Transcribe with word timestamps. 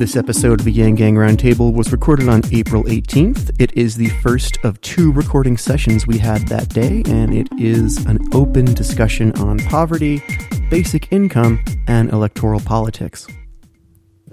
This 0.00 0.16
episode 0.16 0.60
of 0.60 0.64
the 0.64 0.72
Yang 0.72 0.94
Gang 0.94 1.14
Roundtable 1.16 1.74
was 1.74 1.92
recorded 1.92 2.26
on 2.30 2.40
April 2.52 2.84
18th. 2.84 3.60
It 3.60 3.76
is 3.76 3.96
the 3.96 4.08
first 4.08 4.56
of 4.64 4.80
two 4.80 5.12
recording 5.12 5.58
sessions 5.58 6.06
we 6.06 6.16
had 6.16 6.48
that 6.48 6.70
day, 6.70 7.02
and 7.06 7.34
it 7.34 7.48
is 7.58 7.98
an 8.06 8.18
open 8.32 8.64
discussion 8.64 9.30
on 9.32 9.58
poverty, 9.58 10.22
basic 10.70 11.12
income, 11.12 11.62
and 11.86 12.10
electoral 12.14 12.60
politics. 12.60 13.26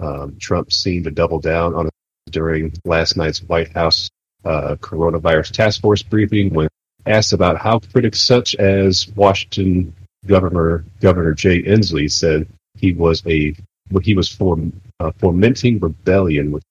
Um, 0.00 0.38
Trump 0.40 0.72
seemed 0.72 1.04
to 1.04 1.10
double 1.10 1.38
down 1.38 1.74
on 1.74 1.90
during 2.30 2.72
last 2.86 3.18
night's 3.18 3.42
White 3.42 3.70
House 3.74 4.08
uh, 4.46 4.76
coronavirus 4.80 5.50
task 5.50 5.82
force 5.82 6.02
briefing 6.02 6.48
when 6.54 6.68
asked 7.04 7.34
about 7.34 7.58
how 7.58 7.78
critics 7.78 8.20
such 8.20 8.54
as 8.54 9.06
Washington 9.08 9.94
Governor 10.24 10.86
Governor 11.02 11.34
Jay 11.34 11.62
Inslee 11.62 12.10
said 12.10 12.48
he 12.74 12.94
was 12.94 13.22
a 13.26 13.54
he 14.02 14.14
was 14.14 14.28
for, 14.28 14.58
uh, 15.00 15.12
fomenting 15.18 15.78
rebellion, 15.78 16.52
which, 16.52 16.64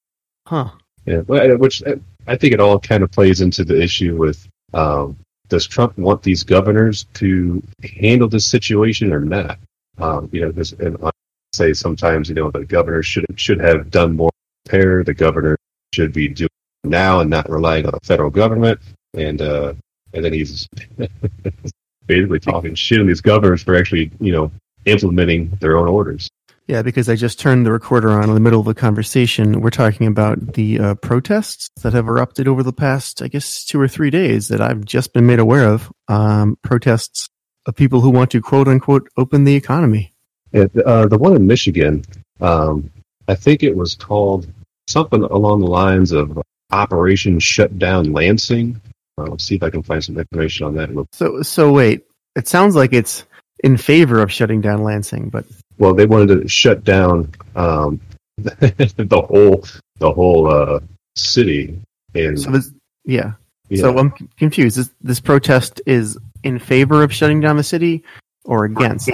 Huh. 0.48 0.70
yeah, 1.06 1.22
which 1.22 1.84
I 2.28 2.36
think 2.36 2.54
it 2.54 2.60
all 2.60 2.80
kind 2.80 3.04
of 3.04 3.12
plays 3.12 3.42
into 3.42 3.64
the 3.64 3.82
issue 3.82 4.16
with 4.16 4.48
um, 4.74 5.18
does 5.50 5.66
Trump 5.66 5.98
want 5.98 6.24
these 6.24 6.44
governors 6.44 7.06
to 7.16 7.64
handle 8.00 8.28
this 8.28 8.46
situation 8.46 9.14
or 9.14 9.22
not? 9.22 9.60
Um, 9.98 10.30
you 10.32 10.42
know, 10.42 10.52
this, 10.52 10.74
and 10.74 10.98
I 11.04 11.10
say 11.54 11.74
sometimes 11.74 12.30
you 12.30 12.36
know 12.36 12.52
the 12.52 12.66
governor 12.66 13.02
should 13.02 13.26
should 13.36 13.60
have 13.60 13.90
done 13.90 14.16
more 14.16 14.30
prepare. 14.66 15.04
The 15.04 15.14
governor 15.14 15.58
should 15.94 16.14
be 16.14 16.28
doing 16.28 16.50
now 16.84 17.22
and 17.22 17.30
not 17.30 17.50
relying 17.50 17.86
on 17.86 17.92
the 17.92 18.00
federal 18.04 18.30
government. 18.30 18.80
And 19.14 19.42
uh, 19.42 19.74
and 20.14 20.24
then 20.24 20.34
he's 20.34 20.68
basically 22.06 22.40
talking 22.40 22.76
shit 22.76 23.00
on 23.00 23.08
these 23.08 23.22
governors 23.22 23.64
for 23.64 23.76
actually 23.76 24.12
you 24.20 24.32
know 24.32 24.52
implementing 24.86 25.50
their 25.60 25.78
own 25.78 25.88
orders. 25.88 26.30
Yeah, 26.68 26.82
because 26.82 27.08
I 27.08 27.16
just 27.16 27.40
turned 27.40 27.66
the 27.66 27.72
recorder 27.72 28.10
on 28.10 28.26
in 28.28 28.34
the 28.34 28.42
middle 28.42 28.60
of 28.60 28.66
the 28.66 28.74
conversation. 28.74 29.62
We're 29.62 29.70
talking 29.70 30.06
about 30.06 30.54
the 30.54 30.80
uh, 30.80 30.96
protests 30.96 31.70
that 31.82 31.94
have 31.94 32.10
erupted 32.10 32.46
over 32.46 32.62
the 32.62 32.74
past, 32.74 33.22
I 33.22 33.30
guess, 33.30 33.64
two 33.64 33.80
or 33.80 33.88
three 33.88 34.10
days 34.10 34.50
that 34.50 34.60
I've 34.60 34.84
just 34.84 35.14
been 35.14 35.26
made 35.26 35.40
aware 35.40 35.66
of. 35.70 35.90
Um, 36.10 36.58
protests 36.64 37.30
of 37.66 37.76
people 37.76 38.02
who 38.02 38.10
want 38.10 38.32
to 38.32 38.42
quote 38.42 38.68
unquote 38.68 39.08
open 39.16 39.46
the 39.46 39.56
economy. 39.56 40.14
Yeah, 40.52 40.66
uh, 40.86 41.08
the 41.08 41.18
one 41.18 41.36
in 41.38 41.48
Michigan, 41.48 42.04
um, 42.42 42.92
I 43.30 43.36
think 43.36 43.64
it 43.64 43.76
was 43.76 43.96
called 43.96 44.48
something 44.88 45.24
along 45.24 45.62
the 45.62 45.68
lines 45.68 46.12
of 46.12 46.42
Operation 46.72 47.40
Shutdown 47.40 48.12
Lansing. 48.12 48.82
Uh, 49.18 49.24
let's 49.24 49.46
see 49.46 49.56
if 49.56 49.64
I 49.64 49.70
can 49.70 49.84
find 49.84 50.04
some 50.04 50.18
information 50.18 50.68
on 50.68 50.76
that. 50.76 51.08
So, 51.14 51.42
so 51.44 51.72
wait, 51.72 52.04
it 52.36 52.48
sounds 52.48 52.76
like 52.76 52.92
it's 52.92 53.26
in 53.64 53.78
favor 53.78 54.22
of 54.22 54.32
shutting 54.32 54.62
down 54.62 54.84
Lansing, 54.84 55.30
but 55.30 55.46
Well, 55.78 55.94
they 55.94 56.06
wanted 56.06 56.42
to 56.42 56.48
shut 56.48 56.84
down 56.84 57.32
um, 57.56 58.00
the 58.38 59.26
whole 59.28 59.64
the 60.00 60.12
whole 60.12 60.52
uh, 60.52 60.80
city, 61.16 61.80
and 62.14 62.40
so 62.40 62.52
this, 62.52 62.72
yeah. 63.06 63.34
yeah, 63.70 63.82
So 63.82 63.98
I'm 63.98 64.12
confused. 64.38 64.78
This, 64.78 64.90
this 65.02 65.20
protest 65.20 65.82
is 65.86 66.18
in 66.44 66.60
favor 66.60 67.04
of 67.04 67.12
shutting 67.14 67.40
down 67.42 67.58
the 67.58 67.64
city 67.64 68.04
or 68.46 68.66
against? 68.66 69.10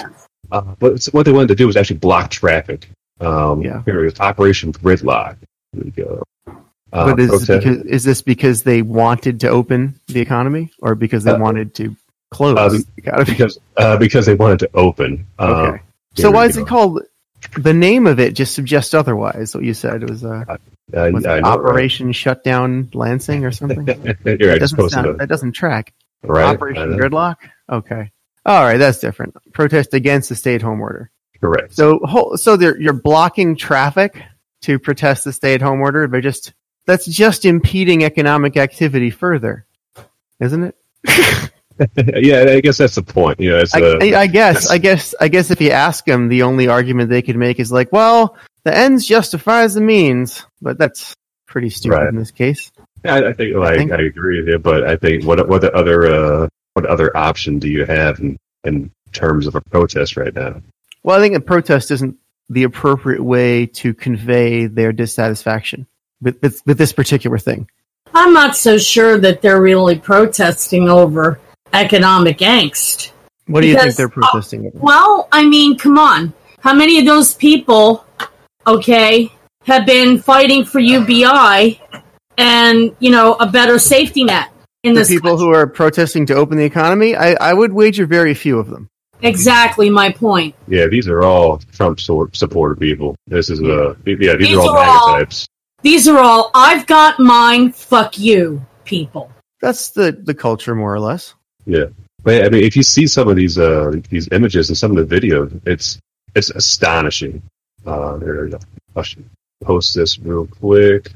uh, 0.52 0.62
but 0.80 0.88
it's- 0.88 1.12
what 1.14 1.26
they 1.26 1.32
wanted 1.32 1.48
to 1.50 1.56
do 1.56 1.68
was 1.68 1.78
actually 1.78 1.98
block 1.98 2.30
traffic. 2.32 2.90
Um, 3.22 3.62
Yeah. 3.62 3.82
here 3.86 4.04
it 4.06 4.14
is, 4.14 4.20
Operation 4.20 4.74
Gridlock. 4.74 5.38
Here 5.74 5.84
we 5.86 5.92
go. 5.92 6.24
Uh, 6.48 6.54
but 7.12 7.20
is, 7.20 7.30
this 7.32 7.46
protest- 7.46 7.66
because, 7.68 7.86
is 7.86 8.04
this 8.04 8.22
because 8.22 8.64
they 8.64 8.82
wanted 8.82 9.40
to 9.40 9.48
open 9.48 10.00
the 10.08 10.20
economy 10.20 10.70
or 10.80 10.96
because 10.96 11.24
they 11.24 11.32
Uh, 11.32 11.40
wanted 11.40 11.74
to 11.76 11.96
close 12.32 12.58
uh, 12.58 12.70
the 12.70 13.24
because 13.26 13.58
uh, 13.78 13.96
because 13.98 14.26
they 14.26 14.36
wanted 14.36 14.60
to 14.60 14.70
open. 14.74 15.26
Um, 15.40 15.50
Okay. 15.50 15.82
So 16.16 16.32
why 16.32 16.46
is 16.46 16.56
go. 16.56 16.62
it 16.62 16.68
called? 16.68 17.02
The 17.58 17.74
name 17.74 18.08
of 18.08 18.20
it 18.20 18.34
just 18.34 18.56
suggests 18.56 18.94
otherwise. 18.94 19.54
What 19.54 19.64
you 19.64 19.74
said 19.74 20.04
it 20.04 20.10
was, 20.10 20.24
uh, 20.24 20.46
I, 20.96 21.10
was 21.10 21.26
it 21.26 21.30
I 21.30 21.40
know, 21.42 21.50
Operation 21.50 22.12
Shutdown 22.12 22.90
Lansing 22.94 23.44
or 23.44 23.52
something. 23.52 23.86
right? 23.86 24.24
That 24.24 24.58
doesn't, 24.60 24.90
sound, 24.90 25.20
that 25.20 25.28
doesn't 25.28 25.52
track. 25.52 25.94
right. 26.24 26.54
Operation. 26.54 26.98
Gridlock. 26.98 27.36
Okay. 27.70 28.12
All 28.46 28.64
right, 28.64 28.78
that's 28.78 29.00
different. 29.00 29.36
Protest 29.54 29.94
against 29.94 30.30
the 30.30 30.36
stay-at-home 30.36 30.82
order. 30.82 31.10
Correct. 31.40 31.74
So, 31.74 32.36
so 32.36 32.58
they're, 32.58 32.80
you're 32.80 32.94
blocking 32.94 33.56
traffic 33.56 34.22
to 34.62 34.80
protest 34.80 35.26
the 35.26 35.34
stay-at-home 35.34 35.82
order. 35.82 36.08
They're 36.08 36.22
just 36.22 36.54
that's 36.86 37.06
just 37.06 37.46
impeding 37.46 38.04
economic 38.04 38.58
activity 38.58 39.10
further, 39.10 39.66
isn't 40.40 40.64
it? 40.64 40.76
yeah, 42.16 42.46
I 42.50 42.62
guess 42.62 42.78
that's 42.78 42.96
the 42.96 43.04
point. 43.04 43.40
You 43.40 43.52
know, 43.52 43.60
it's 43.60 43.74
I, 43.74 43.82
uh, 43.82 43.98
I, 44.02 44.22
I 44.22 44.28
guess, 44.28 44.70
I 44.70 44.78
guess, 44.78 45.16
I 45.20 45.28
guess 45.28 45.52
if 45.52 45.60
you 45.62 45.72
ask 45.72 46.06
them, 46.06 46.28
the 46.30 46.44
only 46.44 46.68
argument 46.68 47.10
they 47.10 47.22
could 47.22 47.36
make 47.36 47.60
is 47.60 47.72
like, 47.72 47.92
well, 47.92 48.38
the 48.64 48.76
ends 48.76 49.06
justifies 49.06 49.74
the 49.74 49.82
means, 49.82 50.46
but 50.62 50.78
that's 50.78 51.16
pretty 51.48 51.70
stupid 51.70 51.96
Right. 51.96 52.08
in 52.08 52.16
this 52.16 52.32
case. 52.32 52.72
I, 53.06 53.26
I 53.28 53.34
think 53.34 53.56
like 53.56 53.74
I, 53.74 53.78
think- 53.78 53.92
agree 53.92 54.40
with 54.40 54.48
you, 54.50 54.60
but 54.60 54.84
I 54.84 54.96
think 54.96 55.26
what 55.26 55.48
what 55.48 55.64
other 55.74 56.06
uh, 56.06 56.48
what 56.74 56.86
other 56.86 57.16
option 57.16 57.60
do 57.60 57.70
you 57.70 57.86
have 57.86 58.20
in, 58.20 58.38
in 58.64 58.92
terms 59.12 59.46
of 59.48 59.56
a 59.56 59.62
protest 59.62 60.16
right 60.18 60.34
now? 60.34 60.62
Well, 61.04 61.18
I 61.18 61.22
think 61.22 61.36
a 61.36 61.42
protest 61.42 61.92
isn't 61.92 62.16
the 62.50 62.64
appropriate 62.64 63.22
way 63.22 63.66
to 63.66 63.94
convey 63.94 64.68
their 64.68 64.92
dissatisfaction 64.94 65.86
with, 66.22 66.42
with, 66.42 66.62
with 66.66 66.78
this 66.78 66.94
particular 66.94 67.38
thing. 67.38 67.68
I'm 68.14 68.34
not 68.34 68.56
so 68.56 68.78
sure 68.78 69.18
that 69.20 69.42
they're 69.42 69.62
really 69.62 69.98
protesting 70.00 70.88
over 70.88 71.40
economic 71.74 72.38
angst. 72.40 73.12
What 73.48 73.62
do 73.62 73.68
you 73.68 73.78
think 73.78 73.96
they're 73.96 74.10
protesting 74.10 74.68
over? 74.68 74.78
Well, 74.80 75.28
I 75.32 75.46
mean, 75.46 75.78
come 75.78 75.98
on. 75.98 76.34
How 76.60 76.74
many 76.74 77.00
of 77.00 77.06
those 77.06 77.34
people, 77.34 78.06
okay, 78.66 79.32
have 79.66 79.86
been 79.86 80.20
fighting 80.20 80.64
for 80.64 80.80
UBI 80.80 81.82
and, 82.38 82.96
you 83.00 83.12
know, 83.12 83.34
a 83.34 83.48
better 83.48 83.78
safety 83.80 84.24
net 84.24 84.50
in 84.84 84.94
The 84.94 85.02
this 85.02 85.10
people 85.10 85.32
country? 85.32 85.46
who 85.46 85.54
are 85.54 85.68
protesting 85.68 86.26
to 86.28 86.36
open 86.36 86.58
the 86.58 86.64
economy, 86.64 87.16
I, 87.16 87.34
I 87.34 87.54
would 87.54 87.74
wager 87.74 88.06
very 88.06 88.34
few 88.34 88.60
of 88.60 88.70
them. 88.70 88.88
Exactly 89.22 89.90
my 89.90 90.12
point. 90.12 90.54
Yeah, 90.68 90.88
these 90.88 91.08
are 91.08 91.24
all 91.24 91.58
Trump 91.72 92.00
sort 92.00 92.36
supporter 92.36 92.76
people. 92.76 93.16
This 93.28 93.50
is 93.50 93.62
uh 93.62 93.96
yeah, 94.06 94.36
these, 94.36 94.48
These 94.50 94.58
are 94.58 94.62
all 94.62 94.70
are 94.78 94.86
all- 94.86 95.08
MAGA 95.14 95.20
types. 95.26 95.48
These 95.82 96.08
are 96.10 96.18
all 96.20 96.52
I've 96.54 96.86
got 96.88 97.20
mine, 97.20 97.72
fuck 97.72 98.18
you 98.18 98.66
people. 98.84 99.32
That's 99.62 99.92
the, 99.92 100.12
the 100.12 100.34
culture, 100.34 100.76
more 100.76 100.94
or 100.94 101.00
less. 101.00 101.36
Yeah, 101.66 101.86
but 102.24 102.46
I 102.46 102.50
mean, 102.50 102.64
if 102.64 102.76
you 102.76 102.84
see 102.84 103.08
some 103.08 103.28
of 103.28 103.36
these 103.36 103.58
uh 103.58 103.94
these 104.10 104.28
images 104.32 104.70
and 104.70 104.78
some 104.78 104.92
of 104.92 104.98
the 104.98 105.06
video, 105.06 105.50
it's 105.66 106.00
it's 106.36 106.50
astonishing. 106.52 107.42
Uh, 107.86 108.18
there, 108.18 108.50
I 108.96 109.02
should 109.02 109.26
post 109.64 109.94
this 109.96 110.18
real 110.20 110.48
quick. 110.48 111.12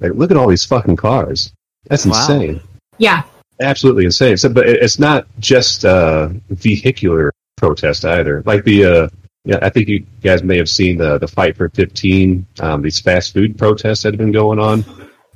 Like, 0.00 0.12
look 0.14 0.30
at 0.30 0.36
all 0.36 0.48
these 0.48 0.64
fucking 0.64 0.96
cars. 0.96 1.52
That's 1.88 2.06
Wow. 2.06 2.12
insane. 2.18 2.60
Yeah. 2.98 3.22
absolutely 3.60 4.04
insane. 4.06 4.36
So, 4.36 4.48
but 4.48 4.66
it's 4.66 4.98
not 4.98 5.26
just 5.38 5.84
uh, 5.84 6.28
vehicular 6.50 7.32
protest 7.56 8.04
either. 8.04 8.42
Like 8.46 8.64
the, 8.64 8.84
uh, 8.84 9.08
yeah, 9.44 9.58
I 9.62 9.68
think 9.70 9.88
you 9.88 10.06
guys 10.22 10.42
may 10.42 10.56
have 10.58 10.68
seen 10.68 10.96
the 10.98 11.18
the 11.18 11.28
fight 11.28 11.56
for 11.56 11.68
fifteen. 11.70 12.46
Um, 12.60 12.82
these 12.82 13.00
fast 13.00 13.32
food 13.34 13.56
protests 13.58 14.02
that 14.02 14.12
have 14.14 14.18
been 14.18 14.32
going 14.32 14.58
on. 14.58 14.84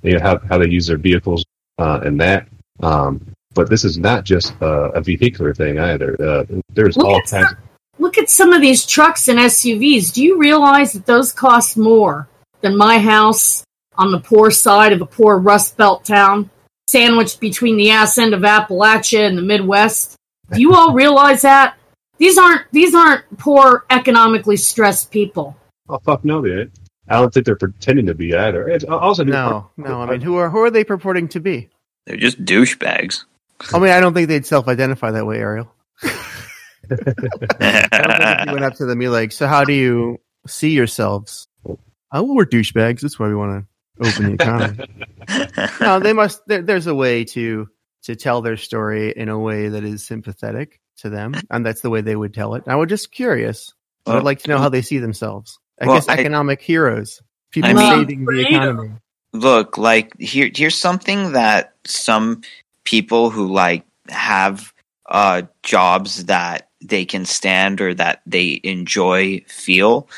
You 0.02 0.14
know 0.18 0.20
how 0.20 0.38
how 0.48 0.58
they 0.58 0.68
use 0.68 0.86
their 0.86 0.98
vehicles 0.98 1.44
uh, 1.78 2.00
and 2.04 2.20
that. 2.20 2.46
Um, 2.82 3.26
but 3.54 3.70
this 3.70 3.84
is 3.84 3.98
not 3.98 4.24
just 4.24 4.54
uh, 4.62 4.90
a 4.90 5.00
vehicular 5.00 5.54
thing 5.54 5.78
either. 5.78 6.16
Uh, 6.20 6.44
there's 6.72 6.96
Look 6.96 7.06
all 7.06 7.16
at 7.16 7.26
kinds. 7.30 7.48
some- 7.48 7.58
Look 8.00 8.18
at 8.18 8.28
some 8.28 8.52
of 8.52 8.60
these 8.60 8.84
trucks 8.84 9.28
and 9.28 9.38
SUVs. 9.38 10.12
Do 10.12 10.22
you 10.22 10.36
realize 10.36 10.92
that 10.94 11.06
those 11.06 11.32
cost 11.32 11.76
more 11.78 12.28
than 12.60 12.76
my 12.76 12.98
house 12.98 13.62
on 13.96 14.10
the 14.10 14.18
poor 14.18 14.50
side 14.50 14.92
of 14.92 15.00
a 15.00 15.06
poor 15.06 15.38
Rust 15.38 15.76
Belt 15.76 16.04
town, 16.04 16.50
sandwiched 16.88 17.38
between 17.38 17.76
the 17.76 17.90
ass 17.90 18.18
end 18.18 18.34
of 18.34 18.40
Appalachia 18.42 19.20
and 19.28 19.38
the 19.38 19.42
Midwest? 19.42 20.16
Do 20.52 20.60
you 20.60 20.74
all 20.74 20.92
realize 21.02 21.42
that? 21.42 21.76
These 22.18 22.36
aren't 22.36 22.62
these 22.72 22.94
aren't 22.96 23.24
poor, 23.38 23.84
economically 23.90 24.56
stressed 24.56 25.12
people. 25.12 25.56
Oh 25.88 25.98
fuck 26.04 26.24
no, 26.24 26.42
they. 26.42 26.62
ain't. 26.62 26.70
I 27.08 27.20
don't 27.20 27.32
think 27.32 27.46
they're 27.46 27.54
pretending 27.56 28.06
to 28.06 28.14
be 28.14 28.34
either. 28.34 28.68
It's 28.68 28.84
also 28.84 29.22
No, 29.22 29.70
no. 29.76 30.00
I 30.02 30.10
mean, 30.10 30.20
who 30.20 30.36
are 30.36 30.50
who 30.50 30.58
are 30.64 30.70
they 30.70 30.82
purporting 30.84 31.28
to 31.28 31.38
be? 31.40 31.68
They're 32.06 32.16
just 32.16 32.44
douchebags. 32.44 33.24
I 33.72 33.78
mean, 33.78 33.90
I 33.90 34.00
don't 34.00 34.14
think 34.14 34.28
they'd 34.28 34.46
self-identify 34.46 35.12
that 35.12 35.26
way, 35.26 35.38
Ariel. 35.38 35.72
I 36.02 36.06
don't 36.88 37.04
think 37.04 38.40
if 38.40 38.46
you 38.46 38.52
went 38.52 38.64
up 38.64 38.74
to 38.74 38.84
them, 38.84 38.90
and 38.92 39.00
be 39.00 39.08
like, 39.08 39.32
"So, 39.32 39.46
how 39.46 39.64
do 39.64 39.72
you 39.72 40.18
see 40.46 40.70
yourselves?" 40.70 41.48
Oh, 41.66 41.76
well, 42.22 42.34
we're 42.34 42.46
douchebags. 42.46 43.00
That's 43.00 43.18
why 43.18 43.28
we 43.28 43.34
want 43.34 43.66
to 44.00 44.08
open 44.08 44.24
the 44.26 44.42
economy. 44.42 45.78
no, 45.80 46.00
they 46.00 46.12
must. 46.12 46.42
There, 46.46 46.62
there's 46.62 46.86
a 46.86 46.94
way 46.94 47.24
to 47.26 47.68
to 48.04 48.16
tell 48.16 48.42
their 48.42 48.56
story 48.56 49.12
in 49.16 49.28
a 49.28 49.38
way 49.38 49.68
that 49.68 49.84
is 49.84 50.04
sympathetic 50.04 50.80
to 50.98 51.08
them, 51.10 51.34
and 51.50 51.64
that's 51.64 51.80
the 51.80 51.90
way 51.90 52.00
they 52.02 52.16
would 52.16 52.34
tell 52.34 52.54
it. 52.54 52.64
I 52.66 52.76
was 52.76 52.88
just 52.88 53.10
curious. 53.12 53.72
I'd 54.06 54.22
like 54.22 54.40
to 54.40 54.50
know 54.50 54.58
how 54.58 54.68
they 54.68 54.82
see 54.82 54.98
themselves. 54.98 55.58
I 55.80 55.86
Well, 55.86 55.96
guess 55.96 56.08
I- 56.08 56.14
economic 56.18 56.60
heroes, 56.60 57.22
people 57.50 57.70
I 57.70 57.72
mean- 57.72 58.00
saving 58.00 58.24
the 58.26 58.40
economy. 58.46 58.90
Look, 59.32 59.78
like 59.78 60.16
here 60.20 60.48
here's 60.54 60.76
something 60.76 61.32
that 61.32 61.74
some 61.86 62.42
people 62.84 63.30
who 63.30 63.46
like 63.52 63.84
have 64.08 64.72
uh 65.06 65.42
jobs 65.62 66.26
that 66.26 66.68
they 66.82 67.04
can 67.04 67.24
stand 67.24 67.80
or 67.80 67.94
that 67.94 68.22
they 68.26 68.60
enjoy 68.62 69.40
feel. 69.46 70.08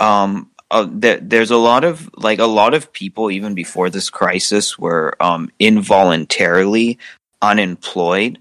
Um 0.00 0.48
uh, 0.72 0.88
there, 0.90 1.20
there's 1.20 1.50
a 1.50 1.56
lot 1.58 1.84
of 1.84 2.08
like 2.16 2.38
a 2.38 2.46
lot 2.46 2.72
of 2.72 2.92
people 2.94 3.30
even 3.30 3.54
before 3.54 3.90
this 3.90 4.08
crisis 4.08 4.78
were 4.78 5.14
um, 5.20 5.50
involuntarily 5.58 6.98
unemployed 7.42 8.38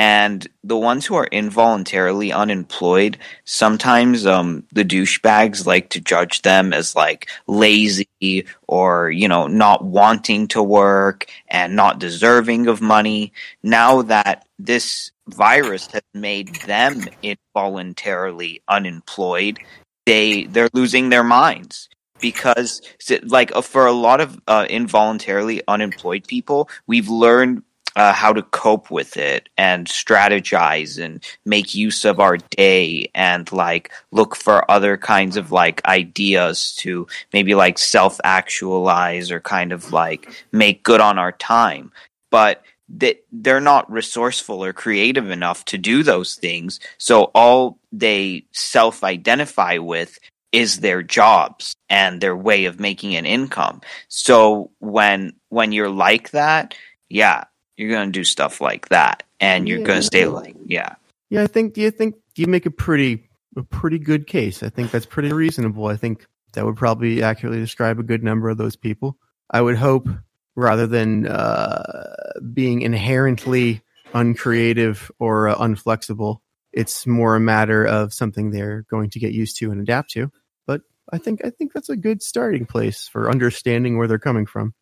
and 0.00 0.48
the 0.64 0.78
ones 0.78 1.04
who 1.04 1.14
are 1.14 1.26
involuntarily 1.26 2.32
unemployed 2.32 3.18
sometimes 3.44 4.24
um, 4.24 4.64
the 4.72 4.82
douchebags 4.82 5.66
like 5.66 5.90
to 5.90 6.00
judge 6.00 6.40
them 6.40 6.72
as 6.72 6.96
like 6.96 7.28
lazy 7.46 8.46
or 8.66 9.10
you 9.10 9.28
know 9.28 9.46
not 9.46 9.84
wanting 9.84 10.48
to 10.48 10.62
work 10.62 11.26
and 11.48 11.76
not 11.76 11.98
deserving 11.98 12.66
of 12.66 12.80
money. 12.80 13.30
Now 13.62 14.00
that 14.00 14.46
this 14.58 15.12
virus 15.28 15.86
has 15.88 16.02
made 16.14 16.48
them 16.62 17.06
involuntarily 17.22 18.62
unemployed 18.68 19.58
they 20.06 20.44
they're 20.44 20.70
losing 20.72 21.10
their 21.10 21.22
minds 21.22 21.90
because 22.20 22.80
like 23.24 23.52
for 23.62 23.86
a 23.86 23.92
lot 23.92 24.20
of 24.20 24.40
uh, 24.48 24.66
involuntarily 24.68 25.62
unemployed 25.68 26.26
people 26.26 26.68
we've 26.86 27.08
learned 27.08 27.62
uh, 27.96 28.12
how 28.12 28.32
to 28.32 28.42
cope 28.42 28.90
with 28.90 29.16
it 29.16 29.48
and 29.56 29.86
strategize 29.86 31.02
and 31.02 31.22
make 31.44 31.74
use 31.74 32.04
of 32.04 32.20
our 32.20 32.36
day 32.50 33.10
and 33.14 33.50
like 33.52 33.90
look 34.12 34.36
for 34.36 34.68
other 34.70 34.96
kinds 34.96 35.36
of 35.36 35.52
like 35.52 35.84
ideas 35.86 36.74
to 36.76 37.06
maybe 37.32 37.54
like 37.54 37.78
self 37.78 38.20
actualize 38.24 39.30
or 39.30 39.40
kind 39.40 39.72
of 39.72 39.92
like 39.92 40.44
make 40.52 40.82
good 40.82 41.00
on 41.00 41.18
our 41.18 41.32
time. 41.32 41.92
But 42.30 42.62
that 42.98 43.24
they're 43.30 43.60
not 43.60 43.90
resourceful 43.90 44.64
or 44.64 44.72
creative 44.72 45.30
enough 45.30 45.64
to 45.66 45.78
do 45.78 46.02
those 46.02 46.34
things. 46.34 46.80
So 46.98 47.24
all 47.34 47.78
they 47.92 48.44
self 48.52 49.04
identify 49.04 49.78
with 49.78 50.18
is 50.52 50.80
their 50.80 51.02
jobs 51.02 51.76
and 51.88 52.20
their 52.20 52.36
way 52.36 52.64
of 52.64 52.80
making 52.80 53.14
an 53.14 53.26
income. 53.26 53.80
So 54.08 54.70
when 54.80 55.34
when 55.48 55.72
you're 55.72 55.90
like 55.90 56.30
that, 56.30 56.74
yeah, 57.08 57.44
you're 57.80 57.90
going 57.90 58.08
to 58.08 58.12
do 58.12 58.24
stuff 58.24 58.60
like 58.60 58.88
that 58.88 59.22
and 59.40 59.68
you're 59.68 59.78
yeah. 59.78 59.86
going 59.86 59.98
to 59.98 60.04
stay 60.04 60.26
like 60.26 60.56
yeah. 60.66 60.94
Yeah 61.30 61.42
i 61.42 61.46
think 61.46 61.74
do 61.74 61.80
you 61.80 61.90
think 61.90 62.16
you 62.36 62.46
make 62.46 62.66
a 62.66 62.70
pretty 62.70 63.30
a 63.56 63.62
pretty 63.62 63.98
good 63.98 64.26
case. 64.26 64.62
I 64.62 64.68
think 64.68 64.90
that's 64.90 65.06
pretty 65.06 65.32
reasonable. 65.32 65.86
I 65.86 65.96
think 65.96 66.26
that 66.52 66.64
would 66.64 66.76
probably 66.76 67.22
accurately 67.22 67.58
describe 67.58 67.98
a 67.98 68.04
good 68.04 68.22
number 68.22 68.48
of 68.48 68.58
those 68.58 68.76
people. 68.76 69.16
I 69.50 69.60
would 69.60 69.76
hope 69.76 70.08
rather 70.56 70.86
than 70.86 71.26
uh, 71.26 72.32
being 72.52 72.82
inherently 72.82 73.82
uncreative 74.14 75.10
or 75.18 75.48
uh, 75.48 75.56
unflexible 75.56 76.38
it's 76.72 77.04
more 77.04 77.34
a 77.34 77.40
matter 77.40 77.84
of 77.84 78.14
something 78.14 78.50
they're 78.50 78.82
going 78.88 79.10
to 79.10 79.18
get 79.18 79.32
used 79.32 79.56
to 79.58 79.72
and 79.72 79.80
adapt 79.80 80.10
to. 80.12 80.30
But 80.66 80.82
i 81.12 81.18
think 81.18 81.44
i 81.44 81.50
think 81.50 81.72
that's 81.72 81.88
a 81.88 81.96
good 81.96 82.22
starting 82.22 82.64
place 82.64 83.08
for 83.08 83.28
understanding 83.28 83.98
where 83.98 84.06
they're 84.06 84.18
coming 84.18 84.46
from. 84.46 84.74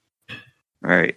Right 0.83 1.17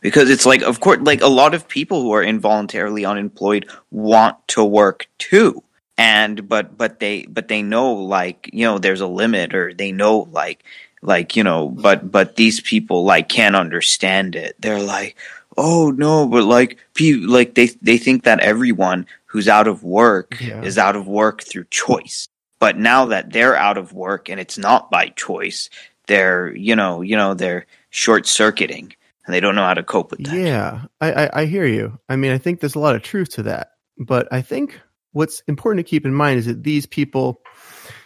because 0.00 0.30
it's 0.30 0.46
like 0.46 0.62
of 0.62 0.80
course 0.80 1.00
like 1.00 1.22
a 1.22 1.28
lot 1.28 1.54
of 1.54 1.68
people 1.68 2.02
who 2.02 2.12
are 2.12 2.22
involuntarily 2.22 3.04
unemployed 3.04 3.68
want 3.90 4.36
to 4.48 4.64
work 4.64 5.08
too. 5.18 5.62
And 5.96 6.48
but 6.48 6.76
but 6.76 6.98
they 6.98 7.26
but 7.26 7.48
they 7.48 7.62
know 7.62 7.92
like 7.94 8.50
you 8.52 8.64
know 8.64 8.78
there's 8.78 9.00
a 9.00 9.06
limit 9.06 9.54
or 9.54 9.72
they 9.72 9.92
know 9.92 10.28
like 10.32 10.64
like 11.02 11.36
you 11.36 11.44
know 11.44 11.68
but 11.68 12.10
but 12.10 12.36
these 12.36 12.60
people 12.60 13.04
like 13.04 13.28
can't 13.28 13.56
understand 13.56 14.34
it. 14.34 14.56
They're 14.58 14.82
like 14.82 15.16
oh 15.56 15.92
no 15.92 16.26
but 16.26 16.44
like 16.44 16.78
people 16.94 17.30
like 17.30 17.54
they 17.54 17.66
they 17.80 17.98
think 17.98 18.24
that 18.24 18.40
everyone 18.40 19.06
who's 19.26 19.48
out 19.48 19.68
of 19.68 19.84
work 19.84 20.36
yeah. 20.40 20.62
is 20.62 20.78
out 20.78 20.96
of 20.96 21.06
work 21.06 21.42
through 21.42 21.66
choice. 21.70 22.28
But 22.58 22.78
now 22.78 23.06
that 23.06 23.32
they're 23.32 23.56
out 23.56 23.78
of 23.78 23.92
work 23.92 24.28
and 24.28 24.40
it's 24.40 24.58
not 24.58 24.90
by 24.90 25.08
choice 25.08 25.68
they're 26.06 26.54
you 26.54 26.76
know 26.76 27.00
you 27.00 27.16
know 27.16 27.34
they're 27.34 27.66
short 27.90 28.26
circuiting 28.26 28.92
and 29.26 29.34
they 29.34 29.40
don't 29.40 29.54
know 29.54 29.64
how 29.64 29.74
to 29.74 29.82
cope 29.82 30.10
with 30.10 30.24
that. 30.24 30.34
Yeah, 30.34 30.84
I, 31.00 31.12
I, 31.12 31.40
I 31.40 31.44
hear 31.46 31.66
you. 31.66 31.98
I 32.08 32.16
mean, 32.16 32.32
I 32.32 32.38
think 32.38 32.60
there's 32.60 32.74
a 32.74 32.80
lot 32.80 32.96
of 32.96 33.02
truth 33.02 33.30
to 33.30 33.44
that, 33.44 33.68
but 33.98 34.28
I 34.32 34.42
think 34.42 34.80
what's 35.12 35.40
important 35.46 35.86
to 35.86 35.90
keep 35.90 36.04
in 36.04 36.12
mind 36.14 36.40
is 36.40 36.46
that 36.46 36.62
these 36.62 36.86
people, 36.86 37.40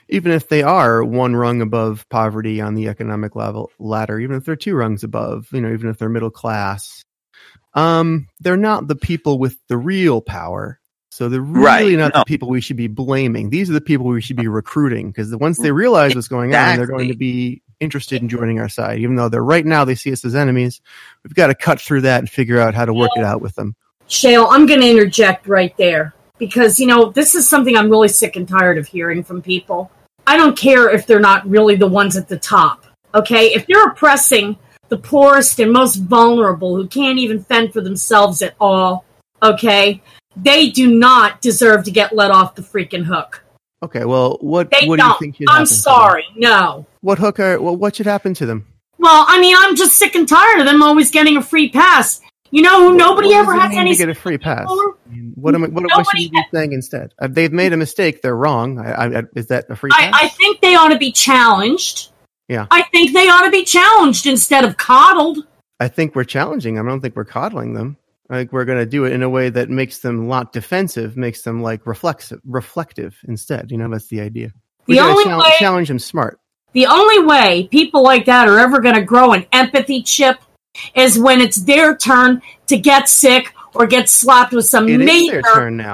even 0.09 0.33
if 0.33 0.49
they 0.49 0.63
are 0.63 1.03
one 1.03 1.35
rung 1.35 1.61
above 1.63 2.07
poverty 2.09 2.61
on 2.61 2.75
the 2.75 2.89
economic 2.89 3.35
level 3.35 3.71
ladder, 3.79 4.21
even 4.21 4.37
if 4.37 4.45
they're 4.45 4.57
two 4.57 4.75
rungs 4.75 5.05
above, 5.05 5.49
you 5.53 5.61
know, 5.61 5.73
even 5.73 5.91
if 5.91 5.99
they're 5.99 6.09
middle 6.09 6.31
class, 6.31 7.05
um, 7.75 8.29
they're 8.41 8.57
not 8.57 8.87
the 8.87 8.97
people 8.97 9.39
with 9.39 9.57
the 9.69 9.77
real 9.77 10.21
power. 10.21 10.81
So 11.11 11.29
they're 11.29 11.41
really 11.41 11.97
right, 11.97 11.99
not 11.99 12.15
no. 12.15 12.21
the 12.21 12.27
people 12.27 12.49
we 12.49 12.61
should 12.61 12.77
be 12.77 12.87
blaming. 12.87 13.51
These 13.51 13.71
are 13.71 13.73
the 13.73 13.81
people 13.81 14.07
we 14.07 14.21
should 14.21 14.37
be 14.37 14.47
recruiting 14.47 15.09
because 15.09 15.35
once 15.35 15.59
they 15.59 15.73
realize 15.73 16.15
what's 16.15 16.29
going 16.29 16.55
on, 16.55 16.77
they're 16.77 16.87
going 16.87 17.09
to 17.09 17.17
be 17.17 17.63
interested 17.81 18.23
in 18.23 18.29
joining 18.29 18.59
our 18.59 18.69
side, 18.69 18.99
even 18.99 19.17
though 19.17 19.29
they're 19.29 19.43
right 19.43 19.65
now 19.65 19.85
they 19.85 19.95
see 19.95 20.13
us 20.13 20.25
as 20.25 20.35
enemies. 20.35 20.81
We've 21.25 21.35
got 21.35 21.49
to 21.49 21.55
cut 21.55 21.81
through 21.81 22.03
that 22.03 22.21
and 22.21 22.31
figure 22.31 22.59
out 22.59 22.75
how 22.75 22.85
to 22.85 22.95
work 22.95 23.11
it 23.17 23.25
out 23.25 23.41
with 23.41 23.55
them. 23.55 23.77
Shale, 24.07 24.47
I'm 24.51 24.67
going 24.67 24.81
to 24.81 24.91
interject 24.91 25.47
right 25.47 25.77
there 25.77 26.15
because 26.39 26.81
you 26.81 26.87
know 26.87 27.11
this 27.11 27.35
is 27.35 27.49
something 27.49 27.77
I'm 27.77 27.91
really 27.91 28.09
sick 28.09 28.37
and 28.37 28.49
tired 28.49 28.79
of 28.79 28.87
hearing 28.87 29.23
from 29.23 29.43
people. 29.43 29.91
I 30.27 30.37
don't 30.37 30.57
care 30.57 30.91
if 30.91 31.07
they're 31.07 31.21
not 31.21 31.49
really 31.49 31.77
the 31.77 31.87
ones 31.87 32.17
at 32.17 32.29
the 32.29 32.39
top. 32.39 32.85
Okay, 33.15 33.55
if 33.55 33.67
they're 33.67 33.89
oppressing 33.89 34.59
the 34.89 34.99
poorest 34.99 35.59
and 35.59 35.73
most 35.73 35.97
vulnerable 35.97 36.77
who 36.77 36.87
can't 36.87 37.19
even 37.19 37.43
fend 37.43 37.73
for 37.73 37.81
themselves 37.81 38.43
at 38.43 38.55
all, 38.61 39.05
okay, 39.43 40.03
they 40.37 40.71
do 40.71 40.95
not 40.95 41.41
deserve 41.41 41.85
to 41.85 41.91
get 41.91 42.15
let 42.15 42.31
off 42.31 42.55
the 42.55 42.63
freaking 42.63 43.05
hook. 43.05 43.45
Okay, 43.83 44.05
well, 44.05 44.39
what 44.41 44.71
they 44.71 44.87
what 44.87 44.99
don't. 44.99 45.09
do 45.21 45.27
you 45.27 45.33
think 45.33 45.37
should 45.37 45.49
I'm 45.49 45.67
sorry, 45.67 46.25
no. 46.37 46.87
What 47.01 47.19
hook 47.19 47.39
are? 47.39 47.61
Well, 47.61 47.77
what 47.77 47.97
should 47.97 48.07
happen 48.07 48.35
to 48.35 48.47
them? 48.47 48.67
Well, 48.99 49.25
I 49.29 49.41
mean, 49.41 49.55
I'm 49.57 49.77
just 49.77 49.97
sick 49.97 50.17
and 50.17 50.29
tired 50.29 50.61
of 50.61 50.67
them 50.67 50.83
always 50.83 51.11
getting 51.11 51.37
a 51.37 51.43
free 51.43 51.69
pass. 51.69 52.21
You 52.51 52.63
know, 52.63 52.91
nobody 52.91 53.35
ever 53.35 53.55
has 53.55 53.77
any. 53.77 53.93
To 53.93 53.99
get 53.99 54.09
a 54.09 54.15
free 54.15 54.39
pass. 54.39 54.67
what 55.35 55.55
am 55.55 55.65
I? 55.65 55.69
What, 55.69 55.85
what 55.85 56.07
should 56.11 56.21
you 56.21 56.31
be 56.31 56.43
saying 56.53 56.73
instead? 56.73 57.15
Uh, 57.21 57.29
they've 57.31 57.53
made 57.53 57.73
a 57.73 57.77
mistake. 57.77 58.23
They're 58.23 58.37
wrong. 58.37 58.79
I, 58.81 59.19
I, 59.19 59.23
is 59.37 59.49
that 59.49 59.71
a 59.71 59.77
free 59.77 59.91
pass? 59.91 60.13
I, 60.15 60.25
I 60.25 60.29
think 60.29 60.61
they 60.61 60.75
ought 60.75 60.89
to 60.89 60.99
be 60.99 61.13
challenged. 61.13 62.11
Yeah. 62.49 62.67
I 62.71 62.83
think 62.83 63.13
they 63.13 63.29
ought 63.29 63.45
to 63.45 63.51
be 63.51 63.65
challenged 63.65 64.27
instead 64.27 64.65
of 64.65 64.79
coddled. 64.79 65.47
I 65.79 65.89
think 65.89 66.15
we're 66.17 66.25
challenging 66.25 66.75
them. 66.75 66.87
I 66.87 66.91
don't 66.91 67.01
think 67.01 67.15
we're 67.15 67.25
coddling 67.25 67.75
them. 67.75 67.97
Like 68.29 68.53
we're 68.53 68.65
going 68.65 68.79
to 68.79 68.87
do 68.87 69.05
it 69.05 69.13
in 69.13 69.23
a 69.23 69.29
way 69.29 69.49
that 69.49 69.71
makes 69.71 69.99
them 69.99 70.29
not 70.29 70.53
defensive, 70.53 71.17
makes 71.17 71.43
them 71.43 71.63
like 71.63 71.87
reflexive, 71.87 72.41
reflective 72.45 73.19
instead. 73.27 73.71
You 73.71 73.79
know, 73.79 73.89
that's 73.89 74.09
the 74.09 74.21
idea. 74.21 74.53
We 74.87 74.97
the 74.97 75.01
only 75.01 75.25
challenge, 75.25 75.45
way, 75.45 75.55
challenge 75.59 75.89
them 75.89 75.99
smart. 75.99 76.41
The 76.73 76.87
only 76.87 77.25
way 77.25 77.69
people 77.71 78.03
like 78.03 78.27
that 78.27 78.49
are 78.49 78.59
ever 78.59 78.81
going 78.81 78.97
to 78.97 79.03
grow 79.03 79.33
an 79.33 79.47
empathy 79.53 80.03
chip 80.03 80.39
is 80.95 81.19
when 81.19 81.41
it's 81.41 81.57
their 81.57 81.97
turn 81.97 82.43
to 82.67 82.77
get 82.77 83.09
sick 83.09 83.55
or 83.75 83.87
get 83.87 84.09
slapped 84.09 84.53
with 84.53 84.67
some 84.67 84.89
it 84.89 84.99
major 84.99 85.43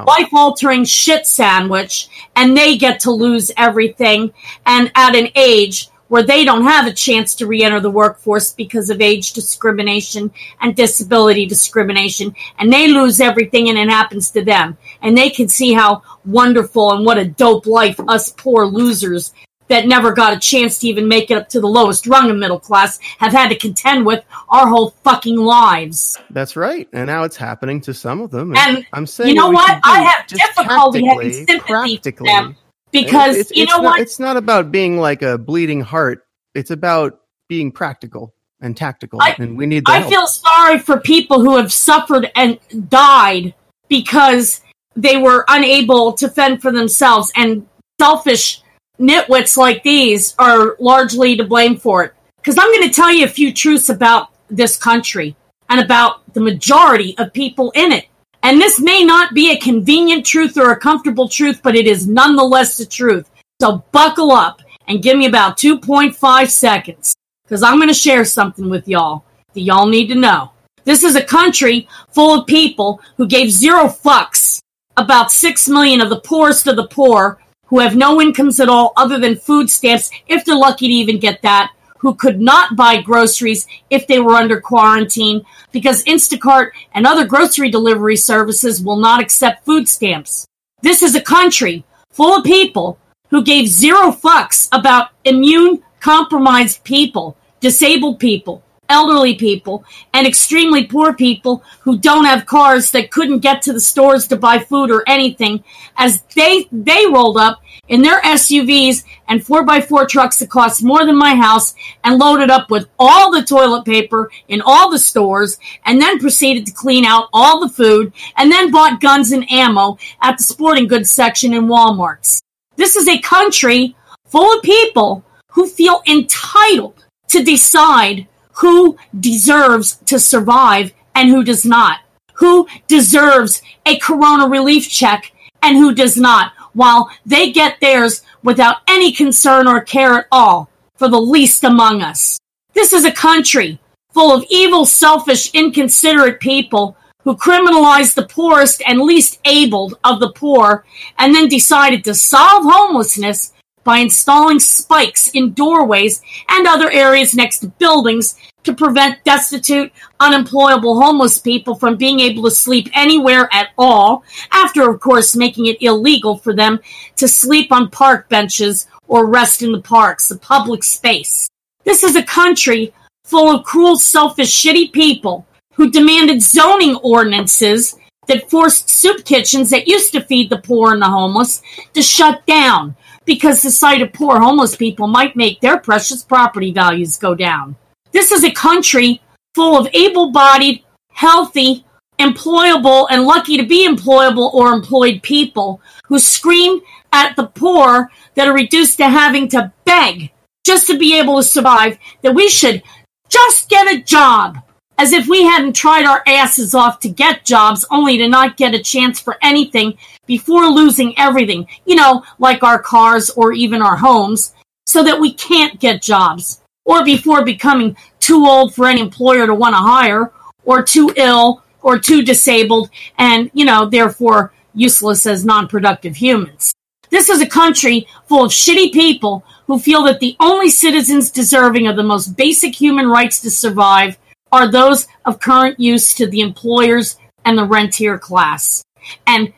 life 0.07 0.29
altering 0.33 0.85
shit 0.85 1.27
sandwich 1.27 2.09
and 2.37 2.57
they 2.57 2.77
get 2.77 3.01
to 3.01 3.11
lose 3.11 3.51
everything 3.57 4.33
and 4.67 4.91
at 4.95 5.15
an 5.15 5.29
age 5.35 5.89
where 6.09 6.23
they 6.23 6.45
don't 6.45 6.65
have 6.65 6.87
a 6.87 6.93
chance 6.93 7.35
to 7.35 7.47
re-enter 7.47 7.81
the 7.81 7.91
workforce 7.91 8.53
because 8.53 8.91
of 8.91 9.01
age 9.01 9.33
discrimination 9.33 10.31
and 10.61 10.77
disability 10.77 11.47
discrimination 11.47 12.35
and 12.59 12.73
they 12.73 12.89
lose 12.89 13.21
everything 13.21 13.69
and 13.69 13.79
it 13.79 13.89
happens 13.89 14.31
to 14.31 14.45
them 14.45 14.77
and 15.03 15.17
they 15.17 15.31
can 15.31 15.49
see 15.49 15.73
how 15.73 16.03
wonderful 16.25 16.93
and 16.93 17.05
what 17.05 17.19
a 17.19 17.27
dope 17.27 17.67
life 17.67 17.99
us 18.09 18.31
poor 18.31 18.67
losers 18.67 19.33
that 19.69 19.87
never 19.87 20.13
got 20.13 20.37
a 20.37 20.39
chance 20.39 20.79
to 20.79 20.89
even 20.89 21.09
make 21.09 21.31
it 21.31 21.39
up 21.39 21.49
to 21.49 21.61
the 21.61 21.67
lowest 21.67 22.07
rung 22.07 22.31
of 22.31 22.37
middle 22.37 22.61
class 22.61 22.99
have 23.19 23.33
had 23.33 23.49
to 23.49 23.57
contend 23.57 24.05
with 24.05 24.23
our 24.49 24.69
whole 24.69 24.91
fucking 25.03 25.37
lives. 25.37 26.19
That's 26.31 26.55
right. 26.55 26.87
And 26.93 27.07
now 27.07 27.25
it's 27.25 27.37
happening 27.37 27.81
to 27.83 27.95
some 27.95 28.21
of 28.21 28.31
them. 28.31 28.55
And, 28.55 28.79
and 28.79 28.87
I'm 28.93 29.07
saying 29.07 29.31
you 29.31 29.35
know 29.35 29.51
what? 29.51 29.81
I 29.83 30.03
have 30.03 30.27
difficulty 30.27 31.07
having 31.07 31.47
sympathy 31.47 32.13
for 32.13 32.25
them 32.25 32.57
because 32.95 33.37
it's, 33.37 33.51
you 33.51 33.67
know 33.67 33.77
not, 33.77 33.85
what? 33.85 34.01
It's 34.01 34.19
not 34.19 34.37
about 34.37 34.71
being 34.71 34.99
like 34.99 35.23
a 35.23 35.37
bleeding 35.37 35.81
heart. 35.81 36.27
It's 36.55 36.71
about 36.71 37.21
being 37.49 37.73
practical 37.73 38.35
and 38.61 38.77
tactical, 38.77 39.21
I, 39.21 39.35
and 39.39 39.59
we 39.59 39.67
need. 39.67 39.85
I 39.87 39.99
help. 39.99 40.11
feel 40.11 40.27
sorry 40.27 40.79
for 40.79 41.01
people 41.01 41.41
who 41.41 41.57
have 41.57 41.73
suffered 41.73 42.31
and 42.35 42.59
died 42.89 43.55
because 43.89 44.63
they 44.97 45.17
were 45.17 45.45
unable 45.49 46.13
to 46.15 46.29
fend 46.29 46.63
for 46.63 46.73
themselves, 46.73 47.33
and 47.37 47.67
selfish 48.01 48.63
nitwits 48.99 49.57
like 49.57 49.83
these 49.83 50.35
are 50.39 50.77
largely 50.79 51.37
to 51.37 51.45
blame 51.45 51.77
for 51.77 52.05
it. 52.05 52.15
Because 52.37 52.59
I'm 52.59 52.71
going 52.73 52.89
to 52.89 52.95
tell 52.95 53.13
you 53.13 53.25
a 53.25 53.29
few 53.29 53.53
truths 53.53 53.89
about 53.89 54.29
this 54.49 54.77
country 54.77 55.35
and 55.69 55.81
about 55.81 56.33
the 56.35 56.41
majority 56.41 57.17
of 57.19 57.33
people 57.33 57.73
in 57.75 57.91
it. 57.91 58.07
And 58.45 58.61
this 58.61 58.79
may 58.79 59.03
not 59.03 59.33
be 59.33 59.51
a 59.51 59.59
convenient 59.59 60.27
truth 60.27 60.59
or 60.59 60.71
a 60.71 60.79
comfortable 60.79 61.31
truth, 61.31 61.61
but 61.63 61.75
it 61.75 61.87
is 61.87 62.07
nonetheless 62.07 62.77
the 62.77 62.85
truth. 62.85 63.31
So 63.59 63.83
buckle 63.91 64.33
up 64.33 64.61
and 64.87 65.03
give 65.03 65.17
me 65.17 65.25
about 65.25 65.57
2.5 65.57 66.51
seconds 66.51 67.15
because 67.43 67.63
I'm 67.63 67.79
going 67.79 67.89
to 67.89 67.95
share 67.95 68.23
something 68.27 68.69
with 68.69 68.87
y'all 68.87 69.25
that 69.55 69.63
y'all 69.63 69.87
need 69.87 70.09
to 70.09 70.15
know. 70.15 70.51
This 70.85 71.05
is 71.05 71.17
a 71.17 71.25
country 71.25 71.89
full 72.11 72.39
of 72.39 72.47
people 72.47 73.01
who 73.17 73.27
gave 73.27 73.51
zero 73.51 73.85
fucks 73.85 74.61
about 74.99 75.33
6 75.33 75.67
million 75.71 76.03
of 76.03 76.11
the 76.11 76.21
poorest 76.21 76.67
of 76.67 76.77
the 76.77 76.87
poor 76.89 77.41
who 77.69 77.79
have 77.79 77.97
no 77.97 78.21
incomes 78.21 78.61
at 78.61 78.69
all 78.69 78.93
other 78.99 79.19
than 79.19 79.37
food 79.37 79.71
stamps, 79.71 80.11
if 80.27 80.45
they're 80.45 80.55
lucky 80.55 80.87
to 80.87 80.93
even 80.93 81.19
get 81.19 81.41
that, 81.41 81.73
who 82.05 82.15
could 82.15 82.39
not 82.39 82.77
buy 82.77 83.01
groceries 83.01 83.67
if 83.89 84.07
they 84.07 84.21
were 84.21 84.35
under 84.35 84.61
quarantine 84.61 85.43
because 85.73 86.05
Instacart 86.05 86.73
and 86.93 87.07
other 87.07 87.27
grocery 87.27 87.71
delivery 87.71 88.15
services 88.15 88.83
will 88.83 88.99
not 88.99 89.23
accept 89.23 89.65
food 89.65 89.89
stamps. 89.89 90.47
This 90.83 91.03
is 91.03 91.15
a 91.15 91.21
country 91.23 91.83
full 92.11 92.37
of 92.37 92.45
people 92.45 92.99
who 93.31 93.43
gave 93.43 93.69
zero 93.69 94.13
fucks 94.13 94.69
about 94.71 95.13
immune 95.25 95.83
compromised 96.01 96.85
people, 96.85 97.39
disabled 97.61 98.19
people, 98.19 98.63
elderly 98.89 99.35
people, 99.35 99.85
and 100.13 100.27
extremely 100.27 100.87
poor 100.87 101.15
people 101.15 101.63
who 101.81 101.99
don't 101.99 102.25
have 102.25 102.47
cars 102.47 102.91
that 102.91 103.11
couldn't 103.11 103.41
get 103.41 103.63
to 103.63 103.73
the 103.73 103.81
stores 103.81 104.27
to 104.29 104.37
buy 104.37 104.59
food 104.59 104.91
or 104.91 105.03
anything 105.07 105.63
as 105.97 106.23
they 106.35 106.69
they 106.73 107.07
rolled 107.07 107.37
up 107.37 107.61
in 107.89 108.03
their 108.03 108.21
SUVs 108.23 109.05
and 109.29 109.45
4x4 109.45 110.09
trucks 110.09 110.39
that 110.39 110.51
cost 110.51 110.83
more 110.83 111.05
than 111.05 111.17
my 111.17 111.35
house 111.35 111.75
and 112.03 112.19
loaded 112.19 112.51
up 112.51 112.71
with 112.71 112.89
all 112.99 113.31
the 113.31 113.43
toilet 113.43 113.85
paper 113.85 114.31
in 114.49 114.63
all 114.65 114.91
the 114.91 114.99
stores 114.99 115.59
and 115.85 116.01
then 116.01 116.19
proceeded 116.19 116.67
to 116.67 116.73
clean 116.73 117.05
out 117.05 117.29
all 117.33 117.61
the 117.61 117.69
food 117.69 118.13
and 118.37 118.51
then 118.51 118.71
bought 118.71 119.01
guns 119.01 119.33
and 119.33 119.51
ammo 119.51 119.99
at 120.23 120.39
the 120.39 120.45
sporting 120.45 120.87
goods 120.87 121.11
section 121.11 121.53
in 121.53 121.67
Walmart's. 121.67 122.43
This 122.77 122.97
is 122.97 123.09
a 123.09 123.21
country 123.21 123.97
full 124.27 124.57
of 124.57 124.63
people 124.63 125.25
who 125.51 125.69
feel 125.69 126.03
entitled 126.07 127.05
to 127.29 127.45
decide 127.45 128.27
who 128.57 128.97
deserves 129.19 129.97
to 130.07 130.19
survive 130.19 130.93
and 131.15 131.29
who 131.29 131.45
does 131.45 131.65
not, 131.65 132.01
who 132.35 132.67
deserves 132.87 133.63
a 133.87 133.99
corona 133.99 134.49
relief 134.49 134.89
check 134.89 135.33
and 135.63 135.77
who 135.77 135.95
does 135.95 136.17
not, 136.17 136.53
while 136.73 137.11
they 137.25 137.53
get 137.53 137.81
theirs 137.81 138.23
without 138.43 138.77
any 138.89 139.13
concern 139.13 139.67
or 139.67 139.81
care 139.81 140.15
at 140.15 140.27
all 140.31 140.69
for 140.97 141.09
the 141.09 141.21
least 141.21 141.65
among 141.65 142.03
us. 142.03 142.39
This 142.75 142.93
is 142.93 143.05
a 143.05 143.13
country 143.13 143.79
full 144.13 144.33
of 144.33 144.45
evil, 144.49 144.87
selfish, 144.87 145.53
inconsiderate 145.55 146.41
people 146.41 146.97
who 147.23 147.37
criminalized 147.37 148.15
the 148.15 148.27
poorest 148.27 148.83
and 148.87 149.01
least 149.01 149.41
abled 149.45 149.99
of 150.05 150.21
the 150.21 150.33
poor 150.33 150.85
and 151.19 151.35
then 151.35 151.49
decided 151.49 152.05
to 152.05 152.15
solve 152.15 152.65
homelessness 152.65 153.53
by 153.85 153.99
installing 153.99 154.59
spikes 154.59 155.29
in 155.29 155.53
doorways 155.53 156.23
and 156.49 156.67
other 156.67 156.91
areas 156.91 157.35
next 157.35 157.59
to 157.61 157.69
buildings 157.69 158.37
to 158.65 158.75
prevent 158.75 159.23
destitute, 159.25 159.93
unemployable 160.21 161.01
homeless 161.01 161.39
people 161.39 161.75
from 161.75 161.97
being 161.97 162.21
able 162.21 162.43
to 162.43 162.51
sleep 162.51 162.89
anywhere 162.95 163.49
at 163.53 163.69
all, 163.77 164.25
after, 164.51 164.91
of 164.91 165.01
course, 165.01 165.37
making 165.37 165.67
it 165.67 165.83
illegal 165.83 166.39
for 166.39 166.55
them 166.55 166.81
to 167.17 167.29
sleep 167.29 167.71
on 167.71 167.91
park 167.91 168.29
benches 168.29 168.87
or 169.07 169.27
rest 169.27 169.63
in 169.63 169.71
the 169.71 169.83
parks, 169.83 170.29
the 170.29 170.39
public 170.39 170.83
space. 170.83 171.49
This 171.85 172.03
is 172.03 172.17
a 172.17 172.23
country 172.23 172.95
full 173.25 173.55
of 173.55 173.65
cruel, 173.65 173.99
selfish, 173.99 174.51
shitty 174.51 174.93
people 174.93 175.47
who 175.75 175.91
demanded 175.91 176.41
zoning 176.43 176.97
ordinances 176.97 177.97
that 178.27 178.49
forced 178.51 178.89
soup 178.89 179.25
kitchens 179.25 179.71
that 179.71 179.89
used 179.89 180.13
to 180.13 180.23
feed 180.23 180.49
the 180.49 180.59
poor 180.59 180.93
and 180.93 181.03
the 181.03 181.07
homeless 181.07 181.63
to 181.93 182.01
shut 182.01 182.45
down 182.47 182.97
because 183.25 183.63
the 183.63 183.71
sight 183.71 184.03
of 184.03 184.13
poor 184.13 184.41
homeless 184.41 184.77
people 184.77 185.07
might 185.07 185.37
make 185.37 185.61
their 185.61 185.79
precious 185.79 186.23
property 186.23 186.73
values 186.73 187.17
go 187.17 187.35
down. 187.35 187.77
This 188.13 188.33
is 188.33 188.45
a 188.45 188.51
country 188.51 189.21
full 189.55 189.79
of 189.79 189.89
able 189.95 190.31
bodied, 190.33 190.85
healthy, 191.13 191.85
employable, 192.19 193.07
and 193.11 193.25
lucky 193.25 193.57
to 193.57 193.67
be 193.67 193.89
employable 193.89 194.53
or 194.53 194.73
employed 194.73 195.23
people 195.23 195.81
who 196.07 196.19
scream 196.19 196.81
at 197.13 197.35
the 197.37 197.47
poor 197.47 198.11
that 198.35 198.49
are 198.49 198.55
reduced 198.55 198.99
to 198.99 199.09
having 199.09 199.49
to 199.49 199.73
beg 199.85 200.31
just 200.65 200.87
to 200.87 200.99
be 200.99 201.19
able 201.19 201.37
to 201.37 201.43
survive, 201.43 201.99
that 202.23 202.35
we 202.35 202.49
should 202.49 202.83
just 203.29 203.69
get 203.69 203.93
a 203.93 204.03
job 204.03 204.59
as 204.99 205.13
if 205.13 205.27
we 205.27 205.43
hadn't 205.43 205.75
tried 205.75 206.05
our 206.05 206.23
asses 206.27 206.75
off 206.75 207.01
to 207.01 207.09
get 207.09 207.45
jobs 207.45 207.85
only 207.91 208.19
to 208.19 208.29
not 208.29 208.57
get 208.57 208.75
a 208.75 208.83
chance 208.83 209.21
for 209.21 209.37
anything 209.43 209.97
before 210.27 210.67
losing 210.67 211.19
everything, 211.19 211.67
you 211.85 211.95
know, 211.95 212.25
like 212.39 212.63
our 212.63 212.79
cars 212.79 213.31
or 213.31 213.53
even 213.53 213.83
our 213.83 213.97
homes, 213.97 214.55
so 214.87 215.03
that 215.03 215.21
we 215.21 215.33
can't 215.35 215.81
get 215.81 216.03
jobs, 216.03 216.61
or 216.85 217.05
before 217.05 217.45
becoming 217.45 217.97
too 218.21 218.47
old 218.47 218.75
for 218.75 218.87
any 218.87 219.01
employer 219.01 219.47
to 219.47 219.55
want 219.55 219.75
to 219.75 219.81
hire, 219.81 220.33
or 220.65 220.83
too 220.83 221.13
ill, 221.17 221.63
or 221.83 221.99
too 221.99 222.23
disabled, 222.23 222.89
and, 223.19 223.51
you 223.53 223.65
know, 223.65 223.87
therefore 223.87 224.53
useless 224.75 225.27
as 225.27 225.45
non 225.45 225.69
productive 225.69 226.17
humans. 226.17 226.73
This 227.11 227.29
is 227.29 227.41
a 227.41 227.47
country 227.47 228.09
full 228.27 228.45
of 228.45 228.51
shitty 228.51 228.93
people 228.93 229.45
who 229.67 229.79
feel 229.79 230.03
that 230.05 230.21
the 230.21 230.37
only 230.41 230.69
citizens 230.69 231.31
deserving 231.31 231.87
of 231.87 231.97
the 231.97 232.03
most 232.03 232.37
basic 232.37 232.75
human 232.75 233.07
rights 233.07 233.41
to 233.41 233.51
survive 233.51 234.19
are 234.55 234.71
those 234.71 235.07
of 235.25 235.41
current 235.41 235.79
use 235.79 236.15
to 236.15 236.27
the 236.27 236.41
employers 236.41 237.19
and 237.45 237.59
the 237.59 237.65
rentier 237.65 238.19
class. 238.19 238.85
And 239.27 239.53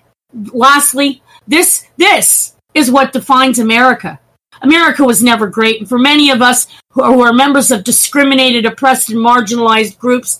lastly, 0.52 1.22
this 1.46 1.86
this 1.96 2.56
is 2.74 2.90
what 2.90 3.12
defines 3.12 3.58
America. 3.58 4.18
America 4.62 5.04
was 5.04 5.22
never 5.22 5.46
great, 5.46 5.80
and 5.80 5.88
for 5.88 5.98
many 5.98 6.30
of 6.30 6.40
us 6.40 6.66
who 6.90 7.02
are 7.02 7.32
members 7.32 7.70
of 7.70 7.84
discriminated, 7.84 8.64
oppressed, 8.64 9.10
and 9.10 9.18
marginalized 9.18 9.98
groups, 9.98 10.38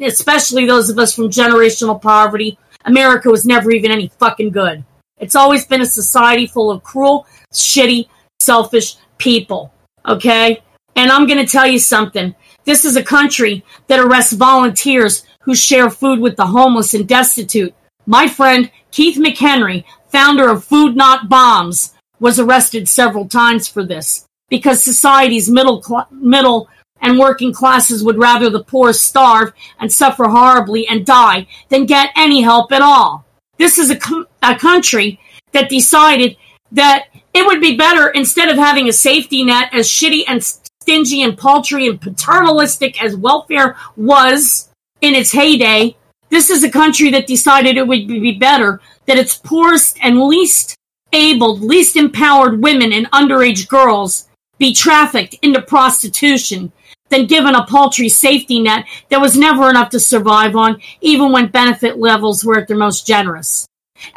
especially 0.00 0.66
those 0.66 0.90
of 0.90 0.98
us 0.98 1.14
from 1.14 1.30
generational 1.30 2.00
poverty, 2.00 2.58
America 2.84 3.30
was 3.30 3.46
never 3.46 3.70
even 3.70 3.90
any 3.90 4.10
fucking 4.18 4.50
good. 4.50 4.84
It's 5.18 5.34
always 5.34 5.66
been 5.66 5.80
a 5.80 5.86
society 5.86 6.46
full 6.46 6.70
of 6.70 6.82
cruel, 6.82 7.26
shitty, 7.52 8.08
selfish 8.40 8.96
people. 9.16 9.72
Okay? 10.06 10.62
And 10.96 11.10
I'm 11.10 11.26
going 11.26 11.44
to 11.44 11.50
tell 11.50 11.66
you 11.66 11.78
something. 11.78 12.34
This 12.64 12.84
is 12.84 12.96
a 12.96 13.02
country 13.02 13.64
that 13.88 14.00
arrests 14.00 14.32
volunteers 14.32 15.24
who 15.40 15.54
share 15.54 15.90
food 15.90 16.20
with 16.20 16.36
the 16.36 16.46
homeless 16.46 16.94
and 16.94 17.06
destitute. 17.06 17.74
My 18.06 18.28
friend 18.28 18.70
Keith 18.90 19.18
McHenry, 19.18 19.84
founder 20.08 20.48
of 20.48 20.64
Food 20.64 20.96
Not 20.96 21.28
Bombs, 21.28 21.94
was 22.20 22.38
arrested 22.38 22.88
several 22.88 23.28
times 23.28 23.68
for 23.68 23.84
this 23.84 24.26
because 24.48 24.82
society's 24.82 25.50
middle 25.50 25.82
cl- 25.82 26.08
middle 26.10 26.68
and 27.00 27.18
working 27.18 27.52
classes 27.52 28.02
would 28.02 28.18
rather 28.18 28.48
the 28.48 28.64
poor 28.64 28.92
starve 28.92 29.52
and 29.78 29.92
suffer 29.92 30.24
horribly 30.24 30.86
and 30.88 31.04
die 31.04 31.46
than 31.68 31.84
get 31.84 32.10
any 32.16 32.40
help 32.40 32.72
at 32.72 32.80
all. 32.80 33.26
This 33.58 33.78
is 33.78 33.90
a, 33.90 33.96
com- 33.96 34.26
a 34.42 34.56
country 34.56 35.20
that 35.52 35.68
decided 35.68 36.36
that 36.72 37.08
it 37.34 37.44
would 37.44 37.60
be 37.60 37.76
better 37.76 38.08
instead 38.08 38.48
of 38.48 38.56
having 38.56 38.88
a 38.88 38.92
safety 38.92 39.44
net 39.44 39.68
as 39.72 39.88
shitty 39.88 40.22
and 40.26 40.42
stingy 40.84 41.22
and 41.22 41.38
paltry 41.38 41.86
and 41.86 41.98
paternalistic 41.98 43.02
as 43.02 43.16
welfare 43.16 43.74
was 43.96 44.68
in 45.00 45.14
its 45.14 45.32
heyday, 45.32 45.96
this 46.28 46.50
is 46.50 46.62
a 46.62 46.70
country 46.70 47.10
that 47.10 47.26
decided 47.26 47.78
it 47.78 47.88
would 47.88 48.06
be 48.06 48.38
better 48.38 48.82
that 49.06 49.16
its 49.16 49.34
poorest 49.34 49.96
and 50.02 50.20
least 50.20 50.76
abled, 51.14 51.62
least 51.62 51.96
empowered 51.96 52.62
women 52.62 52.92
and 52.92 53.10
underage 53.12 53.66
girls 53.66 54.28
be 54.58 54.74
trafficked 54.74 55.36
into 55.40 55.62
prostitution 55.62 56.70
than 57.08 57.24
given 57.24 57.54
a 57.54 57.64
paltry 57.64 58.10
safety 58.10 58.60
net 58.60 58.84
that 59.08 59.22
was 59.22 59.38
never 59.38 59.70
enough 59.70 59.88
to 59.88 59.98
survive 59.98 60.54
on, 60.54 60.78
even 61.00 61.32
when 61.32 61.46
benefit 61.46 61.96
levels 61.96 62.44
were 62.44 62.58
at 62.58 62.68
their 62.68 62.76
most 62.76 63.06
generous. 63.06 63.66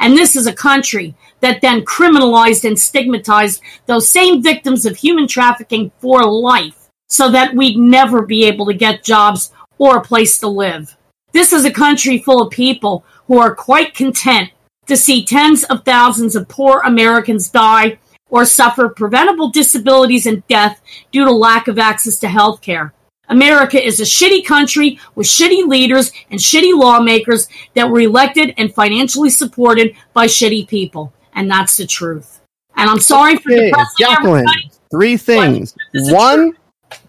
And 0.00 0.18
this 0.18 0.36
is 0.36 0.46
a 0.46 0.52
country 0.52 1.14
that 1.40 1.60
then 1.60 1.82
criminalized 1.82 2.64
and 2.64 2.78
stigmatized 2.78 3.62
those 3.86 4.08
same 4.08 4.42
victims 4.42 4.86
of 4.86 4.96
human 4.96 5.26
trafficking 5.26 5.90
for 5.98 6.24
life 6.24 6.88
so 7.08 7.30
that 7.30 7.54
we'd 7.54 7.78
never 7.78 8.22
be 8.22 8.44
able 8.44 8.66
to 8.66 8.74
get 8.74 9.04
jobs 9.04 9.52
or 9.78 9.96
a 9.96 10.04
place 10.04 10.38
to 10.38 10.48
live. 10.48 10.96
This 11.32 11.52
is 11.52 11.64
a 11.64 11.70
country 11.70 12.18
full 12.18 12.42
of 12.42 12.50
people 12.50 13.04
who 13.26 13.38
are 13.38 13.54
quite 13.54 13.94
content 13.94 14.50
to 14.86 14.96
see 14.96 15.24
tens 15.24 15.64
of 15.64 15.84
thousands 15.84 16.34
of 16.34 16.48
poor 16.48 16.80
Americans 16.80 17.50
die 17.50 17.98
or 18.30 18.44
suffer 18.44 18.88
preventable 18.88 19.50
disabilities 19.50 20.26
and 20.26 20.46
death 20.48 20.80
due 21.12 21.24
to 21.24 21.30
lack 21.30 21.68
of 21.68 21.78
access 21.78 22.18
to 22.18 22.28
health 22.28 22.60
care. 22.60 22.92
America 23.28 23.82
is 23.82 24.00
a 24.00 24.04
shitty 24.04 24.44
country 24.44 24.98
with 25.14 25.26
shitty 25.26 25.66
leaders 25.66 26.12
and 26.30 26.40
shitty 26.40 26.76
lawmakers 26.76 27.46
that 27.74 27.90
were 27.90 28.00
elected 28.00 28.54
and 28.56 28.74
financially 28.74 29.30
supported 29.30 29.94
by 30.14 30.26
shitty 30.26 30.66
people. 30.66 31.12
And 31.38 31.48
that's 31.48 31.76
the 31.76 31.86
truth. 31.86 32.40
And 32.76 32.90
I'm 32.90 32.98
sorry 32.98 33.36
for 33.36 33.52
Okay, 33.52 33.66
depressing 33.66 33.94
Jacqueline, 33.98 34.44
everybody. 34.48 34.70
three 34.90 35.16
things. 35.16 35.74
One, 35.94 36.52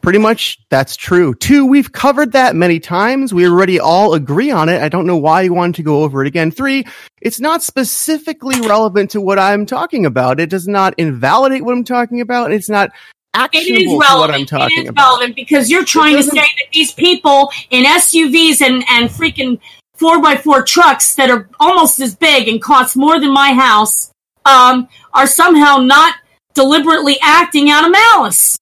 pretty 0.01 0.19
much 0.19 0.59
that's 0.69 0.95
true. 0.95 1.33
Two, 1.33 1.65
we've 1.65 1.91
covered 1.91 2.31
that 2.33 2.55
many 2.55 2.79
times. 2.79 3.33
We 3.33 3.47
already 3.47 3.79
all 3.79 4.13
agree 4.13 4.51
on 4.51 4.69
it. 4.69 4.83
I 4.83 4.89
don't 4.89 5.07
know 5.07 5.17
why 5.17 5.41
you 5.41 5.53
wanted 5.55 5.75
to 5.75 5.83
go 5.83 6.03
over 6.03 6.21
it 6.21 6.27
again. 6.27 6.51
Three, 6.51 6.85
it's 7.23 7.39
not 7.39 7.63
specifically 7.63 8.61
relevant 8.61 9.09
to 9.11 9.21
what 9.21 9.39
I'm 9.39 9.65
talking 9.65 10.05
about. 10.05 10.39
It 10.39 10.51
does 10.51 10.67
not 10.67 10.93
invalidate 10.99 11.65
what 11.65 11.73
I'm 11.75 11.83
talking 11.83 12.21
about. 12.21 12.51
It's 12.51 12.69
not 12.69 12.89
It 12.89 12.93
actionable 13.33 13.77
is 13.77 13.83
to 13.85 13.95
what 13.95 14.09
relevant. 14.09 14.39
I'm 14.41 14.45
talking 14.45 14.77
it 14.77 14.83
is 14.83 14.89
about. 14.89 15.03
relevant 15.07 15.35
because 15.35 15.71
you're 15.71 15.85
trying 15.85 16.17
to 16.17 16.23
say 16.23 16.35
that 16.37 16.67
these 16.71 16.91
people 16.91 17.51
in 17.71 17.83
SUVs 17.85 18.61
and, 18.61 18.83
and 18.89 19.09
freaking 19.09 19.59
four 19.95 20.21
by 20.21 20.35
four 20.35 20.63
trucks 20.63 21.15
that 21.15 21.29
are 21.31 21.49
almost 21.59 21.99
as 21.99 22.15
big 22.15 22.47
and 22.47 22.61
cost 22.61 22.95
more 22.95 23.19
than 23.19 23.33
my 23.33 23.53
house 23.53 24.11
um, 24.45 24.87
are 25.13 25.27
somehow 25.27 25.77
not 25.77 26.15
deliberately 26.53 27.17
acting 27.21 27.69
out 27.69 27.85
of 27.85 27.91
malice. 27.91 28.57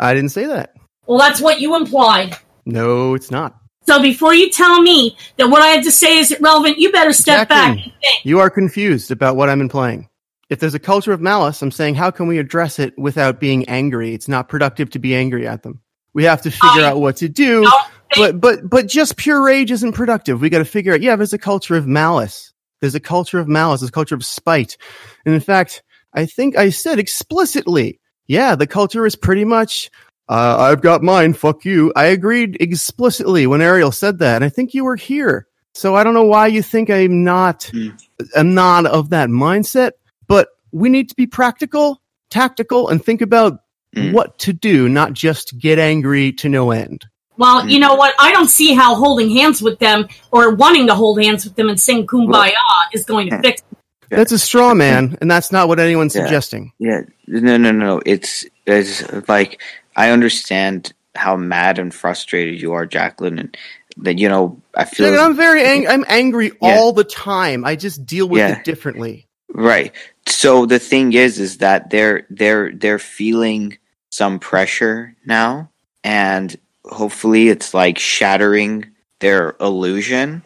I 0.00 0.14
didn't 0.14 0.30
say 0.30 0.46
that. 0.46 0.74
Well, 1.06 1.18
that's 1.18 1.40
what 1.40 1.60
you 1.60 1.76
implied. 1.76 2.36
No, 2.66 3.14
it's 3.14 3.30
not. 3.30 3.58
So 3.86 4.02
before 4.02 4.34
you 4.34 4.50
tell 4.50 4.82
me 4.82 5.16
that 5.38 5.48
what 5.48 5.62
I 5.62 5.68
have 5.68 5.84
to 5.84 5.90
say 5.90 6.18
is 6.18 6.30
irrelevant, 6.30 6.78
you 6.78 6.92
better 6.92 7.12
step 7.12 7.48
back 7.48 7.70
and 7.70 7.80
think. 7.80 8.24
You 8.24 8.38
are 8.40 8.50
confused 8.50 9.10
about 9.10 9.36
what 9.36 9.48
I'm 9.48 9.62
implying. 9.62 10.08
If 10.50 10.60
there's 10.60 10.74
a 10.74 10.78
culture 10.78 11.12
of 11.12 11.22
malice, 11.22 11.62
I'm 11.62 11.70
saying 11.70 11.94
how 11.94 12.10
can 12.10 12.26
we 12.26 12.38
address 12.38 12.78
it 12.78 12.98
without 12.98 13.40
being 13.40 13.66
angry? 13.68 14.12
It's 14.14 14.28
not 14.28 14.48
productive 14.48 14.90
to 14.90 14.98
be 14.98 15.14
angry 15.14 15.46
at 15.46 15.62
them. 15.62 15.80
We 16.12 16.24
have 16.24 16.42
to 16.42 16.50
figure 16.50 16.82
I 16.82 16.88
out 16.88 17.00
what 17.00 17.16
to 17.16 17.28
do. 17.28 17.66
But 18.16 18.40
but 18.40 18.68
but 18.68 18.86
just 18.86 19.16
pure 19.16 19.42
rage 19.42 19.70
isn't 19.70 19.92
productive. 19.92 20.40
We 20.40 20.48
got 20.48 20.58
to 20.58 20.64
figure 20.64 20.94
out. 20.94 21.02
Yeah, 21.02 21.16
there's 21.16 21.32
a 21.34 21.38
culture 21.38 21.76
of 21.76 21.86
malice. 21.86 22.52
There's 22.80 22.94
a 22.94 23.00
culture 23.00 23.38
of 23.38 23.48
malice. 23.48 23.80
There's 23.80 23.90
a 23.90 23.92
culture 23.92 24.14
of 24.14 24.24
spite. 24.24 24.76
And 25.26 25.34
in 25.34 25.40
fact, 25.40 25.82
I 26.14 26.26
think 26.26 26.56
I 26.56 26.70
said 26.70 26.98
explicitly, 26.98 28.00
yeah, 28.26 28.54
the 28.54 28.66
culture 28.66 29.06
is 29.06 29.16
pretty 29.16 29.44
much. 29.44 29.90
Uh, 30.28 30.56
I've 30.58 30.82
got 30.82 31.02
mine. 31.02 31.32
Fuck 31.34 31.64
you. 31.64 31.92
I 31.96 32.06
agreed 32.06 32.56
explicitly 32.60 33.46
when 33.46 33.62
Ariel 33.62 33.92
said 33.92 34.18
that. 34.18 34.36
And 34.36 34.44
I 34.44 34.48
think 34.48 34.74
you 34.74 34.84
were 34.84 34.96
here. 34.96 35.46
So 35.74 35.94
I 35.94 36.04
don't 36.04 36.14
know 36.14 36.24
why 36.24 36.48
you 36.48 36.62
think 36.62 36.90
I'm 36.90 37.24
not. 37.24 37.64
Hmm. 37.72 37.88
I'm 38.36 38.54
not 38.54 38.86
of 38.86 39.10
that 39.10 39.28
mindset. 39.28 39.92
But 40.26 40.48
we 40.72 40.88
need 40.90 41.08
to 41.08 41.14
be 41.14 41.26
practical, 41.26 42.02
tactical, 42.30 42.88
and 42.88 43.02
think 43.04 43.22
about 43.22 43.60
Hmm. 43.94 44.12
what 44.12 44.38
to 44.40 44.52
do, 44.52 44.86
not 44.86 45.14
just 45.14 45.56
get 45.58 45.78
angry 45.78 46.30
to 46.32 46.50
no 46.50 46.72
end. 46.72 47.06
Well, 47.38 47.66
you 47.68 47.76
hmm. 47.76 47.82
know 47.82 47.94
what? 47.94 48.14
I 48.18 48.32
don't 48.32 48.48
see 48.50 48.74
how 48.74 48.94
holding 48.96 49.30
hands 49.30 49.62
with 49.62 49.78
them 49.78 50.08
or 50.32 50.54
wanting 50.54 50.88
to 50.88 50.94
hold 50.94 51.22
hands 51.22 51.44
with 51.44 51.56
them 51.56 51.68
and 51.70 51.80
sing 51.80 52.06
kumbaya 52.06 52.52
is 52.92 53.04
going 53.04 53.30
to 53.30 53.36
Yeah. 53.36 53.40
fix 53.40 53.62
it. 53.62 53.78
That's 54.10 54.32
a 54.32 54.38
straw 54.38 54.74
man, 54.74 55.16
and 55.20 55.30
that's 55.30 55.52
not 55.52 55.68
what 55.68 55.78
anyone's 55.80 56.14
Yeah. 56.14 56.24
suggesting. 56.24 56.72
Yeah, 56.78 57.02
no, 57.26 57.56
no, 57.56 57.70
no. 57.72 58.02
It's 58.06 58.44
it's 58.66 59.02
like 59.28 59.60
I 59.96 60.10
understand 60.10 60.92
how 61.14 61.36
mad 61.36 61.78
and 61.78 61.94
frustrated 61.94 62.60
you 62.60 62.72
are, 62.72 62.86
Jacqueline, 62.86 63.38
and 63.38 63.56
that 63.98 64.18
you 64.18 64.28
know 64.28 64.60
I 64.74 64.84
feel 64.86 65.10
Dude, 65.10 65.18
I'm 65.18 65.36
very 65.36 65.62
angry. 65.64 65.88
I'm 65.88 66.04
angry 66.08 66.46
Yeah. 66.46 66.76
all 66.76 66.92
the 66.92 67.04
time. 67.04 67.64
I 67.64 67.76
just 67.76 68.06
deal 68.06 68.28
with 68.28 68.40
Yeah. 68.40 68.58
it 68.58 68.64
differently. 68.64 69.26
right. 69.54 69.92
So 70.26 70.66
the 70.66 70.78
thing 70.78 71.12
is, 71.14 71.38
is 71.38 71.58
that 71.58 71.90
they're 71.90 72.26
they're 72.30 72.72
they're 72.72 72.98
feeling 72.98 73.78
some 74.10 74.38
pressure 74.38 75.14
now, 75.26 75.70
and 76.04 76.56
hopefully 76.90 77.48
it's 77.48 77.74
like 77.74 77.98
shattering 77.98 78.86
their 79.20 79.56
illusion, 79.60 80.42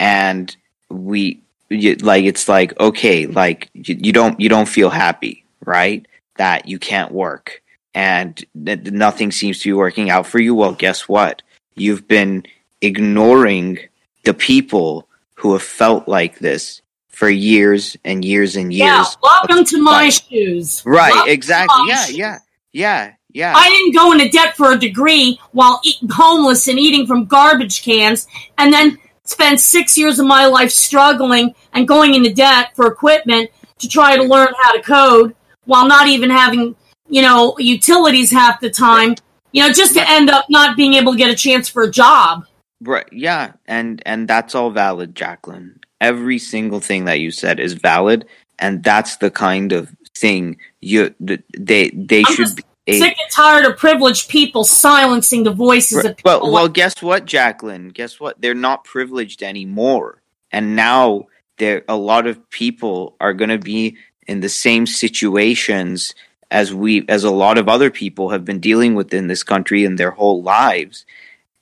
and 0.00 0.54
we 0.90 1.42
like 1.70 2.24
it's 2.24 2.48
like 2.48 2.78
okay, 2.80 3.26
like 3.26 3.70
you, 3.74 3.96
you 4.00 4.12
don't 4.12 4.40
you 4.40 4.48
don't 4.48 4.68
feel 4.68 4.90
happy, 4.90 5.44
right? 5.64 6.06
That 6.36 6.68
you 6.68 6.78
can't 6.78 7.12
work 7.12 7.62
and 7.98 8.44
nothing 8.54 9.32
seems 9.32 9.58
to 9.60 9.68
be 9.70 9.72
working 9.72 10.08
out 10.08 10.24
for 10.26 10.38
you. 10.38 10.54
Well, 10.54 10.72
guess 10.72 11.08
what? 11.08 11.42
You've 11.74 12.06
been 12.06 12.44
ignoring 12.80 13.78
the 14.24 14.34
people 14.34 15.08
who 15.34 15.52
have 15.54 15.62
felt 15.62 16.06
like 16.06 16.38
this 16.38 16.80
for 17.08 17.28
years 17.28 17.96
and 18.04 18.24
years 18.24 18.54
and 18.54 18.72
years. 18.72 18.86
Yeah, 18.88 19.04
welcome 19.20 19.64
to 19.64 19.82
my 19.82 20.04
Right. 20.04 20.22
shoes. 20.30 20.82
Right, 20.86 21.12
Welcome 21.12 21.32
exactly. 21.32 21.82
Yeah, 21.88 22.06
yeah, 22.08 22.38
yeah, 22.72 23.12
yeah. 23.38 23.54
I 23.54 23.68
didn't 23.68 23.94
go 23.94 24.10
into 24.10 24.28
debt 24.28 24.56
for 24.56 24.72
a 24.72 24.76
degree 24.76 25.38
while 25.52 25.80
eating 25.84 26.08
homeless 26.10 26.66
and 26.66 26.76
eating 26.76 27.06
from 27.06 27.26
garbage 27.26 27.82
cans, 27.82 28.26
and 28.58 28.72
then 28.72 28.98
spend 29.22 29.60
six 29.60 29.96
years 29.96 30.18
of 30.18 30.26
my 30.26 30.46
life 30.46 30.72
struggling 30.72 31.54
and 31.72 31.86
going 31.86 32.16
into 32.16 32.34
debt 32.34 32.74
for 32.74 32.88
equipment 32.88 33.48
to 33.78 33.88
try 33.88 34.16
to 34.16 34.24
learn 34.24 34.48
how 34.60 34.72
to 34.72 34.82
code 34.82 35.36
while 35.66 35.86
not 35.86 36.08
even 36.08 36.30
having, 36.30 36.74
you 37.08 37.22
know, 37.22 37.56
utilities 37.58 38.32
half 38.32 38.60
the 38.60 38.70
time. 38.70 39.14
You 39.52 39.62
know, 39.62 39.72
just 39.72 39.94
to 39.94 40.10
end 40.10 40.30
up 40.30 40.46
not 40.50 40.76
being 40.76 40.94
able 40.94 41.12
to 41.12 41.18
get 41.18 41.30
a 41.30 41.36
chance 41.36 41.68
for 41.68 41.84
a 41.84 41.90
job. 41.90 42.44
Right. 42.80 43.06
Yeah, 43.12 43.52
and 43.66 44.02
and 44.04 44.26
that's 44.26 44.56
all 44.56 44.70
valid, 44.70 45.14
Jacqueline. 45.14 45.78
Every 46.00 46.40
single 46.40 46.80
thing 46.80 47.04
that 47.04 47.20
you 47.20 47.30
said 47.30 47.60
is 47.60 47.74
valid, 47.74 48.26
and 48.58 48.82
that's 48.82 49.16
the 49.18 49.30
kind 49.30 49.70
of 49.72 49.94
thing 50.16 50.56
you 50.80 51.14
they 51.20 51.90
they 51.90 52.24
I'm 52.26 52.34
should 52.34 52.46
just 52.46 52.56
be. 52.56 52.62
A- 52.88 52.98
Sick 52.98 53.16
and 53.20 53.30
tired 53.30 53.64
of 53.66 53.76
privileged 53.76 54.28
people 54.28 54.64
silencing 54.64 55.44
the 55.44 55.52
voices 55.52 56.04
of 56.04 56.16
people. 56.16 56.40
well, 56.42 56.52
well, 56.52 56.68
guess 56.68 57.00
what, 57.02 57.24
Jacqueline? 57.24 57.88
Guess 57.88 58.18
what? 58.18 58.40
They're 58.40 58.54
not 58.54 58.84
privileged 58.84 59.42
anymore, 59.42 60.22
and 60.50 60.74
now 60.74 61.26
there 61.58 61.84
a 61.88 61.96
lot 61.96 62.26
of 62.26 62.48
people 62.50 63.16
are 63.20 63.34
going 63.34 63.50
to 63.50 63.58
be 63.58 63.96
in 64.26 64.40
the 64.40 64.48
same 64.48 64.86
situations 64.86 66.14
as 66.50 66.72
we 66.72 67.04
as 67.08 67.24
a 67.24 67.30
lot 67.30 67.58
of 67.58 67.68
other 67.68 67.90
people 67.90 68.30
have 68.30 68.44
been 68.44 68.60
dealing 68.60 68.94
with 68.94 69.12
in 69.12 69.26
this 69.26 69.42
country 69.42 69.84
in 69.84 69.96
their 69.96 70.10
whole 70.10 70.42
lives 70.42 71.04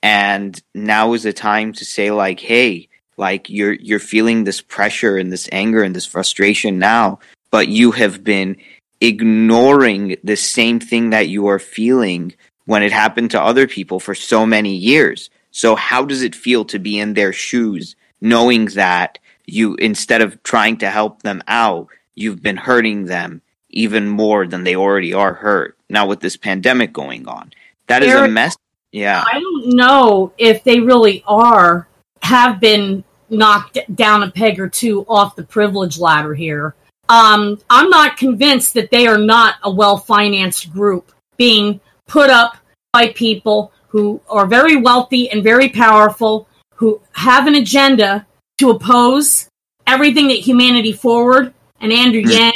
and 0.03 0.61
now 0.73 1.13
is 1.13 1.23
the 1.23 1.33
time 1.33 1.73
to 1.73 1.83
say 1.83 2.11
like 2.11 2.39
hey 2.39 2.87
like 3.17 3.49
you're 3.49 3.73
you're 3.73 3.99
feeling 3.99 4.43
this 4.43 4.61
pressure 4.61 5.17
and 5.17 5.31
this 5.31 5.49
anger 5.51 5.83
and 5.83 5.95
this 5.95 6.05
frustration 6.05 6.79
now 6.79 7.19
but 7.51 7.67
you 7.67 7.91
have 7.91 8.23
been 8.23 8.55
ignoring 9.01 10.17
the 10.23 10.35
same 10.35 10.79
thing 10.79 11.11
that 11.11 11.29
you 11.29 11.47
are 11.47 11.59
feeling 11.59 12.33
when 12.65 12.83
it 12.83 12.91
happened 12.91 13.31
to 13.31 13.41
other 13.41 13.67
people 13.67 13.99
for 13.99 14.15
so 14.15 14.45
many 14.45 14.75
years. 14.75 15.29
So 15.51 15.75
how 15.75 16.05
does 16.05 16.21
it 16.21 16.35
feel 16.35 16.65
to 16.65 16.79
be 16.79 16.99
in 16.99 17.13
their 17.13 17.33
shoes 17.33 17.95
knowing 18.21 18.65
that 18.65 19.19
you 19.45 19.75
instead 19.75 20.21
of 20.21 20.41
trying 20.43 20.77
to 20.77 20.89
help 20.89 21.21
them 21.21 21.41
out 21.47 21.87
you've 22.15 22.41
been 22.41 22.57
hurting 22.57 23.05
them 23.05 23.41
even 23.69 24.07
more 24.07 24.47
than 24.47 24.63
they 24.63 24.75
already 24.75 25.13
are 25.13 25.33
hurt 25.33 25.77
now 25.89 26.07
with 26.07 26.19
this 26.19 26.35
pandemic 26.35 26.91
going 26.91 27.27
on? 27.27 27.51
That 27.87 28.03
is 28.03 28.13
a 28.13 28.27
mess. 28.27 28.57
Yeah. 28.91 29.23
I 29.25 29.39
don't 29.39 29.75
know 29.75 30.33
if 30.37 30.63
they 30.63 30.79
really 30.79 31.23
are 31.27 31.87
have 32.21 32.59
been 32.59 33.03
knocked 33.29 33.77
down 33.95 34.23
a 34.23 34.31
peg 34.31 34.59
or 34.59 34.67
two 34.67 35.05
off 35.07 35.35
the 35.35 35.43
privilege 35.43 35.97
ladder 35.97 36.33
here. 36.33 36.75
Um, 37.09 37.59
I'm 37.69 37.89
not 37.89 38.17
convinced 38.17 38.73
that 38.73 38.91
they 38.91 39.07
are 39.07 39.17
not 39.17 39.55
a 39.63 39.71
well 39.71 39.97
financed 39.97 40.71
group 40.71 41.11
being 41.37 41.79
put 42.07 42.29
up 42.29 42.57
by 42.93 43.11
people 43.13 43.71
who 43.87 44.21
are 44.29 44.45
very 44.45 44.75
wealthy 44.75 45.29
and 45.29 45.43
very 45.43 45.69
powerful, 45.69 46.47
who 46.75 47.01
have 47.13 47.47
an 47.47 47.55
agenda 47.55 48.25
to 48.57 48.71
oppose 48.71 49.49
everything 49.85 50.27
that 50.27 50.37
humanity 50.37 50.91
forward 50.91 51.53
and 51.79 51.93
Andrew. 51.93 52.21
Yang 52.21 52.53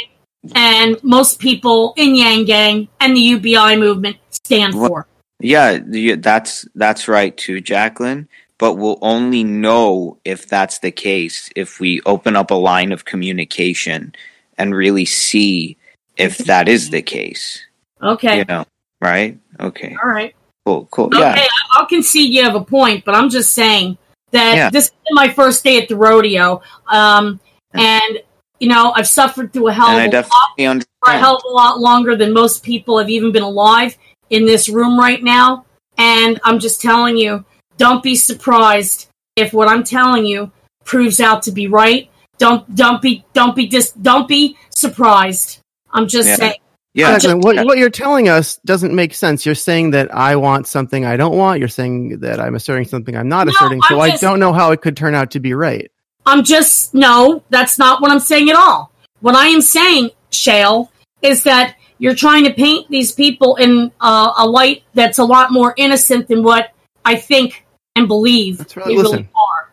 and 0.54 1.02
most 1.04 1.38
people 1.38 1.94
in 1.96 2.14
Yang 2.14 2.44
Gang 2.44 2.88
and 3.00 3.16
the 3.16 3.20
UBI 3.20 3.76
movement 3.76 4.16
stand 4.30 4.74
for. 4.74 5.06
Yeah, 5.38 5.78
that's 6.16 6.66
that's 6.74 7.08
right 7.08 7.36
too, 7.36 7.60
Jacqueline. 7.60 8.28
But 8.58 8.74
we'll 8.74 8.98
only 9.02 9.42
know 9.42 10.18
if 10.24 10.48
that's 10.48 10.78
the 10.78 10.92
case 10.92 11.50
if 11.56 11.80
we 11.80 12.00
open 12.06 12.36
up 12.36 12.50
a 12.50 12.54
line 12.54 12.92
of 12.92 13.04
communication 13.04 14.14
and 14.62 14.74
really 14.74 15.04
see 15.04 15.76
if 16.16 16.38
that 16.38 16.68
is 16.68 16.88
the 16.90 17.02
case. 17.02 17.60
Okay. 18.00 18.38
You 18.38 18.44
know, 18.44 18.64
right? 19.00 19.36
Okay, 19.58 19.96
All 20.02 20.08
right. 20.08 20.34
cool, 20.64 20.86
cool. 20.90 21.06
Okay, 21.06 21.18
Yeah, 21.18 21.34
I- 21.36 21.48
I'll 21.72 21.86
concede 21.86 22.32
you 22.32 22.44
have 22.44 22.54
a 22.54 22.64
point, 22.64 23.04
but 23.04 23.14
I'm 23.14 23.28
just 23.28 23.52
saying 23.52 23.98
that 24.30 24.56
Yeah. 24.56 24.70
this 24.70 24.86
is 24.86 24.92
my 25.10 25.28
first 25.28 25.64
day 25.64 25.78
at 25.82 25.88
the 25.88 25.96
rodeo. 25.96 26.62
Um, 26.88 27.40
and, 27.74 28.20
you 28.60 28.68
know, 28.68 28.92
I've 28.94 29.08
suffered 29.08 29.52
through 29.52 29.68
a 29.68 29.72
hell 29.72 29.88
and 29.88 30.14
I 30.14 30.18
of 30.18 30.26
a 30.26 30.62
lot, 30.64 30.84
for 31.04 31.12
a 31.12 31.18
hell 31.18 31.36
of 31.36 31.42
a 31.44 31.52
lot 31.52 31.80
longer 31.80 32.14
than 32.14 32.32
most 32.32 32.62
people 32.62 32.98
have 32.98 33.10
even 33.10 33.32
been 33.32 33.42
alive 33.42 33.96
in 34.30 34.46
this 34.46 34.68
room 34.68 34.98
right 34.98 35.22
now. 35.22 35.64
And 35.98 36.40
I'm 36.44 36.60
just 36.60 36.80
telling 36.80 37.16
you, 37.16 37.44
don't 37.78 38.02
be 38.02 38.14
surprised 38.14 39.08
if 39.34 39.52
what 39.52 39.68
I'm 39.68 39.82
telling 39.82 40.24
you 40.24 40.52
proves 40.84 41.20
out 41.20 41.42
to 41.44 41.52
be 41.52 41.66
right. 41.66 42.10
Don't 42.42 42.74
don't 42.74 43.00
be 43.00 43.24
don't 43.34 43.54
be 43.54 43.68
dis, 43.68 43.92
don't 43.92 44.26
be 44.26 44.56
surprised. 44.70 45.60
I'm 45.92 46.08
just 46.08 46.28
Yeah. 46.28 46.34
saying. 46.34 46.54
Yeah, 46.94 47.18
Jacqueline, 47.18 47.40
what, 47.40 47.64
what 47.64 47.78
you're 47.78 47.88
telling 47.88 48.28
us 48.28 48.56
doesn't 48.66 48.92
make 48.94 49.14
sense. 49.14 49.46
You're 49.46 49.54
saying 49.54 49.92
that 49.92 50.12
I 50.12 50.34
want 50.36 50.66
something 50.66 51.06
I 51.06 51.16
don't 51.16 51.36
want. 51.38 51.60
You're 51.60 51.68
saying 51.68 52.18
that 52.18 52.40
I'm 52.40 52.56
asserting 52.56 52.86
something 52.86 53.16
I'm 53.16 53.28
not 53.28 53.46
No, 53.46 53.52
asserting. 53.52 53.80
So 53.82 54.00
I'm 54.00 54.10
I 54.10 54.16
don't 54.16 54.40
know 54.40 54.52
how 54.52 54.72
it 54.72 54.82
could 54.82 54.96
turn 54.96 55.14
out 55.14 55.30
to 55.30 55.40
be 55.40 55.54
right. 55.54 55.88
I'm 56.26 56.42
just 56.42 56.94
no, 56.94 57.44
that's 57.48 57.78
not 57.78 58.02
what 58.02 58.10
I'm 58.10 58.18
saying 58.18 58.50
at 58.50 58.56
all. 58.56 58.90
What 59.20 59.36
I 59.36 59.46
am 59.46 59.62
saying, 59.62 60.10
Shale, 60.30 60.90
is 61.22 61.44
that 61.44 61.76
you're 61.98 62.16
trying 62.16 62.42
to 62.44 62.52
paint 62.52 62.88
these 62.90 63.12
people 63.12 63.54
in 63.54 63.92
uh, 64.00 64.32
a 64.36 64.46
light 64.46 64.82
that's 64.94 65.18
a 65.18 65.24
lot 65.24 65.52
more 65.52 65.74
innocent 65.76 66.26
than 66.26 66.42
what 66.42 66.72
I 67.04 67.14
think 67.14 67.64
and 67.94 68.08
believe 68.08 68.58
That's 68.58 68.74
they 68.74 68.80
right. 68.80 68.88
really 68.88 69.28
are. 69.34 69.72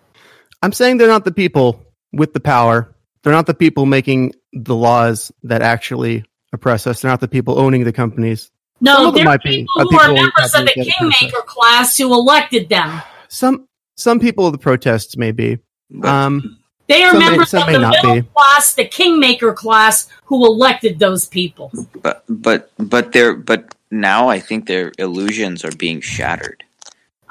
I'm 0.62 0.72
saying 0.72 0.98
they're 0.98 1.08
not 1.08 1.26
the 1.26 1.32
people 1.32 1.84
with 2.12 2.34
the 2.34 2.40
power. 2.40 2.94
They're 3.24 3.34
not 3.34 3.46
the 3.48 3.54
people 3.54 3.86
making 3.86 4.34
the 4.54 4.76
laws 4.76 5.32
that 5.44 5.62
actually 5.62 6.24
oppress 6.54 6.88
us. 6.88 7.02
They're 7.02 7.12
not 7.12 7.20
the 7.20 7.28
people 7.28 7.60
owning 7.60 7.84
the 7.84 7.94
companies. 7.94 8.52
No, 8.82 9.12
they're 9.12 9.26
might 9.26 9.44
be, 9.44 9.68
people 9.68 9.74
uh, 9.78 9.84
who 9.84 9.90
people 9.90 10.06
are 10.06 10.14
members 10.14 10.56
of 10.56 10.66
the 10.66 10.72
kingmaker 10.98 11.42
class 11.46 11.98
who 11.98 12.14
elected 12.14 12.70
them. 12.70 13.02
Some 13.28 13.68
some 13.98 14.20
people 14.20 14.46
of 14.46 14.54
the 14.54 14.58
protests 14.58 15.18
may 15.18 15.32
be. 15.32 15.60
Um, 16.04 16.58
They 16.88 17.04
are 17.04 17.12
Some 17.12 17.20
may- 17.20 17.30
members 17.30 17.50
some 17.50 17.62
of 17.64 17.68
may 17.68 17.74
the 17.74 17.80
not 17.80 17.96
middle 18.02 18.22
be. 18.22 18.28
class, 18.34 18.74
the 18.74 18.86
kingmaker 18.86 19.54
class, 19.54 20.08
who 20.26 20.46
elected 20.46 20.98
those 20.98 21.28
people. 21.28 21.72
But 22.02 22.24
but 22.30 22.72
but 22.78 23.12
they're 23.12 23.36
but 23.36 23.76
now 23.92 24.30
I 24.30 24.40
think 24.40 24.66
their 24.66 24.94
illusions 24.98 25.66
are 25.66 25.72
being 25.76 26.00
shattered. 26.00 26.64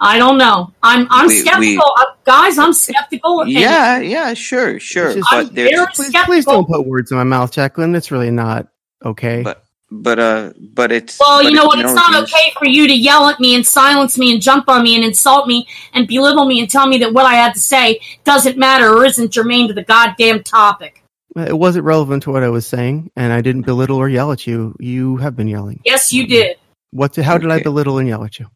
I 0.01 0.19
don't 0.19 0.39
know. 0.39 0.73
I'm 0.83 1.07
I'm 1.11 1.27
We- 1.27 1.35
skeptical, 1.41 1.61
we- 1.61 1.77
Uh, 1.79 2.05
guys. 2.25 2.59
I'm 2.59 2.73
skeptical. 2.73 3.41
of 3.41 3.47
anything. 3.47 3.63
Yeah, 3.63 3.99
yeah, 3.99 4.35
sure, 4.35 4.79
sure. 4.79 5.07
It's 5.09 5.17
just- 5.17 5.29
I'm 5.33 5.47
But 5.47 5.55
very 5.55 5.71
Please, 5.71 6.09
skeptical. 6.09 6.25
please 6.27 6.45
don't 6.45 6.67
put 6.69 6.87
words 6.87 7.11
in 7.11 7.17
my 7.17 7.25
mouth, 7.25 7.51
Jacqueline. 7.53 7.95
It's 7.95 8.11
really 8.11 8.31
not 8.31 8.69
okay. 9.05 9.43
But- 9.43 9.65
but 9.91 10.19
uh 10.19 10.51
but 10.75 10.93
it's 10.93 11.19
Well, 11.19 11.43
but 11.43 11.51
you 11.51 11.57
know 11.57 11.65
what? 11.65 11.79
no 11.79 11.87
It's 11.87 11.95
not 11.95 12.15
okay 12.25 12.53
for 12.59 12.67
you 12.67 12.87
to 12.87 12.93
yell 12.93 13.27
at 13.31 13.41
me 13.41 13.55
and 13.55 13.67
silence 13.67 14.19
me 14.19 14.31
and 14.31 14.43
jump 14.43 14.69
on 14.69 14.83
me 14.83 14.95
and 14.95 15.03
insult 15.03 15.47
me 15.47 15.67
and 15.95 16.07
belittle 16.07 16.45
me 16.45 16.61
and 16.61 16.69
tell 16.71 16.87
me 16.87 16.99
that 16.99 17.15
what 17.15 17.25
I 17.25 17.37
had 17.37 17.55
to 17.55 17.61
say 17.61 17.99
doesn't 18.25 18.59
matter 18.59 18.93
or 18.95 19.07
isn't 19.07 19.33
germane 19.33 19.67
to 19.69 19.73
the 19.73 19.83
goddamn 19.83 20.43
topic. 20.43 21.03
it 21.37 21.59
wasn't 21.59 21.87
relevant 21.87 22.23
to 22.25 22.31
what 22.31 22.43
I 22.43 22.51
was 22.51 22.67
saying, 22.67 23.11
and 23.17 23.33
I 23.33 23.41
didn't 23.41 23.63
belittle 23.63 23.97
or 23.97 24.11
yell 24.11 24.31
at 24.31 24.47
you. 24.47 24.75
You 24.79 25.17
have 25.19 25.35
been 25.37 25.49
yelling. 25.49 25.81
Yes, 25.87 26.13
you 26.13 26.27
did. 26.27 26.57
What? 26.91 27.17
How 27.17 27.39
did 27.39 27.51
I 27.51 27.63
belittle 27.63 27.97
and 27.99 28.07
yell 28.09 28.25
at 28.25 28.39
you? 28.39 28.47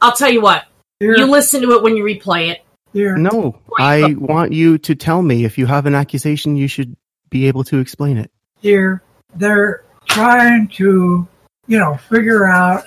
I'll 0.00 0.12
tell 0.16 0.30
you 0.30 0.40
what. 0.40 0.64
Here, 1.00 1.16
You 1.16 1.26
listen 1.26 1.62
to 1.62 1.72
it 1.72 1.82
when 1.82 1.96
you 1.96 2.04
replay 2.04 2.50
it. 2.50 2.62
here. 2.92 3.16
No, 3.16 3.58
I 3.78 4.14
want 4.18 4.52
you 4.52 4.78
to 4.78 4.94
tell 4.94 5.22
me 5.22 5.44
if 5.44 5.56
you 5.58 5.66
have 5.66 5.86
an 5.86 5.94
accusation. 5.94 6.56
You 6.56 6.68
should 6.68 6.96
be 7.30 7.46
able 7.46 7.64
to 7.64 7.78
explain 7.78 8.16
it. 8.16 8.30
here 8.60 9.02
they're 9.36 9.84
trying 10.06 10.66
to 10.68 11.28
you 11.66 11.78
know 11.78 11.96
figure 12.08 12.48
out 12.48 12.82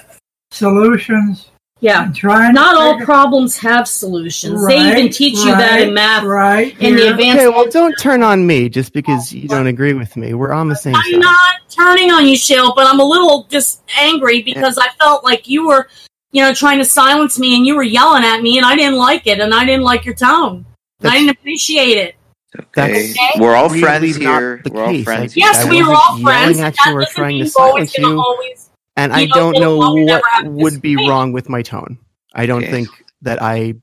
solutions 0.51 1.49
Yeah. 1.79 2.03
and 2.03 2.15
trying 2.15 2.53
Not 2.53 2.75
all 2.75 2.93
figure- 2.93 3.05
problems 3.05 3.57
have 3.59 3.87
solutions. 3.87 4.65
they 4.67 4.77
even 4.79 5.05
Right, 5.05 5.13
teach 5.13 5.37
you 5.39 5.51
that 5.51 5.81
in 5.81 5.93
math 5.93 6.23
right 6.23 6.75
in 6.79 6.95
the 6.95 7.09
advanced. 7.11 7.37
Okay, 7.45 7.47
well, 7.49 7.69
don't 7.69 7.95
turn 7.99 8.21
on 8.23 8.45
me 8.45 8.69
just 8.69 8.93
because 8.93 9.31
you 9.33 9.47
don't 9.47 9.67
agree 9.67 9.93
with 9.93 10.15
me. 10.17 10.33
We're 10.33 10.51
on 10.51 10.67
the 10.67 10.75
same 10.75 10.95
I'm 10.95 11.03
side. 11.03 11.19
not 11.21 11.51
turning 11.69 12.11
on 12.11 12.27
you, 12.27 12.35
Shale, 12.35 12.73
but 12.75 12.85
I'm 12.87 12.99
a 12.99 13.05
little 13.05 13.47
just 13.49 13.81
angry 13.97 14.41
because 14.41 14.77
I 14.77 14.89
felt 14.99 15.23
like 15.23 15.47
you 15.47 15.67
were, 15.67 15.87
you 16.31 16.41
know, 16.41 16.53
trying 16.53 16.79
to 16.79 16.85
silence 16.85 17.37
me 17.39 17.55
and 17.55 17.65
you 17.65 17.75
were 17.75 17.83
yelling 17.83 18.23
at 18.23 18.41
me 18.41 18.57
and 18.57 18.65
I 18.65 18.75
didn't 18.75 18.97
like 18.97 19.27
it 19.27 19.39
and 19.39 19.53
I 19.53 19.65
didn't 19.65 19.83
like 19.83 20.05
your 20.05 20.15
tone. 20.15 20.65
And 21.01 21.09
I 21.11 21.17
didn't 21.17 21.31
appreciate 21.31 21.97
it. 21.97 22.15
Okay. 22.57 23.13
That's 23.13 23.39
We're 23.39 23.55
all 23.55 23.69
really 23.69 23.81
friends 23.81 24.15
here. 24.17 24.61
We're 24.69 24.83
all 24.83 25.03
friends. 25.03 25.33
I- 25.33 25.39
Yes, 25.39 25.65
I 25.65 25.69
we 25.69 25.83
were 25.83 25.93
all 25.93 26.19
friends. 26.19 26.57
yelling 26.57 26.59
at 26.61 26.75
you 26.85 26.93
or 26.93 26.99
doesn't 27.01 27.15
trying 27.15 27.39
to 27.39 27.47
silence 27.47 27.97
you. 27.97 28.19
always- 28.19 28.69
And 28.97 29.13
I 29.13 29.25
know, 29.25 29.33
don't 29.33 29.59
know 29.59 29.77
what 29.77 30.45
would 30.45 30.81
be 30.81 30.95
this- 30.95 31.07
wrong 31.07 31.31
with 31.31 31.47
my 31.49 31.61
tone. 31.61 31.97
I 32.35 32.45
don't 32.45 32.63
Okay. 32.63 32.71
think 32.71 32.89
that 33.21 33.41
I 33.41 33.75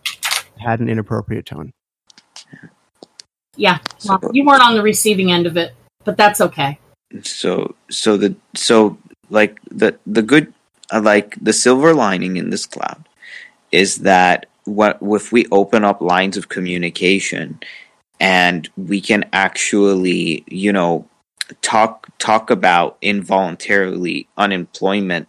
had 0.59 0.81
an 0.81 0.89
inappropriate 0.89 1.47
tone. 1.47 1.73
Yeah, 3.57 3.79
well, 4.05 4.21
you 4.33 4.45
weren't 4.45 4.63
on 4.63 4.75
the 4.75 4.83
receiving 4.83 5.33
end 5.33 5.47
of 5.47 5.57
it, 5.57 5.75
but 6.05 6.17
that's 6.17 6.41
okay. 6.41 6.79
so 7.23 7.75
so 7.91 8.17
the 8.19 8.37
so 8.55 8.99
like 9.31 9.59
the 9.71 9.99
the 10.07 10.21
good 10.23 10.53
like 10.93 11.37
the 11.41 11.53
silver 11.53 11.95
lining 11.95 12.37
in 12.37 12.51
this 12.51 12.67
cloud 12.67 13.09
is 13.73 13.99
that 13.99 14.47
what 14.65 14.99
if 15.03 15.33
we 15.33 15.47
open 15.51 15.85
up 15.85 16.01
lines 16.01 16.37
of 16.37 16.49
communication 16.49 17.59
and 18.21 18.69
we 18.77 19.01
can 19.01 19.25
actually 19.33 20.45
you 20.47 20.73
know 20.73 21.07
talk 21.63 22.09
talk 22.19 22.51
about 22.51 22.97
involuntarily 23.01 24.29
unemployment 24.37 25.29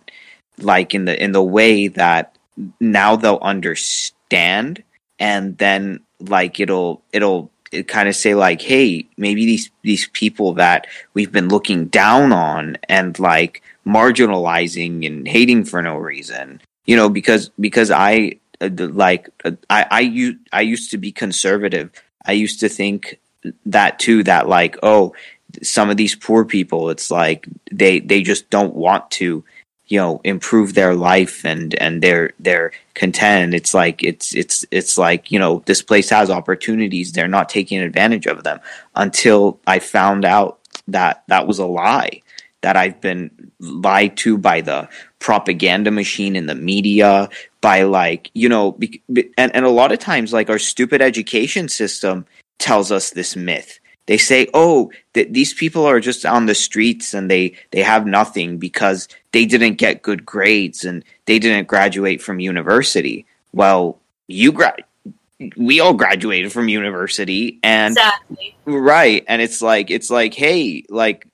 like 0.60 0.94
in 0.94 1.06
the 1.06 1.22
in 1.24 1.32
the 1.32 1.44
way 1.44 1.88
that 1.88 2.38
now 2.80 3.16
they'll 3.16 3.40
understand 3.42 4.84
and 5.20 5.58
then 5.58 6.00
like 6.20 6.60
it'll 6.60 7.02
it'll 7.14 7.52
it 7.72 7.88
kind 7.88 8.10
of 8.10 8.16
say 8.16 8.36
like 8.36 8.62
hey 8.62 9.08
maybe 9.18 9.46
these 9.46 9.70
these 9.84 10.08
people 10.10 10.54
that 10.54 10.88
we've 11.14 11.32
been 11.32 11.50
looking 11.50 11.86
down 11.86 12.32
on 12.32 12.78
and 12.90 13.20
like 13.20 13.62
marginalizing 13.86 15.06
and 15.06 15.28
hating 15.28 15.64
for 15.64 15.82
no 15.82 15.96
reason 15.98 16.62
you 16.86 16.96
know 16.96 17.10
because 17.10 17.50
because 17.60 17.92
i 17.92 18.38
like 18.62 19.30
I 19.46 19.50
I 19.50 19.50
uh, 19.50 19.56
i 19.70 19.86
i 19.92 20.00
u- 20.02 20.40
i 20.52 20.62
used 20.62 20.92
to 20.92 20.98
be 20.98 21.12
conservative. 21.12 21.92
I 22.26 22.34
used 22.34 22.60
to 22.60 22.70
think 22.70 23.20
that 23.66 24.00
too 24.00 24.24
that 24.24 24.50
like 24.50 24.78
oh 24.84 25.14
some 25.64 25.90
of 25.90 25.98
these 25.98 26.16
poor 26.16 26.46
people 26.46 26.90
it's 26.90 27.10
like 27.10 27.48
they 27.72 28.00
they 28.00 28.22
just 28.22 28.50
don't 28.50 28.76
want 28.76 29.10
to 29.12 29.44
you 29.88 29.98
know 29.98 30.22
improve 30.24 30.74
their 30.74 30.94
life 30.94 31.46
and 31.46 31.74
and 31.76 32.02
they're 32.02 32.34
they're 32.40 32.72
content. 32.94 33.54
It's 33.54 33.74
like 33.74 34.04
it's 34.04 34.36
it's 34.36 34.66
it's 34.72 34.98
like 34.98 35.32
you 35.32 35.40
know 35.40 35.64
this 35.66 35.82
place 35.82 36.10
has 36.10 36.30
opportunities. 36.30 37.12
They're 37.12 37.28
not 37.28 37.50
taking 37.50 37.80
advantage 37.80 38.28
of 38.28 38.44
them. 38.44 38.60
Until 38.96 39.60
i 39.66 39.80
found 39.80 40.26
out 40.26 40.60
that 40.88 41.24
that 41.28 41.48
was 41.48 41.60
a 41.60 41.66
lie 41.66 42.22
that 42.62 42.76
i've 42.78 43.00
been 43.02 43.30
lied 43.60 44.16
to 44.18 44.38
by 44.38 44.62
the 44.62 44.88
propaganda 45.20 45.92
machine 45.92 46.36
in 46.36 46.46
the 46.46 46.56
media 46.56 47.30
by 47.62 47.84
like 47.84 48.32
you 48.34 48.48
know 48.50 48.78
and, 49.38 49.56
and 49.56 49.66
a 49.66 49.70
lot 49.70 49.92
of 49.92 50.00
times 50.00 50.34
like 50.34 50.50
our 50.50 50.60
stupid 50.60 51.02
education 51.02 51.68
system 51.68 52.26
tells 52.58 52.92
us 52.92 53.12
this 53.12 53.36
myth 53.36 53.80
they 54.08 54.18
say 54.18 54.48
oh 54.54 54.92
that 55.14 55.34
these 55.34 55.54
people 55.54 55.86
are 55.86 56.00
just 56.00 56.26
on 56.26 56.46
the 56.46 56.56
streets 56.56 57.14
and 57.14 57.30
they 57.30 57.54
they 57.72 57.82
have 57.84 58.06
nothing 58.08 58.58
because 58.58 59.08
they 59.32 59.46
didn't 59.46 59.76
get 59.76 60.02
good 60.02 60.26
grades 60.26 60.84
and 60.84 61.04
they 61.26 61.38
didn't 61.40 61.68
graduate 61.68 62.22
from 62.22 62.40
university 62.40 63.26
well 63.54 63.98
you 64.28 64.52
gra- 64.52 64.76
we 65.56 65.80
all 65.80 65.94
graduated 65.94 66.52
from 66.52 66.68
university 66.68 67.60
and 67.64 67.94
Exactly. 67.94 68.56
right 68.66 69.24
and 69.28 69.42
it's 69.42 69.62
like 69.62 69.90
it's 69.90 70.10
like 70.10 70.34
hey 70.34 70.84
like 70.90 71.26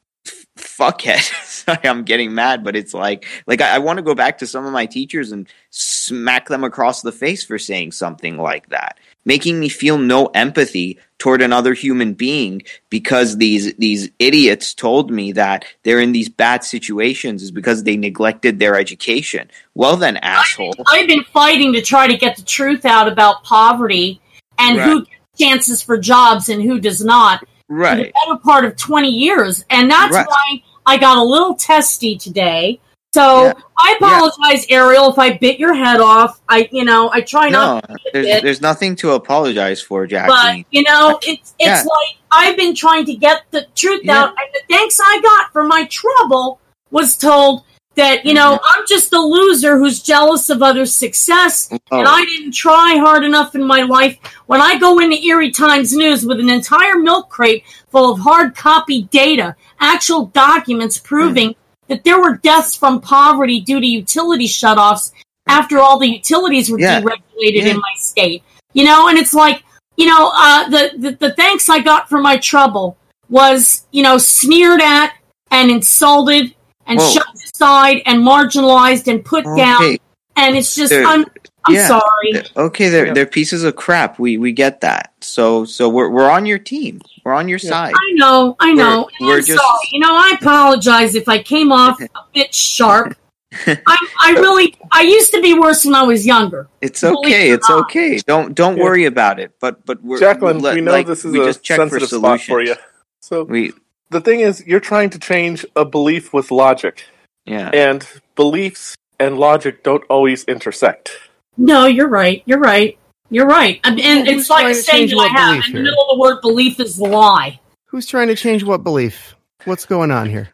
fuckhead. 0.58 1.20
Sorry 1.46 1.80
i'm 1.84 2.04
getting 2.04 2.34
mad 2.34 2.64
but 2.64 2.76
it's 2.76 2.94
like 2.94 3.26
like 3.48 3.62
i, 3.62 3.76
I 3.76 3.80
want 3.80 3.98
to 3.98 4.04
go 4.04 4.16
back 4.16 4.38
to 4.40 4.48
some 4.48 4.66
of 4.66 4.74
my 4.74 4.86
teachers 4.86 5.32
and 5.32 5.48
smack 5.70 6.48
them 6.48 6.64
across 6.64 7.02
the 7.02 7.12
face 7.12 7.44
for 7.44 7.58
saying 7.58 7.92
something 7.92 8.38
like 8.38 8.70
that 8.70 9.00
making 9.26 9.60
me 9.60 9.68
feel 9.68 9.98
no 9.98 10.28
empathy 10.28 11.00
toward 11.18 11.42
another 11.42 11.74
human 11.74 12.14
being 12.14 12.62
because 12.90 13.38
these 13.38 13.74
these 13.76 14.10
idiots 14.20 14.74
told 14.74 15.12
me 15.12 15.32
that 15.32 15.66
they're 15.84 16.00
in 16.00 16.12
these 16.12 16.30
bad 16.30 16.64
situations 16.64 17.42
is 17.42 17.52
because 17.52 17.84
they 17.84 17.98
neglected 17.98 18.60
their 18.60 18.76
education. 18.76 19.50
Well 19.74 19.98
then 19.98 20.18
asshole. 20.18 20.76
I've 20.88 21.08
been 21.08 21.24
fighting 21.24 21.74
to 21.74 21.82
try 21.82 22.08
to 22.08 22.18
get 22.18 22.36
the 22.36 22.44
truth 22.44 22.86
out 22.86 23.12
about 23.12 23.44
poverty 23.44 24.22
and 24.58 24.80
who 24.80 25.00
gets 25.06 25.12
chances 25.40 25.82
for 25.82 25.98
jobs 25.98 26.48
and 26.50 26.62
who 26.62 26.80
does 26.80 27.04
not 27.04 27.44
right 27.70 28.14
the 28.14 28.28
better 28.28 28.40
part 28.44 28.66
of 28.66 28.76
20 28.78 29.10
years. 29.10 29.66
And 29.70 29.90
that's 29.90 30.14
Right. 30.14 30.28
why 30.28 30.64
I 30.86 30.98
got 30.98 31.18
a 31.18 31.24
little 31.24 31.56
testy 31.56 32.18
today. 32.18 32.80
So 33.14 33.46
Yeah. 33.46 33.54
I 33.80 33.96
apologize, 34.00 34.66
Ariel, 34.70 35.10
if 35.10 35.18
I 35.18 35.38
bit 35.38 35.58
your 35.58 35.74
head 35.74 36.02
off. 36.02 36.42
I, 36.50 36.68
you 36.72 36.84
know, 36.84 37.10
I 37.14 37.22
try 37.22 37.48
no 37.48 37.76
not 37.76 37.90
there's, 38.14 38.28
it. 38.28 38.44
there's 38.44 38.62
nothing 38.62 38.96
to 38.98 39.12
apologize 39.14 39.82
for 39.82 40.06
jackie 40.06 40.28
but 40.28 40.66
you 40.72 40.84
know, 40.84 41.18
it's 41.24 41.54
it's 41.58 41.68
Yeah. 41.68 41.82
like 41.84 42.16
I've 42.32 42.58
been 42.58 42.76
trying 42.76 43.06
to 43.06 43.14
get 43.16 43.44
the 43.52 43.68
truth 43.76 44.02
Yeah. 44.04 44.24
out, 44.24 44.30
and 44.30 44.48
the 44.54 44.62
thanks 44.70 45.00
I 45.02 45.22
got 45.22 45.54
for 45.54 45.64
my 45.64 45.86
trouble 45.86 46.60
was 46.92 47.16
told 47.16 47.64
that 47.96 48.26
you 48.26 48.34
know 48.34 48.56
Mm-hmm. 48.56 48.80
I'm 48.80 48.86
just 48.88 49.14
a 49.14 49.20
loser 49.20 49.78
who's 49.78 50.02
jealous 50.02 50.50
of 50.50 50.62
others' 50.62 50.96
success, 50.96 51.70
and 51.72 51.80
Oh. 51.92 52.04
I 52.04 52.26
didn't 52.26 52.52
try 52.54 52.98
hard 52.98 53.24
enough 53.24 53.56
in 53.56 53.64
my 53.64 53.82
life. 53.82 54.18
When 54.48 54.62
I 54.62 54.78
go 54.78 55.00
into 55.00 55.18
Erie 55.24 55.52
Times 55.52 55.94
News 55.96 56.26
with 56.26 56.40
an 56.40 56.50
entire 56.50 56.98
milk 56.98 57.30
crate 57.30 57.64
full 57.92 58.12
of 58.12 58.20
hard 58.20 58.56
copy 58.56 59.04
data, 59.04 59.56
actual 59.80 60.28
documents 60.28 60.98
proving 60.98 61.50
Mm. 61.52 61.56
that 61.88 62.04
there 62.04 62.20
were 62.20 62.38
deaths 62.38 62.76
from 62.76 63.00
poverty 63.02 63.60
due 63.62 63.80
to 63.80 63.86
utility 63.86 64.48
shutoffs 64.48 65.12
after 65.48 65.80
all 65.80 66.00
the 66.00 66.10
utilities 66.10 66.70
were 66.70 66.80
Yeah. 66.80 67.02
deregulated 67.02 67.64
Yeah. 67.64 67.68
in 67.72 67.78
my 67.78 67.94
state. 67.98 68.44
You 68.74 68.84
know, 68.86 69.08
and 69.08 69.18
it's 69.18 69.34
like, 69.34 69.64
you 69.96 70.06
know, 70.08 70.32
uh, 70.36 70.68
the, 70.70 70.92
the 70.98 71.12
the 71.12 71.32
thanks 71.34 71.70
I 71.70 71.80
got 71.80 72.10
for 72.10 72.20
my 72.20 72.38
trouble 72.38 72.98
was, 73.30 73.86
you 73.92 74.04
know, 74.04 74.18
sneered 74.18 74.82
at 74.82 75.14
and 75.52 75.72
insulted 75.72 76.54
and 76.88 77.00
Whoa. 77.00 77.10
shoved 77.10 77.35
aside 77.66 78.02
and 78.06 78.22
marginalized 78.24 79.08
and 79.12 79.24
put 79.24 79.44
down. 79.58 79.98
And 80.38 80.56
it's 80.58 80.76
just, 80.76 80.90
There- 80.90 81.06
I'm, 81.06 81.26
I'm 81.66 81.74
yeah. 81.76 81.88
sorry. 81.88 82.44
Okay, 82.58 82.90
they're 82.90 83.14
they're 83.14 83.26
pieces 83.26 83.64
of 83.64 83.76
crap. 83.76 84.20
We 84.20 84.38
we 84.38 84.52
get 84.52 84.82
that. 84.82 85.14
So 85.22 85.66
so 85.66 85.90
we're 85.90 86.10
we're 86.10 86.30
on 86.30 86.46
your 86.46 86.60
team. 86.60 87.02
We're 87.24 87.34
on 87.34 87.48
your 87.48 87.58
Yeah. 87.58 87.70
side. 87.70 87.94
I 87.96 88.12
know, 88.14 88.56
I 88.60 88.72
know. 88.74 89.10
We're- 89.20 89.32
we're 89.32 89.38
I'm 89.40 89.46
just- 89.46 89.58
sorry. 89.60 89.80
You 89.92 90.00
know, 90.02 90.12
I 90.14 90.36
apologize 90.40 91.16
if 91.16 91.28
I 91.28 91.42
came 91.42 91.72
off 91.72 92.00
a 92.02 92.08
bit 92.34 92.54
sharp. 92.54 93.18
I, 93.68 94.08
I 94.22 94.32
really, 94.34 94.76
I 94.92 95.02
used 95.04 95.32
to 95.32 95.42
be 95.42 95.58
worse 95.58 95.86
when 95.86 95.96
I 95.96 96.04
was 96.04 96.26
younger. 96.26 96.68
It's 96.82 97.04
okay. 97.04 97.50
It's 97.52 97.70
not. 97.70 97.86
okay. 97.86 98.18
Don't 98.18 98.54
don't 98.54 98.78
Yeah. 98.78 98.84
worry 98.84 99.06
about 99.06 99.40
it. 99.40 99.54
But 99.60 99.86
but 99.86 100.04
we're 100.04 100.20
Jacqueline, 100.20 100.60
let- 100.60 100.76
we 100.76 100.82
know 100.82 100.92
like, 100.92 101.08
this 101.08 101.24
is 101.26 101.34
a 101.34 101.38
just 101.38 101.64
check 101.64 101.78
for 101.78 101.90
sensitive 101.90 102.10
spot 102.10 102.42
for 102.42 102.62
you. 102.62 102.76
So 103.22 103.44
We 103.44 103.72
the 104.12 104.22
thing 104.22 104.42
is, 104.42 104.64
you're 104.68 104.80
trying 104.82 105.10
to 105.12 105.20
change 105.20 105.66
a 105.76 105.84
belief 105.86 106.32
with 106.34 106.52
logic, 106.52 107.06
yeah. 107.46 107.70
and 107.74 108.08
beliefs 108.36 108.96
and 109.20 109.38
logic 109.38 109.84
don't 109.84 110.04
always 110.10 110.44
intersect. 110.46 111.12
No, 111.58 111.86
you're 111.86 112.10
right. 112.10 112.44
You're 112.46 112.60
right. 112.60 112.98
You're 113.30 113.48
right. 113.48 113.80
And, 113.84 114.00
and 114.00 114.28
who's 114.28 114.42
it's 114.42 114.50
like 114.50 114.66
a 114.66 114.74
to 114.74 114.76
saying 114.76 115.10
that 115.10 115.18
I 115.18 115.28
have. 115.28 115.52
belief 115.54 115.68
In 115.68 115.74
the 115.74 115.82
middle 115.84 116.10
of 116.10 116.18
the 116.18 116.22
word 116.22 116.42
belief 116.42 116.80
is 116.80 117.00
lie. 117.00 117.60
Who's 117.88 118.06
trying 118.06 118.28
to 118.28 118.36
change 118.36 118.64
what 118.64 118.84
belief? 118.84 119.36
What's 119.64 119.86
going 119.86 120.12
on 120.12 120.30
here? 120.30 120.50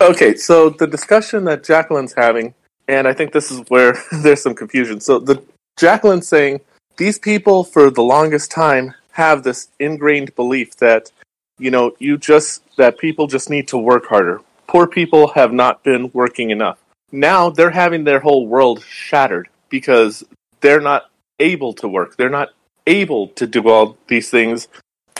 Okay, 0.00 0.36
so 0.36 0.70
the 0.70 0.86
discussion 0.86 1.44
that 1.44 1.64
Jacqueline's 1.64 2.12
having, 2.12 2.54
and 2.86 3.08
I 3.08 3.12
think 3.12 3.32
this 3.32 3.50
is 3.50 3.60
where 3.68 3.96
there's 4.12 4.42
some 4.42 4.54
confusion. 4.54 5.00
So 5.00 5.18
the 5.18 5.42
Jacqueline's 5.78 6.28
saying 6.28 6.60
these 6.96 7.18
people 7.18 7.64
for 7.64 7.90
the 7.90 8.02
longest 8.02 8.50
time 8.50 8.94
have 9.12 9.42
this 9.42 9.68
ingrained 9.80 10.34
belief 10.34 10.76
that 10.76 11.10
you 11.58 11.70
know 11.70 11.94
you 11.98 12.18
just 12.18 12.62
that 12.76 12.98
people 12.98 13.26
just 13.26 13.50
need 13.50 13.68
to 13.68 13.78
work 13.78 14.06
harder. 14.06 14.40
Poor 14.72 14.86
people 14.86 15.28
have 15.34 15.52
not 15.52 15.84
been 15.84 16.10
working 16.14 16.48
enough. 16.48 16.78
Now 17.12 17.50
they're 17.50 17.68
having 17.68 18.04
their 18.04 18.20
whole 18.20 18.46
world 18.46 18.82
shattered 18.82 19.50
because 19.68 20.24
they're 20.62 20.80
not 20.80 21.10
able 21.38 21.74
to 21.74 21.86
work. 21.86 22.16
They're 22.16 22.30
not 22.30 22.54
able 22.86 23.28
to 23.28 23.46
do 23.46 23.68
all 23.68 23.98
these 24.06 24.30
things. 24.30 24.68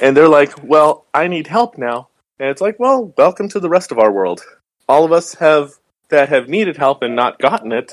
And 0.01 0.17
they're 0.17 0.27
like, 0.27 0.55
well, 0.65 1.05
I 1.13 1.29
need 1.29 1.49
help 1.49 1.77
now. 1.77 2.09
And 2.41 2.49
it's 2.49 2.63
like, 2.63 2.81
well, 2.81 3.13
welcome 3.19 3.47
to 3.51 3.61
the 3.61 3.69
rest 3.69 3.93
of 3.93 3.99
our 3.99 4.11
world. 4.11 4.41
All 4.89 5.05
of 5.05 5.13
us 5.13 5.35
have 5.35 5.73
that 6.09 6.31
have 6.31 6.49
needed 6.49 6.79
help 6.79 7.03
and 7.03 7.15
not 7.15 7.39
gotten 7.39 7.73
it. 7.73 7.93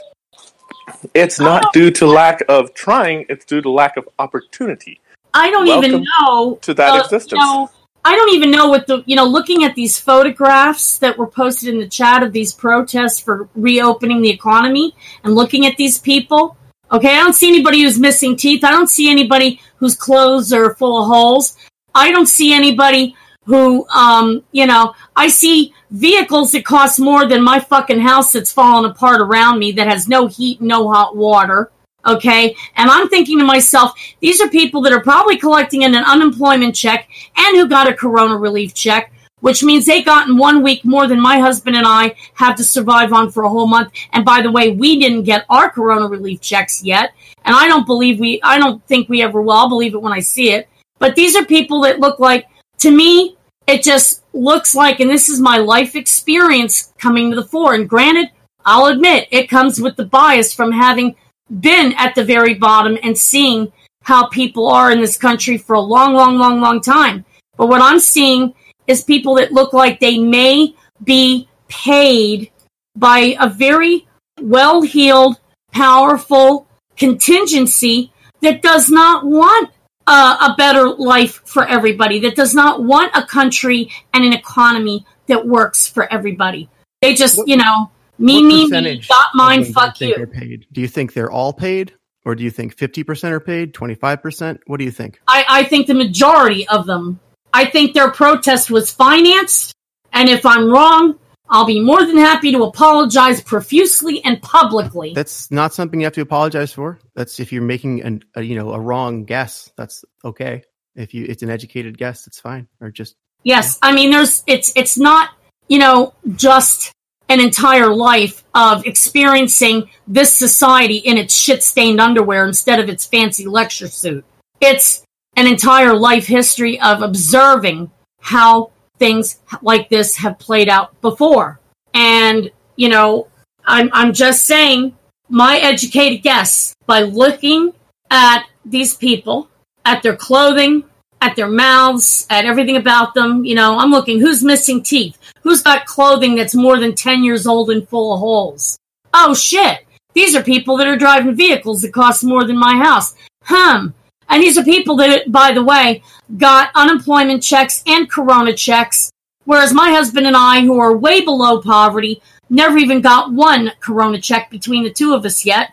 It's 1.13 1.41
not 1.41 1.73
due 1.73 1.91
to 1.91 2.07
lack 2.07 2.41
of 2.47 2.73
trying, 2.73 3.25
it's 3.27 3.43
due 3.43 3.61
to 3.61 3.69
lack 3.69 3.97
of 3.97 4.07
opportunity. 4.17 5.01
I 5.33 5.49
don't 5.51 5.67
even 5.67 6.05
know 6.21 6.57
to 6.61 6.73
that 6.75 6.93
uh, 6.93 7.03
existence. 7.03 7.33
You 7.33 7.39
know, 7.39 7.69
I 8.03 8.15
don't 8.15 8.33
even 8.33 8.51
know 8.51 8.69
what 8.69 8.87
the 8.87 9.03
you 9.05 9.15
know. 9.15 9.25
Looking 9.25 9.63
at 9.63 9.75
these 9.75 9.99
photographs 9.99 10.97
that 10.99 11.17
were 11.17 11.27
posted 11.27 11.69
in 11.69 11.79
the 11.79 11.87
chat 11.87 12.23
of 12.23 12.31
these 12.31 12.53
protests 12.53 13.19
for 13.19 13.49
reopening 13.55 14.21
the 14.21 14.29
economy, 14.29 14.95
and 15.23 15.35
looking 15.35 15.65
at 15.65 15.77
these 15.77 15.99
people. 15.99 16.57
Okay, 16.91 17.15
I 17.15 17.19
don't 17.19 17.33
see 17.33 17.49
anybody 17.49 17.83
who's 17.83 17.99
missing 17.99 18.35
teeth. 18.35 18.63
I 18.63 18.71
don't 18.71 18.89
see 18.89 19.11
anybody 19.11 19.61
whose 19.77 19.95
clothes 19.95 20.51
are 20.51 20.75
full 20.75 21.01
of 21.01 21.07
holes. 21.07 21.55
I 21.93 22.11
don't 22.11 22.25
see 22.25 22.51
anybody 22.51 23.15
who, 23.45 23.87
um, 23.89 24.43
you 24.51 24.65
know, 24.65 24.93
I 25.15 25.27
see 25.27 25.73
vehicles 25.91 26.51
that 26.51 26.65
cost 26.65 26.99
more 26.99 27.27
than 27.27 27.43
my 27.43 27.59
fucking 27.59 27.99
house 27.99 28.31
that's 28.31 28.51
falling 28.51 28.89
apart 28.89 29.21
around 29.21 29.59
me 29.59 29.71
that 29.73 29.87
has 29.87 30.07
no 30.07 30.27
heat, 30.27 30.61
no 30.61 30.91
hot 30.91 31.15
water. 31.15 31.71
Okay. 32.05 32.55
And 32.75 32.89
I'm 32.89 33.09
thinking 33.09 33.39
to 33.39 33.45
myself, 33.45 33.93
these 34.21 34.39
are 34.41 34.49
people 34.49 34.81
that 34.81 34.93
are 34.93 35.03
probably 35.03 35.37
collecting 35.37 35.83
an 35.83 35.95
unemployment 35.95 36.75
check 36.75 37.09
and 37.35 37.57
who 37.57 37.67
got 37.67 37.89
a 37.89 37.93
corona 37.93 38.37
relief 38.37 38.73
check, 38.73 39.11
which 39.41 39.63
means 39.63 39.85
they 39.85 40.01
got 40.01 40.27
in 40.27 40.37
one 40.37 40.63
week 40.63 40.85
more 40.85 41.07
than 41.07 41.19
my 41.19 41.39
husband 41.39 41.75
and 41.75 41.85
I 41.85 42.15
have 42.35 42.55
to 42.55 42.63
survive 42.63 43.11
on 43.11 43.31
for 43.31 43.43
a 43.43 43.49
whole 43.49 43.67
month. 43.67 43.91
And 44.13 44.23
by 44.23 44.41
the 44.41 44.51
way, 44.51 44.71
we 44.71 44.99
didn't 44.99 45.23
get 45.23 45.45
our 45.49 45.69
corona 45.69 46.07
relief 46.07 46.41
checks 46.41 46.83
yet. 46.83 47.11
And 47.43 47.55
I 47.55 47.67
don't 47.67 47.85
believe 47.85 48.19
we, 48.19 48.39
I 48.43 48.57
don't 48.57 48.85
think 48.85 49.09
we 49.09 49.21
ever 49.21 49.41
will. 49.41 49.51
I'll 49.51 49.69
believe 49.69 49.93
it 49.93 50.01
when 50.01 50.13
I 50.13 50.19
see 50.21 50.51
it. 50.51 50.69
But 50.99 51.15
these 51.15 51.35
are 51.35 51.45
people 51.45 51.81
that 51.81 51.99
look 51.99 52.19
like, 52.19 52.47
to 52.79 52.91
me, 52.91 53.37
it 53.67 53.83
just 53.83 54.23
looks 54.33 54.73
like, 54.73 54.99
and 54.99 55.09
this 55.09 55.29
is 55.29 55.39
my 55.39 55.57
life 55.57 55.95
experience 55.95 56.93
coming 56.97 57.29
to 57.29 57.35
the 57.35 57.45
fore. 57.45 57.75
And 57.75 57.87
granted, 57.87 58.29
I'll 58.65 58.87
admit 58.87 59.27
it 59.31 59.49
comes 59.49 59.79
with 59.79 59.95
the 59.95 60.05
bias 60.05 60.53
from 60.53 60.71
having 60.71 61.15
been 61.49 61.93
at 61.97 62.15
the 62.15 62.23
very 62.23 62.53
bottom 62.53 62.97
and 63.03 63.17
seeing 63.17 63.71
how 64.03 64.27
people 64.27 64.67
are 64.67 64.91
in 64.91 65.01
this 65.01 65.17
country 65.17 65.57
for 65.57 65.75
a 65.75 65.81
long, 65.81 66.13
long, 66.13 66.37
long, 66.37 66.61
long 66.61 66.81
time. 66.81 67.25
But 67.57 67.67
what 67.67 67.81
I'm 67.81 67.99
seeing 67.99 68.53
is 68.87 69.03
people 69.03 69.35
that 69.35 69.51
look 69.51 69.73
like 69.73 69.99
they 69.99 70.17
may 70.17 70.73
be 71.03 71.47
paid 71.67 72.51
by 72.95 73.35
a 73.39 73.49
very 73.49 74.07
well 74.41 74.81
heeled, 74.81 75.39
powerful 75.71 76.67
contingency 76.97 78.11
that 78.41 78.61
does 78.61 78.89
not 78.89 79.25
want 79.25 79.69
uh, 80.07 80.49
a 80.49 80.55
better 80.55 80.89
life 80.89 81.41
for 81.45 81.67
everybody, 81.67 82.19
that 82.19 82.35
does 82.35 82.55
not 82.55 82.83
want 82.83 83.11
a 83.15 83.25
country 83.25 83.91
and 84.13 84.25
an 84.25 84.33
economy 84.33 85.05
that 85.27 85.45
works 85.45 85.87
for 85.87 86.11
everybody. 86.11 86.69
They 87.01 87.13
just, 87.13 87.39
you 87.45 87.57
know, 87.57 87.91
me, 88.19 88.43
me, 88.43 88.67
me, 88.69 89.01
got 89.07 89.27
mine, 89.33 89.61
them 89.61 89.63
do 89.63 89.67
you 89.67 89.73
fuck 89.73 90.01
you. 90.01 90.15
are 90.15 90.27
paid? 90.27 90.65
Do 90.71 90.81
you 90.81 90.87
think 90.87 91.13
they're 91.13 91.31
all 91.31 91.53
paid, 91.53 91.93
or 92.25 92.35
do 92.35 92.43
you 92.43 92.51
think 92.51 92.77
fifty 92.77 93.03
percent 93.03 93.33
are 93.33 93.39
paid, 93.39 93.73
twenty 93.73 93.95
five 93.95 94.21
percent? 94.21 94.61
What 94.67 94.77
do 94.77 94.85
you 94.85 94.91
think? 94.91 95.21
I, 95.27 95.45
I 95.47 95.63
think 95.63 95.87
the 95.87 95.93
majority 95.93 96.67
of 96.67 96.85
them. 96.85 97.19
I 97.53 97.65
think 97.65 97.93
their 97.93 98.11
protest 98.11 98.69
was 98.69 98.91
financed, 98.91 99.73
and 100.13 100.29
if 100.29 100.45
I'm 100.45 100.69
wrong, 100.69 101.17
I'll 101.49 101.65
be 101.65 101.79
more 101.79 102.05
than 102.05 102.17
happy 102.17 102.51
to 102.51 102.63
apologize 102.63 103.41
profusely 103.41 104.23
and 104.23 104.39
publicly. 104.41 105.13
That's 105.15 105.49
not 105.49 105.73
something 105.73 105.99
you 105.99 106.05
have 106.05 106.13
to 106.13 106.21
apologize 106.21 106.71
for. 106.71 106.99
That's 107.15 107.39
if 107.39 107.51
you're 107.51 107.63
making 107.63 108.03
an, 108.03 108.23
a 108.35 108.43
you 108.43 108.55
know 108.55 108.71
a 108.71 108.79
wrong 108.79 109.25
guess. 109.25 109.71
That's 109.77 110.05
okay. 110.23 110.63
If 110.95 111.13
you 111.13 111.25
it's 111.27 111.41
an 111.41 111.49
educated 111.49 111.97
guess, 111.97 112.27
it's 112.27 112.39
fine. 112.39 112.67
Or 112.81 112.91
just 112.91 113.15
Yes, 113.43 113.79
I 113.81 113.93
mean 113.93 114.11
there's 114.11 114.43
it's 114.47 114.71
it's 114.75 114.97
not, 114.97 115.31
you 115.67 115.79
know, 115.79 116.13
just 116.35 116.91
an 117.29 117.39
entire 117.39 117.93
life 117.93 118.43
of 118.53 118.85
experiencing 118.85 119.89
this 120.07 120.33
society 120.33 120.97
in 120.97 121.17
its 121.17 121.35
shit-stained 121.35 122.01
underwear 122.01 122.45
instead 122.45 122.79
of 122.79 122.89
its 122.89 123.05
fancy 123.05 123.45
lecture 123.45 123.87
suit. 123.87 124.25
It's 124.59 125.03
an 125.37 125.47
entire 125.47 125.93
life 125.93 126.25
history 126.25 126.81
of 126.81 127.01
observing 127.03 127.91
how 128.19 128.71
things 128.97 129.39
like 129.61 129.87
this 129.89 130.15
have 130.17 130.39
played 130.39 130.67
out 130.67 130.99
before. 131.01 131.59
And, 131.93 132.51
you 132.75 132.89
know, 132.89 133.27
I'm 133.63 133.89
I'm 133.93 134.13
just 134.13 134.45
saying 134.45 134.97
my 135.29 135.57
educated 135.57 136.23
guess 136.23 136.73
by 136.87 137.01
looking 137.01 137.73
at 138.09 138.45
these 138.65 138.95
people, 138.95 139.47
at 139.85 140.01
their 140.01 140.15
clothing, 140.15 140.83
at 141.21 141.35
their 141.35 141.47
mouths, 141.47 142.25
at 142.31 142.45
everything 142.45 142.77
about 142.77 143.13
them. 143.13 143.45
You 143.45 143.53
know, 143.53 143.77
I'm 143.77 143.91
looking 143.91 144.19
who's 144.19 144.43
missing 144.43 144.81
teeth, 144.81 145.18
who's 145.41 145.61
got 145.61 145.85
clothing 145.85 146.35
that's 146.35 146.55
more 146.55 146.79
than 146.79 146.95
10 146.95 147.23
years 147.23 147.47
old 147.47 147.69
and 147.69 147.87
full 147.87 148.13
of 148.13 148.19
holes. 148.19 148.77
Oh 149.13 149.33
shit. 149.33 149.85
These 150.13 150.35
are 150.35 150.43
people 150.43 150.77
that 150.77 150.87
are 150.87 150.97
driving 150.97 151.35
vehicles 151.35 151.81
that 151.81 151.93
cost 151.93 152.23
more 152.23 152.43
than 152.43 152.57
my 152.57 152.75
house. 152.77 153.15
Hum. 153.43 153.93
And 154.27 154.43
these 154.43 154.57
are 154.57 154.63
people 154.63 154.95
that, 154.97 155.31
by 155.31 155.51
the 155.51 155.63
way, 155.63 156.03
got 156.37 156.71
unemployment 156.75 157.41
checks 157.41 157.83
and 157.87 158.09
corona 158.09 158.53
checks, 158.53 159.11
whereas 159.45 159.73
my 159.73 159.89
husband 159.89 160.27
and 160.27 160.35
I, 160.37 160.61
who 160.61 160.79
are 160.79 160.95
way 160.95 161.21
below 161.21 161.61
poverty, 161.61 162.21
never 162.49 162.77
even 162.77 163.01
got 163.01 163.31
one 163.31 163.71
corona 163.79 164.19
check 164.21 164.49
between 164.49 164.83
the 164.83 164.91
two 164.91 165.13
of 165.13 165.25
us 165.25 165.45
yet. 165.45 165.71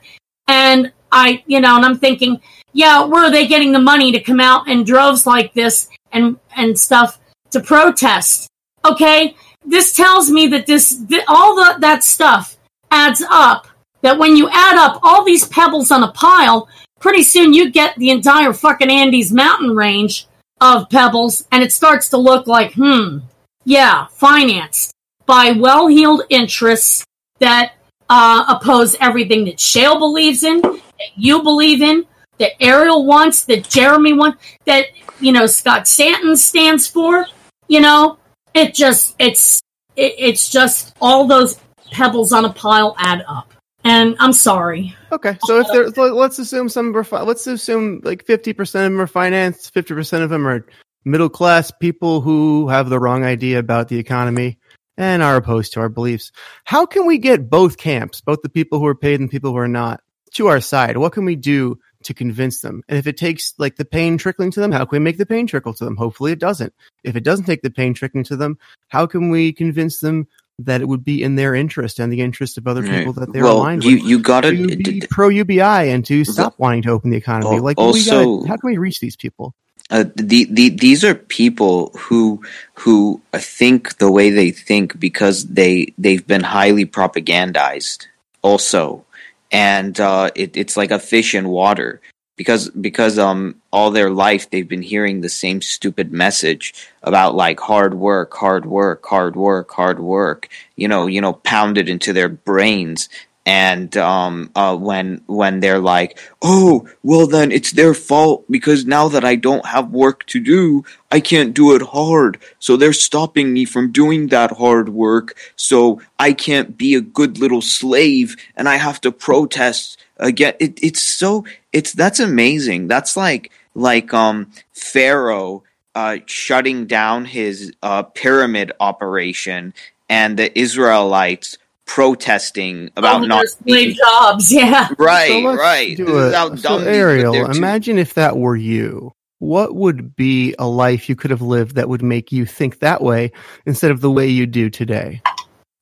And 0.48 0.92
I, 1.12 1.42
you 1.46 1.60
know, 1.60 1.76
and 1.76 1.84
I'm 1.84 1.98
thinking, 1.98 2.40
yeah, 2.72 3.04
where 3.04 3.24
are 3.24 3.30
they 3.30 3.46
getting 3.46 3.72
the 3.72 3.78
money 3.78 4.12
to 4.12 4.20
come 4.20 4.40
out 4.40 4.68
in 4.68 4.84
droves 4.84 5.26
like 5.26 5.52
this 5.54 5.88
and 6.12 6.38
and 6.56 6.78
stuff 6.78 7.18
to 7.50 7.60
protest? 7.60 8.48
Okay, 8.84 9.34
this 9.66 9.92
tells 9.94 10.30
me 10.30 10.46
that 10.48 10.66
this 10.66 11.02
th- 11.08 11.24
all 11.28 11.56
the, 11.56 11.76
that 11.80 12.04
stuff 12.04 12.56
adds 12.90 13.22
up. 13.28 13.66
That 14.02 14.18
when 14.18 14.36
you 14.36 14.48
add 14.48 14.76
up 14.76 15.00
all 15.02 15.24
these 15.24 15.48
pebbles 15.48 15.90
on 15.90 16.04
a 16.04 16.12
pile, 16.12 16.68
pretty 17.00 17.22
soon 17.22 17.52
you 17.52 17.70
get 17.70 17.96
the 17.96 18.10
entire 18.10 18.52
fucking 18.52 18.90
Andes 18.90 19.32
mountain 19.32 19.74
range 19.74 20.28
of 20.60 20.88
pebbles, 20.90 21.46
and 21.50 21.62
it 21.62 21.72
starts 21.72 22.08
to 22.10 22.16
look 22.16 22.46
like, 22.46 22.72
hmm, 22.74 23.18
yeah, 23.64 24.06
financed 24.06 24.92
by 25.26 25.50
well-heeled 25.52 26.22
interests 26.30 27.04
that 27.40 27.72
uh, 28.08 28.44
oppose 28.48 28.96
everything 29.00 29.44
that 29.46 29.58
Shale 29.58 29.98
believes 29.98 30.44
in, 30.44 30.60
that 30.60 31.10
you 31.16 31.42
believe 31.42 31.82
in, 31.82 32.06
that 32.38 32.52
Ariel 32.62 33.04
wants, 33.04 33.44
that 33.46 33.68
Jeremy 33.68 34.12
wants, 34.12 34.42
that 34.66 34.86
you 35.20 35.32
know 35.32 35.46
Scott 35.46 35.88
Stanton 35.88 36.36
stands 36.36 36.86
for. 36.86 37.26
You 37.68 37.80
know, 37.80 38.18
it 38.56 38.74
just 38.74 39.14
it's 39.18 39.62
it, 39.96 40.14
it's 40.18 40.50
just 40.50 40.96
all 41.00 41.26
those 41.26 41.58
pebbles 41.90 42.32
on 42.32 42.44
a 42.44 42.52
pile 42.52 42.94
add 42.98 43.24
up. 43.28 43.52
And 43.84 44.16
I'm 44.18 44.32
sorry. 44.32 44.96
okay. 45.12 45.38
So 45.44 45.60
if 45.60 45.68
there, 45.68 45.92
so 45.92 46.14
let's 46.14 46.40
assume 46.40 46.68
some 46.68 46.96
are 46.96 47.04
fi- 47.04 47.22
let's 47.22 47.46
assume 47.46 48.00
like 48.02 48.24
fifty 48.24 48.52
percent 48.52 48.86
of 48.86 48.92
them 48.92 49.00
are 49.00 49.06
financed, 49.06 49.72
fifty 49.72 49.94
percent 49.94 50.24
of 50.24 50.30
them 50.30 50.46
are 50.46 50.66
middle 51.04 51.28
class 51.28 51.70
people 51.70 52.20
who 52.20 52.68
have 52.68 52.88
the 52.88 52.98
wrong 52.98 53.24
idea 53.24 53.60
about 53.60 53.88
the 53.88 53.98
economy 53.98 54.58
and 54.96 55.22
are 55.22 55.36
opposed 55.36 55.72
to 55.74 55.80
our 55.80 55.88
beliefs. 55.88 56.32
How 56.64 56.84
can 56.84 57.06
we 57.06 57.18
get 57.18 57.48
both 57.48 57.76
camps, 57.76 58.20
both 58.20 58.42
the 58.42 58.48
people 58.48 58.80
who 58.80 58.86
are 58.86 58.94
paid 58.94 59.20
and 59.20 59.30
people 59.30 59.52
who 59.52 59.58
are 59.58 59.68
not, 59.68 60.00
to 60.32 60.48
our 60.48 60.60
side? 60.60 60.96
What 60.96 61.12
can 61.12 61.24
we 61.24 61.36
do 61.36 61.78
to 62.06 62.14
convince 62.14 62.60
them? 62.60 62.82
And 62.88 62.98
if 62.98 63.06
it 63.06 63.16
takes 63.16 63.54
like 63.58 63.76
the 63.76 63.84
pain 63.84 64.18
trickling 64.18 64.50
to 64.52 64.60
them, 64.60 64.72
how 64.72 64.84
can 64.84 64.98
we 64.98 65.04
make 65.04 65.18
the 65.18 65.26
pain 65.26 65.46
trickle 65.46 65.74
to 65.74 65.84
them? 65.84 65.96
Hopefully 65.96 66.32
it 66.32 66.38
doesn't. 66.38 66.72
If 67.04 67.16
it 67.16 67.24
doesn't 67.24 67.44
take 67.44 67.62
the 67.62 67.70
pain 67.70 67.94
trickling 67.94 68.24
to 68.24 68.36
them, 68.36 68.58
how 68.88 69.06
can 69.06 69.30
we 69.30 69.52
convince 69.52 70.00
them 70.00 70.26
that 70.58 70.80
it 70.80 70.88
would 70.88 71.04
be 71.04 71.22
in 71.22 71.36
their 71.36 71.54
interest 71.54 71.98
and 71.98 72.12
the 72.12 72.22
interest 72.22 72.56
of 72.56 72.66
other 72.66 72.82
people 72.82 73.12
that 73.12 73.32
they're 73.32 73.44
well, 73.44 73.58
aligned 73.58 73.84
you 73.84 73.96
with? 73.96 74.04
you 74.04 74.18
gotta 74.18 74.52
to 74.52 74.76
be 74.76 75.02
pro 75.10 75.28
UBI 75.28 75.60
and 75.60 76.04
to 76.06 76.24
stop 76.24 76.58
wanting 76.58 76.82
to 76.82 76.90
open 76.90 77.10
the 77.10 77.16
economy. 77.16 77.60
Like, 77.60 77.78
also- 77.78 77.92
we 77.92 78.36
gotta, 78.36 78.48
how 78.48 78.56
can 78.56 78.70
we 78.70 78.78
reach 78.78 79.00
these 79.00 79.16
people? 79.16 79.54
uh, 79.90 80.04
the, 80.16 80.46
the 80.50 80.70
these 80.70 81.04
are 81.04 81.14
people 81.14 81.92
who 81.96 82.42
who 82.74 83.20
think 83.34 83.98
the 83.98 84.10
way 84.10 84.30
they 84.30 84.50
think 84.50 84.98
because 84.98 85.46
they 85.46 85.94
they've 85.96 86.26
been 86.26 86.42
highly 86.42 86.84
propagandized 86.84 88.06
also 88.42 89.04
and 89.50 89.98
uh, 90.00 90.30
it, 90.34 90.56
it's 90.56 90.76
like 90.76 90.90
a 90.90 90.98
fish 90.98 91.34
in 91.34 91.48
water 91.48 92.00
because 92.36 92.68
because 92.70 93.18
um 93.18 93.54
all 93.72 93.90
their 93.90 94.10
life 94.10 94.50
they've 94.50 94.68
been 94.68 94.82
hearing 94.82 95.20
the 95.20 95.28
same 95.28 95.60
stupid 95.60 96.12
message 96.12 96.74
about 97.02 97.34
like 97.34 97.58
hard 97.58 97.94
work, 97.94 98.34
hard 98.34 98.66
work, 98.66 99.04
hard 99.06 99.36
work, 99.36 99.70
hard 99.70 100.00
work. 100.00 100.48
You 100.76 100.88
know, 100.88 101.06
you 101.06 101.20
know, 101.20 101.34
pounded 101.34 101.88
into 101.88 102.12
their 102.12 102.28
brains. 102.28 103.08
And 103.46 103.96
um, 103.96 104.50
uh, 104.56 104.76
when 104.76 105.22
when 105.26 105.60
they're 105.60 105.78
like, 105.78 106.18
oh, 106.42 106.88
well 107.04 107.28
then 107.28 107.52
it's 107.52 107.70
their 107.72 107.94
fault 107.94 108.44
because 108.50 108.84
now 108.84 109.06
that 109.08 109.24
I 109.24 109.36
don't 109.36 109.64
have 109.66 109.92
work 109.92 110.26
to 110.26 110.40
do, 110.40 110.84
I 111.12 111.20
can't 111.20 111.54
do 111.54 111.74
it 111.76 111.82
hard. 111.82 112.42
So 112.58 112.76
they're 112.76 112.92
stopping 112.92 113.52
me 113.52 113.64
from 113.64 113.92
doing 113.92 114.26
that 114.28 114.50
hard 114.50 114.88
work. 114.88 115.36
So 115.54 116.02
I 116.18 116.32
can't 116.32 116.76
be 116.76 116.96
a 116.96 117.00
good 117.00 117.38
little 117.38 117.62
slave, 117.62 118.36
and 118.56 118.68
I 118.68 118.76
have 118.76 119.00
to 119.02 119.12
protest 119.12 119.96
again. 120.16 120.54
It, 120.58 120.82
it's 120.82 121.00
so 121.00 121.44
it's 121.72 121.92
that's 121.92 122.18
amazing. 122.18 122.88
That's 122.88 123.16
like 123.16 123.52
like 123.76 124.12
um 124.12 124.50
Pharaoh 124.72 125.62
uh, 125.96 126.18
shutting 126.26 126.86
down 126.86 127.24
his 127.24 127.72
uh, 127.82 128.02
pyramid 128.02 128.70
operation 128.80 129.72
and 130.10 130.36
the 130.36 130.56
Israelites 130.58 131.56
protesting 131.86 132.88
oh, 132.96 133.00
about 133.00 133.16
Over 133.16 133.26
not 133.28 133.38
their 133.38 133.46
slave 133.48 133.96
jobs. 133.96 134.52
Yeah. 134.52 134.88
right 134.98 135.28
So 135.28 135.54
right 135.56 135.96
do 135.96 136.04
This 136.04 136.14
is 136.26 136.34
how 136.34 136.54
So 136.56 136.62
dumb 136.62 136.84
these- 136.84 136.88
Ariel, 136.96 137.50
imagine 137.50 137.98
if 137.98 138.14
that 138.14 138.36
were 138.36 138.56
you. 138.56 139.12
What 139.38 139.74
would 139.74 140.16
be 140.16 140.54
a 140.58 140.66
life 140.66 141.08
you 141.08 141.16
could 141.16 141.30
have 141.30 141.42
lived 141.42 141.76
that 141.76 141.88
would 141.88 142.02
make 142.02 142.32
you 142.32 142.46
think 142.46 142.78
that 142.80 143.02
way 143.02 143.32
instead 143.66 143.90
of 143.90 144.00
the 144.00 144.10
way 144.10 144.26
you 144.28 144.46
do 144.46 144.70
today? 144.70 145.20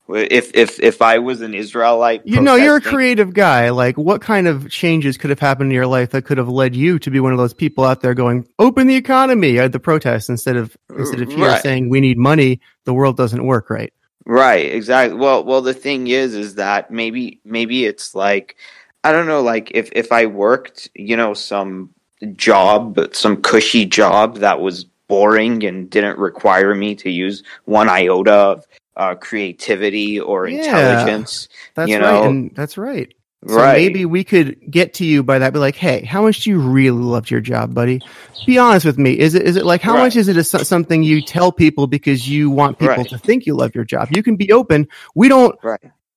if 0.07 0.51
if 0.53 0.79
if 0.81 1.01
I 1.01 1.17
was 1.17 1.41
an 1.41 1.55
Israelite 1.55 2.21
You 2.25 2.39
know, 2.39 2.53
you're 2.55 2.75
a 2.75 2.81
creative 2.81 3.33
guy. 3.33 3.71
Like, 3.71 3.97
what 3.97 4.21
kind 4.21 4.47
of 4.47 4.69
changes 4.69 5.17
could 5.17 5.31
have 5.31 5.39
happened 5.39 5.71
in 5.71 5.75
your 5.75 5.87
life 5.87 6.11
that 6.11 6.25
could 6.25 6.37
have 6.37 6.47
led 6.49 6.75
you 6.75 6.99
to 6.99 7.09
be 7.09 7.19
one 7.19 7.31
of 7.31 7.39
those 7.39 7.55
people 7.55 7.83
out 7.83 8.01
there 8.01 8.13
going, 8.13 8.45
"Open 8.59 8.85
the 8.85 8.95
economy" 8.95 9.57
at 9.57 9.71
the 9.71 9.79
protest 9.79 10.29
instead 10.29 10.57
of 10.57 10.77
instead 10.95 11.21
of 11.21 11.29
here 11.29 11.47
Right. 11.47 11.61
saying, 11.63 11.89
"We 11.89 12.01
need 12.01 12.19
money." 12.19 12.61
The 12.83 12.93
world 12.93 13.17
doesn't 13.17 13.47
work 13.47 13.71
right. 13.71 13.91
Right, 14.25 14.71
exactly. 14.73 15.17
Well, 15.17 15.43
well, 15.43 15.61
the 15.61 15.73
thing 15.73 16.07
is, 16.07 16.33
is 16.33 16.55
that 16.55 16.89
maybe, 16.89 17.39
maybe 17.45 17.85
it's 17.85 18.15
like, 18.15 18.55
I 19.03 19.11
don't 19.11 19.27
know, 19.27 19.41
like 19.41 19.69
if 19.75 19.89
if 19.91 20.11
I 20.11 20.25
worked, 20.25 20.89
you 20.95 21.15
know, 21.15 21.35
some 21.35 21.91
job, 22.35 22.99
some 23.13 23.41
cushy 23.41 23.85
job 23.85 24.37
that 24.37 24.61
was 24.61 24.85
boring 25.07 25.63
and 25.63 25.89
didn't 25.89 26.17
require 26.17 26.73
me 26.73 26.95
to 26.95 27.11
use 27.11 27.43
one 27.65 27.87
iota 27.87 28.33
of 28.33 28.65
uh, 28.97 29.13
creativity 29.15 30.19
or 30.19 30.47
Yeah. 30.47 30.57
intelligence, 30.57 31.47
That's 31.75 31.91
You 31.91 31.99
right, 31.99 32.23
and 32.23 32.51
that's 32.55 32.77
right. 32.77 33.13
So 33.47 33.55
right? 33.55 33.77
maybe 33.77 34.05
we 34.05 34.23
could 34.23 34.57
get 34.71 34.93
to 34.95 35.05
you 35.05 35.21
by 35.21 35.37
that. 35.39 35.53
Be 35.53 35.59
like, 35.59 35.75
hey, 35.75 36.03
how 36.03 36.21
much 36.23 36.43
do 36.43 36.49
you 36.49 36.59
really 36.59 36.97
love 37.01 37.29
your 37.29 37.41
job, 37.41 37.73
buddy? 37.73 38.01
Be 38.47 38.57
honest 38.57 38.85
with 38.85 38.97
me. 38.97 39.17
Is 39.19 39.35
it 39.35 39.43
is 39.43 39.55
it 39.55 39.65
like 39.65 39.81
how 39.81 39.93
Right. 39.93 40.03
much 40.03 40.15
is 40.15 40.27
it 40.27 40.37
a, 40.37 40.43
something 40.43 41.03
you 41.03 41.21
tell 41.21 41.51
people 41.51 41.85
because 41.87 42.27
you 42.27 42.49
want 42.49 42.79
people 42.79 42.95
Right. 42.95 43.09
to 43.09 43.17
think 43.19 43.45
you 43.45 43.55
love 43.55 43.75
your 43.75 43.83
job? 43.83 44.09
You 44.15 44.23
can 44.23 44.35
be 44.35 44.51
open. 44.51 44.87
We 45.13 45.27
don't. 45.29 45.55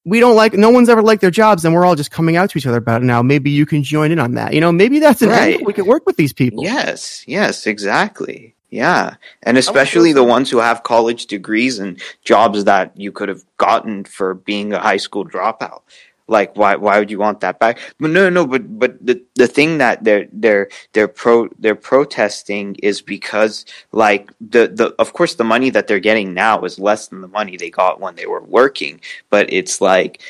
We 0.04 0.20
don't 0.20 0.36
like. 0.36 0.54
No 0.54 0.70
one's 0.70 0.88
ever 0.88 1.02
liked 1.02 1.20
their 1.20 1.30
jobs, 1.30 1.66
and 1.66 1.74
we're 1.74 1.84
all 1.84 1.94
just 1.96 2.10
coming 2.10 2.36
out 2.36 2.48
to 2.50 2.58
each 2.58 2.66
other 2.66 2.78
about 2.78 3.02
it 3.02 3.04
now. 3.04 3.20
Maybe 3.20 3.50
you 3.50 3.66
can 3.66 3.82
join 3.82 4.10
in 4.10 4.18
on 4.18 4.34
that. 4.34 4.54
You 4.54 4.60
know, 4.62 4.72
maybe 4.72 4.98
that's 5.00 5.20
an 5.20 5.28
Right. 5.28 5.62
we 5.66 5.74
can 5.74 5.84
work 5.84 6.06
with 6.06 6.16
these 6.16 6.32
people. 6.32 6.64
Yes, 6.64 7.24
yes, 7.26 7.66
exactly. 7.66 8.54
Yeah. 8.70 9.14
And 9.42 9.56
especially 9.58 10.12
the 10.12 10.24
ones 10.24 10.50
who 10.50 10.58
have 10.58 10.82
college 10.82 11.26
degrees 11.26 11.78
and 11.78 12.00
jobs 12.24 12.64
that 12.64 12.92
you 12.96 13.12
could 13.12 13.28
have 13.28 13.42
gotten 13.56 14.04
for 14.04 14.34
being 14.34 14.72
a 14.72 14.78
high 14.78 14.98
school 14.98 15.26
dropout. 15.26 15.80
Like 16.28 16.56
why 16.56 16.76
why 16.76 16.98
would 16.98 17.10
you 17.10 17.18
want 17.18 17.40
that 17.40 17.58
back? 17.58 17.78
But 17.98 18.10
no 18.10 18.28
no 18.28 18.46
but 18.46 18.78
but 18.78 19.04
the 19.04 19.22
the 19.34 19.48
thing 19.48 19.78
that 19.78 20.04
they're 20.04 20.28
they're 20.32 20.68
they're 20.92 21.08
pro 21.08 21.48
they're 21.58 21.74
protesting 21.74 22.76
is 22.82 23.00
because 23.00 23.64
like 23.92 24.30
the 24.40 24.68
the 24.68 24.94
of 24.98 25.14
course 25.14 25.34
the 25.36 25.44
money 25.44 25.70
that 25.70 25.86
they're 25.86 26.00
getting 26.00 26.34
now 26.34 26.60
is 26.62 26.78
less 26.78 27.08
than 27.08 27.22
the 27.22 27.28
money 27.28 27.56
they 27.56 27.70
got 27.70 28.00
when 28.00 28.14
they 28.14 28.26
were 28.26 28.42
working. 28.42 29.00
But 29.30 29.52
it's 29.52 29.80
like 29.80 30.20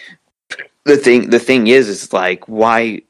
the 0.84 0.96
thing 0.96 1.30
the 1.30 1.40
thing 1.40 1.66
is 1.66 1.88
is 1.88 2.12
like 2.12 2.44
why 2.46 3.02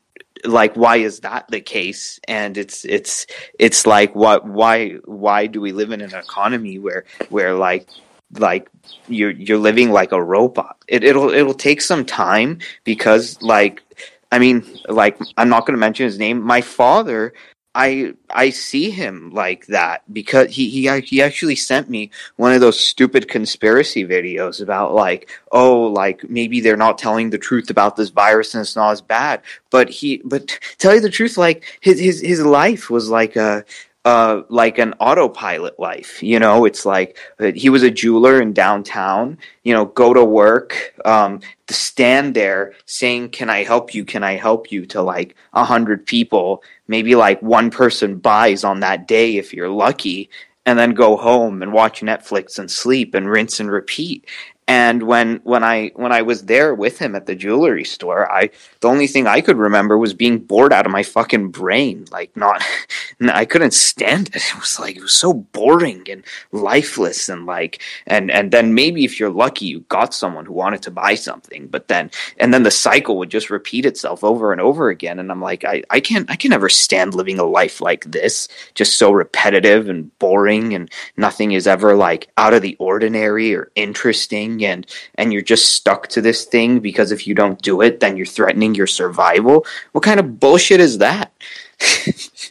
like 0.44 0.74
why 0.74 0.96
is 0.96 1.20
that 1.20 1.46
the 1.48 1.60
case 1.60 2.20
and 2.26 2.56
it's 2.56 2.84
it's 2.84 3.26
it's 3.58 3.86
like 3.86 4.14
what 4.14 4.46
why 4.46 4.90
why 5.04 5.46
do 5.46 5.60
we 5.60 5.72
live 5.72 5.90
in 5.90 6.00
an 6.00 6.14
economy 6.14 6.78
where 6.78 7.04
where 7.28 7.54
like 7.54 7.88
like 8.32 8.68
you're 9.06 9.30
you're 9.30 9.58
living 9.58 9.90
like 9.90 10.12
a 10.12 10.22
robot. 10.22 10.76
It, 10.86 11.04
it'll 11.04 11.30
it'll 11.30 11.54
take 11.54 11.80
some 11.80 12.04
time 12.04 12.58
because 12.84 13.40
like 13.42 13.82
i 14.30 14.38
mean 14.38 14.64
like 14.88 15.18
i'm 15.36 15.48
not 15.48 15.66
going 15.66 15.74
to 15.74 15.80
mention 15.80 16.04
his 16.04 16.18
name. 16.18 16.40
My 16.42 16.60
father 16.60 17.32
i 17.74 18.14
i 18.30 18.48
see 18.48 18.90
him 18.90 19.30
like 19.30 19.66
that 19.66 20.02
because 20.12 20.54
he 20.54 20.68
he 20.70 21.00
he 21.00 21.22
actually 21.22 21.54
sent 21.54 21.88
me 21.88 22.10
one 22.36 22.52
of 22.52 22.62
those 22.62 22.80
stupid 22.80 23.28
conspiracy 23.28 24.06
videos 24.06 24.62
about 24.62 24.94
like 24.94 25.30
oh 25.52 25.82
like 25.82 26.28
maybe 26.30 26.60
they're 26.60 26.78
not 26.78 26.96
telling 26.96 27.28
the 27.28 27.38
truth 27.38 27.68
about 27.68 27.94
this 27.94 28.08
virus 28.08 28.54
and 28.54 28.62
it's 28.62 28.74
not 28.74 28.90
as 28.90 29.02
bad. 29.02 29.42
But 29.70 29.90
he 29.90 30.22
but 30.24 30.58
tell 30.78 30.94
you 30.94 31.00
the 31.00 31.10
truth 31.10 31.36
like 31.36 31.64
his 31.80 32.00
his 32.00 32.20
his 32.20 32.44
life 32.44 32.90
was 32.90 33.10
like 33.10 33.36
a 33.36 33.64
uh 34.04 34.42
like 34.48 34.78
an 34.78 34.94
autopilot 35.00 35.78
life 35.78 36.22
you 36.22 36.38
know? 36.38 36.64
It's 36.64 36.84
like 36.86 37.18
uh, 37.38 37.52
he 37.54 37.68
was 37.68 37.82
a 37.82 37.90
jeweler 37.90 38.40
in 38.40 38.52
downtown 38.52 39.38
you 39.64 39.74
know 39.74 39.84
go 39.86 40.14
to 40.14 40.24
work 40.24 40.94
um 41.04 41.40
to 41.66 41.74
stand 41.74 42.34
there 42.34 42.74
saying 42.86 43.30
can 43.30 43.50
i 43.50 43.62
help 43.64 43.94
you? 43.94 44.04
Can 44.04 44.24
i 44.24 44.32
help 44.34 44.72
you? 44.72 44.78
to 44.88 45.02
like 45.02 45.36
a 45.52 45.64
hundred 45.64 46.06
people. 46.06 46.62
Maybe 46.86 47.14
like 47.14 47.40
one 47.42 47.70
person 47.70 48.18
buys 48.18 48.64
on 48.64 48.80
that 48.80 49.06
day 49.06 49.36
if 49.36 49.52
you're 49.52 49.68
lucky 49.68 50.30
and 50.66 50.78
then 50.78 50.92
go 50.92 51.16
home 51.16 51.62
and 51.62 51.72
watch 51.72 52.00
netflix 52.00 52.58
and 52.58 52.70
sleep 52.70 53.14
and 53.14 53.28
rinse 53.28 53.60
and 53.60 53.70
repeat 53.70 54.26
and 54.68 55.04
when 55.04 55.40
when 55.44 55.64
I 55.64 55.92
when 55.96 56.12
I 56.12 56.20
was 56.20 56.44
there 56.44 56.74
with 56.74 56.98
him 56.98 57.16
at 57.16 57.24
the 57.24 57.34
jewelry 57.34 57.84
store, 57.84 58.30
I 58.30 58.50
the 58.80 58.88
only 58.88 59.06
thing 59.06 59.26
I 59.26 59.40
could 59.40 59.56
remember 59.56 59.96
was 59.96 60.12
being 60.12 60.38
bored 60.38 60.74
out 60.74 60.84
of 60.84 60.92
my 60.92 61.02
fucking 61.02 61.50
brain. 61.52 62.04
Like 62.12 62.36
not, 62.36 62.62
I 63.22 63.46
couldn't 63.46 63.72
stand 63.72 64.28
it. 64.28 64.36
It 64.36 64.60
was 64.60 64.78
like 64.78 64.96
it 64.96 65.02
was 65.02 65.14
so 65.14 65.32
boring 65.32 66.06
and 66.10 66.22
lifeless 66.52 67.30
and 67.30 67.46
like 67.46 67.82
and 68.06 68.30
and 68.30 68.50
then 68.52 68.74
maybe 68.74 69.06
if 69.06 69.18
you're 69.18 69.30
lucky, 69.30 69.64
you 69.64 69.80
got 69.88 70.12
someone 70.12 70.44
who 70.44 70.52
wanted 70.52 70.82
to 70.82 70.90
buy 70.90 71.14
something, 71.14 71.68
but 71.68 71.88
then 71.88 72.10
and 72.36 72.52
then 72.52 72.62
the 72.62 72.70
cycle 72.70 73.16
would 73.18 73.30
just 73.30 73.48
repeat 73.48 73.86
itself 73.86 74.22
over 74.22 74.52
and 74.52 74.60
over 74.60 74.90
again. 74.90 75.18
And 75.18 75.30
I'm 75.32 75.40
like, 75.40 75.64
I 75.64 75.82
I 75.88 76.00
can't 76.00 76.30
I 76.30 76.36
can 76.36 76.50
never 76.50 76.68
stand 76.68 77.14
living 77.14 77.38
a 77.38 77.44
life 77.44 77.80
like 77.80 78.04
this, 78.04 78.48
just 78.74 78.98
so 78.98 79.12
repetitive 79.12 79.88
and 79.88 80.16
boring 80.18 80.74
and 80.74 80.90
nothing 81.16 81.52
is 81.52 81.66
ever 81.66 81.96
like 81.96 82.28
out 82.36 82.52
of 82.52 82.60
the 82.60 82.76
ordinary 82.78 83.54
or 83.54 83.70
interesting 83.74 84.57
and 84.64 84.86
and 85.16 85.32
you're 85.32 85.42
just 85.42 85.72
stuck 85.72 86.08
to 86.08 86.20
this 86.20 86.44
thing 86.44 86.78
because 86.78 87.12
if 87.12 87.26
you 87.26 87.34
don't 87.34 87.60
do 87.62 87.80
it 87.80 88.00
then 88.00 88.16
you're 88.16 88.26
threatening 88.26 88.74
your 88.74 88.86
survival 88.86 89.66
what 89.92 90.04
kind 90.04 90.20
of 90.20 90.40
bullshit 90.40 90.80
is 90.80 90.98
that 90.98 91.32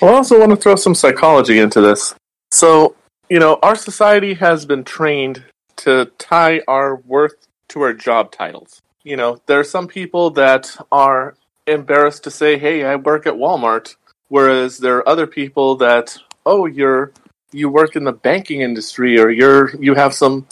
Well, 0.00 0.14
I 0.14 0.16
also 0.16 0.38
want 0.38 0.50
to 0.50 0.56
throw 0.56 0.76
some 0.76 0.94
psychology 0.94 1.58
into 1.58 1.80
this. 1.80 2.14
So, 2.52 2.94
you 3.28 3.38
know, 3.38 3.58
our 3.62 3.74
society 3.74 4.34
has 4.34 4.64
been 4.64 4.84
trained 4.84 5.44
to 5.78 6.10
tie 6.18 6.62
our 6.68 6.96
worth 6.96 7.46
to 7.70 7.82
our 7.82 7.92
job 7.92 8.32
titles. 8.32 8.80
You 9.02 9.16
know, 9.16 9.40
there 9.46 9.58
are 9.58 9.64
some 9.64 9.88
people 9.88 10.30
that 10.30 10.76
are 10.92 11.34
embarrassed 11.66 12.24
to 12.24 12.30
say, 12.30 12.58
"Hey, 12.58 12.84
I 12.84 12.96
work 12.96 13.26
at 13.26 13.34
Walmart," 13.34 13.96
whereas 14.28 14.78
there 14.78 14.96
are 14.98 15.08
other 15.08 15.26
people 15.26 15.76
that, 15.76 16.16
"Oh, 16.46 16.66
you're 16.66 17.12
you 17.52 17.68
work 17.68 17.96
in 17.96 18.04
the 18.04 18.12
banking 18.12 18.60
industry 18.60 19.18
or 19.18 19.30
you're 19.30 19.74
you 19.80 19.94
have 19.94 20.14
some, 20.14 20.46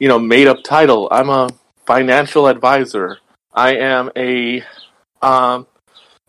you 0.00 0.08
know, 0.08 0.18
made 0.18 0.48
up 0.48 0.64
title. 0.64 1.06
I'm 1.12 1.30
a 1.30 1.50
financial 1.86 2.48
advisor. 2.48 3.18
I 3.54 3.76
am 3.76 4.10
a 4.16 4.64
um, 5.22 5.68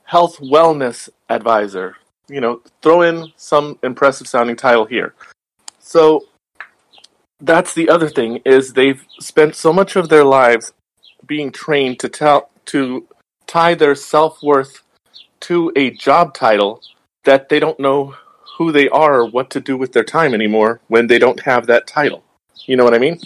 health 0.03 0.37
wellness 0.37 1.09
advisor." 1.27 1.95
you 2.31 2.39
know, 2.39 2.61
throw 2.81 3.01
in 3.01 3.31
some 3.35 3.77
impressive 3.83 4.25
sounding 4.25 4.55
title 4.55 4.85
here. 4.85 5.13
So 5.79 6.27
that's 7.41 7.73
the 7.73 7.89
other 7.89 8.07
thing 8.07 8.41
is 8.45 8.71
they've 8.71 9.03
spent 9.19 9.55
so 9.55 9.73
much 9.73 9.97
of 9.97 10.07
their 10.07 10.23
lives 10.23 10.71
being 11.27 11.51
trained 11.51 11.99
to 11.99 12.09
tell 12.09 12.49
to 12.65 13.05
tie 13.47 13.73
their 13.73 13.95
self-worth 13.95 14.81
to 15.41 15.73
a 15.75 15.91
job 15.91 16.33
title 16.33 16.81
that 17.25 17.49
they 17.49 17.59
don't 17.59 17.79
know 17.79 18.15
who 18.57 18.71
they 18.71 18.87
are 18.89 19.21
or 19.21 19.25
what 19.25 19.49
to 19.49 19.59
do 19.59 19.75
with 19.75 19.91
their 19.91 20.03
time 20.03 20.33
anymore 20.33 20.79
when 20.87 21.07
they 21.07 21.19
don't 21.19 21.41
have 21.41 21.67
that 21.67 21.85
title. 21.85 22.23
You 22.65 22.77
know 22.77 22.85
what 22.85 22.93
I 22.93 22.99
mean? 22.99 23.19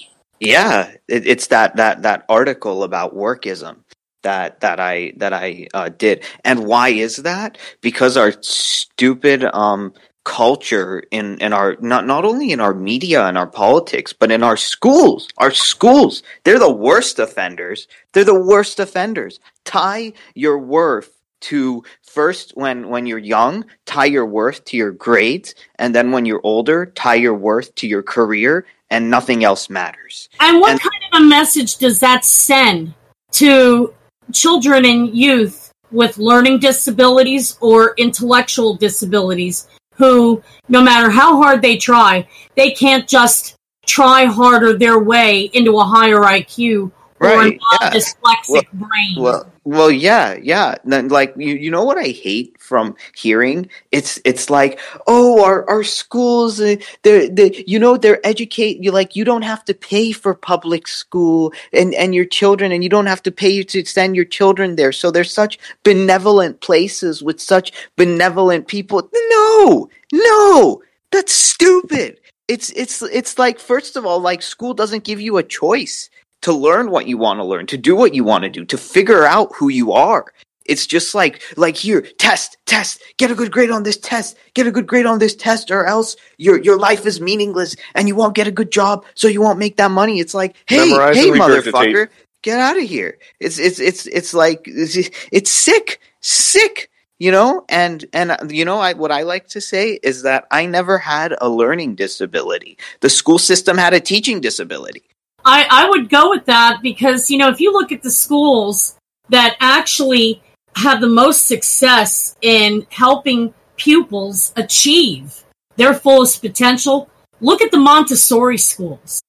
Yeah 0.46 0.92
it, 1.08 1.28
it's 1.28 1.48
that 1.48 1.76
that 1.76 2.02
that 2.04 2.26
article 2.30 2.84
about 2.84 3.16
workism 3.16 3.78
that 4.26 4.60
that 4.60 4.80
I 4.80 5.14
that 5.18 5.32
I 5.32 5.68
uh, 5.74 5.90
did. 5.90 6.26
And 6.44 6.66
why 6.66 6.90
is 6.90 7.18
that? 7.18 7.58
Because 7.80 8.18
our 8.18 8.34
stupid 8.42 9.46
um 9.46 9.94
culture 10.26 11.04
in 11.12 11.38
in 11.38 11.54
our 11.54 11.78
not 11.80 12.06
not 12.06 12.26
only 12.26 12.52
in 12.52 12.60
our 12.60 12.74
media 12.74 13.26
and 13.26 13.38
our 13.38 13.48
politics, 13.48 14.12
but 14.12 14.32
in 14.32 14.44
our 14.44 14.58
schools. 14.58 15.30
Our 15.38 15.52
schools, 15.52 16.24
they're 16.44 16.60
the 16.60 16.74
worst 16.74 17.20
offenders. 17.20 17.88
They're 18.12 18.26
the 18.26 18.44
worst 18.54 18.80
offenders. 18.80 19.40
Tie 19.64 20.14
your 20.34 20.58
worth 20.60 21.12
to 21.42 21.84
first 22.02 22.54
when 22.56 22.90
when 22.90 23.06
you're 23.06 23.20
young 23.20 23.66
tie 23.86 24.06
your 24.06 24.26
worth 24.26 24.64
to 24.66 24.78
your 24.78 24.92
grades 24.92 25.54
and 25.76 25.94
then 25.94 26.12
when 26.12 26.26
you're 26.26 26.42
older 26.44 26.88
tie 26.88 27.14
your 27.14 27.36
worth 27.36 27.76
to 27.76 27.88
your 27.88 28.02
career 28.02 28.66
and 28.90 29.10
nothing 29.10 29.44
else 29.44 29.70
matters. 29.70 30.30
And 30.40 30.60
what 30.62 30.72
And- 30.72 30.80
kind 30.82 31.04
of 31.14 31.22
a 31.22 31.24
message 31.26 31.78
does 31.78 32.00
that 32.00 32.24
send 32.26 32.94
to 33.34 33.94
children 34.34 34.86
and 34.86 35.16
youth 35.16 35.72
with 35.92 36.18
learning 36.18 36.60
disabilities 36.60 37.58
or 37.62 37.94
intellectual 37.98 38.76
disabilities 38.76 39.68
who, 39.94 40.42
no 40.68 40.82
matter 40.82 41.10
how 41.10 41.42
hard 41.42 41.62
they 41.62 41.78
try, 41.78 42.28
they 42.56 42.72
can't 42.72 43.08
just 43.08 43.56
try 43.86 44.26
harder 44.26 44.78
their 44.78 45.00
way 45.00 45.50
into 45.54 45.78
a 45.78 45.84
higher 45.84 46.20
IQ 46.22 46.92
Right, 47.18 47.58
yeah. 47.82 47.92
dyslexic 47.92 48.70
brain? 48.74 49.16
Well, 49.18 49.50
well, 49.64 49.90
yeah, 49.90 50.38
yeah. 50.42 50.76
Like, 50.84 51.34
you, 51.38 51.56
you 51.56 51.72
know 51.72 51.86
what 51.86 51.98
I 51.98 52.10
hate 52.10 52.60
from 52.60 52.94
hearing? 53.16 53.70
It's, 53.92 54.20
it's 54.26 54.50
like, 54.50 54.82
oh, 55.08 55.42
our, 55.44 55.68
our 55.70 55.84
schools, 55.84 56.60
uh, 56.60 56.76
they're, 57.04 57.30
they, 57.30 57.64
you 57.66 57.80
know, 57.80 57.96
they're 57.96 58.20
educate 58.28 58.84
you. 58.84 58.92
Like, 58.92 59.16
you 59.16 59.24
don't 59.24 59.44
have 59.44 59.64
to 59.66 59.74
pay 59.74 60.12
for 60.12 60.34
public 60.34 60.90
school 60.90 61.54
and, 61.72 61.94
and 61.94 62.14
your 62.14 62.26
children, 62.26 62.74
and 62.74 62.84
you 62.84 62.90
don't 62.90 63.08
have 63.08 63.24
to 63.24 63.32
pay 63.32 63.64
to 63.64 63.86
send 63.86 64.18
your 64.18 64.26
children 64.26 64.76
there. 64.76 64.92
So 64.92 65.10
they're 65.10 65.24
such 65.24 65.58
benevolent 65.84 66.60
places 66.60 67.24
with 67.24 67.40
such 67.40 67.72
benevolent 67.96 68.68
people. 68.68 69.10
No, 69.32 69.90
no, 70.12 70.84
that's 71.12 71.32
stupid. 71.32 72.20
It's, 72.50 72.72
it's, 72.72 73.02
it's 73.02 73.40
like, 73.40 73.58
first 73.58 73.96
of 73.96 74.06
all, 74.06 74.20
like, 74.20 74.42
school 74.42 74.74
doesn't 74.74 75.06
give 75.06 75.22
you 75.22 75.38
a 75.38 75.44
choice 75.44 76.10
to 76.46 76.54
learn 76.54 76.92
what 76.92 77.08
you 77.08 77.18
want 77.18 77.40
to 77.40 77.44
learn, 77.44 77.66
to 77.66 77.76
do 77.76 77.96
what 77.96 78.14
you 78.14 78.24
want 78.24 78.44
to 78.44 78.52
do, 78.52 78.64
to 78.66 78.78
figure 78.78 79.26
out 79.26 79.52
who 79.56 79.68
you 79.68 79.94
are. 79.94 80.32
It's 80.64 80.86
just 80.86 81.16
like 81.16 81.42
like 81.58 81.76
here, 81.76 82.02
test, 82.20 82.58
test, 82.68 83.02
get 83.18 83.32
a 83.32 83.36
good 83.36 83.52
grade 83.52 83.72
on 83.72 83.82
this 83.82 83.98
test, 83.98 84.38
get 84.54 84.68
a 84.68 84.72
good 84.72 84.86
grade 84.86 85.08
on 85.08 85.18
this 85.18 85.36
test, 85.36 85.72
or 85.72 85.88
else 85.88 86.16
your 86.38 86.62
your 86.62 86.78
life 86.78 87.08
is 87.08 87.20
meaningless 87.20 87.76
and 87.96 88.08
you 88.08 88.16
won't 88.16 88.36
get 88.36 88.46
a 88.46 88.52
good 88.52 88.72
job, 88.72 89.06
so 89.16 89.28
you 89.28 89.42
won't 89.42 89.58
make 89.58 89.78
that 89.78 89.90
money. 89.90 90.20
It's 90.20 90.36
like, 90.36 90.56
hey, 90.68 90.90
Memorize 90.90 91.16
hey, 91.16 91.32
motherfucker, 91.32 92.10
get 92.44 92.60
out 92.60 92.78
of 92.78 92.84
here. 92.84 93.18
It's 93.40 93.58
it's 93.58 93.80
it's 93.80 94.06
it's 94.06 94.36
like 94.36 94.68
it's, 94.68 95.10
it's 95.32 95.50
sick, 95.50 96.00
sick, 96.22 96.92
you 97.18 97.32
know. 97.32 97.66
And 97.70 98.06
and 98.14 98.38
you 98.52 98.66
know, 98.66 98.78
I 98.78 98.94
what 98.94 99.12
I 99.12 99.24
like 99.24 99.48
to 99.50 99.62
say 99.62 100.00
is 100.04 100.22
that 100.22 100.46
I 100.52 100.68
never 100.68 101.00
had 101.00 101.36
a 101.42 101.50
learning 101.50 101.96
disability. 101.96 102.78
The 103.02 103.10
school 103.10 103.40
system 103.40 103.80
had 103.80 103.96
a 103.96 104.00
teaching 104.00 104.42
disability. 104.42 105.06
I, 105.46 105.68
I 105.70 105.90
would 105.90 106.10
go 106.10 106.32
with 106.32 106.46
that 106.46 106.80
because, 106.82 107.30
you 107.30 107.38
know, 107.38 107.50
if 107.50 107.60
you 107.60 107.72
look 107.72 107.92
at 107.92 108.02
the 108.02 108.12
schools 108.12 108.96
that 109.30 109.56
actually 109.60 110.42
have 110.76 111.02
the 111.02 111.08
most 111.08 111.48
success 111.48 112.36
in 112.42 112.86
helping 112.90 113.54
pupils 113.78 114.52
achieve 114.56 115.44
their 115.76 115.94
fullest 115.94 116.42
potential, 116.42 117.10
look 117.42 117.62
at 117.62 117.72
the 117.72 117.78
Montessori 117.78 118.58
schools. 118.58 119.22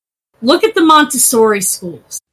Look 0.43 0.65
at 0.65 0.75
the 0.75 0.83
Montessori 0.83 1.61
schools. 1.61 2.21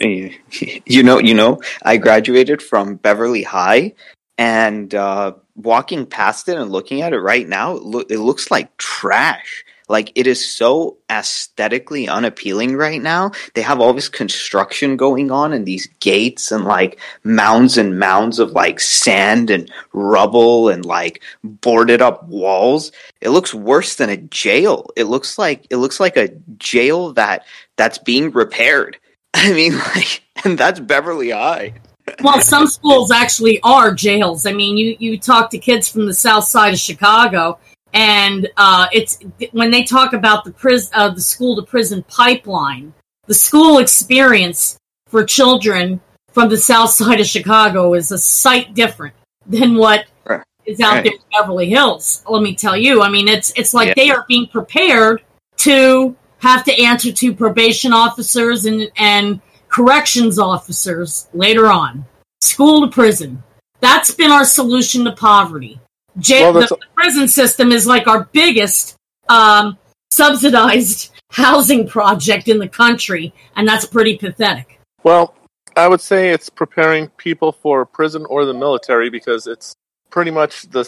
You 0.00 1.02
know 1.02 1.18
you 1.18 1.34
know 1.34 1.60
i 1.82 1.98
graduated 1.98 2.62
from 2.62 2.96
beverly 2.96 3.42
high 3.42 3.92
and 4.38 4.94
uh, 4.94 5.34
walking 5.56 6.06
past 6.06 6.48
it 6.48 6.56
and 6.56 6.72
looking 6.72 7.02
at 7.02 7.12
it 7.12 7.18
right 7.18 7.46
now 7.46 7.76
it, 7.76 7.82
loo- 7.82 8.06
it 8.08 8.18
looks 8.18 8.50
like 8.50 8.74
trash 8.78 9.62
like 9.90 10.10
it 10.14 10.26
is 10.26 10.44
so 10.44 10.96
aesthetically 11.10 12.08
unappealing 12.08 12.76
right 12.76 13.02
now 13.02 13.30
they 13.54 13.60
have 13.60 13.80
all 13.80 13.92
this 13.92 14.08
construction 14.08 14.96
going 14.96 15.30
on 15.30 15.52
and 15.52 15.66
these 15.66 15.86
gates 16.00 16.50
and 16.50 16.64
like 16.64 16.98
mounds 17.24 17.76
and 17.76 17.98
mounds 17.98 18.38
of 18.38 18.52
like 18.52 18.80
sand 18.80 19.50
and 19.50 19.70
rubble 19.92 20.68
and 20.70 20.86
like 20.86 21.22
boarded 21.44 22.00
up 22.00 22.26
walls 22.28 22.92
it 23.20 23.30
looks 23.30 23.52
worse 23.52 23.96
than 23.96 24.08
a 24.08 24.16
jail 24.16 24.86
it 24.96 25.04
looks 25.04 25.38
like 25.38 25.66
it 25.68 25.76
looks 25.76 26.00
like 26.00 26.16
a 26.16 26.28
jail 26.56 27.12
that 27.12 27.44
that's 27.76 27.98
being 27.98 28.30
repaired 28.30 28.96
I 29.34 29.52
mean, 29.52 29.78
like, 29.78 30.22
and 30.44 30.58
that's 30.58 30.80
Beverly 30.80 31.30
High. 31.30 31.74
Well, 32.22 32.40
some 32.40 32.66
schools 32.66 33.10
actually 33.10 33.60
are 33.62 33.94
jails. 33.94 34.44
I 34.44 34.52
mean, 34.52 34.76
you, 34.76 34.96
you 34.98 35.18
talk 35.18 35.50
to 35.50 35.58
kids 35.58 35.88
from 35.88 36.06
the 36.06 36.14
south 36.14 36.44
side 36.44 36.74
of 36.74 36.80
Chicago, 36.80 37.58
and 37.92 38.48
uh, 38.56 38.86
it's 38.92 39.18
when 39.52 39.70
they 39.70 39.82
talk 39.84 40.12
about 40.12 40.44
the 40.44 40.52
pris- 40.52 40.90
uh, 40.94 41.10
the 41.10 41.20
school 41.20 41.56
to 41.56 41.62
prison 41.62 42.04
pipeline, 42.08 42.92
the 43.26 43.34
school 43.34 43.78
experience 43.78 44.78
for 45.08 45.24
children 45.24 46.00
from 46.32 46.48
the 46.48 46.56
south 46.56 46.90
side 47.00 47.20
of 47.20 47.26
Chicago 47.26 47.94
is 47.94 48.10
a 48.12 48.18
sight 48.18 48.74
different 48.74 49.14
than 49.46 49.76
what 49.76 50.06
Right. 50.24 50.42
is 50.66 50.80
out 50.80 50.94
Right. 50.94 51.04
there 51.04 51.12
in 51.14 51.18
Beverly 51.32 51.68
Hills. 51.68 52.22
Let 52.28 52.42
me 52.42 52.54
tell 52.54 52.76
you. 52.76 53.02
I 53.02 53.08
mean, 53.10 53.26
it's 53.28 53.52
it's 53.56 53.74
like 53.74 53.88
Yeah. 53.88 53.94
they 53.96 54.10
are 54.10 54.24
being 54.28 54.46
prepared 54.46 55.22
to 55.58 56.14
have 56.38 56.64
to 56.64 56.82
answer 56.82 57.12
to 57.12 57.34
probation 57.34 57.92
officers 57.92 58.64
and 58.66 58.90
and 58.96 59.40
corrections 59.68 60.38
officers 60.38 61.28
later 61.34 61.66
on. 61.66 62.04
School 62.40 62.80
to 62.82 62.88
prison. 62.88 63.42
That's 63.80 64.10
been 64.14 64.30
our 64.30 64.44
solution 64.44 65.04
to 65.04 65.12
poverty. 65.12 65.80
Jail, 66.20 66.52
Well, 66.52 66.62
the, 66.62 66.66
the 66.68 66.78
prison 66.94 67.28
system 67.28 67.72
is 67.72 67.86
like 67.86 68.06
our 68.06 68.28
biggest 68.32 68.96
um, 69.28 69.78
subsidized 70.10 71.12
housing 71.30 71.88
project 71.88 72.48
in 72.48 72.58
the 72.58 72.68
country, 72.68 73.32
and 73.56 73.66
that's 73.66 73.86
pretty 73.86 74.16
pathetic. 74.16 74.80
Well, 75.02 75.34
I 75.76 75.88
would 75.88 76.00
say 76.00 76.30
it's 76.30 76.50
preparing 76.50 77.08
people 77.08 77.52
for 77.52 77.86
prison 77.86 78.26
or 78.26 78.44
the 78.44 78.54
military 78.54 79.08
because 79.08 79.46
it's 79.46 79.74
pretty 80.10 80.30
much 80.30 80.62
the 80.70 80.84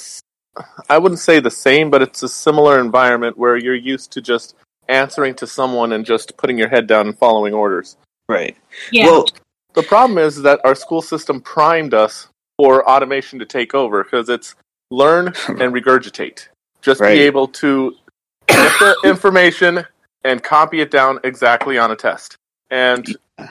I 0.88 0.98
wouldn't 0.98 1.20
say 1.20 1.40
the 1.40 1.50
same, 1.50 1.90
but 1.90 2.02
it's 2.02 2.22
a 2.22 2.28
similar 2.28 2.78
environment 2.78 3.38
where 3.38 3.56
you're 3.56 3.74
used 3.74 4.12
to 4.12 4.20
just 4.20 4.54
answering 4.88 5.34
to 5.36 5.46
someone 5.46 5.92
and 5.92 6.04
just 6.04 6.36
putting 6.36 6.58
your 6.58 6.68
head 6.68 6.86
down 6.86 7.06
and 7.06 7.18
following 7.18 7.54
orders. 7.54 7.96
Right. 8.28 8.56
Yeah. 8.90 9.06
Well, 9.06 9.26
The 9.74 9.82
problem 9.82 10.18
is 10.18 10.42
that 10.42 10.60
our 10.64 10.74
school 10.74 11.00
system 11.00 11.40
primed 11.40 11.94
us 11.94 12.28
for 12.58 12.88
automation 12.88 13.38
to 13.38 13.46
take 13.46 13.74
over 13.74 14.04
because 14.04 14.28
it's 14.28 14.54
learn 14.92 15.26
and 15.48 15.72
regurgitate. 15.74 16.48
Just 16.82 17.00
Right. 17.00 17.14
be 17.14 17.20
able 17.22 17.48
to 17.48 17.94
get 18.48 18.72
the 18.80 18.96
information 19.04 19.84
and 20.24 20.42
copy 20.42 20.80
it 20.80 20.90
down 20.90 21.18
exactly 21.24 21.78
on 21.78 21.90
a 21.90 21.96
test. 21.96 22.36
And 22.70 23.04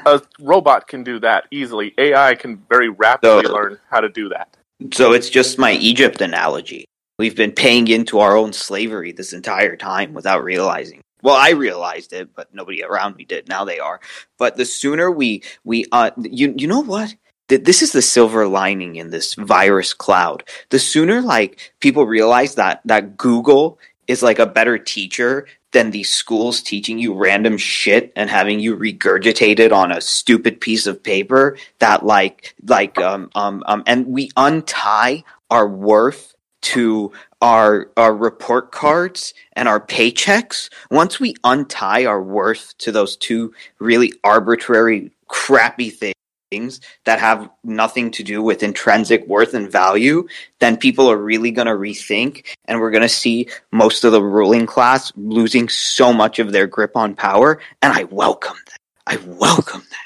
a 0.06 0.22
robot 0.39 0.88
can 0.88 1.04
do 1.04 1.20
that 1.20 1.46
easily. 1.52 1.94
AI 1.98 2.36
can 2.36 2.58
very 2.70 2.89
rapidly 2.89 3.44
So- 3.46 3.54
learn 3.54 3.80
how 3.89 4.02
to 4.02 4.10
do 4.10 4.30
that. 4.30 4.56
so 4.94 5.14
it's 5.14 5.30
just 5.30 5.58
my 5.60 5.74
Egypt 5.74 6.22
analogy. 6.22 6.86
We've 7.20 7.36
been 7.36 7.52
paying 7.52 7.88
into 7.88 8.20
our 8.20 8.36
own 8.36 8.52
slavery 8.54 9.12
this 9.12 9.32
entire 9.34 9.76
time 9.76 10.14
without 10.14 10.44
realizing. 10.44 11.02
Well, 11.22 11.36
I 11.36 11.52
realized 11.52 12.14
it, 12.14 12.30
but 12.36 12.52
nobody 12.52 12.84
around 12.84 13.16
me 13.16 13.26
did. 13.26 13.48
Now 13.48 13.64
they 13.64 13.78
are. 13.80 14.00
But 14.39 14.58
the 14.58 14.66
sooner 14.66 15.12
we 15.12 15.44
we 15.64 15.86
uh, 15.92 16.10
you 16.18 16.54
you 16.58 16.66
know 16.68 16.80
what? 16.80 17.14
Th- 17.52 17.64
This 17.64 17.82
is 17.82 17.91
the 17.91 18.02
silver 18.02 18.47
lining 18.47 18.95
in 18.95 19.10
this 19.10 19.34
virus 19.34 19.93
cloud. 19.93 20.45
The 20.70 20.80
sooner 20.80 21.22
like 21.22 21.74
people 21.82 22.06
realize 22.08 22.56
that 22.56 22.80
that 22.86 23.18
Google 23.18 23.78
is 24.08 24.24
like 24.24 24.39
a 24.39 24.45
better 24.45 24.78
teacher 24.78 25.47
than 25.74 25.91
these 25.91 26.10
schools 26.10 26.62
teaching 26.62 26.97
you 26.97 27.14
random 27.14 27.58
shit 27.58 28.14
and 28.16 28.30
having 28.30 28.62
you 28.62 28.78
regurgitate 28.78 29.60
it 29.60 29.74
on 29.74 29.91
a 29.91 29.99
stupid 29.99 30.62
piece 30.62 30.88
of 30.88 31.04
paper 31.04 31.58
that 31.80 32.06
like 32.06 32.56
like 32.66 32.97
um 32.99 33.30
um 33.36 33.64
um 33.66 33.84
and 33.86 34.08
we 34.08 34.32
untie 34.38 35.22
our 35.49 35.68
worth 35.68 36.34
to 36.62 37.12
our 37.41 37.91
our 37.97 38.16
report 38.16 38.72
cards 38.72 39.34
and 39.54 39.68
our 39.68 39.80
paychecks 39.80 40.70
once 40.89 41.20
we 41.20 41.36
untie 41.43 42.06
our 42.06 42.24
worth 42.24 42.78
to 42.78 42.93
those 42.93 43.18
two 43.18 43.54
really 43.80 44.14
arbitrary 44.24 45.12
crappy 45.28 45.89
things 45.89 46.20
that 47.06 47.20
have 47.20 47.49
nothing 47.64 48.12
to 48.12 48.24
do 48.24 48.43
with 48.43 48.62
intrinsic 48.62 49.26
worth 49.26 49.54
and 49.54 49.72
value 49.72 50.28
then 50.60 50.76
people 50.76 51.10
are 51.10 51.18
really 51.18 51.52
going 51.52 51.68
to 51.68 51.74
rethink 51.74 52.45
and 52.66 52.80
we're 52.80 52.91
going 52.91 53.02
to 53.02 53.10
see 53.10 53.47
most 53.72 54.04
of 54.04 54.12
the 54.12 54.22
ruling 54.22 54.66
class 54.66 55.14
losing 55.16 55.70
so 55.70 56.12
much 56.12 56.39
of 56.39 56.52
their 56.52 56.68
grip 56.68 56.97
on 56.97 57.16
power 57.16 57.62
and 57.82 57.93
i 57.93 58.04
welcome 58.06 58.58
that 58.68 58.78
i 59.08 59.16
welcome 59.26 59.82
that 59.89 59.97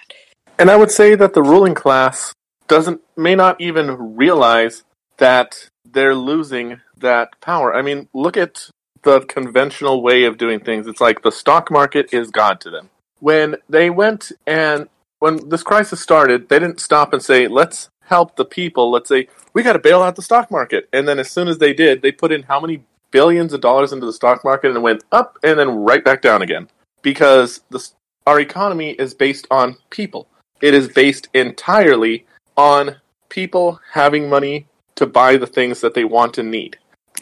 And 0.58 0.72
I 0.72 0.78
would 0.78 0.92
say 0.92 1.16
that 1.16 1.34
the 1.34 1.44
ruling 1.44 1.74
class 1.74 2.34
doesn't 2.68 3.02
may 3.18 3.36
not 3.36 3.60
even 3.60 4.16
realize 4.16 4.84
that 5.18 5.70
they're 5.84 6.16
losing 6.16 6.80
that 6.98 7.40
power. 7.42 7.76
I 7.76 7.82
mean, 7.82 8.08
look 8.14 8.38
at 8.38 8.70
the 9.04 9.22
conventional 9.22 10.02
way 10.02 10.24
of 10.24 10.38
doing 10.38 10.60
things. 10.60 10.88
It's 10.88 11.02
like 11.02 11.22
the 11.22 11.32
stock 11.32 11.70
market 11.70 12.14
is 12.14 12.32
God 12.32 12.62
to 12.62 12.70
them. 12.70 12.90
When 13.20 13.58
they 13.70 13.90
went 13.90 14.32
and 14.48 14.88
when 15.26 15.50
this 15.50 15.64
crisis 15.64 16.00
started, 16.00 16.50
they 16.50 16.60
didn't 16.60 16.80
stop 16.80 17.12
and 17.12 17.24
say, 17.24 17.48
"Let's 17.48 17.90
help 18.02 18.36
the 18.36 18.46
people." 18.46 18.92
Let's 18.92 19.10
say 19.10 19.28
we 19.54 19.64
got 19.64 19.74
to 19.74 19.80
bail 19.80 20.04
out 20.04 20.16
the 20.16 20.22
stock 20.22 20.52
market. 20.52 20.88
And 20.94 21.08
then 21.08 21.18
as 21.18 21.32
soon 21.32 21.48
as 21.48 21.58
they 21.58 21.74
did, 21.74 22.04
they 22.04 22.12
put 22.12 22.32
in 22.32 22.44
how 22.44 22.60
many 22.60 22.84
billions 23.10 23.52
of 23.52 23.62
dollars 23.62 23.92
into 23.92 24.06
the 24.06 24.14
stock 24.14 24.44
market 24.44 24.68
and 24.68 24.78
it 24.78 24.82
went 24.82 25.04
up 25.12 25.40
and 25.44 25.58
then 25.58 25.70
right 25.70 26.04
back 26.04 26.22
down 26.22 26.42
again 26.44 26.68
because 27.02 27.62
the, 27.72 27.82
our 28.28 28.40
economy 28.40 28.92
is 28.92 29.16
based 29.16 29.48
on 29.50 29.78
people. 29.90 30.28
It 30.62 30.74
is 30.76 30.90
based 30.90 31.30
entirely 31.34 32.26
on 32.56 32.98
people 33.30 33.80
having 33.94 34.30
money 34.30 34.68
to 34.96 35.08
buy 35.08 35.38
the 35.38 35.48
things 35.48 35.82
that 35.82 35.96
they 35.96 36.04
want 36.04 36.38
and 36.38 36.52
need. 36.52 36.78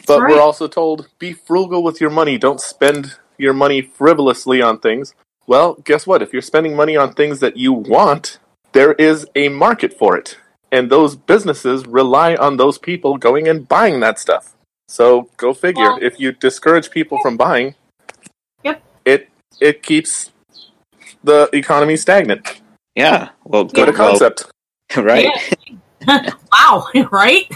But 0.06 0.20
right. 0.20 0.30
we're 0.30 0.40
also 0.40 0.68
told 0.68 1.08
be 1.18 1.32
frugal 1.32 1.82
with 1.82 2.02
your 2.02 2.10
money. 2.10 2.36
Don't 2.36 2.60
spend 2.60 3.16
your 3.38 3.54
money 3.54 3.80
frivolously 3.80 4.60
on 4.60 4.78
things. 4.78 5.14
Well, 5.46 5.74
guess 5.84 6.06
what? 6.06 6.22
If 6.22 6.32
you're 6.32 6.42
spending 6.42 6.74
money 6.74 6.96
on 6.96 7.14
things 7.14 7.40
that 7.40 7.56
you 7.56 7.72
want, 7.72 8.38
there 8.72 8.92
is 8.94 9.26
a 9.34 9.48
market 9.48 9.92
for 9.92 10.16
it. 10.16 10.38
And 10.72 10.90
those 10.90 11.14
businesses 11.16 11.86
rely 11.86 12.34
on 12.36 12.56
those 12.56 12.78
people 12.78 13.16
going 13.18 13.46
and 13.46 13.68
buying 13.68 14.00
that 14.00 14.18
stuff. 14.18 14.54
So 14.88 15.28
go 15.36 15.54
figure. 15.54 15.82
Well- 15.82 15.98
if 16.02 16.18
you 16.18 16.32
discourage 16.32 16.90
people 16.90 17.18
from 17.22 17.36
buying, 17.36 17.74
Yep. 18.64 18.82
it 19.04 19.28
it 19.60 19.82
keeps 19.82 20.30
the 21.22 21.48
economy 21.52 21.96
stagnant. 21.96 22.60
Yeah. 22.94 23.30
Well, 23.44 23.64
Good 23.64 23.86
good 23.86 23.98
well, 23.98 24.10
concept. 24.10 24.46
right? 24.96 25.30
wow, 26.52 26.86
right? 27.12 27.46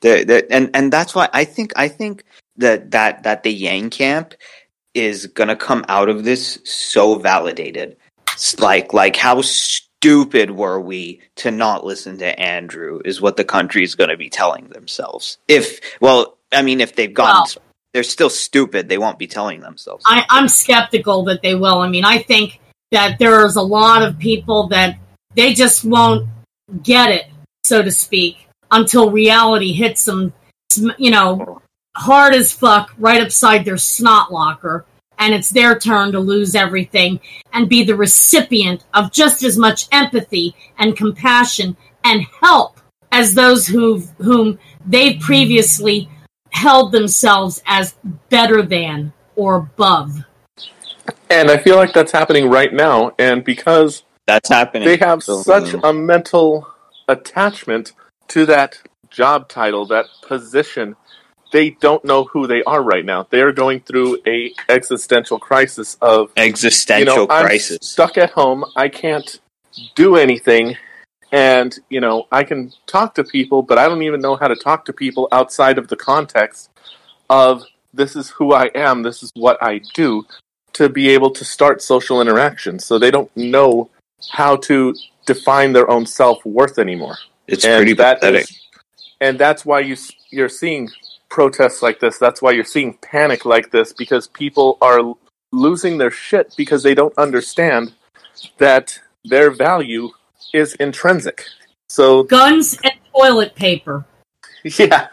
The, 0.00 0.24
the, 0.24 0.46
and 0.50 0.70
and 0.74 0.92
that's 0.92 1.14
why 1.14 1.28
I 1.34 1.44
think 1.44 1.72
I 1.76 1.88
think 1.88 2.24
that 2.56 2.90
that 2.92 3.22
that 3.24 3.42
the 3.42 3.52
Yang 3.52 3.90
camp 3.90 4.34
is 4.96 5.26
gonna 5.26 5.56
come 5.56 5.84
out 5.88 6.08
of 6.08 6.24
this 6.24 6.58
so 6.64 7.16
validated. 7.16 7.96
Like 8.58 8.92
like 8.92 9.16
how 9.16 9.42
stupid 9.42 10.50
were 10.50 10.80
we 10.80 11.20
to 11.36 11.50
not 11.50 11.84
listen 11.84 12.18
to 12.18 12.38
Andrew 12.40 13.00
is 13.04 13.20
what 13.20 13.36
the 13.36 13.44
country 13.44 13.82
is 13.82 13.94
gonna 13.94 14.16
be 14.16 14.28
telling 14.28 14.68
themselves. 14.68 15.38
If 15.48 15.80
well, 16.00 16.36
I 16.52 16.62
mean, 16.62 16.80
if 16.80 16.94
they've 16.96 17.12
gone, 17.12 17.44
Well- 17.46 17.62
they're 17.92 18.02
still 18.02 18.28
stupid. 18.28 18.90
They 18.90 18.98
won't 18.98 19.18
be 19.18 19.26
telling 19.26 19.60
themselves. 19.60 20.04
I, 20.06 20.24
I'm 20.28 20.48
skeptical 20.48 21.24
that 21.24 21.40
they 21.40 21.54
will. 21.54 21.78
I 21.78 21.88
mean, 21.88 22.04
I 22.04 22.18
think 22.18 22.60
that 22.92 23.18
there's 23.18 23.56
a 23.56 23.62
lot 23.62 24.02
of 24.02 24.18
people 24.18 24.68
that 24.68 24.98
they 25.34 25.54
just 25.54 25.82
won't 25.82 26.28
get 26.82 27.10
it, 27.10 27.24
so 27.64 27.82
to 27.82 27.90
speak, 27.90 28.48
until 28.70 29.10
reality 29.10 29.72
hits 29.72 30.04
them, 30.04 30.34
you 30.98 31.10
know, 31.10 31.62
hard 31.96 32.34
as 32.34 32.52
fuck 32.52 32.92
right 32.98 33.22
upside 33.22 33.64
their 33.64 33.76
snot 33.78 34.32
locker. 34.32 34.84
And 35.18 35.32
it's 35.32 35.48
their 35.48 35.78
turn 35.78 36.12
to 36.12 36.20
lose 36.20 36.54
everything 36.54 37.20
and 37.54 37.70
be 37.70 37.84
the 37.84 37.96
recipient 37.96 38.84
of 38.92 39.12
just 39.12 39.42
as 39.42 39.56
much 39.56 39.86
empathy 39.90 40.54
and 40.78 40.94
compassion 40.94 41.74
and 42.04 42.26
help 42.42 42.78
as 43.12 43.32
those 43.32 43.66
who 43.66 44.00
whom 44.18 44.58
they've 44.86 45.18
previously 45.18 46.10
held 46.50 46.92
themselves 46.92 47.62
as 47.66 47.94
better 48.28 48.60
than 48.60 49.12
or 49.36 49.56
above. 49.56 50.22
And 51.30 51.50
I 51.50 51.56
feel 51.56 51.76
like 51.76 51.94
that's 51.94 52.12
happening 52.12 52.50
right 52.50 52.72
now. 52.72 53.12
And 53.18 53.42
because 53.42 54.02
That's 54.26 54.48
happening. 54.50 54.86
they 54.86 54.96
have 54.98 55.22
So- 55.22 55.40
such 55.42 55.74
a 55.82 55.92
mental 55.94 56.68
attachment 57.08 57.92
to 58.28 58.44
that 58.46 58.78
job 59.10 59.48
title, 59.48 59.86
that 59.86 60.06
position, 60.22 60.96
they 61.56 61.70
don't 61.70 62.04
know 62.04 62.24
who 62.24 62.46
they 62.46 62.62
are 62.64 62.82
right 62.82 63.04
now. 63.04 63.26
They 63.30 63.40
are 63.40 63.50
going 63.50 63.80
through 63.80 64.18
a 64.26 64.52
existential 64.68 65.38
crisis 65.38 65.96
of 66.02 66.30
existential 66.36 67.14
you 67.22 67.26
know, 67.28 67.34
I'm 67.34 67.46
crisis. 67.46 67.78
stuck 67.80 68.18
at 68.18 68.30
home. 68.32 68.66
I 68.76 68.90
can't 68.90 69.40
do 69.94 70.16
anything. 70.16 70.76
And, 71.32 71.74
you 71.88 72.02
know, 72.02 72.26
I 72.30 72.44
can 72.44 72.72
talk 72.86 73.14
to 73.14 73.24
people, 73.24 73.62
but 73.62 73.78
I 73.78 73.88
don't 73.88 74.02
even 74.02 74.20
know 74.20 74.36
how 74.36 74.48
to 74.48 74.54
talk 74.54 74.84
to 74.84 74.92
people 74.92 75.28
outside 75.32 75.78
of 75.78 75.88
the 75.88 75.96
context 75.96 76.68
of 77.30 77.64
this 77.94 78.16
is 78.16 78.28
who 78.28 78.52
I 78.52 78.66
am, 78.74 79.02
this 79.02 79.22
is 79.22 79.30
what 79.34 79.56
I 79.62 79.80
do, 79.94 80.26
to 80.74 80.90
be 80.90 81.08
able 81.08 81.30
to 81.30 81.44
start 81.44 81.80
social 81.80 82.20
interactions. 82.20 82.84
So 82.84 82.98
they 82.98 83.10
don't 83.10 83.34
know 83.34 83.88
how 84.30 84.56
to 84.68 84.94
define 85.24 85.72
their 85.72 85.90
own 85.90 86.04
self 86.04 86.44
worth 86.44 86.78
anymore. 86.78 87.16
It's 87.48 87.64
And 87.64 87.78
pretty 87.78 87.94
that 87.94 88.20
pathetic. 88.20 88.42
is- 88.42 88.60
and 89.22 89.38
that's 89.38 89.64
why 89.64 89.80
you 89.80 89.96
you're 90.30 90.50
seeing 90.50 90.90
protests 91.36 91.82
like 91.82 92.00
this. 92.00 92.16
That's 92.16 92.40
why 92.40 92.52
you're 92.52 92.64
seeing 92.64 92.94
panic 93.02 93.44
like 93.44 93.70
this 93.70 93.92
because 93.92 94.26
people 94.26 94.78
are 94.80 95.14
losing 95.52 95.98
their 95.98 96.10
shit 96.10 96.54
because 96.56 96.82
they 96.82 96.94
don't 96.94 97.12
understand 97.18 97.92
that 98.56 98.98
their 99.22 99.50
value 99.50 100.08
is 100.54 100.74
intrinsic. 100.76 101.44
So 101.90 102.22
Guns 102.22 102.78
and 102.82 102.94
toilet 103.14 103.54
paper. 103.54 104.06
yeah, 104.64 105.08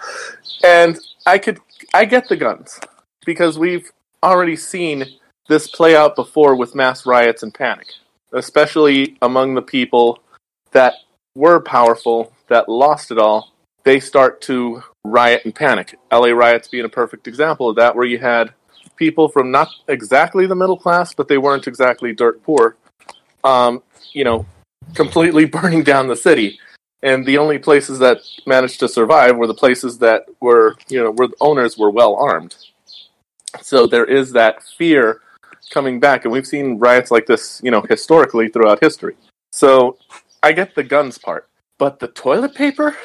and 0.64 0.98
I 1.26 1.40
could 1.40 1.60
I 1.94 2.06
get 2.06 2.30
the 2.30 2.38
guns 2.38 2.80
because 3.26 3.60
we've 3.60 3.92
already 4.24 4.56
seen 4.56 5.04
this 5.50 5.68
play 5.68 5.94
out 5.94 6.16
before 6.16 6.56
with 6.56 6.74
mass 6.74 7.06
riots 7.06 7.44
and 7.44 7.54
panic, 7.54 7.88
especially 8.32 9.18
among 9.22 9.56
the 9.56 9.62
people 9.62 10.20
that 10.72 10.94
were 11.36 11.60
powerful 11.60 12.32
that 12.48 12.70
lost 12.70 13.12
it 13.12 13.18
all. 13.18 13.52
They 13.84 14.00
start 14.00 14.40
to 14.44 14.84
riot 15.04 15.42
and 15.46 15.54
panic. 15.54 15.98
LA 16.12 16.30
riots 16.30 16.68
being 16.68 16.86
a 16.86 16.90
perfect 16.90 17.28
example 17.28 17.70
of 17.70 17.76
that, 17.76 17.96
where 17.96 18.06
you 18.06 18.20
had 18.20 18.54
people 18.96 19.28
from 19.28 19.52
not 19.52 19.70
exactly 19.88 20.46
the 20.46 20.56
middle 20.56 20.78
class, 20.78 21.14
but 21.14 21.28
they 21.28 21.38
weren't 21.38 21.68
exactly 21.68 22.14
dirt 22.14 22.42
poor, 22.44 22.78
um, 23.44 23.82
you 24.14 24.24
know, 24.24 24.46
completely 24.94 25.46
burning 25.58 25.84
down 25.84 26.08
the 26.08 26.16
city. 26.16 26.60
And 27.02 27.26
the 27.26 27.38
only 27.38 27.60
places 27.60 28.00
that 28.00 28.20
managed 28.48 28.80
to 28.80 28.88
survive 28.88 29.36
were 29.36 29.48
the 29.48 29.54
places 29.54 29.98
that 30.00 30.26
were 30.40 30.76
you 30.88 31.04
know 31.04 31.12
where 31.12 31.28
the 31.28 31.36
owners 31.42 31.78
were 31.78 31.90
well 31.90 32.16
armed. 32.16 32.56
So 33.62 33.88
there 33.88 34.06
is 34.06 34.32
that 34.32 34.64
fear 34.64 35.20
coming 35.70 36.00
back 36.00 36.24
and 36.24 36.32
we've 36.32 36.48
seen 36.48 36.78
riots 36.78 37.10
like 37.12 37.26
this 37.26 37.60
you 37.64 37.72
know 37.72 37.82
historically 37.90 38.48
throughout 38.48 38.80
history. 38.82 39.16
So 39.52 39.98
i 40.44 40.52
get 40.52 40.76
the 40.76 40.84
guns 40.84 41.18
part 41.18 41.48
but 41.78 42.00
the 42.00 42.08
toilet 42.10 42.56
paper? 42.56 42.96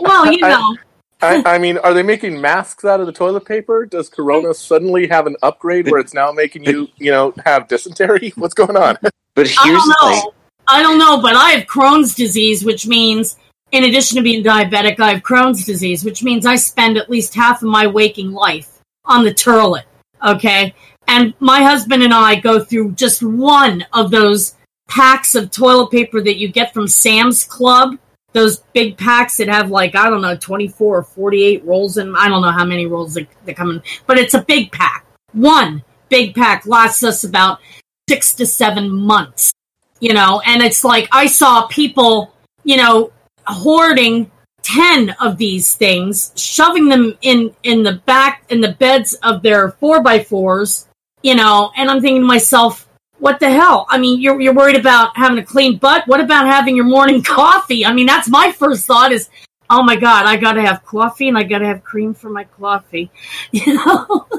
Well, 0.00 0.32
you 0.32 0.38
know, 0.42 0.76
I, 1.22 1.42
I 1.54 1.58
mean 1.58 1.78
are 1.78 1.94
they 1.94 2.02
making 2.02 2.40
masks 2.40 2.84
out 2.84 3.00
of 3.00 3.06
the 3.06 3.12
toilet 3.12 3.44
paper 3.44 3.86
does 3.86 4.08
corona 4.08 4.54
suddenly 4.54 5.06
have 5.08 5.26
an 5.26 5.36
upgrade 5.42 5.90
where 5.90 6.00
it's 6.00 6.14
now 6.14 6.32
making 6.32 6.64
you 6.64 6.88
you 6.96 7.10
know 7.10 7.34
have 7.44 7.68
dysentery 7.68 8.30
what's 8.36 8.54
going 8.54 8.76
on 8.76 8.96
But 9.34 9.46
I 9.58 9.64
here's 9.64 9.78
don't 9.78 9.88
the 9.88 9.96
know. 10.02 10.20
thing. 10.20 10.30
I 10.68 10.82
don't 10.82 10.98
know, 10.98 11.20
but 11.20 11.34
I 11.34 11.50
have 11.50 11.66
Crohn's 11.66 12.14
disease, 12.14 12.64
which 12.64 12.86
means, 12.86 13.36
in 13.72 13.84
addition 13.84 14.16
to 14.16 14.22
being 14.22 14.44
diabetic, 14.44 15.00
I 15.00 15.12
have 15.14 15.22
Crohn's 15.22 15.64
disease, 15.64 16.04
which 16.04 16.22
means 16.22 16.46
I 16.46 16.56
spend 16.56 16.96
at 16.96 17.10
least 17.10 17.34
half 17.34 17.62
of 17.62 17.68
my 17.68 17.86
waking 17.86 18.32
life 18.32 18.78
on 19.04 19.24
the 19.24 19.34
toilet. 19.34 19.86
Okay. 20.24 20.74
And 21.08 21.34
my 21.40 21.62
husband 21.62 22.02
and 22.04 22.14
I 22.14 22.36
go 22.36 22.62
through 22.62 22.92
just 22.92 23.22
one 23.22 23.84
of 23.92 24.10
those 24.12 24.54
packs 24.88 25.34
of 25.34 25.50
toilet 25.50 25.90
paper 25.90 26.20
that 26.20 26.38
you 26.38 26.48
get 26.48 26.72
from 26.72 26.86
Sam's 26.86 27.42
Club. 27.42 27.98
Those 28.32 28.58
big 28.72 28.96
packs 28.96 29.38
that 29.38 29.48
have 29.48 29.70
like, 29.70 29.96
I 29.96 30.08
don't 30.08 30.22
know, 30.22 30.36
24 30.36 30.98
or 30.98 31.02
48 31.02 31.64
rolls 31.64 31.96
in. 31.96 32.14
I 32.14 32.28
don't 32.28 32.42
know 32.42 32.52
how 32.52 32.64
many 32.64 32.86
rolls 32.86 33.14
that, 33.14 33.26
that 33.44 33.56
come 33.56 33.70
in, 33.70 33.82
but 34.06 34.18
it's 34.18 34.34
a 34.34 34.42
big 34.42 34.70
pack. 34.70 35.04
One 35.32 35.82
big 36.08 36.34
pack 36.34 36.66
lasts 36.66 37.02
us 37.02 37.24
about 37.24 37.60
six 38.08 38.34
to 38.34 38.46
seven 38.46 38.90
months 38.90 39.52
you 40.00 40.12
know 40.12 40.42
and 40.44 40.62
it's 40.62 40.82
like 40.82 41.08
i 41.12 41.26
saw 41.26 41.66
people 41.68 42.34
you 42.64 42.76
know 42.76 43.12
hoarding 43.46 44.30
10 44.62 45.10
of 45.20 45.38
these 45.38 45.74
things 45.74 46.32
shoving 46.34 46.88
them 46.88 47.16
in 47.22 47.54
in 47.62 47.82
the 47.82 47.94
back 48.06 48.44
in 48.50 48.60
the 48.60 48.72
beds 48.72 49.14
of 49.22 49.42
their 49.42 49.70
4 49.72 50.02
by 50.02 50.18
4s 50.18 50.86
you 51.22 51.34
know 51.34 51.70
and 51.76 51.90
i'm 51.90 52.00
thinking 52.00 52.22
to 52.22 52.26
myself 52.26 52.88
what 53.20 53.40
the 53.40 53.50
hell? 53.50 53.86
I 53.88 53.98
mean 53.98 54.20
you're, 54.20 54.40
you're 54.40 54.54
worried 54.54 54.76
about 54.76 55.16
having 55.16 55.38
a 55.38 55.44
clean 55.44 55.78
butt? 55.78 56.06
What 56.06 56.20
about 56.20 56.46
having 56.46 56.76
your 56.76 56.86
morning 56.86 57.22
coffee? 57.40 57.84
I 57.84 57.92
mean 57.92 58.06
that's 58.06 58.28
my 58.28 58.52
first 58.52 58.86
thought 58.86 59.12
is 59.12 59.28
oh 59.72 59.84
my 59.84 59.94
god 59.94 60.26
i 60.26 60.36
gotta 60.36 60.60
have 60.60 60.84
coffee 60.84 61.28
and 61.28 61.38
i 61.38 61.44
gotta 61.44 61.64
have 61.64 61.84
cream 61.84 62.12
for 62.14 62.30
my 62.30 62.44
coffee. 62.44 63.10
You 63.52 63.74
know? 63.74 64.26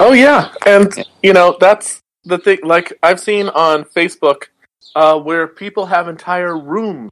Oh 0.00 0.12
yeah, 0.12 0.52
and 0.64 0.92
you 1.24 1.32
know 1.32 1.56
that's 1.58 2.02
the 2.24 2.38
thing. 2.38 2.58
Like 2.62 2.92
I've 3.02 3.18
seen 3.18 3.48
on 3.48 3.82
Facebook, 3.82 4.44
uh, 4.94 5.18
where 5.18 5.48
people 5.48 5.86
have 5.86 6.06
entire 6.06 6.56
rooms, 6.56 7.10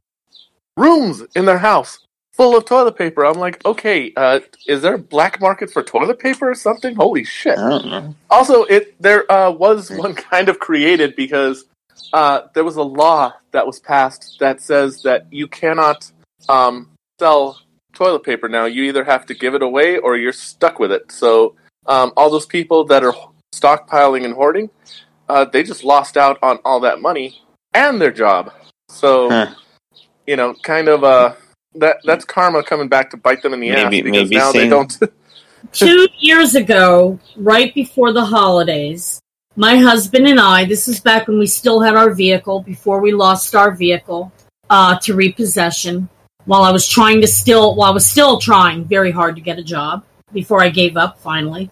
rooms 0.77 1.21
in 1.35 1.45
their 1.45 1.57
house 1.57 2.06
full 2.37 2.55
of 2.55 2.65
toilet 2.65 2.95
paper. 2.95 3.25
I'm 3.25 3.39
like, 3.39 3.65
okay, 3.65 4.13
uh, 4.15 4.39
is 4.67 4.81
there 4.83 4.93
a 4.93 4.99
black 4.99 5.41
market 5.41 5.71
for 5.71 5.83
toilet 5.83 6.19
paper 6.19 6.49
or 6.49 6.55
something? 6.55 6.95
Holy 6.95 7.23
shit! 7.23 7.57
I 7.57 7.69
don't 7.69 7.85
know. 7.87 8.15
Also, 8.29 8.63
it 8.65 8.99
there 9.01 9.29
uh, 9.31 9.51
was 9.51 9.89
one 9.91 10.13
kind 10.31 10.47
of 10.47 10.59
created 10.59 11.15
because 11.15 11.65
uh, 12.13 12.41
there 12.53 12.63
was 12.63 12.77
a 12.77 12.83
law 12.83 13.33
that 13.51 13.65
was 13.65 13.79
passed 13.79 14.37
that 14.39 14.61
says 14.61 15.01
that 15.01 15.25
you 15.31 15.47
cannot 15.47 16.09
um, 16.47 16.89
sell 17.19 17.59
toilet 17.93 18.23
paper 18.23 18.47
now. 18.47 18.65
You 18.65 18.83
either 18.83 19.03
have 19.03 19.25
to 19.25 19.33
give 19.33 19.55
it 19.55 19.63
away 19.63 19.97
or 19.97 20.15
you're 20.15 20.31
stuck 20.31 20.79
with 20.79 20.91
it. 20.91 21.11
So 21.11 21.55
um, 21.87 22.13
all 22.15 22.29
those 22.29 22.45
people 22.45 22.85
that 22.85 23.03
are 23.03 23.15
stockpiling 23.53 24.23
and 24.23 24.33
hoarding, 24.35 24.69
uh, 25.27 25.45
they 25.45 25.63
just 25.63 25.83
lost 25.83 26.15
out 26.15 26.37
on 26.43 26.59
all 26.63 26.79
that 26.81 27.01
money 27.01 27.41
and 27.73 27.99
their 27.99 28.11
job. 28.11 28.53
So 28.89 29.29
Huh. 29.29 29.55
you 30.27 30.35
know, 30.35 30.53
kind 30.61 30.87
of 30.87 31.03
uh, 31.03 31.33
that 31.79 31.97
that's 32.03 32.25
karma 32.25 32.63
coming 32.63 32.87
back 32.87 33.09
to 33.11 33.17
bite 33.17 33.41
them 33.41 33.53
in 33.53 33.59
the 33.59 33.71
ass 33.71 33.89
because 33.89 34.11
maybe 34.11 34.35
now 34.35 34.51
they 34.51 34.67
don't. 34.67 34.99
two 35.71 36.07
years 36.19 36.55
ago, 36.55 37.19
right 37.35 37.73
before 37.73 38.13
the 38.13 38.25
holidays, 38.25 39.21
my 39.55 39.77
husband 39.77 40.27
and 40.27 40.39
I, 40.39 40.65
this 40.65 40.87
is 40.87 40.99
back 40.99 41.27
when 41.27 41.39
we 41.39 41.47
still 41.47 41.81
had 41.81 41.95
our 41.95 42.13
vehicle, 42.13 42.61
before 42.61 42.99
we 42.99 43.11
lost 43.11 43.55
our 43.55 43.71
vehicle, 43.71 44.31
uh, 44.69 44.99
to 44.99 45.15
repossession 45.15 46.09
while 46.45 46.63
I 46.63 46.71
was 46.71 46.87
trying 46.87 47.21
to 47.21 47.27
still, 47.27 47.75
while 47.75 47.91
I 47.91 47.93
was 47.93 48.05
still 48.05 48.39
trying 48.39 48.85
very 48.85 49.11
hard 49.11 49.35
to 49.35 49.41
get 49.41 49.59
a 49.59 49.63
job 49.63 50.05
before 50.33 50.61
I 50.61 50.69
gave 50.69 50.97
up 50.97 51.19
finally. 51.19 51.69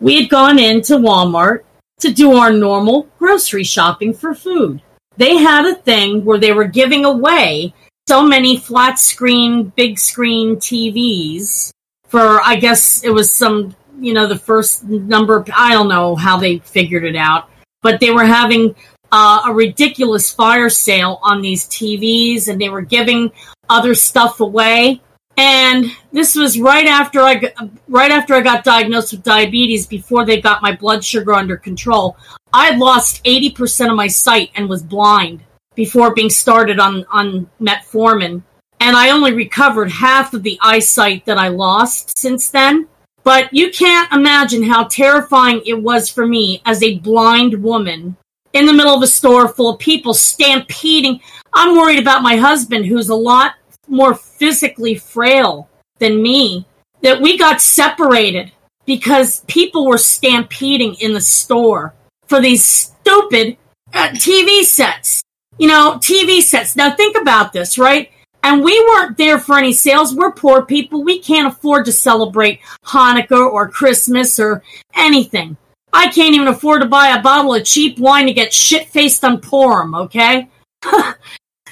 We 0.00 0.20
had 0.20 0.30
gone 0.30 0.58
into 0.58 0.94
Walmart 0.94 1.60
to 2.00 2.12
do 2.12 2.34
our 2.34 2.52
normal 2.52 3.08
grocery 3.18 3.64
shopping 3.64 4.12
for 4.14 4.34
food. 4.34 4.82
They 5.16 5.36
had 5.36 5.66
a 5.66 5.74
thing 5.74 6.24
where 6.24 6.38
they 6.38 6.52
were 6.52 6.64
giving 6.64 7.04
away 7.04 7.74
so 8.06 8.22
many 8.22 8.56
flat 8.56 8.98
screen, 8.98 9.72
big 9.76 9.98
screen 9.98 10.56
TVs 10.56 11.72
for, 12.06 12.40
I 12.42 12.56
guess 12.56 13.02
it 13.02 13.10
was 13.10 13.32
some, 13.32 13.74
you 13.98 14.12
know, 14.12 14.26
the 14.26 14.38
first 14.38 14.84
number, 14.84 15.44
I 15.56 15.72
don't 15.72 15.88
know 15.88 16.14
how 16.14 16.36
they 16.36 16.58
figured 16.58 17.04
it 17.04 17.16
out, 17.16 17.48
but 17.82 18.00
they 18.00 18.10
were 18.10 18.24
having 18.24 18.74
uh, 19.10 19.42
a 19.46 19.54
ridiculous 19.54 20.30
fire 20.30 20.68
sale 20.68 21.18
on 21.22 21.40
these 21.40 21.66
TVs 21.66 22.48
and 22.48 22.60
they 22.60 22.68
were 22.68 22.82
giving 22.82 23.32
other 23.68 23.94
stuff 23.94 24.40
away. 24.40 25.00
And 25.36 25.86
this 26.12 26.36
was 26.36 26.60
right 26.60 26.86
after 26.86 27.20
I 27.20 27.42
right 27.88 28.12
after 28.12 28.34
I 28.34 28.40
got 28.40 28.62
diagnosed 28.62 29.12
with 29.12 29.24
diabetes 29.24 29.84
before 29.84 30.24
they 30.24 30.40
got 30.40 30.62
my 30.62 30.76
blood 30.76 31.04
sugar 31.04 31.34
under 31.34 31.56
control. 31.56 32.16
I 32.52 32.76
lost 32.76 33.24
80% 33.24 33.90
of 33.90 33.96
my 33.96 34.06
sight 34.06 34.52
and 34.54 34.68
was 34.68 34.84
blind 34.84 35.42
before 35.74 36.14
being 36.14 36.30
started 36.30 36.78
on 36.78 37.04
on 37.10 37.50
metformin 37.60 38.42
and 38.84 38.98
I 38.98 39.12
only 39.12 39.32
recovered 39.32 39.90
half 39.90 40.34
of 40.34 40.42
the 40.42 40.58
eyesight 40.60 41.24
that 41.24 41.38
I 41.38 41.48
lost 41.48 42.18
since 42.18 42.50
then. 42.50 42.86
But 43.22 43.50
you 43.54 43.70
can't 43.70 44.12
imagine 44.12 44.62
how 44.62 44.84
terrifying 44.84 45.62
it 45.64 45.82
was 45.82 46.10
for 46.10 46.26
me 46.26 46.60
as 46.66 46.82
a 46.82 46.98
blind 46.98 47.62
woman 47.62 48.14
in 48.52 48.66
the 48.66 48.74
middle 48.74 48.94
of 48.94 49.02
a 49.02 49.06
store 49.06 49.48
full 49.48 49.70
of 49.70 49.78
people 49.78 50.12
stampeding. 50.12 51.20
I'm 51.54 51.78
worried 51.78 51.98
about 51.98 52.22
my 52.22 52.36
husband, 52.36 52.84
who's 52.84 53.08
a 53.08 53.14
lot 53.14 53.54
more 53.88 54.14
physically 54.14 54.96
frail 54.96 55.70
than 55.98 56.22
me, 56.22 56.66
that 57.00 57.22
we 57.22 57.38
got 57.38 57.62
separated 57.62 58.52
because 58.84 59.40
people 59.46 59.86
were 59.86 59.96
stampeding 59.96 60.94
in 60.96 61.14
the 61.14 61.22
store 61.22 61.94
for 62.26 62.38
these 62.38 62.62
stupid 62.62 63.56
uh, 63.94 64.08
TV 64.10 64.62
sets. 64.62 65.23
You 65.58 65.68
know, 65.68 65.98
TV 66.00 66.40
sets. 66.42 66.76
Now 66.76 66.94
think 66.94 67.16
about 67.16 67.52
this, 67.52 67.78
right? 67.78 68.10
And 68.42 68.62
we 68.62 68.78
weren't 68.80 69.16
there 69.16 69.38
for 69.38 69.56
any 69.56 69.72
sales. 69.72 70.14
We're 70.14 70.32
poor 70.32 70.66
people. 70.66 71.02
We 71.02 71.18
can't 71.20 71.52
afford 71.52 71.86
to 71.86 71.92
celebrate 71.92 72.60
Hanukkah 72.84 73.50
or 73.50 73.70
Christmas 73.70 74.38
or 74.38 74.62
anything. 74.94 75.56
I 75.94 76.08
can't 76.08 76.34
even 76.34 76.48
afford 76.48 76.82
to 76.82 76.88
buy 76.88 77.08
a 77.08 77.22
bottle 77.22 77.54
of 77.54 77.64
cheap 77.64 77.98
wine 77.98 78.26
to 78.26 78.34
get 78.34 78.52
shit 78.52 78.88
faced 78.88 79.24
on 79.24 79.40
Purim, 79.40 79.94
okay? 79.94 80.48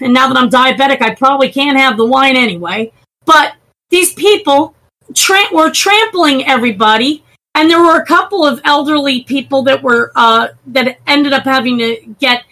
and 0.00 0.14
now 0.14 0.28
that 0.28 0.36
I'm 0.36 0.48
diabetic, 0.48 1.02
I 1.02 1.14
probably 1.14 1.50
can't 1.50 1.76
have 1.76 1.96
the 1.96 2.06
wine 2.06 2.36
anyway. 2.36 2.92
But 3.26 3.54
these 3.90 4.14
people 4.14 4.74
tra- 5.14 5.52
were 5.52 5.70
trampling 5.70 6.46
everybody, 6.46 7.24
and 7.54 7.68
there 7.68 7.82
were 7.82 8.00
a 8.00 8.06
couple 8.06 8.46
of 8.46 8.60
elderly 8.64 9.24
people 9.24 9.62
that 9.64 9.82
were 9.82 10.12
uh, 10.14 10.48
that 10.68 10.98
ended 11.06 11.32
up 11.32 11.44
having 11.44 11.78
to 11.78 11.96
get 12.18 12.44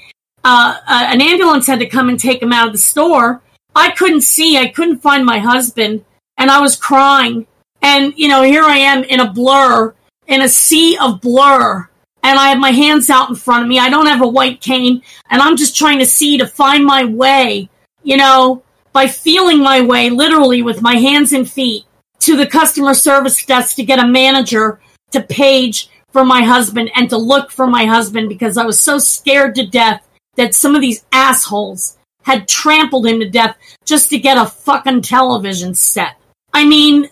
uh, 0.45 0.77
uh, 0.87 1.07
an 1.13 1.21
ambulance 1.21 1.67
had 1.67 1.81
to 1.81 1.87
come 1.87 2.09
and 2.09 2.19
take 2.19 2.43
him 2.43 2.53
out 2.53 2.67
of 2.67 2.73
the 2.73 2.79
store 2.79 3.43
I 3.75 3.91
couldn't 3.91 4.23
see. 4.23 4.59
I 4.59 4.69
couldn't 4.69 4.99
find 5.01 5.25
my 5.25 5.39
husband, 5.39 6.05
and 6.37 6.51
I 6.51 6.61
was 6.61 6.77
crying. 6.77 7.47
And 7.83 8.13
you 8.17 8.29
know, 8.29 8.43
here 8.43 8.65
I 8.65 8.79
am 8.79 9.05
in 9.05 9.21
a 9.21 9.33
blur, 9.33 9.95
in 10.27 10.43
a 10.43 10.49
sea 10.49 10.99
of 10.99 11.21
blur, 11.21 11.89
and 12.23 12.39
I 12.39 12.49
have 12.49 12.59
my 12.59 12.73
hands 12.73 13.11
out 13.11 13.31
in 13.31 13.37
front 13.37 13.63
of 13.63 13.69
me. 13.69 13.79
I 13.79 13.89
don't 13.89 14.07
have 14.07 14.23
a 14.23 14.29
white 14.29 14.61
cane, 14.61 15.03
and 15.31 15.41
I'm 15.41 15.57
just 15.57 15.77
trying 15.77 15.99
to 16.01 16.07
see 16.07 16.39
to 16.39 16.47
find 16.47 16.85
my 16.85 17.05
way. 17.05 17.69
You 18.03 18.17
know, 18.17 18.63
by 18.93 19.07
feeling 19.07 19.61
my 19.61 19.81
way, 19.81 20.11
literally 20.11 20.63
with 20.63 20.83
my 20.83 20.97
hands 20.97 21.33
and 21.33 21.51
feet, 21.51 21.85
to 22.21 22.37
the 22.37 22.47
customer 22.47 22.95
service 22.95 23.45
desk 23.45 23.77
to 23.77 23.85
get 23.85 23.99
a 23.99 24.07
manager 24.07 24.81
to 25.13 25.23
page 25.23 25.89
for 26.13 26.25
my 26.25 26.43
husband 26.43 26.91
and 26.97 27.09
to 27.11 27.17
look 27.17 27.51
for 27.51 27.67
my 27.67 27.85
husband 27.85 28.29
because 28.29 28.57
I 28.57 28.65
was 28.65 28.81
so 28.81 28.99
scared 28.99 29.55
to 29.55 29.67
death 29.67 30.05
that 30.37 30.55
some 30.55 30.75
of 30.75 30.81
these 30.81 31.05
assholes 31.13 31.99
had 32.23 32.49
trampled 32.49 33.07
him 33.07 33.21
to 33.21 33.29
death 33.29 33.57
just 33.85 34.11
to 34.11 34.19
get 34.19 34.39
a 34.39 34.47
fucking 34.47 35.03
television 35.03 35.75
set. 35.75 36.17
I 36.53 36.65
mean, 36.65 37.09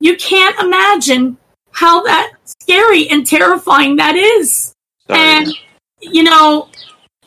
you 0.00 0.16
can't 0.16 0.58
imagine 0.60 1.36
how 1.72 2.02
that 2.02 2.32
scary 2.44 3.08
and 3.08 3.26
terrifying 3.26 3.96
that 3.96 4.16
is. 4.16 4.72
Sorry. 5.06 5.20
And 5.20 5.48
you 6.00 6.22
know, 6.22 6.68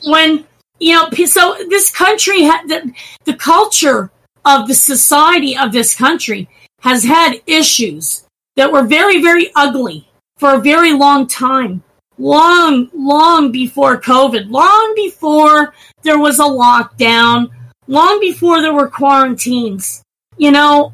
when 0.05 0.45
you 0.79 0.95
know, 0.95 1.09
so 1.25 1.55
this 1.69 1.91
country 1.91 2.41
had 2.41 2.67
the, 2.67 2.91
the 3.25 3.35
culture 3.35 4.11
of 4.45 4.67
the 4.67 4.73
society 4.73 5.55
of 5.55 5.71
this 5.71 5.95
country 5.95 6.49
has 6.79 7.03
had 7.03 7.41
issues 7.45 8.25
that 8.55 8.71
were 8.71 8.83
very, 8.83 9.21
very 9.21 9.51
ugly 9.55 10.09
for 10.37 10.55
a 10.55 10.61
very 10.61 10.93
long 10.93 11.27
time 11.27 11.83
long, 12.21 12.89
long 12.93 13.51
before 13.51 13.99
COVID, 13.99 14.49
long 14.49 14.93
before 14.95 15.73
there 16.03 16.19
was 16.19 16.39
a 16.39 16.43
lockdown, 16.43 17.49
long 17.87 18.19
before 18.19 18.61
there 18.61 18.73
were 18.73 18.87
quarantines. 18.87 20.03
You 20.37 20.51
know, 20.51 20.93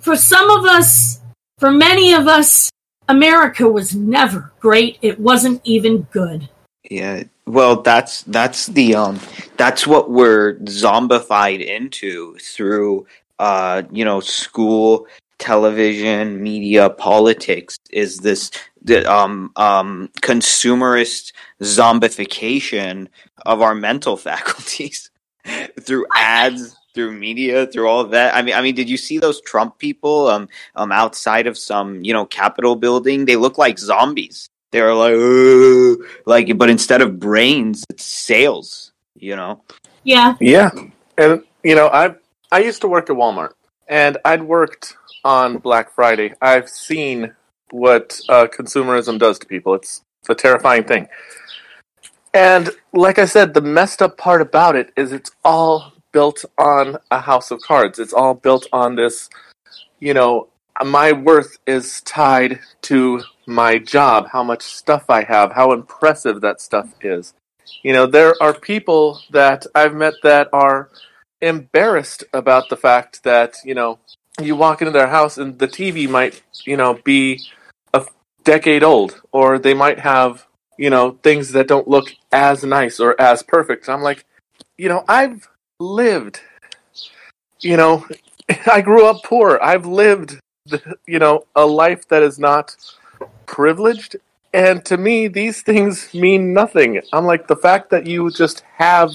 for 0.00 0.16
some 0.16 0.50
of 0.50 0.64
us, 0.64 1.20
for 1.58 1.70
many 1.70 2.14
of 2.14 2.26
us, 2.26 2.70
America 3.08 3.68
was 3.68 3.94
never 3.94 4.52
great. 4.60 4.98
It 5.02 5.20
wasn't 5.20 5.60
even 5.64 6.02
good. 6.10 6.48
Yeah. 6.90 7.24
Well, 7.46 7.82
that's 7.82 8.22
that's 8.22 8.66
the 8.66 8.94
um 8.94 9.20
that's 9.56 9.86
what 9.86 10.10
we're 10.10 10.54
zombified 10.60 11.64
into 11.64 12.36
through 12.38 13.06
uh 13.38 13.82
you 13.90 14.04
know 14.04 14.20
school 14.20 15.06
television, 15.42 16.40
media, 16.40 16.88
politics 16.88 17.76
is 17.90 18.18
this 18.18 18.52
um, 19.06 19.50
um, 19.56 20.08
consumerist 20.20 21.32
zombification 21.60 23.08
of 23.44 23.60
our 23.60 23.74
mental 23.74 24.16
faculties 24.28 25.10
through 25.80 26.06
ads, 26.14 26.76
through 26.94 27.10
media, 27.10 27.66
through 27.66 27.88
all 27.88 28.00
of 28.00 28.12
that. 28.12 28.36
I 28.36 28.42
mean, 28.42 28.54
I 28.54 28.62
mean, 28.62 28.76
did 28.76 28.88
you 28.88 28.96
see 28.96 29.18
those 29.18 29.40
Trump 29.40 29.78
people 29.78 30.28
um, 30.28 30.48
um 30.76 30.92
outside 30.92 31.48
of 31.48 31.58
some 31.58 32.04
you 32.04 32.12
know 32.12 32.24
Capitol 32.24 32.76
building? 32.76 33.24
They 33.24 33.36
look 33.36 33.58
like 33.58 33.78
zombies. 33.80 34.48
They're 34.70 34.94
like, 34.94 35.98
like, 36.24 36.56
but 36.56 36.70
instead 36.70 37.02
of 37.02 37.18
brains, 37.18 37.84
it's 37.90 38.04
sales. 38.04 38.92
You 39.16 39.36
know? 39.36 39.62
Yeah. 40.04 40.36
Yeah, 40.40 40.70
and 41.18 41.42
you 41.64 41.74
know, 41.74 41.88
I 41.88 42.14
I 42.52 42.60
used 42.60 42.80
to 42.82 42.88
work 42.88 43.10
at 43.10 43.16
Walmart, 43.16 43.54
and 43.88 44.18
I'd 44.24 44.42
worked 44.42 44.96
on 45.24 45.58
Black 45.58 45.94
Friday, 45.94 46.34
I've 46.40 46.68
seen 46.68 47.34
what 47.70 48.20
uh, 48.28 48.46
consumerism 48.46 49.18
does 49.18 49.38
to 49.40 49.46
people. 49.46 49.74
It's, 49.74 50.02
it's 50.20 50.30
a 50.30 50.34
terrifying 50.34 50.84
thing. 50.84 51.08
And 52.34 52.70
like 52.92 53.18
I 53.18 53.26
said, 53.26 53.54
the 53.54 53.60
messed 53.60 54.02
up 54.02 54.16
part 54.16 54.40
about 54.40 54.76
it 54.76 54.92
is 54.96 55.12
it's 55.12 55.30
all 55.44 55.92
built 56.12 56.44
on 56.58 56.98
a 57.10 57.20
house 57.20 57.50
of 57.50 57.60
cards. 57.60 57.98
It's 57.98 58.12
all 58.12 58.34
built 58.34 58.66
on 58.72 58.96
this, 58.96 59.28
you 60.00 60.14
know, 60.14 60.48
my 60.84 61.12
worth 61.12 61.58
is 61.66 62.00
tied 62.02 62.60
to 62.82 63.22
my 63.46 63.78
job, 63.78 64.28
how 64.32 64.42
much 64.42 64.62
stuff 64.62 65.04
I 65.08 65.24
have, 65.24 65.52
how 65.52 65.72
impressive 65.72 66.40
that 66.40 66.60
stuff 66.60 66.94
is. 67.00 67.34
You 67.82 67.92
know, 67.92 68.06
there 68.06 68.34
are 68.40 68.54
people 68.54 69.20
that 69.30 69.66
I've 69.74 69.94
met 69.94 70.14
that 70.22 70.48
are 70.52 70.90
embarrassed 71.42 72.24
about 72.32 72.68
the 72.70 72.76
fact 72.76 73.24
that, 73.24 73.56
you 73.64 73.74
know, 73.74 73.98
you 74.40 74.56
walk 74.56 74.80
into 74.80 74.92
their 74.92 75.08
house 75.08 75.36
and 75.36 75.58
the 75.58 75.68
TV 75.68 76.08
might, 76.08 76.42
you 76.64 76.76
know, 76.76 76.94
be 77.04 77.42
a 77.92 78.06
decade 78.44 78.82
old, 78.82 79.20
or 79.32 79.58
they 79.58 79.74
might 79.74 79.98
have, 79.98 80.46
you 80.78 80.88
know, 80.88 81.18
things 81.22 81.52
that 81.52 81.68
don't 81.68 81.88
look 81.88 82.14
as 82.30 82.64
nice 82.64 82.98
or 82.98 83.20
as 83.20 83.42
perfect. 83.42 83.88
I'm 83.88 84.02
like, 84.02 84.24
you 84.78 84.88
know, 84.88 85.04
I've 85.08 85.48
lived, 85.78 86.40
you 87.60 87.76
know, 87.76 88.06
I 88.66 88.80
grew 88.80 89.06
up 89.06 89.22
poor. 89.24 89.58
I've 89.60 89.84
lived, 89.84 90.38
the, 90.66 90.96
you 91.06 91.18
know, 91.18 91.44
a 91.54 91.66
life 91.66 92.08
that 92.08 92.22
is 92.22 92.38
not 92.38 92.76
privileged. 93.46 94.16
And 94.54 94.84
to 94.84 94.96
me, 94.96 95.28
these 95.28 95.62
things 95.62 96.12
mean 96.14 96.52
nothing. 96.52 97.00
I'm 97.12 97.24
like, 97.24 97.48
the 97.48 97.56
fact 97.56 97.90
that 97.90 98.06
you 98.06 98.30
just 98.30 98.62
have 98.76 99.10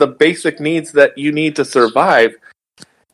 the 0.00 0.08
basic 0.08 0.58
needs 0.58 0.90
that 0.92 1.16
you 1.16 1.30
need 1.30 1.54
to 1.54 1.64
survive 1.64 2.34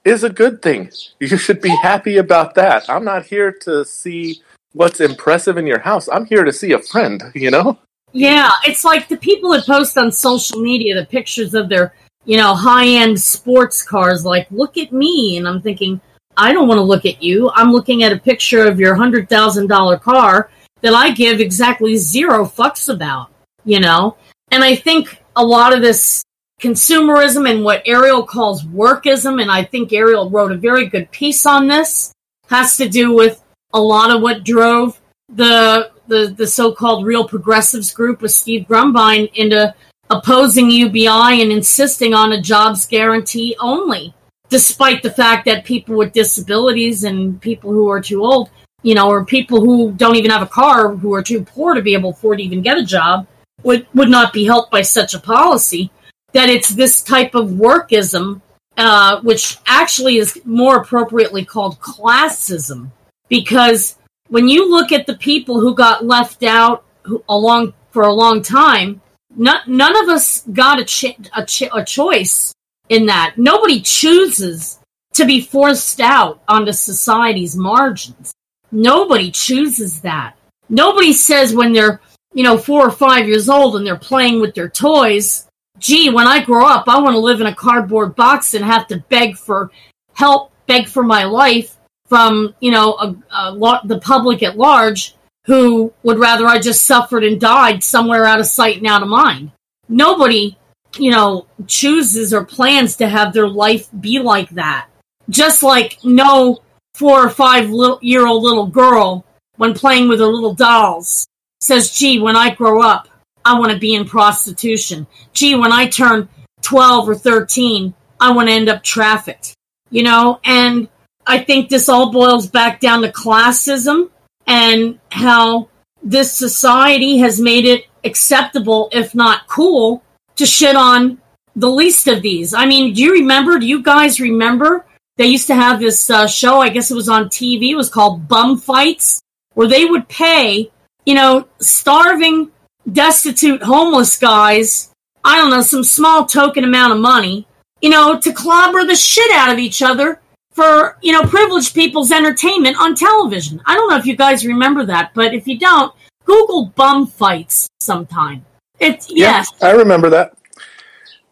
is 0.05 0.25
a 0.25 0.31
good 0.31 0.63
thing. 0.63 0.91
You 1.21 1.37
should 1.37 1.61
be 1.61 1.77
happy 1.83 2.17
about 2.17 2.55
that. 2.55 2.89
I'm 2.89 3.05
not 3.05 3.27
here 3.27 3.53
to 3.63 3.85
see 3.85 4.41
what's 4.73 5.01
impressive 5.01 5.59
in 5.59 5.67
your 5.67 5.81
house. 5.81 6.09
I'm 6.09 6.25
here 6.25 6.45
to 6.45 6.53
see 6.53 6.73
a 6.73 6.79
friend, 6.79 7.21
you 7.35 7.51
know? 7.51 7.79
Yeah, 8.13 8.51
it's 8.65 8.85
like 8.85 9.09
the 9.09 9.17
people 9.17 9.51
that 9.51 9.67
post 9.67 9.99
on 9.99 10.13
social 10.13 10.61
media 10.61 10.95
the 10.95 11.05
pictures 11.07 11.55
of 11.55 11.69
their, 11.69 11.93
you 12.25 12.37
know, 12.37 12.55
high 12.55 12.87
end 12.87 13.21
sports 13.21 13.83
cars, 13.83 14.25
like, 14.25 14.47
look 14.51 14.79
at 14.79 14.93
me. 14.93 15.37
And 15.37 15.49
I'm 15.49 15.61
thinking, 15.61 16.01
I 16.37 16.53
don't 16.53 16.69
want 16.69 16.79
to 16.79 16.83
look 16.83 17.05
at 17.05 17.21
you. 17.21 17.51
I'm 17.55 17.73
looking 17.73 18.05
at 18.05 18.13
a 18.13 18.19
picture 18.19 18.65
of 18.65 18.79
your 18.79 18.95
$100,000 18.95 20.01
car 20.01 20.51
that 20.83 20.95
I 20.95 21.11
give 21.11 21.41
exactly 21.41 21.97
zero 21.97 22.45
fucks 22.45 22.95
about, 22.95 23.31
you 23.65 23.81
know? 23.81 24.17
And 24.53 24.63
I 24.63 24.77
think 24.77 25.25
a 25.35 25.45
lot 25.45 25.75
of 25.75 25.83
this 25.83 26.23
consumerism 26.61 27.51
and 27.51 27.65
what 27.65 27.83
Ariel 27.87 28.25
calls 28.25 28.65
workism, 28.65 29.41
and 29.41 29.51
I 29.51 29.65
think 29.65 29.93
Ariel 29.93 30.31
wrote 30.31 30.53
a 30.53 30.57
very 30.57 30.87
good 30.87 31.11
piece 31.11 31.47
on 31.47 31.67
this, 31.67 32.13
has 32.49 32.77
to 32.79 32.89
do 32.89 33.13
with 33.13 33.43
a 33.73 33.81
lot 33.81 34.11
of 34.11 34.23
what 34.23 34.45
drove 34.45 35.01
the 35.29 35.91
the, 36.09 36.33
the 36.37 36.47
so-called 36.47 37.05
real 37.05 37.27
progressives 37.27 37.93
group 37.93 38.23
with 38.23 38.31
Steve 38.31 38.67
Grumbine 38.69 39.29
into 39.35 39.75
opposing 40.09 40.71
UBI 40.71 41.43
and 41.43 41.51
insisting 41.51 42.15
on 42.15 42.33
a 42.33 42.41
jobs 42.41 42.87
guarantee 42.87 43.57
only, 43.61 44.15
despite 44.49 45.03
the 45.03 45.11
fact 45.11 45.45
that 45.47 45.65
people 45.65 45.97
with 45.97 46.13
disabilities 46.13 47.03
and 47.03 47.41
people 47.41 47.73
who 47.73 47.91
are 47.91 48.01
too 48.01 48.23
old, 48.23 48.51
you 48.83 48.95
know, 48.95 49.09
or 49.11 49.25
people 49.25 49.61
who 49.61 49.93
don't 49.93 50.15
even 50.15 50.31
have 50.31 50.43
a 50.43 50.47
car, 50.47 50.95
who 50.95 51.13
are 51.13 51.23
too 51.23 51.45
poor 51.45 51.75
to 51.75 51.83
be 51.83 51.95
able 51.95 52.13
to 52.13 52.19
afford 52.19 52.39
to 52.39 52.45
even 52.45 52.63
get 52.63 52.79
a 52.79 52.85
job, 52.85 53.27
would, 53.65 53.87
would 53.95 54.09
not 54.09 54.33
be 54.33 54.45
helped 54.45 54.71
by 54.71 54.83
such 54.83 55.15
a 55.15 55.19
policy. 55.19 55.91
That 56.37 56.51
it's 56.51 56.69
this 56.69 57.01
type 57.01 57.35
of 57.35 57.49
workism, 57.49 58.43
uh, 58.77 59.21
which 59.23 59.57
actually 59.65 60.19
is 60.19 60.39
more 60.45 60.77
appropriately 60.77 61.45
called 61.47 61.81
classism, 61.81 62.91
because 63.29 63.97
when 64.29 64.47
you 64.47 64.69
look 64.69 64.93
at 64.93 65.07
the 65.07 65.17
people 65.17 65.61
who 65.61 65.75
got 65.75 66.05
left 66.05 66.43
out 66.43 66.85
along 67.27 67.73
for 67.91 68.03
a 68.03 68.13
long 68.13 68.43
time, 68.43 69.01
not, 69.35 69.67
none 69.67 69.97
of 70.03 70.11
us 70.11 70.45
got 70.53 70.79
a, 70.79 70.85
ch- 70.85 71.17
a, 71.35 71.43
ch- 71.47 71.73
a 71.73 71.83
choice 71.85 72.53
in 72.91 73.07
that. 73.07 73.35
Nobody 73.39 73.81
chooses 73.81 74.79
to 75.15 75.25
be 75.25 75.41
forced 75.41 76.01
out 76.01 76.43
onto 76.47 76.73
society's 76.73 77.57
margins. 77.57 78.35
Nobody 78.71 79.31
chooses 79.31 80.01
that. 80.03 80.37
Nobody 80.69 81.13
says 81.15 81.55
when 81.55 81.73
they're, 81.73 82.01
you 82.35 82.45
know, 82.45 82.59
four 82.59 82.87
or 82.87 82.91
five 82.91 83.27
years 83.27 83.49
old 83.49 83.77
and 83.77 83.87
they're 83.87 83.97
playing 83.97 84.41
with 84.43 84.55
their 84.55 84.69
toys, 84.69 85.47
gee, 85.79 86.11
when 86.11 86.27
I 86.27 86.45
grow 86.45 86.67
up, 86.67 86.89
I 86.89 87.01
want 87.01 87.15
to 87.15 87.21
live 87.21 87.41
in 87.41 87.47
a 87.47 87.55
cardboard 87.55 88.15
box 88.17 88.55
and 88.55 88.65
have 88.65 88.87
to 88.89 88.99
beg 89.09 89.37
for 89.37 89.71
help, 90.15 90.53
beg 90.67 90.89
for 90.89 91.03
my 91.03 91.25
life 91.25 91.77
from, 92.07 92.55
you 92.61 92.71
know, 92.71 92.95
a, 92.95 93.17
a, 93.35 93.81
the 93.85 93.99
public 93.99 94.43
at 94.43 94.57
large 94.57 95.15
who 95.45 95.93
would 96.03 96.19
rather 96.19 96.47
I 96.47 96.59
just 96.59 96.85
suffered 96.85 97.25
and 97.25 97.41
died 97.41 97.85
somewhere 97.85 98.25
out 98.25 98.41
of 98.41 98.47
sight 98.47 98.79
and 98.79 98.87
out 98.87 99.03
of 99.03 99.09
mind. 99.09 99.53
Nobody, 99.89 100.57
you 100.99 101.11
know, 101.11 101.47
chooses 101.67 102.35
or 102.35 102.45
plans 102.45 102.97
to 102.97 103.09
have 103.09 103.33
their 103.33 103.49
life 103.49 103.89
be 104.01 104.19
like 104.19 104.51
that. 104.51 104.89
Just 105.31 105.63
like 105.63 105.99
no 106.05 106.63
four 106.95 107.25
or 107.25 107.31
five 107.31 107.71
little, 107.71 107.99
year 108.03 108.27
old 108.27 108.43
little 108.43 108.67
girl, 108.67 109.25
when 109.57 109.75
playing 109.75 110.09
with 110.09 110.21
her 110.21 110.27
little 110.27 110.55
dolls, 110.55 111.27
says, 111.61 111.97
gee, 111.97 112.21
when 112.21 112.37
I 112.37 112.55
grow 112.55 112.83
up, 112.83 113.09
I 113.47 113.59
want 113.59 113.71
to 113.71 113.79
be 113.79 113.95
in 113.95 114.07
prostitution. 114.07 115.07
Gee, 115.33 115.55
when 115.55 115.73
I 115.73 115.87
turn 115.87 116.29
12 116.63 117.09
or 117.09 117.15
13, 117.15 117.95
I 118.21 118.33
want 118.33 118.49
to 118.49 118.55
end 118.55 118.69
up 118.69 118.83
trafficked. 118.83 119.55
You 119.89 120.03
know, 120.03 120.41
and 120.45 120.89
I 121.25 121.39
think 121.39 121.69
this 121.69 121.89
all 121.89 122.11
boils 122.11 122.49
back 122.49 122.81
down 122.81 123.03
to 123.03 123.13
classism 123.13 124.11
and 124.49 124.99
how 125.11 125.69
this 126.03 126.33
society 126.33 127.19
has 127.19 127.41
made 127.41 127.65
it 127.65 127.87
acceptable, 128.03 128.89
if 128.93 129.15
not 129.15 129.47
cool, 129.47 130.03
to 130.37 130.45
shit 130.45 130.75
on 130.75 131.21
the 131.55 131.71
least 131.71 132.09
of 132.09 132.23
these. 132.23 132.53
I 132.53 132.67
mean, 132.67 132.95
do 132.95 133.03
you 133.03 133.13
remember? 133.13 133.59
Do 133.61 133.67
you 133.67 133.81
guys 133.83 134.21
remember? 134.21 134.85
They 135.17 135.27
used 135.27 135.47
to 135.47 135.55
have 135.55 135.79
this 135.79 136.11
uh, 136.11 136.27
show, 136.27 136.61
I 136.61 136.69
guess 136.69 136.91
it 136.91 136.95
was 136.95 137.09
on 137.09 137.27
TV, 137.27 137.71
it 137.71 137.77
was 137.77 137.89
called 137.89 138.29
Bum 138.29 138.59
Fights, 138.59 139.23
where 139.55 139.69
they 139.69 139.85
would 139.85 140.09
pay, 140.09 140.71
you 141.07 141.15
know, 141.15 141.49
starving, 141.59 142.51
destitute, 142.91 143.63
homeless 143.63 144.17
guys, 144.17 144.91
I 145.25 145.37
don't 145.37 145.51
know, 145.51 145.63
some 145.63 145.85
small 145.85 146.27
token 146.27 146.65
amount 146.65 146.93
of 146.93 147.01
money, 147.01 147.47
you 147.81 147.91
know, 147.91 148.19
to 148.21 148.33
clobber 148.33 148.85
the 148.85 148.95
shit 148.95 149.31
out 149.33 149.53
of 149.53 149.59
each 149.59 149.83
other 149.83 150.21
for 150.57 150.97
you 151.03 151.13
know 151.13 151.23
privileged 151.23 151.75
people's 151.75 152.11
entertainment 152.11 152.77
on 152.81 152.95
television. 152.95 153.61
I 153.67 153.75
don't 153.75 153.91
know 153.91 153.97
if 153.97 154.07
you 154.07 154.17
guys 154.17 154.47
remember 154.47 154.87
that, 154.87 155.13
but 155.15 155.35
if 155.35 155.47
you 155.47 155.59
don't, 155.59 155.95
Google 156.25 156.73
bum 156.75 157.07
fights 157.07 157.69
sometime. 157.81 158.45
It's 158.81 159.11
yeah, 159.11 159.39
yes, 159.39 159.53
I 159.63 159.73
remember 159.73 160.09
that. 160.11 160.37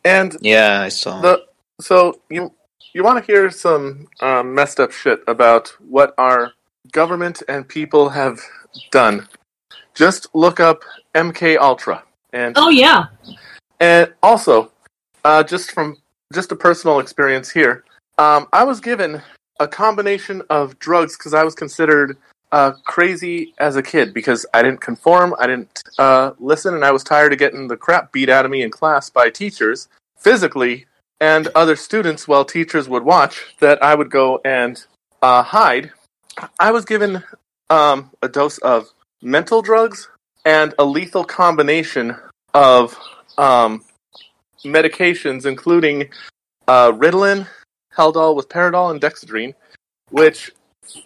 And 0.04 0.36
Yeah, 0.42 0.82
I 0.82 0.90
saw. 0.90 1.22
the 1.22 1.46
so 1.80 2.20
you 2.28 2.52
you 2.92 3.02
want 3.02 3.18
to 3.18 3.32
hear 3.32 3.50
some 3.50 4.06
um, 4.20 4.54
messed 4.54 4.78
up 4.78 4.92
shit 4.92 5.20
about 5.26 5.68
what 5.88 6.14
our 6.18 6.52
government 6.92 7.42
and 7.48 7.66
people 7.66 8.10
have 8.10 8.38
done? 8.90 9.26
Just 9.94 10.26
look 10.34 10.60
up 10.60 10.82
MK 11.14 11.56
Ultra 11.58 12.02
and 12.32 12.54
oh 12.56 12.68
yeah, 12.68 13.06
and 13.80 14.12
also 14.22 14.70
uh, 15.24 15.42
just 15.42 15.72
from 15.72 15.96
just 16.32 16.52
a 16.52 16.56
personal 16.56 16.98
experience 16.98 17.50
here. 17.50 17.84
Um, 18.18 18.46
I 18.52 18.64
was 18.64 18.80
given 18.80 19.22
a 19.60 19.68
combination 19.68 20.42
of 20.50 20.78
drugs 20.78 21.16
because 21.16 21.34
I 21.34 21.44
was 21.44 21.54
considered 21.54 22.16
uh, 22.52 22.72
crazy 22.84 23.54
as 23.58 23.76
a 23.76 23.82
kid 23.82 24.14
because 24.14 24.46
I 24.54 24.62
didn't 24.62 24.80
conform, 24.80 25.34
I 25.38 25.46
didn't 25.46 25.82
uh, 25.98 26.32
listen, 26.38 26.74
and 26.74 26.84
I 26.84 26.90
was 26.90 27.02
tired 27.02 27.32
of 27.32 27.38
getting 27.38 27.68
the 27.68 27.76
crap 27.76 28.12
beat 28.12 28.28
out 28.28 28.44
of 28.44 28.50
me 28.50 28.62
in 28.62 28.70
class 28.70 29.10
by 29.10 29.30
teachers 29.30 29.88
physically 30.16 30.86
and 31.20 31.48
other 31.54 31.76
students 31.76 32.28
while 32.28 32.44
teachers 32.44 32.88
would 32.88 33.04
watch 33.04 33.56
that 33.60 33.82
I 33.82 33.94
would 33.94 34.10
go 34.10 34.40
and 34.44 34.84
uh, 35.22 35.42
hide. 35.42 35.92
I 36.58 36.72
was 36.72 36.84
given 36.84 37.22
um, 37.70 38.10
a 38.22 38.28
dose 38.28 38.58
of 38.58 38.88
mental 39.22 39.62
drugs 39.62 40.08
and 40.44 40.74
a 40.78 40.84
lethal 40.84 41.24
combination 41.24 42.16
of 42.52 42.98
um, 43.38 43.84
medications, 44.64 45.46
including 45.46 46.08
uh, 46.68 46.92
Ritalin, 46.92 47.46
Haldol 47.96 48.36
with 48.36 48.48
Paradol 48.48 48.90
and 48.90 49.00
Dexedrine, 49.00 49.54
which 50.10 50.52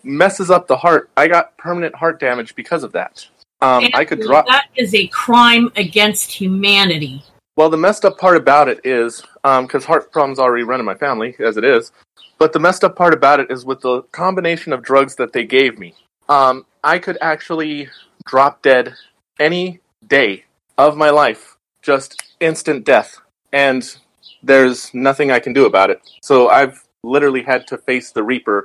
messes 0.02 0.50
up 0.50 0.66
the 0.66 0.76
heart. 0.76 1.10
I 1.16 1.28
got 1.28 1.56
permanent 1.56 1.94
heart 1.94 2.20
damage 2.20 2.54
because 2.54 2.82
of 2.82 2.92
that. 2.92 3.26
Um, 3.60 3.88
I 3.94 4.04
could 4.04 4.20
drop. 4.20 4.46
That 4.46 4.66
is 4.76 4.94
a 4.94 5.08
crime 5.08 5.70
against 5.76 6.30
humanity. 6.30 7.22
Well, 7.56 7.70
the 7.70 7.76
messed 7.76 8.04
up 8.04 8.18
part 8.18 8.36
about 8.36 8.68
it 8.68 8.80
is 8.84 9.24
because 9.42 9.84
heart 9.84 10.12
problems 10.12 10.38
already 10.38 10.62
run 10.62 10.78
in 10.78 10.86
my 10.86 10.94
family 10.94 11.34
as 11.40 11.56
it 11.56 11.64
is. 11.64 11.90
But 12.38 12.52
the 12.52 12.60
messed 12.60 12.84
up 12.84 12.94
part 12.94 13.12
about 13.12 13.40
it 13.40 13.50
is 13.50 13.64
with 13.64 13.80
the 13.80 14.02
combination 14.12 14.72
of 14.72 14.82
drugs 14.82 15.16
that 15.16 15.32
they 15.32 15.44
gave 15.44 15.76
me. 15.76 15.94
Um, 16.28 16.66
I 16.84 17.00
could 17.00 17.18
actually 17.20 17.88
drop 18.26 18.62
dead 18.62 18.94
any 19.38 19.80
day 20.06 20.44
of 20.76 20.96
my 20.96 21.10
life, 21.10 21.56
just 21.82 22.22
instant 22.40 22.84
death, 22.84 23.18
and 23.52 23.96
there's 24.42 24.92
nothing 24.94 25.30
I 25.30 25.40
can 25.40 25.52
do 25.52 25.66
about 25.66 25.90
it. 25.90 26.00
So 26.22 26.48
I've 26.48 26.84
literally 27.02 27.42
had 27.42 27.66
to 27.68 27.78
face 27.78 28.12
the 28.12 28.22
Reaper 28.22 28.64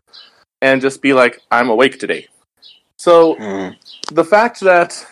and 0.62 0.82
just 0.82 1.02
be 1.02 1.14
like, 1.14 1.42
I'm 1.52 1.70
awake 1.70 2.00
today. 2.00 2.28
So 2.98 3.36
Mm. 3.36 3.76
the 4.12 4.24
fact 4.24 4.60
that, 4.62 5.06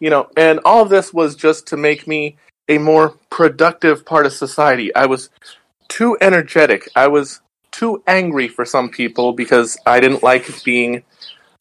you 0.00 0.10
know, 0.10 0.28
and 0.36 0.60
all 0.64 0.82
of 0.82 0.88
this 0.88 1.12
was 1.14 1.34
just 1.34 1.66
to 1.68 1.76
make 1.76 2.06
me 2.06 2.36
a 2.68 2.78
more 2.78 3.14
productive 3.30 4.04
part 4.04 4.26
of 4.26 4.32
society. 4.32 4.94
I 4.94 5.06
was 5.06 5.30
too 5.88 6.16
energetic. 6.20 6.88
I 6.94 7.08
was 7.08 7.40
too 7.70 8.02
angry 8.06 8.48
for 8.48 8.64
some 8.64 8.90
people 8.90 9.32
because 9.32 9.78
I 9.86 10.00
didn't 10.00 10.22
like 10.22 10.62
being 10.64 11.02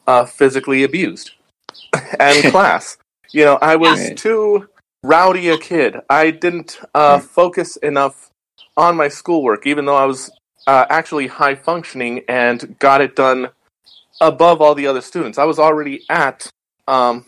uh, 0.06 0.26
physically 0.26 0.84
abused 0.84 1.32
and 2.20 2.44
class. 2.52 2.98
You 3.32 3.46
know, 3.46 3.58
I 3.62 3.76
was 3.76 4.00
Right. 4.00 4.18
too 4.18 4.68
rowdy 5.04 5.50
a 5.50 5.58
kid. 5.58 5.98
I 6.10 6.32
didn't 6.32 6.80
uh, 6.94 7.20
focus 7.20 7.76
enough 7.78 8.30
on 8.76 8.96
my 8.96 9.08
schoolwork, 9.08 9.66
even 9.68 9.86
though 9.86 9.96
I 9.96 10.06
was 10.06 10.32
uh, 10.66 10.86
actually 10.90 11.28
high 11.28 11.56
functioning 11.56 12.24
and 12.28 12.78
got 12.80 13.02
it 13.02 13.16
done 13.16 13.50
above 14.22 14.62
all 14.62 14.76
the 14.76 14.88
other 14.88 15.02
students. 15.02 15.38
I 15.38 15.46
was 15.46 15.60
already 15.60 16.04
at 16.10 16.50
um, 16.88 17.26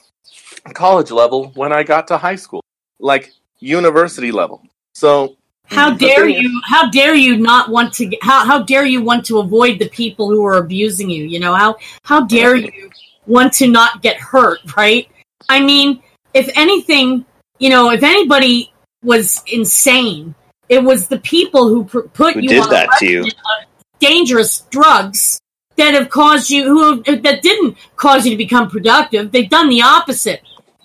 college 0.74 1.12
level 1.12 1.52
when 1.56 1.72
I 1.72 1.84
got 1.84 2.08
to 2.10 2.18
high 2.18 2.36
school, 2.36 2.62
like 3.00 3.32
university 3.60 4.32
level. 4.32 4.62
So 4.96 5.36
How 5.66 5.92
dare 5.94 6.28
is- 6.28 6.42
you? 6.42 6.62
How 6.66 6.90
dare 6.90 7.16
you 7.16 7.38
not 7.38 7.70
want 7.70 7.94
to? 7.96 8.10
How 8.22 8.46
how 8.46 8.64
dare 8.64 8.86
you 8.86 9.02
want 9.02 9.26
to 9.28 9.40
avoid 9.40 9.80
the 9.80 9.90
people 9.90 10.30
who 10.30 10.44
are 10.46 10.58
abusing 10.58 11.10
you? 11.10 11.24
You 11.26 11.40
know 11.40 11.54
how 11.54 11.78
how 12.04 12.26
dare 12.26 12.56
you 12.56 12.90
want 13.28 13.54
to 13.54 13.68
not 13.68 14.02
get 14.02 14.18
hurt? 14.18 14.60
Right? 14.78 15.08
I 15.48 15.62
mean, 15.62 16.02
if 16.34 16.50
anything, 16.56 17.26
you 17.60 17.70
know, 17.70 17.92
if 17.92 18.04
anybody 18.04 18.74
was 19.04 19.42
insane, 19.48 20.36
it 20.68 20.84
was 20.84 21.08
the 21.08 21.20
people 21.20 21.68
who 21.70 21.86
pr- 21.86 22.00
put 22.02 22.34
Who 22.36 22.42
you 22.42 22.50
did 22.50 22.64
on 22.64 22.70
that 22.72 22.90
to 23.00 23.06
you? 23.08 23.22
uh, 23.24 23.64
dangerous 24.00 24.62
drugs 24.70 25.40
that 25.78 25.94
have 25.94 26.10
caused 26.10 26.50
you 26.50 26.64
who 26.66 27.04
that 27.04 27.42
didn't 27.42 27.78
cause 27.96 28.26
you 28.26 28.32
to 28.32 28.38
become 28.38 28.70
productive. 28.70 29.32
They've 29.32 29.50
done 29.50 29.70
the 29.70 29.82
opposite. 29.82 30.42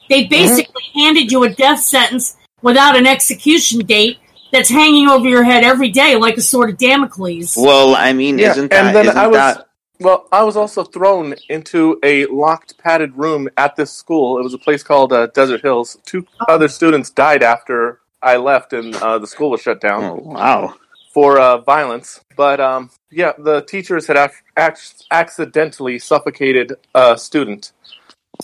They 0.09 0.25
basically 0.25 0.83
handed 0.95 1.33
you 1.33 1.43
a 1.45 1.49
death 1.51 1.81
sentence 1.81 2.37
without 2.63 2.97
an 2.97 3.07
execution 3.07 3.81
date 3.81 4.19
that's 4.53 4.69
hanging 4.69 5.09
over 5.09 5.29
your 5.29 5.43
head 5.43 5.65
every 5.65 5.91
day 5.91 6.15
like 6.17 6.37
a 6.37 6.41
sword 6.41 6.71
of 6.71 6.79
Damocles. 6.79 7.55
Well, 7.57 7.97
I 7.97 8.13
mean, 8.13 8.39
Yeah, 8.39 8.53
isn't 8.53 8.73
and 8.73 8.95
then 8.95 9.07
isn't 9.07 9.19
I 9.19 9.27
was- 9.27 9.37
that 9.37 9.64
Well, 10.01 10.27
I 10.33 10.43
was 10.43 10.57
also 10.57 10.83
thrown 10.85 11.35
into 11.49 11.99
a 12.03 12.27
locked, 12.27 12.77
padded 12.79 13.17
room 13.17 13.49
at 13.57 13.77
this 13.77 13.93
school. 13.93 14.39
It 14.39 14.43
was 14.43 14.53
a 14.55 14.59
place 14.59 14.83
called 14.83 15.13
uh, 15.13 15.29
Desert 15.29 15.63
Hills. 15.63 15.97
Two 16.05 16.27
other 16.49 16.67
students 16.69 17.11
died 17.11 17.43
after 17.45 18.01
I 18.21 18.37
left 18.37 18.73
and 18.73 18.95
uh, 18.97 19.19
the 19.19 19.27
school 19.27 19.51
was 19.51 19.61
shut 19.63 19.81
down 19.81 20.03
Oh 20.05 20.15
wow. 20.17 20.75
for 21.13 21.39
uh, 21.39 21.59
violence. 21.59 22.21
But 22.37 22.61
um, 22.61 22.91
yeah, 23.11 23.33
the 23.39 23.61
teachers 23.63 24.07
had 24.09 24.17
ac- 24.17 24.35
ac- 24.59 25.05
accidentally 25.13 25.99
suffocated 26.01 26.75
a 26.95 27.17
student. 27.17 27.71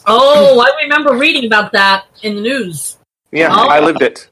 Oh, 0.07 0.61
I 0.61 0.83
remember 0.85 1.15
reading 1.17 1.47
about 1.47 1.73
that 1.73 2.05
in 2.23 2.37
the 2.37 2.43
news. 2.43 2.97
Yeah, 3.33 3.49
Oh. 3.53 3.67
I 3.69 3.81
lived 3.81 4.03
it. 4.03 4.30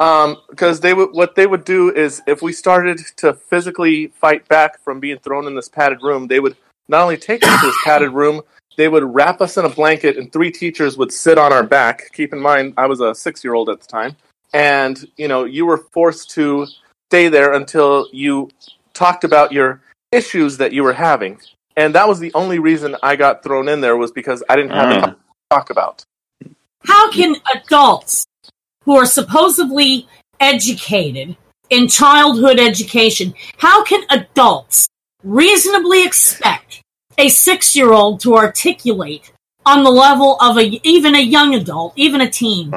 Um, 0.00 0.36
because 0.48 0.80
they 0.80 0.94
would, 0.94 1.10
what 1.12 1.34
they 1.34 1.46
would 1.46 1.64
do 1.64 1.92
is, 1.92 2.22
if 2.26 2.40
we 2.40 2.52
started 2.52 2.98
to 3.16 3.34
physically 3.34 4.08
fight 4.08 4.46
back 4.46 4.80
from 4.80 5.00
being 5.00 5.18
thrown 5.18 5.46
in 5.46 5.56
this 5.56 5.68
padded 5.68 6.02
room, 6.02 6.28
they 6.28 6.38
would 6.38 6.56
not 6.88 7.02
only 7.02 7.16
take 7.16 7.44
us 7.44 7.60
to 7.60 7.66
this 7.66 7.76
padded 7.84 8.12
room, 8.12 8.42
they 8.76 8.88
would 8.88 9.02
wrap 9.02 9.40
us 9.40 9.56
in 9.56 9.64
a 9.64 9.68
blanket, 9.68 10.16
and 10.16 10.32
three 10.32 10.52
teachers 10.52 10.96
would 10.96 11.12
sit 11.12 11.36
on 11.36 11.52
our 11.52 11.64
back. 11.64 12.12
Keep 12.12 12.32
in 12.32 12.38
mind, 12.38 12.74
I 12.76 12.86
was 12.86 13.00
a 13.00 13.12
six-year-old 13.12 13.68
at 13.70 13.80
the 13.80 13.86
time, 13.88 14.14
and 14.52 15.04
you 15.16 15.26
know, 15.26 15.44
you 15.44 15.66
were 15.66 15.78
forced 15.78 16.30
to 16.30 16.66
stay 17.10 17.28
there 17.28 17.54
until 17.54 18.08
you 18.12 18.50
talked 18.94 19.24
about 19.24 19.50
your 19.50 19.80
issues 20.12 20.58
that 20.58 20.72
you 20.72 20.84
were 20.84 20.92
having. 20.92 21.40
And 21.76 21.94
that 21.96 22.06
was 22.06 22.20
the 22.20 22.32
only 22.34 22.60
reason 22.60 22.96
I 23.02 23.16
got 23.16 23.42
thrown 23.42 23.68
in 23.68 23.80
there 23.80 23.96
was 23.96 24.12
because 24.12 24.44
I 24.48 24.54
didn't 24.54 24.72
have 24.72 24.86
mm. 24.86 24.92
anything 24.92 25.14
to 25.14 25.16
talk 25.50 25.70
about. 25.70 26.04
How 26.84 27.10
can 27.10 27.34
adults 27.54 28.26
who 28.88 28.96
are 28.96 29.04
supposedly 29.04 30.08
educated 30.40 31.36
in 31.68 31.86
childhood 31.88 32.58
education, 32.58 33.34
how 33.58 33.84
can 33.84 34.02
adults 34.08 34.88
reasonably 35.22 36.02
expect 36.06 36.80
a 37.18 37.28
six 37.28 37.76
year 37.76 37.92
old 37.92 38.18
to 38.18 38.34
articulate 38.34 39.30
on 39.66 39.84
the 39.84 39.90
level 39.90 40.38
of 40.40 40.56
a 40.56 40.80
even 40.88 41.14
a 41.14 41.20
young 41.20 41.54
adult, 41.54 41.92
even 41.96 42.22
a 42.22 42.30
teen? 42.30 42.72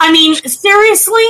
I 0.00 0.10
mean, 0.10 0.34
seriously? 0.34 1.22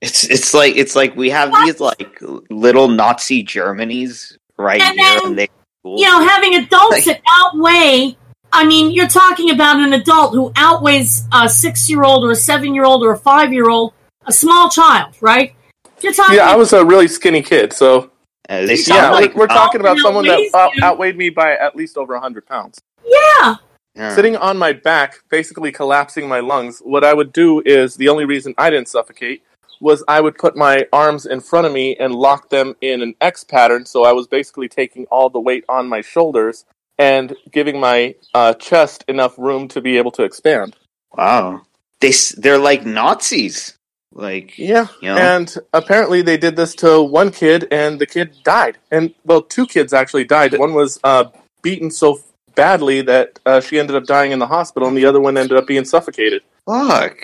It's 0.00 0.24
it's 0.24 0.52
like 0.52 0.74
it's 0.74 0.96
like 0.96 1.14
we 1.14 1.30
have 1.30 1.52
these 1.64 1.78
like 1.78 2.18
little 2.50 2.88
Nazi 2.88 3.44
Germanys 3.44 4.36
right 4.58 4.80
And 4.80 4.98
here, 4.98 5.20
then, 5.20 5.26
and 5.26 5.38
they 5.38 5.48
you 5.84 6.04
know, 6.04 6.26
having 6.26 6.56
adults 6.56 7.04
that 7.04 7.20
outweigh. 7.30 8.16
I 8.52 8.64
mean, 8.66 8.90
you're 8.90 9.08
talking 9.08 9.50
about 9.50 9.78
an 9.78 9.92
adult 9.92 10.32
who 10.34 10.52
outweighs 10.56 11.24
a 11.32 11.48
six 11.48 11.88
year 11.90 12.02
old 12.02 12.24
or 12.24 12.30
a 12.32 12.36
seven 12.36 12.74
year 12.74 12.84
old 12.84 13.02
or 13.04 13.12
a 13.12 13.18
five 13.18 13.52
year 13.52 13.68
old, 13.68 13.92
a 14.26 14.32
small 14.32 14.68
child, 14.70 15.14
right? 15.20 15.54
You're 16.00 16.12
talking 16.12 16.36
Yeah, 16.36 16.48
I 16.50 16.56
was 16.56 16.72
a 16.72 16.84
really 16.84 17.08
skinny 17.08 17.42
kid, 17.42 17.72
so 17.72 18.10
uh, 18.48 18.64
they 18.66 18.76
yeah, 18.86 19.10
like 19.10 19.34
we're, 19.34 19.40
we're 19.42 19.46
talking 19.48 19.80
about 19.80 19.98
Oh, 19.98 20.02
someone 20.02 20.26
that 20.26 20.48
out- 20.54 20.72
outweighed 20.82 21.16
me 21.16 21.28
by 21.30 21.52
at 21.52 21.76
least 21.76 21.96
over 21.98 22.14
100 22.14 22.46
pounds. 22.46 22.78
yeah. 23.04 23.56
Yeah. 23.94 24.14
Sitting 24.14 24.36
on 24.36 24.56
my 24.58 24.72
back, 24.72 25.24
basically 25.28 25.72
collapsing 25.72 26.28
my 26.28 26.38
lungs, 26.38 26.78
what 26.84 27.02
I 27.02 27.12
would 27.14 27.32
do 27.32 27.60
is 27.66 27.96
the 27.96 28.08
only 28.08 28.24
reason 28.26 28.54
I 28.56 28.70
didn't 28.70 28.86
suffocate 28.86 29.42
was 29.80 30.04
I 30.06 30.20
would 30.20 30.38
put 30.38 30.56
my 30.56 30.86
arms 30.92 31.26
in 31.26 31.40
front 31.40 31.66
of 31.66 31.72
me 31.72 31.96
and 31.96 32.14
lock 32.14 32.48
them 32.48 32.76
in 32.80 33.02
an 33.02 33.14
X 33.20 33.42
pattern, 33.42 33.86
so 33.86 34.04
I 34.04 34.12
was 34.12 34.28
basically 34.28 34.68
taking 34.68 35.06
all 35.06 35.30
the 35.30 35.40
weight 35.40 35.64
on 35.68 35.88
my 35.88 36.00
shoulders 36.00 36.64
and 36.98 37.34
giving 37.52 37.78
my 37.80 38.14
uh, 38.34 38.54
chest 38.54 39.04
enough 39.08 39.38
room 39.38 39.68
to 39.68 39.80
be 39.80 39.98
able 39.98 40.10
to 40.12 40.22
expand. 40.24 40.76
Wow, 41.16 41.62
they 42.00 42.12
they're 42.36 42.58
like 42.58 42.84
Nazis. 42.84 43.74
Like 44.12 44.58
Yeah. 44.58 44.86
you 45.02 45.08
know, 45.14 45.16
And 45.18 45.54
apparently 45.72 46.22
they 46.22 46.36
did 46.38 46.56
this 46.56 46.74
to 46.76 47.02
one 47.02 47.30
kid, 47.30 47.68
and 47.70 48.00
the 48.00 48.06
kid 48.06 48.34
died. 48.42 48.78
And 48.90 49.14
well, 49.24 49.42
two 49.42 49.66
kids 49.66 49.92
actually 49.92 50.24
died. 50.24 50.58
One 50.58 50.74
was 50.74 50.98
uh, 51.04 51.26
beaten 51.62 51.90
so 51.90 52.20
badly 52.54 53.02
that 53.02 53.38
uh, 53.46 53.60
she 53.60 53.78
ended 53.78 53.94
up 53.94 54.04
dying 54.06 54.32
in 54.32 54.38
the 54.40 54.46
hospital, 54.46 54.88
and 54.88 54.96
the 54.96 55.04
other 55.04 55.20
one 55.20 55.36
ended 55.36 55.56
up 55.58 55.66
being 55.66 55.84
suffocated. 55.84 56.42
fuck. 56.66 57.16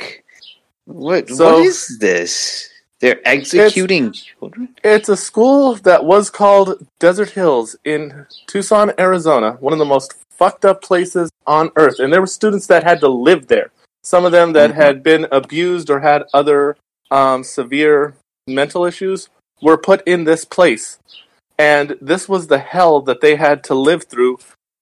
What 0.84 1.28
So- 1.30 1.54
what 1.54 1.66
is 1.66 1.98
this? 1.98 2.68
They're 3.04 3.20
executing 3.28 4.12
children. 4.12 4.74
It's 4.82 5.10
a 5.10 5.16
school 5.18 5.74
that 5.74 6.06
was 6.06 6.30
called 6.30 6.86
Desert 6.98 7.28
Hills 7.28 7.76
in 7.84 8.24
Tucson, 8.46 8.92
Arizona, 8.98 9.58
one 9.60 9.74
of 9.74 9.78
the 9.78 9.84
most 9.84 10.14
fucked 10.30 10.64
up 10.64 10.80
places 10.80 11.30
on 11.46 11.70
earth. 11.76 11.98
And 11.98 12.10
there 12.10 12.22
were 12.22 12.26
students 12.26 12.66
that 12.68 12.82
had 12.82 13.00
to 13.00 13.08
live 13.08 13.48
there. 13.48 13.72
Some 14.02 14.24
of 14.24 14.32
them 14.32 14.54
that 14.54 14.70
Mhm. 14.70 14.74
had 14.76 15.02
been 15.02 15.26
abused 15.30 15.90
or 15.90 16.00
had 16.00 16.22
other 16.32 16.78
um, 17.10 17.44
severe 17.44 18.14
mental 18.46 18.86
issues 18.86 19.28
were 19.60 19.76
put 19.76 20.02
in 20.06 20.24
this 20.24 20.46
place. 20.46 20.98
And 21.58 21.98
this 22.00 22.26
was 22.26 22.46
the 22.46 22.58
hell 22.58 23.02
that 23.02 23.20
they 23.20 23.36
had 23.36 23.62
to 23.64 23.74
live 23.74 24.04
through 24.04 24.38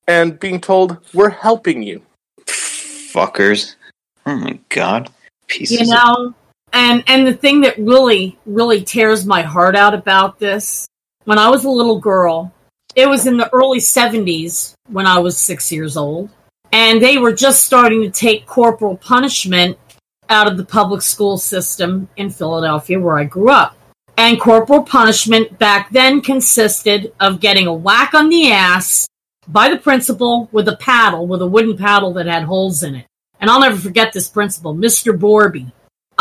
and 0.06 0.38
being 0.38 0.60
told, 0.60 0.98
we're 1.12 1.30
helping 1.30 1.82
you. 1.82 2.02
Fuckers. 2.46 3.74
Oh 4.24 4.36
my 4.36 4.60
god. 4.68 5.10
Pieces. 5.48 5.80
you 5.80 5.86
know 5.92 6.34
and 6.72 7.04
and 7.06 7.26
the 7.26 7.34
thing 7.34 7.60
that 7.60 7.78
really 7.78 8.38
really 8.46 8.82
tears 8.82 9.26
my 9.26 9.42
heart 9.42 9.76
out 9.76 9.94
about 9.94 10.38
this 10.38 10.86
when 11.24 11.38
i 11.38 11.48
was 11.48 11.64
a 11.64 11.70
little 11.70 11.98
girl 11.98 12.52
it 12.94 13.08
was 13.08 13.26
in 13.26 13.36
the 13.36 13.52
early 13.52 13.78
70s 13.78 14.74
when 14.88 15.06
i 15.06 15.18
was 15.18 15.36
six 15.36 15.70
years 15.70 15.96
old 15.96 16.30
and 16.72 17.02
they 17.02 17.18
were 17.18 17.32
just 17.32 17.64
starting 17.64 18.02
to 18.02 18.10
take 18.10 18.46
corporal 18.46 18.96
punishment 18.96 19.78
out 20.28 20.50
of 20.50 20.56
the 20.56 20.64
public 20.64 21.02
school 21.02 21.36
system 21.36 22.08
in 22.16 22.30
philadelphia 22.30 22.98
where 22.98 23.18
i 23.18 23.24
grew 23.24 23.50
up 23.50 23.76
and 24.16 24.40
corporal 24.40 24.82
punishment 24.82 25.58
back 25.58 25.90
then 25.90 26.20
consisted 26.20 27.12
of 27.20 27.40
getting 27.40 27.66
a 27.66 27.72
whack 27.72 28.14
on 28.14 28.28
the 28.28 28.50
ass 28.50 29.08
by 29.48 29.68
the 29.68 29.78
principal 29.78 30.48
with 30.52 30.68
a 30.68 30.76
paddle 30.76 31.26
with 31.26 31.42
a 31.42 31.46
wooden 31.46 31.76
paddle 31.76 32.12
that 32.12 32.26
had 32.26 32.44
holes 32.44 32.82
in 32.82 32.94
it 32.94 33.06
and 33.42 33.50
I'll 33.50 33.60
never 33.60 33.76
forget 33.76 34.12
this 34.12 34.28
principal, 34.28 34.72
Mr. 34.72 35.18
Borby. 35.18 35.72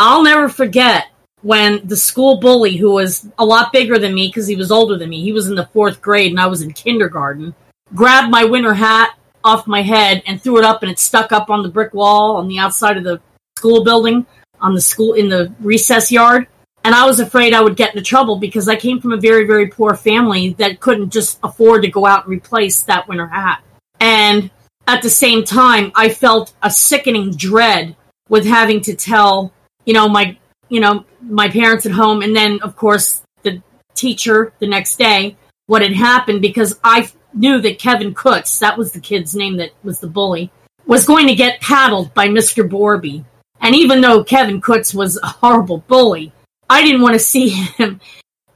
I'll 0.02 0.24
never 0.24 0.48
forget 0.48 1.06
when 1.42 1.86
the 1.86 1.96
school 1.96 2.40
bully, 2.40 2.76
who 2.76 2.90
was 2.90 3.28
a 3.38 3.44
lot 3.44 3.72
bigger 3.72 3.98
than 3.98 4.12
me 4.12 4.26
because 4.26 4.48
he 4.48 4.56
was 4.56 4.72
older 4.72 4.98
than 4.98 5.08
me, 5.10 5.22
he 5.22 5.32
was 5.32 5.46
in 5.46 5.54
the 5.54 5.66
fourth 5.66 6.02
grade 6.02 6.32
and 6.32 6.40
I 6.40 6.48
was 6.48 6.60
in 6.60 6.72
kindergarten, 6.72 7.54
grabbed 7.94 8.28
my 8.28 8.44
winter 8.44 8.74
hat 8.74 9.16
off 9.44 9.68
my 9.68 9.82
head 9.82 10.24
and 10.26 10.42
threw 10.42 10.58
it 10.58 10.64
up 10.64 10.82
and 10.82 10.90
it 10.90 10.98
stuck 10.98 11.30
up 11.30 11.50
on 11.50 11.62
the 11.62 11.68
brick 11.68 11.94
wall 11.94 12.36
on 12.36 12.48
the 12.48 12.58
outside 12.58 12.96
of 12.96 13.04
the 13.04 13.20
school 13.56 13.84
building, 13.84 14.26
on 14.60 14.74
the 14.74 14.80
school 14.80 15.12
in 15.12 15.28
the 15.28 15.52
recess 15.60 16.10
yard. 16.10 16.48
And 16.82 16.96
I 16.96 17.06
was 17.06 17.20
afraid 17.20 17.54
I 17.54 17.60
would 17.60 17.76
get 17.76 17.94
into 17.94 18.02
trouble 18.02 18.38
because 18.38 18.68
I 18.68 18.74
came 18.74 19.00
from 19.00 19.12
a 19.12 19.20
very, 19.20 19.46
very 19.46 19.68
poor 19.68 19.94
family 19.94 20.54
that 20.54 20.80
couldn't 20.80 21.10
just 21.10 21.38
afford 21.44 21.82
to 21.82 21.88
go 21.88 22.06
out 22.06 22.24
and 22.24 22.32
replace 22.32 22.80
that 22.82 23.06
winter 23.06 23.28
hat. 23.28 23.62
And 24.00 24.50
at 24.88 25.02
the 25.02 25.10
same 25.10 25.44
time, 25.44 25.92
I 25.94 26.08
felt 26.08 26.54
a 26.60 26.72
sickening 26.72 27.36
dread 27.36 27.94
with 28.28 28.46
having 28.46 28.80
to 28.80 28.96
tell, 28.96 29.52
you 29.84 29.94
know, 29.94 30.08
my, 30.08 30.36
you 30.68 30.80
know, 30.80 31.04
my 31.20 31.48
parents 31.48 31.86
at 31.86 31.92
home, 31.92 32.22
and 32.22 32.34
then 32.34 32.60
of 32.62 32.76
course 32.76 33.22
the 33.42 33.62
teacher 33.94 34.52
the 34.58 34.66
next 34.66 34.96
day 34.96 35.36
what 35.66 35.82
had 35.82 35.92
happened 35.92 36.42
because 36.42 36.78
I 36.82 37.10
knew 37.34 37.60
that 37.60 37.78
Kevin 37.78 38.14
Kutz, 38.14 38.58
that 38.58 38.76
was 38.76 38.92
the 38.92 39.00
kid's 39.00 39.34
name 39.34 39.56
that 39.56 39.70
was 39.82 40.00
the 40.00 40.06
bully, 40.06 40.50
was 40.86 41.06
going 41.06 41.28
to 41.28 41.34
get 41.34 41.60
paddled 41.60 42.12
by 42.14 42.28
Mr. 42.28 42.68
Borby. 42.68 43.24
And 43.60 43.74
even 43.74 44.00
though 44.00 44.24
Kevin 44.24 44.60
Kutz 44.60 44.94
was 44.94 45.18
a 45.22 45.26
horrible 45.26 45.78
bully, 45.78 46.32
I 46.68 46.82
didn't 46.82 47.02
want 47.02 47.14
to 47.14 47.20
see 47.20 47.48
him 47.50 48.00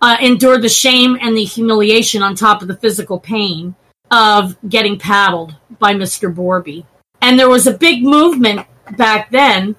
uh, 0.01 0.17
endure 0.21 0.59
the 0.59 0.69
shame 0.69 1.17
and 1.21 1.37
the 1.37 1.45
humiliation 1.45 2.23
on 2.23 2.35
top 2.35 2.63
of 2.63 2.69
the 2.69 2.77
physical 2.77 3.21
pain 3.21 3.75
of 4.11 4.57
getting 4.69 4.99
paddled 4.99 5.57
by 5.79 5.95
Mr. 5.95 6.33
Borby. 6.33 6.85
And 7.23 7.39
there 7.39 7.49
was 7.49 7.67
a 7.67 7.79
big 7.79 8.03
movement 8.03 8.67
back 8.97 9.31
then 9.31 9.77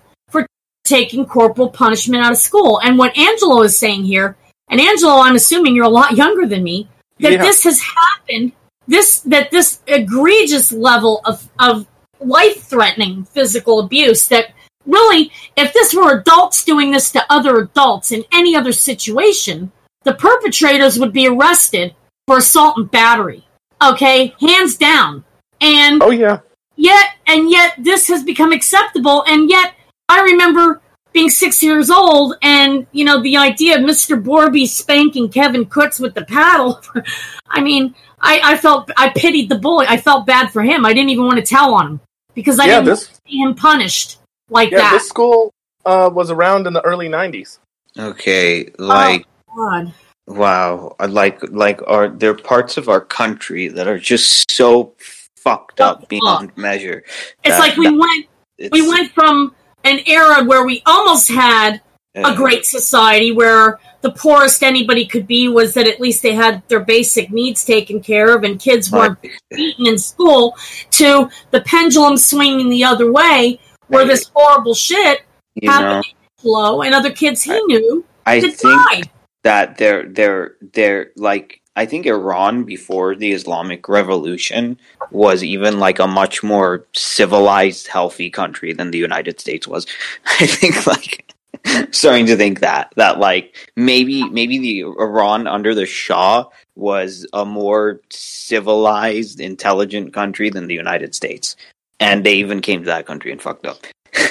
taking 0.87 1.25
corporal 1.25 1.69
punishment 1.69 2.23
out 2.23 2.31
of 2.31 2.37
school. 2.37 2.79
And 2.83 2.97
what 2.97 3.17
Angelo 3.17 3.61
is 3.61 3.77
saying 3.77 4.03
here, 4.05 4.37
and 4.69 4.79
Angelo, 4.81 5.19
I'm 5.19 5.35
assuming 5.35 5.75
you're 5.75 5.85
a 5.85 5.89
lot 5.89 6.13
younger 6.17 6.47
than 6.47 6.63
me, 6.63 6.87
that 7.19 7.33
Yeah. 7.33 7.41
this 7.41 7.63
has 7.63 7.81
happened, 7.81 8.51
this 8.87 9.21
that 9.21 9.51
this 9.51 9.79
egregious 9.87 10.71
level 10.71 11.21
of, 11.25 11.47
of 11.59 11.85
life 12.19 12.63
threatening 12.63 13.25
physical 13.25 13.79
abuse 13.79 14.27
that 14.27 14.53
really, 14.85 15.31
if 15.55 15.73
this 15.73 15.93
were 15.93 16.17
adults 16.19 16.63
doing 16.63 16.91
this 16.91 17.11
to 17.11 17.25
other 17.29 17.57
adults 17.59 18.11
in 18.11 18.23
any 18.31 18.55
other 18.55 18.71
situation, 18.71 19.71
the 20.03 20.13
perpetrators 20.13 20.97
would 20.97 21.11
be 21.13 21.27
arrested 21.27 21.93
for 22.25 22.37
assault 22.37 22.77
and 22.77 22.89
battery. 22.89 23.45
Okay, 23.81 24.33
hands 24.39 24.75
down. 24.77 25.23
And 25.59 26.01
Oh, 26.01 26.11
yeah. 26.11 26.39
yet, 26.75 27.05
and 27.27 27.49
yet, 27.49 27.73
this 27.77 28.07
has 28.07 28.23
become 28.23 28.51
acceptable. 28.51 29.23
And 29.27 29.49
yet, 29.49 29.73
I 30.09 30.21
remember 30.21 30.81
being 31.13 31.29
six 31.29 31.61
years 31.63 31.89
old, 31.89 32.35
and 32.41 32.85
you 32.91 33.05
know, 33.05 33.21
the 33.21 33.37
idea 33.37 33.75
of 33.75 33.81
Mr. 33.81 34.21
Borby 34.21 34.67
spanking 34.67 35.29
Kevin 35.29 35.65
Kutz 35.65 35.99
with 35.99 36.13
the 36.13 36.25
paddle. 36.25 36.81
I 37.49 37.61
mean, 37.61 37.95
I, 38.19 38.39
I 38.43 38.57
felt 38.57 38.91
I 38.97 39.09
pitied 39.09 39.49
the 39.49 39.57
bully. 39.57 39.85
I 39.87 39.97
felt 39.97 40.25
bad 40.25 40.51
for 40.51 40.61
him. 40.63 40.85
I 40.85 40.93
didn't 40.93 41.09
even 41.09 41.25
want 41.25 41.37
to 41.37 41.45
tell 41.45 41.73
on 41.73 41.87
him 41.87 41.99
because 42.35 42.59
I 42.59 42.65
Yeah, 42.65 42.75
didn't 42.75 42.85
this- 42.85 43.07
want 43.07 43.19
see 43.27 43.37
him 43.39 43.55
punished 43.55 44.17
like 44.49 44.71
Yeah, 44.71 44.77
that. 44.79 44.91
this 44.93 45.07
school 45.09 45.51
uh, 45.85 46.09
was 46.13 46.29
around 46.31 46.67
in 46.67 46.73
the 46.73 46.81
early 46.85 47.09
90s. 47.09 47.59
Okay, 47.97 48.69
like 48.77 49.25
God. 49.55 49.91
wow, 50.27 50.95
like 51.09 51.41
like 51.49 51.81
are 51.87 52.07
there 52.09 52.35
parts 52.35 52.77
of 52.77 52.89
our 52.89 53.01
country 53.01 53.67
that 53.69 53.87
are 53.87 53.97
just 53.97 54.51
so 54.51 54.93
fucked 55.35 55.81
up 55.81 55.99
Fucked 56.01 56.09
beyond 56.09 56.55
measure. 56.57 57.03
It's 57.43 57.55
That- 57.55 57.59
like 57.59 57.75
we 57.77 57.85
that- 57.87 57.97
went 57.97 58.71
we 58.71 58.87
went 58.87 59.11
from 59.13 59.55
an 59.87 59.99
era 60.05 60.43
where 60.43 60.65
we 60.65 60.81
almost 60.85 61.29
had 61.29 61.81
a 62.15 62.35
great 62.35 62.65
society 62.65 63.31
where 63.31 63.79
the 64.01 64.11
poorest 64.11 64.63
anybody 64.63 65.05
could 65.05 65.27
be 65.27 65.47
was 65.49 65.73
that 65.75 65.87
at 65.87 65.99
least 65.99 66.23
they 66.23 66.33
had 66.33 66.63
their 66.67 66.79
basic 66.79 67.31
needs 67.31 67.63
taken 67.63 68.01
care 68.01 68.35
of 68.35 68.43
and 68.43 68.59
kids 68.59 68.91
weren't 68.91 69.17
beaten 69.51 69.85
in 69.85 69.99
school 69.99 70.55
to 70.91 71.29
the 71.51 71.61
pendulum 71.61 72.17
swinging 72.17 72.69
the 72.69 72.83
other 72.83 73.11
way 73.11 73.59
where 73.87 74.01
Right. 74.01 74.07
this 74.09 74.31
horrible 74.33 74.73
shit 74.73 75.21
you 75.55 75.69
happened 75.69 76.05
to 76.05 76.41
Flo 76.41 76.81
and 76.81 76.93
other 76.95 77.11
kids 77.11 77.43
he 77.43 77.51
knew 77.65 78.03
I 78.25 78.41
think 78.41 78.59
died. 78.59 79.09
that 79.43 79.77
they're 79.77 80.07
they're 80.09 80.55
they're 80.73 81.11
like 81.15 81.61
I 81.77 81.85
think 81.85 82.07
Iran 82.07 82.63
before 82.63 83.15
the 83.15 83.31
Islamic 83.31 83.87
Revolution 83.87 84.79
was 85.11 85.43
even 85.43 85.79
like 85.79 85.99
a 85.99 86.07
much 86.07 86.41
more 86.41 86.87
civilized, 86.93 87.87
healthy 87.87 88.31
country 88.31 88.73
than 88.73 88.89
the 88.89 88.97
United 88.97 89.39
States 89.39 89.67
was. 89.67 89.85
I 90.25 90.47
think 90.47 90.87
like 90.87 91.31
starting 91.91 92.25
to 92.25 92.35
think 92.35 92.61
that 92.61 92.91
that 92.95 93.19
like 93.19 93.55
maybe 93.75 94.27
maybe 94.27 94.57
the 94.57 94.81
Iran 94.81 95.45
under 95.45 95.75
the 95.75 95.85
Shah 95.85 96.45
was 96.75 97.27
a 97.31 97.45
more 97.45 98.01
civilized, 98.09 99.39
intelligent 99.39 100.13
country 100.13 100.49
than 100.49 100.65
the 100.65 100.73
United 100.73 101.13
States. 101.13 101.55
And 101.99 102.23
they 102.23 102.35
even 102.35 102.61
came 102.61 102.81
to 102.81 102.87
that 102.87 103.05
country 103.05 103.31
and 103.31 103.41
fucked 103.41 103.67
up. 103.67 103.85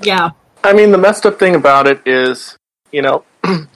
Yeah. 0.00 0.30
I 0.62 0.74
mean, 0.74 0.92
the 0.92 0.98
messed 0.98 1.26
up 1.26 1.40
thing 1.40 1.56
about 1.56 1.88
it 1.88 2.00
is, 2.06 2.56
you 2.92 3.02
know, 3.02 3.24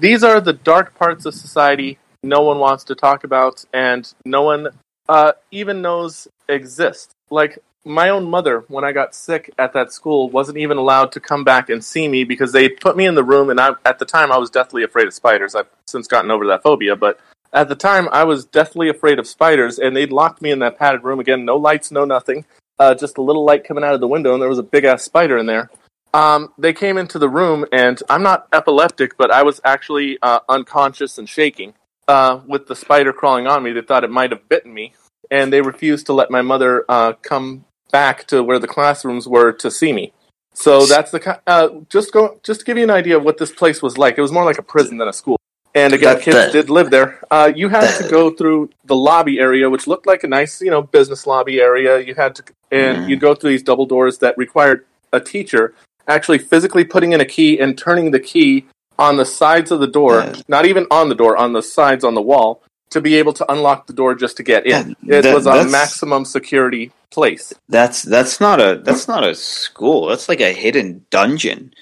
these 0.00 0.22
are 0.22 0.38
the 0.38 0.52
dark 0.52 0.94
parts 0.98 1.24
of 1.24 1.32
society 1.32 1.98
no 2.22 2.42
one 2.42 2.58
wants 2.58 2.84
to 2.84 2.94
talk 2.94 3.24
about 3.24 3.64
and 3.72 4.12
no 4.24 4.42
one 4.42 4.68
uh, 5.08 5.32
even 5.50 5.82
knows 5.82 6.28
exist. 6.48 7.12
Like, 7.30 7.58
my 7.84 8.10
own 8.10 8.30
mother, 8.30 8.64
when 8.68 8.84
I 8.84 8.92
got 8.92 9.14
sick 9.14 9.50
at 9.58 9.72
that 9.72 9.92
school, 9.92 10.30
wasn't 10.30 10.58
even 10.58 10.76
allowed 10.76 11.10
to 11.12 11.20
come 11.20 11.42
back 11.42 11.68
and 11.68 11.84
see 11.84 12.06
me 12.06 12.22
because 12.22 12.52
they 12.52 12.68
put 12.68 12.96
me 12.96 13.06
in 13.06 13.16
the 13.16 13.24
room, 13.24 13.50
and 13.50 13.58
I, 13.58 13.70
at 13.84 13.98
the 13.98 14.04
time 14.04 14.30
I 14.30 14.38
was 14.38 14.50
deathly 14.50 14.84
afraid 14.84 15.08
of 15.08 15.14
spiders. 15.14 15.56
I've 15.56 15.66
since 15.86 16.06
gotten 16.06 16.30
over 16.30 16.46
that 16.46 16.62
phobia, 16.62 16.94
but 16.94 17.18
at 17.52 17.68
the 17.68 17.74
time 17.74 18.08
I 18.12 18.22
was 18.22 18.44
deathly 18.44 18.88
afraid 18.88 19.18
of 19.18 19.26
spiders, 19.26 19.80
and 19.80 19.96
they'd 19.96 20.12
locked 20.12 20.40
me 20.40 20.52
in 20.52 20.60
that 20.60 20.78
padded 20.78 21.02
room 21.02 21.18
again, 21.18 21.44
no 21.44 21.56
lights, 21.56 21.90
no 21.90 22.04
nothing, 22.04 22.44
uh, 22.78 22.94
just 22.94 23.18
a 23.18 23.22
little 23.22 23.44
light 23.44 23.64
coming 23.64 23.82
out 23.82 23.94
of 23.94 24.00
the 24.00 24.06
window, 24.06 24.32
and 24.32 24.40
there 24.40 24.48
was 24.48 24.60
a 24.60 24.62
big 24.62 24.84
ass 24.84 25.02
spider 25.02 25.36
in 25.36 25.46
there 25.46 25.68
um, 26.14 26.52
they 26.58 26.72
came 26.72 26.98
into 26.98 27.18
the 27.18 27.28
room, 27.28 27.64
and 27.72 28.00
I'm 28.08 28.22
not 28.22 28.46
epileptic, 28.52 29.16
but 29.16 29.30
I 29.30 29.42
was 29.42 29.60
actually 29.64 30.18
uh, 30.20 30.40
unconscious 30.48 31.18
and 31.18 31.28
shaking 31.28 31.74
uh, 32.08 32.40
with 32.46 32.66
the 32.66 32.76
spider 32.76 33.12
crawling 33.12 33.46
on 33.46 33.62
me. 33.62 33.72
They 33.72 33.82
thought 33.82 34.04
it 34.04 34.10
might 34.10 34.30
have 34.30 34.48
bitten 34.48 34.72
me, 34.72 34.94
and 35.30 35.52
they 35.52 35.60
refused 35.60 36.06
to 36.06 36.12
let 36.12 36.30
my 36.30 36.42
mother 36.42 36.84
uh, 36.88 37.14
come 37.22 37.64
back 37.90 38.26
to 38.28 38.42
where 38.42 38.58
the 38.58 38.68
classrooms 38.68 39.28
were 39.28 39.52
to 39.52 39.70
see 39.70 39.92
me. 39.92 40.12
So 40.54 40.84
that's 40.84 41.10
the 41.10 41.40
uh, 41.46 41.68
just 41.88 42.12
go 42.12 42.38
just 42.42 42.60
to 42.60 42.66
give 42.66 42.76
you 42.76 42.84
an 42.84 42.90
idea 42.90 43.16
of 43.16 43.24
what 43.24 43.38
this 43.38 43.50
place 43.52 43.80
was 43.82 43.96
like. 43.96 44.18
It 44.18 44.22
was 44.22 44.32
more 44.32 44.44
like 44.44 44.58
a 44.58 44.62
prison 44.62 44.98
than 44.98 45.08
a 45.08 45.12
school. 45.12 45.38
And 45.74 45.94
again, 45.94 46.16
That- 46.16 46.22
kids 46.22 46.36
that- 46.36 46.52
did 46.52 46.68
live 46.68 46.90
there. 46.90 47.20
Uh, 47.30 47.50
you 47.54 47.70
had 47.70 47.96
to 47.96 48.08
go 48.08 48.30
through 48.30 48.68
the 48.84 48.94
lobby 48.94 49.38
area, 49.38 49.70
which 49.70 49.86
looked 49.86 50.06
like 50.06 50.22
a 50.22 50.28
nice, 50.28 50.60
you 50.60 50.70
know, 50.70 50.82
business 50.82 51.26
lobby 51.26 51.60
area. 51.60 51.98
You 51.98 52.14
had 52.14 52.34
to, 52.34 52.42
and 52.70 52.98
Mhm. 52.98 53.08
you'd 53.08 53.20
go 53.20 53.34
through 53.34 53.50
these 53.50 53.62
double 53.62 53.86
doors 53.86 54.18
that 54.18 54.36
required 54.36 54.84
a 55.14 55.20
teacher 55.20 55.74
actually 56.06 56.38
physically 56.38 56.84
putting 56.84 57.12
in 57.12 57.20
a 57.22 57.24
key 57.24 57.58
and 57.58 57.78
turning 57.78 58.10
the 58.10 58.20
key 58.20 58.66
on 58.98 59.16
the 59.16 59.24
sides 59.24 59.70
of 59.70 59.80
the 59.80 59.86
door, 59.86 60.32
not 60.48 60.66
even 60.66 60.86
on 60.90 61.08
the 61.08 61.14
door, 61.14 61.36
on 61.36 61.52
the 61.52 61.62
sides 61.62 62.04
on 62.04 62.14
the 62.14 62.22
wall, 62.22 62.62
to 62.90 63.00
be 63.00 63.16
able 63.16 63.32
to 63.32 63.50
unlock 63.52 63.86
the 63.86 63.92
door 63.92 64.14
just 64.14 64.36
to 64.36 64.42
get 64.42 64.66
in. 64.66 64.94
Yeah, 65.02 65.18
it 65.18 65.22
that- 65.22 65.34
was 65.34 65.46
a 65.46 65.64
maximum 65.64 66.24
security 66.24 66.92
place. 67.10 67.52
That's 67.68 68.02
that's 68.02 68.40
not 68.40 68.60
a 68.60 68.80
that's 68.84 69.08
not 69.08 69.26
a 69.26 69.34
school. 69.34 70.06
That's 70.06 70.28
like 70.28 70.40
a 70.40 70.52
hidden 70.52 71.04
dungeon. 71.10 71.74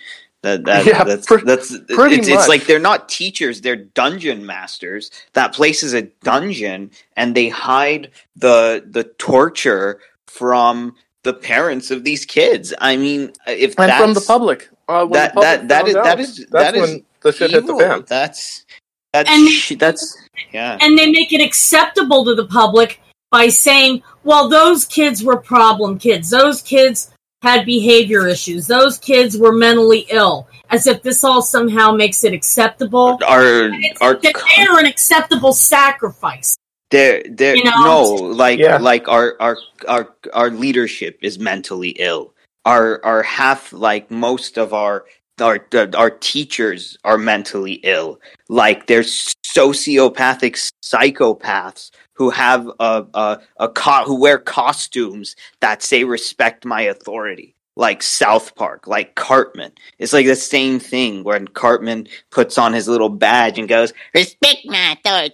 That 0.43 0.65
that 0.65 0.87
Yeah, 0.87 1.05
that's 1.05 1.27
pre- 1.27 1.43
that's 1.43 1.77
pretty 1.89 2.17
it's, 2.17 2.29
it's 2.29 2.49
like 2.49 2.65
they're 2.67 2.79
not 2.79 3.09
teachers, 3.09 3.61
they're 3.61 3.77
dungeon 3.77 4.47
masters. 4.47 5.11
That 5.35 5.53
place 5.53 5.83
is 5.83 5.93
a 5.93 6.03
dungeon 6.23 6.91
and 7.17 7.35
they 7.35 7.49
hide 7.49 8.11
the 8.37 8.83
the 8.89 9.05
torture 9.05 10.01
from 10.27 10.95
the 11.23 11.35
parents 11.35 11.91
of 11.91 12.05
these 12.05 12.25
kids. 12.25 12.73
I 12.81 12.97
mean, 12.97 13.33
if 13.47 13.79
And 13.79 13.91
that's 13.91 14.03
from 14.03 14.15
the 14.15 14.23
public. 14.23 14.71
Uh, 14.91 15.05
when 15.07 15.13
that 15.13 15.35
that 15.35 15.69
that 15.69 15.79
found 15.79 15.89
is 15.89 15.97
out, 15.97 16.05
that 16.05 16.21
is 16.21 16.37
that's 16.37 16.51
that 16.51 16.75
is 16.77 16.81
when 16.83 17.05
the 17.23 17.33
shit 17.33 17.51
hit 17.51 17.67
the 17.67 17.73
evil. 17.75 17.79
fan. 17.81 18.05
That's 18.09 18.65
that's 19.13 19.31
And- 19.31 19.49
sh- 19.49 19.73
that's 19.79 20.17
yeah. 20.53 20.79
and 20.81 20.99
they 20.99 21.11
make 21.11 21.33
it 21.33 21.41
acceptable 21.41 22.25
to 22.25 22.35
the 22.35 22.47
public 22.47 23.01
by 23.31 23.49
saying, 23.49 24.03
well, 24.25 24.49
those 24.49 24.85
kids 24.85 25.23
were 25.23 25.37
problem 25.37 25.99
kids. 25.99 26.31
Those 26.31 26.63
kids 26.63 27.11
had 27.43 27.65
behavior 27.65 28.27
issues. 28.27 28.67
Those 28.67 28.99
kids 28.99 29.39
were 29.39 29.53
mentally 29.53 30.07
ill. 30.11 30.49
As 30.69 30.87
if 30.87 31.03
this 31.03 31.25
all 31.25 31.43
somehow 31.43 31.91
makes 31.93 32.23
it 32.25 32.33
acceptable. 32.33 33.19
Our 33.27 33.71
It's 33.73 34.01
our 34.01 34.15
they're 34.15 34.79
an 34.79 34.87
acceptable 34.87 35.53
sacrifice. 35.53 36.57
There, 36.91 37.23
there, 37.29 37.57
You 37.57 37.65
know? 37.65 37.85
no, 37.85 38.03
like, 38.15 38.59
Yeah. 38.59 38.79
like 38.79 39.07
our, 39.09 39.37
our, 39.41 39.57
our, 39.87 40.15
our 40.33 40.51
leadership 40.51 41.19
is 41.23 41.39
mentally 41.39 41.91
ill. 41.91 42.35
Our, 42.65 43.05
our 43.05 43.23
half, 43.23 43.73
like 43.73 44.11
most 44.11 44.59
of 44.59 44.75
our, 44.75 45.05
our, 45.41 45.67
our 45.97 46.11
teachers 46.11 46.99
are 47.05 47.19
mentally 47.19 47.75
ill. 47.85 48.21
Like 48.49 48.87
they're 48.87 49.03
sociopathic 49.03 50.73
psychopaths 50.85 51.91
who 52.13 52.31
have 52.31 52.71
a, 52.79 53.07
a, 53.15 53.41
a 53.57 53.69
co- 53.69 54.05
who 54.05 54.21
wear 54.21 54.39
costumes 54.39 55.37
that 55.61 55.83
say 55.83 56.05
respect 56.05 56.65
my 56.65 56.83
authority. 56.83 57.55
Like 57.77 58.03
South 58.03 58.55
Park, 58.57 58.87
like 58.87 59.15
Cartman. 59.15 59.73
It's 59.99 60.13
like 60.13 60.27
the 60.27 60.37
same 60.37 60.79
thing 60.79 61.25
when 61.25 61.49
Cartman 61.49 62.09
puts 62.31 62.59
on 62.59 62.75
his 62.75 62.89
little 62.89 63.09
badge 63.09 63.59
and 63.59 63.69
goes, 63.69 63.95
respect 64.15 64.67
my 64.67 64.93
authority. 64.93 65.33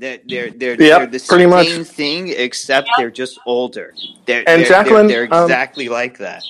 They're 0.00 0.18
they're 0.26 0.50
they're, 0.50 0.70
Yep, 0.70 0.78
they're 0.78 1.06
the 1.06 1.24
pretty 1.28 1.44
much. 1.44 1.68
same 1.68 1.84
thing, 1.84 2.28
except 2.28 2.88
they're 2.96 3.10
just 3.10 3.38
older. 3.44 3.92
They're, 4.24 4.42
And 4.48 4.62
they're, 4.62 4.68
Jacqueline, 4.68 5.08
they're, 5.08 5.26
they're 5.26 5.34
um, 5.38 5.44
exactly 5.44 5.90
like 5.90 6.16
that. 6.16 6.42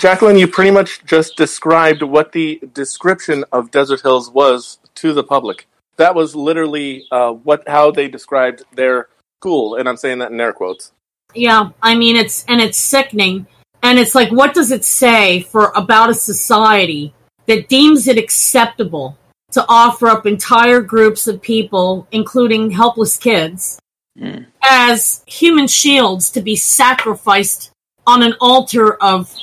Jacqueline, 0.00 0.36
you 0.36 0.48
pretty 0.48 0.72
much 0.72 1.04
just 1.04 1.36
described 1.36 2.02
what 2.02 2.32
the 2.32 2.60
description 2.74 3.44
of 3.52 3.70
Desert 3.70 4.00
Hills 4.00 4.30
was 4.30 4.78
to 4.96 5.12
the 5.12 5.22
public. 5.22 5.68
That 5.96 6.16
was 6.16 6.34
literally 6.34 7.04
uh, 7.12 7.30
what 7.32 7.62
how 7.68 7.92
they 7.92 8.08
described 8.08 8.64
their 8.74 9.06
school, 9.40 9.76
and 9.76 9.88
I'm 9.88 9.96
saying 9.96 10.18
that 10.18 10.32
in 10.32 10.40
air 10.40 10.52
quotes. 10.52 10.90
Yeah, 11.34 11.70
I 11.80 11.94
mean 11.94 12.16
it's 12.16 12.44
and 12.46 12.60
it's 12.60 12.78
sickening. 12.78 13.46
And 13.84 13.98
it's 13.98 14.16
like 14.16 14.32
what 14.32 14.54
does 14.54 14.72
it 14.72 14.84
say 14.84 15.42
for 15.42 15.70
about 15.76 16.10
a 16.10 16.14
society 16.14 17.14
that 17.46 17.68
deems 17.68 18.08
it 18.08 18.18
acceptable 18.18 19.16
to 19.52 19.64
offer 19.68 20.08
up 20.08 20.26
entire 20.26 20.80
groups 20.80 21.26
of 21.26 21.40
people, 21.40 22.06
including 22.12 22.70
helpless 22.70 23.16
kids, 23.16 23.78
Mm. 24.18 24.44
as 24.62 25.22
human 25.26 25.66
shields 25.66 26.30
to 26.32 26.42
be 26.42 26.54
sacrificed 26.54 27.70
on 28.06 28.22
an 28.22 28.34
altar 28.42 28.94
of 29.02 29.34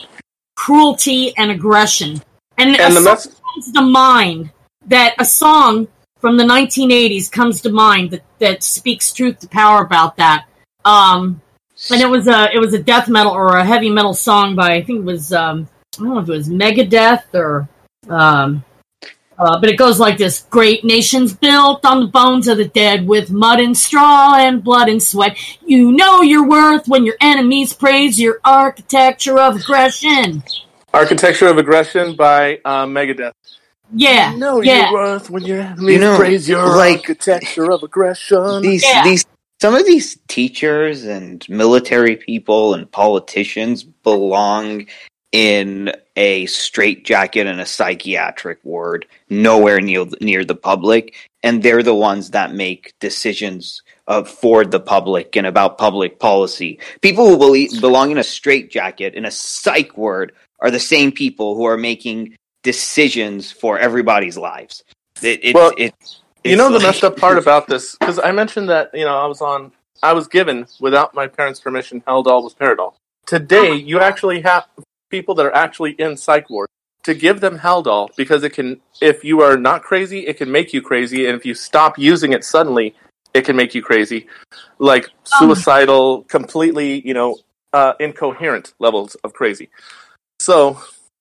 cruelty 0.56 1.36
and 1.38 1.50
aggression. 1.50 2.22
And, 2.58 2.80
And 2.80 2.96
the 2.96 3.02
song 3.02 3.04
mess- 3.06 3.28
comes 3.54 3.72
to 3.72 3.82
mind 3.82 4.52
that 4.86 5.16
a 5.18 5.26
song 5.26 5.88
from 6.20 6.38
the 6.38 6.44
1980s 6.44 7.30
comes 7.32 7.62
to 7.62 7.72
mind 7.72 8.12
that, 8.12 8.22
that 8.40 8.62
speaks 8.64 9.12
truth 9.12 9.40
to 9.40 9.48
power 9.48 9.82
about 9.82 10.18
that. 10.18 10.46
Um, 10.86 11.42
and 11.92 12.02
it 12.02 12.10
was 12.10 12.28
a 12.28 12.50
it 12.54 12.60
was 12.60 12.74
a 12.74 12.84
death 12.84 13.08
metal 13.08 13.32
or 13.32 13.56
a 13.58 13.66
heavy 13.66 13.90
metal 13.90 14.14
song 14.14 14.56
by 14.56 14.74
I 14.74 14.84
think 14.84 15.00
it 15.00 15.06
was 15.06 15.32
um, 15.34 15.68
I 15.98 16.04
don't 16.04 16.14
know 16.14 16.20
if 16.20 16.30
it 16.30 16.32
was 16.32 16.50
Megadeth 16.50 17.34
or 17.34 17.70
um, 18.10 18.64
uh, 19.40 19.60
but 19.60 19.70
it 19.70 19.78
goes 19.78 20.00
like 20.00 20.18
this: 20.18 20.46
Great 20.50 20.84
nations 20.84 21.34
built 21.34 21.86
on 21.86 22.02
the 22.02 22.08
bones 22.08 22.48
of 22.48 22.58
the 22.58 22.66
dead, 22.68 23.08
with 23.08 23.32
mud 23.32 23.60
and 23.60 23.76
straw 23.78 24.36
and 24.36 24.64
blood 24.64 24.90
and 24.90 25.02
sweat. 25.02 25.38
You 25.66 25.92
know 25.92 26.22
your 26.22 26.48
worth 26.48 26.88
when 26.88 27.06
your 27.06 27.16
enemies 27.22 27.74
praise 27.74 28.20
your 28.20 28.40
architecture 28.44 29.40
of 29.40 29.56
aggression. 29.56 30.44
Architecture 30.94 31.48
of 31.48 31.58
Aggression 31.58 32.16
by 32.16 32.60
uh, 32.66 32.86
Megadeth. 32.86 33.34
Yeah, 33.94 34.36
know 34.36 34.62
yeah. 34.62 34.86
your 34.90 34.94
worth 34.94 35.30
when 35.30 35.44
your 35.44 35.62
enemies 35.62 35.94
You 35.94 36.00
know, 36.00 36.18
praise 36.18 36.48
your 36.50 36.66
like- 36.76 36.98
architecture 37.00 37.72
of 37.72 37.82
aggression. 37.84 38.62
these 38.62 38.84
Yeah. 38.84 39.04
these 39.04 39.26
some 39.62 39.76
of 39.76 39.86
these 39.86 40.18
teachers 40.28 41.04
and 41.06 41.46
military 41.50 42.16
people 42.16 42.74
and 42.76 42.90
politicians 42.92 43.84
belong 43.84 44.88
in 45.32 45.92
a 46.16 46.46
straitjacket 46.48 47.48
and 47.48 47.62
a 47.62 47.66
psychiatric 47.66 48.60
ward 48.64 49.06
nowhere 49.30 49.80
near 49.80 50.06
near 50.22 50.44
the 50.44 50.56
public. 50.56 51.16
And 51.44 51.64
they're 51.64 51.84
the 51.84 51.96
ones 51.96 52.32
that 52.32 52.54
make 52.54 52.94
decisions 53.00 53.82
uh, 54.08 54.24
for 54.24 54.66
the 54.66 54.80
public 54.80 55.36
and 55.36 55.48
about 55.48 55.78
public 55.78 56.20
policy. 56.20 56.80
People 57.02 57.28
who 57.28 57.38
believe, 57.38 57.80
belong 57.80 58.12
in 58.12 58.18
a 58.18 58.24
straitjacket 58.24 59.14
in 59.14 59.24
a 59.24 59.32
psych 59.32 59.98
ward 59.98 60.34
are 60.60 60.72
the 60.72 60.80
same 60.80 61.12
people 61.12 61.56
who 61.56 61.64
are 61.64 61.78
making 61.78 62.36
decisions 62.64 63.52
for 63.52 63.80
everybody's 63.80 64.38
lives. 64.38 64.84
It, 65.22 65.40
it's 65.44 65.54
Well, 65.54 65.72
it's 65.78 66.22
you 66.44 66.56
know 66.56 66.72
the 66.72 66.80
messed 66.80 67.04
up 67.04 67.18
part 67.18 67.38
about 67.46 67.68
this? 67.68 67.96
Because 67.96 68.20
I 68.20 68.32
mentioned 68.32 68.70
that 68.70 68.90
you 68.94 69.06
know 69.06 69.18
I 69.18 69.28
was 69.28 69.42
on 69.42 69.72
I 70.02 70.14
was 70.14 70.28
given 70.28 70.66
without 70.80 71.14
my 71.14 71.28
parents' 71.28 71.60
permission 71.60 72.02
Haldol 72.02 72.44
was 72.44 72.54
Paradol. 72.54 72.94
Today 73.26 73.76
you 73.76 74.00
actually 74.00 74.42
have 74.42 74.66
people 75.10 75.36
that 75.36 75.46
are 75.46 75.56
actually 75.56 75.92
in 75.92 76.18
psych 76.18 76.50
ward 76.50 76.70
to 77.04 77.14
give 77.14 77.40
them 77.40 77.58
Haldol 77.58 78.10
because 78.16 78.44
it 78.44 78.54
can, 78.54 78.82
if 79.02 79.24
you 79.24 79.42
are 79.42 79.58
not 79.58 79.84
crazy, 79.84 80.28
it 80.28 80.38
can 80.38 80.52
make 80.52 80.74
you 80.74 80.82
crazy, 80.82 81.26
and 81.28 81.36
if 81.36 81.46
you 81.46 81.54
stop 81.54 81.98
using 81.98 82.34
it 82.34 82.44
suddenly, 82.44 82.96
it 83.34 83.46
can 83.46 83.56
make 83.56 83.76
you 83.76 83.82
crazy, 83.82 84.28
like 84.80 85.10
suicidal, 85.24 86.24
completely, 86.24 87.06
you 87.08 87.14
know, 87.14 87.38
uh, 87.74 87.94
incoherent 88.00 88.74
levels 88.80 89.16
of 89.24 89.34
crazy. 89.34 89.70
So 90.40 90.80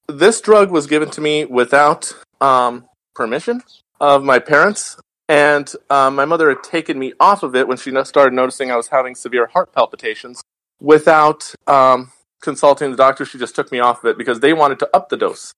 this 0.09 0.41
drug 0.41 0.71
was 0.71 0.87
given 0.87 1.11
to 1.11 1.21
me 1.21 1.45
without 1.45 2.13
um, 2.41 2.89
permission 3.15 3.63
of 4.01 4.25
my 4.25 4.39
parents, 4.39 4.97
and 5.29 5.71
um, 5.91 6.15
my 6.15 6.25
mother 6.25 6.49
had 6.49 6.63
taken 6.63 6.99
me 6.99 7.13
off 7.21 7.43
of 7.43 7.55
it 7.55 7.69
when 7.69 7.77
she 7.77 7.93
started 8.05 8.33
noticing 8.33 8.71
I 8.71 8.77
was 8.77 8.89
having 8.89 9.15
severe 9.15 9.47
heart 9.47 9.73
palpitations. 9.73 10.41
Without 10.81 11.55
um, 11.67 12.13
consulting 12.41 12.91
the 12.91 12.97
doctor, 12.97 13.25
she 13.25 13.39
just 13.39 13.55
took 13.55 13.73
me 13.73 13.81
off 13.81 14.05
of 14.05 14.11
it 14.11 14.19
because 14.19 14.41
they 14.41 14.53
wanted 14.53 14.79
to 14.81 14.97
up 14.97 15.09
the 15.09 15.17
dose 15.17 15.53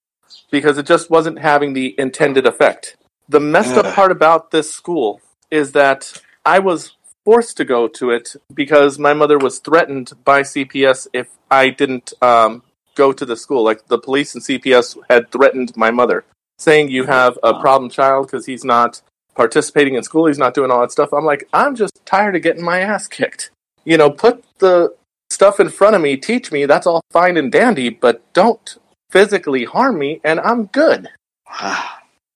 because 0.51 0.78
it 0.78 0.87
just 0.87 1.11
wasn't 1.11 1.39
having 1.39 1.72
the 1.72 1.95
intended 1.99 2.47
effect. 2.47 2.97
The 3.28 3.41
messed 3.41 3.76
up 3.76 3.95
part 3.95 4.11
about 4.11 4.51
this 4.51 4.72
school 4.72 5.20
is 5.51 5.72
that 5.72 6.20
I 6.45 6.59
was 6.59 6.97
forced 7.24 7.57
to 7.59 7.64
go 7.64 7.87
to 7.87 8.11
it 8.11 8.35
because 8.53 8.99
my 8.99 9.12
mother 9.12 9.39
was 9.39 9.59
threatened 9.59 10.12
by 10.24 10.43
CPS 10.43 11.07
if 11.12 11.28
I 11.51 11.70
didn't 11.70 12.12
um, 12.22 12.62
go 12.95 13.12
to 13.12 13.24
the 13.24 13.37
school. 13.37 13.62
Like 13.62 13.87
the 13.87 13.99
police 13.99 14.35
and 14.35 14.43
CPS 14.43 14.97
had 15.09 15.31
threatened 15.31 15.76
my 15.76 15.91
mother, 15.91 16.24
saying 16.59 16.91
you 16.91 17.05
have 17.05 17.39
a 17.43 17.61
problem 17.61 17.91
child 17.91 18.26
because 18.26 18.47
he's 18.47 18.64
not 18.64 19.03
participating 19.35 19.95
in 19.95 20.03
school, 20.03 20.26
he's 20.26 20.39
not 20.39 20.55
doing 20.55 20.70
all 20.70 20.81
that 20.81 20.93
stuff. 20.93 21.12
I'm 21.12 21.24
like, 21.24 21.49
I'm 21.53 21.76
just 21.76 22.05
tired 22.05 22.37
of 22.37 22.43
getting 22.43 22.64
my 22.64 22.81
ass 22.81 23.07
kicked. 23.07 23.51
You 23.85 23.97
know, 23.97 24.11
put 24.11 24.45
the 24.59 24.95
stuff 25.31 25.61
in 25.61 25.68
front 25.68 25.97
of 25.97 26.03
me, 26.03 26.16
teach 26.16 26.53
me, 26.53 26.66
that's 26.66 26.87
all 26.87 27.01
fine 27.11 27.37
and 27.37 27.51
dandy, 27.51 27.89
but 27.89 28.20
don't 28.33 28.76
physically 29.11 29.64
harm 29.64 29.99
me, 29.99 30.20
and 30.24 30.41
I'm 30.41 30.66
good. 30.66 31.09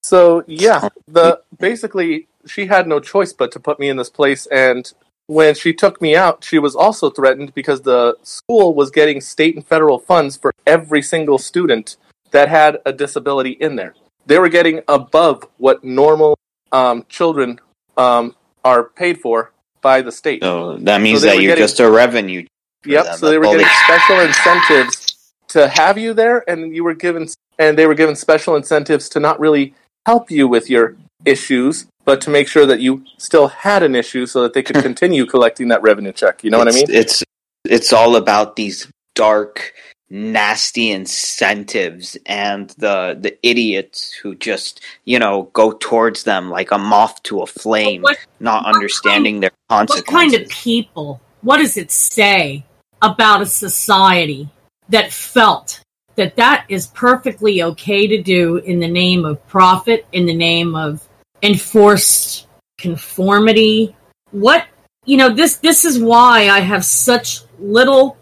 So 0.02 0.44
yeah, 0.46 0.90
the 1.08 1.40
basically 1.58 2.28
she 2.44 2.66
had 2.66 2.86
no 2.86 3.00
choice 3.00 3.32
but 3.32 3.50
to 3.52 3.58
put 3.58 3.80
me 3.80 3.88
in 3.88 3.96
this 3.96 4.10
place 4.10 4.44
and 4.48 4.92
when 5.26 5.54
she 5.54 5.72
took 5.72 6.02
me 6.02 6.14
out, 6.14 6.44
she 6.44 6.58
was 6.58 6.76
also 6.76 7.10
threatened 7.10 7.54
because 7.54 7.82
the 7.82 8.16
school 8.22 8.74
was 8.74 8.90
getting 8.90 9.20
state 9.20 9.54
and 9.56 9.66
federal 9.66 9.98
funds 9.98 10.36
for 10.36 10.52
every 10.66 11.02
single 11.02 11.38
student 11.38 11.96
that 12.30 12.48
had 12.48 12.78
a 12.84 12.92
disability 12.92 13.52
in 13.52 13.76
there. 13.76 13.94
They 14.26 14.38
were 14.38 14.48
getting 14.48 14.82
above 14.88 15.46
what 15.56 15.84
normal 15.84 16.36
um, 16.72 17.06
children 17.08 17.60
um, 17.96 18.36
are 18.64 18.84
paid 18.84 19.20
for 19.20 19.52
by 19.80 20.02
the 20.02 20.12
state. 20.12 20.42
So 20.42 20.76
that 20.78 21.00
means 21.00 21.22
they 21.22 21.28
that 21.28 21.36
you're 21.36 21.52
getting- 21.52 21.62
just 21.62 21.80
a 21.80 21.90
revenue. 21.90 22.44
For 22.84 22.90
Yep. 22.90 23.04
them. 23.04 23.18
So 23.18 23.28
they 23.30 23.38
were 23.38 23.46
all 23.46 23.52
getting 23.52 23.66
special 23.84 24.20
incentives 24.20 25.16
to 25.48 25.68
have 25.68 25.98
you 25.98 26.14
there, 26.14 26.44
and 26.48 26.74
you 26.74 26.84
were 26.84 26.94
given 26.94 27.28
and 27.58 27.78
they 27.78 27.86
were 27.86 27.94
given 27.94 28.16
special 28.16 28.56
incentives 28.56 29.08
to 29.10 29.20
not 29.20 29.38
really 29.38 29.74
help 30.06 30.30
you 30.30 30.48
with 30.48 30.68
your 30.68 30.96
issues, 31.24 31.86
but 32.04 32.20
to 32.20 32.30
make 32.30 32.48
sure 32.48 32.66
that 32.66 32.80
you 32.80 33.04
still 33.18 33.46
had 33.48 33.82
an 33.82 33.94
issue, 33.94 34.26
so 34.26 34.42
that 34.42 34.52
they 34.54 34.62
could 34.62 34.76
continue 34.82 35.24
collecting 35.26 35.68
that 35.68 35.82
revenue 35.82 36.12
check. 36.12 36.42
You 36.44 36.50
know 36.50 36.58
what 36.58 36.68
I 36.68 36.72
mean? 36.72 36.86
It's 36.88 37.22
it's 37.64 37.92
all 37.92 38.16
about 38.16 38.56
these 38.56 38.88
dark, 39.14 39.72
nasty 40.10 40.90
incentives 40.90 42.16
and 42.26 42.70
the 42.78 43.16
the 43.18 43.38
idiots 43.46 44.12
who 44.12 44.34
just 44.34 44.80
you 45.04 45.18
know 45.18 45.44
go 45.52 45.72
towards 45.72 46.24
them 46.24 46.50
like 46.50 46.70
a 46.72 46.78
moth 46.78 47.22
to 47.24 47.40
a 47.40 47.46
flame, 47.46 48.02
What- 48.02 48.18
not 48.40 48.64
what 48.64 48.74
understanding 48.74 49.40
their 49.40 49.50
consequences. 49.70 50.12
What 50.12 50.20
kind 50.20 50.34
of 50.34 50.48
people? 50.50 51.20
What 51.42 51.58
does 51.58 51.76
it 51.76 51.90
say 51.92 52.64
about 53.12 53.42
a 53.42 53.46
society 53.46 54.48
that 54.88 55.12
felt 55.12 55.80
that 56.16 56.36
that 56.36 56.64
is 56.68 56.86
perfectly 56.88 57.62
okay 57.62 58.06
to 58.06 58.22
do 58.22 58.56
in 58.56 58.80
the 58.80 58.88
name 58.88 59.24
of 59.24 59.44
profit, 59.48 60.06
in 60.12 60.26
the 60.26 60.34
name 60.34 60.74
of 60.74 61.06
enforced 61.42 62.46
conformity? 62.78 63.94
What 64.30 64.66
you 65.04 65.16
know, 65.16 65.30
this 65.30 65.56
this 65.58 65.84
is 65.84 65.98
why 65.98 66.48
I 66.48 66.60
have 66.60 66.84
such 66.84 67.40
little 67.58 68.16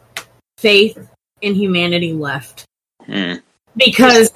faith 0.58 1.08
in 1.40 1.54
humanity 1.54 2.12
left. 2.12 2.64
Hmm. 3.06 3.34
Because 3.76 4.32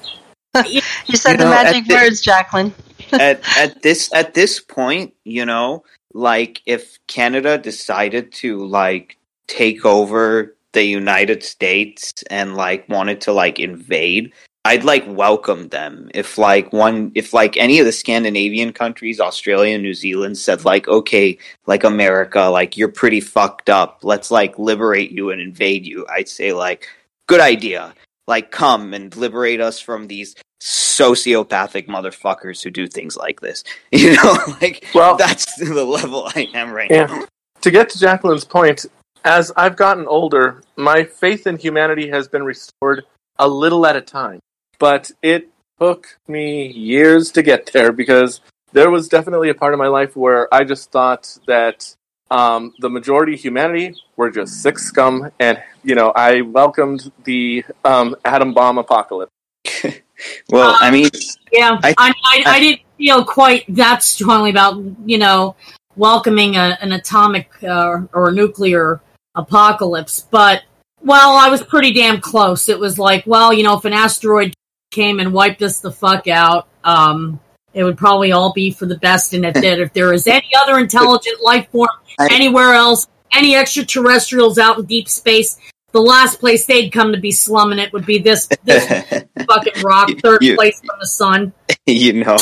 You 0.65 0.81
said 1.13 1.33
You 1.33 1.37
the 1.37 1.45
magic 1.45 1.83
at 1.83 1.87
the- 1.87 1.95
words, 1.95 2.21
Jacqueline. 2.21 2.73
at 3.11 3.41
at 3.57 3.81
this 3.81 4.11
at 4.13 4.33
this 4.33 4.59
point, 4.59 5.13
you 5.23 5.45
know, 5.45 5.83
like 6.13 6.61
if 6.65 6.97
Canada 7.07 7.57
decided 7.57 8.31
to 8.33 8.65
like 8.65 9.17
take 9.47 9.85
over 9.85 10.55
the 10.73 10.83
United 10.83 11.43
States 11.43 12.13
and 12.29 12.55
like 12.55 12.87
wanted 12.89 13.21
to 13.21 13.31
like 13.33 13.59
invade, 13.59 14.31
I'd 14.65 14.83
like 14.83 15.05
welcome 15.07 15.69
them. 15.69 16.11
If 16.13 16.37
like 16.37 16.73
one 16.73 17.11
if 17.15 17.33
like 17.33 17.55
any 17.57 17.79
of 17.79 17.85
the 17.85 17.91
Scandinavian 17.91 18.73
countries, 18.73 19.19
Australia, 19.19 19.77
New 19.77 19.93
Zealand 19.93 20.37
said 20.37 20.65
like, 20.65 20.87
okay, 20.87 21.37
like 21.67 21.83
America, 21.85 22.41
like 22.41 22.75
you're 22.77 22.89
pretty 22.91 23.21
fucked 23.21 23.69
up. 23.69 23.99
Let's 24.03 24.29
like 24.29 24.59
liberate 24.59 25.11
you 25.11 25.31
and 25.31 25.41
invade 25.41 25.85
you. 25.85 26.05
I'd 26.09 26.27
say 26.29 26.51
like 26.53 26.87
good 27.27 27.39
idea. 27.39 27.93
Like 28.27 28.51
come 28.51 28.93
and 28.93 29.15
liberate 29.15 29.61
us 29.61 29.79
from 29.79 30.07
these 30.07 30.35
sociopathic 30.61 31.87
motherfuckers 31.87 32.61
who 32.61 32.69
do 32.69 32.87
things 32.87 33.15
like 33.15 33.39
this. 33.41 33.63
You 33.91 34.15
know, 34.15 34.37
like 34.61 34.85
Well- 34.93 35.15
that's 35.15 35.55
the 35.55 35.85
level 35.85 36.29
I 36.35 36.49
am 36.53 36.71
right 36.71 36.91
Yeah. 36.91 37.05
now. 37.05 37.25
To 37.61 37.71
get 37.71 37.89
to 37.91 37.99
Jacqueline's 37.99 38.43
point, 38.45 38.85
as 39.27 39.51
I've 39.57 39.75
gotten 39.75 40.07
older, 40.07 40.63
my 40.77 41.03
faith 41.03 41.45
in 41.45 41.57
humanity 41.57 42.09
has 42.09 42.29
been 42.29 42.43
restored 42.43 43.03
a 43.37 43.47
little 43.47 43.85
at 43.85 43.97
a 43.97 44.01
time. 44.01 44.39
But 44.79 45.11
it 45.21 45.49
took 45.79 46.17
me 46.27 46.67
years 46.67 47.31
to 47.33 47.43
get 47.43 47.71
there 47.73 47.91
because 47.91 48.39
there 48.71 48.89
was 48.89 49.09
definitely 49.09 49.49
a 49.49 49.53
part 49.53 49.73
of 49.73 49.79
my 49.79 49.87
life 49.87 50.15
where 50.15 50.51
I 50.53 50.63
just 50.63 50.91
thought 50.91 51.37
that 51.45 51.93
um, 52.31 52.73
the 52.79 52.89
majority 52.89 53.33
of 53.33 53.41
humanity 53.41 53.95
were 54.15 54.31
just 54.31 54.61
sick 54.61 54.79
scum, 54.79 55.29
and 55.39 55.61
you 55.83 55.95
know 55.95 56.11
I 56.15 56.41
welcomed 56.41 57.11
the 57.25 57.65
um, 57.83 58.15
atom 58.25 58.53
bomb 58.53 58.77
apocalypse. 58.77 59.31
Well, 60.49 60.75
I 60.79 60.89
mean, 60.89 61.11
Yeah, 61.51 61.79
I- 61.83 61.93
I, 61.95 62.11
I, 62.25 62.43
I, 62.47 62.59
didn't 62.59 62.81
feel 62.97 63.23
quite 63.23 63.65
that 63.75 64.01
strongly 64.01 64.49
about 64.49 64.81
you 65.05 65.19
know 65.19 65.55
welcoming 65.95 66.55
a, 66.55 66.75
an 66.81 66.91
atomic 66.91 67.51
uh, 67.63 67.99
or 68.13 68.31
nuclear 68.31 68.99
apocalypse, 69.37 70.27
but 70.29 70.63
well, 71.01 71.37
I 71.37 71.49
was 71.49 71.63
pretty 71.63 71.93
damn 71.93 72.19
close. 72.19 72.67
It 72.67 72.79
was 72.79 72.99
like, 72.99 73.25
well, 73.25 73.53
you 73.53 73.63
know, 73.63 73.77
if 73.77 73.85
an 73.85 73.93
asteroid 73.93 74.53
came 74.91 75.19
and 75.19 75.31
wiped 75.31 75.61
us 75.61 75.79
the 75.79 75.91
fuck 75.91 76.27
out, 76.27 76.67
um, 76.83 77.39
it 77.73 77.83
would 77.83 77.97
probably 77.97 78.31
all 78.31 78.51
be 78.53 78.71
for 78.71 78.85
the 78.87 78.97
best. 78.97 79.33
And 79.33 79.45
if 79.45 79.53
there, 79.53 79.81
if 79.81 79.93
there 79.93 80.13
is 80.13 80.27
any 80.27 80.49
other 80.63 80.79
intelligent 80.79 81.41
life 81.41 81.69
form 81.71 81.89
anywhere 82.31 82.73
else, 82.73 83.07
any 83.33 83.55
extraterrestrials 83.55 84.57
out 84.57 84.79
in 84.79 84.85
deep 84.85 85.07
space, 85.07 85.59
the 85.91 86.01
last 86.01 86.39
place 86.39 86.65
they'd 86.65 86.89
come 86.89 87.11
to 87.11 87.19
be 87.19 87.31
slumming 87.31 87.79
it 87.79 87.93
would 87.93 88.05
be 88.05 88.17
this 88.17 88.47
this 88.63 88.85
fucking 89.47 89.81
rock, 89.83 90.09
third 90.23 90.41
You- 90.41 90.55
place 90.55 90.79
from 90.79 90.97
the 90.99 91.05
sun. 91.05 91.53
you 91.85 92.23
know, 92.23 92.37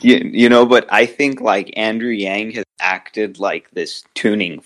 you, 0.00 0.30
you 0.32 0.48
know, 0.48 0.64
but 0.64 0.86
I 0.90 1.06
think 1.06 1.40
like 1.40 1.72
Andrew 1.76 2.10
Yang 2.10 2.52
has 2.52 2.64
acted 2.80 3.38
like 3.38 3.70
this 3.72 4.04
tuning. 4.14 4.62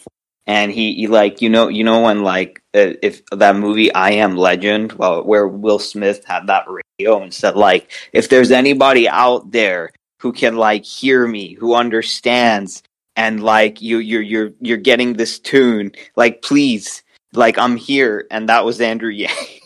And 0.51 0.73
he, 0.73 0.95
he 0.95 1.07
like 1.07 1.41
you 1.41 1.49
know 1.49 1.69
you 1.69 1.85
know 1.85 2.03
when 2.03 2.25
like 2.25 2.61
uh, 2.75 2.99
if 3.03 3.25
that 3.27 3.55
movie 3.55 3.95
I 3.95 4.11
Am 4.11 4.37
Legend, 4.37 4.93
well, 4.95 5.23
where 5.23 5.47
Will 5.47 5.79
Smith 5.79 6.25
had 6.25 6.49
that 6.49 6.67
radio 6.69 7.23
and 7.23 7.33
said 7.33 7.55
like 7.55 7.93
if 8.13 8.29
there's 8.29 8.51
anybody 8.51 9.09
out 9.09 9.53
there 9.53 9.93
who 10.19 10.33
can 10.33 10.57
like 10.57 10.85
hear 10.85 11.25
me, 11.29 11.55
who 11.55 11.77
understands, 11.77 12.83
and 13.15 13.45
like 13.45 13.81
you 13.81 13.99
you're 13.99 14.23
you're 14.23 14.51
you're 14.61 14.77
getting 14.77 15.13
this 15.13 15.39
tune, 15.39 15.93
like 16.17 16.43
please, 16.43 17.05
like 17.33 17.57
I'm 17.57 17.77
here, 17.77 18.27
and 18.33 18.49
that 18.49 18.65
was 18.65 18.81
Andrew 18.81 19.11
Yang. 19.23 19.61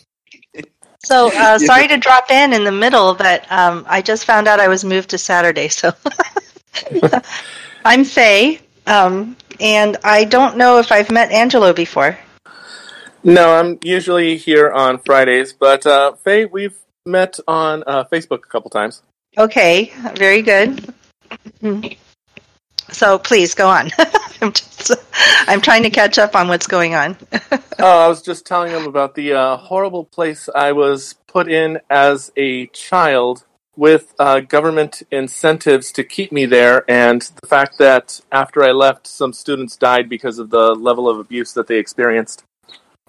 So 1.03 1.31
uh, 1.33 1.57
sorry 1.71 1.87
to 1.87 1.97
drop 1.97 2.29
in 2.29 2.53
in 2.53 2.63
the 2.63 2.71
middle, 2.71 3.15
but 3.15 3.51
um, 3.51 3.85
I 3.89 4.03
just 4.03 4.25
found 4.25 4.47
out 4.47 4.59
I 4.59 4.67
was 4.67 4.85
moved 4.85 5.09
to 5.09 5.17
Saturday. 5.17 5.67
So 5.67 5.93
I'm 7.85 8.03
Faye, 8.03 8.59
um, 8.85 9.35
and 9.59 9.97
I 10.03 10.23
don't 10.25 10.57
know 10.57 10.79
if 10.79 10.91
I've 10.91 11.11
met 11.11 11.31
Angelo 11.31 11.73
before. 11.73 12.17
No, 13.23 13.55
I'm 13.55 13.79
usually 13.83 14.37
here 14.37 14.71
on 14.71 14.99
Fridays, 14.99 15.51
but 15.51 15.85
uh, 15.85 16.13
Faye, 16.13 16.45
we've 16.45 16.77
met 17.05 17.39
on 17.47 17.83
uh, 17.87 18.03
Facebook 18.05 18.43
a 18.43 18.47
couple 18.47 18.69
times. 18.69 19.01
Okay, 19.37 19.91
very 20.15 20.41
good. 20.41 20.93
Mhm. 21.61 21.97
So 22.91 23.17
please 23.17 23.55
go 23.55 23.67
on. 23.67 23.89
I'm 24.41 24.51
just 24.51 24.91
I'm 25.47 25.61
trying 25.61 25.83
to 25.83 25.89
catch 25.89 26.17
up 26.17 26.35
on 26.35 26.47
what's 26.47 26.67
going 26.67 26.93
on. 26.93 27.17
oh, 27.79 28.05
I 28.05 28.07
was 28.07 28.21
just 28.21 28.45
telling 28.45 28.71
him 28.71 28.85
about 28.85 29.15
the 29.15 29.33
uh, 29.33 29.57
horrible 29.57 30.05
place 30.05 30.47
I 30.53 30.71
was 30.71 31.15
put 31.27 31.49
in 31.49 31.79
as 31.89 32.31
a 32.37 32.67
child 32.67 33.43
with 33.77 34.13
uh, 34.19 34.39
government 34.39 35.03
incentives 35.11 35.91
to 35.93 36.03
keep 36.03 36.31
me 36.31 36.45
there, 36.45 36.83
and 36.89 37.21
the 37.41 37.47
fact 37.47 37.77
that 37.79 38.21
after 38.31 38.63
I 38.63 38.71
left, 38.71 39.07
some 39.07 39.33
students 39.33 39.75
died 39.75 40.09
because 40.09 40.39
of 40.39 40.49
the 40.49 40.73
level 40.73 41.09
of 41.09 41.19
abuse 41.19 41.53
that 41.53 41.67
they 41.67 41.77
experienced. 41.77 42.43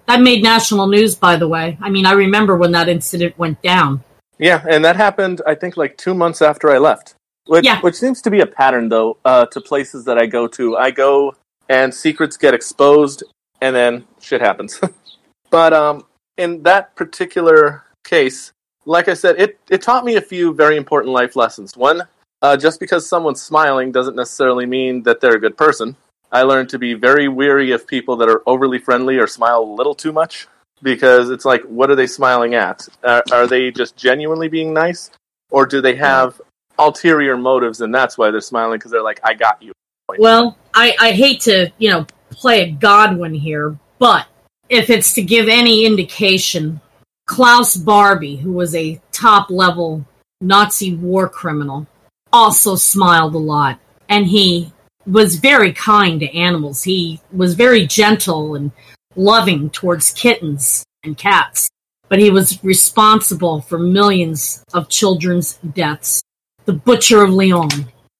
That 0.07 0.21
made 0.21 0.41
national 0.41 0.87
news, 0.87 1.15
by 1.15 1.35
the 1.35 1.47
way. 1.47 1.77
I 1.81 1.89
mean, 1.89 2.05
I 2.05 2.13
remember 2.13 2.55
when 2.55 2.71
that 2.71 2.87
incident 2.87 3.37
went 3.37 3.61
down. 3.61 4.03
Yeah, 4.39 4.63
and 4.69 4.83
that 4.85 4.95
happened, 4.95 5.41
I 5.45 5.55
think, 5.55 5.77
like 5.77 5.97
two 5.97 6.13
months 6.13 6.41
after 6.41 6.69
I 6.69 6.77
left. 6.77 7.15
Which, 7.45 7.65
Yeah. 7.65 7.79
which 7.81 7.95
seems 7.95 8.21
to 8.23 8.29
be 8.29 8.41
a 8.41 8.45
pattern, 8.45 8.89
though, 8.89 9.17
uh, 9.25 9.45
to 9.47 9.61
places 9.61 10.05
that 10.05 10.17
I 10.17 10.25
go 10.25 10.47
to. 10.47 10.77
I 10.77 10.91
go 10.91 11.35
and 11.69 11.93
secrets 11.93 12.37
get 12.37 12.53
exposed, 12.53 13.23
and 13.61 13.75
then 13.75 14.05
shit 14.21 14.41
happens. 14.41 14.79
but 15.49 15.73
um, 15.73 16.05
in 16.37 16.63
that 16.63 16.95
particular 16.95 17.83
case, 18.03 18.51
like 18.87 19.09
I 19.09 19.13
said, 19.13 19.39
it, 19.39 19.59
it 19.69 19.81
taught 19.81 20.05
me 20.05 20.15
a 20.15 20.21
few 20.21 20.53
very 20.53 20.77
important 20.77 21.13
life 21.13 21.35
lessons. 21.35 21.75
One, 21.75 22.03
uh, 22.41 22.55
just 22.55 22.79
because 22.79 23.07
someone's 23.07 23.41
smiling 23.41 23.91
doesn't 23.91 24.15
necessarily 24.15 24.65
mean 24.65 25.03
that 25.03 25.19
they're 25.19 25.35
a 25.35 25.39
good 25.39 25.57
person. 25.57 25.95
I 26.31 26.43
learned 26.43 26.69
to 26.69 26.79
be 26.79 26.93
very 26.93 27.27
weary 27.27 27.71
of 27.71 27.85
people 27.85 28.15
that 28.17 28.29
are 28.29 28.41
overly 28.47 28.79
friendly 28.79 29.17
or 29.17 29.27
smile 29.27 29.61
a 29.61 29.75
little 29.75 29.93
too 29.93 30.13
much 30.13 30.47
because 30.81 31.29
it's 31.29 31.45
like, 31.45 31.63
what 31.63 31.89
are 31.89 31.95
they 31.95 32.07
smiling 32.07 32.55
at? 32.55 32.87
Are, 33.03 33.23
are 33.31 33.47
they 33.47 33.71
just 33.71 33.97
genuinely 33.97 34.47
being 34.47 34.73
nice, 34.73 35.11
or 35.51 35.65
do 35.65 35.81
they 35.81 35.95
have 35.95 36.39
ulterior 36.79 37.37
motives 37.37 37.81
and 37.81 37.93
that's 37.93 38.17
why 38.17 38.31
they're 38.31 38.39
smiling 38.39 38.77
because 38.77 38.91
they're 38.91 39.03
like, 39.03 39.19
I 39.23 39.33
got 39.33 39.61
you? 39.61 39.73
Well, 40.17 40.57
I, 40.73 40.95
I 40.99 41.11
hate 41.11 41.41
to, 41.41 41.71
you 41.77 41.89
know, 41.91 42.07
play 42.29 42.61
a 42.61 42.71
Godwin 42.71 43.33
here, 43.33 43.77
but 43.99 44.27
if 44.69 44.89
it's 44.89 45.13
to 45.13 45.21
give 45.21 45.49
any 45.49 45.85
indication, 45.85 46.79
Klaus 47.27 47.75
Barbie, 47.75 48.37
who 48.37 48.53
was 48.53 48.73
a 48.73 48.99
top 49.11 49.49
level 49.49 50.05
Nazi 50.41 50.95
war 50.95 51.27
criminal, 51.29 51.85
also 52.31 52.75
smiled 52.75 53.35
a 53.35 53.39
lot. 53.39 53.79
And 54.09 54.25
he 54.25 54.71
was 55.05 55.35
very 55.35 55.73
kind 55.73 56.19
to 56.21 56.37
animals. 56.37 56.83
He 56.83 57.21
was 57.31 57.53
very 57.53 57.85
gentle 57.85 58.55
and 58.55 58.71
loving 59.15 59.69
towards 59.69 60.11
kittens 60.11 60.85
and 61.03 61.17
cats. 61.17 61.69
But 62.09 62.19
he 62.19 62.29
was 62.29 62.63
responsible 62.63 63.61
for 63.61 63.77
millions 63.77 64.63
of 64.73 64.89
children's 64.89 65.55
deaths. 65.73 66.21
The 66.65 66.73
Butcher 66.73 67.23
of 67.23 67.31
Lyon, 67.31 67.69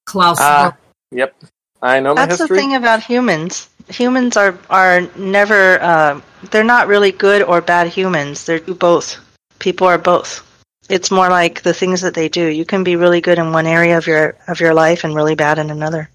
Klaus 0.04 0.38
ah, 0.40 0.62
Barbie. 0.62 0.76
yep. 1.12 1.34
I 1.80 2.00
know 2.00 2.14
my 2.14 2.26
That's 2.26 2.38
the 2.38 2.48
thing 2.48 2.74
about 2.74 3.02
humans. 3.02 3.68
Humans 3.88 4.36
are 4.36 4.58
are 4.70 5.02
never. 5.16 5.80
Uh, 5.80 6.20
they're 6.50 6.64
not 6.64 6.88
really 6.88 7.12
good 7.12 7.42
or 7.42 7.60
bad 7.60 7.88
humans. 7.88 8.44
They're 8.44 8.60
both. 8.60 9.18
People 9.58 9.86
are 9.86 9.98
both. 9.98 10.44
It's 10.88 11.10
more 11.10 11.28
like 11.28 11.62
the 11.62 11.74
things 11.74 12.00
that 12.00 12.14
they 12.14 12.28
do. 12.28 12.46
You 12.46 12.64
can 12.64 12.84
be 12.84 12.96
really 12.96 13.20
good 13.20 13.38
in 13.38 13.52
one 13.52 13.66
area 13.66 13.98
of 13.98 14.06
your 14.06 14.36
of 14.46 14.60
your 14.60 14.74
life 14.74 15.04
and 15.04 15.14
really 15.14 15.34
bad 15.34 15.58
in 15.58 15.70
another. 15.70 16.08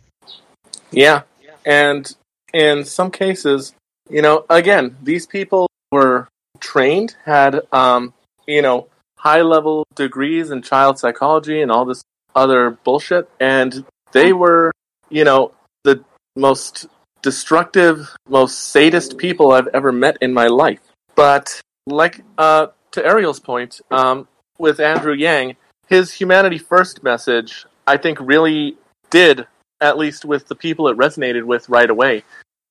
Yeah. 0.92 1.24
And 1.66 2.14
in 2.54 2.86
some 2.86 3.12
cases, 3.12 3.74
you 4.10 4.22
know, 4.22 4.46
again, 4.50 4.96
these 5.02 5.26
people 5.26 5.70
were 5.92 6.28
trained, 6.60 7.16
had, 7.26 7.62
um, 7.72 8.14
you 8.48 8.62
know, 8.62 8.88
high 9.18 9.42
level 9.42 9.86
degrees 9.96 10.52
in 10.52 10.62
child 10.62 11.00
psychology 11.00 11.62
and 11.62 11.72
all 11.72 11.86
this 11.86 12.04
other 12.36 12.72
bullshit. 12.84 13.30
And 13.40 13.86
they 14.12 14.34
were, 14.34 14.72
you 15.10 15.24
know, 15.24 15.52
the 15.84 16.04
most 16.36 16.88
destructive, 17.24 18.16
most 18.30 18.70
sadist 18.70 19.18
people 19.18 19.52
I've 19.52 19.68
ever 19.74 19.92
met 19.92 20.18
in 20.22 20.34
my 20.34 20.48
life. 20.48 20.82
But, 21.16 21.60
like, 21.88 22.24
uh, 22.38 22.68
to 22.92 23.04
Ariel's 23.04 23.40
point, 23.40 23.82
um, 23.90 24.28
with 24.60 24.80
Andrew 24.80 25.14
Yang, 25.14 25.56
his 25.88 26.14
humanity 26.14 26.60
first 26.60 27.02
message, 27.02 27.66
I 27.88 27.98
think, 27.98 28.20
really 28.22 28.78
did 29.10 29.48
at 29.82 29.98
least 29.98 30.24
with 30.24 30.48
the 30.48 30.56
people 30.56 30.88
it 30.88 30.98
resonated 30.98 31.44
with 31.44 31.68
right 31.68 31.90
away, 31.90 32.24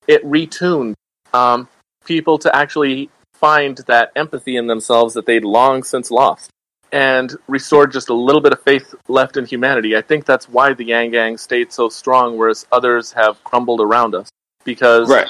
it 0.07 0.25
retuned 0.25 0.95
um, 1.35 1.69
people 2.05 2.39
to 2.39 2.55
actually 2.57 3.11
find 3.35 3.79
that 3.87 4.13
empathy 4.17 4.57
in 4.57 4.67
themselves 4.67 5.15
that 5.15 5.27
they'd 5.27 5.45
long 5.45 5.83
since 5.83 6.11
lost 6.11 6.51
and 6.91 7.37
restored 7.49 7.93
just 7.93 8.09
a 8.09 8.15
little 8.15 8.41
bit 8.41 8.53
of 8.53 8.63
faith 8.63 8.95
left 9.09 9.37
in 9.37 9.47
humanity. 9.47 9.97
I 9.97 10.03
think 10.03 10.25
that's 10.25 10.49
why 10.49 10.75
the 10.75 10.85
Yang 10.85 11.11
Gang 11.11 11.39
stayed 11.39 11.73
so 11.73 11.89
strong, 11.89 12.37
whereas 12.37 12.67
others 12.71 13.13
have 13.13 13.43
crumbled 13.45 13.81
around 13.81 14.15
us 14.15 14.31
because 14.65 15.09
Right. 15.09 15.29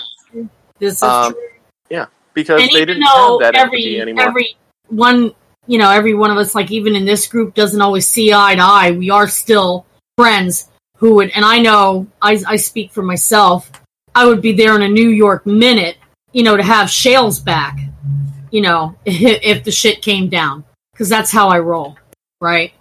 This 0.79 0.95
is 0.97 1.03
um, 1.03 1.33
true. 1.33 1.43
yeah 1.91 2.07
because 2.35 2.61
and 2.63 2.71
they 2.73 2.85
didn't 2.85 3.05
though 3.15 3.39
have 3.41 3.53
that 3.55 3.55
every 3.61 3.79
empathy 3.79 4.01
anymore. 4.01 4.25
every 4.25 4.57
one 4.89 5.33
you 5.67 5.79
know 5.79 5.91
every 5.91 6.15
one 6.15 6.31
of 6.31 6.37
us 6.39 6.55
like 6.55 6.71
even 6.71 6.97
in 6.97 7.05
this 7.05 7.27
group 7.27 7.55
doesn't 7.55 7.81
always 7.81 8.07
see 8.09 8.33
eye 8.33 8.55
to 8.55 8.63
eye 8.63 8.91
we 8.91 9.11
are 9.11 9.29
still 9.29 9.87
friends 10.19 10.69
who 10.97 11.15
would 11.15 11.31
and 11.37 11.45
i 11.45 11.59
know 11.59 12.07
i, 12.21 12.43
I 12.47 12.57
speak 12.57 12.91
for 12.93 13.03
myself 13.03 13.71
i 14.15 14.27
would 14.27 14.43
be 14.43 14.53
there 14.53 14.75
in 14.75 14.83
a 14.83 14.89
new 14.89 15.09
york 15.09 15.47
minute 15.47 15.97
you 16.33 16.43
know 16.43 16.57
to 16.57 16.63
have 16.63 16.91
shales 16.91 17.39
back 17.39 17.79
you 18.51 18.61
know 18.61 18.97
if, 19.05 19.41
if 19.45 19.65
the 19.65 19.71
shit 19.71 20.03
came 20.03 20.29
down 20.29 20.65
because 20.93 21.09
that's 21.09 21.31
how 21.31 21.49
i 21.49 21.59
roll 21.59 21.97
right 22.41 22.73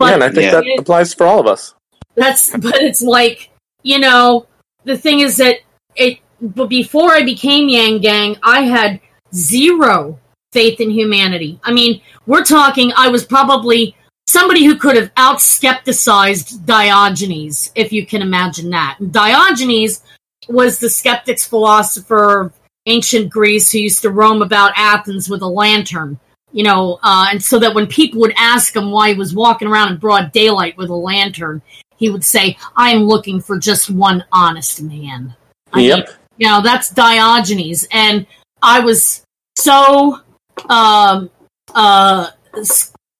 yeah, 0.00 0.14
and 0.14 0.22
I 0.22 0.28
think 0.28 0.42
Yeah. 0.44 0.60
that 0.60 0.64
applies 0.78 1.12
for 1.12 1.26
all 1.26 1.40
of 1.40 1.46
us. 1.46 1.74
that's 2.14 2.50
but 2.58 2.76
it's 2.76 3.02
like 3.02 3.50
you 3.82 3.98
know 3.98 4.46
the 4.88 4.98
thing 4.98 5.20
is 5.20 5.36
that 5.36 5.58
it 5.94 6.18
but 6.40 6.68
before 6.68 7.12
i 7.12 7.22
became 7.22 7.68
yang 7.68 8.00
gang 8.00 8.36
i 8.42 8.62
had 8.62 9.00
zero 9.34 10.18
faith 10.50 10.80
in 10.80 10.90
humanity. 10.90 11.60
I 11.62 11.72
mean 11.72 12.00
we're 12.26 12.44
talking 12.44 12.92
i 12.96 13.08
was 13.08 13.24
probably 13.24 13.94
somebody 14.26 14.64
who 14.64 14.76
could 14.76 14.96
have 14.96 15.10
out 15.16 15.40
skepticized 15.40 16.64
diogenes 16.66 17.70
if 17.74 17.92
you 17.92 18.04
can 18.04 18.22
imagine 18.22 18.70
that. 18.70 18.98
Diogenes 19.10 20.02
was 20.48 20.78
the 20.78 20.90
skeptics 20.90 21.46
philosopher 21.46 22.42
of 22.42 22.52
ancient 22.86 23.30
greece 23.30 23.70
who 23.70 23.78
used 23.78 24.02
to 24.02 24.10
roam 24.10 24.40
about 24.40 24.72
athens 24.76 25.28
with 25.28 25.42
a 25.42 25.46
lantern 25.46 26.18
you 26.52 26.64
know, 26.64 26.98
uh, 27.02 27.28
and 27.30 27.42
so 27.42 27.58
that 27.58 27.74
when 27.74 27.86
people 27.86 28.20
would 28.20 28.32
ask 28.36 28.74
him 28.74 28.90
why 28.90 29.12
he 29.12 29.18
was 29.18 29.34
walking 29.34 29.68
around 29.68 29.92
in 29.92 29.98
broad 29.98 30.32
daylight 30.32 30.76
with 30.76 30.88
a 30.88 30.94
lantern, 30.94 31.60
he 31.98 32.08
would 32.08 32.24
say, 32.24 32.56
"I'm 32.76 33.02
looking 33.02 33.40
for 33.40 33.58
just 33.58 33.90
one 33.90 34.24
honest 34.32 34.80
man." 34.80 35.34
I 35.72 35.80
Yep. 35.80 35.96
mean, 35.98 36.16
you 36.38 36.48
know, 36.48 36.62
that's 36.62 36.88
Diogenes, 36.88 37.86
and 37.92 38.26
I 38.62 38.80
was 38.80 39.22
so 39.56 40.20
um, 40.68 41.30
uh, 41.74 42.28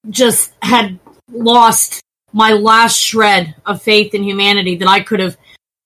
just 0.08 0.52
had 0.62 0.98
lost 1.30 2.00
my 2.32 2.52
last 2.52 2.98
shred 2.98 3.54
of 3.66 3.82
faith 3.82 4.14
in 4.14 4.22
humanity 4.22 4.76
that 4.76 4.88
I 4.88 5.00
could 5.00 5.20
have 5.20 5.36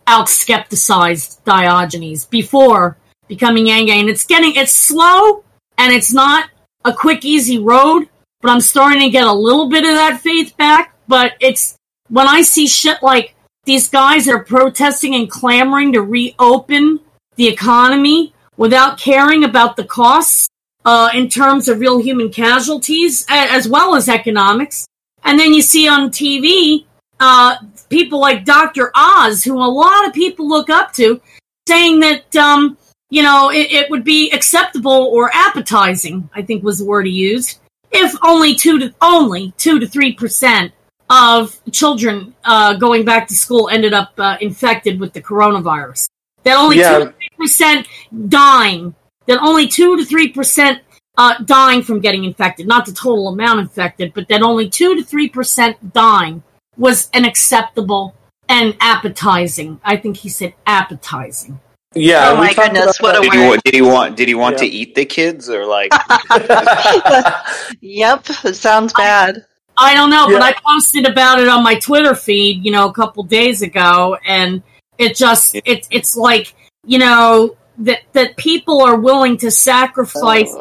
out 0.06 0.28
skepticized 0.28 1.44
Diogenes 1.44 2.24
before 2.24 2.96
becoming 3.28 3.66
Yang 3.66 3.90
And 3.90 4.08
it's 4.08 4.24
getting 4.24 4.54
it's 4.56 4.72
slow 4.72 5.44
and 5.78 5.92
it's 5.92 6.12
not 6.12 6.50
a 6.84 6.92
quick, 6.92 7.24
easy 7.24 7.58
road, 7.58 8.08
but 8.40 8.50
I'm 8.50 8.60
starting 8.60 9.00
to 9.00 9.10
get 9.10 9.26
a 9.26 9.32
little 9.32 9.68
bit 9.68 9.84
of 9.84 9.94
that 9.94 10.20
faith 10.20 10.56
back. 10.56 10.94
But 11.08 11.32
it's 11.40 11.76
when 12.12 12.28
I 12.28 12.42
see 12.42 12.66
shit 12.66 13.02
like 13.02 13.34
these 13.64 13.88
guys 13.88 14.26
that 14.26 14.34
are 14.34 14.44
protesting 14.44 15.14
and 15.14 15.30
clamoring 15.30 15.94
to 15.94 16.02
reopen 16.02 17.00
the 17.36 17.48
economy 17.48 18.34
without 18.58 18.98
caring 18.98 19.44
about 19.44 19.76
the 19.76 19.84
costs 19.84 20.46
uh, 20.84 21.08
in 21.14 21.30
terms 21.30 21.68
of 21.68 21.80
real 21.80 21.98
human 21.98 22.30
casualties 22.30 23.24
as 23.30 23.66
well 23.66 23.94
as 23.94 24.10
economics. 24.10 24.86
And 25.24 25.38
then 25.38 25.54
you 25.54 25.62
see 25.62 25.88
on 25.88 26.10
TV 26.10 26.84
uh, 27.18 27.56
people 27.88 28.20
like 28.20 28.44
Dr. 28.44 28.90
Oz, 28.94 29.42
who 29.42 29.56
a 29.56 29.64
lot 29.64 30.06
of 30.06 30.12
people 30.12 30.46
look 30.46 30.68
up 30.68 30.92
to, 30.94 31.18
saying 31.66 32.00
that 32.00 32.36
um, 32.36 32.76
you 33.08 33.22
know 33.22 33.50
it, 33.50 33.72
it 33.72 33.90
would 33.90 34.04
be 34.04 34.30
acceptable 34.32 35.08
or 35.12 35.30
appetizing. 35.32 36.28
I 36.34 36.42
think 36.42 36.62
was 36.62 36.80
the 36.80 36.84
word 36.84 37.06
he 37.06 37.12
used. 37.12 37.58
If 37.90 38.14
only 38.22 38.54
two 38.54 38.78
to 38.80 38.94
only 39.00 39.54
two 39.56 39.78
to 39.78 39.86
three 39.86 40.12
percent 40.12 40.72
of 41.12 41.60
children 41.70 42.34
uh, 42.44 42.72
going 42.74 43.04
back 43.04 43.28
to 43.28 43.34
school 43.34 43.68
ended 43.68 43.92
up 43.92 44.12
uh, 44.16 44.38
infected 44.40 44.98
with 44.98 45.12
the 45.12 45.20
coronavirus. 45.20 46.08
That 46.44 46.56
only 46.56 46.78
Yeah. 46.78 46.98
two 46.98 47.04
to 47.04 47.12
three 47.12 47.28
percent 47.36 47.86
dying. 48.28 48.94
That 49.26 49.38
only 49.42 49.68
two 49.68 49.96
to 49.98 50.04
three 50.06 50.28
percent 50.28 50.80
uh, 51.18 51.34
dying 51.44 51.82
from 51.82 52.00
getting 52.00 52.24
infected. 52.24 52.66
Not 52.66 52.86
the 52.86 52.92
total 52.92 53.28
amount 53.28 53.60
infected, 53.60 54.14
but 54.14 54.26
that 54.28 54.40
only 54.40 54.70
two 54.70 54.96
to 54.96 55.04
three 55.04 55.28
percent 55.28 55.92
dying 55.92 56.42
was 56.78 57.10
an 57.12 57.26
acceptable 57.26 58.14
and 58.48 58.74
appetizing. 58.80 59.80
I 59.84 59.98
think 59.98 60.16
he 60.16 60.30
said 60.30 60.54
appetizing. 60.66 61.60
Yeah. 61.94 62.30
Oh 62.30 62.36
my 62.36 62.54
goodness, 62.54 62.98
what 63.00 63.16
a 63.16 63.20
that. 63.20 63.30
Did 63.30 63.34
he, 63.34 63.70
did 63.70 63.74
he 63.74 63.82
want? 63.82 64.16
Did 64.16 64.28
he 64.28 64.34
want 64.34 64.56
to 64.58 64.66
eat 64.66 64.94
the 64.94 65.04
kids 65.04 65.50
or 65.50 65.66
like? 65.66 65.92
yep, 67.82 68.24
it 68.44 68.56
sounds 68.56 68.94
bad. 68.94 69.44
I 69.76 69.94
don't 69.94 70.10
know, 70.10 70.26
but 70.28 70.42
I 70.42 70.54
posted 70.64 71.06
about 71.08 71.40
it 71.40 71.48
on 71.48 71.62
my 71.62 71.76
Twitter 71.76 72.14
feed, 72.14 72.64
you 72.64 72.70
know, 72.70 72.88
a 72.88 72.92
couple 72.92 73.22
days 73.24 73.62
ago, 73.62 74.16
and 74.26 74.62
it 74.98 75.16
just 75.16 75.56
it's 75.64 75.88
it's 75.90 76.16
like 76.16 76.54
you 76.84 76.98
know 76.98 77.56
that 77.78 78.00
that 78.12 78.36
people 78.36 78.82
are 78.82 78.96
willing 78.96 79.36
to 79.38 79.50
sacrifice 79.50 80.54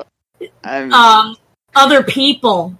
um, 0.63 1.35
other 1.75 2.03
people, 2.03 2.77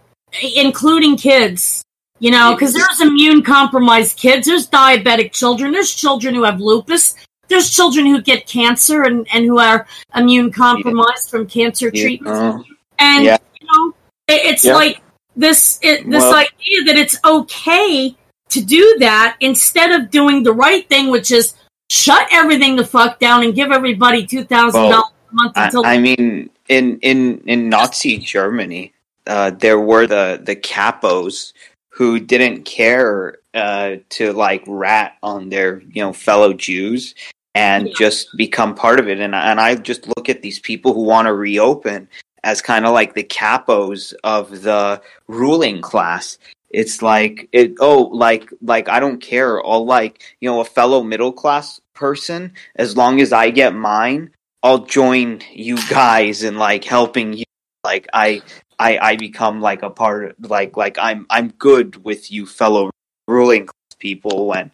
including 0.56 1.18
kids. 1.18 1.84
You 2.20 2.30
know, 2.30 2.54
because 2.54 2.74
there's 2.76 3.02
immune 3.02 3.42
compromised 3.42 4.16
kids, 4.16 4.46
there's 4.46 4.70
diabetic 4.70 5.32
children, 5.32 5.72
there's 5.72 5.92
children 5.92 6.36
who 6.36 6.44
have 6.44 6.62
lupus, 6.62 7.16
there's 7.48 7.72
children 7.72 8.06
who 8.06 8.22
get 8.22 8.46
cancer 8.46 9.02
and, 9.02 9.28
and 9.34 9.44
who 9.44 9.58
are 9.58 9.88
immune 10.16 10.52
compromised 10.52 11.32
from 11.32 11.48
cancer 11.48 11.90
Yeah. 11.92 12.04
treatments. 12.04 12.40
Uh, 12.40 12.60
And 13.00 13.26
Yeah. 13.26 13.38
you 13.60 13.68
know, 13.68 13.96
it, 14.28 14.46
it's 14.46 14.64
Yeah. 14.64 14.76
like 14.76 15.02
this 15.36 15.80
it, 15.82 16.10
this 16.10 16.24
Well- 16.24 16.36
idea 16.36 16.84
that 16.86 16.98
it's 16.98 17.18
okay 17.26 18.16
to 18.50 18.62
do 18.62 18.98
that 19.00 19.38
instead 19.40 19.92
of 19.92 20.12
doing 20.12 20.44
the 20.44 20.54
right 20.54 20.88
thing, 20.90 21.10
which 21.10 21.32
is 21.32 21.54
shut 21.90 22.28
everything 22.32 22.76
the 22.76 22.86
fuck 22.86 23.20
down 23.20 23.44
and 23.44 23.56
give 23.56 23.72
everybody 23.72 24.26
two 24.26 24.44
thousand 24.44 24.82
dollars 24.90 25.12
a 25.32 25.36
month 25.36 25.54
I, 25.56 25.96
I 25.96 25.98
mean, 25.98 26.50
in 26.68 27.00
in 27.00 27.42
in 27.46 27.70
Nazi 27.70 28.18
Germany, 28.18 28.94
uh, 29.28 29.52
there 29.52 29.80
were 29.80 30.08
the 30.08 30.42
the 30.44 30.56
capos 30.56 31.54
who 31.90 32.20
didn't 32.20 32.64
care 32.64 33.38
uh, 33.54 33.98
to 34.10 34.34
like 34.34 34.64
rat 34.68 35.18
on 35.24 35.50
their 35.50 35.82
you 35.92 36.04
know 36.04 36.14
fellow 36.14 36.54
Jews 36.54 37.16
and 37.54 37.88
Yeah. 37.88 37.94
just 37.98 38.36
become 38.38 38.76
part 38.76 39.00
of 39.00 39.10
it. 39.10 39.20
And 39.20 39.36
and 39.36 39.60
I 39.60 39.76
just 39.76 40.08
look 40.08 40.30
at 40.30 40.42
these 40.42 40.60
people 40.60 40.94
who 40.94 41.04
want 41.04 41.28
to 41.28 41.34
reopen 41.34 42.08
as 42.44 42.62
kind 42.62 42.86
of 42.86 42.94
like 42.94 43.14
the 43.14 43.24
capos 43.24 44.14
of 44.24 44.62
the 44.62 45.02
ruling 45.28 45.82
class. 45.82 46.38
It's 46.70 47.02
like 47.02 47.50
it 47.52 47.74
oh 47.80 48.10
like 48.14 48.50
like 48.62 48.88
I 48.90 49.00
don't 49.00 49.22
care. 49.22 49.62
All 49.62 49.86
like 49.86 50.24
you 50.40 50.50
know 50.50 50.62
a 50.62 50.66
fellow 50.66 51.04
middle 51.04 51.34
class 51.34 51.82
person 51.94 52.54
as 52.76 52.96
long 52.96 53.22
as 53.22 53.34
I 53.34 53.50
get 53.50 53.76
mine. 53.76 54.32
I'll 54.64 54.86
join 54.86 55.42
you 55.52 55.78
guys 55.90 56.44
in 56.44 56.58
like 56.58 56.84
helping 56.84 57.34
you. 57.34 57.46
Like 57.84 58.08
I, 58.14 58.42
I, 58.78 58.98
I 59.00 59.16
become 59.16 59.60
like 59.60 59.82
a 59.82 59.90
part. 59.90 60.26
Of, 60.26 60.50
like, 60.50 60.78
like 60.78 60.98
I'm, 61.00 61.26
I'm 61.30 61.50
good 61.50 62.04
with 62.04 62.32
you, 62.32 62.46
fellow 62.46 62.92
ruling 63.28 63.66
class 63.66 63.98
people. 63.98 64.48
When 64.48 64.72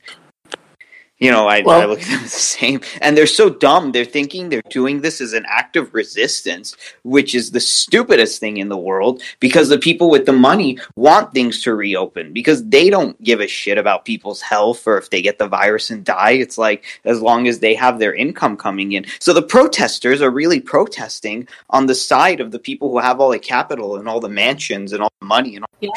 you 1.19 1.31
know, 1.31 1.47
I, 1.47 1.63
I 1.67 1.85
look 1.85 2.01
at 2.01 2.07
them 2.07 2.21
the 2.23 2.29
same, 2.29 2.81
and 3.01 3.17
they're 3.17 3.25
so 3.25 3.49
dumb. 3.49 3.91
They're 3.91 4.05
thinking 4.05 4.49
they're 4.49 4.61
doing 4.69 5.01
this 5.01 5.19
as 5.19 5.33
an 5.33 5.45
act 5.47 5.75
of 5.75 5.93
resistance, 5.93 6.75
which 7.03 7.33
is 7.33 7.51
the 7.51 7.59
stupidest 7.59 8.39
thing 8.39 8.57
in 8.57 8.69
the 8.69 8.77
world. 8.77 9.21
Because 9.39 9.69
the 9.69 9.79
people 9.79 10.09
with 10.09 10.25
the 10.25 10.33
money 10.33 10.77
want 10.95 11.33
things 11.33 11.63
to 11.63 11.73
reopen 11.73 12.33
because 12.33 12.63
they 12.65 12.89
don't 12.89 13.21
give 13.23 13.41
a 13.41 13.47
shit 13.47 13.77
about 13.77 14.05
people's 14.05 14.41
health 14.41 14.85
or 14.85 14.97
if 14.97 15.09
they 15.09 15.21
get 15.21 15.39
the 15.39 15.47
virus 15.47 15.89
and 15.89 16.03
die. 16.03 16.31
It's 16.31 16.57
like 16.57 16.85
as 17.03 17.21
long 17.21 17.47
as 17.47 17.59
they 17.59 17.73
have 17.73 17.97
their 17.97 18.13
income 18.13 18.55
coming 18.57 18.91
in. 18.91 19.05
So 19.19 19.33
the 19.33 19.41
protesters 19.41 20.21
are 20.21 20.31
really 20.31 20.59
protesting 20.59 21.47
on 21.69 21.87
the 21.87 21.95
side 21.95 22.39
of 22.39 22.51
the 22.51 22.59
people 22.59 22.91
who 22.91 22.99
have 22.99 23.19
all 23.19 23.31
the 23.31 23.39
capital 23.39 23.97
and 23.97 24.07
all 24.07 24.19
the 24.19 24.29
mansions 24.29 24.93
and 24.93 25.01
all 25.01 25.11
the 25.19 25.27
money 25.27 25.55
and 25.55 25.65
all. 25.65 25.93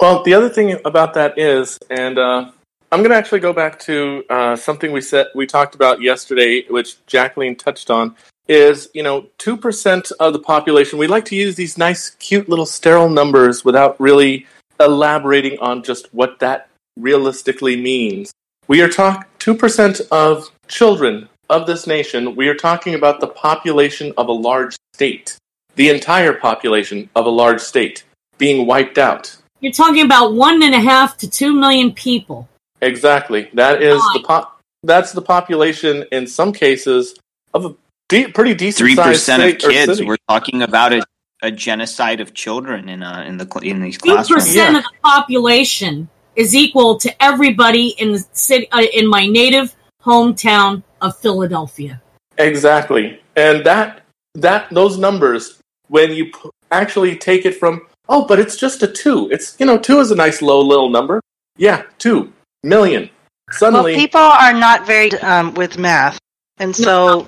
Well, 0.00 0.22
the 0.22 0.34
other 0.34 0.48
thing 0.48 0.80
about 0.84 1.14
that 1.14 1.38
is, 1.38 1.78
and 1.90 2.18
uh, 2.18 2.50
I'm 2.92 2.98
going 2.98 3.10
to 3.10 3.16
actually 3.16 3.40
go 3.40 3.54
back 3.54 3.78
to 3.80 4.22
uh, 4.28 4.54
something 4.54 4.92
we 4.92 5.00
said 5.00 5.28
we 5.34 5.46
talked 5.46 5.74
about 5.74 6.02
yesterday, 6.02 6.66
which 6.68 7.04
Jacqueline 7.06 7.56
touched 7.56 7.90
on. 7.90 8.14
Is 8.48 8.90
you 8.92 9.02
know 9.02 9.28
two 9.38 9.56
percent 9.56 10.12
of 10.20 10.34
the 10.34 10.38
population. 10.38 10.98
We 10.98 11.06
like 11.06 11.24
to 11.26 11.36
use 11.36 11.54
these 11.54 11.78
nice, 11.78 12.10
cute 12.10 12.50
little 12.50 12.66
sterile 12.66 13.08
numbers 13.08 13.64
without 13.64 13.98
really 13.98 14.46
elaborating 14.78 15.58
on 15.60 15.82
just 15.82 16.12
what 16.12 16.40
that 16.40 16.68
realistically 16.98 17.80
means. 17.80 18.30
We 18.68 18.82
are 18.82 18.88
talking 18.88 19.24
two 19.38 19.54
percent 19.54 20.02
of 20.10 20.50
children 20.68 21.30
of 21.48 21.66
this 21.66 21.86
nation. 21.86 22.36
We 22.36 22.48
are 22.48 22.54
talking 22.54 22.94
about 22.94 23.20
the 23.20 23.28
population 23.28 24.12
of 24.18 24.28
a 24.28 24.32
large 24.32 24.76
state, 24.92 25.38
the 25.76 25.88
entire 25.88 26.34
population 26.34 27.08
of 27.14 27.24
a 27.24 27.30
large 27.30 27.60
state 27.60 28.04
being 28.36 28.66
wiped 28.66 28.98
out. 28.98 29.34
you're 29.60 29.72
talking 29.72 30.04
about 30.04 30.34
one 30.34 30.62
and 30.62 30.74
a 30.74 30.80
half 30.80 31.16
to 31.18 31.30
two 31.30 31.54
million 31.54 31.92
people. 31.92 32.48
Exactly. 32.82 33.48
That 33.54 33.82
is 33.82 34.00
the 34.14 34.22
pop. 34.26 34.60
That's 34.82 35.12
the 35.12 35.22
population 35.22 36.04
in 36.10 36.26
some 36.26 36.52
cases 36.52 37.14
of 37.54 37.64
a 37.64 37.74
de- 38.08 38.28
pretty 38.28 38.54
decent 38.54 38.78
Three 38.86 38.96
percent 38.96 39.42
of 39.42 39.58
kids. 39.58 39.92
city. 39.98 40.04
We're 40.06 40.16
talking 40.28 40.62
about 40.62 40.92
a, 40.92 41.04
a 41.42 41.50
genocide 41.52 42.20
of 42.20 42.34
children 42.34 42.88
in 42.88 43.02
uh, 43.04 43.24
in 43.26 43.38
the 43.38 43.46
in 43.62 43.80
these 43.80 43.96
Two 43.98 44.12
classrooms. 44.12 44.44
percent 44.46 44.72
Yeah. 44.72 44.78
of 44.78 44.84
the 44.84 44.90
population 45.04 46.08
is 46.34 46.56
equal 46.56 46.98
to 46.98 47.22
everybody 47.22 47.88
in 47.98 48.12
the 48.12 48.24
city 48.32 48.68
uh, 48.72 48.82
in 48.92 49.08
my 49.08 49.26
native 49.26 49.74
hometown 50.04 50.82
of 51.00 51.16
Philadelphia. 51.18 52.02
Exactly, 52.38 53.20
and 53.36 53.64
that 53.64 54.02
that 54.34 54.68
those 54.70 54.98
numbers 54.98 55.60
when 55.88 56.12
you 56.12 56.24
p- 56.32 56.50
actually 56.72 57.14
take 57.16 57.44
it 57.46 57.54
from 57.56 57.86
oh, 58.08 58.26
but 58.26 58.40
it's 58.40 58.56
just 58.56 58.82
a 58.82 58.88
two. 58.88 59.30
It's 59.30 59.54
you 59.60 59.66
know 59.66 59.78
two 59.78 60.00
is 60.00 60.10
a 60.10 60.16
nice 60.16 60.42
low 60.42 60.60
little 60.60 60.88
number. 60.90 61.20
Yeah, 61.56 61.82
two 61.98 62.32
million. 62.62 63.10
Suddenly, 63.50 63.92
Well, 63.92 64.00
people 64.00 64.20
are 64.20 64.52
not 64.52 64.86
very 64.86 65.12
um, 65.20 65.54
with 65.54 65.78
math, 65.78 66.18
and 66.58 66.74
so 66.74 67.26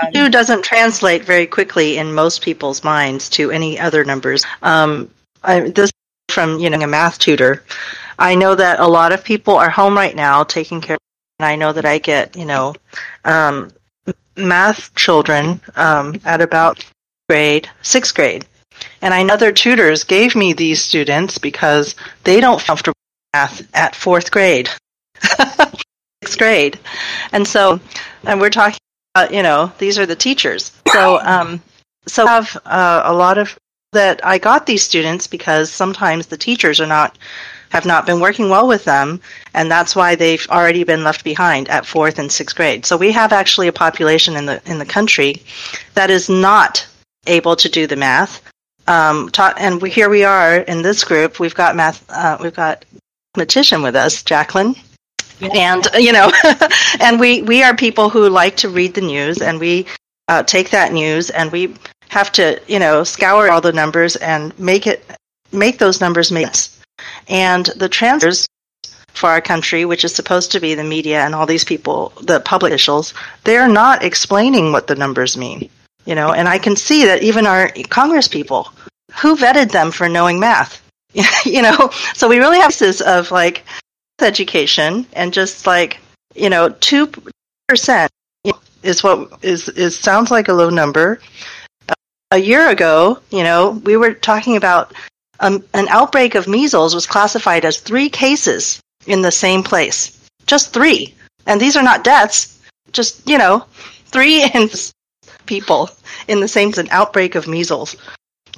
uh, 0.00 0.10
two 0.10 0.28
doesn't 0.28 0.64
translate 0.64 1.24
very 1.24 1.46
quickly 1.46 1.98
in 1.98 2.14
most 2.14 2.42
people's 2.42 2.82
minds 2.82 3.28
to 3.30 3.50
any 3.50 3.78
other 3.78 4.04
numbers. 4.04 4.44
Um, 4.62 5.10
I, 5.42 5.60
this 5.60 5.90
from 6.30 6.58
you 6.58 6.70
know 6.70 6.80
a 6.80 6.86
math 6.86 7.18
tutor. 7.18 7.64
I 8.18 8.34
know 8.34 8.54
that 8.54 8.80
a 8.80 8.86
lot 8.86 9.12
of 9.12 9.24
people 9.24 9.56
are 9.56 9.70
home 9.70 9.96
right 9.96 10.16
now 10.16 10.44
taking 10.44 10.80
care, 10.80 10.98
and 11.38 11.46
I 11.46 11.56
know 11.56 11.72
that 11.72 11.84
I 11.84 11.98
get 11.98 12.36
you 12.36 12.44
know 12.44 12.74
um, 13.24 13.70
math 14.36 14.94
children 14.94 15.60
um, 15.76 16.20
at 16.24 16.40
about 16.40 16.84
grade 17.28 17.68
sixth 17.82 18.14
grade, 18.14 18.46
and 19.02 19.12
I 19.12 19.22
know 19.22 19.36
their 19.36 19.52
tutors 19.52 20.04
gave 20.04 20.34
me 20.34 20.52
these 20.52 20.82
students 20.82 21.38
because 21.38 21.94
they 22.24 22.40
don't 22.40 22.60
feel 22.60 22.66
comfortable 22.66 22.92
with 22.92 22.95
math 23.34 23.68
at 23.74 23.94
fourth 23.94 24.30
grade 24.30 24.70
sixth 26.22 26.38
grade. 26.38 26.78
And 27.32 27.46
so, 27.46 27.80
and 28.24 28.40
we're 28.40 28.50
talking 28.50 28.78
about, 29.14 29.32
you 29.32 29.42
know, 29.42 29.72
these 29.78 29.98
are 29.98 30.06
the 30.06 30.16
teachers. 30.16 30.72
So, 30.92 31.20
um, 31.20 31.62
so 32.06 32.26
I 32.26 32.34
have 32.34 32.56
uh, 32.64 33.02
a 33.04 33.12
lot 33.12 33.38
of 33.38 33.56
that 33.92 34.24
I 34.24 34.38
got 34.38 34.66
these 34.66 34.82
students 34.82 35.26
because 35.26 35.70
sometimes 35.70 36.26
the 36.26 36.36
teachers 36.36 36.80
are 36.80 36.86
not, 36.86 37.16
have 37.70 37.86
not 37.86 38.04
been 38.04 38.20
working 38.20 38.50
well 38.50 38.66
with 38.66 38.84
them, 38.84 39.20
and 39.54 39.70
that's 39.70 39.96
why 39.96 40.14
they've 40.14 40.46
already 40.50 40.84
been 40.84 41.04
left 41.04 41.24
behind 41.24 41.68
at 41.68 41.86
fourth 41.86 42.18
and 42.18 42.30
sixth 42.30 42.56
grade. 42.56 42.84
So 42.84 42.96
we 42.96 43.12
have 43.12 43.32
actually 43.32 43.68
a 43.68 43.72
population 43.72 44.36
in 44.36 44.46
the 44.46 44.60
in 44.66 44.78
the 44.78 44.84
country 44.84 45.42
that 45.94 46.10
is 46.10 46.28
not 46.28 46.86
able 47.26 47.56
to 47.56 47.68
do 47.68 47.86
the 47.86 47.96
math. 47.96 48.42
Um, 48.88 49.30
taught, 49.30 49.58
and 49.58 49.82
we, 49.82 49.90
here 49.90 50.08
we 50.08 50.22
are 50.24 50.58
in 50.58 50.82
this 50.82 51.02
group. 51.02 51.40
We've 51.40 51.54
got 51.54 51.74
math. 51.74 52.04
Uh, 52.08 52.38
we've 52.40 52.54
got 52.54 52.84
mathematician 53.36 53.82
with 53.82 53.94
us, 53.94 54.22
Jacqueline. 54.22 54.74
And 55.40 55.86
you 55.98 56.12
know 56.12 56.32
and 57.00 57.20
we 57.20 57.42
we 57.42 57.62
are 57.62 57.76
people 57.76 58.08
who 58.08 58.30
like 58.30 58.56
to 58.58 58.70
read 58.70 58.94
the 58.94 59.02
news 59.02 59.42
and 59.42 59.60
we 59.60 59.84
uh, 60.28 60.42
take 60.42 60.70
that 60.70 60.94
news 60.94 61.28
and 61.28 61.52
we 61.52 61.74
have 62.08 62.32
to 62.32 62.58
you 62.66 62.78
know 62.78 63.04
scour 63.04 63.50
all 63.50 63.60
the 63.60 63.72
numbers 63.72 64.16
and 64.16 64.58
make 64.58 64.86
it 64.86 65.04
make 65.52 65.78
those 65.78 66.00
numbers 66.00 66.32
make 66.32 66.46
sense. 66.46 66.80
And 67.28 67.66
the 67.76 67.90
transfers 67.90 68.46
for 69.08 69.28
our 69.28 69.42
country 69.42 69.84
which 69.84 70.04
is 70.04 70.14
supposed 70.14 70.52
to 70.52 70.60
be 70.60 70.74
the 70.74 70.84
media 70.84 71.20
and 71.20 71.34
all 71.34 71.44
these 71.44 71.64
people 71.64 72.14
the 72.22 72.40
public 72.40 72.72
officials 72.72 73.12
they're 73.44 73.68
not 73.68 74.02
explaining 74.02 74.72
what 74.72 74.86
the 74.86 74.94
numbers 74.94 75.36
mean 75.36 75.68
you 76.06 76.14
know? 76.14 76.32
And 76.32 76.48
i 76.48 76.58
can 76.58 76.76
see 76.76 77.04
that 77.06 77.22
even 77.22 77.46
our 77.46 77.70
congress 77.88 78.28
people 78.28 78.68
who 79.22 79.34
vetted 79.36 79.70
them 79.72 79.90
for 79.90 80.08
knowing 80.08 80.38
math 80.38 80.85
you 81.44 81.62
know? 81.62 81.90
So 82.14 82.28
we 82.28 82.38
really 82.38 82.60
have 82.60 82.76
this 82.78 83.00
of 83.00 83.30
like 83.30 83.64
education 84.20 85.06
and 85.12 85.32
just 85.32 85.66
like 85.66 85.98
you 86.34 86.48
know 86.48 86.70
two 86.80 87.10
percent 87.68 88.10
is 88.82 89.02
what 89.02 89.32
is 89.42 89.68
is 89.70 89.98
sounds 89.98 90.30
like 90.30 90.48
a 90.48 90.52
low 90.52 90.70
number. 90.70 91.20
A 92.32 92.38
year 92.38 92.70
ago, 92.70 93.20
you 93.30 93.44
know, 93.44 93.70
we 93.84 93.96
were 93.96 94.14
talking 94.14 94.56
about 94.56 94.92
um, 95.40 95.64
an 95.74 95.86
outbreak 95.88 96.34
of 96.34 96.48
measles 96.48 96.94
was 96.94 97.06
classified 97.06 97.64
as 97.64 97.78
three 97.78 98.08
cases 98.08 98.80
in 99.06 99.22
the 99.22 99.30
same 99.30 99.62
place, 99.62 100.18
just 100.46 100.72
three, 100.72 101.14
and 101.46 101.60
these 101.60 101.76
are 101.76 101.82
not 101.82 102.04
deaths, 102.04 102.58
just 102.92 103.28
you 103.28 103.38
know, 103.38 103.64
three 104.06 104.44
in 104.54 104.68
people 105.46 105.90
in 106.26 106.40
the 106.40 106.48
same 106.48 106.72
an 106.78 106.88
outbreak 106.90 107.34
of 107.34 107.46
measles, 107.46 107.96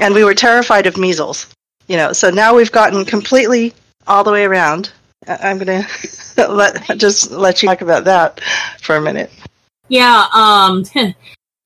and 0.00 0.14
we 0.14 0.24
were 0.24 0.34
terrified 0.34 0.86
of 0.86 0.96
measles. 0.96 1.46
You 1.88 1.96
know, 1.96 2.12
so 2.12 2.30
now 2.30 2.54
we've 2.54 2.70
gotten 2.70 3.04
completely 3.04 3.72
all 4.06 4.22
the 4.22 4.30
way 4.30 4.44
around. 4.44 4.92
I'm 5.26 5.58
gonna 5.58 5.86
let 6.36 6.98
just 6.98 7.30
let 7.30 7.62
you 7.62 7.68
talk 7.68 7.80
about 7.80 8.04
that 8.04 8.40
for 8.80 8.96
a 8.96 9.00
minute. 9.00 9.30
Yeah, 9.88 10.26
um, 10.34 10.84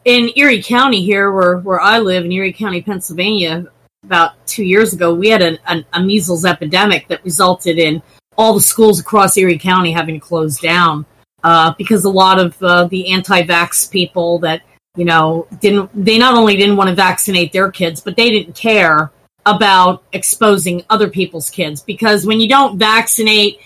in 0.04 0.30
Erie 0.36 0.62
County 0.62 1.02
here, 1.02 1.30
where 1.32 1.58
where 1.58 1.80
I 1.80 1.98
live 1.98 2.24
in 2.24 2.32
Erie 2.32 2.52
County, 2.52 2.82
Pennsylvania, 2.82 3.66
about 4.04 4.46
two 4.46 4.64
years 4.64 4.92
ago, 4.92 5.14
we 5.14 5.28
had 5.28 5.58
a 5.66 6.00
measles 6.00 6.44
epidemic 6.44 7.08
that 7.08 7.24
resulted 7.24 7.78
in 7.78 8.02
all 8.38 8.54
the 8.54 8.60
schools 8.60 9.00
across 9.00 9.36
Erie 9.36 9.58
County 9.58 9.92
having 9.92 10.14
to 10.14 10.20
close 10.20 10.58
down 10.58 11.04
uh, 11.44 11.74
because 11.76 12.04
a 12.04 12.10
lot 12.10 12.38
of 12.38 12.60
uh, 12.62 12.84
the 12.86 13.12
anti-vax 13.12 13.90
people 13.90 14.38
that 14.38 14.62
you 14.96 15.04
know 15.04 15.46
didn't 15.60 15.90
they 15.94 16.18
not 16.18 16.34
only 16.34 16.56
didn't 16.56 16.76
want 16.76 16.88
to 16.88 16.94
vaccinate 16.94 17.52
their 17.52 17.70
kids, 17.70 18.00
but 18.00 18.16
they 18.16 18.30
didn't 18.30 18.54
care 18.54 19.10
about 19.44 20.04
exposing 20.12 20.84
other 20.88 21.08
people's 21.08 21.50
kids 21.50 21.82
because 21.82 22.26
when 22.26 22.40
you 22.40 22.48
don't 22.48 22.78
vaccinate, 22.78 23.58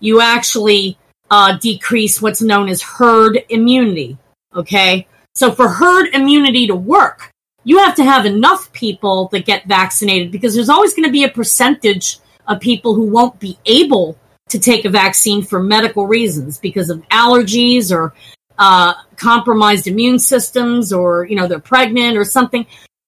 you 0.00 0.20
actually 0.20 0.98
uh, 1.30 1.56
decrease 1.58 2.22
what's 2.22 2.42
known 2.42 2.68
as 2.68 2.82
herd 2.82 3.42
immunity. 3.48 4.16
Okay. 4.54 5.06
So 5.34 5.50
for 5.50 5.68
herd 5.68 6.14
immunity 6.14 6.66
to 6.68 6.76
work, 6.76 7.30
you 7.64 7.78
have 7.78 7.96
to 7.96 8.04
have 8.04 8.26
enough 8.26 8.72
people 8.72 9.28
that 9.28 9.46
get 9.46 9.66
vaccinated 9.66 10.30
because 10.30 10.54
there's 10.54 10.68
always 10.68 10.94
going 10.94 11.08
to 11.08 11.12
be 11.12 11.24
a 11.24 11.28
percentage 11.28 12.18
of 12.46 12.60
people 12.60 12.94
who 12.94 13.04
won't 13.04 13.40
be 13.40 13.58
able 13.64 14.18
to 14.50 14.58
take 14.58 14.84
a 14.84 14.90
vaccine 14.90 15.42
for 15.42 15.62
medical 15.62 16.06
reasons 16.06 16.58
because 16.58 16.90
of 16.90 17.00
allergies 17.08 17.90
or 17.90 18.14
uh, 18.58 18.94
compromised 19.16 19.86
immune 19.86 20.18
systems 20.18 20.92
or 20.92 21.24
you 21.24 21.34
know 21.34 21.48
they're 21.48 21.58
pregnant 21.58 22.16
or 22.16 22.24
something 22.24 22.66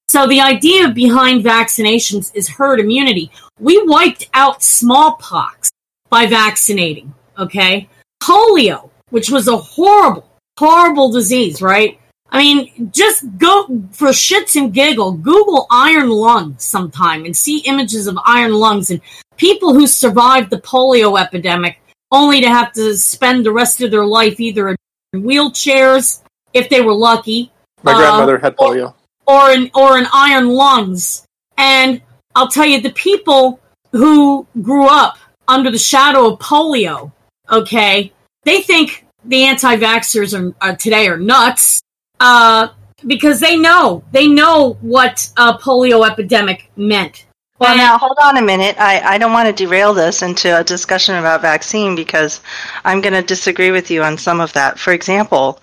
so 0.09 0.27
the 0.27 0.41
idea 0.41 0.89
behind 0.89 1.43
vaccinations 1.43 2.31
is 2.33 2.47
herd 2.47 2.79
immunity 2.79 3.31
we 3.59 3.81
wiped 3.85 4.29
out 4.33 4.63
smallpox 4.63 5.69
by 6.09 6.25
vaccinating 6.25 7.13
okay 7.37 7.87
polio 8.21 8.89
which 9.09 9.29
was 9.29 9.47
a 9.47 9.57
horrible 9.57 10.27
horrible 10.57 11.11
disease 11.11 11.61
right 11.61 11.99
I 12.29 12.39
mean, 12.39 12.91
just 12.91 13.25
go 13.37 13.65
for 13.91 14.09
shits 14.09 14.55
and 14.55 14.73
giggle, 14.73 15.13
Google 15.13 15.65
iron 15.71 16.09
lungs 16.09 16.63
sometime 16.63 17.25
and 17.25 17.35
see 17.35 17.59
images 17.59 18.07
of 18.07 18.17
iron 18.25 18.51
lungs 18.53 18.89
and 18.89 19.01
people 19.37 19.73
who 19.73 19.87
survived 19.87 20.49
the 20.49 20.59
polio 20.59 21.19
epidemic 21.19 21.79
only 22.11 22.41
to 22.41 22.49
have 22.49 22.73
to 22.73 22.97
spend 22.97 23.45
the 23.45 23.51
rest 23.51 23.81
of 23.81 23.91
their 23.91 24.05
life 24.05 24.39
either 24.39 24.69
in 24.69 24.77
wheelchairs, 25.15 26.21
if 26.53 26.69
they 26.69 26.81
were 26.81 26.93
lucky. 26.93 27.51
My 27.83 27.93
uh, 27.93 27.97
grandmother 27.97 28.37
had 28.39 28.57
polio. 28.57 28.93
Or 29.27 29.51
an 29.51 29.69
or 29.75 29.97
in 29.97 30.05
iron 30.13 30.47
lungs. 30.49 31.25
And 31.57 32.01
I'll 32.35 32.47
tell 32.47 32.65
you, 32.65 32.79
the 32.81 32.91
people 32.91 33.59
who 33.91 34.47
grew 34.61 34.87
up 34.87 35.17
under 35.47 35.71
the 35.71 35.77
shadow 35.77 36.33
of 36.33 36.39
polio, 36.39 37.11
okay, 37.51 38.13
they 38.43 38.61
think 38.61 39.05
the 39.25 39.43
anti-vaxxers 39.43 40.37
are, 40.37 40.55
are 40.61 40.75
today 40.75 41.07
are 41.07 41.17
nuts 41.17 41.81
uh, 42.19 42.69
because 43.05 43.39
they 43.39 43.57
know 43.57 44.03
they 44.11 44.27
know 44.27 44.77
what 44.81 45.29
a 45.37 45.53
polio 45.53 46.09
epidemic 46.09 46.71
meant. 46.75 47.25
Well, 47.59 47.71
And- 47.71 47.79
now 47.79 47.97
hold 47.97 48.17
on 48.21 48.37
a 48.37 48.41
minute. 48.41 48.75
I, 48.79 49.01
I 49.01 49.17
don't 49.17 49.33
want 49.33 49.47
to 49.47 49.63
derail 49.65 49.93
this 49.93 50.21
into 50.21 50.59
a 50.59 50.63
discussion 50.63 51.15
about 51.15 51.41
vaccine 51.41 51.95
because 51.95 52.39
I'm 52.85 53.01
going 53.01 53.13
to 53.13 53.23
disagree 53.23 53.71
with 53.71 53.89
you 53.89 54.03
on 54.03 54.17
some 54.17 54.39
of 54.39 54.53
that. 54.53 54.77
For 54.77 54.93
example, 54.93 55.59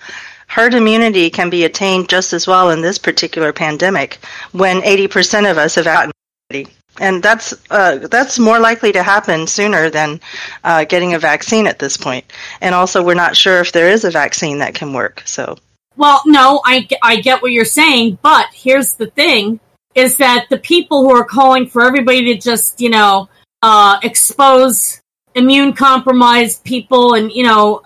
herd 0.46 0.74
immunity 0.74 1.30
can 1.30 1.50
be 1.50 1.64
attained 1.64 2.08
just 2.08 2.32
as 2.32 2.46
well 2.46 2.70
in 2.70 2.80
this 2.80 2.98
particular 2.98 3.52
pandemic 3.52 4.18
when 4.52 4.80
80% 4.82 5.50
of 5.50 5.58
us 5.58 5.74
have 5.74 5.84
gotten 5.84 6.12
immunity. 6.50 6.72
And 7.00 7.22
that's 7.22 7.52
uh, 7.70 8.06
that's 8.08 8.38
more 8.38 8.60
likely 8.60 8.92
to 8.92 9.02
happen 9.02 9.48
sooner 9.48 9.90
than 9.90 10.20
uh, 10.62 10.84
getting 10.84 11.14
a 11.14 11.18
vaccine 11.18 11.66
at 11.66 11.80
this 11.80 11.96
point. 11.96 12.24
And 12.60 12.72
also, 12.72 13.02
we're 13.02 13.14
not 13.14 13.36
sure 13.36 13.58
if 13.60 13.72
there 13.72 13.88
is 13.88 14.04
a 14.04 14.12
vaccine 14.12 14.58
that 14.58 14.74
can 14.74 14.92
work. 14.92 15.22
So 15.24 15.58
Well, 15.96 16.22
no, 16.24 16.60
I, 16.64 16.86
I 17.02 17.16
get 17.16 17.42
what 17.42 17.50
you're 17.50 17.64
saying, 17.64 18.18
but 18.22 18.46
here's 18.52 18.94
the 18.94 19.08
thing 19.08 19.58
is 19.94 20.16
that 20.18 20.46
the 20.50 20.58
people 20.58 21.02
who 21.02 21.14
are 21.14 21.24
calling 21.24 21.66
for 21.66 21.82
everybody 21.82 22.34
to 22.34 22.40
just, 22.40 22.80
you 22.80 22.90
know, 22.90 23.28
uh, 23.62 23.98
expose 24.02 25.00
immune 25.34 25.72
compromised 25.72 26.64
people 26.64 27.14
and, 27.14 27.30
you 27.32 27.44
know, 27.44 27.82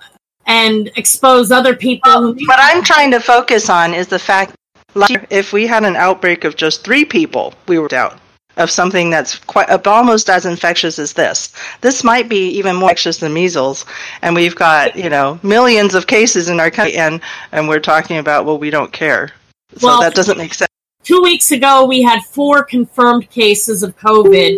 and 0.49 0.91
expose 0.97 1.53
other 1.53 1.77
people 1.77 2.21
who 2.21 2.47
What 2.47 2.59
I'm 2.59 2.83
trying 2.83 3.11
to 3.13 3.21
focus 3.21 3.71
on 3.71 3.95
is 3.95 4.09
the 4.09 4.19
fact 4.19 4.55
like, 4.95 5.27
if 5.31 5.53
we 5.53 5.67
had 5.67 5.85
an 5.85 5.95
outbreak 5.95 6.45
of 6.45 6.57
just 6.57 6.83
three 6.83 7.05
people, 7.05 7.55
we 7.69 7.79
were 7.79 7.95
out 7.95 8.19
of 8.57 8.71
something 8.71 9.11
that's 9.11 9.39
quite 9.39 9.69
almost 9.87 10.29
as 10.29 10.47
infectious 10.47 10.99
as 10.99 11.13
this. 11.13 11.53
This 11.81 12.03
might 12.03 12.29
be 12.29 12.49
even 12.49 12.75
more 12.75 12.89
infectious 12.91 13.19
than 13.19 13.33
measles, 13.33 13.85
and 14.23 14.35
we've 14.35 14.57
got 14.57 14.97
you 14.97 15.11
know 15.11 15.39
millions 15.43 15.95
of 15.95 16.07
cases 16.07 16.49
in 16.49 16.59
our 16.59 16.71
country, 16.71 16.97
and 16.97 17.21
and 17.53 17.69
we're 17.69 17.79
talking 17.79 18.17
about 18.19 18.47
well, 18.47 18.59
we 18.59 18.71
don't 18.71 18.93
care. 18.93 19.31
So 19.77 19.87
Well- 19.87 20.01
that 20.01 20.15
doesn't 20.15 20.39
make 20.39 20.55
sense. 20.55 20.69
two 21.05 21.23
weeks 21.23 21.53
ago 21.53 21.85
we 21.85 22.03
had 22.03 22.21
four 22.25 22.65
confirmed 22.65 23.31
cases 23.31 23.83
of 23.83 23.97
COVID 23.99 24.57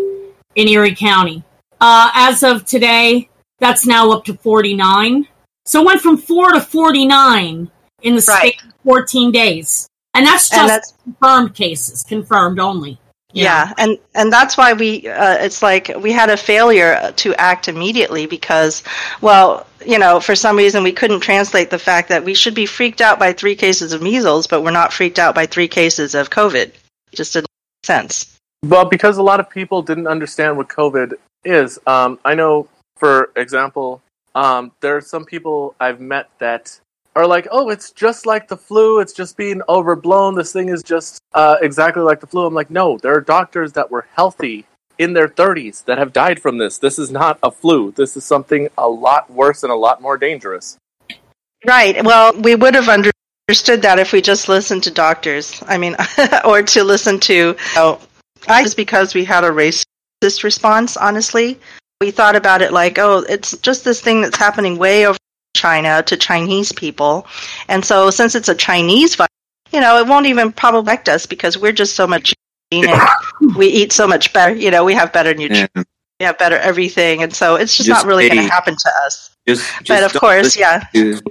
in 0.55 0.69
Erie 0.69 0.95
County. 0.95 1.43
Uh, 1.81 2.11
as 2.15 2.43
of 2.43 2.65
today, 2.65 3.29
that's 3.59 3.87
now 3.87 4.11
up 4.11 4.25
to 4.27 4.35
49. 4.35 5.27
So 5.67 5.83
it 5.83 5.87
went 5.87 6.01
from 6.01 6.17
four 6.17 6.53
to 6.53 6.61
49 6.61 7.71
in 8.03 8.15
the 8.15 8.25
Right. 8.29 8.55
space 8.55 8.63
of 8.65 8.75
14 8.85 9.31
days. 9.33 9.89
And 10.15 10.27
that's 10.27 10.49
just 10.49 10.61
And 10.61 10.69
that's 10.69 10.95
confirmed 11.05 11.55
cases, 11.55 12.03
confirmed 12.03 12.59
only. 12.59 12.99
Yeah, 13.33 13.73
and 13.79 13.99
and 14.15 14.33
that's 14.33 14.57
why 14.57 14.73
we 14.73 15.07
uh, 15.09 15.37
it's 15.39 15.63
like 15.63 15.93
we 15.99 16.11
had 16.11 16.31
a 16.31 16.37
failure 16.37 17.13
to 17.17 17.35
act 17.37 17.69
immediately 17.69 18.27
because 18.27 18.83
well, 19.21 19.67
you 19.87 19.99
know, 19.99 20.19
for 20.19 20.35
some 20.35 20.57
reason 20.57 20.83
we 20.83 20.91
couldn't 20.93 21.21
translate 21.21 21.71
the 21.71 21.79
fact 21.79 22.09
that 22.09 22.25
we 22.25 22.35
should 22.35 22.55
be 22.55 22.67
freaked 22.67 23.01
out 23.01 23.21
by 23.21 23.33
three 23.33 23.55
cases 23.55 23.93
of 23.93 24.03
measles, 24.03 24.49
but 24.49 24.63
we're 24.63 24.73
not 24.73 24.93
freaked 24.93 25.21
out 25.21 25.35
by 25.35 25.47
three 25.47 25.69
cases 25.69 26.17
of 26.17 26.31
COVID. 26.31 26.73
It 26.73 26.75
just 27.15 27.33
didn't 27.35 27.47
make 27.83 27.87
sense. 27.87 28.37
Well, 28.65 28.85
because 28.85 29.17
a 29.17 29.23
lot 29.23 29.41
of 29.41 29.49
people 29.49 29.83
didn't 29.83 30.09
understand 30.09 30.57
what 30.57 30.69
COVID 30.69 31.15
is. 31.45 31.79
Um, 31.87 32.19
I 32.25 32.35
know, 32.35 32.69
for 32.97 33.31
example, 33.37 34.03
um, 34.35 34.73
there 34.81 34.97
are 34.97 35.01
some 35.01 35.25
people 35.25 35.75
I've 35.81 36.01
met 36.01 36.29
that 36.39 36.81
are 37.17 37.27
like, 37.27 37.49
"Oh, 37.51 37.71
it's 37.71 37.91
just 37.91 38.27
like 38.27 38.49
the 38.49 38.57
flu. 38.57 39.01
It's 39.01 39.13
just 39.13 39.37
being 39.37 39.63
overblown. 39.69 40.35
This 40.35 40.53
thing 40.53 40.69
is 40.69 40.83
just 40.83 41.21
uh, 41.35 41.57
exactly 41.61 42.03
like 42.03 42.21
the 42.21 42.27
flu." 42.27 42.47
I'm 42.47 42.55
like, 42.55 42.71
"No, 42.71 42.99
there 42.99 43.15
are 43.15 43.21
doctors 43.21 43.73
that 43.73 43.91
were 43.91 44.07
healthy 44.15 44.67
in 44.99 45.13
their 45.15 45.29
30s 45.29 45.85
that 45.87 45.99
have 45.99 46.13
died 46.13 46.41
from 46.41 46.59
this. 46.59 46.79
This 46.79 46.99
is 46.99 47.11
not 47.11 47.39
a 47.43 47.51
flu. 47.51 47.93
This 47.93 48.17
is 48.17 48.25
something 48.25 48.69
a 48.77 48.89
lot 48.89 49.31
worse 49.31 49.63
and 49.63 49.73
a 49.73 49.77
lot 49.77 50.01
more 50.01 50.17
dangerous." 50.17 50.77
Right. 51.67 52.03
Well, 52.05 52.33
we 52.41 52.55
would 52.55 52.75
have 52.75 52.89
understood 52.89 53.83
that 53.83 53.99
if 53.99 54.13
we 54.13 54.23
just 54.23 54.49
listened 54.49 54.85
to 54.85 54.91
doctors. 54.91 55.63
I 55.67 55.77
mean, 55.77 55.97
or 56.45 56.63
to 56.63 56.85
listen 56.85 57.19
to. 57.21 57.57
Oh, 57.77 58.01
I 58.49 58.63
just 58.63 58.77
because 58.77 59.15
we 59.15 59.25
had 59.25 59.45
a 59.45 59.51
racist 59.51 60.45
response. 60.45 60.97
Honestly, 60.97 61.59
we 62.01 62.11
thought 62.11 62.35
about 62.35 62.63
it 62.63 62.73
like, 62.73 62.99
oh, 62.99 63.25
it's 63.29 63.57
just 63.59 63.85
this 63.85 64.01
thing 64.01 64.23
that's 64.23 64.37
happening 64.37 64.79
way 64.79 65.07
over 65.07 65.19
China 65.55 66.03
to 66.05 66.17
Chinese 66.17 66.73
people, 66.73 67.27
and 67.69 67.85
so 67.85 68.11
since 68.11 68.35
it's 68.35 68.49
a 68.49 68.55
Chinese 68.55 69.15
virus, 69.15 69.29
you 69.73 69.81
know, 69.81 69.99
it 69.99 70.07
won't 70.07 70.27
even 70.27 70.53
probably 70.53 70.81
affect 70.81 71.09
us 71.09 71.27
because 71.27 71.59
we're 71.59 71.73
just 71.73 71.95
so 71.95 72.07
much. 72.07 72.35
and 72.73 72.87
we 73.57 73.67
eat 73.67 73.93
so 73.93 74.07
much 74.07 74.33
better. 74.33 74.55
You 74.55 74.71
know, 74.71 74.85
we 74.85 74.95
have 74.95 75.13
better 75.13 75.35
nutrition. 75.35 75.69
Yeah. 75.75 75.83
We 76.21 76.27
have 76.27 76.39
better 76.39 76.57
everything, 76.57 77.23
and 77.23 77.35
so 77.35 77.57
it's 77.57 77.77
just, 77.77 77.89
Just 77.89 78.05
not 78.05 78.09
really 78.09 78.29
going 78.29 78.43
to 78.43 78.51
happen 78.51 78.75
to 78.75 78.91
us. 79.05 79.35
Just, 79.49 79.67
just 79.83 79.89
But 79.89 80.03
of 80.03 80.13
course, 80.21 80.57
yeah. 80.57 80.85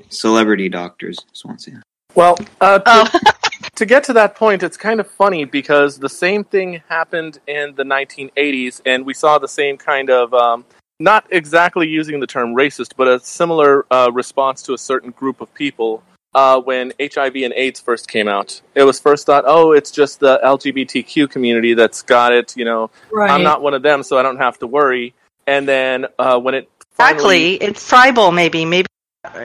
celebrity 0.10 0.68
doctors, 0.68 1.18
Swansea. 1.34 1.82
Well, 2.16 2.38
uh, 2.60 2.80
Oh. 2.86 3.20
to 3.80 3.86
get 3.86 4.04
to 4.04 4.12
that 4.12 4.36
point, 4.36 4.62
it's 4.62 4.76
kind 4.76 5.00
of 5.00 5.10
funny 5.10 5.46
because 5.46 5.98
the 5.98 6.10
same 6.10 6.44
thing 6.44 6.82
happened 6.90 7.40
in 7.48 7.74
the 7.76 7.84
1980s, 7.84 8.82
and 8.86 9.06
we 9.06 9.14
saw 9.14 9.40
the 9.40 9.48
same 9.48 9.78
kind 9.78 10.10
of, 10.10 10.34
um, 10.34 10.66
not 11.00 11.26
exactly 11.30 11.88
using 11.88 12.20
the 12.20 12.28
term 12.28 12.54
racist, 12.54 12.92
but 12.98 13.08
a 13.08 13.22
similar 13.22 13.86
uh, 13.90 14.12
response 14.12 14.62
to 14.64 14.74
a 14.74 14.78
certain 14.78 15.12
group 15.12 15.40
of 15.40 15.54
people 15.54 16.04
uh, 16.36 16.60
when 16.60 16.92
HIV 17.00 17.38
and 17.38 17.54
AIDS 17.54 17.80
first 17.80 18.10
came 18.10 18.28
out. 18.28 18.62
It 18.76 18.84
was 18.84 19.00
first 19.00 19.26
thought, 19.26 19.46
oh, 19.48 19.72
it's 19.72 19.92
just 19.92 20.20
the 20.20 20.42
LGBTQ 20.44 21.30
community 21.30 21.74
that's 21.74 22.02
got 22.02 22.34
it. 22.34 22.58
You 22.58 22.66
know, 22.66 22.92
Right. 23.14 23.32
I'm 23.32 23.44
not 23.44 23.62
one 23.62 23.74
of 23.74 23.82
them, 23.82 24.04
so 24.04 24.18
I 24.18 24.24
don't 24.24 24.40
have 24.40 24.60
to 24.60 24.68
worry. 24.68 25.14
And 25.48 25.66
then 25.66 26.06
uh, 26.20 26.38
when 26.38 26.54
it 26.54 26.70
Exactly. 27.00 27.54
It's 27.54 27.88
tribal, 27.88 28.34
maybe. 28.34 28.66
Maybe 28.66 28.88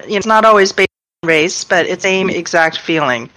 it's 0.08 0.26
not 0.26 0.44
always 0.44 0.72
based 0.72 0.90
on 1.22 1.28
race, 1.28 1.62
but 1.62 1.86
it's 1.86 2.02
the 2.02 2.08
same 2.08 2.30
exact 2.30 2.78
feeling 2.78 3.30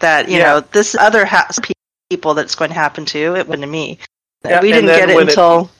that 0.00 0.28
you 0.28 0.38
Yeah. 0.38 0.44
know 0.44 0.60
this 0.60 0.94
other 0.94 1.24
ha- 1.24 1.48
people 2.10 2.34
that's 2.34 2.54
going 2.54 2.70
to 2.70 2.74
happen 2.74 3.04
to. 3.06 3.36
It 3.36 3.46
wasn't 3.46 3.62
to 3.62 3.66
me. 3.66 3.98
Yeah, 4.44 4.60
we 4.60 4.72
didn't 4.72 4.86
get 4.86 5.10
it 5.10 5.14
when 5.16 5.26
it- 5.26 5.30
until. 5.30 5.70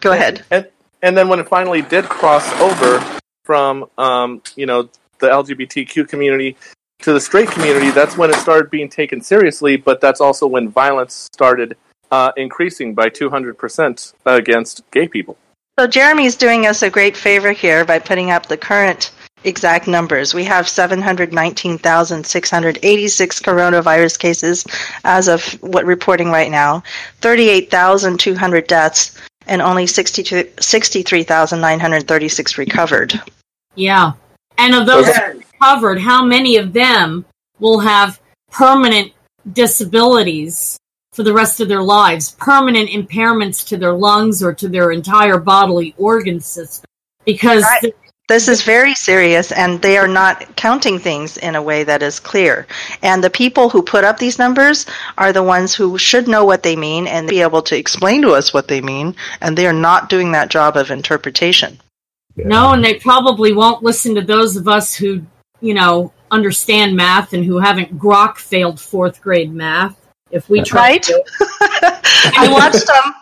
Go 0.00 0.12
ahead. 0.12 0.44
And 0.50 0.66
and 1.02 1.16
then 1.16 1.28
when 1.28 1.40
it 1.40 1.48
finally 1.48 1.82
did 1.82 2.04
cross 2.08 2.48
over 2.60 3.02
from 3.44 3.86
um, 3.98 4.42
you 4.56 4.66
know 4.66 4.88
the 5.18 5.26
LGBTQ 5.28 6.08
community 6.08 6.56
to 7.00 7.12
the 7.12 7.20
straight 7.20 7.48
community, 7.50 7.90
that's 7.90 8.16
when 8.16 8.30
it 8.30 8.36
started 8.36 8.70
being 8.70 8.88
taken 8.88 9.20
seriously. 9.20 9.76
But 9.76 10.00
that's 10.00 10.20
also 10.20 10.46
when 10.46 10.68
violence 10.68 11.28
started 11.32 11.76
uh, 12.12 12.30
increasing 12.36 12.94
by 12.94 13.08
two 13.08 13.28
hundred 13.28 13.58
percent 13.58 14.12
against 14.24 14.88
gay 14.92 15.08
people. 15.08 15.36
So 15.78 15.86
Jeremy's 15.88 16.36
doing 16.36 16.66
us 16.66 16.82
a 16.82 16.90
great 16.90 17.16
favor 17.16 17.50
here 17.52 17.84
by 17.84 17.98
putting 17.98 18.30
up 18.30 18.46
the 18.46 18.56
current 18.56 19.10
exact 19.44 19.86
numbers. 19.86 20.34
We 20.34 20.42
have 20.44 20.68
719,686 20.68 23.40
coronavirus 23.40 24.18
cases 24.18 24.66
as 25.04 25.28
of 25.28 25.44
what 25.62 25.84
reporting 25.84 26.30
right 26.30 26.50
now, 26.50 26.82
38,200 27.20 28.66
deaths, 28.66 29.16
and 29.46 29.62
only 29.62 29.86
63,936 29.86 32.58
recovered. 32.58 33.20
Yeah. 33.74 34.12
And 34.58 34.74
of 34.74 34.86
those 34.86 35.08
Okay. 35.08 35.34
covered, 35.62 36.00
how 36.00 36.24
many 36.24 36.56
of 36.56 36.72
them 36.72 37.24
will 37.60 37.78
have 37.80 38.18
permanent 38.50 39.12
disabilities 39.52 40.78
for 41.12 41.22
the 41.22 41.32
rest 41.32 41.60
of 41.60 41.68
their 41.68 41.82
lives, 41.82 42.32
permanent 42.38 42.90
impairments 42.90 43.64
to 43.68 43.76
their 43.76 43.94
lungs 43.94 44.42
or 44.42 44.52
to 44.54 44.68
their 44.68 44.90
entire 44.90 45.38
bodily 45.38 45.94
organ 45.96 46.40
system? 46.40 46.84
Because 47.24 47.62
Right. 47.62 47.82
th- 47.82 47.94
This 48.28 48.46
is 48.46 48.62
very 48.62 48.94
serious, 48.94 49.52
and 49.52 49.80
they 49.80 49.96
are 49.96 50.06
not 50.06 50.54
counting 50.54 50.98
things 50.98 51.38
in 51.38 51.54
a 51.54 51.62
way 51.62 51.82
that 51.84 52.02
is 52.02 52.20
clear. 52.20 52.66
And 53.02 53.24
the 53.24 53.30
people 53.30 53.70
who 53.70 53.82
put 53.82 54.04
up 54.04 54.18
these 54.18 54.38
numbers 54.38 54.84
are 55.16 55.32
the 55.32 55.42
ones 55.42 55.74
who 55.74 55.96
should 55.96 56.28
know 56.28 56.44
what 56.44 56.62
they 56.62 56.76
mean 56.76 57.06
and 57.06 57.26
be 57.26 57.40
able 57.40 57.62
to 57.62 57.76
explain 57.76 58.20
to 58.22 58.32
us 58.32 58.52
what 58.52 58.68
they 58.68 58.82
mean, 58.82 59.16
and 59.40 59.56
they 59.56 59.66
are 59.66 59.72
not 59.72 60.10
doing 60.10 60.32
that 60.32 60.50
job 60.50 60.76
of 60.76 60.90
interpretation. 60.90 61.80
No, 62.36 62.72
and 62.72 62.84
they 62.84 62.94
probably 62.96 63.54
won't 63.54 63.82
listen 63.82 64.14
to 64.16 64.20
those 64.20 64.56
of 64.56 64.68
us 64.68 64.94
who, 64.94 65.22
you 65.62 65.72
know, 65.72 66.12
understand 66.30 66.94
math 66.94 67.32
and 67.32 67.44
who 67.46 67.58
haven't 67.58 67.98
grok 67.98 68.36
failed 68.36 68.78
fourth 68.78 69.22
grade 69.22 69.54
math. 69.54 69.96
If 70.30 70.50
we 70.50 70.60
try 70.60 70.80
Right? 70.90 71.02
to. 71.04 71.24
I 72.36 72.46
watched 72.52 72.88
um, 72.90 73.14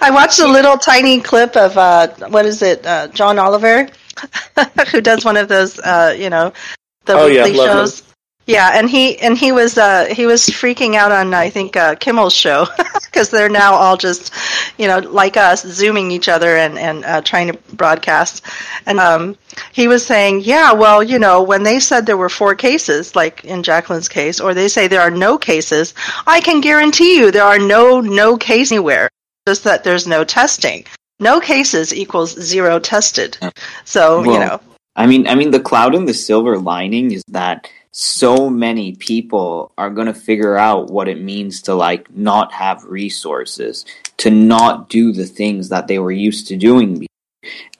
I 0.00 0.10
watched 0.10 0.40
a 0.40 0.46
little 0.48 0.76
tiny 0.76 1.20
clip 1.20 1.56
of 1.56 1.78
uh, 1.78 2.08
what 2.28 2.44
is 2.44 2.62
it, 2.62 2.84
uh, 2.84 3.06
John 3.08 3.38
Oliver, 3.38 3.88
who 4.90 5.00
does 5.00 5.24
one 5.24 5.36
of 5.36 5.48
those, 5.48 5.78
uh, 5.78 6.14
you 6.18 6.30
know, 6.30 6.52
the 7.06 7.14
Oh, 7.14 7.26
yeah, 7.26 7.44
weekly 7.44 7.58
him. 7.60 7.66
shows. 7.66 8.02
Yeah, 8.46 8.70
and 8.74 8.90
he 8.90 9.18
and 9.20 9.38
he 9.38 9.52
was 9.52 9.78
uh, 9.78 10.06
he 10.06 10.26
was 10.26 10.46
freaking 10.46 10.96
out 10.96 11.12
on 11.12 11.32
I 11.32 11.48
think 11.48 11.76
uh, 11.76 11.94
Kimmel's 11.94 12.34
show 12.34 12.66
because 13.04 13.30
they're 13.30 13.48
now 13.48 13.74
all 13.74 13.96
just 13.96 14.34
you 14.78 14.88
know 14.88 14.98
like 14.98 15.36
us 15.36 15.62
zooming 15.64 16.10
each 16.10 16.28
other 16.28 16.56
and 16.56 16.76
and 16.76 17.04
uh, 17.04 17.20
trying 17.22 17.52
to 17.52 17.58
broadcast. 17.74 18.44
And 18.84 18.98
um, 18.98 19.36
he 19.72 19.86
was 19.86 20.04
saying, 20.04 20.40
yeah, 20.40 20.72
well, 20.72 21.04
you 21.04 21.20
know, 21.20 21.40
when 21.42 21.62
they 21.62 21.78
said 21.78 22.04
there 22.04 22.16
were 22.16 22.28
four 22.28 22.56
cases, 22.56 23.14
like 23.14 23.44
in 23.44 23.62
Jacqueline's 23.62 24.08
case, 24.08 24.40
or 24.40 24.54
they 24.54 24.66
say 24.66 24.88
there 24.88 25.02
are 25.02 25.10
no 25.10 25.38
cases, 25.38 25.94
I 26.26 26.40
can 26.40 26.60
guarantee 26.60 27.18
you 27.18 27.30
there 27.30 27.44
are 27.44 27.60
no 27.60 28.00
no 28.00 28.36
cases 28.36 28.72
anywhere. 28.72 29.08
Just 29.46 29.62
that 29.64 29.84
there's 29.84 30.08
no 30.08 30.24
testing. 30.24 30.84
No 31.22 31.38
cases 31.38 31.94
equals 31.94 32.38
zero 32.40 32.80
tested. 32.80 33.38
So 33.84 34.24
you 34.24 34.40
know, 34.40 34.60
I 34.96 35.06
mean, 35.06 35.28
I 35.28 35.36
mean, 35.36 35.52
the 35.52 35.60
cloud 35.60 35.94
and 35.94 36.06
the 36.06 36.14
silver 36.14 36.58
lining 36.58 37.12
is 37.12 37.22
that 37.28 37.70
so 37.92 38.50
many 38.50 38.96
people 38.96 39.72
are 39.78 39.90
going 39.90 40.08
to 40.08 40.14
figure 40.14 40.56
out 40.56 40.90
what 40.90 41.08
it 41.08 41.20
means 41.20 41.62
to 41.62 41.74
like 41.74 42.10
not 42.14 42.52
have 42.52 42.84
resources, 42.84 43.84
to 44.16 44.30
not 44.30 44.88
do 44.88 45.12
the 45.12 45.26
things 45.26 45.68
that 45.68 45.86
they 45.86 45.98
were 45.98 46.10
used 46.10 46.48
to 46.48 46.56
doing. 46.56 47.06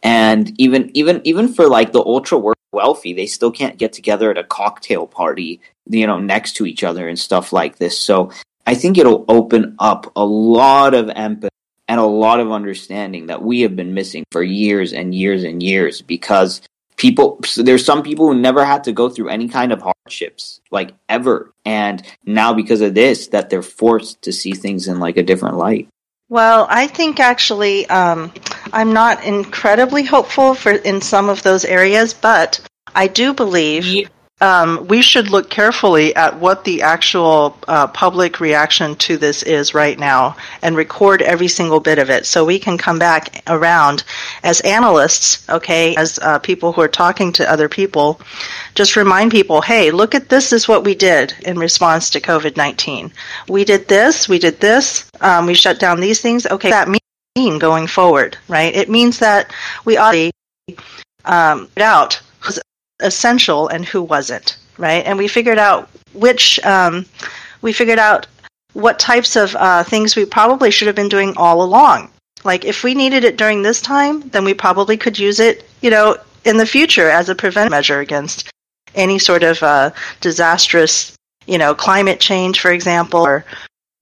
And 0.02 0.52
even 0.60 0.90
even 0.94 1.20
even 1.24 1.52
for 1.52 1.68
like 1.68 1.92
the 1.92 2.00
ultra 2.00 2.40
wealthy, 2.72 3.12
they 3.12 3.26
still 3.26 3.50
can't 3.50 3.76
get 3.76 3.92
together 3.92 4.30
at 4.30 4.38
a 4.38 4.44
cocktail 4.44 5.06
party, 5.06 5.60
you 5.86 6.06
know, 6.06 6.18
next 6.18 6.54
to 6.54 6.66
each 6.66 6.84
other 6.84 7.08
and 7.08 7.18
stuff 7.18 7.52
like 7.52 7.76
this. 7.76 7.98
So 7.98 8.30
I 8.66 8.74
think 8.74 8.98
it'll 8.98 9.24
open 9.28 9.74
up 9.78 10.12
a 10.14 10.24
lot 10.24 10.94
of 10.94 11.10
empathy 11.10 11.51
and 11.92 12.00
a 12.00 12.04
lot 12.06 12.40
of 12.40 12.50
understanding 12.50 13.26
that 13.26 13.42
we 13.42 13.60
have 13.60 13.76
been 13.76 13.92
missing 13.92 14.24
for 14.30 14.42
years 14.42 14.94
and 14.94 15.14
years 15.14 15.44
and 15.44 15.62
years 15.62 16.00
because 16.00 16.62
people 16.96 17.38
there's 17.58 17.84
some 17.84 18.02
people 18.02 18.28
who 18.28 18.34
never 18.34 18.64
had 18.64 18.84
to 18.84 18.92
go 18.92 19.10
through 19.10 19.28
any 19.28 19.46
kind 19.46 19.72
of 19.72 19.82
hardships 19.82 20.62
like 20.70 20.94
ever. 21.10 21.52
And 21.66 22.02
now 22.24 22.54
because 22.54 22.80
of 22.80 22.94
this 22.94 23.26
that 23.28 23.50
they're 23.50 23.60
forced 23.60 24.22
to 24.22 24.32
see 24.32 24.52
things 24.52 24.88
in 24.88 25.00
like 25.00 25.18
a 25.18 25.22
different 25.22 25.58
light. 25.58 25.88
Well, 26.30 26.66
I 26.70 26.86
think 26.86 27.20
actually 27.20 27.86
um, 27.90 28.32
I'm 28.72 28.94
not 28.94 29.22
incredibly 29.22 30.02
hopeful 30.02 30.54
for 30.54 30.72
in 30.72 31.02
some 31.02 31.28
of 31.28 31.42
those 31.42 31.66
areas, 31.66 32.14
but 32.14 32.58
I 32.94 33.06
do 33.06 33.34
believe 33.34 33.84
Ye- 33.84 34.06
um, 34.42 34.88
we 34.88 35.02
should 35.02 35.30
look 35.30 35.48
carefully 35.48 36.14
at 36.16 36.40
what 36.40 36.64
the 36.64 36.82
actual 36.82 37.56
uh, 37.68 37.86
public 37.86 38.40
reaction 38.40 38.96
to 38.96 39.16
this 39.16 39.44
is 39.44 39.72
right 39.72 39.96
now 39.96 40.36
and 40.62 40.76
record 40.76 41.22
every 41.22 41.46
single 41.46 41.78
bit 41.78 42.00
of 42.00 42.10
it 42.10 42.26
so 42.26 42.44
we 42.44 42.58
can 42.58 42.76
come 42.76 42.98
back 42.98 43.40
around 43.46 44.02
as 44.42 44.60
analysts, 44.62 45.48
okay, 45.48 45.94
as 45.94 46.18
uh, 46.18 46.40
people 46.40 46.72
who 46.72 46.80
are 46.80 46.88
talking 46.88 47.30
to 47.32 47.50
other 47.50 47.68
people, 47.68 48.20
just 48.74 48.96
remind 48.96 49.30
people, 49.30 49.60
hey, 49.60 49.92
look 49.92 50.12
at 50.12 50.28
this 50.28 50.52
is 50.52 50.66
what 50.66 50.82
we 50.82 50.96
did 50.96 51.32
in 51.46 51.56
response 51.56 52.10
to 52.10 52.20
COVID 52.20 52.56
19. 52.56 53.12
We 53.48 53.64
did 53.64 53.86
this, 53.86 54.28
we 54.28 54.40
did 54.40 54.58
this, 54.58 55.08
um, 55.20 55.46
we 55.46 55.54
shut 55.54 55.78
down 55.78 56.00
these 56.00 56.20
things. 56.20 56.46
Okay, 56.46 56.70
that 56.70 56.88
mean 57.36 57.60
going 57.60 57.86
forward, 57.86 58.36
right? 58.48 58.74
It 58.74 58.90
means 58.90 59.20
that 59.20 59.52
we 59.84 59.96
ought 59.96 60.12
to 60.12 60.32
um, 61.24 61.68
out 61.76 62.20
essential 63.02 63.68
and 63.68 63.84
who 63.84 64.02
wasn't, 64.02 64.56
right? 64.78 65.04
And 65.04 65.18
we 65.18 65.28
figured 65.28 65.58
out 65.58 65.90
which, 66.14 66.58
um, 66.64 67.06
we 67.60 67.72
figured 67.72 67.98
out 67.98 68.26
what 68.72 68.98
types 68.98 69.36
of 69.36 69.54
uh, 69.56 69.84
things 69.84 70.16
we 70.16 70.24
probably 70.24 70.70
should 70.70 70.86
have 70.86 70.96
been 70.96 71.08
doing 71.08 71.34
all 71.36 71.62
along. 71.62 72.10
Like 72.44 72.64
if 72.64 72.82
we 72.82 72.94
needed 72.94 73.24
it 73.24 73.36
during 73.36 73.62
this 73.62 73.80
time, 73.80 74.28
then 74.30 74.44
we 74.44 74.54
probably 74.54 74.96
could 74.96 75.18
use 75.18 75.40
it, 75.40 75.64
you 75.80 75.90
know, 75.90 76.16
in 76.44 76.56
the 76.56 76.66
future 76.66 77.08
as 77.08 77.28
a 77.28 77.34
preventive 77.34 77.70
measure 77.70 78.00
against 78.00 78.50
any 78.94 79.18
sort 79.18 79.42
of 79.42 79.62
uh, 79.62 79.90
disastrous, 80.20 81.14
you 81.46 81.58
know, 81.58 81.74
climate 81.74 82.20
change, 82.20 82.60
for 82.60 82.72
example, 82.72 83.20
or 83.20 83.44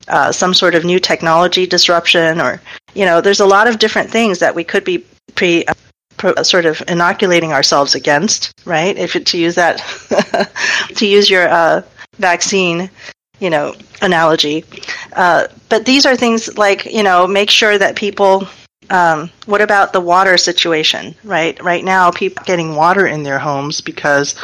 uh, 0.09 0.33
some 0.33 0.55
sort 0.55 0.75
of 0.75 0.85
new 0.85 0.99
technology 0.99 1.67
disruption, 1.67 2.41
or 2.41 2.61
you 2.95 3.05
know, 3.05 3.21
there's 3.21 3.41
a 3.41 3.47
lot 3.47 3.69
of 3.69 3.79
different 3.79 4.11
things 4.11 4.39
that 4.39 4.55
we 4.55 4.65
could 4.65 4.85
be 4.85 5.05
pre 5.35 5.65
sort 6.43 6.67
of 6.67 6.83
inoculating 6.89 7.53
ourselves 7.53 7.95
against, 7.95 8.53
right? 8.65 8.97
If 8.97 9.13
to 9.13 9.39
use 9.39 9.55
that, 9.55 9.79
to 10.97 11.07
use 11.07 11.31
your 11.31 11.49
uh, 11.49 11.83
vaccine, 12.17 12.91
you 13.39 13.51
know, 13.51 13.75
analogy. 14.03 14.65
Uh, 15.15 15.49
but 15.69 15.87
these 15.87 16.07
are 16.07 16.17
things 16.17 16.57
like 16.57 16.85
you 16.85 17.03
know, 17.03 17.27
make 17.27 17.51
sure 17.51 17.79
that 17.79 17.97
people. 17.97 18.47
Um, 18.89 19.31
what 19.47 19.61
about 19.61 19.93
the 19.93 20.01
water 20.01 20.37
situation? 20.37 21.15
Right, 21.23 21.63
right 21.63 21.85
now, 21.85 22.11
people 22.11 22.43
getting 22.45 22.75
water 22.75 23.07
in 23.07 23.23
their 23.23 23.39
homes 23.39 23.81
because 23.81 24.35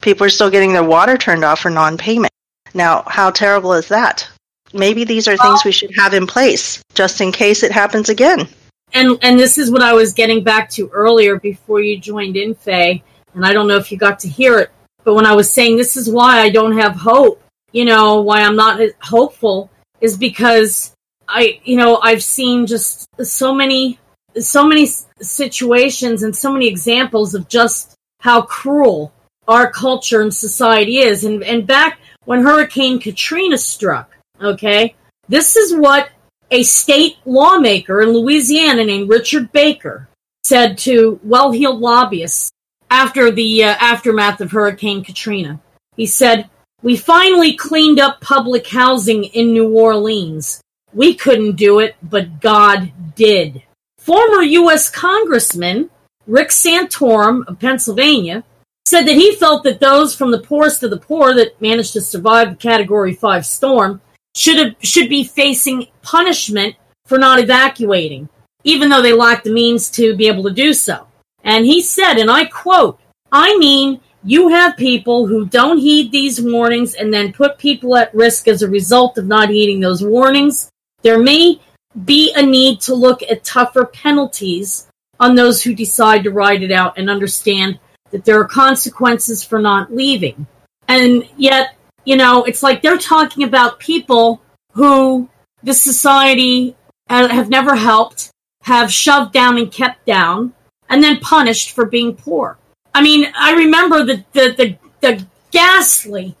people 0.00 0.26
are 0.26 0.30
still 0.30 0.50
getting 0.50 0.72
their 0.72 0.82
water 0.82 1.16
turned 1.16 1.44
off 1.44 1.60
for 1.60 1.70
non-payment. 1.70 2.32
Now, 2.74 3.04
how 3.06 3.30
terrible 3.30 3.72
is 3.74 3.86
that? 3.88 4.28
Maybe 4.72 5.04
these 5.04 5.28
are 5.28 5.36
things 5.36 5.64
we 5.64 5.70
should 5.70 5.94
have 5.96 6.14
in 6.14 6.26
place 6.26 6.82
just 6.94 7.20
in 7.20 7.30
case 7.30 7.62
it 7.62 7.70
happens 7.70 8.08
again. 8.08 8.48
And 8.92 9.18
and 9.22 9.38
this 9.38 9.58
is 9.58 9.70
what 9.70 9.82
I 9.82 9.92
was 9.92 10.12
getting 10.12 10.44
back 10.44 10.70
to 10.70 10.88
earlier 10.88 11.38
before 11.38 11.80
you 11.80 11.98
joined 11.98 12.36
in, 12.36 12.54
Faye. 12.54 13.02
And 13.34 13.46
I 13.46 13.52
don't 13.52 13.68
know 13.68 13.76
if 13.76 13.90
you 13.90 13.98
got 13.98 14.18
to 14.20 14.28
hear 14.28 14.58
it, 14.58 14.70
but 15.04 15.14
when 15.14 15.26
I 15.26 15.34
was 15.34 15.50
saying 15.50 15.76
this 15.76 15.96
is 15.96 16.10
why 16.10 16.40
I 16.40 16.50
don't 16.50 16.78
have 16.78 16.94
hope, 16.94 17.42
you 17.72 17.84
know, 17.84 18.20
why 18.20 18.42
I'm 18.42 18.56
not 18.56 18.80
hopeful 19.00 19.70
is 20.00 20.16
because 20.16 20.94
I, 21.28 21.60
you 21.64 21.76
know, 21.76 21.98
I've 22.02 22.22
seen 22.22 22.66
just 22.66 23.08
so 23.24 23.54
many, 23.54 23.98
so 24.38 24.66
many 24.66 24.86
situations 25.20 26.22
and 26.22 26.36
so 26.36 26.52
many 26.52 26.68
examples 26.68 27.34
of 27.34 27.48
just 27.48 27.96
how 28.20 28.42
cruel 28.42 29.12
our 29.48 29.70
culture 29.70 30.20
and 30.20 30.34
society 30.34 30.98
is. 30.98 31.24
And 31.24 31.42
and 31.42 31.66
back 31.66 31.98
when 32.24 32.42
Hurricane 32.42 33.00
Katrina 33.00 33.58
struck, 33.58 34.16
okay, 34.40 34.94
this 35.28 35.56
is 35.56 35.74
what 35.74 36.10
a 36.52 36.62
state 36.62 37.16
lawmaker 37.24 38.02
in 38.02 38.10
Louisiana 38.10 38.84
named 38.84 39.08
Richard 39.08 39.50
Baker 39.52 40.08
said 40.44 40.76
to 40.78 41.18
well-heeled 41.24 41.80
lobbyists 41.80 42.52
after 42.90 43.30
the 43.30 43.64
uh, 43.64 43.74
aftermath 43.80 44.40
of 44.42 44.52
Hurricane 44.52 45.02
Katrina. 45.02 45.60
He 45.96 46.06
said, 46.06 46.50
"We 46.82 46.96
finally 46.96 47.56
cleaned 47.56 47.98
up 47.98 48.20
public 48.20 48.66
housing 48.68 49.24
in 49.24 49.54
New 49.54 49.70
Orleans. 49.70 50.60
We 50.92 51.14
couldn't 51.14 51.56
do 51.56 51.78
it, 51.78 51.96
but 52.02 52.40
God 52.40 52.92
did." 53.16 53.62
Former 53.98 54.42
U.S. 54.42 54.90
Congressman 54.90 55.88
Rick 56.26 56.48
Santorum 56.48 57.48
of 57.48 57.58
Pennsylvania 57.58 58.44
said 58.84 59.04
that 59.06 59.16
he 59.16 59.34
felt 59.36 59.62
that 59.64 59.80
those 59.80 60.14
from 60.14 60.30
the 60.30 60.40
poorest 60.40 60.82
of 60.82 60.90
the 60.90 60.98
poor 60.98 61.34
that 61.34 61.60
managed 61.62 61.94
to 61.94 62.00
survive 62.00 62.50
the 62.50 62.56
Category 62.56 63.14
5 63.14 63.46
storm 63.46 64.02
should 64.34 64.76
should 64.80 65.08
be 65.08 65.24
facing 65.24 65.86
punishment 66.02 66.76
for 67.06 67.18
not 67.18 67.38
evacuating, 67.38 68.28
even 68.64 68.88
though 68.88 69.02
they 69.02 69.12
lack 69.12 69.42
the 69.42 69.52
means 69.52 69.90
to 69.90 70.16
be 70.16 70.28
able 70.28 70.44
to 70.44 70.50
do 70.50 70.72
so. 70.72 71.06
And 71.44 71.66
he 71.66 71.82
said, 71.82 72.18
and 72.18 72.30
I 72.30 72.44
quote, 72.44 73.00
I 73.30 73.56
mean, 73.58 74.00
you 74.24 74.48
have 74.48 74.76
people 74.76 75.26
who 75.26 75.46
don't 75.46 75.78
heed 75.78 76.12
these 76.12 76.40
warnings 76.40 76.94
and 76.94 77.12
then 77.12 77.32
put 77.32 77.58
people 77.58 77.96
at 77.96 78.14
risk 78.14 78.46
as 78.46 78.62
a 78.62 78.70
result 78.70 79.18
of 79.18 79.26
not 79.26 79.50
heeding 79.50 79.80
those 79.80 80.04
warnings. 80.04 80.70
There 81.02 81.18
may 81.18 81.60
be 82.04 82.32
a 82.34 82.42
need 82.42 82.80
to 82.82 82.94
look 82.94 83.22
at 83.22 83.44
tougher 83.44 83.86
penalties 83.86 84.86
on 85.18 85.34
those 85.34 85.62
who 85.62 85.74
decide 85.74 86.24
to 86.24 86.30
ride 86.30 86.62
it 86.62 86.70
out 86.70 86.96
and 86.96 87.10
understand 87.10 87.78
that 88.10 88.24
there 88.24 88.38
are 88.40 88.46
consequences 88.46 89.42
for 89.42 89.58
not 89.58 89.92
leaving. 89.92 90.46
And 90.88 91.28
yet, 91.36 91.76
you 92.04 92.16
know, 92.16 92.44
it's 92.44 92.62
like 92.62 92.82
they're 92.82 92.98
talking 92.98 93.44
about 93.44 93.78
people 93.78 94.42
who 94.72 95.28
the 95.62 95.74
society 95.74 96.76
uh, 97.08 97.28
have 97.28 97.48
never 97.48 97.76
helped, 97.76 98.30
have 98.62 98.92
shoved 98.92 99.32
down 99.32 99.58
and 99.58 99.70
kept 99.70 100.04
down, 100.06 100.52
and 100.88 101.02
then 101.02 101.20
punished 101.20 101.72
for 101.72 101.86
being 101.86 102.14
poor. 102.14 102.58
I 102.94 103.02
mean, 103.02 103.32
I 103.36 103.52
remember 103.54 104.04
the 104.04 104.24
the 104.32 104.54
the, 104.56 104.78
the 105.00 105.26
ghastly, 105.50 106.36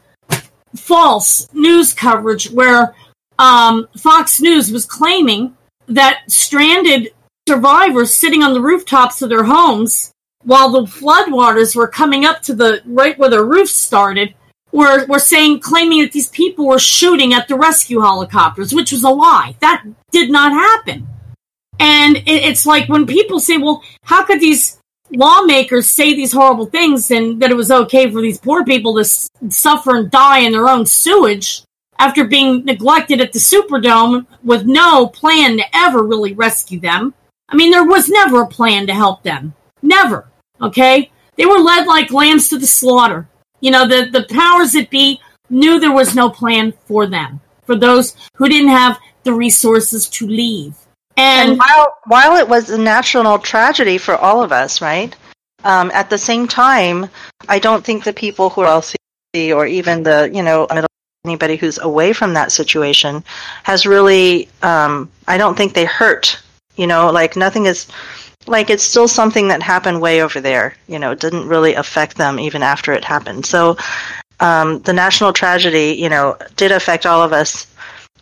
false 0.74 1.48
news 1.52 1.92
coverage 1.92 2.50
where 2.50 2.94
um, 3.38 3.88
Fox 3.96 4.40
News 4.40 4.70
was 4.72 4.86
claiming 4.86 5.56
that 5.88 6.22
stranded 6.28 7.12
survivors 7.48 8.14
sitting 8.14 8.42
on 8.42 8.54
the 8.54 8.60
rooftops 8.60 9.22
of 9.22 9.28
their 9.28 9.44
homes 9.44 10.12
while 10.44 10.70
the 10.70 10.82
floodwaters 10.82 11.74
were 11.74 11.88
coming 11.88 12.24
up 12.24 12.42
to 12.42 12.54
the 12.54 12.82
right 12.84 13.18
where 13.18 13.30
the 13.30 13.44
roof 13.44 13.68
started, 13.68 14.34
were 14.72 15.06
were 15.06 15.18
saying 15.18 15.60
claiming 15.60 16.00
that 16.02 16.12
these 16.12 16.28
people 16.28 16.66
were 16.66 16.78
shooting 16.78 17.32
at 17.34 17.46
the 17.48 17.56
rescue 17.56 18.00
helicopters, 18.00 18.74
which 18.74 18.92
was 18.92 19.04
a 19.04 19.10
lie. 19.10 19.54
That 19.60 19.84
did 20.10 20.30
not 20.30 20.52
happen. 20.52 21.06
And 21.78 22.16
it, 22.16 22.26
it's 22.26 22.66
like 22.66 22.88
when 22.88 23.06
people 23.06 23.38
say, 23.38 23.58
"Well, 23.58 23.82
how 24.04 24.24
could 24.24 24.40
these 24.40 24.78
lawmakers 25.14 25.88
say 25.88 26.14
these 26.14 26.32
horrible 26.32 26.66
things 26.66 27.10
and 27.10 27.40
that 27.42 27.50
it 27.50 27.56
was 27.56 27.70
okay 27.70 28.10
for 28.10 28.22
these 28.22 28.38
poor 28.38 28.64
people 28.64 28.94
to 28.94 29.00
s- 29.00 29.28
suffer 29.50 29.96
and 29.96 30.10
die 30.10 30.38
in 30.38 30.52
their 30.52 30.68
own 30.68 30.86
sewage 30.86 31.62
after 31.98 32.24
being 32.24 32.64
neglected 32.64 33.20
at 33.20 33.32
the 33.32 33.38
Superdome 33.38 34.26
with 34.42 34.64
no 34.64 35.06
plan 35.06 35.58
to 35.58 35.64
ever 35.76 36.02
really 36.02 36.32
rescue 36.32 36.80
them?" 36.80 37.14
I 37.48 37.54
mean, 37.56 37.70
there 37.70 37.84
was 37.84 38.08
never 38.08 38.42
a 38.42 38.48
plan 38.48 38.86
to 38.86 38.94
help 38.94 39.22
them. 39.22 39.52
Never. 39.82 40.30
Okay? 40.62 41.10
They 41.36 41.44
were 41.44 41.58
led 41.58 41.86
like 41.86 42.10
lambs 42.10 42.48
to 42.48 42.58
the 42.58 42.66
slaughter. 42.66 43.28
You 43.62 43.70
know, 43.70 43.88
the, 43.88 44.10
the 44.10 44.26
powers 44.28 44.72
that 44.72 44.90
be 44.90 45.18
knew 45.48 45.80
there 45.80 45.92
was 45.92 46.14
no 46.14 46.28
plan 46.28 46.74
for 46.86 47.06
them, 47.06 47.40
for 47.64 47.76
those 47.76 48.14
who 48.34 48.48
didn't 48.48 48.70
have 48.70 48.98
the 49.22 49.32
resources 49.32 50.08
to 50.10 50.26
leave. 50.26 50.74
And 51.16 51.50
And, 51.50 51.58
while 51.58 51.96
while 52.06 52.36
it 52.36 52.48
was 52.48 52.70
a 52.70 52.78
national 52.78 53.38
tragedy 53.38 53.98
for 53.98 54.16
all 54.16 54.42
of 54.42 54.50
us, 54.50 54.80
right? 54.80 55.14
Um, 55.64 55.90
at 55.94 56.10
the 56.10 56.18
same 56.18 56.48
time, 56.48 57.08
I 57.48 57.58
don't 57.58 57.84
think 57.84 58.02
the 58.02 58.12
people 58.12 58.50
who 58.50 58.62
are 58.62 58.66
wealthy 58.66 59.52
or 59.52 59.66
even 59.66 60.02
the 60.02 60.30
you 60.32 60.42
know 60.42 60.66
middle 60.74 60.88
anybody 61.24 61.56
who's 61.56 61.78
away 61.78 62.12
from 62.12 62.34
that 62.34 62.50
situation 62.50 63.22
has 63.62 63.86
really. 63.86 64.48
Um, 64.62 65.10
I 65.28 65.38
don't 65.38 65.56
think 65.56 65.74
they 65.74 65.84
hurt. 65.84 66.40
You 66.76 66.86
know, 66.86 67.10
like 67.10 67.36
nothing 67.36 67.66
is. 67.66 67.86
Like 68.46 68.70
it's 68.70 68.82
still 68.82 69.08
something 69.08 69.48
that 69.48 69.62
happened 69.62 70.00
way 70.00 70.22
over 70.22 70.40
there. 70.40 70.74
You 70.88 70.98
know, 70.98 71.12
it 71.12 71.20
didn't 71.20 71.48
really 71.48 71.74
affect 71.74 72.16
them 72.16 72.40
even 72.40 72.62
after 72.62 72.92
it 72.92 73.04
happened. 73.04 73.46
So, 73.46 73.76
um, 74.40 74.80
the 74.82 74.92
national 74.92 75.32
tragedy, 75.32 75.96
you 75.98 76.08
know, 76.08 76.36
did 76.56 76.72
affect 76.72 77.06
all 77.06 77.22
of 77.22 77.32
us 77.32 77.66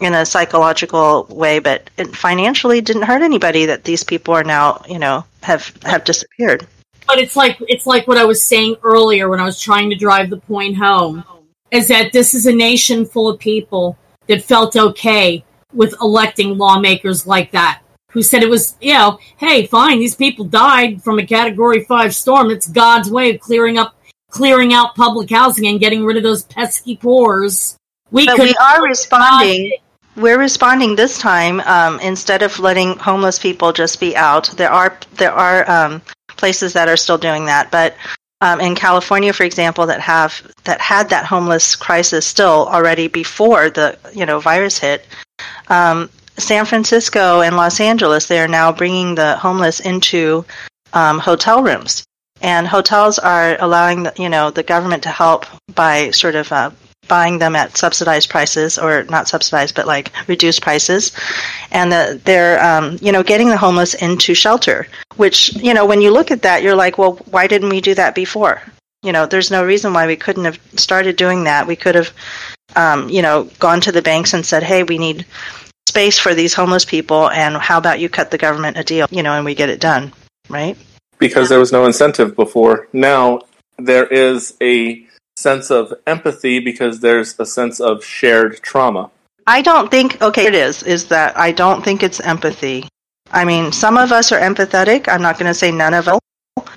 in 0.01 0.14
a 0.14 0.26
psychological 0.26 1.26
way, 1.30 1.59
but 1.59 1.88
it 1.97 2.14
financially 2.16 2.80
didn't 2.80 3.02
hurt 3.02 3.22
anybody 3.22 3.66
that 3.66 3.84
these 3.84 4.02
people 4.02 4.34
are 4.34 4.44
now, 4.44 4.82
you 4.88 4.98
know, 4.98 5.24
have 5.42 5.72
have 5.84 6.05
disappeared. 6.05 6.66
but 7.06 7.18
it's 7.18 7.36
like 7.36 7.56
it's 7.68 7.86
like 7.86 8.06
what 8.06 8.18
I 8.18 8.24
was 8.24 8.42
saying 8.42 8.76
earlier 8.82 9.28
when 9.28 9.40
I 9.40 9.44
was 9.44 9.60
trying 9.60 9.90
to 9.90 9.97
drive 9.97 10.30
the 10.30 10.36
point 10.36 10.76
home 10.76 11.24
is 11.70 11.88
that 11.88 12.12
this 12.12 12.34
is 12.34 12.47
a 12.47 12.52
nation 12.52 13.05
full 13.06 13.28
of 13.28 13.38
people 13.38 13.97
that 14.26 14.42
felt 14.42 14.76
okay 14.76 15.44
with 15.72 15.94
electing 16.01 16.59
lawmakers 16.59 17.26
like 17.26 17.52
that 17.52 17.80
who 18.11 18.23
said 18.23 18.43
it 18.43 18.51
was 18.51 18.77
you 18.81 18.95
know 18.95 19.19
hey 19.39 19.66
fine 19.66 19.99
these 19.99 20.15
people 20.15 20.45
died 20.45 21.03
from 21.03 21.19
a 21.19 21.27
category 21.27 21.85
5 21.85 22.15
storm 22.15 22.51
it's 22.51 22.69
god's 22.69 23.11
way 23.11 23.35
of 23.35 23.41
clearing 23.41 23.78
up 23.78 23.95
clearing 24.31 24.73
out 24.73 24.95
public 24.95 25.31
housing 25.31 25.66
and 25.66 25.81
getting 25.81 26.05
rid 26.05 26.16
of 26.16 26.23
those 26.23 26.45
pesky 26.45 26.97
poors 26.97 27.77
we 28.11 28.27
But 28.27 28.39
we 28.39 28.55
are 28.55 28.82
responding. 28.82 29.74
We're 30.16 30.39
responding 30.39 30.97
this 30.97 31.19
time 31.19 31.61
um, 31.61 32.01
instead 32.01 32.43
of 32.43 32.59
letting 32.59 32.99
homeless 32.99 33.39
people 33.39 33.73
just 33.73 34.01
be 34.01 34.16
out. 34.16 34.49
There 34.57 34.70
are 34.70 34.99
there 35.15 35.32
are 35.32 35.69
um, 35.70 36.03
places 36.28 36.73
that 36.73 36.89
are 36.89 36.97
still 36.97 37.19
doing 37.19 37.47
that, 37.47 37.70
but 37.70 37.95
um, 38.41 38.61
in 38.61 38.74
California, 38.74 39.32
for 39.32 39.45
example, 39.45 39.87
that 39.87 40.01
have 40.01 40.43
that 40.65 40.81
had 40.81 41.11
that 41.11 41.24
homeless 41.24 41.77
crisis 41.77 42.27
still 42.27 42.66
already 42.69 43.07
before 43.07 43.70
the 43.70 43.99
you 44.12 44.27
know 44.27 44.41
virus 44.41 44.78
hit. 44.78 45.07
Um, 45.69 46.11
San 46.41 46.65
Francisco 46.65 47.41
and 47.43 47.57
Los 47.57 47.81
Angeles, 47.81 48.27
they 48.27 48.41
are 48.41 48.49
now 48.49 48.73
bringing 48.73 49.15
the 49.15 49.37
homeless 49.37 49.81
into 49.81 50.45
um, 50.93 51.19
hotel 51.19 51.62
rooms, 51.62 52.05
and 52.41 52.67
hotels 52.67 53.19
are 53.19 53.57
allowing 53.61 54.05
the, 54.05 54.12
you 54.17 54.29
know 54.29 54.51
the 54.51 54.62
government 54.62 55.03
to 55.05 55.11
help 55.11 55.47
by 55.75 56.11
sort 56.11 56.35
of 56.35 56.51
uh, 56.53 56.71
buying 57.09 57.39
them 57.39 57.57
at 57.57 57.77
subsidized 57.77 58.31
prices 58.31 58.79
or 58.79 59.03
not 59.05 59.29
subsidized 59.29 59.75
but 59.75 59.87
like 59.87 60.12
reduced 60.29 60.62
prices. 60.62 61.12
And 61.71 61.93
the, 61.93 62.21
they're 62.25 62.62
um, 62.65 62.99
you 63.03 63.12
know 63.12 63.23
getting 63.23 63.49
the 63.49 63.57
homeless 63.57 63.95
into 63.95 64.35
shelter 64.35 64.87
which 65.17 65.55
you 65.57 65.75
know 65.75 65.85
when 65.85 66.01
you 66.01 66.11
look 66.11 66.31
at 66.31 66.43
that 66.43 66.62
you're 66.62 66.77
like 66.77 66.97
well 66.97 67.15
why 67.31 67.47
didn't 67.47 67.69
we 67.69 67.81
do 67.81 67.95
that 67.95 68.15
before? 68.15 68.62
You 69.03 69.12
know 69.12 69.27
there's 69.27 69.51
no 69.51 69.65
reason 69.65 69.93
why 69.93 70.07
we 70.07 70.17
couldn't 70.17 70.45
have 70.45 70.59
started 70.77 71.17
doing 71.17 71.45
that. 71.45 71.67
We 71.67 71.77
could 71.77 71.95
have 71.95 72.12
um, 72.77 73.09
you 73.11 73.23
know 73.23 73.45
gone 73.59 73.81
to 73.83 73.93
the 73.93 74.03
banks 74.03 74.33
and 74.33 74.47
said 74.47 74.62
hey 74.62 74.83
we 74.83 74.99
need 74.99 75.27
space 75.91 76.19
for 76.19 76.33
these 76.35 76.55
homeless 76.55 76.85
people 76.85 77.23
and 77.31 77.57
how 77.57 77.79
about 77.79 78.01
you 78.01 78.09
cut 78.09 78.31
the 78.31 78.39
government 78.47 78.77
a 78.77 78.85
deal 78.85 79.07
you 79.11 79.23
know 79.23 79.35
and 79.37 79.45
we 79.45 79.55
get 79.55 79.69
it 79.75 79.81
done 79.81 80.12
right 80.49 80.77
because 81.21 81.49
there 81.49 81.61
was 81.61 81.71
no 81.71 81.87
incentive 81.87 82.35
before. 82.35 82.89
Now 82.93 83.43
there 83.79 84.07
is 84.07 84.57
a 84.61 85.07
sense 85.37 85.71
of 85.71 85.95
empathy 86.07 86.59
because 86.59 87.01
there's 87.01 87.39
a 87.39 87.47
sense 87.47 87.79
of 87.79 88.05
shared 88.05 88.61
trauma. 88.62 89.11
I 89.47 89.62
don't 89.62 89.91
think 89.91 90.21
okay 90.21 90.47
it 90.47 90.55
is 90.55 90.83
is 90.83 91.07
that 91.09 91.39
I 91.39 91.53
don't 91.53 91.85
think 91.85 92.03
it's 92.03 92.21
empathy. 92.21 92.89
I 93.31 93.45
mean, 93.45 93.71
some 93.71 93.97
of 93.97 94.11
us 94.11 94.33
are 94.33 94.41
empathetic. 94.41 95.07
I'm 95.07 95.23
not 95.23 95.39
going 95.39 95.47
to 95.47 95.55
say 95.55 95.71
none 95.71 95.95
of 95.95 96.09
us. 96.09 96.19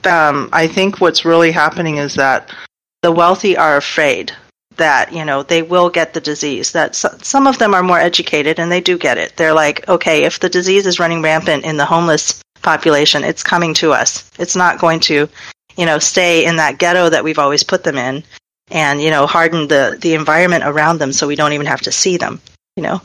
Um, 0.05 0.49
I 0.53 0.67
think 0.67 1.01
what's 1.01 1.25
really 1.25 1.51
happening 1.51 1.97
is 1.97 2.13
that 2.15 2.53
the 3.01 3.11
wealthy 3.11 3.57
are 3.57 3.77
afraid 3.77 4.33
that 4.77 5.13
you 5.13 5.25
know 5.25 5.43
they 5.43 5.61
will 5.61 5.89
get 5.89 6.13
the 6.13 6.21
disease. 6.21 6.71
That 6.71 6.95
some 6.95 7.47
of 7.47 7.57
them 7.57 7.73
are 7.73 7.83
more 7.83 7.99
educated 7.99 8.59
and 8.59 8.71
they 8.71 8.81
do 8.81 8.97
get 8.97 9.17
it. 9.17 9.35
They're 9.35 9.53
like, 9.53 9.87
okay, 9.87 10.23
if 10.23 10.39
the 10.39 10.49
disease 10.49 10.85
is 10.85 10.99
running 10.99 11.21
rampant 11.21 11.65
in 11.65 11.77
the 11.77 11.85
homeless 11.85 12.41
population, 12.61 13.23
it's 13.23 13.43
coming 13.43 13.73
to 13.75 13.91
us. 13.91 14.29
It's 14.39 14.55
not 14.55 14.79
going 14.79 14.99
to, 15.01 15.29
you 15.77 15.85
know, 15.85 15.99
stay 15.99 16.45
in 16.45 16.57
that 16.57 16.77
ghetto 16.77 17.09
that 17.09 17.23
we've 17.23 17.39
always 17.39 17.63
put 17.63 17.83
them 17.83 17.97
in, 17.97 18.23
and 18.71 19.01
you 19.01 19.09
know, 19.09 19.27
harden 19.27 19.67
the 19.67 19.97
the 20.01 20.13
environment 20.13 20.63
around 20.65 20.99
them 20.99 21.13
so 21.13 21.27
we 21.27 21.35
don't 21.35 21.53
even 21.53 21.67
have 21.67 21.81
to 21.81 21.91
see 21.91 22.17
them. 22.17 22.41
You 22.75 22.83
know. 22.83 23.01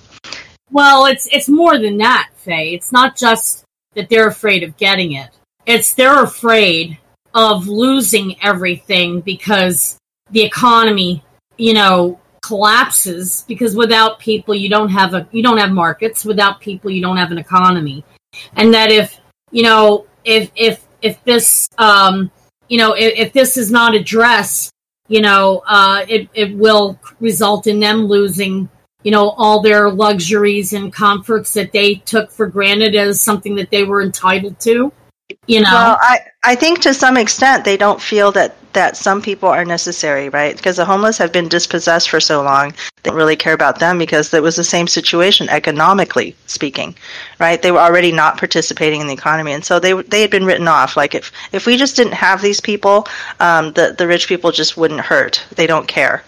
Well, 0.70 1.06
it's 1.06 1.26
it's 1.32 1.48
more 1.48 1.78
than 1.78 1.98
that, 1.98 2.30
Faye. 2.36 2.74
It's 2.74 2.92
not 2.92 3.16
just 3.16 3.64
that 3.94 4.08
they're 4.08 4.28
afraid 4.28 4.62
of 4.62 4.76
getting 4.76 5.12
it. 5.12 5.30
It's 5.66 5.94
they're 5.94 6.22
afraid 6.22 6.98
of 7.34 7.68
losing 7.68 8.42
everything 8.42 9.20
because 9.20 9.98
the 10.30 10.42
economy, 10.42 11.22
you 11.58 11.74
know, 11.74 12.18
collapses 12.40 13.44
because 13.46 13.76
without 13.76 14.18
people 14.18 14.54
you 14.54 14.70
don't 14.70 14.88
have 14.88 15.12
a 15.12 15.28
you 15.32 15.42
don't 15.42 15.58
have 15.58 15.70
markets, 15.70 16.24
without 16.24 16.60
people 16.60 16.90
you 16.90 17.02
don't 17.02 17.16
have 17.16 17.30
an 17.30 17.38
economy. 17.38 18.04
And 18.56 18.72
that 18.72 18.90
if, 18.90 19.20
you 19.50 19.62
know, 19.62 20.06
if 20.24 20.50
if 20.56 20.86
if 21.02 21.22
this 21.24 21.68
um 21.78 22.30
you 22.68 22.78
know, 22.78 22.94
if, 22.94 23.14
if 23.16 23.32
this 23.32 23.56
is 23.56 23.70
not 23.70 23.94
addressed, 23.94 24.72
you 25.08 25.20
know, 25.20 25.62
uh 25.66 26.04
it 26.08 26.28
it 26.32 26.56
will 26.56 26.98
result 27.20 27.66
in 27.66 27.80
them 27.80 28.06
losing 28.06 28.68
you 29.04 29.12
know, 29.12 29.30
all 29.30 29.62
their 29.62 29.90
luxuries 29.90 30.72
and 30.72 30.92
comforts 30.92 31.52
that 31.54 31.72
they 31.72 31.94
took 31.94 32.30
for 32.30 32.46
granted 32.46 32.94
as 32.96 33.20
something 33.20 33.54
that 33.54 33.70
they 33.70 33.84
were 33.84 34.02
entitled 34.02 34.58
to. 34.60 34.92
You 35.46 35.60
know, 35.60 35.70
Well, 35.70 35.98
I, 36.00 36.20
I 36.42 36.54
think 36.54 36.80
to 36.80 36.94
some 36.94 37.16
extent 37.16 37.64
they 37.64 37.76
don't 37.76 38.00
feel 38.00 38.32
that, 38.32 38.56
that 38.78 38.96
some 38.96 39.20
people 39.20 39.48
are 39.48 39.64
necessary, 39.64 40.28
right? 40.28 40.56
Because 40.56 40.76
the 40.76 40.84
homeless 40.84 41.18
have 41.18 41.32
been 41.32 41.48
dispossessed 41.48 42.08
for 42.08 42.20
so 42.20 42.42
long, 42.42 42.70
they 42.70 43.10
don't 43.10 43.16
really 43.16 43.34
care 43.34 43.52
about 43.52 43.80
them 43.80 43.98
because 43.98 44.32
it 44.32 44.40
was 44.40 44.54
the 44.54 44.62
same 44.62 44.86
situation 44.86 45.48
economically 45.48 46.36
speaking, 46.46 46.94
right? 47.40 47.60
They 47.60 47.72
were 47.72 47.80
already 47.80 48.12
not 48.12 48.38
participating 48.38 49.00
in 49.00 49.08
the 49.08 49.14
economy, 49.14 49.52
and 49.52 49.64
so 49.64 49.80
they 49.80 49.94
they 50.02 50.20
had 50.20 50.30
been 50.30 50.44
written 50.44 50.68
off. 50.68 50.96
Like 50.96 51.16
if 51.16 51.32
if 51.50 51.66
we 51.66 51.76
just 51.76 51.96
didn't 51.96 52.14
have 52.14 52.40
these 52.40 52.60
people, 52.60 53.08
um, 53.40 53.72
the 53.72 53.96
the 53.98 54.06
rich 54.06 54.28
people 54.28 54.52
just 54.52 54.76
wouldn't 54.76 55.00
hurt. 55.00 55.44
They 55.56 55.66
don't 55.66 55.88
care. 55.88 56.22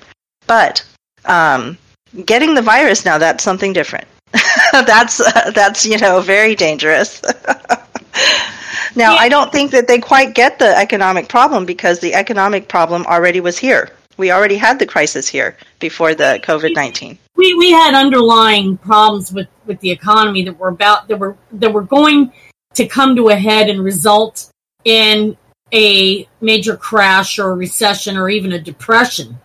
But 0.48 0.84
um, 1.26 1.78
getting 2.24 2.54
the 2.54 2.62
virus 2.62 3.04
now 3.04 3.16
that's 3.16 3.44
something 3.44 3.72
different. 3.72 4.08
that's 4.72 5.20
uh, 5.20 5.52
that's 5.54 5.86
you 5.86 5.98
know 5.98 6.20
very 6.20 6.56
dangerous. 6.56 7.22
Now, 8.94 9.14
Yeah. 9.14 9.20
I 9.20 9.28
don't 9.28 9.52
think 9.52 9.70
that 9.72 9.86
they 9.88 9.98
quite 9.98 10.34
get 10.34 10.58
the 10.58 10.76
economic 10.76 11.28
problem 11.28 11.64
because 11.64 12.00
the 12.00 12.14
economic 12.14 12.68
problem 12.68 13.04
already 13.06 13.40
was 13.40 13.58
here. 13.58 13.90
We 14.16 14.30
already 14.30 14.56
had 14.56 14.78
the 14.78 14.86
crisis 14.86 15.26
here 15.28 15.56
before 15.78 16.14
the 16.14 16.40
COVID 16.42 16.74
19. 16.74 17.18
we, 17.36 17.54
we 17.54 17.70
had 17.70 17.94
underlying 17.94 18.76
problems 18.76 19.32
with, 19.32 19.48
with 19.66 19.80
the 19.80 19.90
economy 19.90 20.44
that 20.44 20.58
were 20.58 20.68
about 20.68 21.08
that 21.08 21.16
were 21.16 21.36
that 21.52 21.72
were 21.72 21.82
going 21.82 22.32
to 22.74 22.86
come 22.86 23.16
to 23.16 23.28
a 23.30 23.34
head 23.34 23.70
and 23.70 23.82
result 23.82 24.50
in 24.84 25.36
a 25.72 26.28
major 26.40 26.76
crash 26.76 27.38
or 27.38 27.50
a 27.50 27.54
recession 27.54 28.16
or 28.16 28.28
even 28.28 28.52
a 28.52 28.58
depression. 28.58 29.38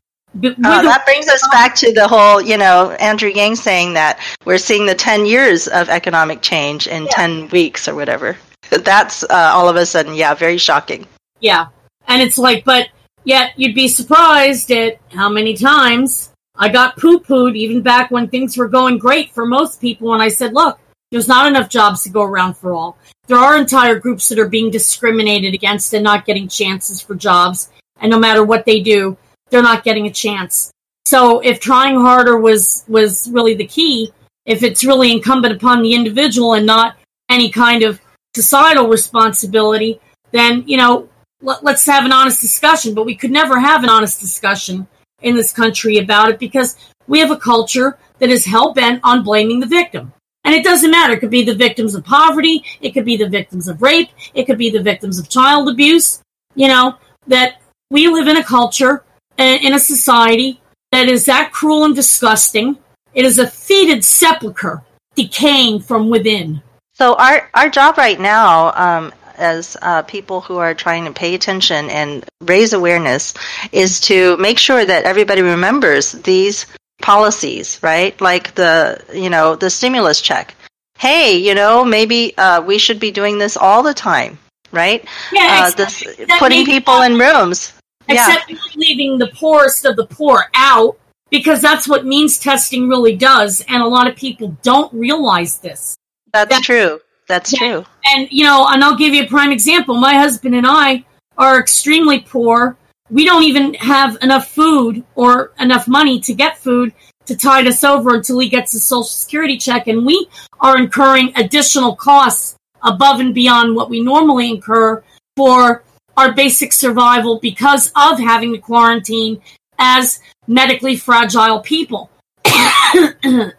Uh, 0.43 0.81
that 0.81 1.03
brings 1.05 1.30
us 1.30 1.47
back 1.49 1.76
to 1.76 1.93
the 1.93 2.07
whole, 2.07 2.41
you 2.41 2.57
know, 2.57 2.91
Andrew 2.99 3.30
Yang 3.30 3.55
saying 3.55 3.93
that 3.93 4.19
we're 4.43 4.57
seeing 4.57 4.85
the 4.85 4.95
10 4.95 5.26
years 5.26 5.67
of 5.69 5.88
economic 5.88 6.41
change 6.41 6.88
in 6.88 7.07
10 7.07 7.49
weeks 7.49 7.88
or 7.88 7.95
whatever. 7.95 8.35
That's 8.69 9.23
uh, 9.23 9.51
all 9.53 9.69
of 9.69 9.75
a 9.75 9.85
sudden, 9.85 10.15
yeah, 10.15 10.33
very 10.33 10.57
shocking. 10.57 11.07
Yeah. 11.39 11.67
And 12.07 12.21
it's 12.21 12.37
like, 12.37 12.63
but 12.65 12.89
yet 13.23 13.53
you'd 13.57 13.75
be 13.75 13.87
surprised 13.87 14.71
at 14.71 14.99
how 15.11 15.29
many 15.29 15.55
times 15.55 16.31
I 16.55 16.69
got 16.69 16.97
poo 16.97 17.19
pooed 17.19 17.55
even 17.55 17.81
back 17.81 18.11
when 18.11 18.27
things 18.27 18.57
were 18.57 18.67
going 18.67 18.97
great 18.97 19.31
for 19.31 19.45
most 19.45 19.81
people. 19.81 20.13
And 20.13 20.21
I 20.21 20.29
said, 20.29 20.53
look, 20.53 20.79
There's 21.11 21.27
not 21.27 21.47
enough 21.47 21.69
jobs 21.69 22.03
to 22.03 22.09
go 22.09 22.23
around 22.23 22.55
for 22.55 22.73
all. 22.73 22.97
There 23.27 23.37
are 23.37 23.57
entire 23.57 23.99
groups 23.99 24.27
that 24.29 24.39
are 24.39 24.49
being 24.49 24.69
discriminated 24.69 25.53
against 25.53 25.93
and 25.93 26.03
not 26.03 26.25
getting 26.25 26.47
chances 26.47 27.01
for 27.01 27.15
jobs. 27.15 27.69
And 28.01 28.11
no 28.11 28.19
matter 28.19 28.43
what 28.43 28.65
they 28.65 28.81
do, 28.81 29.17
they're 29.49 29.61
not 29.61 29.83
getting 29.83 30.07
a 30.07 30.11
chance. 30.11 30.71
So 31.05 31.39
if 31.39 31.59
trying 31.59 31.95
harder 31.95 32.37
was, 32.37 32.83
was 32.87 33.29
really 33.29 33.53
the 33.53 33.65
key, 33.65 34.11
if 34.45 34.63
it's 34.63 34.83
really 34.83 35.11
incumbent 35.11 35.55
upon 35.55 35.81
the 35.81 35.93
individual 35.93 36.53
and 36.53 36.65
not 36.65 36.97
any 37.29 37.49
kind 37.49 37.83
of 37.83 38.01
societal 38.36 38.88
responsibility, 38.88 39.99
then, 40.32 40.64
you 40.68 40.78
know, 40.78 41.10
let, 41.41 41.64
let's 41.64 41.86
have 41.86 42.06
an 42.06 42.12
honest 42.12 42.41
discussion. 42.41 42.94
But 42.94 43.06
we 43.06 43.16
could 43.16 43.32
never 43.32 43.60
have 43.60 43.84
an 43.84 43.90
honest 43.90 44.20
discussion 44.20 44.88
in 45.22 45.36
this 45.36 45.53
country 45.53 45.98
about 45.98 46.30
it 46.30 46.40
because 46.40 46.78
we 47.07 47.20
have 47.20 47.32
a 47.32 47.38
culture 47.38 47.98
that 48.20 48.30
is 48.30 48.45
hell 48.45 48.74
bent 48.74 48.99
on 49.03 49.24
blaming 49.24 49.60
the 49.60 49.66
victim. 49.66 50.14
And 50.44 50.53
it 50.53 50.64
doesn't 50.64 50.91
matter. 50.91 51.14
It 51.14 51.22
could 51.22 51.32
be 51.32 51.44
the 51.44 51.56
victims 51.56 51.95
of 51.95 52.03
poverty. 52.03 52.64
It 52.82 52.91
could 52.91 53.06
be 53.06 53.18
the 53.18 53.30
victims 53.30 53.68
of 53.68 53.82
rape. 53.82 54.10
It 54.34 54.45
could 54.45 54.60
be 54.60 54.70
the 54.70 54.84
victims 54.84 55.18
of 55.18 55.30
child 55.30 55.70
abuse. 55.70 56.22
You 56.53 56.68
know, 56.68 56.98
that 57.28 57.62
we 57.90 58.07
live 58.07 58.28
in 58.28 58.38
a 58.38 58.44
culture, 58.44 59.03
in 59.38 59.74
a 59.74 59.80
society 59.80 60.62
that 60.91 61.07
is 61.10 61.26
that 61.26 61.52
cruel 61.52 61.86
and 61.86 61.95
disgusting. 61.95 62.78
It 63.14 63.26
is 63.26 63.40
a 63.40 63.48
fetid 63.48 64.03
sepulcher 64.03 64.84
decaying 65.16 65.80
from 65.80 66.10
within. 66.10 66.62
So 66.95 67.15
our 67.15 67.49
our 67.53 67.69
job 67.69 67.97
right 67.97 68.19
now, 68.19 68.72
um, 68.73 69.13
as 69.38 69.76
uh, 69.81 70.03
people 70.03 70.39
who 70.39 70.57
are 70.57 70.73
trying 70.73 71.05
to 71.05 71.11
pay 71.11 71.35
attention 71.35 71.89
and 71.89 72.26
raise 72.41 72.72
awareness, 72.72 73.34
is 73.73 73.99
to 74.01 74.38
make 74.38 74.57
sure 74.57 74.85
that 74.85 75.03
everybody 75.03 75.41
remembers 75.41 76.13
these 76.13 76.65
policies, 77.01 77.80
right? 77.84 78.19
Like 78.22 78.55
the, 78.55 79.03
you 79.13 79.30
know, 79.30 79.55
the 79.55 79.69
stimulus 79.69 80.22
check. 80.22 80.55
Hey, 80.97 81.38
you 81.38 81.53
know, 81.53 81.84
maybe 81.84 82.35
uh, 82.38 82.61
we 82.61 82.77
should 82.77 82.99
be 82.99 83.11
doing 83.11 83.38
this 83.38 83.57
all 83.57 83.84
the 83.84 83.93
time, 83.93 84.39
right? 84.72 85.05
Yeah, 85.34 85.67
uh, 85.67 85.72
this, 85.72 86.03
putting 86.39 86.65
people 86.65 87.01
in 87.01 87.17
rooms. 87.17 87.73
Except 88.07 88.49
yeah. 88.49 88.57
leaving 88.76 89.17
the 89.17 89.27
poorest 89.27 89.84
of 89.84 89.97
the 89.97 90.05
poor 90.05 90.45
out 90.53 90.97
because 91.30 91.61
that's 91.61 91.88
what 91.88 92.05
means 92.05 92.38
testing 92.38 92.88
really 92.88 93.15
does. 93.15 93.61
And 93.67 93.81
a 93.81 93.88
lot 93.88 94.07
of 94.07 94.15
people 94.15 94.55
don't 94.61 94.93
realize 94.93 95.57
this. 95.57 95.97
That's 96.36 96.56
that, 96.56 96.64
true. 96.64 96.99
That's 97.28 97.53
yeah. 97.53 97.60
true. 97.60 97.86
And, 98.06 98.28
you 98.32 98.44
know, 98.44 98.68
and 98.70 98.84
I'll 98.84 98.98
give 98.98 99.14
you 99.14 99.24
a 99.24 99.28
prime 99.28 99.52
example. 99.52 99.95
My 99.95 100.16
husband 100.16 100.56
and 100.56 100.66
I 100.68 101.06
are 101.38 101.60
extremely 101.60 102.20
poor 102.20 102.78
we 103.10 103.26
don't 103.26 103.44
even 103.44 103.74
have 103.76 104.18
enough 104.22 104.49
food 104.49 105.03
or 105.16 105.52
enough 105.60 105.88
money 105.88 106.20
to 106.22 106.34
get 106.34 106.57
food 106.57 106.94
to 107.26 107.36
tide 107.36 107.68
us 107.68 107.84
over 107.84 108.16
until 108.16 108.40
he 108.40 108.49
gets 108.49 108.74
a 108.74 108.80
social 108.80 109.03
security 109.03 109.57
check. 109.57 109.88
And 109.88 110.06
we 110.06 110.28
are 110.60 110.78
incurring 110.78 111.32
additional 111.36 111.95
costs 111.95 112.56
above 112.82 113.20
and 113.20 113.34
beyond 113.34 113.76
what 113.76 113.90
we 113.90 114.02
normally 114.02 114.49
incur 114.49 115.03
for 115.36 115.84
our 116.18 116.34
basic 116.34 116.72
survival 116.72 117.40
because 117.40 117.91
of 117.95 118.20
having 118.20 118.53
to 118.53 118.60
quarantine 118.60 119.41
as 119.78 120.20
medically 120.48 120.95
fragile 120.95 121.60
people. 121.60 122.10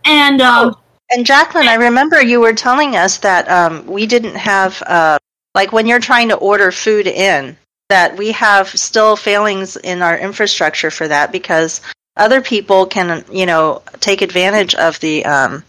and, 0.04 0.40
um, 0.40 0.74
oh, 0.74 0.80
and 1.10 1.26
Jacqueline, 1.26 1.68
I 1.68 1.74
remember 1.74 2.20
you 2.20 2.40
were 2.40 2.52
telling 2.52 2.96
us 2.96 3.18
that 3.18 3.48
um, 3.48 3.86
we 3.86 4.06
didn't 4.06 4.36
have, 4.36 4.82
uh, 4.82 5.18
like 5.54 5.72
when 5.72 5.86
you're 5.86 6.00
trying 6.00 6.28
to 6.30 6.36
order 6.36 6.72
food 6.72 7.06
in, 7.06 7.56
that 7.88 8.16
we 8.16 8.32
have 8.32 8.68
still 8.68 9.14
failings 9.14 9.76
in 9.76 10.02
our 10.02 10.18
infrastructure 10.18 10.90
for 10.90 11.06
that 11.06 11.30
because 11.30 11.80
other 12.16 12.40
people 12.40 12.86
can, 12.86 13.24
you 13.30 13.46
know, 13.46 13.82
take 14.00 14.22
advantage 14.22 14.74
of 14.74 14.98
the 15.00 15.24
um, 15.24 15.62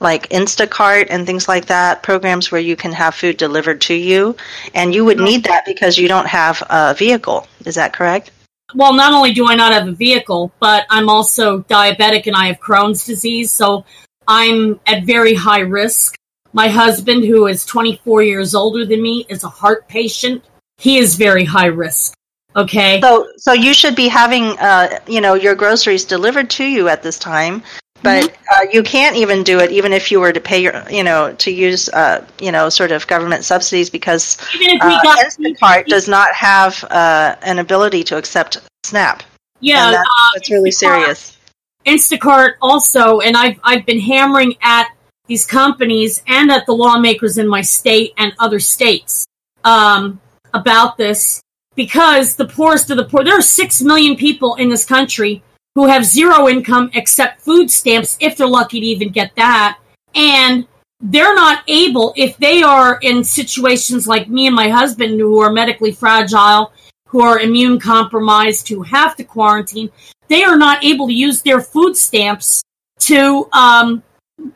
like 0.00 0.28
Instacart 0.28 1.06
and 1.08 1.24
things 1.24 1.48
like 1.48 1.66
that, 1.66 2.02
programs 2.02 2.50
where 2.50 2.60
you 2.60 2.76
can 2.76 2.92
have 2.92 3.14
food 3.14 3.36
delivered 3.36 3.80
to 3.82 3.94
you, 3.94 4.36
and 4.74 4.94
you 4.94 5.04
would 5.04 5.18
need 5.18 5.44
that 5.44 5.64
because 5.64 5.96
you 5.96 6.08
don't 6.08 6.26
have 6.26 6.62
a 6.68 6.94
vehicle. 6.94 7.46
Is 7.64 7.76
that 7.76 7.92
correct? 7.92 8.30
Well, 8.74 8.94
not 8.94 9.12
only 9.12 9.32
do 9.32 9.48
I 9.48 9.54
not 9.54 9.72
have 9.72 9.86
a 9.86 9.92
vehicle, 9.92 10.52
but 10.58 10.86
I'm 10.90 11.08
also 11.08 11.60
diabetic 11.60 12.26
and 12.26 12.34
I 12.34 12.46
have 12.46 12.58
Crohn's 12.58 13.06
disease, 13.06 13.52
so 13.52 13.84
I'm 14.28 14.80
at 14.86 15.04
very 15.04 15.34
high 15.34 15.60
risk. 15.60 16.14
My 16.52 16.68
husband, 16.68 17.24
who 17.24 17.46
is 17.46 17.64
24 17.64 18.22
years 18.22 18.54
older 18.54 18.84
than 18.84 19.00
me, 19.02 19.24
is 19.28 19.42
a 19.42 19.48
heart 19.48 19.88
patient 19.88 20.44
he 20.82 20.98
is 20.98 21.14
very 21.14 21.44
high 21.44 21.66
risk. 21.66 22.14
Okay. 22.56 23.00
So 23.00 23.28
so 23.36 23.52
you 23.52 23.72
should 23.72 23.94
be 23.94 24.08
having 24.08 24.58
uh 24.58 24.98
you 25.06 25.20
know 25.20 25.34
your 25.34 25.54
groceries 25.54 26.04
delivered 26.04 26.50
to 26.50 26.64
you 26.64 26.88
at 26.88 27.04
this 27.04 27.18
time, 27.18 27.62
but 28.02 28.24
mm-hmm. 28.24 28.44
uh, 28.52 28.70
you 28.72 28.82
can't 28.82 29.14
even 29.14 29.44
do 29.44 29.60
it 29.60 29.70
even 29.70 29.92
if 29.92 30.10
you 30.10 30.18
were 30.18 30.32
to 30.32 30.40
pay 30.40 30.60
your 30.60 30.82
you 30.90 31.04
know 31.04 31.32
to 31.34 31.52
use 31.52 31.88
uh 31.90 32.26
you 32.40 32.50
know 32.50 32.68
sort 32.68 32.90
of 32.90 33.06
government 33.06 33.44
subsidies 33.44 33.90
because 33.90 34.36
even 34.54 34.76
if 34.76 34.82
uh, 34.82 35.02
got- 35.02 35.24
Instacart 35.24 35.86
does 35.86 36.08
not 36.08 36.34
have 36.34 36.84
uh, 36.90 37.36
an 37.42 37.60
ability 37.60 38.02
to 38.04 38.16
accept 38.18 38.60
SNAP. 38.84 39.22
Yeah, 39.60 39.92
that's, 39.92 40.08
uh, 40.08 40.28
that's 40.34 40.50
really 40.50 40.72
serious. 40.72 41.38
Instacart 41.84 42.54
also, 42.60 43.20
and 43.20 43.36
I've 43.36 43.58
I've 43.62 43.86
been 43.86 44.00
hammering 44.00 44.54
at 44.62 44.88
these 45.26 45.46
companies 45.46 46.22
and 46.26 46.50
at 46.50 46.66
the 46.66 46.72
lawmakers 46.72 47.38
in 47.38 47.48
my 47.48 47.62
state 47.62 48.12
and 48.18 48.32
other 48.38 48.60
states. 48.60 49.26
Um, 49.64 50.20
about 50.54 50.96
this 50.96 51.42
because 51.74 52.36
the 52.36 52.46
poorest 52.46 52.90
of 52.90 52.96
the 52.96 53.04
poor, 53.04 53.24
there 53.24 53.38
are 53.38 53.42
6 53.42 53.82
million 53.82 54.16
people 54.16 54.56
in 54.56 54.68
this 54.68 54.84
country 54.84 55.42
who 55.74 55.86
have 55.86 56.04
zero 56.04 56.48
income 56.48 56.90
except 56.94 57.40
food 57.40 57.70
stamps, 57.70 58.16
if 58.20 58.36
they're 58.36 58.46
lucky 58.46 58.80
to 58.80 58.86
even 58.86 59.08
get 59.08 59.34
that. 59.36 59.78
And 60.14 60.66
they're 61.00 61.34
not 61.34 61.64
able, 61.66 62.12
if 62.14 62.36
they 62.36 62.62
are 62.62 62.98
in 63.00 63.24
situations 63.24 64.06
like 64.06 64.28
me 64.28 64.46
and 64.46 64.54
my 64.54 64.68
husband 64.68 65.18
who 65.18 65.40
are 65.40 65.50
medically 65.50 65.92
fragile, 65.92 66.72
who 67.12 67.20
are 67.20 67.38
immune 67.38 67.78
compromised, 67.78 68.68
who 68.68 68.82
have 68.82 69.14
to 69.14 69.22
quarantine, 69.22 69.90
they 70.28 70.42
are 70.42 70.56
not 70.56 70.82
able 70.82 71.06
to 71.06 71.12
use 71.12 71.42
their 71.42 71.60
food 71.60 71.94
stamps 71.94 72.62
to, 73.00 73.46
um, 73.52 74.02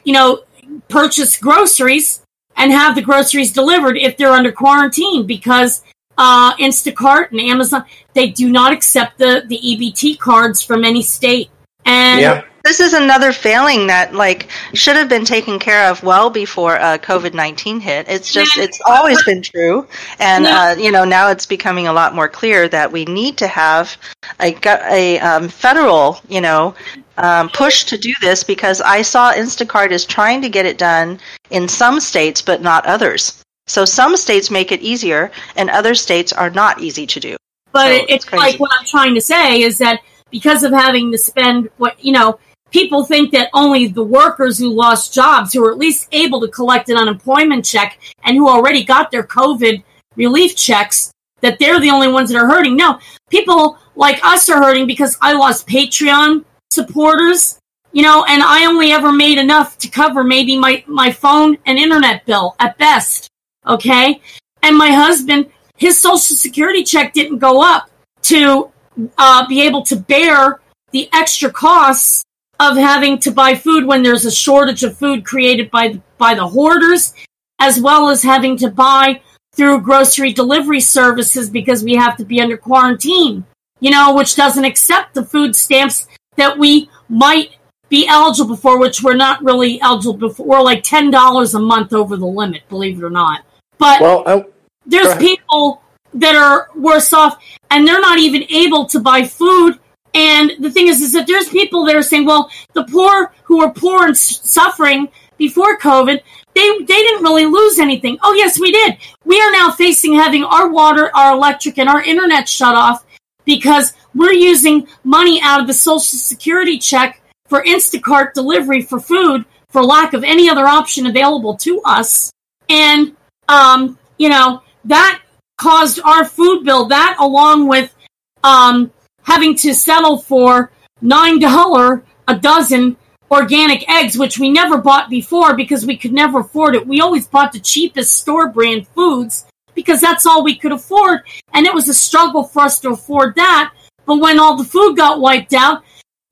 you 0.05 0.15
know, 0.15 0.41
purchase 0.89 1.37
groceries 1.37 2.23
and 2.57 2.73
have 2.73 2.95
the 2.95 3.03
groceries 3.03 3.53
delivered 3.53 3.99
if 3.99 4.17
they're 4.17 4.33
under 4.33 4.51
quarantine 4.51 5.27
because 5.27 5.85
uh, 6.17 6.57
Instacart 6.57 7.31
and 7.31 7.41
Amazon 7.41 7.85
they 8.15 8.31
do 8.31 8.51
not 8.51 8.73
accept 8.73 9.19
the 9.19 9.45
the 9.47 9.59
EBT 9.59 10.19
cards 10.19 10.63
from 10.63 10.83
any 10.83 11.03
state. 11.03 11.51
And. 11.85 12.23
This 12.67 12.81
is 12.81 12.95
another 12.95 13.33
failing 13.33 13.87
that 13.87 14.13
like 14.13 14.49
should 14.75 14.97
have 14.97 15.09
been 15.09 15.25
taken 15.25 15.59
care 15.59 15.89
of 15.89 16.03
well 16.03 16.31
before 16.31 16.77
uh, 16.81 16.99
COVID 16.99 17.33
nineteen 17.33 17.79
hit. 17.79 18.09
It's 18.09 18.33
just 18.33 18.59
it's 18.59 18.81
always 18.85 19.23
been 19.25 19.41
true, 19.41 19.87
and 20.19 20.47
uh, 20.47 20.75
you 20.77 20.91
know 20.91 21.05
now 21.05 21.31
it's 21.31 21.47
becoming 21.47 21.87
a 21.87 21.93
lot 21.93 22.15
more 22.15 22.29
clear 22.29 22.69
that 22.69 22.91
we 22.91 23.05
need 23.05 23.39
to 23.39 23.47
have 23.47 23.97
a 24.41 24.57
a 24.91 25.21
um, 25.21 25.49
federal 25.49 26.21
you 26.29 26.41
know 26.41 26.75
um, 27.19 27.49
push 27.51 27.85
to 27.85 27.97
do 27.97 28.13
this 28.21 28.43
because 28.43 28.81
I 28.81 29.03
saw 29.03 29.33
Instacart 29.33 29.91
is 29.93 30.05
trying 30.05 30.43
to 30.43 30.49
get 30.49 30.67
it 30.67 30.77
done 30.77 31.21
in 31.51 31.69
some 31.69 32.01
states, 32.01 32.43
but 32.43 32.63
not 32.63 32.85
others. 32.87 33.43
So 33.69 33.85
some 33.85 34.17
states 34.17 34.51
make 34.51 34.73
it 34.73 34.81
easier, 34.81 35.31
and 35.55 35.71
other 35.71 35.95
states 35.95 36.33
are 36.33 36.51
not 36.51 36.81
easy 36.81 37.07
to 37.07 37.21
do. 37.21 37.37
But 37.73 37.87
so 37.87 38.05
it's, 38.09 38.25
it's 38.25 38.33
like 38.33 38.59
what 38.59 38.71
I'm 38.79 38.87
trying 38.87 39.15
to 39.15 39.21
say 39.21 39.63
is 39.63 39.79
that 39.79 40.01
because 40.31 40.63
of 40.63 40.73
having 40.73 41.13
to 41.13 41.19
spend 41.19 41.71
what 41.77 42.03
you 42.05 42.13
know, 42.13 42.39
people 42.77 43.07
think 43.07 43.33
that 43.33 43.49
only 43.55 43.87
the 43.87 44.05
workers 44.05 44.59
who 44.59 44.69
lost 44.69 45.15
jobs, 45.15 45.55
who 45.55 45.65
are 45.65 45.73
at 45.73 45.79
least 45.79 46.07
able 46.13 46.43
to 46.43 46.49
collect 46.49 46.91
an 46.91 46.99
unemployment 46.99 47.65
check, 47.65 47.99
and 48.23 48.37
who 48.37 48.47
already 48.47 48.85
got 48.85 49.11
their 49.11 49.23
COVID 49.23 49.83
relief 50.15 50.55
checks, 50.55 51.11
that 51.41 51.59
they're 51.59 51.81
the 51.81 51.89
only 51.89 52.09
ones 52.09 52.29
that 52.29 52.37
are 52.37 52.47
hurting. 52.47 52.77
No, 52.77 52.99
people 53.31 53.79
like 53.95 54.23
us 54.23 54.51
are 54.51 54.63
hurting 54.63 54.87
because 54.87 55.17
I 55.23 55.33
lost 55.33 55.67
Patreon 55.67 56.45
supporters, 56.71 57.59
you 57.93 58.03
know, 58.03 58.27
and 58.29 58.43
I 58.43 58.67
only 58.67 58.93
ever 58.93 59.11
made 59.11 59.39
enough 59.39 59.79
to 59.79 59.89
cover 59.89 60.23
maybe 60.23 60.59
my, 60.59 60.85
my 60.87 61.11
phone 61.11 61.57
and 61.65 61.79
internet 61.79 62.27
bill 62.27 62.57
at 62.61 62.77
best. 62.77 63.31
Okay. 63.67 64.21
And 64.63 64.77
my 64.77 64.91
husband, 64.91 65.47
his 65.79 65.97
social 65.97 66.37
security 66.37 66.85
check 66.85 67.15
didn't 67.15 67.39
go 67.39 67.63
up 67.63 67.89
to 68.25 68.71
uh, 69.17 69.49
be 69.49 69.63
able 69.63 69.81
to 69.85 69.97
bear 69.97 70.61
the 70.93 71.09
extra 71.15 71.51
costs 71.51 72.26
of 72.59 72.77
having 72.77 73.19
to 73.21 73.31
buy 73.31 73.55
food 73.55 73.87
when 73.87 74.03
there's 74.03 74.25
a 74.25 74.31
shortage 74.31 74.83
of 74.83 74.97
food 74.97 75.25
created 75.25 75.71
by 75.71 76.01
by 76.19 76.35
the 76.35 76.47
hoarders, 76.47 77.13
as 77.59 77.81
well 77.81 78.09
as 78.09 78.23
having 78.23 78.57
to 78.59 78.71
buy 78.71 79.21
through 79.55 79.81
grocery 79.81 80.33
delivery 80.33 80.81
services 80.81 81.51
because 81.51 81.83
we 81.83 81.95
have 81.95 82.17
to 82.17 82.25
be 82.25 82.41
under 82.41 82.57
quarantine. 82.57 83.45
You 83.81 83.91
know, 83.91 84.15
which 84.15 84.37
doesn't 84.37 84.65
accept 84.65 85.15
the 85.15 85.25
food 85.25 85.55
stamps 85.55 86.09
that 86.37 86.57
we 86.57 86.89
might 87.09 87.57
be 87.89 88.07
eligible 88.09 88.57
for, 88.57 88.79
which 88.79 89.03
we're 89.03 89.15
not 89.15 89.43
really 89.45 89.81
eligible 89.81 90.31
for. 90.31 90.47
We're 90.47 90.63
like 90.63 90.83
ten 90.83 91.11
dollars 91.11 91.55
a 91.55 91.61
month 91.61 91.93
over 91.93 92.17
the 92.17 92.27
limit, 92.27 92.69
believe 92.69 92.99
it 92.99 93.05
or 93.05 93.11
not. 93.11 93.45
But 93.79 94.01
well, 94.01 94.23
I, 94.27 94.45
there's 94.87 95.15
people 95.17 95.83
that 96.15 96.35
are 96.35 96.71
worse 96.75 97.13
off, 97.13 97.39
and 97.71 97.87
they're 97.87 98.01
not 98.01 98.19
even 98.19 98.45
able 98.51 98.87
to 98.87 99.01
buy 99.01 99.25
food. 99.25 99.79
And 100.17 100.53
the 100.61 100.71
thing 100.71 100.89
is, 100.89 101.03
is 101.03 101.13
that 101.13 101.27
there's 101.27 101.51
people 101.51 101.85
that 101.85 101.95
are 101.95 102.03
saying, 102.03 102.25
well, 102.25 102.51
the 102.73 102.85
poor 102.85 103.35
who 103.45 103.59
were 103.59 103.71
poor 103.71 104.07
and 104.07 104.17
suffering 104.17 105.09
before 105.37 105.79
COVID, 105.79 106.23
they 106.55 106.79
they 106.79 106.87
didn't 106.87 107.23
really 107.23 107.45
lose 107.45 107.79
anything. 107.79 108.17
Oh 108.23 108.33
yes, 108.33 108.59
we 108.59 108.73
did. 108.73 108.97
We 109.27 109.39
are 109.39 109.53
now 109.53 109.71
facing 109.71 110.15
having 110.15 110.43
our 110.43 110.71
water, 110.71 111.15
our 111.15 111.37
electric, 111.37 111.77
and 111.79 111.87
our 111.87 112.03
internet 112.03 112.49
shut 112.49 112.75
off 112.75 113.05
because 113.45 113.93
we're 114.15 114.33
using 114.33 114.89
money 115.05 115.39
out 115.43 115.61
of 115.61 115.67
the 115.67 115.75
Social 115.75 116.01
Security 116.01 116.79
check 116.79 117.21
for 117.47 117.63
Instacart 117.63 118.33
delivery 118.33 118.81
for 118.81 118.99
food 118.99 119.45
for 119.69 119.85
lack 119.85 120.15
of 120.15 120.25
any 120.25 120.49
other 120.49 120.67
option 120.67 121.05
available 121.05 121.59
to 121.59 121.83
us. 121.85 122.33
And 122.71 123.15
um, 123.51 123.99
you 124.17 124.31
know 124.31 124.63
that 124.87 125.21
caused 125.59 126.01
our 126.01 126.25
food 126.25 126.65
bill. 126.65 126.87
That 126.87 127.19
along 127.21 127.69
with 127.69 127.95
um, 128.43 128.91
having 129.27 129.57
to 129.57 129.75
settle 129.75 130.19
for 130.19 130.71
nine 131.03 131.39
dollar 131.39 132.03
a 132.29 132.37
dozen 132.37 132.97
organic 133.31 133.89
eggs, 133.91 134.17
which 134.17 134.39
we 134.39 134.51
never 134.51 134.79
bought 134.79 135.11
before 135.11 135.57
because 135.57 135.85
we 135.85 135.97
could 135.97 136.13
never 136.13 136.41
afford 136.41 136.77
it. 136.77 136.87
We 136.87 137.01
always 137.01 137.27
bought 137.27 137.53
the 137.53 137.61
cheapest 137.61 138.13
store 138.13 138.49
brand 138.49 138.87
foods 138.89 139.47
because 139.75 140.01
that's 140.01 140.27
all 140.27 140.45
we 140.45 140.57
could 140.57 140.73
afford. 140.73 141.21
And 141.53 141.67
it 141.67 141.75
was 141.75 141.89
a 141.89 141.95
struggle 141.95 142.45
for 142.45 142.63
us 142.63 142.79
to 142.81 142.91
afford 142.91 143.35
that. 143.35 143.75
But 144.07 144.21
when 144.21 144.39
all 144.39 144.57
the 144.57 144.65
food 144.65 144.97
got 144.97 145.21
wiped 145.21 145.53
out, 145.53 145.83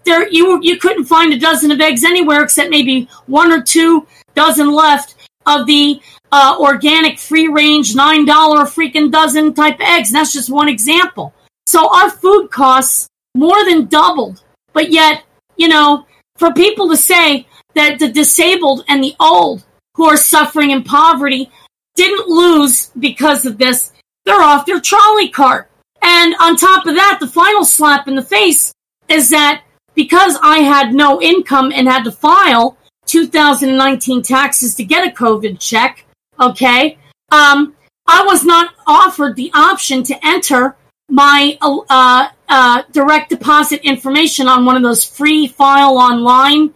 there 0.05 0.29
you 0.29 0.61
you 0.63 0.79
couldn't 0.79 1.07
find 1.07 1.33
a 1.33 1.39
dozen 1.39 1.71
of 1.73 1.81
eggs 1.81 2.05
anywhere 2.05 2.43
except 2.43 2.71
maybe 2.71 3.09
one 3.27 3.51
or 3.51 3.63
two 3.63 4.07
dozen 4.35 4.71
left 4.71 5.17
of 5.47 5.67
the 5.67 6.01
uh, 6.31 6.57
organic 6.61 7.19
free 7.19 7.49
range 7.49 7.95
nine 7.95 8.25
dollar 8.25 8.65
freaking 8.65 9.11
dozen 9.11 9.53
type 9.55 9.81
eggs. 9.81 10.11
And 10.11 10.17
that's 10.17 10.33
just 10.33 10.51
one 10.51 10.69
example. 10.69 11.35
So 11.75 11.93
our 11.93 12.09
food 12.09 12.53
costs 12.53 13.09
more 13.35 13.65
than 13.65 13.87
doubled, 13.87 14.45
but 14.73 14.93
yet 14.93 15.25
you 15.57 15.67
know 15.67 16.07
for 16.37 16.53
people 16.53 16.89
to 16.89 16.97
say 16.97 17.49
that 17.75 17.99
the 17.99 18.13
disabled 18.13 18.85
and 18.87 19.03
the 19.03 19.17
old 19.19 19.65
who 19.97 20.05
are 20.05 20.17
suffering 20.17 20.71
in 20.71 20.85
poverty 20.85 21.51
didn't 21.97 22.29
lose 22.29 22.93
because 22.97 23.45
of 23.45 23.59
this, 23.59 23.91
they're 24.25 24.41
off 24.41 24.67
their 24.67 24.79
trolley 24.79 25.29
cart. 25.29 25.69
And 26.01 26.37
on 26.41 26.55
top 26.55 26.87
of 26.87 26.95
that, 26.95 27.19
the 27.19 27.27
final 27.27 27.65
slap 27.65 28.07
in 28.07 28.15
the 28.15 28.23
face 28.23 28.73
is 29.09 29.31
that 29.31 29.65
because 29.97 30.39
I 30.45 30.59
had 30.59 30.95
no 30.95 31.21
income 31.21 31.73
and 31.75 31.89
had 31.89 32.05
to 32.05 32.13
file 32.13 32.79
2019 33.07 34.23
taxes 34.23 34.77
to 34.77 34.85
get 34.85 35.09
a 35.09 35.11
COVID 35.11 35.59
check, 35.59 36.07
okay, 36.39 36.99
um, 37.33 37.75
I 38.07 38.23
was 38.25 38.45
not 38.45 38.75
offered 38.87 39.35
the 39.35 39.51
option 39.55 40.05
to 40.05 40.25
enter 40.25 40.77
my 41.09 41.59
uh, 41.61 42.29
uh, 42.49 42.83
direct 42.93 43.31
deposit 43.31 43.81
information 43.83 44.49
on 44.49 44.65
one 44.65 44.77
of 44.77 44.83
those 44.83 45.05
free 45.05 45.47
file 45.47 45.97
online 45.99 46.73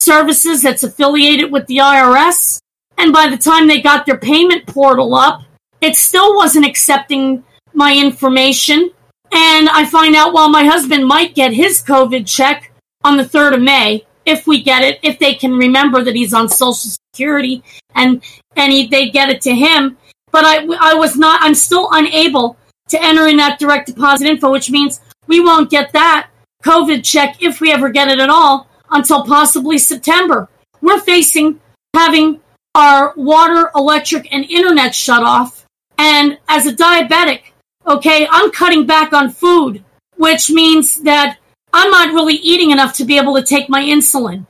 services 0.00 0.62
that's 0.62 0.82
affiliated 0.82 1.50
with 1.52 1.66
the 1.66 1.78
IRS. 1.78 2.60
And 2.98 3.12
by 3.12 3.28
the 3.28 3.36
time 3.36 3.66
they 3.66 3.80
got 3.80 4.06
their 4.06 4.18
payment 4.18 4.66
portal 4.66 5.14
up, 5.14 5.42
it 5.80 5.96
still 5.96 6.34
wasn't 6.36 6.66
accepting 6.66 7.42
my 7.72 7.96
information. 7.96 8.90
And 9.32 9.68
I 9.68 9.86
find 9.86 10.14
out, 10.14 10.34
well, 10.34 10.48
my 10.48 10.64
husband 10.64 11.06
might 11.06 11.34
get 11.34 11.52
his 11.52 11.82
COVID 11.82 12.26
check 12.26 12.72
on 13.04 13.16
the 13.16 13.22
3rd 13.22 13.54
of 13.54 13.62
May 13.62 14.04
if 14.26 14.46
we 14.46 14.62
get 14.62 14.82
it, 14.82 14.98
if 15.02 15.18
they 15.18 15.34
can 15.34 15.52
remember 15.52 16.04
that 16.04 16.14
he's 16.14 16.34
on 16.34 16.48
Social 16.48 16.90
Security 17.14 17.62
and, 17.94 18.22
and 18.56 18.72
he, 18.72 18.86
they 18.86 19.08
get 19.08 19.30
it 19.30 19.40
to 19.42 19.54
him. 19.54 19.96
But 20.30 20.44
I, 20.44 20.66
I 20.80 20.94
was 20.94 21.16
not, 21.16 21.42
I'm 21.42 21.54
still 21.54 21.88
unable 21.92 22.56
to 22.90 23.02
enter 23.02 23.26
in 23.26 23.36
that 23.38 23.58
direct 23.58 23.86
deposit 23.86 24.26
info, 24.26 24.52
which 24.52 24.70
means 24.70 25.00
we 25.26 25.40
won't 25.40 25.70
get 25.70 25.92
that 25.92 26.28
COVID 26.62 27.04
check 27.04 27.42
if 27.42 27.60
we 27.60 27.72
ever 27.72 27.88
get 27.88 28.08
it 28.08 28.18
at 28.18 28.30
all 28.30 28.68
until 28.90 29.24
possibly 29.24 29.78
September. 29.78 30.48
We're 30.80 31.00
facing 31.00 31.60
having 31.94 32.40
our 32.74 33.12
water, 33.16 33.70
electric, 33.74 34.32
and 34.32 34.44
internet 34.44 34.94
shut 34.94 35.22
off. 35.22 35.64
And 35.98 36.38
as 36.48 36.66
a 36.66 36.72
diabetic, 36.72 37.42
okay, 37.86 38.26
I'm 38.30 38.50
cutting 38.50 38.86
back 38.86 39.12
on 39.12 39.30
food, 39.30 39.84
which 40.16 40.50
means 40.50 40.96
that 41.02 41.38
I'm 41.72 41.90
not 41.90 42.14
really 42.14 42.34
eating 42.34 42.70
enough 42.70 42.94
to 42.96 43.04
be 43.04 43.16
able 43.16 43.34
to 43.36 43.42
take 43.42 43.68
my 43.68 43.82
insulin. 43.82 44.46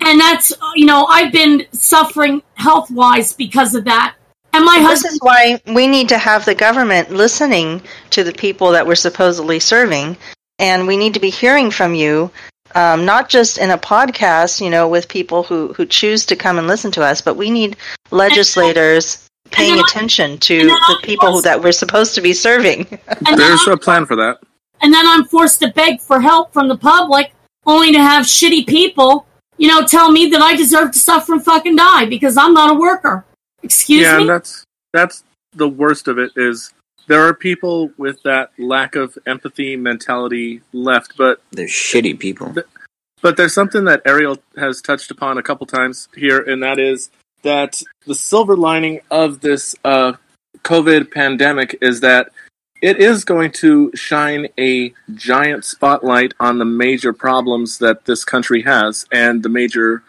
And 0.00 0.20
that's, 0.20 0.52
you 0.74 0.86
know, 0.86 1.06
I've 1.06 1.32
been 1.32 1.66
suffering 1.72 2.42
health 2.54 2.90
wise 2.90 3.32
because 3.32 3.74
of 3.74 3.84
that. 3.84 4.16
And 4.56 4.64
my 4.64 4.78
This 4.78 4.88
husband, 4.88 5.12
is 5.12 5.18
why 5.20 5.60
we 5.74 5.86
need 5.86 6.08
to 6.08 6.18
have 6.18 6.44
the 6.46 6.54
government 6.54 7.10
listening 7.10 7.82
to 8.10 8.24
the 8.24 8.32
people 8.32 8.70
that 8.72 8.86
we're 8.86 8.94
supposedly 8.94 9.60
serving, 9.60 10.16
and 10.58 10.86
we 10.86 10.96
need 10.96 11.12
to 11.14 11.20
be 11.20 11.28
hearing 11.30 11.70
from 11.70 11.94
you, 11.94 12.30
um, 12.74 13.04
not 13.04 13.28
just 13.28 13.58
in 13.58 13.70
a 13.70 13.76
podcast, 13.76 14.60
you 14.62 14.70
know, 14.70 14.88
with 14.88 15.08
people 15.08 15.42
who 15.42 15.74
who 15.74 15.84
choose 15.84 16.24
to 16.26 16.36
come 16.36 16.56
and 16.58 16.66
listen 16.66 16.90
to 16.92 17.02
us, 17.04 17.20
but 17.20 17.36
we 17.36 17.50
need 17.50 17.76
legislators 18.10 19.28
paying 19.50 19.76
then 19.76 19.84
I- 19.84 19.86
attention 19.88 20.38
to 20.38 20.64
the 20.64 20.72
I 20.72 21.00
people 21.02 21.28
who, 21.28 21.34
was- 21.34 21.44
that 21.44 21.62
we're 21.62 21.72
supposed 21.72 22.14
to 22.14 22.22
be 22.22 22.32
serving. 22.32 22.84
There's 23.36 23.66
I'm, 23.66 23.72
a 23.74 23.76
plan 23.76 24.06
for 24.06 24.16
that. 24.16 24.38
and 24.80 24.92
then 24.92 25.06
I'm 25.06 25.24
forced 25.26 25.60
to 25.60 25.68
beg 25.68 26.00
for 26.00 26.18
help 26.18 26.54
from 26.54 26.68
the 26.68 26.78
public, 26.78 27.32
only 27.66 27.92
to 27.92 27.98
have 27.98 28.24
shitty 28.24 28.66
people, 28.66 29.26
you 29.58 29.68
know, 29.68 29.84
tell 29.86 30.10
me 30.10 30.30
that 30.30 30.40
I 30.40 30.56
deserve 30.56 30.92
to 30.92 30.98
suffer 30.98 31.34
and 31.34 31.44
fucking 31.44 31.76
die 31.76 32.06
because 32.06 32.38
I'm 32.38 32.54
not 32.54 32.70
a 32.70 32.74
worker. 32.78 33.25
Excuse 33.66 34.02
yeah, 34.02 34.16
me? 34.16 34.22
and 34.22 34.30
that's 34.30 34.64
that's 34.92 35.24
the 35.52 35.68
worst 35.68 36.08
of 36.08 36.18
it 36.18 36.32
is 36.36 36.72
there 37.06 37.26
are 37.26 37.34
people 37.34 37.90
with 37.96 38.22
that 38.22 38.50
lack 38.58 38.96
of 38.96 39.16
empathy 39.26 39.76
mentality 39.76 40.62
left, 40.72 41.16
but 41.16 41.40
They're 41.52 41.66
shitty 41.66 42.18
people. 42.18 42.54
But 43.22 43.36
there's 43.36 43.54
something 43.54 43.84
that 43.84 44.02
Ariel 44.04 44.38
has 44.56 44.80
touched 44.80 45.10
upon 45.10 45.38
a 45.38 45.42
couple 45.42 45.66
times 45.66 46.08
here, 46.16 46.38
and 46.38 46.62
that 46.62 46.78
is 46.78 47.10
that 47.42 47.82
the 48.06 48.14
silver 48.14 48.56
lining 48.56 49.00
of 49.10 49.40
this 49.40 49.74
uh, 49.84 50.14
COVID 50.58 51.12
pandemic 51.12 51.78
is 51.80 52.00
that 52.00 52.30
it 52.82 52.98
is 52.98 53.24
going 53.24 53.52
to 53.52 53.90
shine 53.94 54.48
a 54.58 54.92
giant 55.14 55.64
spotlight 55.64 56.34
on 56.38 56.58
the 56.58 56.64
major 56.64 57.12
problems 57.12 57.78
that 57.78 58.04
this 58.04 58.24
country 58.24 58.62
has 58.62 59.06
and 59.10 59.42
the 59.42 59.48
major 59.48 60.02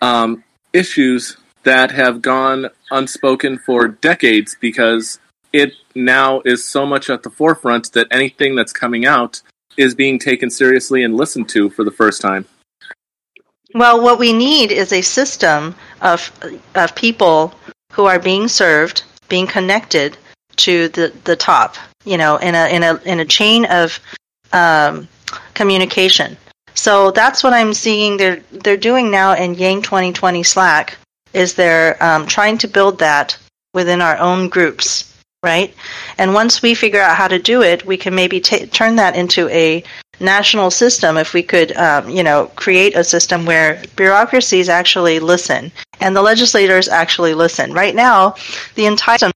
um, 0.00 0.42
issues 0.72 1.36
that 1.64 1.90
have 1.90 2.22
gone 2.22 2.68
unspoken 2.90 3.58
for 3.58 3.88
decades 3.88 4.56
because 4.60 5.18
it 5.52 5.72
now 5.94 6.40
is 6.44 6.64
so 6.64 6.84
much 6.84 7.10
at 7.10 7.22
the 7.22 7.30
forefront 7.30 7.92
that 7.92 8.06
anything 8.10 8.54
that's 8.54 8.72
coming 8.72 9.06
out 9.06 9.40
is 9.76 9.94
being 9.94 10.18
taken 10.18 10.50
seriously 10.50 11.02
and 11.02 11.16
listened 11.16 11.48
to 11.48 11.70
for 11.70 11.84
the 11.84 11.90
first 11.90 12.20
time. 12.20 12.44
Well, 13.74 14.02
what 14.02 14.18
we 14.18 14.32
need 14.32 14.72
is 14.72 14.92
a 14.92 15.02
system 15.02 15.74
of 16.00 16.32
of 16.74 16.94
people 16.94 17.54
who 17.92 18.06
are 18.06 18.18
being 18.18 18.48
served, 18.48 19.02
being 19.28 19.46
connected 19.46 20.16
to 20.56 20.88
the, 20.88 21.12
the 21.24 21.36
top. 21.36 21.76
You 22.04 22.16
know, 22.16 22.36
in 22.36 22.54
a 22.54 22.66
in 22.68 22.82
a 22.82 23.00
in 23.04 23.20
a 23.20 23.24
chain 23.24 23.66
of 23.66 24.00
um, 24.52 25.08
communication. 25.54 26.36
So 26.74 27.10
that's 27.10 27.42
what 27.42 27.52
I'm 27.52 27.74
seeing. 27.74 28.16
They're 28.16 28.42
they're 28.50 28.76
doing 28.76 29.10
now 29.10 29.34
in 29.34 29.54
Yang 29.54 29.82
2020 29.82 30.42
Slack. 30.42 30.96
Is 31.32 31.54
they're 31.54 32.02
um, 32.02 32.26
trying 32.26 32.58
to 32.58 32.68
build 32.68 32.98
that 32.98 33.36
within 33.74 34.00
our 34.00 34.16
own 34.18 34.48
groups, 34.48 35.14
right? 35.42 35.74
And 36.16 36.34
once 36.34 36.62
we 36.62 36.74
figure 36.74 37.00
out 37.00 37.16
how 37.16 37.28
to 37.28 37.38
do 37.38 37.62
it, 37.62 37.86
we 37.86 37.96
can 37.96 38.14
maybe 38.14 38.40
ta 38.40 38.58
turn 38.72 38.96
that 38.96 39.16
into 39.16 39.48
a 39.50 39.84
national 40.20 40.70
system 40.70 41.16
if 41.16 41.32
we 41.32 41.42
could 41.42 41.76
um, 41.76 42.08
you 42.08 42.24
know 42.24 42.50
create 42.56 42.96
a 42.96 43.04
system 43.04 43.46
where 43.46 43.80
bureaucracies 43.94 44.68
actually 44.68 45.20
listen 45.20 45.70
and 46.00 46.16
the 46.16 46.22
legislators 46.22 46.88
actually 46.88 47.34
listen. 47.34 47.72
Right 47.72 47.94
now 47.94 48.34
the 48.74 48.86
entire 48.86 49.18
system 49.18 49.32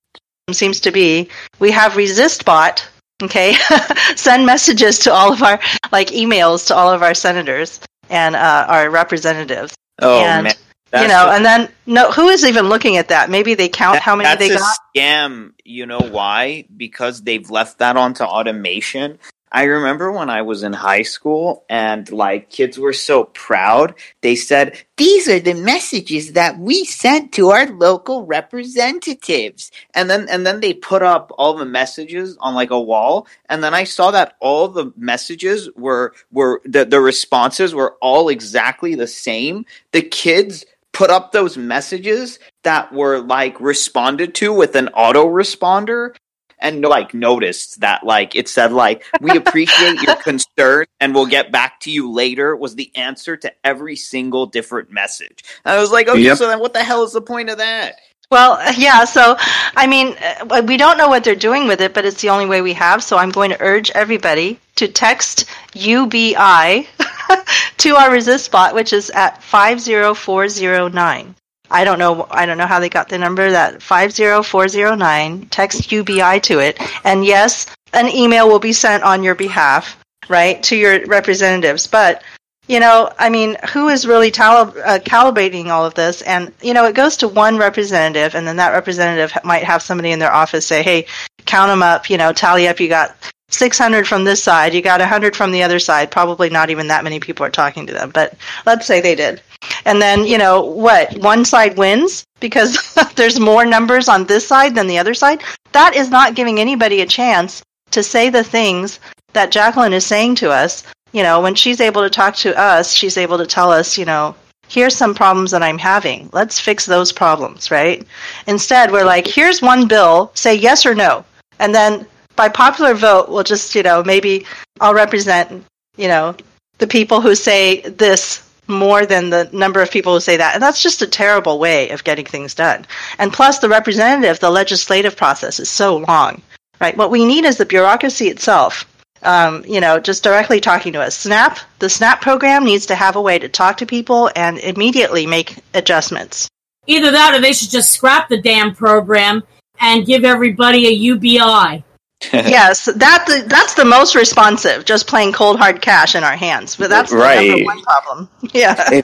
seems 0.52 0.80
to 0.80 0.90
be 0.90 1.28
we 1.60 1.70
have 1.70 1.92
resistbot 1.92 2.82
okay? 3.22 3.54
Send 4.16 4.44
messages 4.44 4.98
to 5.00 5.12
all 5.12 5.32
of 5.32 5.42
our 5.42 5.60
like 5.92 6.08
emails 6.08 6.66
to 6.66 6.74
all 6.74 6.92
of 6.92 7.02
our 7.02 7.14
senators 7.14 7.80
and 8.10 8.36
uh, 8.36 8.66
our 8.68 8.90
representatives. 8.90 9.74
Oh 10.00 10.20
And, 10.20 10.44
man, 10.44 10.54
you 11.00 11.08
know 11.08 11.30
and 11.30 11.44
then 11.44 11.68
no 11.86 12.10
who 12.10 12.28
is 12.28 12.44
even 12.44 12.68
looking 12.68 12.96
at 12.96 13.08
that 13.08 13.30
maybe 13.30 13.54
they 13.54 13.68
count 13.68 13.98
how 13.98 14.14
many 14.14 14.28
that's 14.28 14.46
they 14.46 14.54
a 14.54 14.58
got 14.58 14.78
scam. 14.94 15.52
You 15.64 15.86
know 15.86 16.00
why? 16.00 16.66
Because 16.76 17.22
they've 17.22 17.48
left 17.50 17.78
that 17.78 17.96
onto 17.96 18.24
automation. 18.24 19.18
I 19.54 19.64
remember 19.64 20.10
when 20.10 20.30
I 20.30 20.40
was 20.42 20.62
in 20.62 20.72
high 20.72 21.02
school 21.02 21.64
and 21.68 22.10
like 22.10 22.48
kids 22.48 22.78
were 22.78 22.94
so 22.94 23.24
proud. 23.24 23.94
They 24.22 24.34
said, 24.34 24.82
"These 24.96 25.28
are 25.28 25.40
the 25.40 25.52
messages 25.52 26.32
that 26.32 26.58
we 26.58 26.86
sent 26.86 27.32
to 27.32 27.50
our 27.50 27.66
local 27.66 28.24
representatives." 28.24 29.70
And 29.94 30.08
then 30.08 30.26
and 30.30 30.46
then 30.46 30.60
they 30.60 30.72
put 30.72 31.02
up 31.02 31.32
all 31.36 31.54
the 31.54 31.66
messages 31.66 32.38
on 32.40 32.54
like 32.54 32.70
a 32.70 32.80
wall, 32.80 33.26
and 33.46 33.62
then 33.62 33.74
I 33.74 33.84
saw 33.84 34.10
that 34.12 34.36
all 34.40 34.68
the 34.68 34.90
messages 34.96 35.68
were 35.76 36.14
were 36.30 36.62
the, 36.64 36.86
the 36.86 37.00
responses 37.00 37.74
were 37.74 37.96
all 38.00 38.30
exactly 38.30 38.94
the 38.94 39.06
same. 39.06 39.66
The 39.92 40.02
kids 40.02 40.64
put 40.92 41.10
up 41.10 41.32
those 41.32 41.56
messages 41.56 42.38
that 42.64 42.92
were 42.92 43.20
like 43.20 43.60
responded 43.60 44.34
to 44.36 44.52
with 44.52 44.76
an 44.76 44.88
autoresponder 44.96 46.14
and 46.58 46.82
like 46.82 47.12
noticed 47.12 47.80
that 47.80 48.04
like 48.04 48.36
it 48.36 48.48
said 48.48 48.72
like 48.72 49.04
we 49.20 49.30
appreciate 49.36 50.00
your 50.00 50.16
concern 50.16 50.86
and 51.00 51.14
we'll 51.14 51.26
get 51.26 51.50
back 51.52 51.80
to 51.80 51.90
you 51.90 52.10
later 52.10 52.54
was 52.56 52.76
the 52.76 52.94
answer 52.96 53.36
to 53.36 53.52
every 53.64 53.96
single 53.96 54.46
different 54.46 54.90
message. 54.90 55.42
And 55.64 55.74
I 55.74 55.80
was 55.80 55.90
like, 55.90 56.08
okay, 56.08 56.20
Yep. 56.20 56.38
so 56.38 56.46
then 56.48 56.60
what 56.60 56.72
the 56.72 56.84
hell 56.84 57.02
is 57.02 57.12
the 57.12 57.20
point 57.22 57.50
of 57.50 57.58
that? 57.58 57.96
Well, 58.32 58.58
yeah, 58.78 59.04
so 59.04 59.36
I 59.76 59.86
mean, 59.86 60.16
uh, 60.50 60.62
we 60.66 60.78
don't 60.78 60.96
know 60.96 61.08
what 61.08 61.22
they're 61.22 61.34
doing 61.34 61.68
with 61.68 61.82
it, 61.82 61.92
but 61.92 62.06
it's 62.06 62.22
the 62.22 62.30
only 62.30 62.46
way 62.46 62.62
we 62.62 62.72
have. 62.72 63.04
So 63.04 63.18
I'm 63.18 63.28
going 63.28 63.50
to 63.50 63.60
urge 63.60 63.90
everybody 63.90 64.58
to 64.76 64.88
text 64.88 65.44
UBI 65.74 66.88
to 67.76 67.94
our 67.94 68.10
resist 68.10 68.50
bot, 68.50 68.74
which 68.74 68.94
is 68.94 69.10
at 69.10 69.42
50409. 69.42 71.34
I 71.70 71.84
don't 71.84 71.98
know 71.98 72.26
I 72.30 72.46
don't 72.46 72.56
know 72.56 72.66
how 72.66 72.80
they 72.80 72.88
got 72.88 73.10
the 73.10 73.18
number 73.18 73.50
that 73.50 73.82
50409. 73.82 75.48
Text 75.50 75.92
UBI 75.92 76.40
to 76.40 76.58
it. 76.60 76.80
And 77.04 77.26
yes, 77.26 77.66
an 77.92 78.08
email 78.08 78.48
will 78.48 78.58
be 78.58 78.72
sent 78.72 79.02
on 79.02 79.22
your 79.22 79.34
behalf, 79.34 79.98
right, 80.30 80.62
to 80.62 80.74
your 80.74 81.04
representatives. 81.04 81.86
But 81.86 82.22
you 82.68 82.80
know, 82.80 83.10
I 83.18 83.28
mean, 83.28 83.56
who 83.72 83.88
is 83.88 84.06
really 84.06 84.28
uh, 84.28 85.00
calibrating 85.00 85.66
all 85.66 85.84
of 85.84 85.94
this? 85.94 86.22
And 86.22 86.52
you 86.62 86.74
know, 86.74 86.84
it 86.86 86.94
goes 86.94 87.16
to 87.18 87.28
one 87.28 87.56
representative, 87.56 88.34
and 88.34 88.46
then 88.46 88.56
that 88.56 88.72
representative 88.72 89.36
might 89.44 89.64
have 89.64 89.82
somebody 89.82 90.12
in 90.12 90.18
their 90.18 90.32
office 90.32 90.66
say, 90.66 90.82
"Hey, 90.82 91.06
count 91.44 91.70
them 91.70 91.82
up. 91.82 92.08
You 92.08 92.18
know, 92.18 92.32
tally 92.32 92.68
up. 92.68 92.80
You 92.80 92.88
got 92.88 93.16
600 93.50 94.06
from 94.06 94.24
this 94.24 94.42
side. 94.42 94.74
You 94.74 94.82
got 94.82 95.00
100 95.00 95.36
from 95.36 95.52
the 95.52 95.62
other 95.62 95.78
side. 95.78 96.10
Probably 96.10 96.50
not 96.50 96.70
even 96.70 96.88
that 96.88 97.04
many 97.04 97.20
people 97.20 97.44
are 97.44 97.50
talking 97.50 97.86
to 97.86 97.92
them, 97.92 98.10
but 98.10 98.34
let's 98.66 98.86
say 98.86 99.00
they 99.00 99.14
did. 99.14 99.42
And 99.84 100.00
then, 100.00 100.26
you 100.26 100.38
know, 100.38 100.62
what? 100.62 101.16
One 101.18 101.44
side 101.44 101.76
wins 101.76 102.24
because 102.40 102.94
there's 103.16 103.38
more 103.38 103.64
numbers 103.64 104.08
on 104.08 104.24
this 104.24 104.46
side 104.46 104.74
than 104.74 104.86
the 104.86 104.98
other 104.98 105.14
side. 105.14 105.42
That 105.72 105.94
is 105.94 106.10
not 106.10 106.34
giving 106.34 106.58
anybody 106.58 107.00
a 107.00 107.06
chance 107.06 107.62
to 107.90 108.02
say 108.02 108.30
the 108.30 108.44
things 108.44 108.98
that 109.34 109.52
Jacqueline 109.52 109.92
is 109.92 110.06
saying 110.06 110.36
to 110.36 110.50
us. 110.50 110.82
You 111.12 111.22
know, 111.22 111.40
when 111.40 111.54
she's 111.54 111.80
able 111.80 112.02
to 112.02 112.10
talk 112.10 112.36
to 112.36 112.58
us, 112.58 112.92
she's 112.92 113.16
able 113.16 113.38
to 113.38 113.46
tell 113.46 113.70
us, 113.70 113.98
you 113.98 114.04
know, 114.04 114.34
here's 114.68 114.96
some 114.96 115.14
problems 115.14 115.50
that 115.50 115.62
I'm 115.62 115.78
having. 115.78 116.30
Let's 116.32 116.58
fix 116.58 116.86
those 116.86 117.12
problems, 117.12 117.70
right? 117.70 118.06
Instead, 118.46 118.90
we're 118.90 119.04
like, 119.04 119.26
here's 119.26 119.60
one 119.60 119.86
bill, 119.86 120.30
say 120.34 120.54
yes 120.54 120.86
or 120.86 120.94
no. 120.94 121.24
And 121.58 121.74
then 121.74 122.06
by 122.36 122.48
popular 122.48 122.94
vote, 122.94 123.28
we'll 123.28 123.44
just, 123.44 123.74
you 123.74 123.82
know, 123.82 124.02
maybe 124.02 124.46
I'll 124.80 124.94
represent, 124.94 125.64
you 125.96 126.08
know, 126.08 126.34
the 126.78 126.86
people 126.86 127.20
who 127.20 127.34
say 127.34 127.82
this 127.82 128.48
more 128.66 129.04
than 129.04 129.28
the 129.28 129.50
number 129.52 129.82
of 129.82 129.90
people 129.90 130.14
who 130.14 130.20
say 130.20 130.36
that. 130.36 130.54
And 130.54 130.62
that's 130.62 130.82
just 130.82 131.02
a 131.02 131.06
terrible 131.06 131.58
way 131.58 131.90
of 131.90 132.04
getting 132.04 132.24
things 132.24 132.54
done. 132.54 132.86
And 133.18 133.32
plus, 133.32 133.58
the 133.58 133.68
representative, 133.68 134.40
the 134.40 134.50
legislative 134.50 135.16
process 135.16 135.60
is 135.60 135.68
so 135.68 135.98
long, 135.98 136.40
right? 136.80 136.96
What 136.96 137.10
we 137.10 137.24
need 137.24 137.44
is 137.44 137.58
the 137.58 137.66
bureaucracy 137.66 138.28
itself. 138.28 138.86
Um, 139.22 139.64
you 139.66 139.80
know, 139.80 140.00
just 140.00 140.24
directly 140.24 140.60
talking 140.60 140.92
to 140.94 141.00
us. 141.00 141.16
SNAP, 141.16 141.58
the 141.78 141.88
SNAP 141.88 142.20
program 142.20 142.64
needs 142.64 142.86
to 142.86 142.96
have 142.96 143.14
a 143.14 143.22
way 143.22 143.38
to 143.38 143.48
talk 143.48 143.76
to 143.76 143.86
people 143.86 144.30
and 144.34 144.58
immediately 144.58 145.26
make 145.26 145.58
adjustments. 145.74 146.48
Either 146.88 147.12
that 147.12 147.34
or 147.34 147.40
they 147.40 147.52
should 147.52 147.70
just 147.70 147.92
scrap 147.92 148.28
the 148.28 148.42
damn 148.42 148.74
program 148.74 149.42
and 149.78 150.06
give 150.06 150.24
everybody 150.24 150.88
a 150.88 150.90
UBI. 150.90 151.84
yes, 152.32 152.84
that 152.86 153.24
the, 153.26 153.44
that's 153.48 153.74
the 153.74 153.84
most 153.84 154.14
responsive. 154.14 154.84
Just 154.84 155.06
playing 155.06 155.32
cold 155.32 155.58
hard 155.58 155.80
cash 155.80 156.14
in 156.14 156.22
our 156.24 156.36
hands, 156.36 156.76
but 156.76 156.90
that's 156.90 157.10
the 157.10 157.16
Right. 157.16 157.48
number 157.48 157.64
one 157.64 157.82
problem. 157.82 158.28
Yeah, 158.52 159.02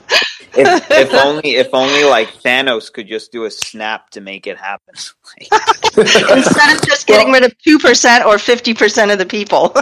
If, 0.55 0.91
if 0.91 1.13
only 1.13 1.55
if 1.55 1.69
only 1.73 2.03
like 2.03 2.29
Thanos 2.41 2.91
could 2.91 3.07
just 3.07 3.31
do 3.31 3.45
a 3.45 3.51
snap 3.51 4.09
to 4.11 4.21
make 4.21 4.47
it 4.47 4.57
happen. 4.57 4.93
instead 5.97 6.75
of 6.75 6.85
just 6.85 7.07
getting 7.07 7.31
rid 7.31 7.43
of 7.43 7.57
two 7.59 7.77
percent 7.77 8.25
or 8.25 8.39
fifty 8.39 8.73
percent 8.73 9.11
of 9.11 9.17
the 9.19 9.25
people. 9.25 9.75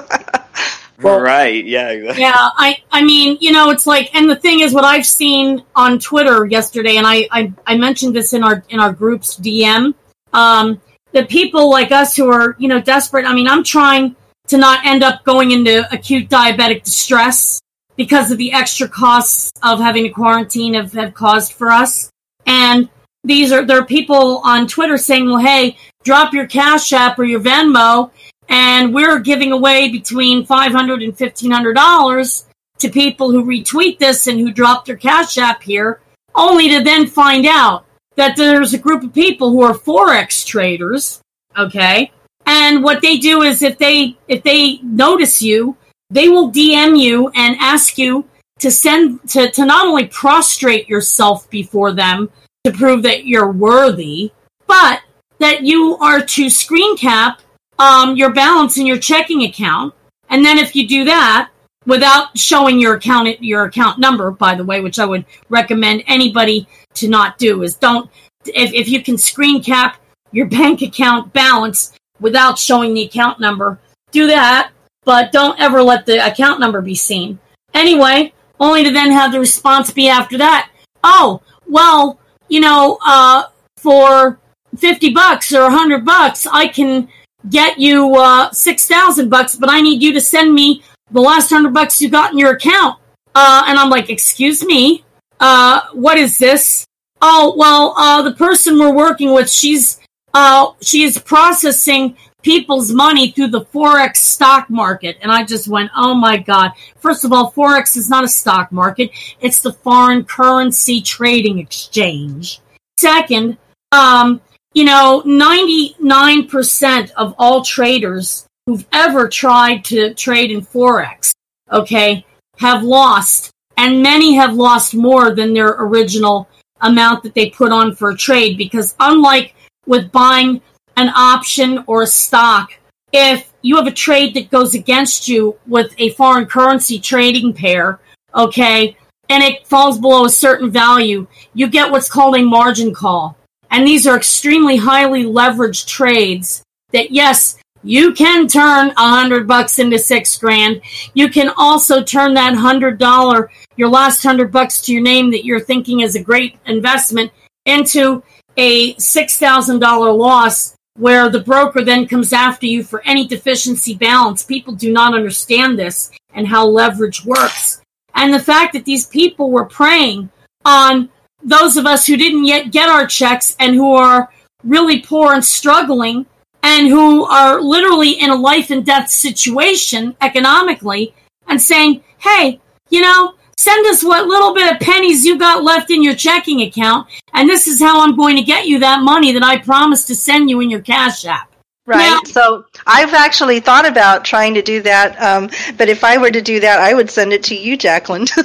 right, 0.99 1.63
yeah, 1.65 1.89
exactly. 1.89 2.23
Yeah, 2.23 2.33
I, 2.35 2.77
I 2.91 3.03
mean, 3.03 3.37
you 3.39 3.51
know, 3.51 3.69
it's 3.69 3.85
like, 3.87 4.13
and 4.15 4.29
the 4.29 4.35
thing 4.35 4.61
is, 4.61 4.73
what 4.73 4.83
I've 4.83 5.05
seen 5.05 5.63
on 5.75 5.99
Twitter 5.99 6.45
yesterday, 6.45 6.97
and 6.97 7.05
I, 7.05 7.27
I, 7.31 7.53
I 7.65 7.77
mentioned 7.77 8.15
this 8.15 8.33
in 8.33 8.43
our 8.43 8.63
in 8.69 8.79
our 8.79 8.91
group's 8.91 9.37
DM, 9.37 9.93
um, 10.33 10.81
that 11.13 11.29
people 11.29 11.69
like 11.69 11.91
us 11.91 12.15
who 12.15 12.29
are, 12.31 12.55
you 12.59 12.67
know, 12.67 12.81
desperate. 12.81 13.25
I 13.25 13.33
mean, 13.33 13.47
I'm 13.47 13.63
trying 13.63 14.15
to 14.47 14.57
not 14.57 14.85
end 14.85 15.03
up 15.03 15.23
going 15.23 15.51
into 15.51 15.91
acute 15.93 16.29
diabetic 16.29 16.83
distress 16.83 17.61
because 17.95 18.31
of 18.31 18.37
the 18.37 18.51
extra 18.51 18.87
costs 18.87 19.51
of 19.63 19.79
having 19.79 20.03
to 20.03 20.09
quarantine 20.09 20.73
have, 20.73 20.93
have 20.93 21.13
caused 21.13 21.53
for 21.53 21.71
us. 21.71 22.09
And 22.45 22.89
these 23.23 23.51
are 23.51 23.65
there 23.65 23.79
are 23.79 23.85
people 23.85 24.41
on 24.45 24.67
Twitter 24.67 24.97
saying, 24.97 25.25
"Well, 25.25 25.37
hey, 25.37 25.77
drop 26.03 26.33
your 26.33 26.47
Cash 26.47 26.93
App 26.93 27.19
or 27.19 27.23
your 27.23 27.41
Venmo." 27.41 28.11
and 28.49 28.93
we're 28.93 29.19
giving 29.19 29.51
away 29.51 29.89
between 29.89 30.45
$500 30.45 31.03
and 31.03 31.15
$1,500 31.15 32.45
to 32.79 32.89
people 32.89 33.31
who 33.31 33.43
retweet 33.43 33.99
this 33.99 34.27
and 34.27 34.39
who 34.39 34.51
drop 34.51 34.85
their 34.85 34.95
cash 34.95 35.37
app 35.37 35.63
here, 35.63 35.99
only 36.35 36.69
to 36.69 36.83
then 36.83 37.07
find 37.07 37.45
out 37.45 37.85
that 38.17 38.35
there's 38.35 38.73
a 38.73 38.77
group 38.77 39.03
of 39.03 39.13
people 39.13 39.51
who 39.51 39.61
are 39.61 39.73
forex 39.73 40.45
traders, 40.45 41.21
okay? 41.57 42.11
And 42.45 42.83
what 42.83 43.01
they 43.01 43.17
do 43.17 43.43
is 43.43 43.61
if 43.61 43.77
they 43.77 44.17
if 44.27 44.43
they 44.43 44.79
notice 44.81 45.41
you, 45.41 45.77
they 46.09 46.27
will 46.29 46.51
DM 46.51 46.99
you 46.99 47.29
and 47.35 47.55
ask 47.59 47.97
you 47.97 48.25
to 48.59 48.71
send 48.71 49.27
to, 49.29 49.51
to 49.51 49.65
not 49.65 49.87
only 49.87 50.07
prostrate 50.07 50.89
yourself 50.89 51.49
before 51.49 51.93
them 51.93 52.29
to 52.63 52.71
prove 52.71 53.03
that 53.03 53.25
you're 53.25 53.51
worthy, 53.51 54.31
but 54.65 55.01
that 55.39 55.63
you 55.63 55.97
are 55.97 56.21
to 56.21 56.49
screen 56.49 56.97
cap 56.97 57.41
um, 57.79 58.15
your 58.15 58.33
balance 58.33 58.77
in 58.77 58.87
your 58.87 58.97
checking 58.97 59.43
account, 59.43 59.93
and 60.29 60.43
then 60.43 60.57
if 60.57 60.75
you 60.75 60.87
do 60.87 61.05
that 61.05 61.49
without 61.85 62.37
showing 62.37 62.79
your 62.79 62.95
account 62.95 63.41
your 63.43 63.65
account 63.65 63.99
number, 63.99 64.31
by 64.31 64.55
the 64.55 64.63
way, 64.63 64.81
which 64.81 64.99
I 64.99 65.05
would 65.05 65.25
recommend 65.49 66.03
anybody 66.07 66.67
to 66.97 67.07
not 67.07 67.37
do, 67.37 67.63
is 67.63 67.75
don't 67.75 68.09
if 68.45 68.73
if 68.73 68.87
you 68.89 69.03
can 69.03 69.17
screen 69.17 69.63
cap 69.63 69.97
your 70.31 70.47
bank 70.47 70.81
account 70.81 71.33
balance 71.33 71.93
without 72.19 72.57
showing 72.57 72.93
the 72.93 73.03
account 73.03 73.39
number, 73.39 73.79
do 74.11 74.27
that, 74.27 74.71
but 75.03 75.31
don't 75.31 75.59
ever 75.59 75.81
let 75.81 76.05
the 76.05 76.25
account 76.25 76.59
number 76.59 76.81
be 76.81 76.95
seen. 76.95 77.39
Anyway, 77.73 78.33
only 78.59 78.83
to 78.83 78.91
then 78.91 79.11
have 79.11 79.31
the 79.31 79.39
response 79.39 79.91
be 79.91 80.09
after 80.09 80.37
that, 80.37 80.69
oh, 81.03 81.41
well, 81.67 82.19
you 82.47 82.59
know, 82.59 82.97
uh, 83.05 83.43
for 83.77 84.39
50 84.77 85.13
bucks 85.13 85.53
or 85.53 85.61
100 85.63 86.03
bucks, 86.03 86.47
I 86.47 86.67
can 86.67 87.07
get 87.49 87.79
you 87.79 88.15
uh, 88.15 88.51
6,000 88.51 89.29
bucks, 89.29 89.55
but 89.55 89.69
I 89.69 89.81
need 89.81 90.01
you 90.01 90.13
to 90.13 90.21
send 90.21 90.53
me 90.53 90.83
the 91.11 91.21
last 91.21 91.51
100 91.51 91.73
bucks 91.73 92.01
you 92.01 92.09
got 92.09 92.31
in 92.31 92.37
your 92.37 92.51
account. 92.51 92.99
Uh, 93.35 93.63
and 93.67 93.77
I'm 93.77 93.89
like, 93.89 94.09
excuse 94.09 94.65
me, 94.65 95.03
uh, 95.39 95.81
what 95.93 96.17
is 96.17 96.37
this? 96.39 96.86
Oh, 97.21 97.55
well, 97.57 97.93
uh, 97.97 98.21
the 98.21 98.33
person 98.33 98.77
we're 98.77 98.93
working 98.93 99.33
with, 99.33 99.49
she's, 99.49 99.99
uh, 100.33 100.71
she 100.81 101.03
is 101.03 101.17
processing 101.17 102.15
people's 102.43 102.93
money 102.93 103.31
through 103.31 103.49
the 103.49 103.65
Forex 103.65 104.17
stock 104.17 104.69
market. 104.69 105.17
And 105.21 105.31
I 105.31 105.43
just 105.43 105.67
went, 105.67 105.91
oh 105.95 106.13
my 106.13 106.37
God. 106.37 106.71
First 106.99 107.25
of 107.25 107.33
all, 107.33 107.51
Forex 107.51 107.97
is 107.97 108.09
not 108.09 108.23
a 108.23 108.27
stock 108.29 108.71
market. 108.71 109.11
It's 109.41 109.59
the 109.59 109.73
foreign 109.73 110.23
currency 110.23 111.01
trading 111.01 111.59
exchange. 111.59 112.61
Second, 112.97 113.57
um, 113.91 114.41
you 114.73 114.85
know, 114.85 115.23
99% 115.25 117.11
of 117.11 117.35
all 117.37 117.63
traders 117.63 118.47
who've 118.65 118.85
ever 118.91 119.27
tried 119.27 119.83
to 119.85 120.13
trade 120.13 120.51
in 120.51 120.61
Forex, 120.61 121.33
okay, 121.71 122.25
have 122.59 122.83
lost. 122.83 123.51
And 123.75 124.01
many 124.01 124.35
have 124.35 124.55
lost 124.55 124.95
more 124.95 125.35
than 125.35 125.53
their 125.53 125.69
original 125.69 126.47
amount 126.81 127.23
that 127.23 127.33
they 127.33 127.49
put 127.49 127.71
on 127.71 127.95
for 127.95 128.11
a 128.11 128.17
trade 128.17 128.57
because 128.57 128.95
unlike 128.99 129.55
with 129.85 130.11
buying 130.11 130.61
an 130.95 131.09
option 131.09 131.83
or 131.87 132.03
a 132.03 132.07
stock, 132.07 132.73
if 133.11 133.51
you 133.61 133.77
have 133.77 133.87
a 133.87 133.91
trade 133.91 134.33
that 134.33 134.51
goes 134.51 134.73
against 134.73 135.27
you 135.27 135.57
with 135.65 135.93
a 135.97 136.09
foreign 136.11 136.45
currency 136.45 136.99
trading 136.99 137.53
pair, 137.53 137.99
okay, 138.35 138.97
and 139.29 139.43
it 139.43 139.67
falls 139.67 139.99
below 139.99 140.25
a 140.25 140.29
certain 140.29 140.71
value, 140.71 141.27
you 141.53 141.67
get 141.67 141.91
what's 141.91 142.09
called 142.09 142.35
a 142.35 142.41
margin 142.41 142.93
call. 142.93 143.37
And 143.69 143.85
these 143.85 144.07
are 144.07 144.15
extremely 144.15 144.77
highly 144.77 145.23
leveraged 145.23 145.87
trades 145.87 146.63
that 146.91 147.11
yes, 147.11 147.57
you 147.87 148.13
can 148.13 148.47
turn 148.47 148.89
a 148.89 149.09
hundred 149.09 149.47
bucks 149.47 149.79
into 149.79 149.97
six 149.97 150.37
grand. 150.37 150.81
You 151.13 151.29
can 151.29 151.49
also 151.55 152.03
turn 152.03 152.33
that 152.33 152.53
hundred 152.53 152.97
dollar, 152.97 153.49
your 153.77 153.87
last 153.87 154.21
hundred 154.21 154.51
bucks 154.51 154.81
to 154.81 154.93
your 154.93 155.01
name 155.01 155.31
that 155.31 155.45
you're 155.45 155.61
thinking 155.61 156.01
is 156.01 156.15
a 156.15 156.21
great 156.21 156.57
investment 156.65 157.31
into 157.65 158.23
a 158.57 158.95
six 158.97 159.39
thousand 159.39 159.79
dollar 159.79 160.11
loss 160.11 160.75
where 160.95 161.29
the 161.29 161.39
broker 161.39 161.83
then 161.83 162.07
comes 162.07 162.33
after 162.33 162.65
you 162.65 162.83
for 162.83 163.01
any 163.05 163.25
deficiency 163.25 163.95
balance. 163.95 164.43
People 164.43 164.73
do 164.73 164.91
not 164.91 165.13
understand 165.13 165.79
this 165.79 166.11
and 166.33 166.45
how 166.47 166.67
leverage 166.67 167.23
works. 167.23 167.81
And 168.15 168.33
the 168.33 168.39
fact 168.39 168.73
that 168.73 168.83
these 168.83 169.05
people 169.05 169.49
were 169.49 169.65
preying 169.65 170.29
on 170.65 171.09
those 171.41 171.77
of 171.77 171.85
us 171.85 172.05
who 172.05 172.17
didn't 172.17 172.45
yet 172.45 172.71
get 172.71 172.89
our 172.89 173.07
checks 173.07 173.55
and 173.59 173.75
who 173.75 173.93
are 173.93 174.29
really 174.63 175.01
poor 175.01 175.33
and 175.33 175.45
struggling 175.45 176.25
and 176.63 176.87
who 176.87 177.25
are 177.25 177.61
literally 177.61 178.11
in 178.11 178.29
a 178.29 178.35
life 178.35 178.69
and 178.69 178.85
death 178.85 179.09
situation 179.09 180.15
economically 180.21 181.13
and 181.47 181.61
saying, 181.61 182.03
hey, 182.19 182.59
you 182.89 183.01
know, 183.01 183.35
send 183.57 183.85
us 183.87 184.03
what 184.03 184.27
little 184.27 184.53
bit 184.53 184.73
of 184.73 184.79
pennies 184.79 185.25
you 185.25 185.37
got 185.37 185.63
left 185.63 185.91
in 185.91 186.03
your 186.03 186.15
checking 186.15 186.61
account, 186.61 187.07
and 187.33 187.49
this 187.49 187.67
is 187.67 187.81
how 187.81 188.01
I'm 188.01 188.15
going 188.15 188.35
to 188.35 188.43
get 188.43 188.67
you 188.67 188.79
that 188.79 189.01
money 189.01 189.31
that 189.33 189.43
I 189.43 189.57
promised 189.57 190.07
to 190.07 190.15
send 190.15 190.49
you 190.49 190.61
in 190.61 190.69
your 190.69 190.81
Cash 190.81 191.25
App. 191.25 191.51
Right. 191.85 191.99
Now- 191.99 192.19
so 192.25 192.65
I've 192.85 193.13
actually 193.13 193.61
thought 193.61 193.87
about 193.87 194.25
trying 194.25 194.53
to 194.55 194.61
do 194.61 194.81
that. 194.81 195.19
Um, 195.21 195.49
but 195.77 195.87
if 195.87 196.03
I 196.03 196.17
were 196.17 196.31
to 196.31 196.41
do 196.41 196.59
that, 196.59 196.81
I 196.81 196.93
would 196.93 197.09
send 197.09 197.31
it 197.31 197.43
to 197.45 197.55
you, 197.55 197.77
Jacqueline. 197.77 198.27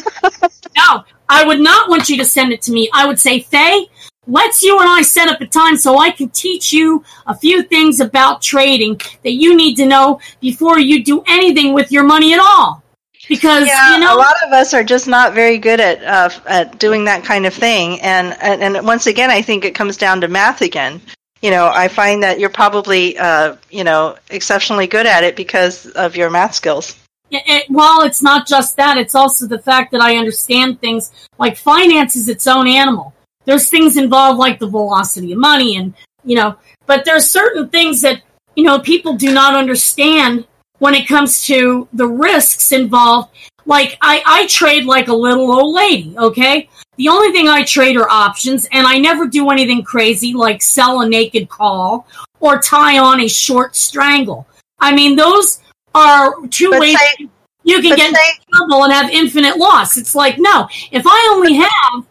No, 0.76 1.04
I 1.28 1.44
would 1.44 1.60
not 1.60 1.88
want 1.88 2.08
you 2.08 2.16
to 2.18 2.24
send 2.24 2.52
it 2.52 2.62
to 2.62 2.72
me. 2.72 2.88
I 2.94 3.06
would 3.06 3.20
say, 3.20 3.40
Faye, 3.40 3.88
let's 4.26 4.62
you 4.62 4.78
and 4.78 4.88
I 4.88 5.02
set 5.02 5.28
up 5.28 5.40
a 5.40 5.46
time 5.46 5.76
so 5.76 5.98
I 5.98 6.10
can 6.10 6.28
teach 6.30 6.72
you 6.72 7.04
a 7.26 7.36
few 7.36 7.62
things 7.62 8.00
about 8.00 8.42
trading 8.42 9.00
that 9.24 9.32
you 9.32 9.56
need 9.56 9.76
to 9.76 9.86
know 9.86 10.20
before 10.40 10.78
you 10.78 11.04
do 11.04 11.22
anything 11.26 11.74
with 11.74 11.90
your 11.90 12.04
money 12.04 12.32
at 12.32 12.40
all. 12.40 12.82
Because, 13.28 13.66
yeah, 13.66 13.94
you 13.94 14.00
know, 14.00 14.16
a 14.16 14.18
lot 14.18 14.34
of 14.44 14.52
us 14.52 14.74
are 14.74 14.82
just 14.82 15.06
not 15.06 15.32
very 15.32 15.56
good 15.56 15.80
at 15.80 16.02
uh, 16.02 16.28
at 16.46 16.78
doing 16.78 17.04
that 17.04 17.24
kind 17.24 17.46
of 17.46 17.54
thing. 17.54 18.00
And, 18.00 18.36
and 18.42 18.76
and 18.76 18.86
once 18.86 19.06
again, 19.06 19.30
I 19.30 19.42
think 19.42 19.64
it 19.64 19.74
comes 19.74 19.96
down 19.96 20.20
to 20.22 20.28
math 20.28 20.60
again. 20.60 21.00
You 21.40 21.50
know, 21.50 21.70
I 21.72 21.88
find 21.88 22.22
that 22.24 22.40
you're 22.40 22.50
probably 22.50 23.16
uh, 23.16 23.56
you 23.70 23.84
know 23.84 24.16
exceptionally 24.30 24.88
good 24.88 25.06
at 25.06 25.22
it 25.22 25.36
because 25.36 25.86
of 25.86 26.16
your 26.16 26.30
math 26.30 26.54
skills. 26.54 26.96
it, 27.30 27.42
it, 27.46 27.70
well, 27.70 28.02
it's 28.02 28.22
not 28.22 28.46
just 28.46 28.76
that. 28.76 28.98
It's 28.98 29.14
also 29.14 29.46
the 29.46 29.60
fact 29.60 29.92
that 29.92 30.02
I 30.02 30.16
understand 30.16 30.80
things 30.80 31.12
like 31.38 31.56
finance 31.56 32.16
is 32.16 32.28
its 32.28 32.48
own 32.48 32.66
animal. 32.66 33.14
There's 33.44 33.68
things 33.68 33.96
involved 33.96 34.38
like 34.38 34.58
the 34.58 34.68
velocity 34.68 35.32
of 35.32 35.38
money 35.38 35.76
and, 35.76 35.94
you 36.24 36.36
know, 36.36 36.56
but 36.86 37.04
there's 37.04 37.28
certain 37.28 37.68
things 37.68 38.00
that, 38.02 38.22
you 38.54 38.64
know, 38.64 38.78
people 38.78 39.14
do 39.14 39.32
not 39.32 39.54
understand 39.54 40.46
when 40.78 40.94
it 40.94 41.06
comes 41.08 41.44
to 41.46 41.88
the 41.92 42.06
risks 42.06 42.72
involved. 42.72 43.30
Like 43.66 43.96
I, 44.00 44.22
I 44.26 44.46
trade 44.48 44.84
like 44.84 45.08
a 45.08 45.14
little 45.14 45.50
old 45.52 45.74
lady, 45.74 46.14
okay? 46.18 46.68
The 46.96 47.08
only 47.08 47.32
thing 47.32 47.48
I 47.48 47.62
trade 47.62 47.96
are 47.96 48.08
options 48.10 48.66
and 48.72 48.86
I 48.86 48.98
never 48.98 49.26
do 49.26 49.50
anything 49.50 49.82
crazy 49.82 50.34
like 50.34 50.60
sell 50.62 51.00
a 51.00 51.08
naked 51.08 51.48
call 51.48 52.06
or 52.40 52.60
tie 52.60 52.98
on 52.98 53.20
a 53.20 53.28
short 53.28 53.76
strangle. 53.76 54.46
I 54.80 54.92
mean, 54.94 55.14
those 55.16 55.60
are 55.94 56.34
two 56.48 56.70
But 56.70 56.80
ways 56.80 56.98
say- 56.98 57.28
you 57.64 57.80
can 57.80 57.96
get 57.96 58.14
say- 58.14 58.32
in 58.36 58.56
trouble 58.58 58.82
and 58.84 58.92
have 58.92 59.08
infinite 59.10 59.56
loss. 59.56 59.96
It's 59.96 60.16
like, 60.16 60.36
no, 60.38 60.68
if 60.90 61.04
I 61.06 61.28
only 61.32 61.54
have 61.54 62.04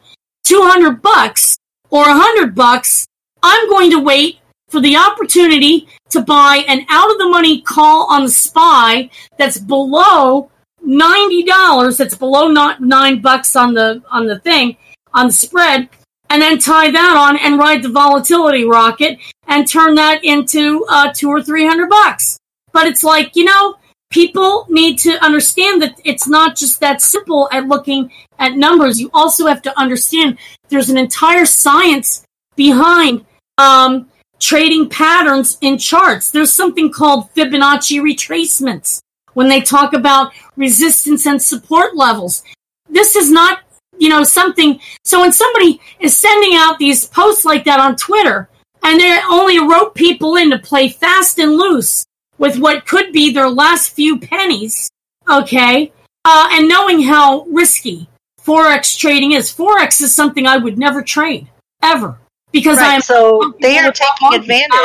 200 0.52 1.02
bucks 1.02 1.57
or 1.91 2.02
100 2.02 2.53
bucks, 2.53 3.07
I'm 3.41 3.69
going 3.69 3.90
to 3.91 4.02
wait 4.02 4.40
for 4.68 4.82
the 4.82 4.98
opportunity 4.98 5.88
to 6.10 6.19
buy 6.19 6.65
an 6.68 6.86
out 6.90 7.10
of 7.10 7.18
the 7.19 7.30
money 7.30 7.61
call 7.61 8.11
on 8.11 8.26
the 8.26 8.32
SPY 8.32 9.10
that's 9.38 9.57
below 9.57 10.52
$90, 10.86 11.98
that's 11.98 12.15
below 12.15 12.49
not 12.49 12.82
9 12.82 13.22
bucks 13.22 13.56
on 13.56 13.73
the 13.73 14.03
on 14.11 14.28
the 14.28 14.40
thing, 14.40 14.76
on 15.14 15.28
the 15.28 15.32
spread, 15.32 15.88
and 16.30 16.41
then 16.41 16.60
tie 16.60 16.91
that 16.91 17.15
on 17.15 17.38
and 17.38 17.57
ride 17.57 17.82
the 17.82 17.88
volatility 17.88 18.65
rocket 18.65 19.19
and 19.48 19.65
turn 19.65 19.95
that 19.95 20.22
into 20.26 20.86
uh, 20.90 21.14
2 21.15 21.30
or 21.30 21.41
300 21.41 21.88
bucks. 21.88 22.38
But 22.73 22.88
it's 22.88 23.06
like, 23.06 23.38
you 23.38 23.45
know, 23.45 23.76
people 24.11 24.67
need 24.69 24.99
to 24.99 25.23
understand 25.23 25.81
that 25.81 25.99
it's 26.05 26.27
not 26.27 26.55
just 26.55 26.79
that 26.81 27.01
simple 27.01 27.49
at 27.51 27.67
looking 27.67 28.11
at 28.38 28.55
numbers. 28.55 28.99
You 28.99 29.09
also 29.13 29.47
have 29.47 29.61
to 29.63 29.79
understand 29.79 30.38
there's 30.69 30.89
an 30.89 30.97
entire 30.97 31.45
science 31.45 32.23
behind 32.55 33.25
um, 33.57 34.09
trading 34.39 34.89
patterns 34.89 35.57
in 35.61 35.77
charts. 35.77 36.29
There's 36.29 36.51
something 36.51 36.91
called 36.91 37.33
Fibonacci 37.33 38.01
retracements 38.01 39.01
when 39.33 39.47
they 39.47 39.61
talk 39.61 39.93
about 39.93 40.33
resistance 40.57 41.25
and 41.25 41.41
support 41.41 41.95
levels. 41.95 42.43
This 42.89 43.15
is 43.15 43.31
not, 43.31 43.59
you 43.97 44.09
know, 44.09 44.23
something. 44.23 44.79
So 45.05 45.21
when 45.21 45.31
somebody 45.31 45.79
is 45.99 46.17
sending 46.17 46.51
out 46.55 46.79
these 46.79 47.05
posts 47.05 47.45
like 47.45 47.63
that 47.65 47.79
on 47.79 47.95
Twitter 47.95 48.49
and 48.83 48.99
they 48.99 49.19
only 49.29 49.59
rope 49.59 49.95
people 49.95 50.35
in 50.35 50.49
to 50.51 50.59
play 50.59 50.89
fast 50.89 51.39
and 51.39 51.53
loose 51.53 52.05
with 52.41 52.57
what 52.57 52.88
could 52.88 53.13
be 53.13 53.31
their 53.31 53.47
last 53.47 53.91
few 53.91 54.19
pennies, 54.19 54.89
okay, 55.30 55.93
uh, 56.26 56.49
and 56.53 56.68
knowing 56.68 56.99
how 57.03 57.43
risky 57.43 58.09
forex 58.43 58.97
trading 58.97 59.34
is. 59.34 59.55
Forex 59.55 60.01
is 60.01 60.11
something 60.11 60.47
I 60.47 60.57
would 60.57 60.76
never 60.77 61.03
trade 61.03 61.47
ever 61.84 62.18
because 62.51 62.80
Right, 62.80 62.95
I'm 62.95 63.01
so 63.01 63.53
they 63.61 63.77
are 63.77 63.91
taking 63.91 64.34
advantage. 64.34 64.80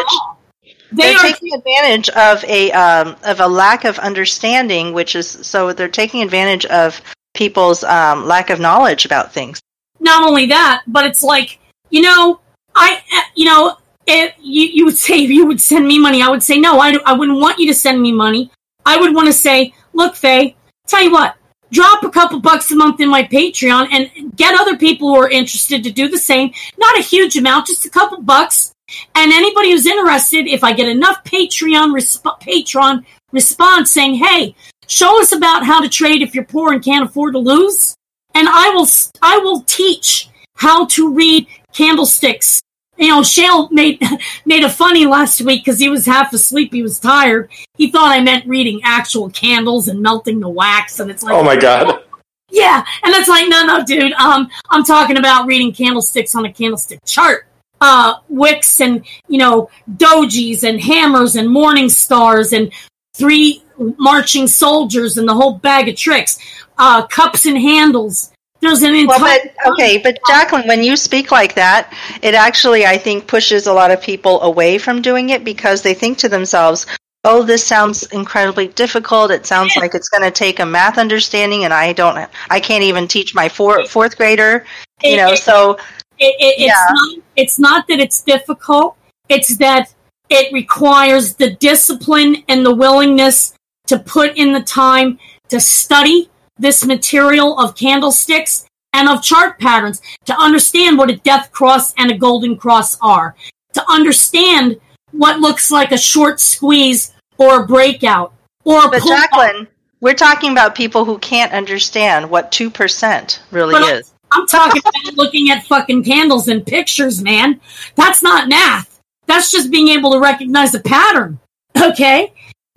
They 0.92 1.02
They're 1.02 1.16
are 1.16 1.22
taking 1.22 1.54
advantage 1.54 2.10
of 2.10 2.44
a 2.44 2.70
um, 2.72 3.16
of 3.24 3.40
a 3.40 3.48
lack 3.48 3.84
of 3.84 3.98
understanding, 3.98 4.92
which 4.92 5.16
is 5.16 5.26
so 5.26 5.72
they're 5.72 5.88
taking 5.88 6.22
advantage 6.22 6.66
of 6.66 7.00
people's 7.34 7.82
um, 7.84 8.26
lack 8.26 8.50
of 8.50 8.60
knowledge 8.60 9.06
about 9.06 9.32
things. 9.32 9.60
not 9.98 10.22
only 10.22 10.46
that, 10.46 10.82
but 10.86 11.06
it's 11.06 11.22
like, 11.22 11.58
you 11.88 12.02
know, 12.02 12.38
I, 12.74 13.02
uh, 13.16 13.20
you 13.34 13.46
know, 13.46 13.78
if 14.06 14.34
you, 14.40 14.66
you 14.66 14.84
would 14.84 14.96
say 14.96 15.16
you 15.16 15.46
would 15.46 15.60
send 15.60 15.86
me 15.86 15.98
money, 15.98 16.22
I 16.22 16.28
would 16.28 16.42
say, 16.42 16.58
no, 16.58 16.78
I, 16.78 16.96
I 17.04 17.12
wouldn't 17.12 17.40
want 17.40 17.58
you 17.58 17.66
to 17.68 17.74
send 17.74 18.00
me 18.00 18.12
money. 18.12 18.50
I 18.84 18.98
would 18.98 19.14
want 19.14 19.26
to 19.26 19.32
say, 19.32 19.74
look, 19.92 20.14
Faye, 20.14 20.56
tell 20.86 21.02
you 21.02 21.10
what, 21.10 21.34
drop 21.72 22.04
a 22.04 22.10
couple 22.10 22.40
bucks 22.40 22.70
a 22.70 22.76
month 22.76 23.00
in 23.00 23.08
my 23.08 23.24
Patreon 23.24 23.88
and 23.90 24.36
get 24.36 24.58
other 24.58 24.76
people 24.76 25.08
who 25.08 25.20
are 25.20 25.28
interested 25.28 25.82
to 25.84 25.90
do 25.90 26.08
the 26.08 26.18
same. 26.18 26.52
Not 26.78 26.98
a 26.98 27.02
huge 27.02 27.36
amount, 27.36 27.66
just 27.66 27.84
a 27.84 27.90
couple 27.90 28.22
bucks. 28.22 28.72
And 29.16 29.32
anybody 29.32 29.72
who's 29.72 29.86
interested, 29.86 30.46
if 30.46 30.62
I 30.62 30.72
get 30.72 30.88
enough 30.88 31.24
Patreon 31.24 31.92
resp- 31.92 32.40
Patreon 32.40 33.04
response 33.32 33.90
saying, 33.90 34.14
"Hey, 34.14 34.54
show 34.86 35.20
us 35.20 35.32
about 35.32 35.66
how 35.66 35.80
to 35.80 35.88
trade 35.88 36.22
if 36.22 36.36
you're 36.36 36.44
poor 36.44 36.72
and 36.72 36.84
can't 36.84 37.04
afford 37.04 37.32
to 37.34 37.40
lose," 37.40 37.96
and 38.34 38.48
I 38.48 38.70
will 38.70 38.86
I 39.22 39.38
will 39.38 39.62
teach 39.62 40.28
how 40.54 40.86
to 40.86 41.12
read 41.12 41.48
candlesticks. 41.72 42.60
You 42.98 43.08
know, 43.08 43.22
Shale 43.22 43.68
made 43.70 44.00
made 44.44 44.64
a 44.64 44.70
funny 44.70 45.06
last 45.06 45.40
week 45.42 45.64
because 45.64 45.78
he 45.78 45.88
was 45.88 46.06
half 46.06 46.32
asleep. 46.32 46.72
He 46.72 46.82
was 46.82 46.98
tired. 46.98 47.50
He 47.76 47.90
thought 47.90 48.10
I 48.10 48.20
meant 48.20 48.46
reading 48.46 48.80
actual 48.84 49.30
candles 49.30 49.88
and 49.88 50.00
melting 50.00 50.40
the 50.40 50.48
wax, 50.48 50.98
and 51.00 51.10
it's 51.10 51.22
like, 51.22 51.34
Oh 51.34 51.42
my 51.42 51.56
god. 51.60 52.02
yeah, 52.50 52.84
and 53.02 53.14
it's 53.14 53.28
like, 53.28 53.48
no, 53.48 53.64
no, 53.64 53.84
dude. 53.84 54.12
Um, 54.12 54.48
I'm 54.70 54.84
talking 54.84 55.18
about 55.18 55.46
reading 55.46 55.72
candlesticks 55.72 56.34
on 56.34 56.44
a 56.46 56.52
candlestick 56.52 57.00
chart. 57.04 57.46
Uh, 57.78 58.14
wicks 58.30 58.80
and 58.80 59.04
you 59.28 59.36
know 59.36 59.68
dojis 59.96 60.62
and 60.62 60.80
hammers 60.80 61.36
and 61.36 61.50
morning 61.50 61.90
stars 61.90 62.54
and 62.54 62.72
three 63.14 63.62
marching 63.98 64.46
soldiers 64.46 65.18
and 65.18 65.28
the 65.28 65.34
whole 65.34 65.58
bag 65.58 65.86
of 65.88 65.96
tricks. 65.96 66.38
Uh, 66.78 67.06
cups 67.06 67.44
and 67.44 67.58
handles. 67.58 68.30
There's 68.60 68.82
an 68.82 69.06
Well, 69.06 69.20
but 69.20 69.72
okay, 69.72 69.98
but 69.98 70.18
Jacqueline, 70.26 70.66
when 70.66 70.82
you 70.82 70.96
speak 70.96 71.30
like 71.30 71.54
that, 71.54 71.92
it 72.22 72.34
actually 72.34 72.86
I 72.86 72.96
think 72.98 73.26
pushes 73.26 73.66
a 73.66 73.72
lot 73.72 73.90
of 73.90 74.00
people 74.00 74.40
away 74.42 74.78
from 74.78 75.02
doing 75.02 75.30
it 75.30 75.44
because 75.44 75.82
they 75.82 75.94
think 75.94 76.18
to 76.18 76.28
themselves, 76.28 76.86
"Oh, 77.24 77.42
this 77.42 77.64
sounds 77.64 78.02
incredibly 78.04 78.68
difficult. 78.68 79.30
It 79.30 79.46
sounds 79.46 79.76
like 79.76 79.94
it's 79.94 80.08
going 80.08 80.22
to 80.24 80.30
take 80.30 80.58
a 80.58 80.66
math 80.66 80.96
understanding, 80.98 81.64
and 81.64 81.74
I 81.74 81.92
don't, 81.92 82.28
I 82.50 82.60
can't 82.60 82.82
even 82.84 83.06
teach 83.08 83.34
my 83.34 83.48
four, 83.48 83.84
fourth 83.86 84.16
grader." 84.16 84.64
You 85.02 85.18
know, 85.18 85.34
so 85.34 85.74
it, 86.18 86.34
it, 86.38 86.54
it's 86.58 86.60
Yeah. 86.60 86.84
not 86.90 87.18
it's 87.36 87.58
not 87.58 87.86
that 87.88 88.00
it's 88.00 88.22
difficult 88.22 88.96
it's 89.28 89.56
that 89.58 89.92
it 90.28 90.52
requires 90.52 91.34
the 91.34 91.54
discipline 91.56 92.42
and 92.48 92.64
the 92.64 92.74
willingness 92.74 93.54
to 93.86 93.98
put 93.98 94.36
in 94.36 94.52
the 94.52 94.62
time 94.62 95.18
to 95.48 95.60
study 95.60 96.28
this 96.58 96.84
material 96.84 97.58
of 97.58 97.74
candlesticks 97.74 98.66
and 98.92 99.08
of 99.08 99.22
chart 99.22 99.58
patterns 99.58 100.00
to 100.24 100.34
understand 100.38 100.96
what 100.96 101.10
a 101.10 101.16
death 101.16 101.50
cross 101.52 101.92
and 101.98 102.10
a 102.10 102.16
golden 102.16 102.56
cross 102.56 102.96
are 103.00 103.34
to 103.74 103.90
understand 103.90 104.80
what 105.12 105.40
looks 105.40 105.70
like 105.70 105.92
a 105.92 105.98
short 105.98 106.40
squeeze 106.40 107.12
or 107.38 107.62
a 107.62 107.66
breakout 107.66 108.32
or 108.64 108.86
a 108.86 108.90
But. 108.90 109.06
Jacqueline, 109.06 109.68
we're 110.00 110.14
talking 110.14 110.52
about 110.52 110.74
people 110.74 111.04
who 111.04 111.18
can't 111.18 111.52
understand 111.52 112.28
what 112.30 112.50
two 112.52 112.70
percent 112.70 113.42
really 113.50 113.72
But 113.72 113.98
is. 113.98 114.14
I'm 114.32 114.46
talking 114.46 114.82
about 114.84 115.14
looking 115.16 115.50
at 115.50 115.64
fucking 115.64 116.04
candles 116.04 116.48
and 116.48 116.66
pictures, 116.66 117.22
man. 117.22 117.60
That's 117.94 118.22
not 118.22 118.48
math. 118.48 119.00
That's 119.26 119.50
just 119.50 119.70
being 119.70 119.88
able 119.88 120.12
to 120.12 120.20
recognize 120.20 120.74
a 120.74 120.80
pattern. 120.80 121.38
Okay? 121.80 122.32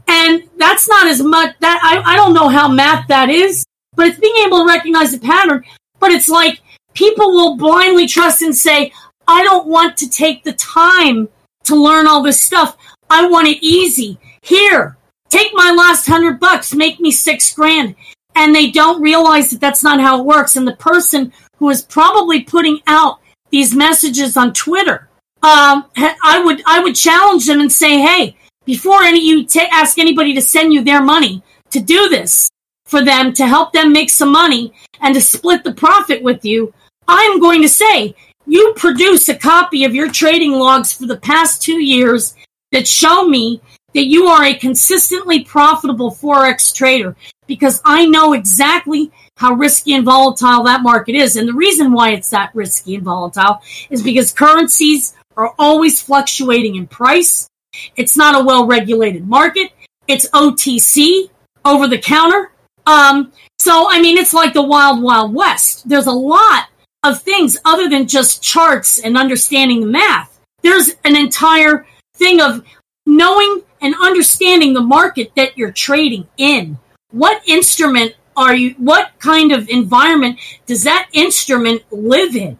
And 0.07 0.43
that's 0.57 0.89
not 0.89 1.07
as 1.07 1.21
much 1.21 1.55
that 1.59 1.79
I, 1.83 2.13
I 2.13 2.15
don't 2.15 2.33
know 2.33 2.49
how 2.49 2.67
math 2.67 3.07
that 3.07 3.29
is, 3.29 3.65
but 3.99 4.07
it's 4.07 4.19
being 4.19 4.45
able 4.45 4.59
to 4.59 4.65
recognize 4.65 5.11
the 5.11 5.19
pattern. 5.19 5.61
But 5.99 6.11
it's 6.11 6.29
like 6.29 6.61
people 6.93 7.31
will 7.31 7.57
blindly 7.57 8.07
trust 8.07 8.41
and 8.41 8.55
say, 8.55 8.93
I 9.27 9.43
don't 9.43 9.67
want 9.67 9.97
to 9.97 10.09
take 10.09 10.45
the 10.45 10.53
time 10.53 11.27
to 11.65 11.75
learn 11.75 12.07
all 12.07 12.23
this 12.23 12.41
stuff. 12.41 12.77
I 13.09 13.27
want 13.27 13.49
it 13.49 13.57
easy. 13.61 14.17
Here, 14.41 14.95
take 15.27 15.51
my 15.53 15.71
last 15.71 16.07
hundred 16.07 16.39
bucks, 16.39 16.73
make 16.73 17.01
me 17.01 17.11
six 17.11 17.53
grand. 17.53 17.95
And 18.35 18.55
they 18.55 18.71
don't 18.71 19.01
realize 19.01 19.49
that 19.49 19.59
that's 19.59 19.83
not 19.83 19.99
how 19.99 20.21
it 20.21 20.25
works. 20.25 20.55
And 20.55 20.65
the 20.65 20.77
person 20.77 21.33
who 21.57 21.69
is 21.69 21.81
probably 21.81 22.43
putting 22.43 22.79
out 22.87 23.19
these 23.49 23.75
messages 23.75 24.37
on 24.37 24.53
Twitter 24.53 25.09
um, 25.41 25.85
I 25.97 26.41
would 26.43 26.61
I 26.65 26.79
would 26.79 26.95
challenge 26.95 27.45
them 27.47 27.59
and 27.59 27.71
say, 27.71 27.99
hey, 27.99 28.37
before 28.65 29.03
any 29.03 29.25
you 29.25 29.45
ta 29.45 29.67
ask 29.71 29.97
anybody 29.97 30.33
to 30.35 30.41
send 30.41 30.73
you 30.73 30.83
their 30.83 31.01
money 31.01 31.43
to 31.71 31.79
do 31.79 32.07
this 32.09 32.48
for 32.89 33.05
them 33.05 33.31
to 33.33 33.45
help 33.45 33.71
them 33.71 33.93
make 33.93 34.09
some 34.09 34.31
money 34.31 34.73
and 35.01 35.13
to 35.13 35.21
split 35.21 35.63
the 35.63 35.73
profit 35.73 36.23
with 36.23 36.43
you, 36.43 36.73
I'm 37.07 37.39
going 37.39 37.61
to 37.61 37.69
say 37.69 38.15
you 38.47 38.73
produce 38.75 39.29
a 39.29 39.35
copy 39.35 39.83
of 39.85 39.93
your 39.93 40.11
trading 40.11 40.53
logs 40.53 40.91
for 40.91 41.05
the 41.05 41.17
past 41.17 41.61
two 41.61 41.79
years 41.79 42.35
that 42.71 42.87
show 42.87 43.27
me 43.27 43.61
that 43.93 44.07
you 44.07 44.25
are 44.25 44.43
a 44.43 44.55
consistently 44.55 45.43
profitable 45.43 46.11
forex 46.11 46.73
trader 46.73 47.15
because 47.45 47.79
I 47.85 48.07
know 48.07 48.33
exactly 48.33 49.11
how 49.37 49.53
risky 49.53 49.93
and 49.93 50.05
volatile 50.05 50.63
that 50.63 50.81
market 50.81 51.15
is. 51.15 51.35
And 51.35 51.47
the 51.47 51.53
reason 51.53 51.91
why 51.91 52.11
it's 52.11 52.29
that 52.31 52.53
risky 52.55 52.95
and 52.95 53.03
volatile 53.03 53.61
is 53.91 54.01
because 54.01 54.33
currencies 54.33 55.15
are 55.37 55.53
always 55.59 56.01
fluctuating 56.01 56.75
in 56.75 56.87
price. 56.87 57.49
It's 57.95 58.17
not 58.17 58.39
a 58.39 58.43
well 58.43 58.65
regulated 58.65 59.27
market. 59.27 59.71
It's 60.07 60.27
OTC, 60.29 61.29
over 61.65 61.87
the 61.87 61.99
counter. 61.99 62.51
Um, 62.89 63.31
so, 63.59 63.87
I 63.89 64.01
mean, 64.01 64.17
it's 64.17 64.33
like 64.33 64.53
the 64.53 64.63
wild, 64.63 65.03
wild 65.03 65.33
west. 65.33 65.87
There's 65.87 66.07
a 66.07 66.11
lot 66.11 66.69
of 67.03 67.21
things 67.21 67.55
other 67.63 67.87
than 67.87 68.07
just 68.07 68.41
charts 68.41 68.99
and 68.99 69.15
understanding 69.15 69.81
the 69.81 69.87
math. 69.87 70.39
There's 70.63 70.95
an 71.05 71.15
entire 71.15 71.85
thing 72.15 72.41
of 72.41 72.63
knowing 73.05 73.61
and 73.81 73.93
understanding 74.01 74.73
the 74.73 74.81
market 74.81 75.31
that 75.35 75.55
you're 75.55 75.71
trading 75.71 76.27
in. 76.37 76.79
What 77.11 77.41
instrument 77.47 78.15
are 78.35 78.55
you, 78.55 78.71
what 78.77 79.11
kind 79.19 79.51
of 79.51 79.69
environment 79.69 80.39
does 80.65 80.83
that 80.83 81.09
instrument 81.13 81.83
live 81.91 82.35
in? 82.35 82.57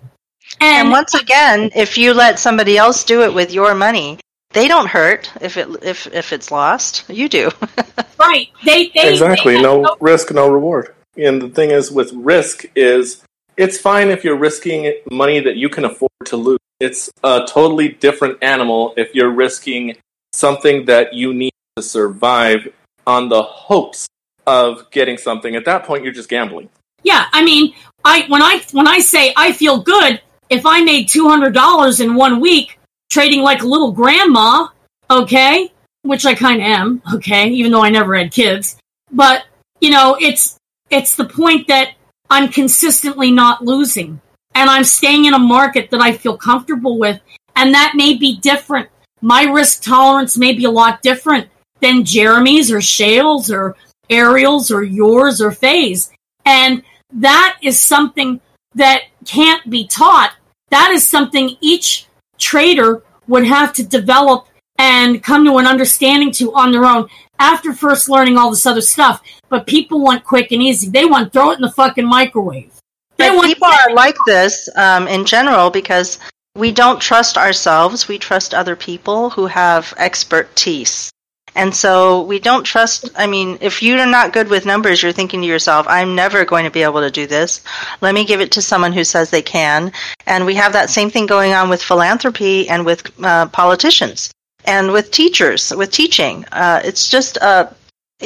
And, 0.62 0.88
and 0.88 0.92
once 0.92 1.14
again, 1.16 1.72
if 1.76 1.98
you 1.98 2.14
let 2.14 2.38
somebody 2.38 2.78
else 2.78 3.04
do 3.04 3.24
it 3.24 3.34
with 3.34 3.52
your 3.52 3.74
money, 3.74 4.20
they 4.52 4.68
don't 4.68 4.88
hurt 4.88 5.32
if 5.42 5.58
it 5.58 5.68
if 5.84 6.08
if 6.08 6.34
it's 6.34 6.52
lost. 6.52 7.06
You 7.08 7.30
do. 7.30 7.52
right. 8.20 8.50
They, 8.66 8.90
they 8.90 9.12
exactly 9.12 9.56
they 9.56 9.62
no, 9.62 9.82
no 9.82 9.98
risk, 10.00 10.32
no 10.32 10.50
reward. 10.50 10.96
And 11.18 11.42
the 11.42 11.50
thing 11.50 11.72
is, 11.72 11.92
with 11.92 12.12
risk, 12.14 12.66
is 12.76 13.24
it's 13.58 13.78
fine 13.78 14.10
if 14.10 14.24
you're 14.24 14.38
risking 14.38 14.94
money 15.12 15.40
that 15.40 15.58
you 15.58 15.70
can 15.70 15.86
afford 15.86 16.12
to 16.26 16.38
lose. 16.38 16.60
It's 16.80 17.12
a 17.24 17.46
totally 17.48 17.90
different 17.90 18.42
animal 18.42 18.94
if 18.96 19.14
you're 19.14 19.32
risking 19.32 19.98
something 20.32 20.86
that 20.86 21.14
you 21.14 21.34
need 21.34 21.52
to 21.76 21.84
survive 21.84 22.70
on 23.06 23.28
the 23.30 23.44
hopes 23.44 24.08
of 24.48 24.90
getting 24.92 25.18
something. 25.18 25.56
At 25.56 25.66
that 25.66 25.84
point, 25.84 26.04
you're 26.04 26.14
just 26.14 26.30
gambling. 26.30 26.70
Yeah, 27.04 27.26
I 27.34 27.44
mean, 27.44 27.74
I 28.04 28.26
when 28.28 28.42
I 28.42 28.64
when 28.72 28.88
I 28.88 29.00
say 29.00 29.34
I 29.36 29.52
feel 29.52 29.82
good 29.82 30.22
if 30.50 30.66
I 30.66 30.82
made 30.82 31.08
two 31.08 31.28
hundred 31.28 31.54
dollars 31.54 32.00
in 32.00 32.16
one 32.16 32.40
week 32.40 32.79
trading 33.10 33.42
like 33.42 33.62
a 33.62 33.68
little 33.68 33.92
grandma, 33.92 34.68
okay, 35.10 35.72
which 36.04 36.26
I 36.26 36.36
kind 36.36 36.62
of 36.62 36.68
am, 36.68 37.02
okay, 37.16 37.50
even 37.50 37.72
though 37.72 37.84
I 37.84 37.90
never 37.90 38.16
had 38.16 38.32
kids, 38.32 38.78
but 39.12 39.46
you 39.82 39.92
know, 39.92 40.18
it's 40.20 40.58
it's 40.90 41.16
the 41.16 41.26
point 41.26 41.68
that 41.68 41.94
I'm 42.30 42.52
consistently 42.52 43.32
not 43.32 43.64
losing 43.64 44.20
and 44.56 44.70
I'm 44.70 44.84
staying 44.84 45.26
in 45.26 45.34
a 45.34 45.40
market 45.40 45.92
that 45.92 46.02
I 46.02 46.14
feel 46.14 46.38
comfortable 46.38 46.98
with, 46.98 47.20
and 47.56 47.74
that 47.74 47.94
may 47.96 48.16
be 48.16 48.38
different. 48.40 48.90
My 49.22 49.44
risk 49.44 49.84
tolerance 49.84 50.38
may 50.38 50.54
be 50.54 50.66
a 50.66 50.72
lot 50.72 51.02
different 51.02 51.50
than 51.80 52.06
Jeremy's 52.06 52.72
or 52.72 52.82
Shale's 52.82 53.52
or 53.52 53.76
Ariel's 54.10 54.72
or 54.72 54.84
yours 54.84 55.42
or 55.42 55.52
Faye's. 55.52 56.12
And 56.46 56.84
that 57.14 57.58
is 57.62 57.80
something 57.80 58.42
that 58.76 59.04
can't 59.26 59.70
be 59.70 59.88
taught. 59.88 60.34
That 60.70 60.92
is 60.92 61.06
something 61.06 61.58
each 61.62 62.08
trader 62.40 63.04
would 63.28 63.46
have 63.46 63.74
to 63.74 63.86
develop 63.86 64.48
and 64.80 65.22
come 65.22 65.46
to 65.46 65.58
an 65.58 65.68
understanding 65.68 66.32
to 66.32 66.54
on 66.54 66.72
their 66.72 66.86
own 66.86 67.08
after 67.38 67.74
first 67.74 68.10
learning 68.10 68.38
all 68.38 68.50
this 68.50 68.66
other 68.66 68.82
stuff. 68.82 69.22
But 69.50 69.68
people 69.68 70.02
want 70.02 70.24
quick 70.24 70.52
and 70.52 70.62
easy. 70.62 70.90
They 70.90 71.06
want 71.06 71.34
throw 71.34 71.52
it 71.52 71.56
in 71.56 71.62
the 71.62 71.72
fucking 71.72 72.08
microwave. 72.08 72.72
They 73.18 73.30
want 73.30 73.48
people 73.48 73.68
are 73.68 73.94
like 73.94 74.16
this 74.26 74.70
um, 74.76 75.08
in 75.08 75.26
general 75.26 75.70
because 75.70 76.20
we 76.56 76.72
don't 76.72 77.02
trust 77.02 77.38
ourselves. 77.38 78.08
We 78.08 78.18
trust 78.18 78.54
other 78.54 78.76
people 78.76 79.30
who 79.30 79.48
have 79.48 79.94
expertise. 79.98 81.12
And 81.56 81.74
so 81.76 82.22
we 82.24 82.40
don't 82.40 82.64
trust. 82.64 83.10
I 83.16 83.28
mean, 83.28 83.58
if 83.62 83.82
you're 83.82 84.06
not 84.06 84.34
good 84.34 84.50
with 84.50 84.66
numbers, 84.66 85.02
you're 85.02 85.12
thinking 85.12 85.42
to 85.42 85.48
yourself, 85.48 85.86
I'm 85.90 86.16
never 86.16 86.46
going 86.46 86.66
to 86.66 86.72
be 86.72 86.84
able 86.84 87.02
to 87.02 87.12
do 87.12 87.28
this. 87.28 87.62
Let 88.02 88.14
me 88.14 88.26
give 88.26 88.42
it 88.42 88.52
to 88.54 88.62
someone 88.62 88.94
who 88.94 89.04
says 89.04 89.30
they 89.30 89.42
can. 89.42 89.92
And 90.26 90.46
we 90.46 90.56
have 90.56 90.74
that 90.74 90.90
same 90.90 91.10
thing 91.10 91.26
going 91.26 91.54
on 91.54 91.70
with 91.70 91.82
philanthropy 91.82 92.70
and 92.70 92.86
with 92.86 93.12
uh, 93.24 93.48
politicians 93.48 94.32
and 94.66 94.92
with 94.92 95.12
teachers, 95.12 95.74
with 95.76 95.92
teaching. 95.92 96.46
Uh, 96.52 96.82
it's 96.84 97.10
just 97.10 97.38
uh, 97.42 97.70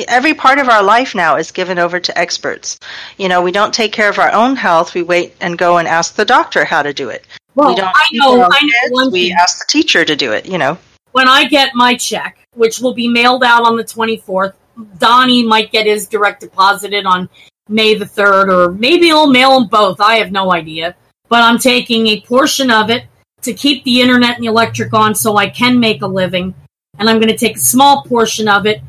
every 0.07 0.33
part 0.33 0.59
of 0.59 0.69
our 0.69 0.83
life 0.83 1.15
now 1.15 1.37
is 1.37 1.51
given 1.51 1.79
over 1.79 1.99
to 1.99 2.17
experts. 2.17 2.79
You 3.17 3.29
know, 3.29 3.41
we 3.41 3.51
don't 3.51 3.73
take 3.73 3.93
care 3.93 4.09
of 4.09 4.19
our 4.19 4.31
own 4.31 4.55
health. 4.55 4.93
We 4.93 5.03
wait 5.03 5.35
and 5.39 5.57
go 5.57 5.77
and 5.77 5.87
ask 5.87 6.15
the 6.15 6.25
doctor 6.25 6.65
how 6.65 6.81
to 6.83 6.93
do 6.93 7.09
it. 7.09 7.25
Well, 7.55 7.69
we 7.69 7.75
don't 7.75 7.91
I 7.93 8.05
know, 8.13 8.47
I 8.49 8.59
know 8.63 8.89
one 8.89 9.11
we 9.11 9.31
ask 9.31 9.59
the 9.59 9.65
teacher 9.71 10.03
to 10.03 10.15
do 10.15 10.31
it, 10.31 10.45
you 10.45 10.57
know. 10.57 10.77
When 11.11 11.27
I 11.27 11.45
get 11.45 11.75
my 11.75 11.95
check, 11.95 12.42
which 12.55 12.79
will 12.79 12.93
be 12.93 13.07
mailed 13.07 13.43
out 13.43 13.65
on 13.65 13.75
the 13.75 13.83
24th, 13.83 14.53
Donnie 14.97 15.43
might 15.43 15.71
get 15.71 15.85
his 15.85 16.07
direct 16.07 16.41
deposited 16.41 17.05
on 17.05 17.29
May 17.69 17.95
the 17.95 18.05
3rd, 18.05 18.53
or 18.53 18.71
maybe 18.73 19.07
he'll 19.07 19.29
mail 19.29 19.59
them 19.59 19.69
both. 19.69 20.01
I 20.01 20.15
have 20.15 20.31
no 20.31 20.51
idea. 20.51 20.95
But 21.29 21.43
I'm 21.43 21.57
taking 21.57 22.07
a 22.07 22.21
portion 22.21 22.69
of 22.69 22.89
it 22.89 23.05
to 23.41 23.53
keep 23.53 23.83
the 23.83 24.01
internet 24.01 24.35
and 24.35 24.43
the 24.43 24.49
electric 24.49 24.93
on 24.93 25.15
so 25.15 25.37
I 25.37 25.49
can 25.49 25.79
make 25.79 26.01
a 26.01 26.07
living. 26.07 26.53
And 26.99 27.09
I'm 27.09 27.19
going 27.19 27.29
to 27.29 27.37
take 27.37 27.57
a 27.57 27.61
small 27.61 28.03
portion 28.03 28.47
of 28.47 28.65
it, 28.65 28.81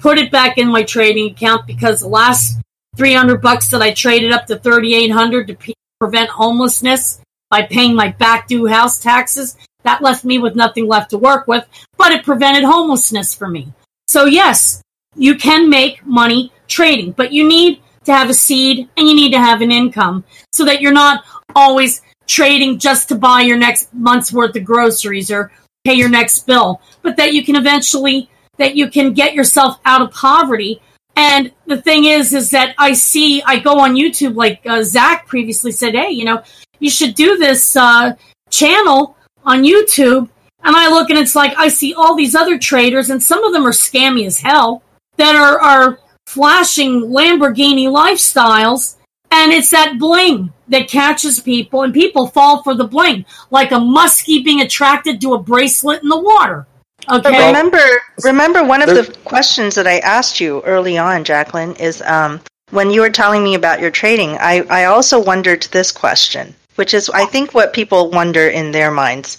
put 0.00 0.18
it 0.18 0.32
back 0.32 0.58
in 0.58 0.68
my 0.68 0.82
trading 0.82 1.30
account 1.30 1.66
because 1.66 2.00
the 2.00 2.08
last 2.08 2.60
300 2.96 3.40
bucks 3.40 3.68
that 3.68 3.82
I 3.82 3.92
traded 3.92 4.32
up 4.32 4.46
to 4.46 4.58
3800 4.58 5.46
to 5.48 5.54
pe- 5.54 5.72
prevent 6.00 6.30
homelessness 6.30 7.20
by 7.50 7.62
paying 7.62 7.94
my 7.94 8.08
back 8.08 8.48
due 8.48 8.66
house 8.66 8.98
taxes, 8.98 9.56
that 9.82 10.02
left 10.02 10.24
me 10.24 10.38
with 10.38 10.56
nothing 10.56 10.86
left 10.86 11.10
to 11.10 11.18
work 11.18 11.46
with, 11.46 11.66
but 11.96 12.12
it 12.12 12.24
prevented 12.24 12.64
homelessness 12.64 13.34
for 13.34 13.48
me. 13.48 13.72
So 14.08 14.24
yes, 14.24 14.82
you 15.16 15.34
can 15.36 15.68
make 15.68 16.04
money 16.06 16.52
trading, 16.68 17.12
but 17.12 17.32
you 17.32 17.46
need 17.46 17.82
to 18.04 18.12
have 18.12 18.30
a 18.30 18.34
seed 18.34 18.88
and 18.96 19.08
you 19.08 19.14
need 19.14 19.32
to 19.32 19.40
have 19.40 19.60
an 19.60 19.70
income 19.70 20.24
so 20.52 20.64
that 20.64 20.80
you're 20.80 20.92
not 20.92 21.24
always 21.54 22.02
trading 22.26 22.78
just 22.78 23.08
to 23.08 23.14
buy 23.14 23.42
your 23.42 23.56
next 23.56 23.92
month's 23.92 24.32
worth 24.32 24.56
of 24.56 24.64
groceries 24.64 25.30
or 25.30 25.52
pay 25.84 25.94
your 25.94 26.08
next 26.08 26.46
bill, 26.46 26.80
but 27.02 27.16
that 27.16 27.32
you 27.32 27.44
can 27.44 27.56
eventually 27.56 28.28
that 28.58 28.76
you 28.76 28.88
can 28.88 29.12
get 29.12 29.34
yourself 29.34 29.78
out 29.84 30.02
of 30.02 30.12
poverty. 30.12 30.80
And 31.16 31.52
the 31.66 31.80
thing 31.80 32.04
is, 32.04 32.32
is 32.32 32.50
that 32.50 32.74
I 32.78 32.92
see, 32.92 33.42
I 33.42 33.58
go 33.58 33.80
on 33.80 33.94
YouTube, 33.94 34.34
like 34.36 34.62
uh, 34.66 34.82
Zach 34.82 35.26
previously 35.26 35.72
said, 35.72 35.94
hey, 35.94 36.10
you 36.10 36.24
know, 36.24 36.42
you 36.78 36.90
should 36.90 37.14
do 37.14 37.36
this 37.36 37.76
uh, 37.76 38.12
channel 38.50 39.16
on 39.44 39.62
YouTube. 39.62 40.28
And 40.64 40.76
I 40.76 40.88
look 40.88 41.10
and 41.10 41.18
it's 41.18 41.34
like 41.34 41.54
I 41.56 41.68
see 41.68 41.92
all 41.94 42.14
these 42.14 42.34
other 42.34 42.58
traders, 42.58 43.10
and 43.10 43.22
some 43.22 43.42
of 43.42 43.52
them 43.52 43.66
are 43.66 43.72
scammy 43.72 44.26
as 44.26 44.40
hell 44.40 44.82
that 45.16 45.34
are, 45.34 45.60
are 45.60 45.98
flashing 46.26 47.02
Lamborghini 47.02 47.86
lifestyles. 47.86 48.96
And 49.32 49.50
it's 49.50 49.70
that 49.70 49.98
bling 49.98 50.52
that 50.68 50.88
catches 50.88 51.40
people, 51.40 51.82
and 51.82 51.92
people 51.94 52.26
fall 52.28 52.62
for 52.62 52.74
the 52.74 52.84
bling, 52.84 53.24
like 53.50 53.72
a 53.72 53.76
muskie 53.76 54.44
being 54.44 54.60
attracted 54.60 55.20
to 55.22 55.34
a 55.34 55.42
bracelet 55.42 56.02
in 56.02 56.08
the 56.08 56.20
water. 56.20 56.66
But 57.08 57.26
Okay. 57.26 57.46
remember, 57.46 57.82
remember 58.22 58.62
one 58.62 58.82
of 58.82 58.88
the 58.90 59.12
questions 59.24 59.74
that 59.74 59.86
I 59.86 59.98
asked 59.98 60.38
you 60.38 60.60
early 60.60 60.98
on, 60.98 61.24
Jacqueline, 61.24 61.74
is 61.76 62.02
um, 62.02 62.40
when 62.70 62.90
you 62.90 63.00
were 63.00 63.10
telling 63.10 63.42
me 63.42 63.54
about 63.54 63.80
your 63.80 63.90
trading. 63.90 64.36
I, 64.38 64.64
I 64.68 64.84
also 64.84 65.18
wondered 65.18 65.62
this 65.72 65.90
question, 65.90 66.54
which 66.76 66.94
is 66.94 67.10
I 67.10 67.26
think 67.26 67.54
what 67.54 67.72
people 67.72 68.10
wonder 68.10 68.48
in 68.48 68.72
their 68.72 68.90
minds 68.90 69.38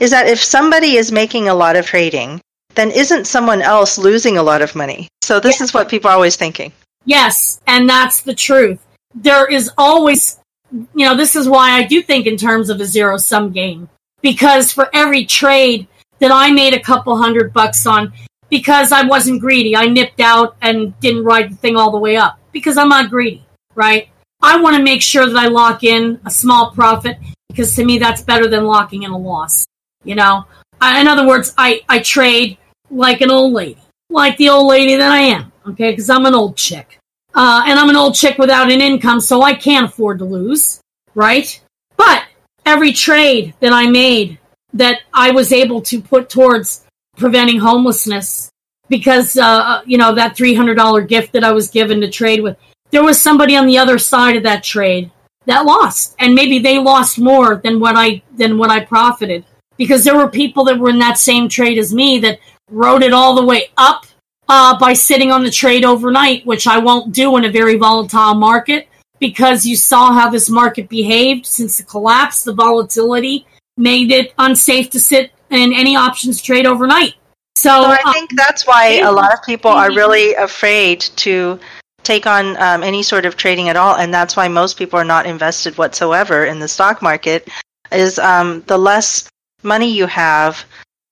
is 0.00 0.10
that 0.10 0.26
if 0.26 0.42
somebody 0.42 0.96
is 0.96 1.12
making 1.12 1.48
a 1.48 1.54
lot 1.54 1.76
of 1.76 1.86
trading, 1.86 2.40
then 2.74 2.90
isn't 2.90 3.26
someone 3.26 3.62
else 3.62 3.98
losing 3.98 4.36
a 4.36 4.42
lot 4.42 4.62
of 4.62 4.74
money? 4.74 5.08
So 5.22 5.40
this 5.40 5.60
is 5.60 5.72
what 5.72 5.88
people 5.88 6.10
are 6.10 6.14
always 6.14 6.36
thinking. 6.36 6.72
Yes, 7.04 7.60
and 7.66 7.88
that's 7.88 8.22
the 8.22 8.34
truth. 8.34 8.80
There 9.14 9.46
is 9.50 9.70
always, 9.78 10.38
you 10.72 11.06
know, 11.06 11.16
this 11.16 11.36
is 11.36 11.48
why 11.48 11.72
I 11.72 11.84
do 11.84 12.02
think 12.02 12.26
in 12.26 12.36
terms 12.36 12.70
of 12.70 12.80
a 12.80 12.84
zero 12.84 13.16
sum 13.16 13.52
game. 13.52 13.88
Because 14.22 14.72
for 14.72 14.88
every 14.94 15.26
trade 15.26 15.86
that 16.18 16.32
I 16.32 16.50
made 16.50 16.74
a 16.74 16.80
couple 16.80 17.16
hundred 17.16 17.52
bucks 17.52 17.86
on, 17.86 18.12
because 18.48 18.90
I 18.90 19.02
wasn't 19.06 19.40
greedy, 19.40 19.76
I 19.76 19.86
nipped 19.86 20.20
out 20.20 20.56
and 20.62 20.98
didn't 21.00 21.24
ride 21.24 21.50
the 21.50 21.56
thing 21.56 21.76
all 21.76 21.90
the 21.90 21.98
way 21.98 22.16
up. 22.16 22.38
Because 22.52 22.78
I'm 22.78 22.88
not 22.88 23.10
greedy, 23.10 23.44
right? 23.74 24.08
I 24.44 24.60
want 24.60 24.76
to 24.76 24.82
make 24.82 25.00
sure 25.00 25.26
that 25.26 25.36
I 25.36 25.48
lock 25.48 25.84
in 25.84 26.20
a 26.26 26.30
small 26.30 26.70
profit 26.72 27.16
because 27.48 27.74
to 27.76 27.84
me 27.84 27.98
that's 27.98 28.20
better 28.20 28.46
than 28.46 28.64
locking 28.64 29.04
in 29.04 29.10
a 29.10 29.16
loss. 29.16 29.64
You 30.04 30.16
know, 30.16 30.44
I, 30.82 31.00
in 31.00 31.08
other 31.08 31.26
words, 31.26 31.54
I, 31.56 31.80
I 31.88 32.00
trade 32.00 32.58
like 32.90 33.22
an 33.22 33.30
old 33.30 33.54
lady, 33.54 33.80
like 34.10 34.36
the 34.36 34.50
old 34.50 34.68
lady 34.68 34.96
that 34.96 35.10
I 35.10 35.20
am, 35.20 35.50
okay? 35.68 35.92
Because 35.92 36.10
I'm 36.10 36.26
an 36.26 36.34
old 36.34 36.58
chick. 36.58 36.98
Uh, 37.34 37.62
and 37.66 37.78
I'm 37.78 37.88
an 37.88 37.96
old 37.96 38.14
chick 38.14 38.36
without 38.36 38.70
an 38.70 38.82
income, 38.82 39.18
so 39.20 39.40
I 39.40 39.54
can't 39.54 39.86
afford 39.86 40.18
to 40.18 40.26
lose, 40.26 40.78
right? 41.14 41.58
But 41.96 42.24
every 42.66 42.92
trade 42.92 43.54
that 43.60 43.72
I 43.72 43.86
made 43.86 44.38
that 44.74 44.98
I 45.12 45.30
was 45.30 45.52
able 45.52 45.80
to 45.82 46.02
put 46.02 46.28
towards 46.28 46.84
preventing 47.16 47.60
homelessness 47.60 48.50
because 48.88 49.38
uh, 49.38 49.80
you 49.86 49.96
know 49.96 50.14
that 50.14 50.36
three 50.36 50.54
hundred 50.54 50.74
dollar 50.74 51.00
gift 51.00 51.32
that 51.32 51.44
I 51.44 51.52
was 51.52 51.70
given 51.70 52.02
to 52.02 52.10
trade 52.10 52.42
with. 52.42 52.58
There 52.94 53.02
was 53.02 53.20
somebody 53.20 53.56
on 53.56 53.66
the 53.66 53.76
other 53.76 53.98
side 53.98 54.36
of 54.36 54.44
that 54.44 54.62
trade 54.62 55.10
that 55.46 55.66
lost, 55.66 56.14
and 56.20 56.32
maybe 56.32 56.60
they 56.60 56.78
lost 56.78 57.18
more 57.18 57.56
than 57.56 57.80
what 57.80 57.96
I 57.96 58.22
than 58.36 58.56
what 58.56 58.70
I 58.70 58.84
profited 58.84 59.44
because 59.76 60.04
there 60.04 60.16
were 60.16 60.28
people 60.28 60.62
that 60.66 60.78
were 60.78 60.90
in 60.90 61.00
that 61.00 61.18
same 61.18 61.48
trade 61.48 61.76
as 61.76 61.92
me 61.92 62.20
that 62.20 62.38
rode 62.70 63.02
it 63.02 63.12
all 63.12 63.34
the 63.34 63.44
way 63.44 63.72
up 63.76 64.06
uh, 64.48 64.78
by 64.78 64.92
sitting 64.92 65.32
on 65.32 65.42
the 65.42 65.50
trade 65.50 65.84
overnight, 65.84 66.46
which 66.46 66.68
I 66.68 66.78
won't 66.78 67.12
do 67.12 67.36
in 67.36 67.44
a 67.44 67.50
very 67.50 67.76
volatile 67.76 68.34
market 68.34 68.86
because 69.18 69.66
you 69.66 69.74
saw 69.74 70.12
how 70.12 70.30
this 70.30 70.48
market 70.48 70.88
behaved 70.88 71.46
since 71.46 71.78
the 71.78 71.82
collapse. 71.82 72.44
The 72.44 72.54
volatility 72.54 73.44
made 73.76 74.12
it 74.12 74.32
unsafe 74.38 74.90
to 74.90 75.00
sit 75.00 75.32
in 75.50 75.72
any 75.72 75.96
options 75.96 76.40
trade 76.40 76.64
overnight. 76.64 77.14
So, 77.56 77.70
So 77.70 77.90
I 77.90 77.98
um, 78.06 78.12
think 78.12 78.36
that's 78.36 78.68
why 78.68 79.00
a 79.00 79.10
lot 79.10 79.32
of 79.32 79.42
people 79.42 79.72
are 79.72 79.92
really 79.92 80.34
afraid 80.34 81.00
to 81.00 81.58
take 82.04 82.26
on 82.26 82.56
um, 82.58 82.82
any 82.82 83.02
sort 83.02 83.26
of 83.26 83.36
trading 83.36 83.68
at 83.68 83.76
all, 83.76 83.96
and 83.96 84.12
that's 84.12 84.36
why 84.36 84.48
most 84.48 84.78
people 84.78 84.98
are 84.98 85.04
not 85.04 85.26
invested 85.26 85.76
whatsoever 85.78 86.44
in 86.44 86.58
the 86.58 86.68
stock 86.68 87.02
market. 87.02 87.48
Is 87.92 88.18
um, 88.18 88.62
the 88.66 88.78
less 88.78 89.28
money 89.62 89.90
you 89.90 90.06
have, 90.06 90.64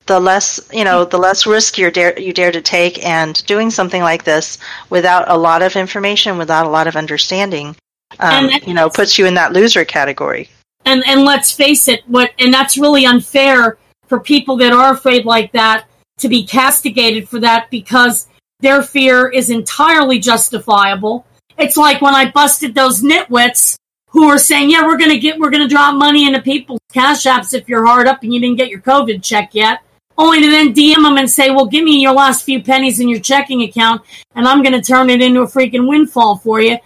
the 0.07 0.21
less 0.21 0.61
you 0.73 0.85
know, 0.85 1.05
the 1.05 1.19
less 1.19 1.47
risk 1.47 1.79
you 1.79 1.91
dare 1.91 2.19
you 2.19 2.33
dare 2.33 2.53
to 2.53 2.63
take, 2.63 3.05
and 3.05 3.45
doing 3.47 3.71
something 3.71 4.03
like 4.03 4.25
this 4.25 4.59
without 4.91 5.29
a 5.29 5.37
lot 5.37 5.63
of 5.63 5.77
information, 5.77 6.39
without 6.39 6.67
a 6.67 6.71
lot 6.71 6.87
of 6.87 6.97
understanding, 6.97 7.77
um, 8.21 8.51
you 8.67 8.75
know, 8.75 8.89
puts 8.89 9.19
you 9.19 9.27
in 9.27 9.35
that 9.35 9.53
loser 9.53 9.85
category. 9.85 10.49
and 10.85 11.03
and 11.07 11.25
let's 11.25 11.53
face 11.53 11.89
it, 11.89 12.03
what 12.07 12.31
and 12.39 12.53
that's 12.53 12.79
really 12.79 13.07
unfair 13.07 13.79
for 14.09 14.21
people 14.21 14.57
that 14.57 14.73
are 14.73 14.93
afraid 14.93 15.25
like 15.25 15.53
that 15.53 15.87
to 16.19 16.29
be 16.29 16.45
castigated 16.45 17.29
for 17.29 17.41
that 17.41 17.71
because 17.71 18.29
their 18.63 18.83
fear 18.83 19.29
is 19.29 19.51
entirely 19.51 20.19
justifiable. 20.19 21.27
It's 21.59 21.77
like 21.77 22.01
when 22.01 22.15
I 22.15 22.31
busted 22.31 22.75
those 22.75 23.03
nitwits 23.03 23.77
who 24.09 24.29
were 24.29 24.39
saying, 24.39 24.71
"Yeah, 24.71 24.87
we're 24.87 24.97
gonna 24.97 25.19
get, 25.19 25.39
we're 25.39 25.51
gonna 25.51 25.69
drop 25.69 25.97
money 25.97 26.27
into 26.27 26.41
people's 26.41 26.81
cash 26.93 27.25
apps 27.25 27.53
if 27.53 27.69
you're 27.69 27.85
hard 27.85 28.07
up 28.07 28.23
and 28.23 28.33
you 28.33 28.41
didn't 28.41 28.57
get 28.57 28.71
your 28.71 28.81
COVID 28.81 29.23
check 29.23 29.51
yet." 29.53 29.81
Only 30.17 30.43
to 30.43 30.51
then 30.51 30.73
DM 30.73 31.03
them 31.03 31.17
and 31.17 31.29
say, 31.29 31.51
"Well, 31.51 31.67
give 31.67 31.85
me 31.85 32.01
your 32.01 32.13
last 32.13 32.45
few 32.45 32.63
pennies 32.63 33.01
in 33.01 33.09
your 33.09 33.21
checking 33.21 33.63
account, 33.63 34.03
and 34.35 34.47
I'm 34.47 34.63
gonna 34.63 34.83
turn 34.83 35.11
it 35.11 35.21
into 35.21 35.43
a 35.43 35.47
freaking 35.47 35.89
windfall 35.89 36.37
for 36.37 36.61
you." 36.61 36.79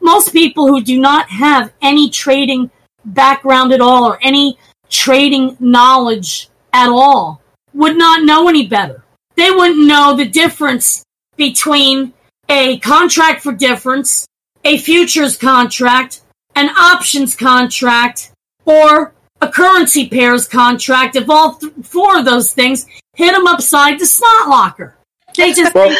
Most 0.00 0.32
people 0.32 0.66
who 0.66 0.82
do 0.82 1.00
not 1.00 1.30
have 1.30 1.72
any 1.80 2.10
trading 2.10 2.70
background 3.04 3.72
at 3.72 3.80
all 3.80 4.04
or 4.04 4.18
any 4.22 4.58
trading 4.90 5.56
knowledge 5.60 6.50
at 6.72 6.90
all 6.90 7.40
would 7.72 7.96
not 7.96 8.22
know 8.22 8.48
any 8.48 8.66
better. 8.66 9.02
They 9.36 9.50
wouldn't 9.50 9.86
know 9.86 10.14
the 10.14 10.26
difference 10.26 11.04
between 11.36 12.12
a 12.48 12.78
contract 12.78 13.42
for 13.42 13.52
difference, 13.52 14.26
a 14.64 14.78
futures 14.78 15.36
contract, 15.36 16.20
an 16.54 16.68
options 16.68 17.34
contract, 17.34 18.32
or 18.64 19.12
a 19.40 19.48
currency 19.48 20.08
pairs 20.08 20.46
contract. 20.46 21.16
If 21.16 21.28
all 21.28 21.54
th- 21.54 21.72
four 21.82 22.18
of 22.18 22.24
those 22.24 22.52
things 22.52 22.86
hit 23.14 23.32
them 23.32 23.46
upside 23.46 23.98
the 23.98 24.06
slot 24.06 24.48
locker, 24.48 24.96
they 25.36 25.52
just 25.52 25.74
Well, 25.74 25.96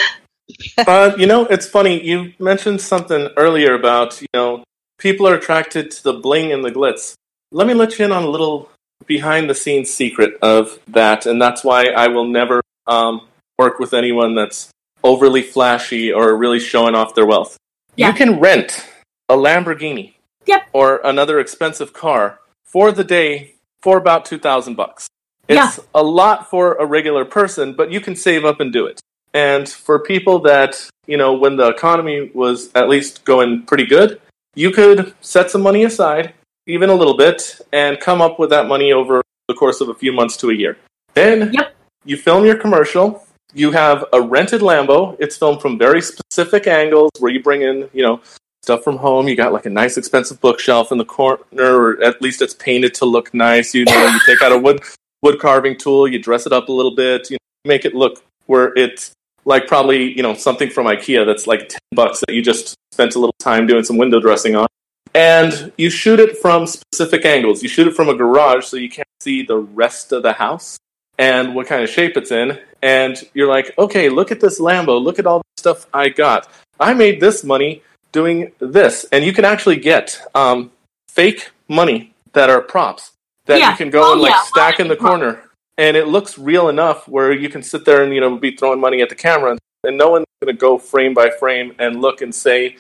uh, 0.86 1.14
you 1.18 1.26
know, 1.26 1.46
it's 1.46 1.66
funny. 1.66 2.02
You 2.02 2.32
mentioned 2.38 2.80
something 2.80 3.28
earlier 3.36 3.74
about 3.74 4.20
you 4.20 4.28
know 4.34 4.64
people 4.98 5.26
are 5.26 5.34
attracted 5.34 5.90
to 5.90 6.02
the 6.04 6.12
bling 6.14 6.52
and 6.52 6.64
the 6.64 6.70
glitz. 6.70 7.14
Let 7.50 7.66
me 7.66 7.74
let 7.74 7.98
you 7.98 8.04
in 8.04 8.12
on 8.12 8.24
a 8.24 8.30
little 8.30 8.70
behind 9.06 9.50
the 9.50 9.54
scenes 9.54 9.92
secret 9.92 10.34
of 10.42 10.78
that, 10.88 11.26
and 11.26 11.40
that's 11.40 11.64
why 11.64 11.86
I 11.86 12.08
will 12.08 12.26
never 12.26 12.62
um, 12.86 13.26
work 13.58 13.78
with 13.78 13.92
anyone 13.92 14.34
that's 14.34 14.71
overly 15.04 15.42
flashy 15.42 16.12
or 16.12 16.36
really 16.36 16.60
showing 16.60 16.94
off 16.94 17.14
their 17.14 17.26
wealth. 17.26 17.56
Yeah. 17.96 18.08
You 18.08 18.14
can 18.14 18.40
rent 18.40 18.86
a 19.28 19.34
Lamborghini 19.36 20.14
Yep. 20.46 20.68
or 20.72 21.00
another 21.04 21.38
expensive 21.38 21.92
car 21.92 22.40
for 22.64 22.90
the 22.92 23.04
day 23.04 23.54
for 23.82 23.96
about 23.98 24.24
two 24.24 24.38
thousand 24.38 24.74
bucks. 24.76 25.08
It's 25.48 25.80
a 25.94 26.02
lot 26.02 26.48
for 26.48 26.74
a 26.74 26.86
regular 26.86 27.24
person, 27.24 27.74
but 27.74 27.90
you 27.92 28.00
can 28.00 28.16
save 28.16 28.44
up 28.44 28.60
and 28.60 28.72
do 28.72 28.86
it. 28.86 29.00
And 29.34 29.68
for 29.68 29.98
people 29.98 30.38
that, 30.40 30.88
you 31.06 31.16
know, 31.16 31.32
when 31.34 31.56
the 31.56 31.68
economy 31.68 32.30
was 32.32 32.70
at 32.74 32.88
least 32.88 33.24
going 33.24 33.62
pretty 33.64 33.84
good, 33.86 34.20
you 34.54 34.70
could 34.70 35.14
set 35.20 35.50
some 35.50 35.60
money 35.62 35.84
aside, 35.84 36.34
even 36.66 36.90
a 36.90 36.94
little 36.94 37.16
bit, 37.16 37.60
and 37.72 37.98
come 38.00 38.22
up 38.22 38.38
with 38.38 38.50
that 38.50 38.66
money 38.68 38.92
over 38.92 39.22
the 39.48 39.54
course 39.54 39.80
of 39.80 39.88
a 39.88 39.94
few 39.94 40.12
months 40.12 40.36
to 40.38 40.50
a 40.50 40.54
year. 40.54 40.76
Then 41.14 41.52
Yep. 41.52 41.74
you 42.04 42.16
film 42.16 42.44
your 42.46 42.56
commercial. 42.56 43.26
You 43.54 43.72
have 43.72 44.04
a 44.12 44.20
rented 44.20 44.60
Lambo. 44.62 45.16
It's 45.18 45.36
filmed 45.36 45.60
from 45.60 45.78
very 45.78 46.00
specific 46.00 46.66
angles 46.66 47.10
where 47.18 47.30
you 47.30 47.42
bring 47.42 47.62
in, 47.62 47.88
you 47.92 48.02
know, 48.02 48.20
stuff 48.62 48.82
from 48.82 48.96
home. 48.96 49.28
You 49.28 49.36
got 49.36 49.52
like 49.52 49.66
a 49.66 49.70
nice 49.70 49.96
expensive 49.96 50.40
bookshelf 50.40 50.90
in 50.90 50.98
the 50.98 51.04
corner, 51.04 51.42
or 51.58 52.02
at 52.02 52.22
least 52.22 52.40
it's 52.40 52.54
painted 52.54 52.94
to 52.94 53.04
look 53.04 53.34
nice. 53.34 53.74
You 53.74 53.84
know, 53.84 54.06
you 54.06 54.20
take 54.26 54.42
out 54.42 54.52
a 54.52 54.58
wood 54.58 54.82
wood 55.22 55.38
carving 55.38 55.76
tool, 55.76 56.08
you 56.08 56.18
dress 56.18 56.46
it 56.46 56.52
up 56.52 56.68
a 56.68 56.72
little 56.72 56.94
bit, 56.94 57.30
you 57.30 57.38
make 57.64 57.84
it 57.84 57.94
look 57.94 58.22
where 58.46 58.72
it's 58.76 59.12
like 59.44 59.66
probably 59.66 60.16
you 60.16 60.22
know 60.22 60.34
something 60.34 60.70
from 60.70 60.86
IKEA 60.86 61.26
that's 61.26 61.46
like 61.46 61.68
ten 61.68 61.80
bucks 61.92 62.20
that 62.20 62.34
you 62.34 62.42
just 62.42 62.74
spent 62.92 63.14
a 63.14 63.18
little 63.18 63.34
time 63.38 63.66
doing 63.66 63.84
some 63.84 63.98
window 63.98 64.20
dressing 64.20 64.56
on, 64.56 64.66
and 65.14 65.72
you 65.76 65.90
shoot 65.90 66.20
it 66.20 66.38
from 66.38 66.66
specific 66.66 67.24
angles. 67.24 67.62
You 67.62 67.68
shoot 67.68 67.86
it 67.86 67.94
from 67.94 68.08
a 68.08 68.14
garage 68.14 68.64
so 68.64 68.76
you 68.76 68.90
can't 68.90 69.08
see 69.20 69.42
the 69.42 69.58
rest 69.58 70.12
of 70.12 70.22
the 70.22 70.32
house 70.32 70.78
and 71.18 71.54
what 71.54 71.66
kind 71.66 71.82
of 71.82 71.90
shape 71.90 72.16
it's 72.16 72.30
in, 72.30 72.58
and 72.82 73.16
you're 73.34 73.48
like, 73.48 73.72
okay, 73.78 74.08
look 74.08 74.30
at 74.32 74.40
this 74.40 74.60
Lambo, 74.60 75.00
look 75.02 75.18
at 75.18 75.26
all 75.26 75.38
the 75.38 75.44
stuff 75.60 75.86
I 75.94 76.08
got. 76.08 76.48
I 76.80 76.94
made 76.94 77.20
this 77.20 77.44
money 77.44 77.82
doing 78.10 78.52
this, 78.58 79.06
and 79.12 79.24
you 79.24 79.32
can 79.32 79.44
actually 79.44 79.76
get 79.76 80.20
um, 80.34 80.70
fake 81.08 81.50
money 81.68 82.12
that 82.32 82.50
are 82.50 82.60
props 82.60 83.12
that 83.46 83.58
Yeah. 83.60 83.70
you 83.70 83.76
can 83.76 83.90
go 83.90 84.02
Oh, 84.04 84.12
and 84.12 84.20
like 84.22 84.32
yeah. 84.32 84.42
stack 84.42 84.80
in 84.80 84.88
the 84.88 84.96
corner, 84.96 85.44
and 85.78 85.96
it 85.96 86.08
looks 86.08 86.38
real 86.38 86.68
enough 86.68 87.08
where 87.08 87.32
you 87.32 87.48
can 87.48 87.62
sit 87.62 87.84
there 87.84 88.02
and 88.02 88.12
you 88.14 88.20
know 88.20 88.36
be 88.36 88.56
throwing 88.56 88.80
money 88.80 89.00
at 89.00 89.08
the 89.08 89.14
camera, 89.14 89.56
and 89.84 89.96
no 89.96 90.10
one's 90.10 90.26
going 90.40 90.54
to 90.54 90.58
go 90.60 90.76
frame 90.78 91.14
by 91.14 91.30
frame 91.30 91.74
and 91.78 92.00
look 92.00 92.20
and 92.20 92.34
say, 92.34 92.76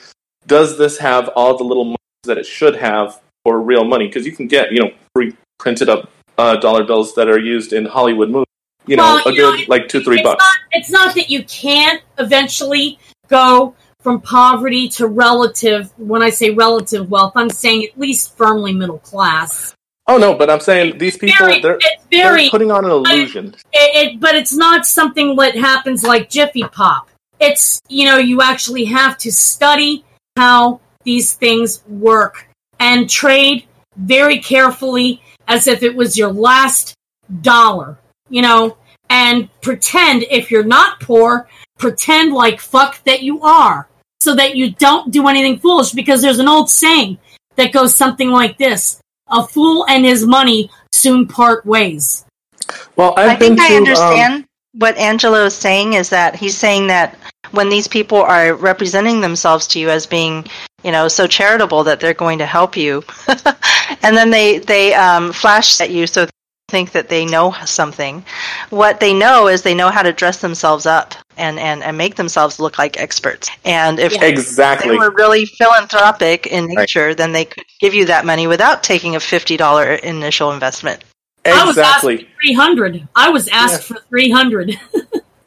does 0.46 0.76
this 0.78 0.98
have 0.98 1.28
all 1.28 1.56
the 1.56 1.64
little 1.64 1.94
that 2.24 2.38
it 2.38 2.46
should 2.46 2.76
have 2.76 3.20
for 3.44 3.60
real 3.60 3.84
money? 3.84 4.06
Because 4.06 4.26
you 4.26 4.32
can 4.32 4.48
get 4.48 4.72
you 4.72 4.80
know 4.80 4.90
pre 5.14 5.34
printed 5.58 5.88
up 5.88 6.10
uh, 6.38 6.56
dollar 6.56 6.84
bills 6.84 7.14
that 7.14 7.28
are 7.28 7.38
used 7.38 7.72
in 7.72 7.84
Hollywood 7.86 8.30
movies. 8.30 8.46
You 8.86 8.96
know, 8.96 9.02
Well, 9.02 9.28
a 9.28 9.32
you 9.32 9.42
know, 9.42 9.56
good 9.56 9.68
like 9.68 9.88
two 9.88 10.02
three 10.02 10.16
it's 10.16 10.24
bucks. 10.24 10.42
Not, 10.44 10.56
it's 10.72 10.90
not 10.90 11.14
that 11.14 11.30
you 11.30 11.44
can't 11.44 12.02
eventually 12.18 12.98
go 13.28 13.74
from 14.00 14.20
poverty 14.20 14.88
to 14.88 15.06
relative. 15.06 15.92
When 15.96 16.22
I 16.22 16.30
say 16.30 16.50
relative 16.50 17.10
wealth, 17.10 17.32
I'm 17.36 17.50
saying 17.50 17.84
at 17.84 17.98
least 17.98 18.36
firmly 18.36 18.72
middle 18.72 18.98
class. 18.98 19.74
Oh 20.08 20.18
no, 20.18 20.34
but 20.34 20.50
I'm 20.50 20.60
saying 20.60 20.98
these 20.98 21.16
people 21.16 21.46
very, 21.46 21.60
they're, 21.60 21.78
it's 21.80 22.04
they're 22.10 22.50
putting 22.50 22.72
on 22.72 22.84
an 22.84 22.90
illusion. 22.90 23.54
it, 23.72 24.14
it, 24.14 24.20
but 24.20 24.34
it's 24.34 24.52
not 24.52 24.84
something 24.84 25.36
that 25.36 25.54
happens 25.54 26.02
like 26.02 26.28
Jiffy 26.28 26.64
Pop. 26.64 27.08
It's 27.38 27.80
you 27.88 28.06
know 28.06 28.18
you 28.18 28.42
actually 28.42 28.84
have 28.86 29.16
to 29.18 29.32
study 29.32 30.04
how 30.36 30.80
these 31.04 31.34
things 31.34 31.82
work 31.86 32.48
and 32.80 33.08
trade 33.08 33.64
very 33.96 34.40
carefully 34.40 35.22
as 35.46 35.66
if 35.66 35.82
it 35.82 35.94
was 35.94 36.16
your 36.16 36.32
last 36.32 36.94
dollar. 37.40 37.98
You 38.32 38.42
know, 38.42 38.76
and 39.10 39.48
pretend 39.60 40.24
if 40.24 40.50
you're 40.50 40.64
not 40.64 40.98
poor, 41.00 41.48
pretend 41.78 42.32
like 42.32 42.60
fuck 42.60 43.04
that 43.04 43.22
you 43.22 43.42
are, 43.42 43.88
so 44.20 44.34
that 44.34 44.56
you 44.56 44.72
don't 44.72 45.12
do 45.12 45.28
anything 45.28 45.58
foolish. 45.58 45.92
Because 45.92 46.22
there's 46.22 46.38
an 46.40 46.48
old 46.48 46.70
saying 46.70 47.18
that 47.56 47.72
goes 47.72 47.94
something 47.94 48.30
like 48.30 48.58
this: 48.58 49.00
"A 49.28 49.46
fool 49.46 49.86
and 49.88 50.04
his 50.04 50.26
money 50.26 50.70
soon 50.92 51.28
part 51.28 51.64
ways." 51.64 52.24
Well, 52.96 53.14
I've 53.16 53.30
I 53.30 53.36
been 53.36 53.56
think 53.56 53.60
I 53.60 53.68
to, 53.68 53.74
um, 53.74 53.78
understand 53.82 54.44
what 54.72 54.96
Angelo 54.96 55.44
is 55.44 55.54
saying 55.54 55.92
is 55.92 56.08
that 56.10 56.34
he's 56.34 56.56
saying 56.56 56.86
that 56.86 57.18
when 57.50 57.68
these 57.68 57.88
people 57.88 58.22
are 58.22 58.54
representing 58.54 59.20
themselves 59.20 59.66
to 59.68 59.78
you 59.78 59.90
as 59.90 60.06
being, 60.06 60.46
you 60.82 60.92
know, 60.92 61.08
so 61.08 61.26
charitable 61.26 61.84
that 61.84 62.00
they're 62.00 62.14
going 62.14 62.38
to 62.38 62.46
help 62.46 62.76
you, 62.76 63.04
and 64.02 64.16
then 64.16 64.30
they 64.30 64.58
they 64.58 64.94
um, 64.94 65.32
flash 65.32 65.80
at 65.80 65.90
you 65.90 66.06
so 66.06 66.24
they 66.24 66.30
think 66.68 66.92
that 66.92 67.08
they 67.08 67.24
know 67.26 67.54
something. 67.66 68.24
What 68.70 68.98
they 68.98 69.12
know 69.12 69.46
is 69.46 69.62
they 69.62 69.74
know 69.74 69.90
how 69.90 70.02
to 70.02 70.12
dress 70.12 70.40
themselves 70.40 70.86
up 70.86 71.14
and 71.36 71.58
and, 71.58 71.82
and 71.82 71.96
make 71.98 72.16
themselves 72.16 72.58
look 72.58 72.78
like 72.78 72.98
experts. 72.98 73.50
And 73.64 73.98
if 73.98 74.12
Yeah. 74.12 74.76
they 74.76 74.96
were 74.96 75.10
really 75.10 75.44
philanthropic 75.46 76.46
in 76.46 76.66
nature, 76.66 77.14
then 77.14 77.32
they 77.32 77.44
could 77.44 77.64
give 77.80 77.94
you 77.94 78.06
that 78.06 78.24
money 78.24 78.46
without 78.46 78.82
taking 78.82 79.14
a 79.16 79.20
fifty 79.20 79.56
dollar 79.56 79.94
initial 79.94 80.52
investment. 80.52 81.04
I 81.44 81.64
was 81.64 81.76
asked 81.76 82.04
Exactly. 82.04 82.16
for 82.18 82.42
300. 82.42 83.08
I 83.16 83.28
was 83.30 83.48
asked 83.48 83.84
for 83.84 83.98
300. 84.08 84.78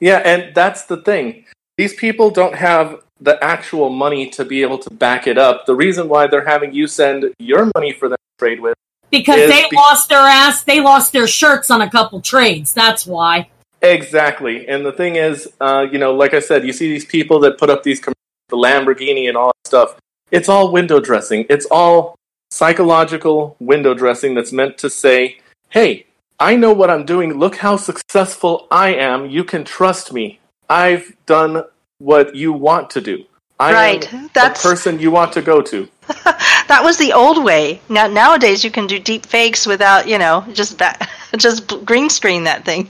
Yeah, 0.01 0.17
and 0.17 0.53
that's 0.53 0.83
the 0.85 0.97
thing. 0.97 1.45
These 1.77 1.95
people 1.95 2.29
don't 2.29 2.53
have 2.53 3.01
the 3.21 3.41
actual 3.41 3.89
money 3.89 4.29
to 4.31 4.43
be 4.43 4.61
able 4.61 4.77
to 4.79 4.89
back 4.93 5.25
it 5.25 5.37
up. 5.37 5.65
The 5.65 5.73
reason 5.73 6.09
why 6.09 6.27
they're 6.27 6.45
having 6.45 6.73
you 6.73 6.85
send 6.85 7.33
your 7.39 7.71
money 7.73 7.93
for 7.93 8.09
them 8.09 8.17
to 8.17 8.37
trade 8.37 8.59
with 8.59 8.75
because 9.19 9.49
they 9.49 9.69
be- 9.69 9.75
lost 9.75 10.09
their 10.09 10.19
ass. 10.19 10.63
They 10.63 10.81
lost 10.81 11.13
their 11.13 11.27
shirts 11.27 11.71
on 11.71 11.81
a 11.81 11.89
couple 11.89 12.21
trades. 12.21 12.73
That's 12.73 13.05
why. 13.05 13.49
Exactly. 13.81 14.67
And 14.67 14.85
the 14.85 14.91
thing 14.91 15.15
is, 15.15 15.47
uh, 15.61 15.85
you 15.91 15.99
know, 15.99 16.13
like 16.13 16.33
I 16.33 16.39
said, 16.39 16.65
you 16.65 16.73
see 16.73 16.89
these 16.89 17.05
people 17.05 17.39
that 17.41 17.57
put 17.57 17.69
up 17.69 17.83
these 17.83 17.99
com- 17.99 18.13
the 18.49 18.57
Lamborghini 18.57 19.27
and 19.27 19.37
all 19.37 19.47
that 19.47 19.67
stuff. 19.67 19.99
It's 20.31 20.49
all 20.49 20.71
window 20.71 20.99
dressing. 20.99 21.45
It's 21.49 21.67
all 21.69 22.15
psychological 22.51 23.55
window 23.59 23.93
dressing 23.93 24.33
that's 24.33 24.51
meant 24.51 24.77
to 24.79 24.89
say, 24.89 25.37
"Hey, 25.69 26.05
I 26.39 26.55
know 26.55 26.73
what 26.73 26.89
I'm 26.89 27.05
doing. 27.05 27.33
Look 27.33 27.57
how 27.57 27.77
successful 27.77 28.67
I 28.69 28.93
am. 28.93 29.29
You 29.29 29.43
can 29.43 29.63
trust 29.63 30.11
me. 30.11 30.39
I've 30.69 31.13
done 31.25 31.63
what 31.99 32.35
you 32.35 32.51
want 32.51 32.89
to 32.91 33.01
do. 33.01 33.25
I 33.59 33.73
Right. 33.73 34.13
am 34.13 34.29
That's- 34.33 34.61
the 34.61 34.69
person 34.69 34.99
you 34.99 35.11
want 35.11 35.31
to 35.33 35.41
go 35.41 35.61
to." 35.61 35.87
that 36.67 36.81
was 36.83 36.97
the 36.97 37.13
old 37.13 37.43
way. 37.43 37.79
Now 37.89 38.07
nowadays 38.07 38.63
you 38.63 38.71
can 38.71 38.85
do 38.87 38.99
deep 38.99 39.25
fakes 39.25 39.65
without, 39.65 40.07
you 40.07 40.17
know, 40.17 40.45
just 40.53 40.77
ba- 40.77 40.97
just 41.37 41.85
green 41.85 42.09
screen 42.09 42.43
that 42.43 42.65
thing. 42.65 42.87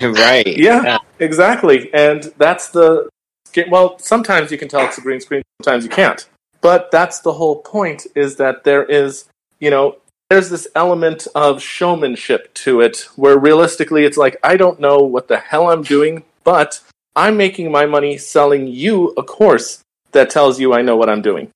right. 0.00 0.46
Yeah, 0.46 0.98
exactly. 1.18 1.92
And 1.92 2.32
that's 2.38 2.68
the 2.70 3.08
well, 3.68 3.98
sometimes 3.98 4.52
you 4.52 4.58
can 4.58 4.68
tell 4.68 4.82
it's 4.86 4.98
a 4.98 5.00
green 5.00 5.20
screen, 5.20 5.42
sometimes 5.62 5.84
you 5.84 5.90
can't. 5.90 6.26
But 6.60 6.90
that's 6.90 7.20
the 7.20 7.32
whole 7.32 7.56
point 7.62 8.06
is 8.14 8.36
that 8.36 8.64
there 8.64 8.84
is, 8.84 9.24
you 9.58 9.70
know, 9.70 9.96
there's 10.30 10.50
this 10.50 10.68
element 10.74 11.26
of 11.34 11.62
showmanship 11.62 12.52
to 12.54 12.80
it 12.80 13.08
where 13.16 13.38
realistically 13.38 14.04
it's 14.04 14.16
like 14.16 14.36
I 14.44 14.56
don't 14.56 14.78
know 14.78 14.98
what 14.98 15.28
the 15.28 15.38
hell 15.38 15.70
I'm 15.70 15.82
doing, 15.82 16.22
but 16.44 16.80
I'm 17.16 17.36
making 17.36 17.72
my 17.72 17.86
money 17.86 18.16
selling 18.18 18.66
you 18.68 19.12
a 19.16 19.22
course 19.22 19.80
that 20.12 20.30
tells 20.30 20.58
you 20.60 20.72
I 20.74 20.82
know 20.82 20.96
what 20.96 21.08
I'm 21.08 21.22
doing. 21.22 21.50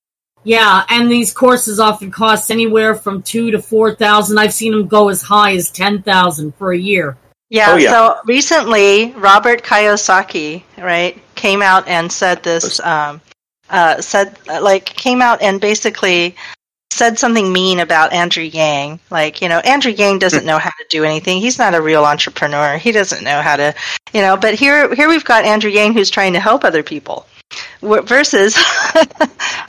Yeah, 0.45 0.83
and 0.89 1.09
these 1.09 1.31
courses 1.33 1.79
often 1.79 2.11
cost 2.11 2.51
anywhere 2.51 2.95
from 2.95 3.21
two 3.21 3.51
to 3.51 3.61
four 3.61 3.95
thousand. 3.95 4.37
I've 4.37 4.53
seen 4.53 4.73
them 4.73 4.87
go 4.87 5.09
as 5.09 5.21
high 5.21 5.53
as 5.55 5.71
ten 5.71 6.01
thousand 6.01 6.53
for 6.55 6.73
a 6.73 6.77
year. 6.77 7.17
Yeah, 7.49 7.73
Oh, 7.73 7.77
yeah. 7.77 7.91
so 7.91 8.17
recently 8.25 9.11
Robert 9.13 9.63
Kiyosaki, 9.63 10.63
right, 10.77 11.17
came 11.35 11.61
out 11.61 11.87
and 11.87 12.11
said 12.11 12.43
this 12.43 12.79
um 12.81 13.21
uh 13.69 14.01
said 14.01 14.37
like 14.47 14.85
came 14.85 15.21
out 15.21 15.41
and 15.41 15.61
basically 15.61 16.35
said 16.91 17.17
something 17.17 17.51
mean 17.51 17.79
about 17.79 18.13
Andrew 18.13 18.43
Yang. 18.43 18.99
Like, 19.09 19.41
you 19.41 19.49
know, 19.49 19.59
Andrew 19.59 19.91
Yang 19.91 20.19
doesn't 20.19 20.45
know 20.49 20.57
how 20.59 20.69
to 20.69 20.85
do 20.89 21.03
anything. 21.03 21.41
He's 21.41 21.57
not 21.57 21.73
a 21.73 21.81
real 21.81 22.05
entrepreneur. 22.05 22.77
He 22.77 22.91
doesn't 22.91 23.23
know 23.23 23.41
how 23.41 23.55
to, 23.55 23.73
you 24.13 24.21
know, 24.21 24.35
but 24.37 24.55
here 24.55 24.93
here 24.93 25.07
we've 25.09 25.25
got 25.25 25.45
Andrew 25.45 25.71
Yang 25.71 25.93
who's 25.93 26.09
trying 26.09 26.33
to 26.33 26.39
help 26.39 26.63
other 26.63 26.83
people. 26.83 27.25
Wh- 27.81 28.03
Versus, 28.05 28.55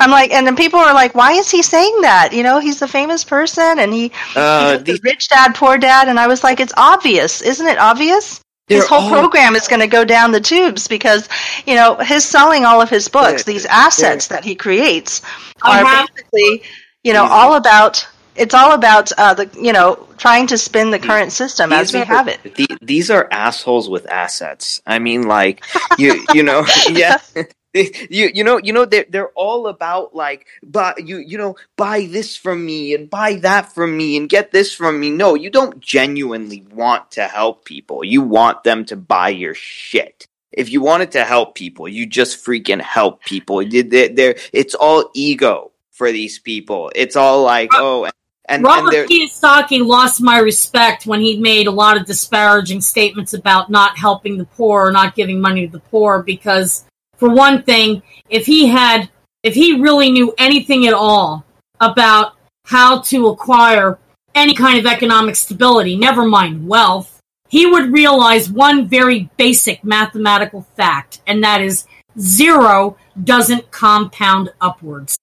I'm 0.00 0.10
like, 0.10 0.30
and 0.32 0.46
then 0.46 0.56
people 0.56 0.78
are 0.78 0.94
like, 0.94 1.14
why 1.14 1.32
is 1.32 1.50
he 1.50 1.62
saying 1.62 2.00
that? 2.02 2.30
You 2.32 2.42
know, 2.42 2.58
he's 2.58 2.80
a 2.82 2.88
famous 2.88 3.24
person 3.24 3.78
and 3.78 3.92
he, 3.92 4.12
Uh, 4.36 4.78
he 4.78 4.84
the 4.84 5.00
rich 5.02 5.28
dad, 5.28 5.54
poor 5.54 5.78
dad, 5.78 6.08
and 6.08 6.18
I 6.18 6.26
was 6.26 6.42
like, 6.44 6.60
it's 6.60 6.72
obvious, 6.76 7.42
isn't 7.42 7.66
it 7.66 7.78
obvious? 7.78 8.40
His 8.68 8.86
whole 8.86 9.00
all- 9.02 9.10
program 9.10 9.54
is 9.56 9.68
going 9.68 9.80
to 9.80 9.86
go 9.86 10.04
down 10.04 10.32
the 10.32 10.40
tubes 10.40 10.88
because, 10.88 11.28
you 11.66 11.74
know, 11.74 11.96
his 11.96 12.24
selling 12.24 12.64
all 12.64 12.80
of 12.80 12.88
his 12.88 13.08
books, 13.08 13.44
Yeah, 13.46 13.52
these 13.52 13.66
assets 13.66 14.28
that 14.28 14.42
he 14.44 14.54
creates, 14.54 15.20
I 15.62 15.82
are 15.82 15.86
have- 15.86 16.08
basically, 16.14 16.62
you 17.02 17.12
know, 17.12 17.24
Easy. 17.24 17.32
all 17.32 17.54
about. 17.56 18.08
It's 18.36 18.52
all 18.52 18.72
about 18.72 19.12
uh, 19.16 19.34
the, 19.34 19.48
you 19.60 19.72
know, 19.72 20.08
trying 20.16 20.48
to 20.48 20.58
spin 20.58 20.90
the 20.90 20.98
current 20.98 21.30
system 21.30 21.72
as 21.72 21.92
we 21.92 22.00
are, 22.00 22.04
have 22.04 22.26
it. 22.26 22.42
the- 22.42 22.66
these 22.82 23.08
are 23.08 23.28
assholes 23.30 23.88
with 23.88 24.10
assets. 24.10 24.82
I 24.84 24.98
mean, 24.98 25.28
like 25.28 25.62
you, 25.98 26.24
you 26.34 26.42
know, 26.42 26.66
yeah. 26.90 27.18
You 28.10 28.30
you 28.32 28.44
know 28.44 28.58
you 28.58 28.72
know 28.72 28.84
they're 28.84 29.06
they're 29.08 29.30
all 29.30 29.66
about 29.66 30.14
like 30.14 30.46
buy 30.62 30.94
you 30.96 31.18
you 31.18 31.36
know 31.36 31.56
buy 31.76 32.06
this 32.06 32.36
from 32.36 32.64
me 32.64 32.94
and 32.94 33.10
buy 33.10 33.34
that 33.36 33.72
from 33.72 33.96
me 33.96 34.16
and 34.16 34.28
get 34.28 34.52
this 34.52 34.72
from 34.72 35.00
me. 35.00 35.10
No, 35.10 35.34
you 35.34 35.50
don't 35.50 35.80
genuinely 35.80 36.64
want 36.72 37.10
to 37.12 37.24
help 37.24 37.64
people. 37.64 38.04
You 38.04 38.22
want 38.22 38.62
them 38.62 38.84
to 38.86 38.96
buy 38.96 39.30
your 39.30 39.54
shit. 39.54 40.26
If 40.52 40.70
you 40.70 40.82
wanted 40.82 41.12
to 41.12 41.24
help 41.24 41.56
people, 41.56 41.88
you 41.88 42.06
just 42.06 42.44
freaking 42.44 42.80
help 42.80 43.24
people. 43.24 43.64
They're, 43.68 44.08
they're, 44.08 44.36
it's 44.52 44.76
all 44.76 45.10
ego 45.12 45.72
for 45.90 46.12
these 46.12 46.38
people. 46.38 46.92
It's 46.94 47.16
all 47.16 47.42
like 47.42 47.70
oh 47.72 48.04
and 48.04 48.14
and 48.46 48.62
Robert 48.62 48.90
they're 48.90 49.06
Kiyosaki 49.06 49.84
lost 49.84 50.20
my 50.20 50.38
respect 50.38 51.06
when 51.06 51.20
he 51.20 51.40
made 51.40 51.66
a 51.66 51.72
lot 51.72 51.96
of 51.96 52.04
disparaging 52.06 52.82
statements 52.82 53.32
about 53.32 53.70
not 53.70 53.98
helping 53.98 54.36
the 54.36 54.44
poor 54.44 54.86
or 54.86 54.92
not 54.92 55.14
giving 55.14 55.40
money 55.40 55.66
to 55.66 55.72
the 55.72 55.80
poor 55.80 56.22
because 56.22 56.84
for 57.16 57.28
one 57.28 57.62
thing, 57.62 58.02
if 58.28 58.46
he 58.46 58.66
had 58.66 59.08
if 59.42 59.54
he 59.54 59.80
really 59.80 60.10
knew 60.10 60.34
anything 60.38 60.86
at 60.86 60.94
all 60.94 61.44
about 61.80 62.32
how 62.64 63.00
to 63.02 63.26
acquire 63.26 63.98
any 64.34 64.54
kind 64.54 64.78
of 64.78 64.86
economic 64.86 65.36
stability, 65.36 65.96
never 65.96 66.24
mind 66.24 66.66
wealth, 66.66 67.20
he 67.48 67.66
would 67.66 67.92
realize 67.92 68.50
one 68.50 68.88
very 68.88 69.28
basic 69.36 69.84
mathematical 69.84 70.66
fact, 70.76 71.20
and 71.26 71.44
that 71.44 71.60
is 71.60 71.86
zero 72.18 72.96
doesn't 73.22 73.70
compound 73.70 74.50
upwards. 74.60 75.16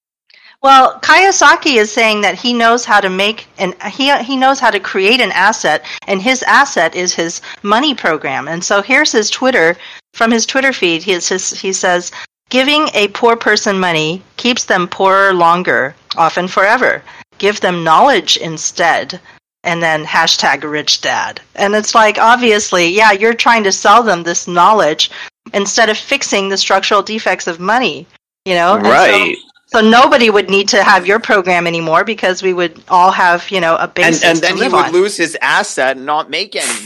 Well, 0.62 1.00
Kiyosaki 1.00 1.78
is 1.78 1.92
saying 1.92 2.22
that 2.22 2.36
he 2.36 2.54
knows 2.54 2.86
how 2.86 3.02
to 3.02 3.10
make 3.10 3.48
and 3.58 3.74
he 3.84 4.16
he 4.20 4.38
knows 4.38 4.60
how 4.60 4.70
to 4.70 4.80
create 4.80 5.20
an 5.20 5.32
asset, 5.32 5.84
and 6.08 6.22
his 6.22 6.44
asset 6.44 6.96
is 6.96 7.16
his 7.16 7.42
money 7.64 7.96
program. 7.96 8.48
And 8.48 8.64
so 8.64 8.84
here's 8.84 9.12
his 9.12 9.32
Twitter 9.32 9.76
from 10.14 10.32
his 10.32 10.46
Twitter 10.46 10.74
feed. 10.74 11.04
He 11.04 11.20
says 11.20 11.52
he 11.52 11.74
says 11.74 12.12
giving 12.50 12.90
a 12.94 13.08
poor 13.10 13.36
person 13.36 13.80
money 13.80 14.22
keeps 14.38 14.66
them 14.66 14.88
poorer 14.88 15.34
longer, 15.34 15.96
often 16.18 16.48
forever. 16.48 17.02
Give 17.38 17.60
them 17.62 17.84
knowledge 17.84 18.38
instead. 18.38 19.20
And 19.64 19.82
then 19.82 20.04
hashtag 20.06 20.64
rich 20.70 21.02
dad. 21.02 21.40
And 21.56 21.76
it's 21.76 21.94
like, 21.94 22.18
obviously, 22.18 22.88
yeah, 22.90 23.12
you're 23.12 23.36
trying 23.36 23.64
to 23.66 23.72
sell 23.72 24.02
them 24.02 24.24
this 24.24 24.48
knowledge 24.48 25.12
instead 25.54 25.88
of 25.88 25.98
fixing 26.00 26.50
the 26.50 26.58
structural 26.58 27.04
defects 27.04 27.46
of 27.46 27.60
money, 27.60 28.08
you 28.46 28.56
know? 28.56 28.76
And 28.78 28.86
so- 28.86 28.92
right. 28.92 29.36
so 29.68 29.82
nobody 29.82 30.32
would 30.32 30.50
need 30.50 30.68
to 30.70 30.84
have 30.84 31.06
your 31.06 31.20
program 31.20 31.68
anymore 31.68 32.04
because 32.04 32.42
we 32.42 32.54
would 32.54 32.84
all 32.90 33.12
have, 33.12 33.52
you 33.52 33.62
know, 33.62 33.76
a 33.76 33.82
and 33.84 33.94
basis 33.94 34.24
and 34.24 34.36
to 34.38 34.42
then 34.42 34.56
he 34.56 34.62
live 34.64 34.72
would 34.74 34.86
on. 34.86 34.92
lose 34.94 35.16
his 35.16 35.38
asset 35.44 35.96
and 35.98 36.08
not 36.08 36.32
make 36.32 36.56
any. 36.56 36.86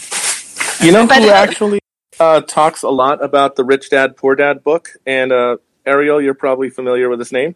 You 0.86 0.92
know 0.92 1.08
But- 1.08 1.24
who 1.24 1.30
actually 1.30 1.80
uh, 2.20 2.42
talks 2.42 2.84
a 2.84 2.90
lot 2.90 3.24
about 3.24 3.56
the 3.56 3.64
Rich 3.64 3.90
Dad 3.90 4.18
Poor 4.18 4.36
Dad 4.36 4.64
book? 4.64 4.90
And 5.06 5.32
uh, 5.32 5.58
Ariel, 5.86 6.22
you're 6.22 6.34
probably 6.34 6.70
familiar 6.70 7.10
with 7.10 7.20
his 7.20 7.32
name. 7.32 7.56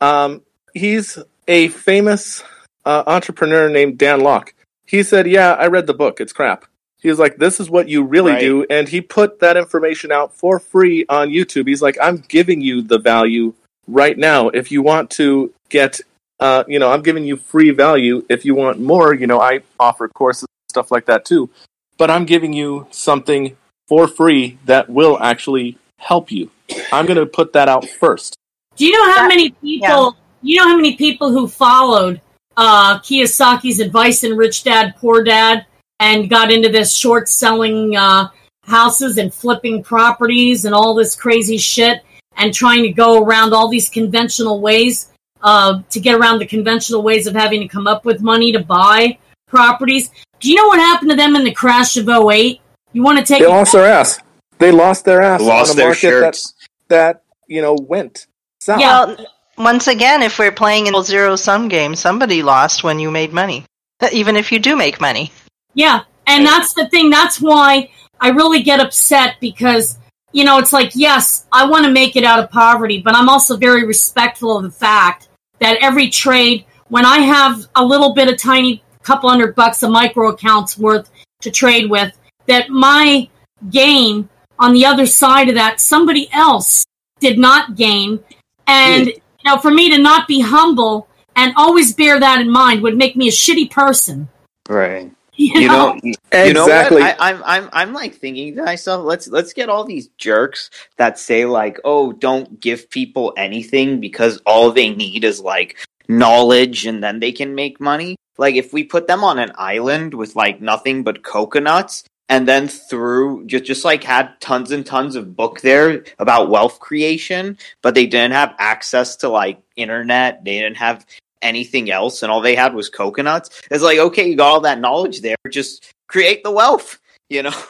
Um, 0.00 0.42
he's 0.72 1.18
a 1.48 1.68
famous 1.68 2.42
uh, 2.84 3.04
entrepreneur 3.06 3.68
named 3.68 3.98
Dan 3.98 4.20
Lok. 4.20 4.54
He 4.86 5.02
said, 5.02 5.26
"Yeah, 5.26 5.52
I 5.52 5.66
read 5.66 5.86
the 5.86 5.94
book. 5.94 6.20
It's 6.20 6.32
crap." 6.32 6.66
He 7.00 7.08
was 7.08 7.18
like, 7.18 7.36
"This 7.36 7.60
is 7.60 7.70
what 7.70 7.88
you 7.88 8.02
really 8.02 8.32
Right. 8.32 8.40
do," 8.40 8.66
and 8.68 8.88
he 8.88 9.00
put 9.00 9.40
that 9.40 9.56
information 9.56 10.12
out 10.12 10.34
for 10.34 10.58
free 10.58 11.04
on 11.08 11.30
YouTube. 11.30 11.66
He's 11.68 11.82
like, 11.82 11.96
"I'm 12.00 12.18
giving 12.28 12.60
you 12.60 12.82
the 12.82 12.98
value 12.98 13.54
right 13.86 14.16
now. 14.16 14.48
If 14.48 14.70
you 14.72 14.82
want 14.82 15.10
to 15.12 15.52
get, 15.68 16.00
uh, 16.40 16.64
you 16.68 16.78
know, 16.78 16.90
I'm 16.90 17.02
giving 17.02 17.24
you 17.24 17.36
free 17.36 17.70
value. 17.70 18.24
If 18.28 18.44
you 18.44 18.54
want 18.54 18.80
more, 18.80 19.14
you 19.14 19.26
know, 19.26 19.40
I 19.40 19.60
offer 19.80 20.08
courses 20.08 20.42
and 20.48 20.70
stuff 20.70 20.90
like 20.90 21.06
that 21.06 21.24
too." 21.24 21.50
but 21.96 22.10
I'm 22.10 22.24
giving 22.24 22.52
you 22.52 22.88
something 22.90 23.56
for 23.88 24.08
free 24.08 24.58
that 24.64 24.88
will 24.88 25.18
actually 25.20 25.78
help 25.98 26.30
you. 26.30 26.50
I'm 26.92 27.06
going 27.06 27.18
to 27.18 27.26
put 27.26 27.52
that 27.52 27.68
out 27.68 27.88
first. 27.88 28.36
Do 28.76 28.86
you 28.86 28.92
know 28.92 29.12
how 29.12 29.22
That- 29.22 29.28
many 29.28 29.50
people? 29.50 30.16
You 30.42 30.56
know 30.58 30.68
how 30.68 30.76
many 30.76 30.96
people 30.96 31.30
who 31.30 31.48
followed 31.48 32.20
uh, 32.56 32.98
Kiyosaki's 32.98 33.80
advice 33.80 34.24
in 34.24 34.36
Rich 34.36 34.64
Dad 34.64 34.94
Poor 34.98 35.24
Dad 35.24 35.64
and 36.00 36.28
got 36.28 36.52
into 36.52 36.68
this 36.68 36.94
short 36.94 37.28
selling 37.28 37.96
uh, 37.96 38.28
houses 38.64 39.16
and 39.18 39.32
flipping 39.32 39.82
properties 39.82 40.64
and 40.64 40.74
all 40.74 40.94
this 40.94 41.16
crazy 41.16 41.56
shit 41.56 42.02
and 42.36 42.52
trying 42.52 42.82
to 42.82 42.90
go 42.90 43.22
around 43.22 43.54
all 43.54 43.68
these 43.68 43.88
conventional 43.88 44.60
ways 44.60 45.10
uh, 45.42 45.80
to 45.90 46.00
get 46.00 46.14
around 46.14 46.38
the 46.40 46.46
conventional 46.46 47.02
ways 47.02 47.26
of 47.26 47.34
having 47.34 47.60
to 47.60 47.68
come 47.68 47.86
up 47.86 48.04
with 48.04 48.20
money 48.20 48.52
to 48.52 48.60
buy 48.60 49.16
properties. 49.46 50.10
Do 50.40 50.50
you 50.50 50.56
know 50.56 50.66
what 50.66 50.78
happened 50.78 51.10
to 51.10 51.16
them 51.16 51.36
in 51.36 51.44
the 51.44 51.52
crash 51.52 51.96
of 51.96 52.08
08? 52.08 52.60
You 52.94 53.02
want 53.02 53.18
to 53.18 53.24
take 53.24 53.40
They 53.42 53.48
lost 53.48 53.72
their 53.72 53.84
ass. 53.84 54.20
They 54.58 54.70
lost 54.70 55.04
their 55.04 55.20
ass 55.20 55.42
Lost 55.42 55.72
on 55.72 55.76
a 55.76 55.76
their 55.76 55.88
market 55.88 56.00
shirts. 56.00 56.54
that, 56.88 56.88
that 56.88 57.22
you 57.48 57.60
know 57.60 57.74
went 57.74 58.26
south. 58.60 58.80
Yeah. 58.80 59.04
Well, 59.04 59.26
once 59.58 59.88
again, 59.88 60.22
if 60.22 60.38
we're 60.38 60.52
playing 60.52 60.86
in 60.86 60.94
a 60.94 61.02
zero 61.02 61.36
sum 61.36 61.68
game, 61.68 61.94
somebody 61.94 62.42
lost 62.42 62.82
when 62.82 62.98
you 62.98 63.10
made 63.10 63.32
money, 63.32 63.66
even 64.12 64.36
if 64.36 64.50
you 64.50 64.58
do 64.58 64.74
make 64.76 65.00
money. 65.00 65.32
Yeah, 65.74 66.04
and 66.26 66.46
that's 66.46 66.72
the 66.74 66.88
thing. 66.88 67.10
That's 67.10 67.40
why 67.40 67.90
I 68.20 68.30
really 68.30 68.62
get 68.62 68.80
upset 68.80 69.36
because 69.40 69.98
you 70.32 70.44
know 70.44 70.58
it's 70.58 70.72
like 70.72 70.92
yes, 70.94 71.46
I 71.52 71.68
want 71.68 71.84
to 71.84 71.90
make 71.90 72.14
it 72.14 72.24
out 72.24 72.38
of 72.38 72.48
poverty, 72.50 73.00
but 73.00 73.16
I'm 73.16 73.28
also 73.28 73.56
very 73.56 73.84
respectful 73.84 74.56
of 74.56 74.62
the 74.62 74.70
fact 74.70 75.28
that 75.58 75.78
every 75.80 76.10
trade, 76.10 76.64
when 76.88 77.04
I 77.04 77.18
have 77.18 77.66
a 77.74 77.84
little 77.84 78.14
bit 78.14 78.28
of 78.28 78.38
tiny 78.38 78.84
couple 79.02 79.28
hundred 79.28 79.54
bucks 79.54 79.82
of 79.82 79.90
micro 79.90 80.28
accounts 80.28 80.78
worth 80.78 81.10
to 81.42 81.50
trade 81.50 81.90
with, 81.90 82.16
that 82.46 82.70
my 82.70 83.28
gain 83.70 84.28
on 84.58 84.72
the 84.72 84.86
other 84.86 85.06
side 85.06 85.48
of 85.48 85.54
that 85.54 85.80
somebody 85.80 86.28
else 86.32 86.84
did 87.20 87.38
not 87.38 87.76
gain, 87.76 88.20
and 88.66 89.06
you 89.06 89.14
know 89.44 89.58
for 89.58 89.70
me 89.70 89.90
to 89.90 89.98
not 89.98 90.28
be 90.28 90.40
humble 90.40 91.08
and 91.36 91.52
always 91.56 91.94
bear 91.94 92.20
that 92.20 92.40
in 92.40 92.50
mind 92.50 92.82
would 92.82 92.96
make 92.96 93.16
me 93.16 93.28
a 93.28 93.32
shitty 93.32 93.70
person. 93.70 94.28
Right. 94.68 95.10
You, 95.36 95.62
You 95.62 95.66
know? 95.66 95.94
know, 95.94 96.00
you 96.04 96.52
know 96.52 96.62
what? 96.62 96.92
Exactly. 96.92 97.02
I, 97.02 97.16
I'm 97.18 97.42
I'm 97.44 97.68
I'm 97.72 97.92
like 97.92 98.14
thinking 98.14 98.54
to 98.54 98.62
myself, 98.62 99.04
let's 99.04 99.26
let's 99.26 99.52
get 99.52 99.68
all 99.68 99.82
these 99.82 100.06
jerks 100.16 100.70
that 100.96 101.18
say 101.18 101.44
like, 101.44 101.80
oh, 101.82 102.12
don't 102.12 102.60
give 102.60 102.88
people 102.88 103.32
anything 103.36 103.98
because 103.98 104.40
all 104.46 104.70
they 104.70 104.90
need 104.90 105.24
is 105.24 105.40
like 105.40 105.84
knowledge 106.06 106.86
and 106.86 107.02
then 107.02 107.18
they 107.18 107.32
can 107.32 107.56
make 107.56 107.80
money. 107.80 108.14
Like 108.38 108.54
if 108.54 108.72
we 108.72 108.84
put 108.84 109.08
them 109.08 109.24
on 109.24 109.40
an 109.40 109.50
island 109.56 110.14
with 110.14 110.36
like 110.36 110.60
nothing 110.60 111.02
but 111.02 111.24
coconuts 111.24 112.04
and 112.28 112.48
then 112.48 112.68
through 112.68 113.46
just 113.46 113.64
just 113.64 113.84
like 113.84 114.02
had 114.04 114.40
tons 114.40 114.70
and 114.70 114.84
tons 114.86 115.14
of 115.16 115.36
book 115.36 115.60
there 115.60 116.04
about 116.18 116.48
wealth 116.50 116.80
creation, 116.80 117.58
but 117.82 117.94
they 117.94 118.06
didn't 118.06 118.32
have 118.32 118.54
access 118.58 119.16
to 119.16 119.28
like 119.28 119.60
internet, 119.76 120.44
they 120.44 120.58
didn't 120.58 120.76
have 120.78 121.04
anything 121.42 121.90
else 121.90 122.22
and 122.22 122.32
all 122.32 122.40
they 122.40 122.54
had 122.54 122.74
was 122.74 122.88
coconuts. 122.88 123.62
It's 123.70 123.82
like, 123.84 123.98
okay, 123.98 124.28
you 124.28 124.36
got 124.36 124.48
all 124.48 124.60
that 124.62 124.80
knowledge 124.80 125.20
there, 125.20 125.36
just 125.50 125.92
create 126.08 126.42
the 126.42 126.50
wealth, 126.50 126.98
you 127.28 127.42
know? 127.42 127.52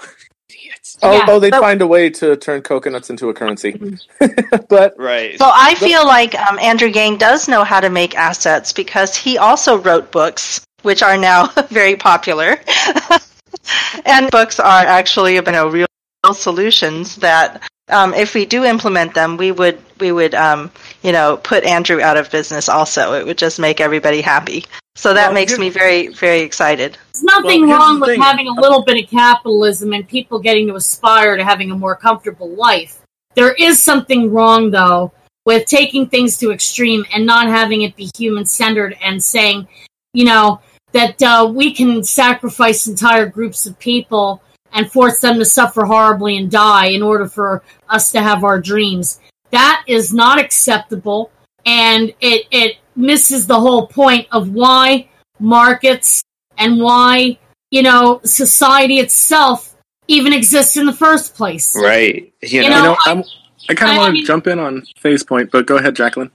Oh, 1.03 1.13
Yeah, 1.13 1.25
oh, 1.29 1.41
they'd 1.41 1.51
but- 1.51 1.61
find 1.61 1.83
a 1.83 1.87
way 1.89 2.09
to 2.11 2.37
turn 2.37 2.63
coconuts 2.63 3.11
into 3.11 3.29
a 3.29 3.35
currency. 3.35 3.99
but 4.69 4.95
Right. 4.97 5.37
So 5.39 5.51
I 5.53 5.75
feel 5.75 6.07
like 6.07 6.37
um, 6.37 6.57
Andrew 6.61 6.87
Yang 6.89 7.19
does 7.19 7.49
know 7.49 7.65
how 7.65 7.81
to 7.81 7.91
make 7.91 8.15
assets 8.17 8.73
because 8.73 9.17
he 9.17 9.37
also 9.37 9.77
wrote 9.79 10.13
books, 10.13 10.65
which 10.83 11.03
are 11.03 11.17
now 11.17 11.49
very 11.69 11.97
popular. 11.97 12.61
And 14.05 14.31
books 14.31 14.61
are 14.61 14.85
actually 14.87 15.35
you 15.35 15.43
know 15.43 15.69
real 15.69 15.87
solutions 16.33 17.17
that 17.17 17.63
um, 17.89 18.15
if 18.15 18.35
we 18.35 18.47
do 18.47 18.65
implement 18.65 19.15
them, 19.15 19.37
we 19.37 19.53
would 19.53 19.79
we 20.01 20.13
would 20.13 20.35
um, 20.35 20.71
you 21.03 21.13
know 21.13 21.37
put 21.39 21.65
Andrew 21.65 22.01
out 22.01 22.17
of 22.17 22.31
business. 22.31 22.69
Also, 22.69 23.13
it 23.15 23.27
would 23.27 23.39
just 23.39 23.59
make 23.59 23.81
everybody 23.81 24.21
happy. 24.21 24.65
So 24.97 25.13
that 25.13 25.27
Well, 25.27 25.35
makes 25.35 25.59
me 25.59 25.71
very 25.71 26.09
very 26.09 26.41
excited. 26.41 26.97
There's 27.13 27.25
nothing 27.25 27.69
Well, 27.69 27.79
wrong 27.79 27.95
the 27.97 28.01
with 28.01 28.11
thing. 28.11 28.23
having 28.23 28.49
a 28.49 28.53
little 28.53 28.85
bit 28.85 29.03
of 29.05 29.11
capitalism 29.11 29.93
and 29.93 30.09
people 30.09 30.39
getting 30.39 30.69
to 30.69 30.77
aspire 30.77 31.37
to 31.37 31.45
having 31.45 31.71
a 31.71 31.77
more 31.77 31.97
comfortable 31.97 32.49
life. 32.49 33.01
There 33.35 33.53
is 33.53 33.83
something 33.83 34.33
wrong, 34.33 34.71
though, 34.71 35.13
with 35.45 35.67
taking 35.67 36.09
things 36.09 36.37
to 36.39 36.53
extreme 36.53 37.05
and 37.13 37.27
not 37.27 37.49
having 37.49 37.83
it 37.83 37.97
be 37.97 38.11
human 38.17 38.47
centered 38.47 38.97
and 39.03 39.23
saying, 39.23 39.67
you 40.13 40.25
know, 40.25 40.61
that 40.95 41.21
uh, 41.23 41.51
we 41.53 41.75
can 41.75 42.03
sacrifice 42.05 42.87
entire 42.87 43.27
groups 43.27 43.67
of 43.67 43.79
people 43.79 44.41
and 44.73 44.91
force 44.91 45.21
them 45.21 45.39
to 45.39 45.45
suffer 45.45 45.85
horribly 45.85 46.39
and 46.39 46.51
die 46.51 46.87
in 46.87 47.03
order 47.03 47.29
for 47.29 47.63
us 47.89 48.13
to 48.13 48.23
have 48.23 48.45
our 48.45 48.61
dreams. 48.61 49.21
That 49.51 49.85
is 49.87 50.15
not 50.15 50.41
acceptable, 50.41 51.31
and 51.67 52.15
it, 52.21 52.47
it 52.51 52.77
misses 52.97 53.47
the 53.47 53.59
whole 53.59 53.89
point 53.89 54.29
of 54.33 54.51
why 54.51 55.09
markets 55.41 56.23
and 56.57 56.81
why 56.81 57.39
you 57.71 57.83
know 57.83 58.21
society 58.25 58.99
itself 58.99 59.75
even 60.07 60.33
exists 60.33 60.77
in 60.77 60.87
the 60.87 60.93
first 60.93 61.35
place. 61.35 61.75
Right. 61.77 62.33
You, 62.43 62.63
You 62.63 62.71
know, 62.71 62.77
know, 62.77 62.85
know, 62.85 62.97
I'm, 63.07 63.25
I 63.69 63.75
kind 63.75 63.93
of 63.93 63.99
want 63.99 64.17
to 64.17 64.25
jump 64.25 64.47
in 64.47 64.59
on 64.59 64.85
Faye's 64.99 65.25
point, 65.25 65.51
but 65.51 65.67
go 65.67 65.77
ahead, 65.77 65.97
Jacqueline. 65.97 66.31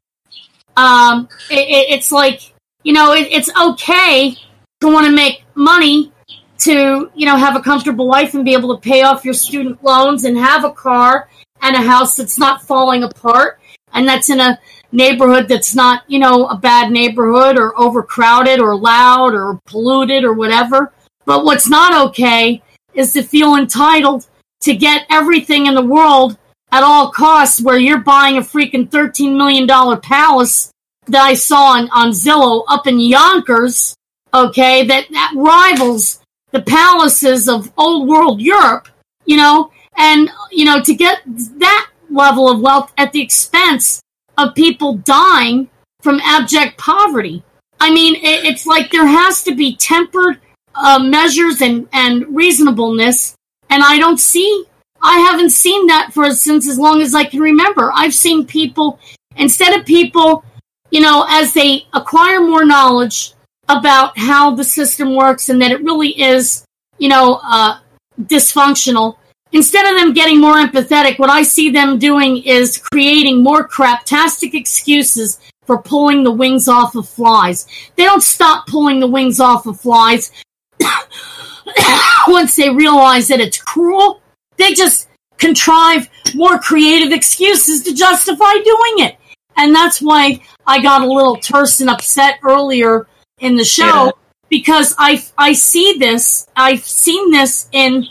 Um, 0.75 1.29
it, 1.49 1.59
it, 1.59 1.93
it's 1.95 2.11
like 2.11 2.53
you 2.83 2.91
know 2.91 3.13
it, 3.13 3.27
it's 3.31 3.49
okay 3.55 4.35
to 4.81 4.87
want 4.87 5.05
to 5.05 5.11
make 5.11 5.43
money 5.55 6.11
to 6.59 7.09
you 7.15 7.25
know 7.25 7.37
have 7.37 7.55
a 7.55 7.61
comfortable 7.61 8.07
life 8.07 8.33
and 8.33 8.45
be 8.45 8.53
able 8.53 8.75
to 8.75 8.81
pay 8.81 9.01
off 9.01 9.25
your 9.25 9.33
student 9.33 9.81
loans 9.83 10.25
and 10.25 10.37
have 10.37 10.63
a 10.63 10.71
car 10.71 11.29
and 11.61 11.75
a 11.75 11.81
house 11.81 12.15
that's 12.15 12.37
not 12.37 12.61
falling 12.61 13.03
apart 13.03 13.59
and 13.93 14.07
that's 14.07 14.29
in 14.29 14.39
a 14.39 14.59
neighborhood 14.91 15.47
that's 15.47 15.75
not 15.75 16.03
you 16.07 16.19
know 16.19 16.45
a 16.47 16.57
bad 16.57 16.91
neighborhood 16.91 17.57
or 17.57 17.79
overcrowded 17.79 18.59
or 18.59 18.75
loud 18.75 19.33
or 19.33 19.59
polluted 19.65 20.23
or 20.23 20.33
whatever. 20.33 20.93
But 21.25 21.45
what's 21.45 21.69
not 21.69 22.07
okay 22.09 22.61
is 22.93 23.13
to 23.13 23.21
feel 23.21 23.55
entitled 23.55 24.27
to 24.61 24.75
get 24.75 25.05
everything 25.09 25.67
in 25.67 25.75
the 25.75 25.85
world 25.85 26.37
at 26.71 26.83
all 26.83 27.11
costs 27.11 27.61
where 27.61 27.77
you're 27.77 27.99
buying 27.99 28.37
a 28.37 28.41
freaking 28.41 28.89
$13 28.89 29.37
million 29.37 29.67
palace 30.01 30.71
that 31.07 31.21
I 31.21 31.33
saw 31.33 31.77
on, 31.77 31.89
on 31.91 32.11
Zillow 32.11 32.63
up 32.67 32.87
in 32.87 32.99
Yonkers, 32.99 33.95
okay, 34.33 34.85
that, 34.85 35.07
that 35.11 35.33
rivals 35.35 36.21
the 36.51 36.61
palaces 36.61 37.47
of 37.47 37.71
old 37.77 38.07
world 38.07 38.41
Europe, 38.41 38.87
you 39.25 39.37
know, 39.37 39.71
and, 39.97 40.29
you 40.51 40.65
know, 40.65 40.81
to 40.81 40.93
get 40.93 41.21
that 41.25 41.89
level 42.09 42.49
of 42.49 42.61
wealth 42.61 42.91
at 42.97 43.11
the 43.11 43.21
expense 43.21 44.01
of 44.37 44.55
people 44.55 44.95
dying 44.97 45.69
from 46.01 46.19
abject 46.21 46.77
poverty. 46.77 47.43
I 47.79 47.91
mean, 47.91 48.15
it, 48.15 48.45
it's 48.45 48.65
like 48.65 48.91
there 48.91 49.05
has 49.05 49.43
to 49.43 49.55
be 49.55 49.75
tempered 49.75 50.39
uh, 50.75 50.99
measures 50.99 51.61
and, 51.61 51.87
and 51.93 52.35
reasonableness, 52.35 53.35
and 53.69 53.83
I 53.83 53.97
don't 53.97 54.19
see 54.19 54.65
I 55.01 55.19
haven't 55.19 55.51
seen 55.51 55.87
that 55.87 56.13
for 56.13 56.31
since 56.31 56.67
as 56.67 56.77
long 56.77 57.01
as 57.01 57.15
I 57.15 57.23
can 57.23 57.39
remember. 57.39 57.91
I've 57.93 58.13
seen 58.13 58.45
people 58.45 58.99
instead 59.37 59.77
of 59.79 59.85
people, 59.85 60.43
you 60.91 61.01
know, 61.01 61.25
as 61.29 61.53
they 61.53 61.85
acquire 61.93 62.41
more 62.41 62.65
knowledge 62.65 63.33
about 63.69 64.17
how 64.17 64.53
the 64.55 64.63
system 64.63 65.15
works 65.15 65.49
and 65.49 65.61
that 65.61 65.71
it 65.71 65.83
really 65.83 66.19
is, 66.19 66.65
you 66.97 67.07
know, 67.07 67.39
uh, 67.43 67.79
dysfunctional. 68.23 69.15
Instead 69.51 69.85
of 69.91 69.99
them 69.99 70.13
getting 70.13 70.39
more 70.39 70.55
empathetic, 70.55 71.17
what 71.17 71.29
I 71.29 71.43
see 71.43 71.69
them 71.69 71.97
doing 71.97 72.37
is 72.43 72.77
creating 72.77 73.41
more 73.41 73.67
craptastic 73.67 74.53
excuses 74.53 75.39
for 75.65 75.81
pulling 75.81 76.23
the 76.23 76.31
wings 76.31 76.67
off 76.67 76.95
of 76.95 77.07
flies. 77.07 77.67
They 77.95 78.03
don't 78.03 78.21
stop 78.21 78.67
pulling 78.67 78.99
the 78.99 79.07
wings 79.07 79.39
off 79.39 79.65
of 79.65 79.79
flies 79.79 80.31
once 82.27 82.55
they 82.55 82.69
realize 82.69 83.27
that 83.27 83.39
it's 83.39 83.61
cruel 83.61 84.21
they 84.59 84.73
just 84.73 85.07
contrive 85.37 86.07
more 86.35 86.59
creative 86.59 87.11
excuses 87.11 87.81
to 87.83 87.95
justify 87.95 88.53
doing 88.53 89.05
it. 89.07 89.15
And 89.55 89.73
that's 89.73 90.01
why 90.01 90.41
I 90.67 90.81
got 90.81 91.01
a 91.01 91.11
little 91.11 91.37
terse 91.37 91.79
and 91.81 91.89
upset 91.89 92.39
earlier 92.43 93.07
in 93.39 93.55
the 93.55 93.63
show 93.63 94.05
Yeah. 94.05 94.11
because 94.49 94.95
I 94.97 95.23
I 95.37 95.53
see 95.53 95.97
this 95.97 96.47
I've 96.55 96.83
seen 96.83 97.31
this 97.31 97.67
in 97.71 98.05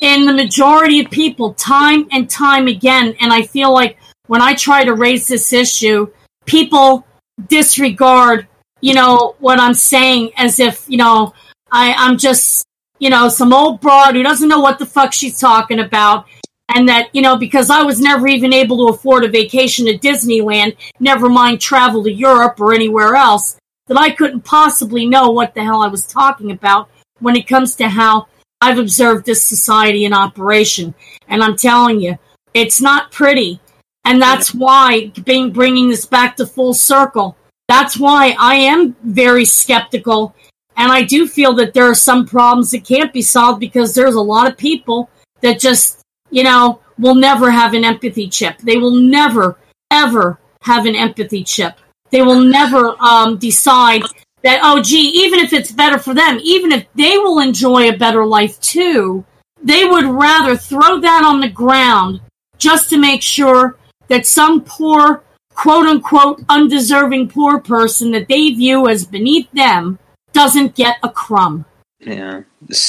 in 0.00 0.26
the 0.26 0.32
majority 0.32 1.00
of 1.00 1.10
people 1.10 1.54
time 1.54 2.06
and 2.10 2.28
time 2.28 2.66
again 2.66 3.14
and 3.20 3.32
I 3.32 3.42
feel 3.42 3.72
like 3.72 3.98
when 4.26 4.42
I 4.42 4.54
try 4.54 4.84
to 4.84 4.94
raise 4.94 5.26
this 5.28 5.52
issue 5.52 6.08
people 6.44 7.06
disregard 7.48 8.46
you 8.80 8.94
know 8.94 9.36
what 9.38 9.58
I'm 9.60 9.74
saying 9.74 10.32
as 10.36 10.60
if 10.60 10.84
you 10.88 10.98
know 10.98 11.32
I 11.70 11.94
I'm 11.94 12.18
just 12.18 12.66
you 12.98 13.10
know, 13.10 13.28
some 13.28 13.52
old 13.52 13.80
broad 13.80 14.14
who 14.14 14.22
doesn't 14.22 14.48
know 14.48 14.60
what 14.60 14.78
the 14.78 14.86
fuck 14.86 15.12
she's 15.12 15.38
talking 15.38 15.80
about. 15.80 16.26
And 16.74 16.88
that, 16.88 17.14
you 17.14 17.20
know, 17.20 17.36
because 17.36 17.68
I 17.68 17.82
was 17.82 18.00
never 18.00 18.26
even 18.26 18.54
able 18.54 18.78
to 18.78 18.94
afford 18.94 19.24
a 19.24 19.28
vacation 19.28 19.84
to 19.86 19.98
Disneyland, 19.98 20.76
never 20.98 21.28
mind 21.28 21.60
travel 21.60 22.02
to 22.04 22.10
Europe 22.10 22.58
or 22.58 22.72
anywhere 22.72 23.14
else, 23.14 23.58
that 23.86 23.98
I 23.98 24.10
couldn't 24.10 24.42
possibly 24.42 25.06
know 25.06 25.30
what 25.30 25.54
the 25.54 25.62
hell 25.62 25.82
I 25.82 25.88
was 25.88 26.06
talking 26.06 26.50
about 26.50 26.88
when 27.20 27.36
it 27.36 27.46
comes 27.46 27.76
to 27.76 27.88
how 27.88 28.26
I've 28.60 28.78
observed 28.78 29.26
this 29.26 29.42
society 29.42 30.04
in 30.04 30.12
operation. 30.12 30.94
And 31.28 31.42
I'm 31.42 31.56
telling 31.56 32.00
you, 32.00 32.18
it's 32.54 32.80
not 32.80 33.12
pretty. 33.12 33.60
And 34.04 34.20
that's 34.20 34.54
why, 34.54 35.12
being 35.24 35.52
bringing 35.52 35.88
this 35.88 36.06
back 36.06 36.36
to 36.36 36.46
full 36.46 36.74
circle, 36.74 37.36
that's 37.68 37.98
why 37.98 38.36
I 38.38 38.56
am 38.56 38.94
very 39.02 39.44
skeptical 39.44 40.34
and 40.76 40.90
I 40.90 41.02
do 41.02 41.26
feel 41.26 41.54
that 41.54 41.72
there 41.72 41.88
are 41.88 41.94
some 41.94 42.26
problems 42.26 42.70
that 42.72 42.84
can't 42.84 43.12
be 43.12 43.22
solved 43.22 43.60
because 43.60 43.94
there's 43.94 44.16
a 44.16 44.20
lot 44.20 44.50
of 44.50 44.58
people 44.58 45.08
that 45.40 45.60
just, 45.60 46.00
you 46.30 46.42
know, 46.42 46.80
will 46.98 47.14
never 47.14 47.50
have 47.50 47.74
an 47.74 47.84
empathy 47.84 48.28
chip. 48.28 48.58
They 48.58 48.76
will 48.76 48.96
never, 48.96 49.56
ever 49.90 50.38
have 50.62 50.86
an 50.86 50.96
empathy 50.96 51.44
chip. 51.44 51.78
They 52.14 52.22
will 52.22 52.44
never 52.44 52.94
um, 53.02 53.38
decide 53.38 54.02
that, 54.44 54.60
oh, 54.62 54.80
gee, 54.80 55.24
even 55.24 55.40
if 55.40 55.52
it's 55.52 55.72
better 55.72 55.98
for 55.98 56.14
them, 56.14 56.38
even 56.44 56.70
if 56.70 56.86
they 56.94 57.18
will 57.18 57.40
enjoy 57.40 57.88
a 57.88 57.96
better 57.96 58.24
life 58.24 58.60
too, 58.60 59.24
they 59.60 59.84
would 59.84 60.04
rather 60.04 60.56
throw 60.56 61.00
that 61.00 61.24
on 61.24 61.40
the 61.40 61.48
ground 61.48 62.20
just 62.56 62.88
to 62.90 62.98
make 62.98 63.20
sure 63.20 63.78
that 64.06 64.26
some 64.26 64.60
poor, 64.60 65.24
quote 65.56 65.86
unquote, 65.88 66.40
undeserving 66.48 67.30
poor 67.30 67.58
person 67.58 68.12
that 68.12 68.28
they 68.28 68.50
view 68.50 68.86
as 68.86 69.04
beneath 69.04 69.50
them 69.50 69.98
doesn't 70.32 70.76
get 70.76 70.98
a 71.02 71.08
crumb. 71.08 71.64
yeah. 71.98 72.42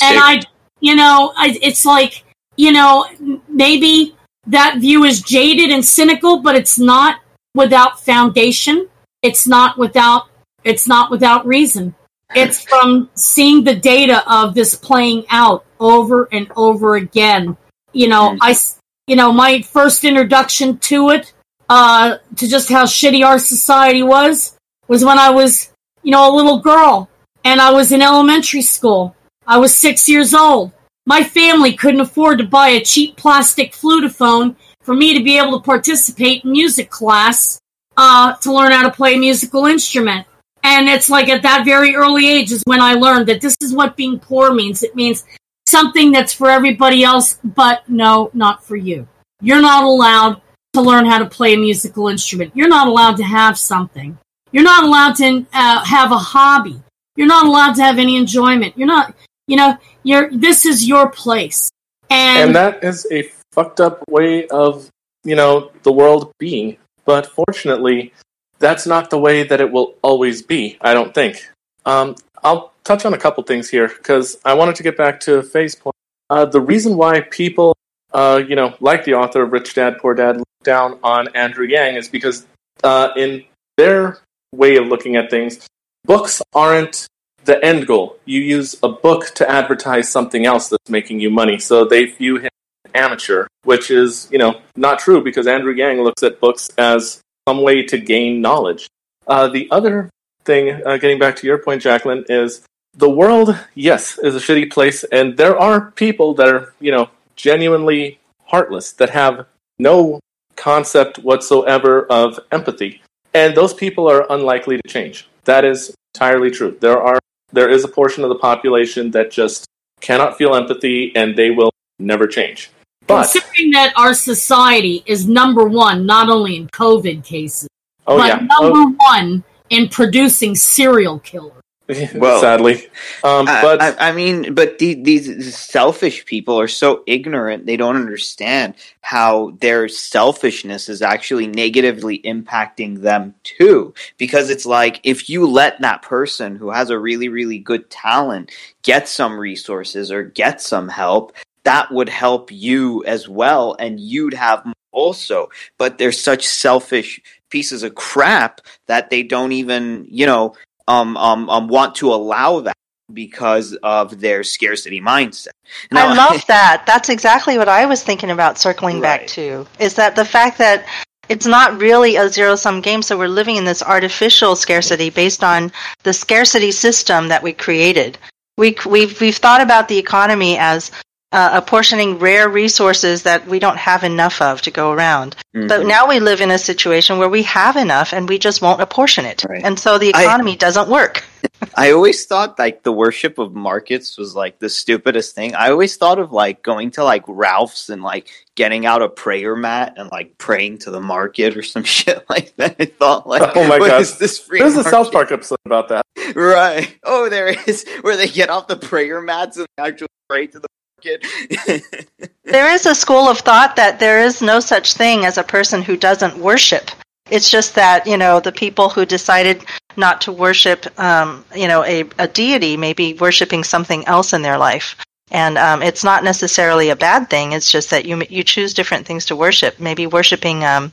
And 0.03 0.19
I, 0.19 0.41
you 0.81 0.93
know, 0.93 1.34
I, 1.35 1.57
it's 1.64 1.84
like, 1.84 2.23
you 2.57 2.72
know, 2.72 3.07
maybe 3.49 4.15
that 4.45 4.77
view 4.77 5.03
is 5.03 5.23
jaded 5.23 5.72
and 5.72 5.84
cynical, 5.84 6.43
but 6.43 6.56
it's 6.56 6.77
not 6.77 7.22
without 7.56 7.99
foundation. 7.99 8.88
It's 9.26 9.47
not 9.47 9.77
without, 9.77 10.23
it's 10.64 10.88
not 10.88 11.10
without 11.10 11.45
reason. 11.47 11.95
It's 12.35 12.64
from 12.64 13.10
seeing 13.15 13.64
the 13.64 13.76
data 13.76 14.18
of 14.31 14.53
this 14.53 14.76
playing 14.76 15.26
out 15.30 15.65
over 15.80 16.27
and 16.31 16.47
over 16.56 16.95
again. 16.95 17.57
You 17.93 18.07
know, 18.10 18.38
I, 18.41 18.52
s- 18.52 18.77
you 19.07 19.15
know, 19.15 19.31
my 19.31 19.61
first 19.61 20.03
introduction 20.03 20.77
to 20.89 21.10
it, 21.15 21.34
uh, 21.69 22.18
to 22.35 22.47
just 22.47 22.69
how 22.69 22.85
shitty 22.85 23.26
our 23.26 23.39
society 23.39 24.03
was, 24.03 24.57
was 24.88 25.03
when 25.03 25.18
I 25.18 25.30
was, 25.31 25.72
you 26.03 26.11
know, 26.11 26.23
a 26.31 26.35
little 26.35 26.60
girl 26.60 27.10
and 27.43 27.60
I 27.61 27.72
was 27.72 27.91
in 27.91 28.02
elementary 28.02 28.61
school. 28.61 29.15
I 29.47 29.57
was 29.57 29.73
six 29.73 30.07
years 30.10 30.34
old. 30.34 30.72
My 31.07 31.23
family 31.23 31.73
couldn't 31.73 32.02
afford 32.02 32.38
to 32.39 32.43
buy 32.45 32.69
a 32.69 32.84
cheap 32.84 33.15
plastic 33.18 33.73
flutophone 33.73 34.56
for 34.81 34.93
me 34.95 35.18
to 35.18 35.23
be 35.23 35.38
able 35.38 35.60
to 35.60 35.65
participate 35.65 36.43
in 36.43 36.52
music 36.52 36.89
class 36.89 37.60
uh, 37.98 38.34
to 38.36 38.54
learn 38.54 38.72
how 38.72 38.84
to 38.84 38.92
play 38.92 39.16
a 39.16 39.18
musical 39.18 39.66
instrument. 39.66 40.28
And 40.64 40.90
it's 40.90 41.10
like 41.10 41.30
at 41.30 41.44
that 41.44 41.64
very 41.64 41.96
early 41.96 42.28
age 42.28 42.52
is 42.52 42.64
when 42.66 42.82
I 42.82 42.94
learned 42.94 43.28
that 43.28 43.42
this 43.42 43.56
is 43.62 43.74
what 43.74 43.96
being 43.96 44.20
poor 44.20 44.54
means. 44.54 44.82
It 44.82 44.96
means 44.96 45.24
something 45.68 46.12
that's 46.12 46.34
for 46.34 46.50
everybody 46.50 47.04
else, 47.04 47.40
but 47.44 47.88
no, 47.88 48.32
not 48.34 48.64
for 48.64 48.76
you. 48.76 49.08
You're 49.42 49.62
not 49.62 49.84
allowed 49.84 50.42
to 50.74 50.82
learn 50.82 51.06
how 51.06 51.20
to 51.20 51.26
play 51.26 51.54
a 51.54 51.58
musical 51.58 52.08
instrument. 52.08 52.52
You're 52.56 52.68
not 52.68 52.88
allowed 52.88 53.18
to 53.18 53.24
have 53.24 53.58
something. 53.58 54.18
You're 54.52 54.64
not 54.64 54.84
allowed 54.84 55.16
to 55.18 55.46
uh, 55.54 55.84
have 55.86 56.12
a 56.12 56.18
hobby. 56.18 56.82
You're 57.16 57.28
not 57.28 57.46
allowed 57.46 57.74
to 57.76 57.84
have 57.84 58.00
any 58.00 58.18
enjoyment. 58.18 58.78
You're 58.78 58.88
not, 58.88 59.14
you 59.48 59.58
know, 59.58 59.78
you're, 60.04 60.30
this 60.32 60.66
is 60.66 60.88
your 60.88 61.10
place. 61.10 61.70
And, 62.10 62.48
And 62.48 62.56
that 62.56 62.84
is 62.84 63.08
a 63.12 63.30
fucked 63.52 63.80
up 63.80 64.04
way 64.10 64.48
of, 64.48 64.90
you 65.24 65.36
know, 65.36 65.72
the 65.84 65.92
world 65.92 66.32
being. 66.40 66.78
But 67.06 67.27
fortunately, 67.27 68.14
that's 68.60 68.88
not 68.88 69.10
the 69.10 69.19
way 69.19 69.44
that 69.44 69.61
it 69.61 69.72
will 69.72 69.95
always 70.02 70.41
be, 70.41 70.77
I 70.82 70.94
don't 70.94 71.14
think. 71.14 71.48
Um, 71.86 72.15
I'll 72.44 72.73
touch 72.84 73.06
on 73.06 73.14
a 73.14 73.18
couple 73.18 73.44
things 73.44 73.69
here 73.69 73.88
because 73.88 74.38
I 74.44 74.53
wanted 74.53 74.76
to 74.76 74.84
get 74.84 74.98
back 74.98 75.19
to 75.22 75.41
Faye's 75.44 75.76
point. 75.76 75.95
Uh, 76.30 76.45
the 76.45 76.61
reason 76.61 76.98
why 76.98 77.22
people, 77.22 77.76
uh, 78.14 78.41
you 78.48 78.56
know, 78.56 78.76
like 78.80 79.06
the 79.06 79.14
author 79.14 79.44
of 79.44 79.52
Rich 79.52 79.76
Dad 79.76 79.98
Poor 79.99 80.14
Dad, 80.14 80.38
look 80.38 80.48
down 80.64 80.99
on 81.03 81.27
Andrew 81.36 81.65
Yang 81.65 81.95
is 81.95 82.10
because 82.10 82.45
uh, 82.84 83.10
in 83.15 83.44
their 83.77 84.19
way 84.53 84.77
of 84.77 84.88
looking 84.88 85.15
at 85.15 85.30
things, 85.30 85.68
books 86.06 86.41
aren't 86.53 87.07
the 87.44 87.64
end 87.64 87.86
goal. 87.86 88.18
You 88.26 88.41
use 88.41 88.76
a 88.82 88.90
book 88.90 89.27
to 89.36 89.49
advertise 89.49 90.10
something 90.10 90.45
else 90.45 90.69
that's 90.69 90.90
making 90.90 91.19
you 91.19 91.30
money. 91.30 91.60
So 91.60 91.86
they 91.86 92.06
view 92.06 92.38
him 92.38 92.49
amateur, 92.96 93.48
which 93.64 93.92
is, 93.92 94.28
you 94.32 94.38
know, 94.38 94.62
not 94.76 95.00
true 95.00 95.24
because 95.24 95.48
Andrew 95.48 95.74
Yang 95.74 96.02
looks 96.02 96.24
at 96.24 96.40
books 96.40 96.70
as 96.78 97.22
some 97.48 97.62
way 97.62 97.84
to 97.84 97.98
gain 97.98 98.42
knowledge. 98.42 98.88
Uh, 99.28 99.48
the 99.48 99.68
other 99.72 100.10
thing, 100.44 100.82
uh, 100.86 100.98
getting 100.98 101.20
back 101.20 101.36
to 101.38 101.48
your 101.48 101.58
point, 101.58 101.82
Jacqueline, 101.82 102.26
is 102.30 102.66
the 102.94 103.10
world, 103.10 103.58
yes, 103.74 104.18
is 104.20 104.36
a 104.36 104.40
shitty 104.40 104.72
place, 104.72 105.04
and 105.12 105.38
there 105.38 105.58
are 105.58 105.92
people 105.92 106.34
that 106.36 106.48
are, 106.48 106.74
you 106.80 106.92
know, 106.92 107.10
genuinely 107.36 108.20
heartless, 108.46 108.92
that 108.94 109.10
have 109.10 109.46
no 109.80 110.20
concept 110.56 111.20
whatsoever 111.20 112.06
of 112.06 112.40
empathy. 112.52 113.02
And 113.34 113.56
those 113.56 113.74
people 113.74 114.10
are 114.10 114.26
unlikely 114.32 114.78
to 114.78 114.88
change. 114.88 115.28
That 115.44 115.66
is 115.66 115.94
entirely 116.14 116.52
true. 116.52 116.78
There 116.80 117.02
are 117.02 117.20
there 117.52 117.70
is 117.70 117.84
a 117.84 117.88
portion 117.88 118.24
of 118.24 118.30
the 118.30 118.36
population 118.36 119.12
that 119.12 119.32
just 119.32 119.66
cannot 120.02 120.38
feel 120.38 120.56
empathy 120.56 121.16
and 121.16 121.36
they 121.36 121.52
will 121.52 121.72
never 122.00 122.28
change. 122.28 122.72
But 123.07 123.30
considering 123.32 123.72
that 123.72 123.94
our 123.95 124.14
society 124.14 125.03
is 125.06 125.27
number 125.27 125.65
one, 125.65 126.06
not 126.06 126.30
only 126.30 126.56
in 126.57 126.68
COVID 126.69 127.23
cases, 127.23 127.69
oh 128.07 128.18
but 128.18 128.27
yeah, 128.27 128.48
number 128.60 128.95
one 128.98 129.44
in 129.69 129.90
producing 129.90 130.56
serial 130.56 131.19
killers. 131.19 131.52
oh, 131.90 132.07
Well, 132.15 132.41
sadly. 132.41 132.88
Um, 133.23 133.48
I- 133.48 133.61
but 133.61 133.82
I, 133.82 134.10
I 134.10 134.11
mean, 134.11 134.56
but 134.56 134.80
the, 134.80 134.95
these 134.95 135.56
selfish 135.56 136.26
people 136.26 136.60
are 136.60 136.68
so 136.68 137.03
ignorant; 137.06 137.68
they 137.68 137.77
don't 137.77 137.95
understand 137.95 138.73
how 139.02 139.52
their 139.61 139.88
selfishness 139.88 140.90
is 140.90 141.03
actually 141.03 141.45
negatively 141.45 142.19
impacting 142.19 143.02
them 143.02 143.36
too. 143.44 143.94
Because 144.18 144.49
it's 144.49 144.65
like 144.65 144.99
if 145.03 145.30
you 145.30 145.45
let 145.48 145.80
that 145.82 146.02
person 146.02 146.56
who 146.56 146.72
has 146.72 146.90
a 146.90 146.98
really, 146.98 147.30
really 147.30 147.60
good 147.60 147.88
talent 147.91 148.52
get 148.82 149.07
some 149.07 149.40
resources 149.40 150.11
or 150.11 150.23
get 150.23 150.61
some 150.61 150.90
help, 150.90 151.34
that 151.66 151.92
would 151.92 152.10
help 152.10 152.52
you 152.52 153.04
as 153.06 153.28
well, 153.28 153.76
and 153.80 154.00
you'd 154.00 154.34
have 154.34 154.66
also. 154.92 155.50
But 155.78 155.98
they're 155.98 156.12
such 156.12 156.48
selfish 156.48 157.22
pieces 157.50 157.84
of 157.84 157.96
crap 157.96 158.62
that 158.88 159.10
they 159.10 159.24
don't 159.24 159.52
even, 159.52 160.08
you 160.10 160.26
know, 160.26 160.56
um, 160.88 161.18
um, 161.18 161.50
um, 161.50 161.68
want 161.68 161.96
to 161.96 162.14
allow 162.14 162.62
that 162.62 162.76
because 163.14 163.78
of 163.84 164.20
their 164.20 164.44
scarcity 164.44 165.02
mindset. 165.02 165.50
Now- 165.92 166.08
I 166.08 166.14
love 166.14 166.46
that. 166.48 166.84
That's 166.86 167.10
exactly 167.10 167.58
what 167.58 167.70
I 167.70 167.86
was 167.86 168.04
thinking 168.04 168.32
about 168.32 168.58
circling 168.58 169.02
back 169.02 169.28
to. 169.28 169.68
Is 169.80 169.96
that 169.96 170.16
the 170.16 170.26
fact 170.26 170.58
that 170.58 170.86
it's 171.28 171.46
not 171.46 171.80
really 171.80 172.18
a 172.18 172.30
zero 172.30 172.56
sum 172.56 172.82
game, 172.82 173.02
so 173.02 173.18
we're 173.18 173.28
living 173.28 173.56
in 173.56 173.66
this 173.66 173.82
artificial 173.82 174.56
scarcity 174.56 175.10
based 175.10 175.44
on 175.44 175.72
the 176.04 176.14
scarcity 176.14 176.72
system 176.72 177.30
that 177.30 177.42
we 177.42 177.54
created. 177.54 178.18
We, 178.58 178.78
we've, 178.86 179.20
we've 179.20 179.36
thought 179.36 179.62
about 179.62 179.88
the 179.88 179.98
economy 179.98 180.58
as 180.58 180.92
uh, 181.36 181.49
apportioning 181.53 182.18
rare 182.20 182.48
resources 182.48 183.24
that 183.24 183.46
we 183.47 183.60
don't 183.60 183.78
have 183.78 184.04
enough 184.04 184.41
of 184.41 184.62
to 184.62 184.72
go 184.72 184.91
around. 184.91 185.36
But 185.54 185.81
Mhm. 185.81 185.88
now 185.88 186.07
we 186.07 186.20
live 186.20 186.41
in 186.41 186.52
a 186.52 186.57
situation 186.57 187.18
where 187.18 187.30
we 187.30 187.44
have 187.44 187.76
enough 187.76 188.14
and 188.14 188.28
we 188.30 188.38
just 188.39 188.62
won't 188.62 188.81
apportion 188.81 189.26
it. 189.26 189.44
Right. 189.47 189.62
And 189.64 189.80
so 189.80 189.97
the 189.97 190.14
I- 190.14 190.23
economy 190.23 190.55
doesn't 190.55 190.88
work. 190.89 191.23
I 191.76 191.91
always 191.91 192.26
thought 192.26 192.57
like 192.60 192.84
the 192.84 192.91
worship 192.91 193.38
of 193.38 193.54
markets 193.54 194.18
was 194.18 194.36
like 194.36 194.60
the 194.60 194.70
stupidest 194.70 195.36
thing. 195.36 195.55
I 195.55 195.70
always 195.72 195.96
thought 195.97 196.20
of 196.20 196.31
like 196.31 196.64
going 196.64 196.91
to 196.91 197.04
like 197.04 197.23
Ralph's 197.28 197.89
and 197.89 198.02
like 198.02 198.30
getting 198.55 198.86
out 198.86 199.02
a 199.02 199.10
prayer 199.10 199.55
mat 199.55 199.94
and 199.97 200.10
like 200.12 200.38
praying 200.38 200.80
to 200.80 200.91
the 200.91 201.02
market 201.02 201.55
or 201.57 201.64
some 201.64 201.84
shit 201.97 202.23
like 202.30 202.55
that. 202.57 202.76
I 202.80 202.86
thought 202.86 203.28
like, 203.28 203.55
Oh 203.55 203.68
my 203.68 203.80
what 203.84 203.89
God. 203.91 204.02
is 204.02 204.18
this 204.18 204.39
free 204.39 204.60
there's 204.60 204.73
a 204.73 204.78
market? 204.78 204.89
South 204.91 205.12
Park 205.12 205.31
episode 205.31 205.60
about 205.65 205.89
that. 205.89 206.05
Right. 206.36 206.96
Oh, 207.04 207.30
there 207.30 207.47
is 207.68 207.86
where 208.02 208.18
they 208.18 208.28
get 208.28 208.49
off 208.49 208.68
the 208.68 208.78
prayer 208.78 209.22
mats 209.22 209.57
and 209.57 209.68
actually 209.78 210.07
pray 210.30 210.47
to 210.47 210.60
the 210.60 210.68
market. 211.06 211.86
There 212.44 212.72
is 212.72 212.86
a 212.86 212.94
school 212.94 213.28
of 213.28 213.40
thought 213.40 213.76
that 213.76 213.99
there 213.99 214.20
is 214.20 214.40
no 214.40 214.60
such 214.60 214.94
thing 214.94 215.26
as 215.26 215.40
a 215.40 215.44
person 215.44 215.82
who 215.82 215.98
doesn't 215.98 216.38
worship. 216.38 216.91
It's 217.32 217.49
just 217.49 217.74
that, 217.74 218.06
you 218.06 218.18
know, 218.18 218.40
the 218.40 218.52
people 218.52 218.88
who 218.88 219.04
decided 219.04 219.65
not 219.98 220.22
to 220.22 220.32
worship, 220.32 220.88
um, 220.99 221.44
you 221.56 221.68
know, 221.68 221.84
a, 221.84 222.04
a 222.20 222.28
deity 222.28 222.78
may 222.78 222.94
be 222.94 223.15
worshiping 223.15 223.64
something 223.64 224.06
else 224.06 224.32
in 224.32 224.44
their 224.44 224.60
life. 224.60 224.96
And 225.32 225.57
um, 225.57 225.82
it's 225.82 226.04
not 226.04 226.24
necessarily 226.24 226.90
a 226.91 226.96
bad 226.96 227.32
thing. 227.32 227.54
It's 227.54 227.72
just 227.72 227.90
that 227.90 228.06
you 228.06 228.22
you 228.30 228.44
choose 228.44 228.76
different 228.76 229.07
things 229.07 229.26
to 229.26 229.36
worship. 229.36 229.80
Maybe 229.80 230.06
worshiping, 230.06 230.64
um, 230.64 230.91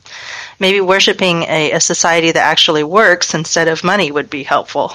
maybe 0.59 0.81
worshiping 0.81 1.43
a, 1.43 1.73
a 1.73 1.79
society 1.79 2.31
that 2.31 2.43
actually 2.43 2.83
works 2.83 3.35
instead 3.35 3.67
of 3.67 3.83
money 3.83 4.11
would 4.11 4.31
be 4.31 4.41
helpful. 4.41 4.91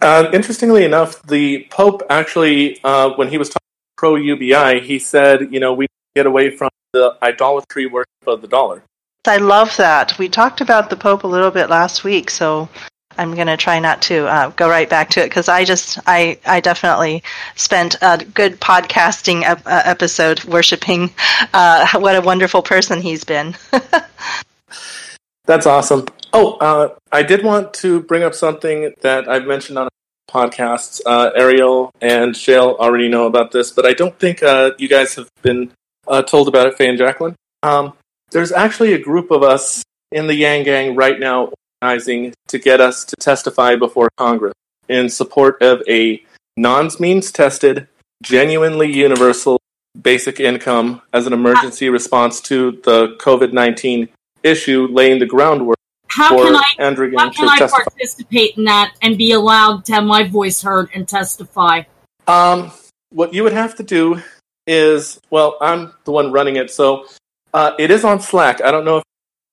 Uh, 0.00 0.28
interestingly 0.32 0.84
enough, 0.84 1.22
the 1.22 1.64
Pope 1.70 2.02
actually, 2.10 2.80
uh, 2.82 3.10
when 3.10 3.28
he 3.28 3.38
was 3.38 3.50
talking 3.50 3.62
pro 4.02 4.16
UBI, 4.16 4.80
he 4.80 4.98
said, 4.98 5.52
you 5.52 5.60
know, 5.60 5.72
we 5.72 5.86
get 6.16 6.26
away 6.26 6.50
from 6.50 6.70
the 6.92 7.16
idolatry 7.22 7.86
worship 7.86 8.26
of 8.26 8.42
the 8.42 8.48
dollar. 8.48 8.82
I 9.24 9.36
love 9.36 9.76
that. 9.76 10.18
We 10.18 10.28
talked 10.28 10.60
about 10.60 10.90
the 10.90 10.96
Pope 10.96 11.22
a 11.22 11.28
little 11.28 11.52
bit 11.52 11.70
last 11.70 12.02
week, 12.02 12.28
so 12.28 12.68
I'm 13.16 13.36
going 13.36 13.46
to 13.46 13.56
try 13.56 13.78
not 13.78 14.02
to 14.02 14.26
uh, 14.26 14.50
go 14.50 14.68
right 14.68 14.90
back 14.90 15.10
to 15.10 15.20
it 15.20 15.26
because 15.26 15.48
I 15.48 15.64
just, 15.64 16.00
I, 16.04 16.40
I 16.44 16.58
definitely 16.58 17.22
spent 17.54 17.94
a 18.02 18.18
good 18.18 18.60
podcasting 18.60 19.44
ep- 19.44 19.64
uh, 19.64 19.82
episode 19.84 20.42
worshiping 20.46 21.14
uh, 21.54 21.86
what 22.00 22.16
a 22.16 22.22
wonderful 22.22 22.62
person 22.62 23.00
he's 23.00 23.22
been. 23.22 23.54
That's 25.44 25.66
awesome. 25.66 26.06
Oh, 26.32 26.54
uh, 26.54 26.96
I 27.12 27.22
did 27.22 27.44
want 27.44 27.72
to 27.74 28.00
bring 28.00 28.24
up 28.24 28.34
something 28.34 28.94
that 29.02 29.28
I've 29.28 29.46
mentioned 29.46 29.78
on 29.78 29.91
podcasts. 30.32 31.00
Uh, 31.04 31.30
Ariel 31.36 31.92
and 32.00 32.36
Shale 32.36 32.76
already 32.78 33.08
know 33.08 33.26
about 33.26 33.52
this, 33.52 33.70
but 33.70 33.84
I 33.84 33.92
don't 33.92 34.18
think 34.18 34.42
uh, 34.42 34.70
you 34.78 34.88
guys 34.88 35.14
have 35.16 35.28
been 35.42 35.72
uh, 36.08 36.22
told 36.22 36.48
about 36.48 36.66
it, 36.66 36.76
Faye 36.76 36.88
and 36.88 36.98
Jacqueline. 36.98 37.36
Um, 37.62 37.92
there's 38.30 38.52
actually 38.52 38.94
a 38.94 38.98
group 38.98 39.30
of 39.30 39.42
us 39.42 39.84
in 40.10 40.26
the 40.26 40.34
Yang 40.34 40.64
Gang 40.64 40.96
right 40.96 41.18
now 41.18 41.52
organizing 41.82 42.32
to 42.48 42.58
get 42.58 42.80
us 42.80 43.04
to 43.04 43.16
testify 43.16 43.76
before 43.76 44.08
Congress 44.16 44.54
in 44.88 45.08
support 45.08 45.60
of 45.62 45.82
a 45.88 46.22
non-means 46.56 47.30
tested, 47.30 47.88
genuinely 48.22 48.92
universal 48.92 49.60
basic 50.00 50.40
income 50.40 51.02
as 51.12 51.26
an 51.26 51.32
emergency 51.32 51.88
response 51.90 52.40
to 52.40 52.72
the 52.84 53.16
COVID 53.20 53.52
19 53.52 54.08
issue, 54.42 54.88
laying 54.90 55.18
the 55.18 55.26
groundwork 55.26 55.78
How 56.14 56.28
for 56.28 56.44
can 56.44 56.56
I 56.56 56.62
Andrew 56.78 57.10
how 57.16 57.30
can 57.30 57.48
I 57.48 57.56
testify. 57.56 57.84
participate 57.84 58.58
in 58.58 58.64
that 58.64 58.94
and 59.00 59.16
be 59.16 59.32
allowed 59.32 59.86
to 59.86 59.94
have 59.94 60.04
my 60.04 60.28
voice 60.28 60.60
heard 60.60 60.90
and 60.94 61.08
testify? 61.08 61.84
Um, 62.28 62.70
what 63.08 63.32
you 63.32 63.42
would 63.44 63.54
have 63.54 63.76
to 63.76 63.82
do 63.82 64.20
is, 64.66 65.18
well, 65.30 65.56
I'm 65.62 65.94
the 66.04 66.12
one 66.12 66.30
running 66.30 66.56
it, 66.56 66.70
so 66.70 67.06
uh, 67.54 67.72
it 67.78 67.90
is 67.90 68.04
on 68.04 68.20
Slack. 68.20 68.62
I 68.62 68.70
don't 68.70 68.84
know 68.84 68.98
if 68.98 69.04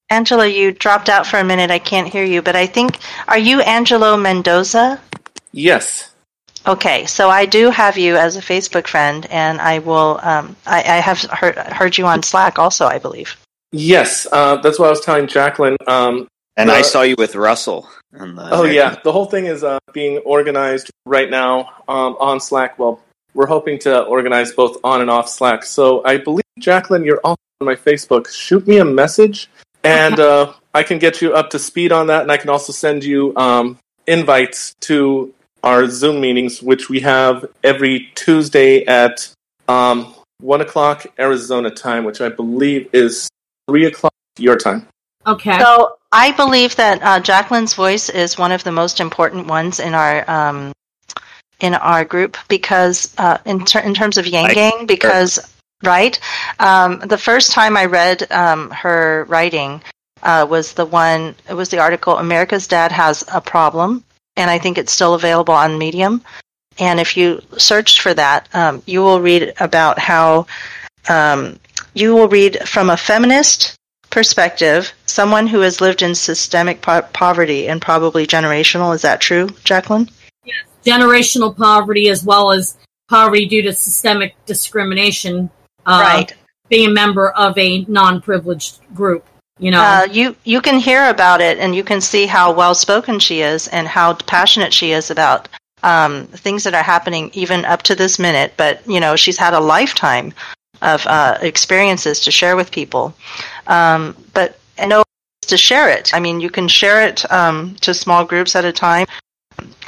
Angela, 0.09 0.47
you 0.47 0.73
dropped 0.73 1.07
out 1.07 1.25
for 1.25 1.39
a 1.39 1.45
minute. 1.45 1.71
I 1.71 1.79
can't 1.79 2.09
hear 2.09 2.25
you, 2.25 2.41
but 2.41 2.57
I 2.57 2.65
think, 2.65 2.97
are 3.29 3.37
you 3.37 3.61
Angelo 3.61 4.17
Mendoza? 4.17 4.99
yes. 5.53 6.11
Okay, 6.67 7.05
so 7.05 7.29
I 7.29 7.45
do 7.45 7.69
have 7.69 7.97
you 7.97 8.17
as 8.17 8.35
a 8.35 8.41
Facebook 8.41 8.85
friend, 8.85 9.25
and 9.31 9.61
I 9.61 9.79
will. 9.79 10.19
Um, 10.21 10.57
I, 10.67 10.79
I 10.79 10.97
have 10.97 11.21
heard, 11.21 11.55
heard 11.57 11.97
you 11.97 12.05
on 12.05 12.21
Slack 12.21 12.59
also, 12.59 12.85
I 12.85 12.99
believe. 12.99 13.37
Yes, 13.71 14.27
uh, 14.33 14.57
that's 14.57 14.77
what 14.77 14.87
I 14.87 14.89
was 14.89 14.99
telling 14.99 15.25
Jacqueline. 15.27 15.77
Um, 15.87 16.27
And 16.59 16.69
I 16.69 16.81
saw 16.81 17.03
you 17.03 17.15
with 17.17 17.35
Russell. 17.35 17.89
in 18.13 18.35
the 18.35 18.49
Oh 18.51 18.63
yeah, 18.63 18.99
the 19.03 19.13
whole 19.13 19.25
thing 19.25 19.45
is 19.45 19.63
uh, 19.63 19.79
being 19.93 20.17
organized 20.19 20.91
right 21.05 21.29
now 21.29 21.69
um, 21.87 22.17
on 22.19 22.41
Slack. 22.41 22.77
Well, 22.77 23.01
we're 23.33 23.47
hoping 23.47 23.79
to 23.79 24.03
organize 24.03 24.51
both 24.51 24.77
on 24.83 24.99
and 24.99 25.09
off 25.09 25.29
Slack. 25.29 25.63
So 25.63 26.03
I 26.03 26.17
believe 26.17 26.43
Jacqueline, 26.59 27.05
you're 27.05 27.21
also 27.23 27.39
on 27.61 27.65
my 27.65 27.75
Facebook. 27.75 28.27
Shoot 28.29 28.67
me 28.67 28.77
a 28.77 28.85
message, 28.85 29.49
and 29.85 30.19
uh, 30.19 30.51
I 30.73 30.83
can 30.83 30.99
get 30.99 31.21
you 31.21 31.33
up 31.33 31.51
to 31.51 31.59
speed 31.59 31.93
on 31.93 32.07
that. 32.07 32.23
And 32.23 32.31
I 32.31 32.35
can 32.35 32.49
also 32.49 32.73
send 32.73 33.05
you 33.05 33.33
um, 33.37 33.77
invites 34.05 34.73
to 34.81 35.33
our 35.63 35.87
Zoom 35.87 36.19
meetings, 36.19 36.61
which 36.61 36.89
we 36.89 36.99
have 37.01 37.45
every 37.63 38.09
Tuesday 38.15 38.83
at 38.85 39.31
um, 39.69 40.13
one 40.41 40.59
o'clock 40.59 41.05
Arizona 41.17 41.69
time, 41.69 42.03
which 42.03 42.19
I 42.19 42.27
believe 42.27 42.89
is 42.91 43.29
three 43.69 43.85
o'clock 43.85 44.13
your 44.37 44.57
time. 44.57 44.87
Okay. 45.25 45.59
So 45.59 45.97
I 46.11 46.31
believe 46.31 46.75
that 46.77 47.01
uh, 47.03 47.19
Jacqueline's 47.19 47.73
voice 47.73 48.09
is 48.09 48.37
one 48.37 48.51
of 48.51 48.63
the 48.63 48.71
most 48.71 48.99
important 48.99 49.47
ones 49.47 49.79
in 49.79 49.93
our 49.93 50.29
um, 50.29 50.71
in 51.59 51.75
our 51.75 52.05
group 52.05 52.37
because 52.47 53.13
uh, 53.17 53.37
in 53.45 53.65
ter- 53.65 53.81
in 53.81 53.93
terms 53.93 54.17
of 54.17 54.25
Yang 54.25 54.53
Gang, 54.53 54.85
because 54.85 55.39
right, 55.83 56.19
um, 56.59 56.99
the 56.99 57.17
first 57.17 57.51
time 57.51 57.75
I 57.75 57.85
read 57.85 58.31
um, 58.31 58.71
her 58.71 59.25
writing 59.27 59.81
uh, 60.23 60.47
was 60.49 60.73
the 60.73 60.85
one. 60.85 61.35
It 61.49 61.53
was 61.53 61.69
the 61.69 61.79
article 61.79 62.17
"America's 62.17 62.67
Dad 62.67 62.91
Has 62.91 63.23
a 63.31 63.41
Problem," 63.41 64.03
and 64.35 64.49
I 64.49 64.57
think 64.57 64.77
it's 64.77 64.93
still 64.93 65.13
available 65.13 65.53
on 65.53 65.77
Medium. 65.77 66.23
And 66.79 66.99
if 66.99 67.17
you 67.17 67.41
search 67.57 68.01
for 68.01 68.13
that, 68.13 68.47
um, 68.55 68.81
you 68.85 69.01
will 69.01 69.19
read 69.19 69.53
about 69.59 69.99
how 69.99 70.47
um, 71.09 71.59
you 71.93 72.15
will 72.15 72.29
read 72.29 72.67
from 72.67 72.89
a 72.89 72.95
feminist 72.95 73.75
perspective, 74.09 74.91
someone 75.05 75.47
who 75.47 75.59
has 75.61 75.81
lived 75.81 76.01
in 76.01 76.15
systemic 76.15 76.81
po- 76.81 77.03
poverty 77.13 77.67
and 77.67 77.81
probably 77.81 78.25
generational. 78.25 78.93
Is 78.93 79.01
that 79.01 79.21
true, 79.21 79.49
Jacqueline? 79.63 80.09
Yes, 80.45 80.55
generational 80.85 81.55
poverty 81.55 82.09
as 82.09 82.23
well 82.23 82.51
as 82.51 82.77
poverty 83.09 83.45
due 83.45 83.61
to 83.63 83.73
systemic 83.73 84.35
discrimination. 84.45 85.49
Uh, 85.85 86.01
right. 86.01 86.33
Being 86.69 86.89
a 86.89 86.93
member 86.93 87.31
of 87.31 87.57
a 87.57 87.83
non-privileged 87.85 88.79
group, 88.93 89.25
you 89.57 89.71
know. 89.71 89.81
Uh, 89.81 90.07
you 90.11 90.35
you 90.43 90.61
can 90.61 90.77
hear 90.79 91.09
about 91.09 91.41
it 91.41 91.57
and 91.57 91.75
you 91.75 91.83
can 91.83 91.99
see 91.99 92.27
how 92.27 92.51
well 92.51 92.75
spoken 92.75 93.19
she 93.19 93.41
is 93.41 93.67
and 93.69 93.87
how 93.87 94.13
passionate 94.13 94.71
she 94.71 94.91
is 94.91 95.09
about 95.09 95.49
um, 95.81 96.27
things 96.27 96.63
that 96.63 96.75
are 96.75 96.83
happening 96.83 97.31
even 97.33 97.65
up 97.65 97.81
to 97.83 97.95
this 97.95 98.19
minute. 98.19 98.53
But 98.55 98.87
you 98.87 98.99
know, 98.99 99.15
she's 99.15 99.37
had 99.37 99.55
a 99.55 99.59
lifetime 99.59 100.31
of 100.81 101.05
uh, 101.07 101.37
experiences 101.41 102.19
to 102.21 102.31
share 102.31 102.55
with 102.55 102.71
people. 102.71 103.13
Um, 103.69 104.17
but 104.33 104.59
I 104.77 104.85
know 104.85 105.03
to 105.47 105.57
share 105.57 105.89
it. 105.89 106.13
I 106.13 106.19
mean, 106.19 106.41
you 106.41 106.49
can 106.49 106.67
share 106.67 107.07
it 107.07 107.29
um, 107.31 107.75
to 107.81 107.93
small 107.93 108.25
groups 108.25 108.55
at 108.55 108.65
a 108.65 108.71
time. 108.71 109.07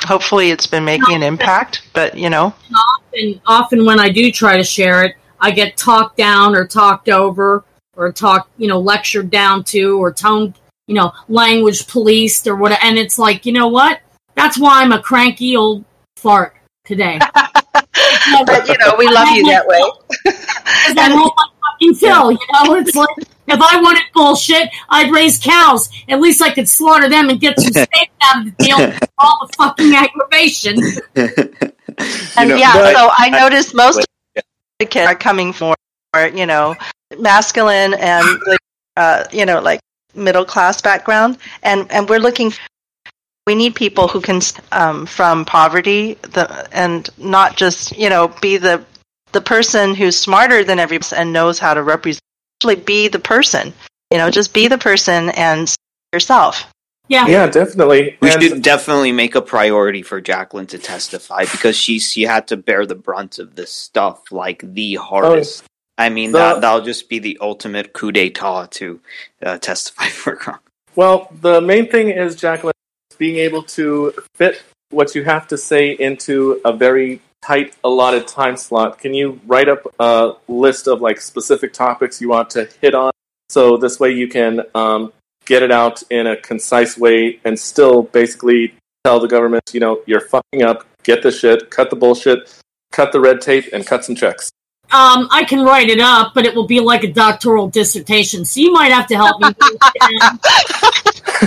Hopefully, 0.06 0.52
it's 0.52 0.68
been 0.68 0.86
making 0.86 1.16
an 1.16 1.24
impact. 1.24 1.84
But 1.94 2.18
you 2.18 2.30
know, 2.30 2.54
and 3.14 3.42
often 3.46 3.86
when 3.86 4.00
I 4.00 4.10
do 4.10 4.32
try 4.32 4.58
to 4.58 4.64
share 4.64 5.04
it, 5.04 5.16
I 5.40 5.52
get 5.52 5.78
talked 5.78 6.18
down 6.18 6.56
or 6.56 6.66
talked 6.66 7.10
over 7.10 7.64
or 7.96 8.12
talked, 8.12 8.50
you 8.58 8.68
know, 8.68 8.80
lectured 8.80 9.30
down 9.30 9.64
to 9.66 10.02
or 10.02 10.14
toned, 10.14 10.56
you 10.88 10.96
know, 10.96 11.12
language 11.28 11.88
policed 11.88 12.48
or 12.48 12.56
what. 12.56 12.72
And 12.84 12.98
it's 12.98 13.20
like, 13.20 13.46
you 13.46 13.54
know 13.54 13.68
what? 13.68 14.00
That's 14.36 14.58
why 14.58 14.82
I'm 14.82 14.92
a 14.92 15.02
cranky 15.02 15.56
old 15.56 15.86
fart 16.16 16.56
today. 16.86 17.20
but 17.34 18.68
you 18.68 18.78
know, 18.80 18.96
we 18.98 19.08
love 19.08 19.30
you 19.30 19.46
that 19.48 19.66
way. 19.68 19.82
Because 20.82 20.98
I 20.98 21.14
want 21.14 21.34
my 21.38 21.46
fucking 21.82 21.96
fill, 21.96 22.32
you 22.32 22.38
know? 22.54 22.76
It's 22.76 22.96
like, 22.96 23.10
if 23.48 23.60
I 23.60 23.82
wanted 23.82 24.04
bullshit, 24.14 24.70
I'd 24.90 25.12
raise 25.12 25.40
cows. 25.40 25.90
At 26.08 26.20
least 26.22 26.42
I 26.42 26.52
could 26.54 26.70
slaughter 26.70 27.10
them 27.10 27.30
and 27.30 27.40
get 27.40 27.60
some 27.60 27.72
steak 27.74 28.12
out 28.24 28.40
of 28.40 28.46
the 28.46 28.64
deal 28.64 28.94
all 29.18 29.48
the 29.48 29.54
fucking 29.58 29.94
aggravation. 29.94 30.78
And 32.38 32.50
know, 32.50 32.56
yeah, 32.56 32.74
but- 32.74 32.96
so 32.96 33.10
I 33.16 33.30
noticed 33.30 33.76
most 33.76 33.98
but- 33.98 34.06
of 34.38 34.44
the 34.80 34.86
kids 34.86 35.08
are 35.08 35.14
coming 35.16 35.54
for 35.54 35.76
you 36.34 36.46
know, 36.46 36.76
masculine 37.20 37.94
and 37.94 38.26
uh, 38.98 39.26
you 39.32 39.46
know, 39.46 39.62
like 39.62 39.82
middle 40.16 40.46
class 40.46 40.82
background, 40.82 41.38
and 41.62 41.92
and 41.92 42.10
we're 42.10 42.20
looking. 42.20 42.54
We 43.46 43.56
need 43.56 43.76
people 43.76 44.08
who 44.08 44.20
can 44.22 44.42
um, 44.72 45.06
from 45.06 45.46
poverty, 45.46 46.16
the 46.22 46.68
and 46.72 47.08
not 47.18 47.56
just 47.56 47.96
you 47.98 48.10
know 48.10 48.30
be 48.42 48.58
the 48.58 48.84
the 49.32 49.42
person 49.42 49.96
who's 49.96 50.18
smarter 50.18 50.64
than 50.64 50.80
everybody 50.80 51.16
and 51.16 51.34
knows 51.34 51.60
how 51.60 51.74
to 51.74 51.82
represent. 51.84 52.22
Actually, 52.60 52.76
be 52.76 53.08
the 53.08 53.20
person. 53.20 53.74
You 54.12 54.18
know, 54.18 54.30
just 54.30 54.54
be 54.54 54.68
the 54.68 54.78
person 54.78 55.30
and 55.32 55.74
yourself. 56.14 56.66
Yeah. 57.08 57.28
Yeah, 57.28 57.48
definitely. 57.48 58.18
We 58.22 58.32
And- 58.32 58.42
should 58.42 58.62
definitely 58.62 59.12
make 59.12 59.36
a 59.36 59.42
priority 59.42 60.02
for 60.02 60.22
Jacqueline 60.22 60.68
to 60.68 60.78
testify 60.78 61.46
because 61.46 61.76
she 61.76 62.00
she 62.00 62.24
had 62.24 62.48
to 62.48 62.58
bear 62.58 62.86
the 62.86 62.96
brunt 62.96 63.40
of 63.40 63.56
this 63.56 63.72
stuff 63.72 64.32
like 64.32 64.62
the 64.74 64.96
hardest. 64.96 65.64
I 65.98 66.10
mean 66.10 66.32
The- 66.32 66.38
that 66.40 66.62
that'll 66.62 66.82
just 66.82 67.10
be 67.10 67.20
the 67.20 67.38
ultimate 67.42 67.94
coup 67.94 68.12
d'état 68.12 68.70
to 68.72 69.00
uh, 69.44 69.58
testify 69.58 70.06
for 70.22 70.36
Gronk. 70.36 70.60
Well, 70.96 71.30
the 71.42 71.62
main 71.62 71.90
thing 71.90 72.10
is, 72.10 72.36
Jacqueline, 72.36 72.74
being 73.18 73.38
able 73.38 73.64
to 73.64 74.14
fit 74.36 74.62
what 74.90 75.16
you 75.16 75.24
have 75.24 75.48
to 75.48 75.58
say 75.58 75.92
into 75.92 76.60
a 76.66 76.74
very 76.74 77.22
tight 77.42 77.76
allotted 77.84 78.28
time 78.28 78.58
slot. 78.58 79.00
Can 79.00 79.14
you 79.14 79.40
write 79.46 79.70
up 79.70 79.86
a 80.00 80.34
list 80.48 80.88
of 80.88 81.02
like 81.02 81.20
specific 81.20 81.74
topics 81.74 82.22
you 82.22 82.30
want 82.30 82.50
to 82.52 82.70
hit 82.82 82.94
on? 82.94 83.12
So 83.50 83.78
this 83.78 84.00
way 84.00 84.12
you 84.12 84.28
can 84.28 84.62
um, 84.76 85.12
get 85.46 85.64
it 85.64 85.72
out 85.72 86.04
in 86.10 86.28
a 86.28 86.38
concise 86.38 86.98
way 86.98 87.40
and 87.44 87.60
still 87.60 88.04
basically 88.04 88.74
tell 89.04 89.20
the 89.20 89.28
government, 89.28 89.64
you 89.74 89.80
know, 89.80 90.02
you're 90.06 90.22
fucking 90.22 90.64
up, 90.64 90.86
get 91.04 91.24
the 91.24 91.32
shit, 91.32 91.70
cut 91.70 91.90
the 91.90 91.96
bullshit, 91.96 92.62
cut 92.92 93.12
the 93.12 93.20
red 93.20 93.42
tape, 93.42 93.66
and 93.74 93.86
cut 93.86 94.06
some 94.06 94.16
checks. 94.16 94.52
Um, 94.92 95.30
I 95.32 95.46
can 95.46 95.64
write 95.64 95.90
it 95.90 96.02
up, 96.02 96.34
but 96.34 96.46
it 96.46 96.54
will 96.54 96.68
be 96.68 96.82
like 96.82 97.04
a 97.04 97.12
doctoral 97.12 97.70
dissertation. 97.70 98.44
So 98.44 98.60
you 98.60 98.74
might 98.74 98.92
have 98.92 99.08
to 99.08 99.16
help 99.16 99.42
me. 99.42 99.50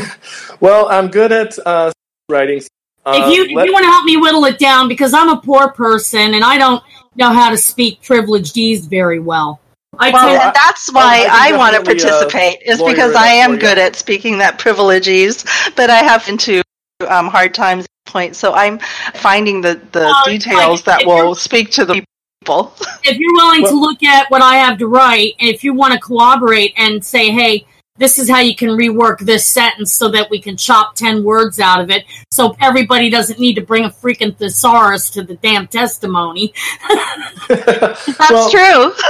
Well, 0.65 0.89
I'm 0.89 1.09
good 1.09 1.31
at 1.31 1.59
uh, 1.67 1.93
writing. 2.31 2.63
Uh, 3.07 3.13
if 3.23 3.35
you 3.37 3.45
if 3.45 3.53
let- 3.55 3.67
you 3.67 3.73
want 3.73 3.85
to 3.85 3.91
help 3.91 4.05
me 4.05 4.17
whittle 4.17 4.45
it 4.47 4.59
down, 4.59 4.89
because 4.89 5.13
I'm 5.15 5.29
a 5.29 5.37
poor 5.37 5.69
person 5.69 6.35
and 6.35 6.45
I 6.45 6.59
don't 6.59 6.83
know 7.17 7.31
how 7.33 7.51
to 7.51 7.57
speak 7.57 8.03
privileged 8.03 8.57
very 8.89 9.19
well. 9.19 9.61
I 9.99 10.11
Well, 10.11 10.27
tend- 10.29 10.41
I- 10.41 10.47
and 10.47 10.55
that's 10.57 10.93
well, 10.93 11.07
I 11.07 11.27
why 11.27 11.49
I, 11.55 11.57
want 11.57 11.77
to 11.77 11.83
definitely, 11.83 12.11
uh, 12.11 12.13
participate. 12.21 12.59
is 12.67 12.83
because 12.83 13.15
I 13.15 13.29
am 13.29 13.57
good 13.59 13.79
at 13.79 13.95
speaking 13.95 14.39
that 14.39 14.59
privileges, 14.59 15.45
but 15.77 15.91
I 15.91 15.99
have 15.99 16.27
into 16.29 16.63
um, 17.09 17.29
hard 17.29 17.55
times 17.55 17.87
point. 18.07 18.35
So 18.37 18.55
I'm 18.55 18.79
finding 19.15 19.61
the 19.61 19.81
the 19.93 20.01
Well, 20.01 20.23
it's 20.27 20.45
details 20.45 20.87
like 20.87 20.99
that 21.01 21.07
will 21.07 21.35
speak 21.35 21.71
to 21.73 21.85
the 21.85 22.05
people. 22.41 22.75
if 23.05 23.19
you're 23.19 23.33
willing 23.35 23.65
to 23.67 23.75
look 23.75 24.03
at 24.03 24.31
what 24.31 24.43
I 24.43 24.57
have 24.57 24.79
to 24.79 24.87
write, 24.87 25.35
and 25.41 25.49
if 25.49 25.63
you 25.63 25.75
want 25.75 25.93
to 25.95 25.99
collaborate 26.01 26.73
and 26.77 27.05
say, 27.05 27.31
hey, 27.31 27.67
this 27.97 28.19
is 28.19 28.29
how 28.29 28.41
you 28.41 28.57
can 28.57 28.71
rework 28.71 29.21
this 29.21 29.47
sentence 29.47 29.93
so 29.93 30.09
that 30.09 30.29
we 30.29 30.41
can 30.41 30.57
chop 30.57 30.97
10 30.97 31.23
words 31.23 31.61
out 31.61 31.81
of 31.81 31.91
it 31.91 32.05
so 32.33 32.57
everybody 32.61 33.09
doesn't 33.09 33.39
need 33.39 33.55
to 33.55 33.61
bring 33.61 33.85
a 33.85 33.91
freaking 33.91 34.37
thesaurus 34.37 35.11
to 35.11 35.23
the 35.23 35.37
damn 35.37 35.69
testimony. 35.69 36.53
That's 37.49 38.19
Well, 38.31 38.51
true. 38.51 38.93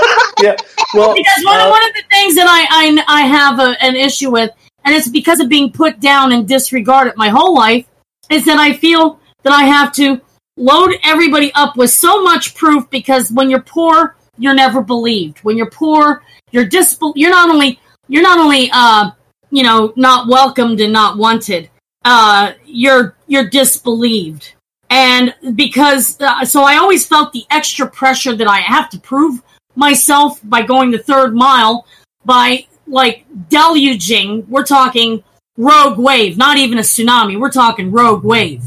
Yeah. 0.42 0.56
Well, 0.94 1.14
because 1.14 1.44
one, 1.44 1.60
uh, 1.60 1.70
one 1.70 1.88
of 1.88 1.94
the 1.94 2.02
things 2.10 2.34
that 2.34 2.46
I, 2.48 2.66
I, 3.08 3.20
I 3.20 3.20
have 3.22 3.60
a, 3.60 3.82
an 3.82 3.94
issue 3.94 4.32
with, 4.32 4.50
and 4.84 4.94
it's 4.94 5.08
because 5.08 5.38
of 5.38 5.48
being 5.48 5.70
put 5.72 6.00
down 6.00 6.32
and 6.32 6.46
disregarded 6.46 7.14
my 7.16 7.28
whole 7.28 7.54
life, 7.54 7.86
is 8.28 8.44
that 8.46 8.58
I 8.58 8.72
feel 8.72 9.20
that 9.44 9.52
I 9.52 9.62
have 9.62 9.92
to 9.94 10.20
load 10.56 10.92
everybody 11.04 11.52
up 11.54 11.76
with 11.76 11.90
so 11.90 12.22
much 12.22 12.54
proof 12.56 12.90
because 12.90 13.30
when 13.30 13.48
you're 13.48 13.62
poor, 13.62 14.16
you're 14.36 14.54
never 14.54 14.82
believed. 14.82 15.38
When 15.38 15.56
you're 15.56 15.70
poor, 15.70 16.22
you're 16.50 16.66
dis- 16.66 16.98
you're 17.14 17.30
not 17.30 17.48
only 17.48 17.78
you're 18.08 18.22
not 18.22 18.38
only 18.38 18.70
uh, 18.72 19.10
you 19.50 19.62
know 19.62 19.92
not 19.96 20.28
welcomed 20.28 20.80
and 20.80 20.92
not 20.92 21.16
wanted, 21.18 21.70
uh, 22.04 22.52
you're 22.66 23.16
you're 23.26 23.48
disbelieved. 23.48 24.54
And 24.90 25.34
because 25.54 26.20
uh, 26.20 26.44
so 26.44 26.62
I 26.62 26.76
always 26.76 27.06
felt 27.06 27.32
the 27.32 27.44
extra 27.50 27.88
pressure 27.88 28.36
that 28.36 28.46
I 28.46 28.60
have 28.60 28.90
to 28.90 29.00
prove 29.00 29.42
myself 29.74 30.40
by 30.44 30.62
going 30.62 30.90
the 30.90 30.98
third 30.98 31.34
mile 31.34 31.86
by 32.24 32.66
like 32.86 33.24
deluging 33.48 34.46
we're 34.48 34.64
talking 34.64 35.22
rogue 35.56 35.98
wave 35.98 36.36
not 36.36 36.56
even 36.56 36.78
a 36.78 36.82
tsunami 36.82 37.38
we're 37.38 37.50
talking 37.50 37.90
rogue 37.90 38.24
wave 38.24 38.62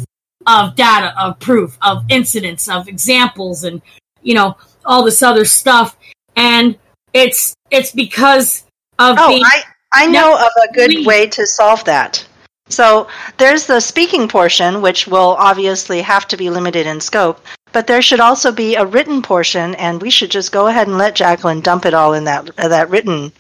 of 0.46 0.76
data 0.76 1.14
of 1.20 1.40
proof 1.40 1.78
of 1.82 2.04
incidents 2.10 2.68
of 2.68 2.88
examples 2.88 3.64
and 3.64 3.82
you 4.22 4.34
know 4.34 4.56
all 4.86 5.04
this 5.04 5.22
other 5.22 5.46
stuff 5.46 5.98
and 6.36 6.78
it's 7.14 7.56
it's 7.72 7.92
because 7.92 8.64
of 9.00 9.18
Oh, 9.20 9.30
the 9.30 9.44
I 9.44 9.64
I 9.94 10.08
know 10.08 10.36
of 10.36 10.52
a 10.70 10.74
good 10.74 10.90
Please. 10.92 11.06
way 11.08 11.28
to 11.28 11.46
solve 11.48 11.84
that. 11.86 12.26
So 12.70 13.08
there's 13.38 13.66
the 13.66 13.80
speaking 13.80 14.28
portion, 14.28 14.82
which 14.82 15.08
will 15.08 15.36
obviously 15.40 16.02
have 16.02 16.28
to 16.28 16.38
be 16.38 16.50
limited 16.50 16.86
in 16.86 17.00
scope, 17.00 17.40
but 17.72 17.88
there 17.88 18.02
should 18.02 18.20
also 18.20 18.52
be 18.52 18.76
a 18.76 18.86
written 18.86 19.22
portion, 19.22 19.74
and 19.76 20.02
we 20.02 20.10
should 20.10 20.30
just 20.30 20.52
go 20.52 20.68
ahead 20.68 20.88
and 20.88 20.98
let 20.98 21.16
Jacqueline 21.16 21.62
dump 21.62 21.86
it 21.86 21.94
all 21.94 22.14
in 22.14 22.26
that 22.26 22.50
uh, 22.60 22.68
that 22.68 22.90
written 22.90 23.32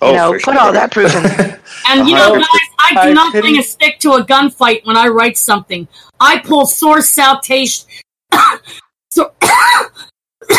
Oh, 0.00 0.10
you 0.10 0.16
know, 0.16 0.32
put 0.32 0.42
sure. 0.42 0.58
all 0.58 0.72
that 0.72 0.90
proof 0.92 1.14
in 1.16 1.22
there. 1.22 1.60
And 1.88 2.06
you 2.08 2.14
know, 2.16 2.34
guys, 2.34 2.46
I 2.78 3.06
do 3.08 3.14
not 3.14 3.32
pity- 3.32 3.42
bring 3.42 3.58
a 3.58 3.62
stick 3.62 3.98
to 4.00 4.12
a 4.14 4.24
gunfight 4.24 4.84
when 4.84 4.96
I 4.98 5.06
write 5.08 5.38
something. 5.38 5.88
I 6.20 6.40
pull 6.40 6.66
source 6.66 7.08
citation. 7.08 7.86
so, 9.10 9.32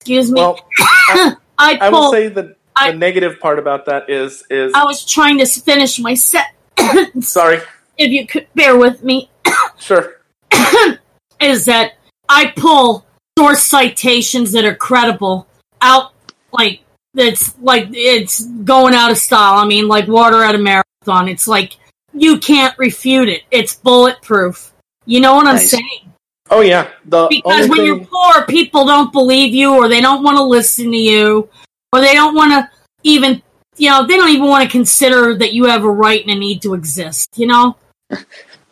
excuse 0.00 0.30
me. 0.30 0.40
Well, 0.40 0.58
I, 0.78 1.36
I 1.58 1.78
I 1.82 1.88
will 1.90 2.10
say 2.10 2.28
that 2.28 2.56
I- 2.76 2.92
the 2.92 2.98
negative 2.98 3.38
part 3.40 3.58
about 3.58 3.86
that 3.86 4.08
is 4.10 4.44
is 4.50 4.72
I 4.74 4.84
was 4.84 5.04
trying 5.04 5.38
to 5.38 5.46
finish 5.46 5.98
my 5.98 6.14
set. 6.14 6.54
sorry. 7.20 7.60
if 7.98 8.10
you 8.10 8.26
could 8.26 8.46
bear 8.54 8.76
with 8.76 9.02
me, 9.04 9.30
Sure. 9.78 10.20
is 11.40 11.64
that 11.66 11.92
I 12.28 12.52
pull 12.56 13.04
source 13.38 13.62
citations 13.62 14.52
that 14.52 14.64
are 14.64 14.74
credible 14.74 15.46
out, 15.80 16.12
like 16.52 16.80
it's 17.14 17.54
like 17.60 17.88
it's 17.92 18.46
going 18.46 18.94
out 18.94 19.10
of 19.10 19.18
style. 19.18 19.58
I 19.58 19.66
mean, 19.66 19.88
like 19.88 20.08
water 20.08 20.42
at 20.42 20.54
a 20.54 20.58
marathon. 20.58 21.28
It's 21.28 21.46
like 21.48 21.76
you 22.14 22.38
can't 22.38 22.76
refute 22.78 23.28
it. 23.28 23.42
It's 23.50 23.74
bulletproof. 23.74 24.72
You 25.04 25.20
know 25.20 25.34
what 25.34 25.46
I'm 25.46 25.58
saying? 25.58 26.12
Oh 26.50 26.60
yeah. 26.60 26.88
The 27.06 27.26
Because 27.28 27.68
when 27.68 27.78
thing, 27.78 27.86
you're 27.86 28.04
poor, 28.04 28.46
people 28.46 28.84
don't 28.86 29.12
believe 29.12 29.54
you, 29.54 29.74
or 29.74 29.88
they 29.88 30.00
don't 30.00 30.22
want 30.22 30.36
to 30.36 30.42
listen 30.44 30.90
to 30.90 30.96
you, 30.96 31.48
or 31.92 32.00
they 32.00 32.14
don't 32.14 32.34
want 32.34 32.52
to 32.52 32.70
even, 33.02 33.42
you 33.76 33.90
know, 33.90 34.06
they 34.06 34.16
don't 34.16 34.30
even 34.30 34.48
want 34.48 34.64
to 34.64 34.70
consider 34.70 35.36
that 35.36 35.52
you 35.52 35.64
have 35.64 35.84
a 35.84 35.90
right 35.90 36.22
and 36.22 36.30
a 36.30 36.38
need 36.38 36.62
to 36.62 36.74
exist. 36.74 37.28
You 37.36 37.46
know? 37.46 37.76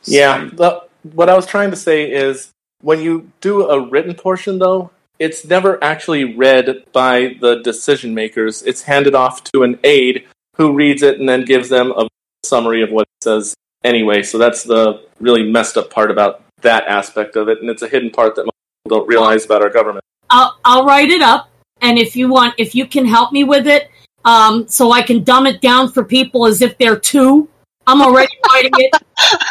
Yeah. 0.05 0.49
The, 0.50 0.82
what 1.02 1.28
I 1.28 1.36
was 1.36 1.47
trying 1.47 1.70
to 1.70 1.76
say 1.76 2.10
is 2.10 2.52
when 2.81 3.00
you 3.00 3.31
do 3.42 3.68
a 3.68 3.89
written 3.89 4.15
portion, 4.15 4.58
though, 4.58 4.90
it's 5.18 5.44
never 5.44 5.82
actually 5.84 6.34
read 6.34 6.84
by 6.92 7.36
the 7.40 7.57
decision 7.57 8.15
makers. 8.15 8.62
It's 8.62 8.82
handed 8.82 9.15
off 9.15 9.44
to 9.52 9.62
an 9.62 9.78
aide 9.84 10.26
who 10.57 10.73
reads 10.73 11.02
it 11.02 11.20
and 11.20 11.28
then 11.28 11.44
gives 11.44 11.68
them 11.68 11.92
a 11.92 12.08
summary 12.44 12.82
of 12.82 12.90
what 12.90 13.02
it 13.02 13.24
says 13.24 13.55
anyway. 13.84 14.23
So 14.23 14.39
that's 14.39 14.65
the 14.65 15.05
really 15.20 15.50
messed 15.50 15.76
up 15.76 15.90
part 15.90 16.10
about 16.10 16.42
that 16.62 16.86
aspect 16.86 17.36
of 17.36 17.49
it, 17.49 17.60
and 17.60 17.70
it's 17.70 17.82
a 17.82 17.89
hidden 17.89 18.10
part 18.10 18.34
that 18.36 18.44
most 18.44 18.55
people 18.84 18.99
don't 18.99 19.08
realize 19.08 19.44
about 19.44 19.62
our 19.62 19.70
government. 19.70 20.05
I'll 20.31 20.57
I'll 20.65 20.84
write 20.84 21.10
it 21.10 21.23
up, 21.23 21.49
and 21.83 21.99
if 21.99 22.17
you 22.17 22.28
want, 22.28 22.55
if 22.59 22.75
you 22.75 22.86
can 22.86 23.05
help 23.07 23.33
me 23.33 23.44
with 23.44 23.67
it, 23.67 23.91
um, 24.25 24.68
so 24.68 24.92
I 24.92 25.02
can 25.02 25.25
dumb 25.25 25.47
it 25.47 25.60
down 25.60 25.91
for 25.92 26.05
people 26.05 26.47
as 26.47 26.62
if 26.62 26.76
they're 26.78 26.99
two. 26.99 27.49
I'm 27.86 28.02
already 28.02 28.33
writing 28.52 28.70
it. 28.75 28.92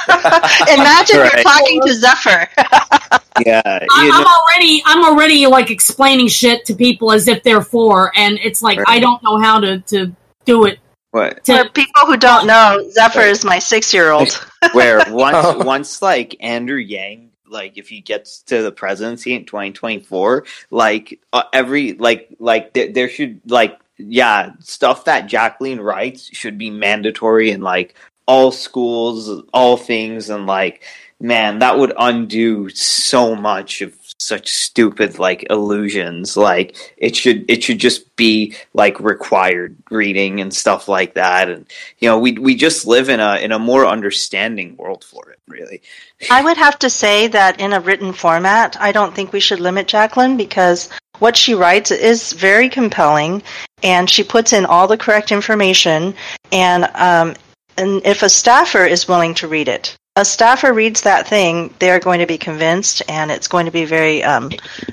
Imagine 0.73 1.17
you're 1.17 1.43
talking 1.43 1.81
to 1.85 1.93
Zephyr. 1.93 2.47
Yeah, 3.45 3.61
I, 3.65 3.79
you 4.05 4.11
I'm 4.13 4.21
know, 4.23 4.27
already 4.27 4.83
I'm 4.85 5.05
already 5.05 5.47
like 5.47 5.71
explaining 5.71 6.27
shit 6.27 6.65
to 6.65 6.75
people 6.75 7.13
as 7.13 7.29
if 7.29 7.41
they're 7.41 7.61
four, 7.61 8.11
and 8.17 8.37
it's 8.43 8.61
like 8.61 8.79
I 8.85 8.99
don't 8.99 9.23
know 9.23 9.37
how 9.37 9.61
to 9.61 9.79
to 9.79 10.13
do 10.43 10.65
it. 10.65 10.79
what? 11.11 11.45
For 11.45 11.63
To, 11.63 11.69
people 11.69 12.01
who 12.05 12.17
don't 12.17 12.47
know, 12.47 12.85
Zephyr 12.91 13.21
is 13.21 13.45
my 13.45 13.59
six-year-old. 13.59 14.33
Where 14.73 15.01
once 15.09 15.37
Oh. 15.39 15.63
once 15.63 16.01
like 16.01 16.35
Andrew 16.41 16.79
Yang, 16.79 17.28
like 17.49 17.77
if 17.77 17.89
he 17.89 18.01
gets 18.01 18.41
to 18.43 18.61
the 18.61 18.71
presidency 18.71 19.33
in 19.33 19.45
2024, 19.45 20.45
like 20.71 21.19
uh, 21.33 21.43
every 21.53 21.93
like 21.93 22.35
like 22.39 22.73
there, 22.73 22.91
there 22.91 23.09
should 23.09 23.41
like 23.47 23.79
yeah 23.97 24.53
stuff 24.59 25.05
that 25.05 25.27
Jacqueline 25.27 25.81
writes 25.81 26.29
should 26.35 26.57
be 26.57 26.69
mandatory 26.69 27.51
in 27.51 27.61
like 27.61 27.95
all 28.27 28.51
schools, 28.51 29.43
all 29.53 29.77
things, 29.77 30.29
and 30.29 30.45
like 30.45 30.83
man, 31.19 31.59
that 31.59 31.77
would 31.77 31.93
undo 31.97 32.69
so 32.69 33.35
much 33.35 33.81
of 33.81 33.93
such 34.19 34.49
stupid 34.49 35.17
like 35.17 35.47
illusions. 35.49 36.37
Like 36.37 36.75
it 36.97 37.15
should 37.15 37.49
it 37.49 37.63
should 37.63 37.79
just 37.79 38.15
be 38.15 38.55
like 38.73 38.99
required 38.99 39.75
reading 39.89 40.41
and 40.41 40.53
stuff 40.53 40.87
like 40.87 41.15
that. 41.15 41.49
And 41.49 41.65
you 41.99 42.09
know, 42.09 42.19
we 42.19 42.33
we 42.33 42.55
just 42.55 42.85
live 42.85 43.09
in 43.09 43.19
a 43.19 43.37
in 43.37 43.51
a 43.51 43.59
more 43.59 43.85
understanding 43.85 44.75
world 44.77 45.03
for 45.03 45.29
it, 45.31 45.39
really. 45.47 45.81
I 46.29 46.43
would 46.43 46.57
have 46.57 46.77
to 46.79 46.89
say 46.89 47.27
that 47.27 47.59
in 47.59 47.73
a 47.73 47.79
written 47.79 48.13
format, 48.13 48.77
I 48.79 48.91
don't 48.91 49.15
think 49.15 49.31
we 49.31 49.39
should 49.39 49.59
limit 49.59 49.87
Jacqueline 49.87 50.37
because 50.37 50.89
what 51.19 51.35
she 51.35 51.53
writes 51.53 51.91
is 51.91 52.33
very 52.33 52.69
compelling, 52.69 53.41
and 53.83 54.09
she 54.09 54.23
puts 54.23 54.53
in 54.53 54.65
all 54.65 54.87
the 54.87 54.97
correct 54.97 55.31
information. 55.31 56.13
And 56.51 56.89
um, 56.95 57.35
and 57.77 58.05
if 58.05 58.23
a 58.23 58.29
staffer 58.29 58.85
is 58.85 59.07
willing 59.07 59.33
to 59.35 59.47
read 59.47 59.69
it, 59.69 59.95
a 60.19 60.25
staffer 60.25 60.73
reads 60.73 61.01
that 61.01 61.27
thing, 61.27 61.73
they're 61.79 61.99
going 61.99 62.19
to 62.19 62.27
be 62.27 62.37
convinced, 62.37 63.01
and 63.07 63.31
it's 63.31 63.47
going 63.47 63.65
to 63.65 63.71
be 63.71 63.85
very. 63.85 64.21
Um, 64.21 64.51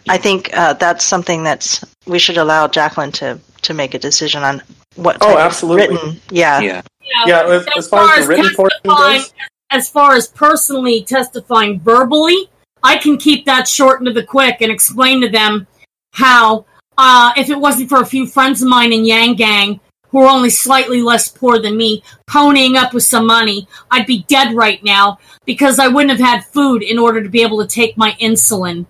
I 0.08 0.18
think 0.18 0.56
uh, 0.56 0.74
that's 0.74 1.04
something 1.04 1.42
that's 1.42 1.84
we 2.06 2.20
should 2.20 2.38
allow 2.38 2.68
Jacqueline 2.68 3.10
to 3.12 3.40
to 3.62 3.74
make 3.74 3.94
a 3.94 3.98
decision 3.98 4.44
on 4.44 4.62
what. 4.94 5.18
Oh, 5.20 5.36
absolutely. 5.36 5.96
Written, 5.96 6.20
yeah. 6.30 6.60
Yeah. 6.60 6.82
Yeah, 7.24 7.44
as, 7.44 7.66
as 7.76 7.88
far 7.88 8.14
as 8.14 8.26
the 8.26 8.28
written 8.30 8.54
portion 8.54 8.80
testifying, 8.84 9.18
goes, 9.20 9.32
as 9.70 9.88
far 9.88 10.14
as 10.14 10.26
personally 10.28 11.04
testifying 11.04 11.78
verbally, 11.78 12.50
I 12.82 12.98
can 12.98 13.16
keep 13.16 13.46
that 13.46 13.68
short 13.68 14.00
and 14.00 14.06
to 14.06 14.12
the 14.12 14.24
quick 14.24 14.60
and 14.60 14.72
explain 14.72 15.20
to 15.20 15.28
them 15.28 15.68
how, 16.10 16.66
uh, 16.98 17.32
if 17.36 17.48
it 17.48 17.60
wasn't 17.60 17.90
for 17.90 18.00
a 18.00 18.06
few 18.06 18.26
friends 18.26 18.60
of 18.60 18.68
mine 18.68 18.92
in 18.92 19.04
Yang 19.04 19.34
Gang 19.36 19.80
who 20.16 20.22
are 20.22 20.30
only 20.30 20.48
slightly 20.48 21.02
less 21.02 21.28
poor 21.28 21.58
than 21.60 21.76
me, 21.76 22.02
ponying 22.26 22.74
up 22.74 22.94
with 22.94 23.02
some 23.02 23.26
money, 23.26 23.68
I'd 23.90 24.06
be 24.06 24.22
dead 24.28 24.54
right 24.54 24.82
now 24.82 25.18
because 25.44 25.78
I 25.78 25.88
wouldn't 25.88 26.18
have 26.18 26.26
had 26.26 26.42
food 26.46 26.82
in 26.82 26.98
order 26.98 27.22
to 27.22 27.28
be 27.28 27.42
able 27.42 27.58
to 27.58 27.66
take 27.66 27.98
my 27.98 28.12
insulin. 28.18 28.86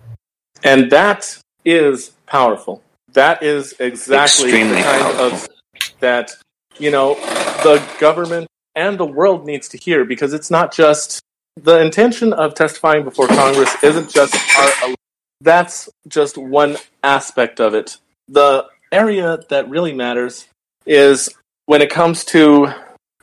and 0.63 0.89
that 0.89 1.37
is 1.65 2.11
powerful. 2.27 2.81
That 3.11 3.43
is 3.43 3.73
exactly 3.77 4.45
Extremely 4.45 4.77
the 4.77 4.83
kind 4.83 5.01
powerful. 5.01 5.25
of 5.25 5.49
that 5.99 6.31
you 6.79 6.91
know 6.91 7.15
the 7.61 7.83
government 7.99 8.47
and 8.75 8.97
the 8.97 9.05
world 9.05 9.45
needs 9.45 9.67
to 9.69 9.77
hear 9.77 10.05
because 10.05 10.31
it's 10.33 10.49
not 10.49 10.73
just 10.73 11.19
the 11.61 11.81
intention 11.81 12.31
of 12.31 12.55
testifying 12.55 13.03
before 13.03 13.27
Congress 13.27 13.75
isn't 13.83 14.09
just 14.09 14.33
our. 14.57 14.95
That's 15.41 15.89
just 16.07 16.37
one 16.37 16.77
aspect 17.03 17.59
of 17.59 17.73
it. 17.73 17.97
The 18.29 18.65
area 18.93 19.39
that 19.49 19.69
really 19.69 19.91
matters 19.93 20.47
is 20.87 21.29
when 21.65 21.81
it 21.81 21.89
comes 21.89 22.23
to 22.25 22.71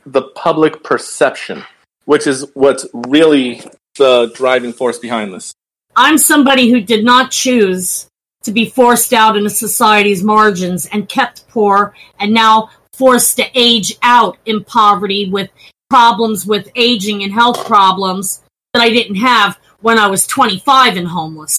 the 0.05 0.21
public 0.21 0.83
perception, 0.83 1.63
which 2.05 2.27
is 2.27 2.45
what's 2.53 2.85
really 2.93 3.61
the 3.97 4.31
driving 4.35 4.71
force 4.73 4.99
behind 4.99 5.33
this. 5.33 5.53
I'm 5.95 6.17
somebody 6.17 6.69
who 6.69 6.81
did 6.81 7.03
not 7.03 7.31
choose 7.31 8.07
to 8.43 8.51
be 8.51 8.69
forced 8.69 9.13
out 9.13 9.35
into 9.37 9.49
society's 9.49 10.23
margins 10.23 10.85
and 10.87 11.09
kept 11.09 11.47
poor 11.47 11.95
and 12.19 12.33
now 12.33 12.69
forced 12.93 13.37
to 13.37 13.45
age 13.55 13.95
out 14.03 14.37
in 14.45 14.63
poverty 14.63 15.29
with 15.29 15.49
problems 15.89 16.45
with 16.45 16.69
aging 16.75 17.23
and 17.23 17.33
health 17.33 17.65
problems 17.65 18.41
that 18.73 18.81
I 18.81 18.89
didn't 18.89 19.15
have 19.15 19.57
when 19.81 19.97
I 19.97 20.07
was 20.07 20.27
25 20.27 20.97
and 20.97 21.07
homeless. 21.07 21.57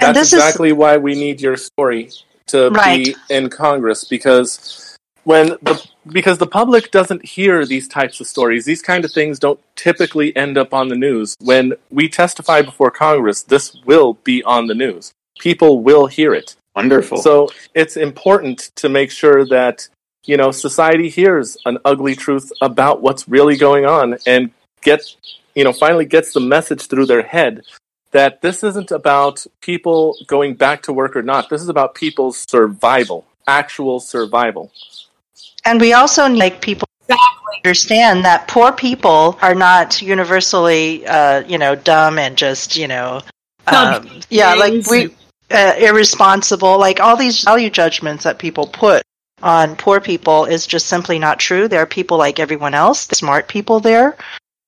And 0.00 0.14
That's 0.14 0.28
is- 0.28 0.34
exactly 0.34 0.72
why 0.72 0.96
we 0.98 1.14
need 1.14 1.40
your 1.40 1.56
story 1.56 2.10
to 2.48 2.70
Right. 2.70 3.04
be 3.06 3.16
in 3.34 3.48
Congress 3.48 4.04
because 4.04 4.85
when 5.26 5.48
the 5.60 5.84
because 6.06 6.38
the 6.38 6.46
public 6.46 6.92
doesn't 6.92 7.24
hear 7.24 7.66
these 7.66 7.88
types 7.88 8.20
of 8.20 8.28
stories, 8.28 8.64
these 8.64 8.80
kind 8.80 9.04
of 9.04 9.10
things 9.10 9.40
don't 9.40 9.58
typically 9.74 10.34
end 10.36 10.56
up 10.56 10.72
on 10.72 10.86
the 10.86 10.94
news. 10.94 11.34
When 11.40 11.74
we 11.90 12.08
testify 12.08 12.62
before 12.62 12.92
Congress, 12.92 13.42
this 13.42 13.74
will 13.84 14.14
be 14.22 14.44
on 14.44 14.68
the 14.68 14.74
news. 14.74 15.10
People 15.40 15.82
will 15.82 16.06
hear 16.06 16.32
it. 16.32 16.54
Wonderful. 16.76 17.18
So 17.18 17.48
it's 17.74 17.96
important 17.96 18.70
to 18.76 18.88
make 18.88 19.10
sure 19.10 19.44
that 19.46 19.88
you 20.26 20.36
know 20.36 20.52
society 20.52 21.08
hears 21.08 21.56
an 21.66 21.78
ugly 21.84 22.14
truth 22.14 22.52
about 22.60 23.02
what's 23.02 23.28
really 23.28 23.56
going 23.56 23.84
on 23.84 24.18
and 24.28 24.52
gets 24.82 25.16
you 25.56 25.64
know 25.64 25.72
finally 25.72 26.04
gets 26.04 26.32
the 26.34 26.40
message 26.40 26.86
through 26.86 27.06
their 27.06 27.22
head 27.22 27.62
that 28.12 28.42
this 28.42 28.62
isn't 28.62 28.92
about 28.92 29.44
people 29.60 30.16
going 30.28 30.54
back 30.54 30.82
to 30.82 30.92
work 30.92 31.16
or 31.16 31.22
not. 31.22 31.50
This 31.50 31.62
is 31.62 31.68
about 31.68 31.96
people's 31.96 32.44
survival, 32.48 33.26
actual 33.48 33.98
survival. 33.98 34.70
And 35.64 35.80
we 35.80 35.92
also 35.92 36.26
need 36.28 36.38
like, 36.38 36.60
people 36.60 36.88
to 37.08 37.16
understand 37.64 38.24
that 38.24 38.48
poor 38.48 38.72
people 38.72 39.38
are 39.42 39.54
not 39.54 40.00
universally, 40.00 41.06
uh, 41.06 41.42
you 41.46 41.58
know, 41.58 41.74
dumb 41.74 42.18
and 42.18 42.36
just, 42.36 42.76
you 42.76 42.88
know, 42.88 43.20
um, 43.66 44.08
yeah, 44.30 44.54
like 44.54 44.86
we 44.86 45.14
uh, 45.50 45.74
irresponsible. 45.78 46.78
Like 46.78 47.00
all 47.00 47.16
these 47.16 47.42
value 47.42 47.70
judgments 47.70 48.24
that 48.24 48.38
people 48.38 48.66
put 48.66 49.02
on 49.42 49.76
poor 49.76 50.00
people 50.00 50.44
is 50.44 50.66
just 50.66 50.86
simply 50.86 51.18
not 51.18 51.38
true. 51.38 51.68
There 51.68 51.82
are 51.82 51.86
people 51.86 52.18
like 52.18 52.38
everyone 52.38 52.74
else, 52.74 53.00
smart 53.08 53.48
people 53.48 53.80
there, 53.80 54.16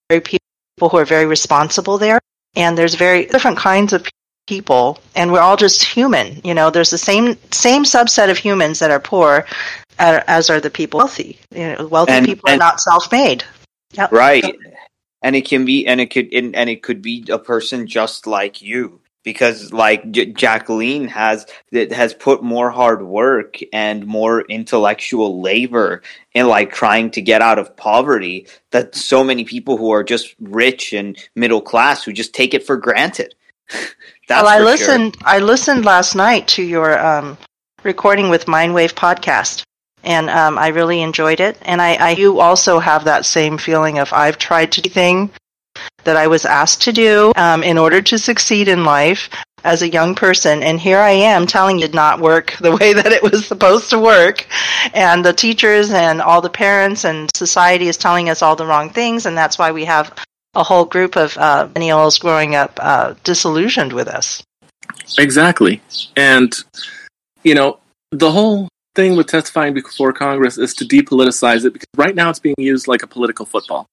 very 0.08 0.20
people 0.20 0.40
who 0.80 0.96
are 0.96 1.04
very 1.04 1.26
responsible 1.26 1.98
there, 1.98 2.20
and 2.56 2.76
there's 2.76 2.94
very 2.94 3.26
different 3.26 3.58
kinds 3.58 3.92
of 3.92 4.06
people, 4.46 4.98
and 5.14 5.32
we're 5.32 5.40
all 5.40 5.56
just 5.56 5.82
human. 5.82 6.40
You 6.44 6.54
know, 6.54 6.70
there's 6.70 6.90
the 6.90 6.98
same 6.98 7.36
same 7.52 7.84
subset 7.84 8.30
of 8.30 8.38
humans 8.38 8.78
that 8.80 8.90
are 8.90 9.00
poor 9.00 9.46
as 9.98 10.50
are 10.50 10.60
the 10.60 10.70
people 10.70 10.98
wealthy. 10.98 11.38
You 11.54 11.76
know, 11.76 11.86
wealthy 11.86 12.12
And- 12.12 12.26
people 12.26 12.50
are 12.50 12.56
not 12.56 12.80
self-made. 12.80 13.44
Yep. 13.92 14.12
right 14.12 14.44
and 15.22 15.34
it 15.34 15.46
can 15.48 15.64
be 15.64 15.86
and 15.86 15.98
it 15.98 16.10
could 16.10 16.32
and, 16.34 16.54
and 16.54 16.68
it 16.68 16.82
could 16.82 17.00
be 17.00 17.24
a 17.30 17.38
person 17.38 17.86
just 17.86 18.26
like 18.26 18.60
you 18.60 19.00
because 19.24 19.72
like 19.72 20.10
J- 20.10 20.32
Jacqueline 20.32 21.08
has 21.08 21.46
that 21.72 21.90
has 21.92 22.12
put 22.14 22.42
more 22.42 22.70
hard 22.70 23.02
work 23.02 23.56
and 23.72 24.06
more 24.06 24.42
intellectual 24.42 25.40
labor 25.40 26.02
in 26.34 26.46
like 26.48 26.70
trying 26.72 27.10
to 27.12 27.22
get 27.22 27.40
out 27.42 27.58
of 27.58 27.76
poverty 27.76 28.46
that 28.72 28.94
so 28.94 29.24
many 29.24 29.44
people 29.44 29.78
who 29.78 29.90
are 29.90 30.04
just 30.04 30.34
rich 30.38 30.92
and 30.92 31.16
middle 31.34 31.62
class 31.62 32.04
who 32.04 32.12
just 32.12 32.34
take 32.34 32.52
it 32.54 32.66
for 32.66 32.76
granted. 32.76 33.34
That's 34.28 34.42
well, 34.44 34.46
I 34.48 34.58
for 34.58 34.58
sure. 34.58 34.64
listened. 34.66 35.16
I 35.22 35.38
listened 35.38 35.84
last 35.84 36.14
night 36.14 36.46
to 36.48 36.62
your 36.62 36.98
um, 36.98 37.38
recording 37.82 38.28
with 38.28 38.44
Mindwave 38.46 38.92
podcast, 38.94 39.62
and 40.04 40.30
um, 40.30 40.58
I 40.58 40.68
really 40.68 41.02
enjoyed 41.02 41.40
it. 41.40 41.58
And 41.62 41.80
I, 41.80 41.94
I, 41.94 42.10
you 42.10 42.40
also 42.40 42.78
have 42.78 43.04
that 43.04 43.26
same 43.26 43.58
feeling 43.58 43.98
of 43.98 44.12
I've 44.12 44.38
tried 44.38 44.72
to 44.72 44.82
do 44.82 44.90
thing 44.90 45.30
that 46.04 46.16
I 46.16 46.26
was 46.26 46.44
asked 46.44 46.82
to 46.82 46.92
do 46.92 47.32
um, 47.36 47.62
in 47.62 47.78
order 47.78 48.00
to 48.02 48.18
succeed 48.18 48.68
in 48.68 48.84
life 48.84 49.28
as 49.64 49.82
a 49.82 49.88
young 49.88 50.14
person, 50.14 50.62
and 50.62 50.78
here 50.78 50.98
I 50.98 51.10
am 51.10 51.46
telling 51.46 51.78
you 51.78 51.84
it 51.84 51.88
did 51.88 51.94
not 51.94 52.20
work 52.20 52.56
the 52.60 52.76
way 52.76 52.92
that 52.92 53.12
it 53.12 53.22
was 53.22 53.46
supposed 53.46 53.90
to 53.90 53.98
work, 53.98 54.46
and 54.94 55.24
the 55.24 55.32
teachers 55.32 55.90
and 55.90 56.22
all 56.22 56.40
the 56.40 56.50
parents 56.50 57.04
and 57.04 57.28
society 57.34 57.88
is 57.88 57.96
telling 57.96 58.30
us 58.30 58.40
all 58.40 58.56
the 58.56 58.66
wrong 58.66 58.90
things, 58.90 59.26
and 59.26 59.36
that's 59.36 59.58
why 59.58 59.72
we 59.72 59.84
have 59.84 60.14
a 60.54 60.62
whole 60.62 60.84
group 60.84 61.16
of 61.16 61.36
uh, 61.36 61.68
millennials 61.74 62.20
growing 62.20 62.54
up 62.54 62.78
uh, 62.80 63.14
disillusioned 63.24 63.92
with 63.92 64.08
us. 64.08 64.42
Exactly. 65.18 65.82
And, 66.16 66.52
you 67.42 67.54
know, 67.54 67.78
the 68.10 68.30
whole 68.30 68.68
thing 68.98 69.14
with 69.14 69.28
testifying 69.28 69.74
before 69.74 70.12
Congress 70.12 70.58
is 70.58 70.74
to 70.74 70.84
depoliticize 70.84 71.64
it 71.64 71.72
because 71.72 71.86
right 71.96 72.16
now 72.16 72.30
it's 72.30 72.40
being 72.40 72.56
used 72.58 72.88
like 72.88 73.04
a 73.04 73.06
political 73.06 73.46
football. 73.46 73.86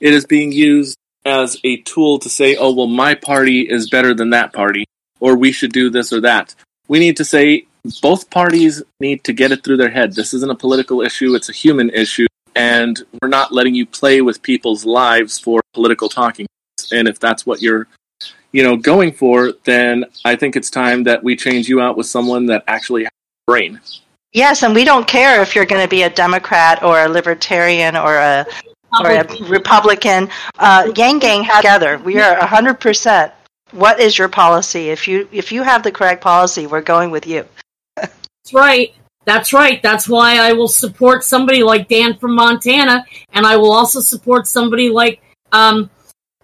It 0.00 0.12
is 0.12 0.26
being 0.26 0.52
used 0.52 0.98
as 1.24 1.56
a 1.64 1.78
tool 1.78 2.18
to 2.18 2.28
say, 2.28 2.56
oh, 2.56 2.74
well, 2.74 2.86
my 2.86 3.14
party 3.14 3.62
is 3.62 3.88
better 3.88 4.12
than 4.12 4.30
that 4.30 4.52
party, 4.52 4.84
or 5.18 5.34
we 5.34 5.50
should 5.50 5.72
do 5.72 5.88
this 5.88 6.12
or 6.12 6.20
that. 6.20 6.54
We 6.88 6.98
need 6.98 7.16
to 7.16 7.24
say 7.24 7.68
both 8.02 8.28
parties 8.28 8.82
need 9.00 9.24
to 9.24 9.32
get 9.32 9.50
it 9.50 9.64
through 9.64 9.78
their 9.78 9.88
head. 9.88 10.12
This 10.12 10.34
isn't 10.34 10.50
a 10.50 10.54
political 10.54 11.00
issue, 11.00 11.34
it's 11.34 11.48
a 11.48 11.54
human 11.54 11.88
issue, 11.88 12.26
and 12.54 13.02
we're 13.22 13.28
not 13.28 13.52
letting 13.52 13.74
you 13.74 13.86
play 13.86 14.20
with 14.20 14.42
people's 14.42 14.84
lives 14.84 15.38
for 15.38 15.62
political 15.72 16.10
talking. 16.10 16.46
And 16.92 17.08
if 17.08 17.18
that's 17.18 17.46
what 17.46 17.62
you're 17.62 17.86
you 18.52 18.62
know, 18.62 18.76
going 18.76 19.12
for, 19.12 19.52
then 19.64 20.04
I 20.24 20.36
think 20.36 20.54
it's 20.54 20.68
time 20.68 21.04
that 21.04 21.24
we 21.24 21.34
change 21.36 21.68
you 21.68 21.80
out 21.80 21.96
with 21.96 22.06
someone 22.06 22.46
that 22.46 22.64
actually 22.66 23.04
has 23.04 23.10
a 23.10 23.50
brain. 23.50 23.80
Yes, 24.32 24.62
and 24.62 24.74
we 24.74 24.84
don't 24.84 25.06
care 25.06 25.42
if 25.42 25.54
you're 25.54 25.66
going 25.66 25.82
to 25.82 25.88
be 25.88 26.02
a 26.02 26.10
Democrat 26.10 26.82
or 26.82 27.04
a 27.04 27.08
Libertarian 27.08 27.96
or 27.96 28.16
a 28.16 28.46
or 29.00 29.10
a 29.10 29.24
Republican. 29.44 30.28
Uh, 30.58 30.92
Yang 30.96 31.18
Gang 31.18 31.44
together. 31.56 31.98
We 31.98 32.20
are 32.20 32.36
hundred 32.46 32.80
percent. 32.80 33.32
What 33.72 34.00
is 34.00 34.18
your 34.18 34.28
policy? 34.28 34.90
If 34.90 35.08
you 35.08 35.28
if 35.32 35.50
you 35.50 35.62
have 35.62 35.82
the 35.82 35.92
correct 35.92 36.22
policy, 36.22 36.66
we're 36.66 36.80
going 36.80 37.10
with 37.10 37.26
you. 37.26 37.44
That's 37.96 38.54
right. 38.54 38.94
That's 39.26 39.52
right. 39.52 39.82
That's 39.82 40.08
why 40.08 40.38
I 40.38 40.52
will 40.52 40.68
support 40.68 41.24
somebody 41.24 41.62
like 41.62 41.88
Dan 41.88 42.16
from 42.16 42.34
Montana, 42.34 43.04
and 43.32 43.46
I 43.46 43.56
will 43.56 43.72
also 43.72 44.00
support 44.00 44.46
somebody 44.46 44.90
like 44.90 45.20
um, 45.52 45.90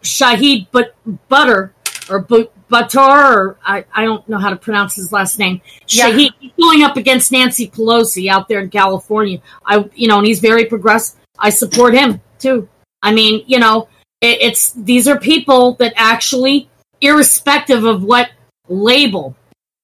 Shahid 0.02 0.66
but 0.72 0.94
Buttar 1.30 1.70
or 2.08 2.22
Batar, 2.24 3.34
or 3.34 3.58
I, 3.64 3.84
I 3.94 4.04
don't 4.04 4.26
know 4.28 4.38
how 4.38 4.50
to 4.50 4.56
pronounce 4.56 4.94
his 4.94 5.12
last 5.12 5.38
name. 5.38 5.60
Yeah. 5.88 6.10
Shahid 6.10 6.30
he's 6.38 6.52
going 6.60 6.82
up 6.82 6.96
against 6.96 7.32
Nancy 7.32 7.68
Pelosi 7.68 8.28
out 8.28 8.48
there 8.48 8.60
in 8.60 8.70
California. 8.70 9.40
I 9.64 9.88
you 9.94 10.08
know, 10.08 10.18
and 10.18 10.26
he's 10.26 10.40
very 10.40 10.64
progressive. 10.66 11.18
I 11.38 11.50
support 11.50 11.94
him 11.94 12.20
too. 12.38 12.68
I 13.02 13.12
mean, 13.12 13.44
you 13.46 13.58
know, 13.58 13.88
it, 14.20 14.40
it's 14.40 14.72
these 14.72 15.08
are 15.08 15.18
people 15.18 15.74
that 15.74 15.92
actually, 15.96 16.68
irrespective 17.00 17.84
of 17.84 18.02
what 18.02 18.30
label, 18.68 19.36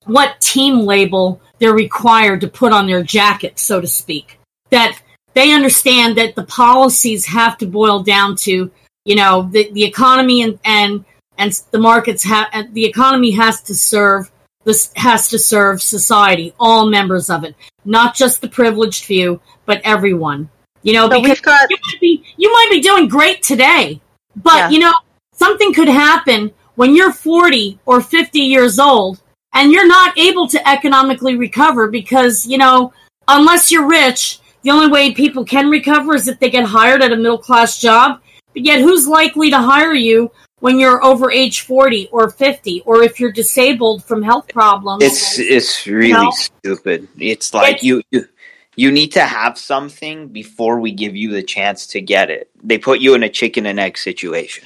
what 0.04 0.40
team 0.40 0.80
label 0.80 1.40
they're 1.58 1.72
required 1.72 2.40
to 2.40 2.48
put 2.48 2.72
on 2.72 2.86
their 2.86 3.02
jacket, 3.02 3.58
so 3.58 3.80
to 3.80 3.86
speak, 3.86 4.38
that 4.70 5.00
they 5.34 5.52
understand 5.52 6.18
that 6.18 6.34
the 6.34 6.44
policies 6.44 7.26
have 7.26 7.56
to 7.58 7.66
boil 7.66 8.02
down 8.02 8.36
to, 8.36 8.70
you 9.04 9.14
know, 9.14 9.48
the, 9.50 9.70
the 9.72 9.84
economy 9.84 10.42
and, 10.42 10.58
and, 10.64 11.04
and 11.42 11.60
the 11.72 11.78
markets 11.78 12.22
have, 12.22 12.72
the 12.72 12.84
economy 12.84 13.32
has 13.32 13.60
to 13.62 13.74
serve, 13.74 14.30
this 14.64 14.92
has 14.94 15.28
to 15.30 15.38
serve 15.38 15.82
society, 15.82 16.54
all 16.60 16.88
members 16.88 17.28
of 17.30 17.42
it, 17.42 17.56
not 17.84 18.14
just 18.14 18.40
the 18.40 18.48
privileged 18.48 19.04
few, 19.04 19.40
but 19.66 19.80
everyone. 19.82 20.48
You 20.84 20.92
know, 20.92 21.08
So 21.10 21.20
because 21.20 21.40
got 21.40 21.70
you 21.70 21.76
might 21.86 22.00
be 22.00 22.24
you 22.36 22.52
might 22.52 22.68
be 22.70 22.80
doing 22.80 23.08
great 23.08 23.42
today, 23.42 24.00
but 24.36 24.54
Yeah. 24.54 24.70
you 24.70 24.78
know 24.80 24.92
something 25.32 25.72
could 25.74 25.88
happen 25.88 26.52
when 26.74 26.94
you're 26.96 27.12
40 27.12 27.78
or 27.86 28.00
50 28.00 28.40
years 28.40 28.78
old 28.78 29.20
and 29.52 29.70
you're 29.72 29.86
not 29.86 30.18
able 30.18 30.48
to 30.48 30.68
economically 30.68 31.36
recover 31.36 31.88
because 31.88 32.46
you 32.46 32.58
know 32.58 32.92
unless 33.28 33.70
you're 33.70 33.86
rich, 33.86 34.40
the 34.62 34.70
only 34.70 34.88
way 34.88 35.12
people 35.12 35.44
can 35.44 35.70
recover 35.70 36.14
is 36.14 36.26
if 36.28 36.38
they 36.40 36.50
get 36.50 36.64
hired 36.64 37.02
at 37.02 37.12
a 37.12 37.16
middle 37.16 37.38
class 37.38 37.80
job. 37.80 38.20
But 38.52 38.64
yet, 38.64 38.80
who's 38.80 39.06
likely 39.08 39.50
to 39.50 39.58
hire 39.58 39.94
you 39.94 40.30
when 40.62 40.78
you're 40.78 41.02
over 41.04 41.30
age 41.30 41.62
40 41.62 42.08
or 42.12 42.30
50, 42.30 42.84
or 42.86 43.02
if 43.02 43.18
you're 43.18 43.32
disabled 43.32 44.04
from 44.04 44.22
health 44.22 44.46
problems? 44.48 45.02
It's 45.02 45.38
it's 45.38 45.86
really 45.88 46.12
know? 46.12 46.30
stupid. 46.30 47.08
It's 47.18 47.52
like 47.52 47.82
It's- 47.82 47.82
you, 47.82 48.02
you 48.12 48.28
you 48.76 48.92
need 48.92 49.12
to 49.12 49.22
have 49.22 49.58
something 49.58 50.28
before 50.28 50.78
we 50.80 50.92
give 50.92 51.14
you 51.16 51.30
the 51.32 51.42
chance 51.42 51.86
to 51.88 52.00
get 52.00 52.30
it. 52.30 52.48
They 52.62 52.78
put 52.78 53.00
you 53.00 53.14
in 53.14 53.22
a 53.24 53.28
chicken 53.28 53.66
and 53.66 53.78
egg 53.78 53.98
situation. 53.98 54.64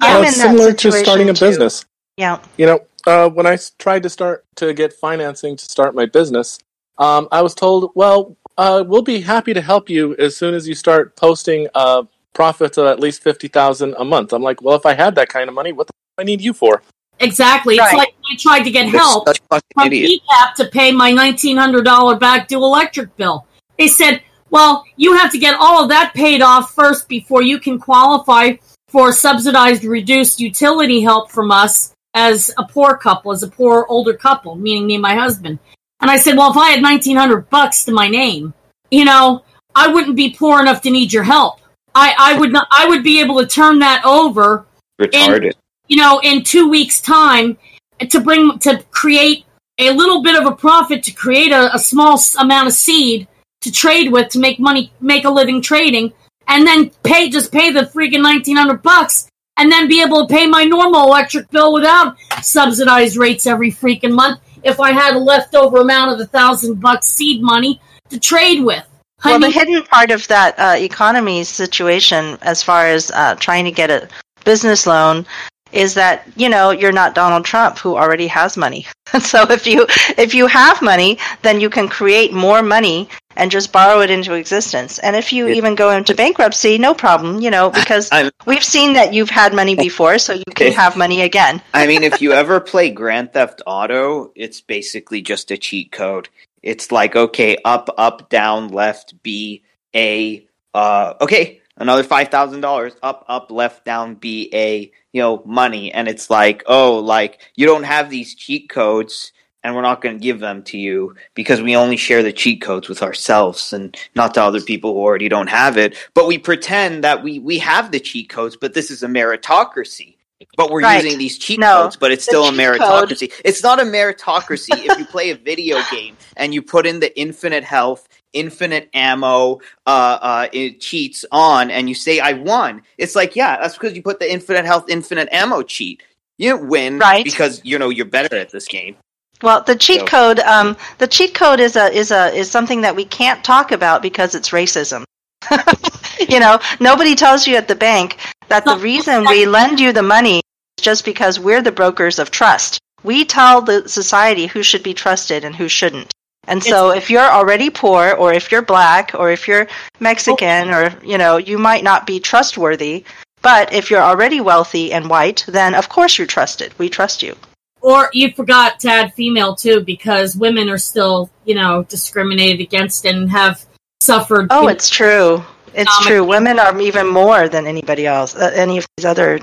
I'm 0.00 0.12
Well, 0.12 0.22
in 0.22 0.28
it's 0.28 0.36
similar 0.36 0.72
to 0.72 0.92
starting 0.92 1.30
a 1.30 1.34
too. 1.34 1.46
business. 1.46 1.84
Yeah. 2.16 2.38
You 2.58 2.66
know, 2.66 2.80
uh, 3.06 3.30
I 3.44 3.58
tried 3.78 4.02
to 4.04 4.10
start 4.10 4.44
to 4.56 4.72
get 4.74 4.92
financing 4.92 5.56
to 5.56 5.64
start 5.64 5.94
my 5.94 6.06
business, 6.06 6.58
um, 6.98 7.28
I 7.32 7.42
was 7.42 7.54
told, 7.54 7.92
"Well, 7.94 8.36
uh, 8.58 8.84
we'll 8.86 9.02
be 9.02 9.20
happy 9.20 9.54
to 9.54 9.62
help 9.62 9.88
you 9.88 10.14
as 10.16 10.36
soon 10.36 10.54
as 10.54 10.68
you 10.68 10.74
start 10.74 11.16
posting 11.16 11.66
uh, 11.74 12.02
profits 12.34 12.78
of 12.78 12.86
at 12.86 13.00
least 13.00 13.22
fifty 13.22 13.48
thousand 13.48 13.94
a 13.98 14.04
month." 14.04 14.32
I'm 14.32 14.42
like, 14.42 14.62
"Well, 14.62 14.76
if 14.76 14.86
I 14.86 14.94
had 14.94 15.14
that 15.16 15.28
kind 15.28 15.48
of 15.48 15.54
money, 15.54 15.72
what 15.72 15.86
the 15.86 15.92
f- 15.94 16.22
I 16.22 16.24
need 16.24 16.40
you 16.40 16.52
for?" 16.52 16.82
exactly. 17.20 17.76
It's 17.76 17.92
like 17.94 18.14
I 18.30 18.36
tried 18.36 18.62
to 18.62 18.70
get 18.70 18.88
You're 18.88 19.00
help. 19.00 19.26
such 19.28 19.38
a 19.38 19.42
fucking 19.50 19.68
from 19.74 19.86
idiot. 19.88 20.22
PCAP 20.30 20.54
to 20.54 20.66
pay 20.66 20.92
my 20.92 21.12
$1,900 21.12 22.20
back 22.20 22.48
due 22.48 22.62
electric 22.62 23.16
bill. 23.16 23.44
They 23.76 23.88
said, 23.88 24.22
well, 24.50 24.84
you 24.96 25.14
have 25.16 25.32
to 25.32 25.38
get 25.38 25.56
all 25.58 25.82
of 25.82 25.88
that 25.90 26.14
paid 26.14 26.42
off 26.42 26.74
first 26.74 27.08
before 27.08 27.42
you 27.42 27.58
can 27.58 27.78
qualify 27.78 28.52
for 28.88 29.12
subsidized 29.12 29.84
reduced 29.84 30.40
utility 30.40 31.00
help 31.00 31.30
from 31.30 31.50
us 31.50 31.92
as 32.14 32.50
a 32.56 32.64
poor 32.64 32.96
couple, 32.96 33.32
as 33.32 33.42
a 33.42 33.48
poor 33.48 33.84
older 33.88 34.14
couple, 34.14 34.54
meaning 34.54 34.86
me 34.86 34.94
and 34.94 35.02
my 35.02 35.14
husband. 35.14 35.58
And 36.00 36.10
I 36.10 36.16
said, 36.16 36.36
well, 36.36 36.50
if 36.50 36.56
I 36.56 36.70
had 36.70 36.82
1900 36.82 37.50
bucks 37.50 37.84
to 37.84 37.92
my 37.92 38.08
name, 38.08 38.54
you 38.90 39.04
know, 39.04 39.42
I 39.74 39.88
wouldn't 39.88 40.16
be 40.16 40.34
poor 40.34 40.60
enough 40.60 40.80
to 40.82 40.90
need 40.90 41.12
your 41.12 41.24
help. 41.24 41.60
I, 41.94 42.14
I 42.18 42.38
would 42.38 42.52
not, 42.52 42.68
I 42.70 42.86
would 42.86 43.02
be 43.02 43.20
able 43.20 43.40
to 43.40 43.46
turn 43.46 43.80
that 43.80 44.04
over 44.04 44.66
Retarded. 45.00 45.54
you 45.88 45.96
know, 45.96 46.20
in 46.22 46.44
two 46.44 46.68
weeks' 46.68 47.00
time 47.00 47.58
to 47.98 48.20
bring 48.20 48.58
to 48.60 48.82
create 48.90 49.44
a 49.78 49.90
little 49.92 50.22
bit 50.22 50.40
of 50.40 50.46
a 50.46 50.54
profit 50.54 51.02
to 51.04 51.12
create 51.12 51.52
a, 51.52 51.74
a 51.74 51.78
small 51.78 52.18
amount 52.38 52.68
of 52.68 52.74
seed 52.74 53.28
to 53.60 53.72
trade 53.72 54.10
with 54.10 54.28
to 54.30 54.38
make 54.38 54.58
money, 54.58 54.92
make 55.00 55.24
a 55.24 55.30
living 55.30 55.60
trading, 55.60 56.12
and 56.46 56.66
then 56.66 56.90
pay 57.02 57.28
just 57.28 57.52
pay 57.52 57.70
the 57.70 57.82
freaking 57.82 58.22
nineteen 58.22 58.56
hundred 58.56 58.82
bucks, 58.82 59.28
and 59.56 59.70
then 59.70 59.88
be 59.88 60.02
able 60.02 60.26
to 60.26 60.34
pay 60.34 60.46
my 60.46 60.64
normal 60.64 61.04
electric 61.04 61.50
bill 61.50 61.72
without 61.72 62.16
subsidized 62.42 63.16
rates 63.16 63.46
every 63.46 63.70
freaking 63.70 64.12
month 64.12 64.40
if 64.64 64.80
I 64.80 64.92
had 64.92 65.14
a 65.14 65.18
leftover 65.18 65.78
amount 65.80 66.12
of 66.12 66.20
a 66.20 66.26
thousand 66.26 66.80
bucks 66.80 67.08
seed 67.08 67.42
money 67.42 67.80
to 68.10 68.18
trade 68.18 68.64
with. 68.64 68.84
I 69.24 69.30
Well, 69.30 69.40
the 69.40 69.50
hidden 69.50 69.82
part 69.84 70.10
of 70.10 70.26
that 70.28 70.58
uh, 70.58 70.76
economy 70.78 71.44
situation, 71.44 72.38
as 72.42 72.62
far 72.62 72.86
as 72.86 73.10
uh, 73.10 73.34
trying 73.36 73.64
to 73.64 73.70
get 73.72 73.90
a 73.90 74.08
business 74.44 74.86
loan, 74.86 75.26
is 75.72 75.94
that 75.94 76.26
you 76.36 76.48
know 76.48 76.70
you're 76.70 76.92
not 76.92 77.14
Donald 77.14 77.44
Trump, 77.44 77.78
who 77.78 77.96
already 77.96 78.26
has 78.28 78.56
money. 78.56 78.86
so 79.20 79.42
if 79.50 79.66
you 79.66 79.86
if 80.16 80.34
you 80.34 80.46
have 80.46 80.80
money, 80.82 81.18
then 81.42 81.60
you 81.60 81.68
can 81.68 81.88
create 81.88 82.32
more 82.32 82.62
money 82.62 83.08
and 83.36 83.50
just 83.50 83.72
borrow 83.72 84.00
it 84.00 84.10
into 84.10 84.34
existence. 84.34 84.98
And 84.98 85.14
if 85.14 85.32
you 85.32 85.46
It- 85.46 85.56
even 85.56 85.74
go 85.74 85.90
into 85.90 86.14
bankruptcy, 86.14 86.78
no 86.78 86.94
problem, 86.94 87.40
you 87.40 87.50
know, 87.50 87.70
because 87.80 88.08
I'm- 88.12 88.30
we've 88.46 88.64
seen 88.64 88.94
that 88.94 89.12
you've 89.14 89.30
had 89.30 89.52
money 89.52 89.74
before, 89.74 90.18
so 90.18 90.32
you 90.34 90.44
can 90.54 90.72
have 90.72 90.96
money 90.96 91.22
again. 91.22 91.60
I 91.74 91.86
mean, 91.86 92.02
if 92.02 92.20
you 92.22 92.32
ever 92.32 92.60
play 92.60 92.90
Grand 92.90 93.32
Theft 93.32 93.62
Auto, 93.66 94.32
it's 94.34 94.60
basically 94.60 95.22
just 95.22 95.50
a 95.50 95.56
cheat 95.56 95.92
code. 95.92 96.28
It's 96.62 96.92
like, 96.92 97.16
okay, 97.16 97.56
up, 97.64 97.88
up, 97.96 98.28
down, 98.28 98.68
left, 98.68 99.22
B, 99.22 99.62
A, 99.94 100.46
uh, 100.74 101.14
okay, 101.20 101.60
another 101.76 102.04
$5,000, 102.04 102.96
up, 103.02 103.24
up, 103.28 103.50
left, 103.50 103.84
down, 103.84 104.14
B, 104.14 104.50
A, 104.52 104.90
you 105.12 105.22
know, 105.22 105.42
money. 105.44 105.92
And 105.92 106.08
it's 106.08 106.30
like, 106.30 106.62
oh, 106.66 106.98
like, 106.98 107.40
you 107.56 107.66
don't 107.66 107.84
have 107.84 108.10
these 108.10 108.34
cheat 108.34 108.68
codes, 108.68 109.32
and 109.62 109.74
we're 109.74 109.82
not 109.82 110.00
going 110.00 110.16
to 110.16 110.22
give 110.22 110.40
them 110.40 110.62
to 110.64 110.78
you 110.78 111.14
because 111.34 111.60
we 111.60 111.76
only 111.76 111.96
share 111.96 112.22
the 112.22 112.32
cheat 112.32 112.60
codes 112.60 112.88
with 112.88 113.02
ourselves 113.02 113.72
and 113.72 113.96
not 114.14 114.34
to 114.34 114.42
other 114.42 114.60
people 114.60 114.94
who 114.94 115.00
already 115.00 115.28
don't 115.28 115.48
have 115.48 115.76
it. 115.76 115.96
But 116.14 116.26
we 116.26 116.38
pretend 116.38 117.04
that 117.04 117.22
we, 117.22 117.38
we 117.38 117.58
have 117.58 117.90
the 117.90 118.00
cheat 118.00 118.28
codes, 118.28 118.56
but 118.56 118.74
this 118.74 118.90
is 118.90 119.02
a 119.02 119.08
meritocracy. 119.08 120.17
But 120.56 120.70
we're 120.70 120.80
Right. 120.82 121.02
using 121.02 121.18
these 121.18 121.38
cheat 121.38 121.58
No, 121.58 121.82
codes, 121.84 121.96
but 121.96 122.12
it's 122.12 122.24
still 122.24 122.44
a 122.44 122.50
cheat 122.52 122.78
code- 122.80 123.08
meritocracy. 123.08 123.32
It's 123.44 123.62
not 123.62 123.80
a 123.80 123.84
meritocracy 123.84 124.84
if 124.88 124.98
you 124.98 125.04
play 125.04 125.30
a 125.30 125.34
video 125.36 125.80
game 125.90 126.16
and 126.36 126.54
you 126.54 126.62
put 126.62 126.86
in 126.86 127.00
the 127.00 127.16
infinite 127.18 127.64
health, 127.64 128.06
infinite 128.32 128.88
ammo, 128.94 129.58
uh, 129.86 130.18
uh, 130.20 130.46
cheats 130.78 131.24
on, 131.32 131.70
and 131.70 131.88
you 131.88 131.94
say 131.94 132.20
I 132.20 132.34
won. 132.34 132.82
It's 132.98 133.16
like, 133.16 133.34
yeah, 133.36 133.56
that's 133.60 133.74
because 133.74 133.94
you 133.96 134.02
put 134.02 134.20
the 134.20 134.30
infinite 134.30 134.64
health, 134.64 134.84
infinite 134.88 135.28
ammo 135.32 135.62
cheat. 135.62 136.02
You 136.38 136.52
didn't 136.52 136.68
win 136.68 136.98
Right. 136.98 137.24
because 137.24 137.60
you 137.64 137.78
know 137.78 137.88
you're 137.88 138.06
better 138.06 138.36
at 138.36 138.50
this 138.50 138.66
game. 138.68 138.96
Well, 139.42 139.62
the 139.62 139.76
cheat 139.76 140.00
So- 140.00 140.06
code, 140.06 140.40
um, 140.40 140.76
the 140.98 141.06
cheat 141.06 141.34
code 141.34 141.60
is 141.60 141.74
a 141.76 141.92
is 141.92 142.10
a 142.10 142.32
is 142.34 142.50
something 142.50 142.80
that 142.82 142.94
we 142.94 143.04
can't 143.04 143.42
talk 143.44 143.72
about 143.72 144.02
because 144.02 144.34
it's 144.34 144.50
racism. 144.50 145.04
you 146.28 146.40
know, 146.40 146.58
nobody 146.80 147.14
tells 147.14 147.46
you 147.46 147.56
at 147.56 147.68
the 147.68 147.74
bank 147.74 148.18
that 148.48 148.64
the 148.64 148.76
reason 148.78 149.24
we 149.24 149.46
lend 149.46 149.80
you 149.80 149.92
the 149.92 150.02
money 150.02 150.42
is 150.78 150.82
just 150.82 151.04
because 151.04 151.38
we're 151.38 151.62
the 151.62 151.72
brokers 151.72 152.18
of 152.18 152.30
trust. 152.30 152.78
We 153.02 153.24
tell 153.24 153.62
the 153.62 153.88
society 153.88 154.46
who 154.46 154.62
should 154.62 154.82
be 154.82 154.94
trusted 154.94 155.44
and 155.44 155.54
who 155.54 155.68
shouldn't. 155.68 156.12
And 156.48 156.64
so, 156.64 156.90
if 156.90 157.10
you're 157.10 157.20
already 157.30 157.68
poor, 157.68 158.12
or 158.12 158.32
if 158.32 158.50
you're 158.50 158.62
black, 158.62 159.12
or 159.14 159.30
if 159.30 159.46
you're 159.46 159.68
Mexican, 160.00 160.70
or 160.70 160.94
you 161.04 161.18
know, 161.18 161.36
you 161.36 161.58
might 161.58 161.84
not 161.84 162.06
be 162.06 162.20
trustworthy. 162.20 163.04
But 163.42 163.72
if 163.72 163.90
you're 163.90 164.02
already 164.02 164.40
wealthy 164.40 164.92
and 164.92 165.10
white, 165.10 165.44
then 165.46 165.74
of 165.74 165.88
course 165.88 166.16
you're 166.16 166.26
trusted. 166.26 166.76
We 166.78 166.88
trust 166.88 167.22
you. 167.22 167.36
Or 167.80 168.08
you 168.12 168.32
forgot 168.32 168.80
to 168.80 168.88
add 168.88 169.14
female 169.14 169.54
too, 169.54 169.80
because 169.80 170.34
women 170.34 170.68
are 170.70 170.78
still, 170.78 171.30
you 171.44 171.54
know, 171.54 171.84
discriminated 171.84 172.60
against 172.60 173.04
and 173.04 173.30
have 173.30 173.64
suffered. 174.00 174.48
Oh, 174.50 174.68
it's 174.68 174.88
true. 174.88 175.44
It's 175.78 176.06
true. 176.06 176.24
Women 176.24 176.58
are 176.58 176.78
even 176.80 177.06
more 177.06 177.48
than 177.48 177.66
anybody 177.66 178.06
else. 178.06 178.34
Uh, 178.34 178.50
any 178.54 178.78
of 178.78 178.86
these 178.96 179.04
other. 179.04 179.38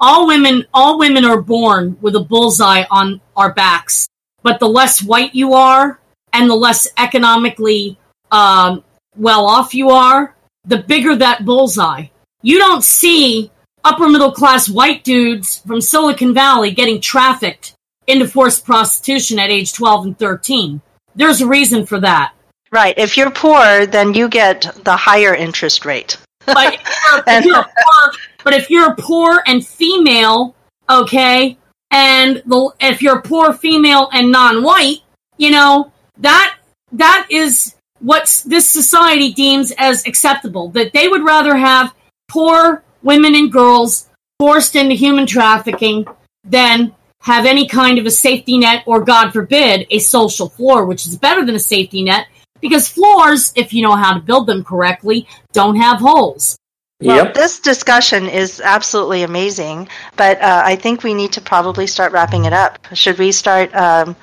all 0.00 0.26
women. 0.26 0.64
All 0.72 0.98
women 0.98 1.24
are 1.24 1.42
born 1.42 1.96
with 2.00 2.14
a 2.16 2.20
bullseye 2.20 2.84
on 2.90 3.20
our 3.36 3.52
backs. 3.52 4.06
But 4.42 4.60
the 4.60 4.68
less 4.68 5.02
white 5.02 5.34
you 5.34 5.54
are, 5.54 6.00
and 6.32 6.48
the 6.48 6.54
less 6.54 6.88
economically 6.96 7.98
um, 8.30 8.84
well 9.16 9.46
off 9.46 9.74
you 9.74 9.90
are, 9.90 10.36
the 10.64 10.78
bigger 10.78 11.16
that 11.16 11.44
bullseye. 11.44 12.06
You 12.42 12.58
don't 12.58 12.84
see 12.84 13.50
upper 13.84 14.08
middle 14.08 14.32
class 14.32 14.68
white 14.68 15.04
dudes 15.04 15.58
from 15.66 15.80
Silicon 15.80 16.34
Valley 16.34 16.70
getting 16.70 17.00
trafficked 17.00 17.74
into 18.06 18.28
forced 18.28 18.64
prostitution 18.64 19.38
at 19.38 19.50
age 19.50 19.72
12 19.72 20.06
and 20.06 20.18
13. 20.18 20.80
There's 21.14 21.40
a 21.40 21.46
reason 21.46 21.86
for 21.86 22.00
that. 22.00 22.32
Right. 22.72 22.96
If 22.96 23.16
you're 23.16 23.30
poor, 23.30 23.86
then 23.86 24.14
you 24.14 24.28
get 24.28 24.62
the 24.84 24.96
higher 24.96 25.34
interest 25.34 25.84
rate. 25.84 26.18
But 26.46 26.74
if 26.74 26.80
you're, 26.82 27.24
if 27.26 27.44
you're 27.44 27.62
poor, 27.64 28.12
but 28.44 28.54
if 28.54 28.70
you're 28.70 28.94
poor 28.94 29.42
and 29.46 29.66
female, 29.66 30.54
okay, 30.88 31.58
and 31.90 32.42
the, 32.46 32.70
if 32.80 33.02
you're 33.02 33.22
poor 33.22 33.52
female 33.52 34.08
and 34.12 34.30
non-white, 34.30 34.98
you 35.36 35.50
know 35.50 35.92
that 36.18 36.56
that 36.92 37.26
is 37.30 37.74
what 37.98 38.42
this 38.46 38.68
society 38.68 39.32
deems 39.32 39.72
as 39.76 40.06
acceptable. 40.06 40.68
That 40.70 40.92
they 40.92 41.08
would 41.08 41.24
rather 41.24 41.56
have 41.56 41.94
poor 42.28 42.84
women 43.02 43.34
and 43.34 43.50
girls 43.50 44.08
forced 44.38 44.76
into 44.76 44.94
human 44.94 45.26
trafficking 45.26 46.06
than 46.44 46.94
have 47.20 47.44
any 47.44 47.66
kind 47.68 47.98
of 47.98 48.06
a 48.06 48.10
safety 48.10 48.56
net 48.56 48.84
or, 48.86 49.04
God 49.04 49.32
forbid, 49.32 49.86
a 49.90 49.98
social 49.98 50.48
floor, 50.48 50.86
which 50.86 51.06
is 51.06 51.16
better 51.16 51.44
than 51.44 51.54
a 51.54 51.60
safety 51.60 52.02
net 52.02 52.26
because 52.60 52.88
floors, 52.88 53.52
if 53.56 53.72
you 53.72 53.82
know 53.82 53.96
how 53.96 54.14
to 54.14 54.20
build 54.20 54.46
them 54.46 54.64
correctly, 54.64 55.26
don't 55.52 55.76
have 55.76 55.98
holes. 55.98 56.56
Well, 57.02 57.24
Yep. 57.24 57.34
this 57.34 57.60
discussion 57.60 58.28
is 58.28 58.60
absolutely 58.60 59.22
amazing, 59.22 59.88
but 60.16 60.40
uh, 60.42 60.62
I 60.64 60.76
think 60.76 61.02
we 61.02 61.14
need 61.14 61.32
to 61.32 61.40
probably 61.40 61.86
start 61.86 62.12
wrapping 62.12 62.44
it 62.44 62.52
up. 62.52 62.78
Should 62.92 63.18
we 63.18 63.32
start 63.32 63.74
um, 63.74 64.16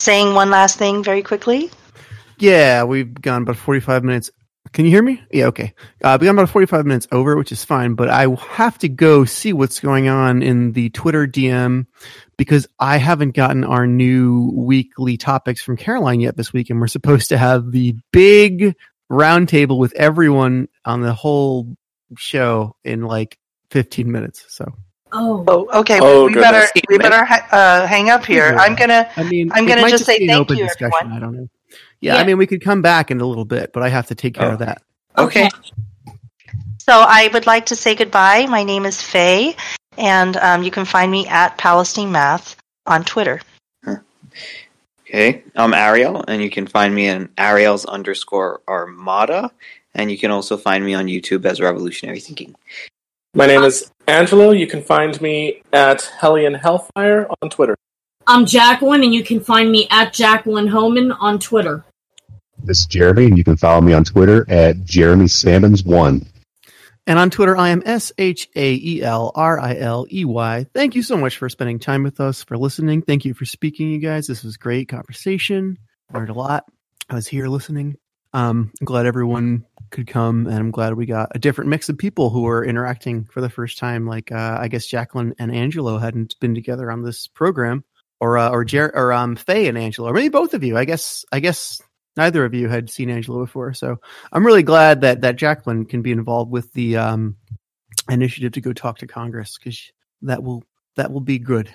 saying 0.00 0.32
one 0.32 0.50
last 0.50 0.78
thing 0.78 1.04
very 1.04 1.22
quickly? 1.22 1.70
Yeah, 2.38 2.84
we've 2.84 3.12
gone 3.20 3.42
about 3.42 3.56
45 3.56 4.02
minutes. 4.02 4.30
Can 4.72 4.86
you 4.86 4.90
hear 4.90 5.02
me? 5.02 5.22
Yeah, 5.30 5.46
okay. 5.46 5.74
Uh, 6.02 6.16
we've 6.18 6.26
gone 6.26 6.38
about 6.38 6.48
45 6.48 6.86
minutes 6.86 7.06
over, 7.12 7.36
which 7.36 7.52
is 7.52 7.62
fine, 7.62 7.94
but 7.94 8.08
I 8.08 8.26
have 8.52 8.78
to 8.78 8.88
go 8.88 9.26
see 9.26 9.52
what's 9.52 9.80
going 9.80 10.08
on 10.08 10.42
in 10.42 10.72
the 10.72 10.88
Twitter 10.90 11.26
DM 11.26 11.86
because 12.42 12.66
I 12.80 12.96
haven't 12.96 13.36
gotten 13.36 13.62
our 13.64 13.86
new 13.86 14.50
weekly 14.54 15.16
topics 15.16 15.62
from 15.62 15.76
Caroline 15.76 16.20
yet 16.20 16.36
this 16.36 16.52
week, 16.52 16.70
and 16.70 16.80
we're 16.80 16.88
supposed 16.88 17.28
to 17.28 17.38
have 17.38 17.70
the 17.70 17.94
big 18.12 18.74
roundtable 19.10 19.78
with 19.78 19.92
everyone 19.94 20.68
on 20.84 21.00
the 21.02 21.12
whole 21.14 21.76
show 22.16 22.74
in 22.84 23.02
like 23.02 23.38
15 23.70 24.10
minutes. 24.10 24.44
So, 24.48 24.72
Oh, 25.12 25.44
Oh, 25.46 25.80
okay. 25.80 25.98
Oh, 26.00 26.26
we 26.26 26.34
better 26.34 26.66
we 26.88 26.98
better 26.98 27.24
uh, 27.52 27.86
hang 27.86 28.10
up 28.10 28.24
here. 28.24 28.52
Yeah. 28.52 28.58
I'm 28.58 28.74
gonna. 28.74 29.08
I 29.16 29.22
mean, 29.24 29.50
I'm 29.52 29.66
gonna 29.66 29.82
might 29.82 29.90
just 29.90 30.04
say 30.06 30.26
thank 30.26 30.40
open 30.40 30.56
you, 30.56 30.64
discussion. 30.64 30.92
everyone. 31.00 31.16
I 31.16 31.20
don't 31.20 31.36
know. 31.36 31.48
Yeah, 32.00 32.16
I 32.16 32.24
mean, 32.24 32.38
we 32.38 32.46
could 32.46 32.62
come 32.62 32.82
back 32.82 33.10
in 33.10 33.20
a 33.20 33.26
little 33.26 33.44
bit, 33.44 33.72
but 33.72 33.82
I 33.84 33.88
have 33.88 34.06
to 34.08 34.14
take 34.14 34.34
care 34.34 34.48
Oh. 34.48 34.52
of 34.54 34.58
that. 34.60 34.82
Okay. 35.16 35.48
So 36.78 36.92
I 36.92 37.28
would 37.32 37.46
like 37.46 37.66
to 37.66 37.76
say 37.76 37.94
goodbye. 37.94 38.46
My 38.46 38.64
name 38.64 38.86
is 38.86 39.00
Faye, 39.00 39.54
and 39.98 40.36
um, 40.38 40.62
you 40.62 40.70
can 40.70 40.84
find 40.84 41.10
me 41.10 41.26
at 41.28 41.58
Palestine 41.58 42.12
Math 42.12 42.56
on 42.86 43.04
Twitter. 43.04 43.40
Okay, 45.06 45.44
I'm 45.54 45.74
Ariel, 45.74 46.24
and 46.26 46.42
you 46.42 46.48
can 46.48 46.66
find 46.66 46.94
me 46.94 47.08
in 47.08 47.28
Ariel's 47.36 47.84
underscore 47.84 48.62
Armada, 48.66 49.50
and 49.94 50.10
you 50.10 50.16
can 50.16 50.30
also 50.30 50.56
find 50.56 50.84
me 50.84 50.94
on 50.94 51.06
YouTube 51.06 51.44
as 51.44 51.60
Revolutionary 51.60 52.18
Thinking. 52.18 52.54
My 53.34 53.46
name 53.46 53.62
is 53.62 53.90
Angelo. 54.08 54.52
You 54.52 54.66
can 54.66 54.82
find 54.82 55.20
me 55.20 55.62
at 55.72 56.02
Hellion 56.18 56.54
Hellfire 56.54 57.28
on 57.42 57.50
Twitter. 57.50 57.76
I'm 58.26 58.46
Jacqueline, 58.46 59.02
and 59.02 59.12
you 59.12 59.22
can 59.22 59.40
find 59.40 59.70
me 59.70 59.86
at 59.90 60.14
Jacqueline 60.14 60.68
Homan 60.68 61.12
on 61.12 61.38
Twitter. 61.38 61.84
This 62.64 62.80
is 62.80 62.86
Jeremy, 62.86 63.26
and 63.26 63.36
you 63.36 63.44
can 63.44 63.56
follow 63.56 63.80
me 63.80 63.92
on 63.92 64.04
Twitter 64.04 64.46
at 64.48 64.84
Jeremy 64.84 65.26
Sammons1. 65.26 66.26
And 67.06 67.18
on 67.18 67.30
Twitter, 67.30 67.56
I 67.56 67.70
am 67.70 67.82
S 67.84 68.12
H 68.16 68.48
A 68.54 68.74
E 68.74 69.02
L 69.02 69.32
R 69.34 69.58
I 69.58 69.76
L 69.76 70.06
E 70.10 70.24
Y. 70.24 70.66
Thank 70.72 70.94
you 70.94 71.02
so 71.02 71.16
much 71.16 71.36
for 71.36 71.48
spending 71.48 71.80
time 71.80 72.04
with 72.04 72.20
us, 72.20 72.44
for 72.44 72.56
listening. 72.56 73.02
Thank 73.02 73.24
you 73.24 73.34
for 73.34 73.44
speaking, 73.44 73.90
you 73.90 73.98
guys. 73.98 74.26
This 74.28 74.44
was 74.44 74.56
great 74.56 74.88
conversation. 74.88 75.78
Learned 76.14 76.30
a 76.30 76.34
lot. 76.34 76.64
I 77.10 77.14
was 77.14 77.26
here 77.26 77.48
listening. 77.48 77.96
Um, 78.32 78.72
I'm 78.80 78.84
glad 78.84 79.06
everyone 79.06 79.66
could 79.90 80.06
come, 80.06 80.46
and 80.46 80.56
I'm 80.56 80.70
glad 80.70 80.94
we 80.94 81.06
got 81.06 81.32
a 81.34 81.38
different 81.38 81.70
mix 81.70 81.88
of 81.88 81.98
people 81.98 82.30
who 82.30 82.42
were 82.42 82.64
interacting 82.64 83.24
for 83.24 83.40
the 83.40 83.50
first 83.50 83.78
time. 83.78 84.06
Like 84.06 84.30
uh, 84.30 84.58
I 84.60 84.68
guess 84.68 84.86
Jacqueline 84.86 85.34
and 85.40 85.52
Angelo 85.54 85.98
hadn't 85.98 86.36
been 86.40 86.54
together 86.54 86.90
on 86.90 87.02
this 87.02 87.26
program, 87.26 87.84
or 88.20 88.38
uh, 88.38 88.50
or 88.50 88.64
Jer- 88.64 88.92
or 88.94 89.12
um, 89.12 89.34
Faye 89.34 89.66
and 89.66 89.76
Angelo, 89.76 90.08
or 90.08 90.14
maybe 90.14 90.28
both 90.28 90.54
of 90.54 90.62
you. 90.62 90.78
I 90.78 90.84
guess 90.84 91.24
I 91.32 91.40
guess 91.40 91.82
neither 92.16 92.44
of 92.44 92.54
you 92.54 92.68
had 92.68 92.90
seen 92.90 93.10
Angela 93.10 93.44
before, 93.44 93.74
so 93.74 93.98
I'm 94.32 94.46
really 94.46 94.62
glad 94.62 95.00
that 95.02 95.20
that 95.22 95.36
Jacqueline 95.36 95.84
can 95.84 96.02
be 96.02 96.12
involved 96.12 96.50
with 96.50 96.72
the 96.72 96.96
um, 96.96 97.36
initiative 98.10 98.52
to 98.52 98.60
go 98.60 98.72
talk 98.72 98.98
to 98.98 99.06
Congress 99.06 99.56
because 99.58 99.80
that 100.22 100.42
will 100.42 100.62
that 100.96 101.10
will 101.10 101.20
be 101.20 101.38
good. 101.38 101.72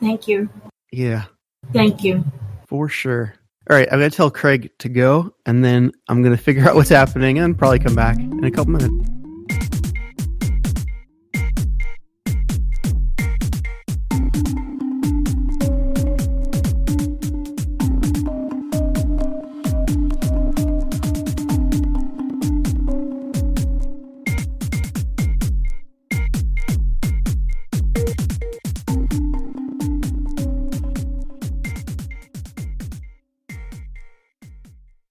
Thank 0.00 0.28
you. 0.28 0.48
Yeah, 0.92 1.24
Thank 1.72 2.04
you. 2.04 2.24
for 2.66 2.88
sure. 2.88 3.34
All 3.70 3.76
right, 3.76 3.88
I'm 3.92 3.98
gonna 3.98 4.10
tell 4.10 4.30
Craig 4.30 4.70
to 4.78 4.88
go, 4.88 5.34
and 5.46 5.64
then 5.64 5.92
I'm 6.08 6.22
gonna 6.22 6.36
figure 6.36 6.68
out 6.68 6.74
what's 6.74 6.90
happening 6.90 7.38
and 7.38 7.56
probably 7.56 7.78
come 7.78 7.94
back 7.94 8.18
in 8.18 8.44
a 8.44 8.50
couple 8.50 8.72
minutes. 8.72 9.11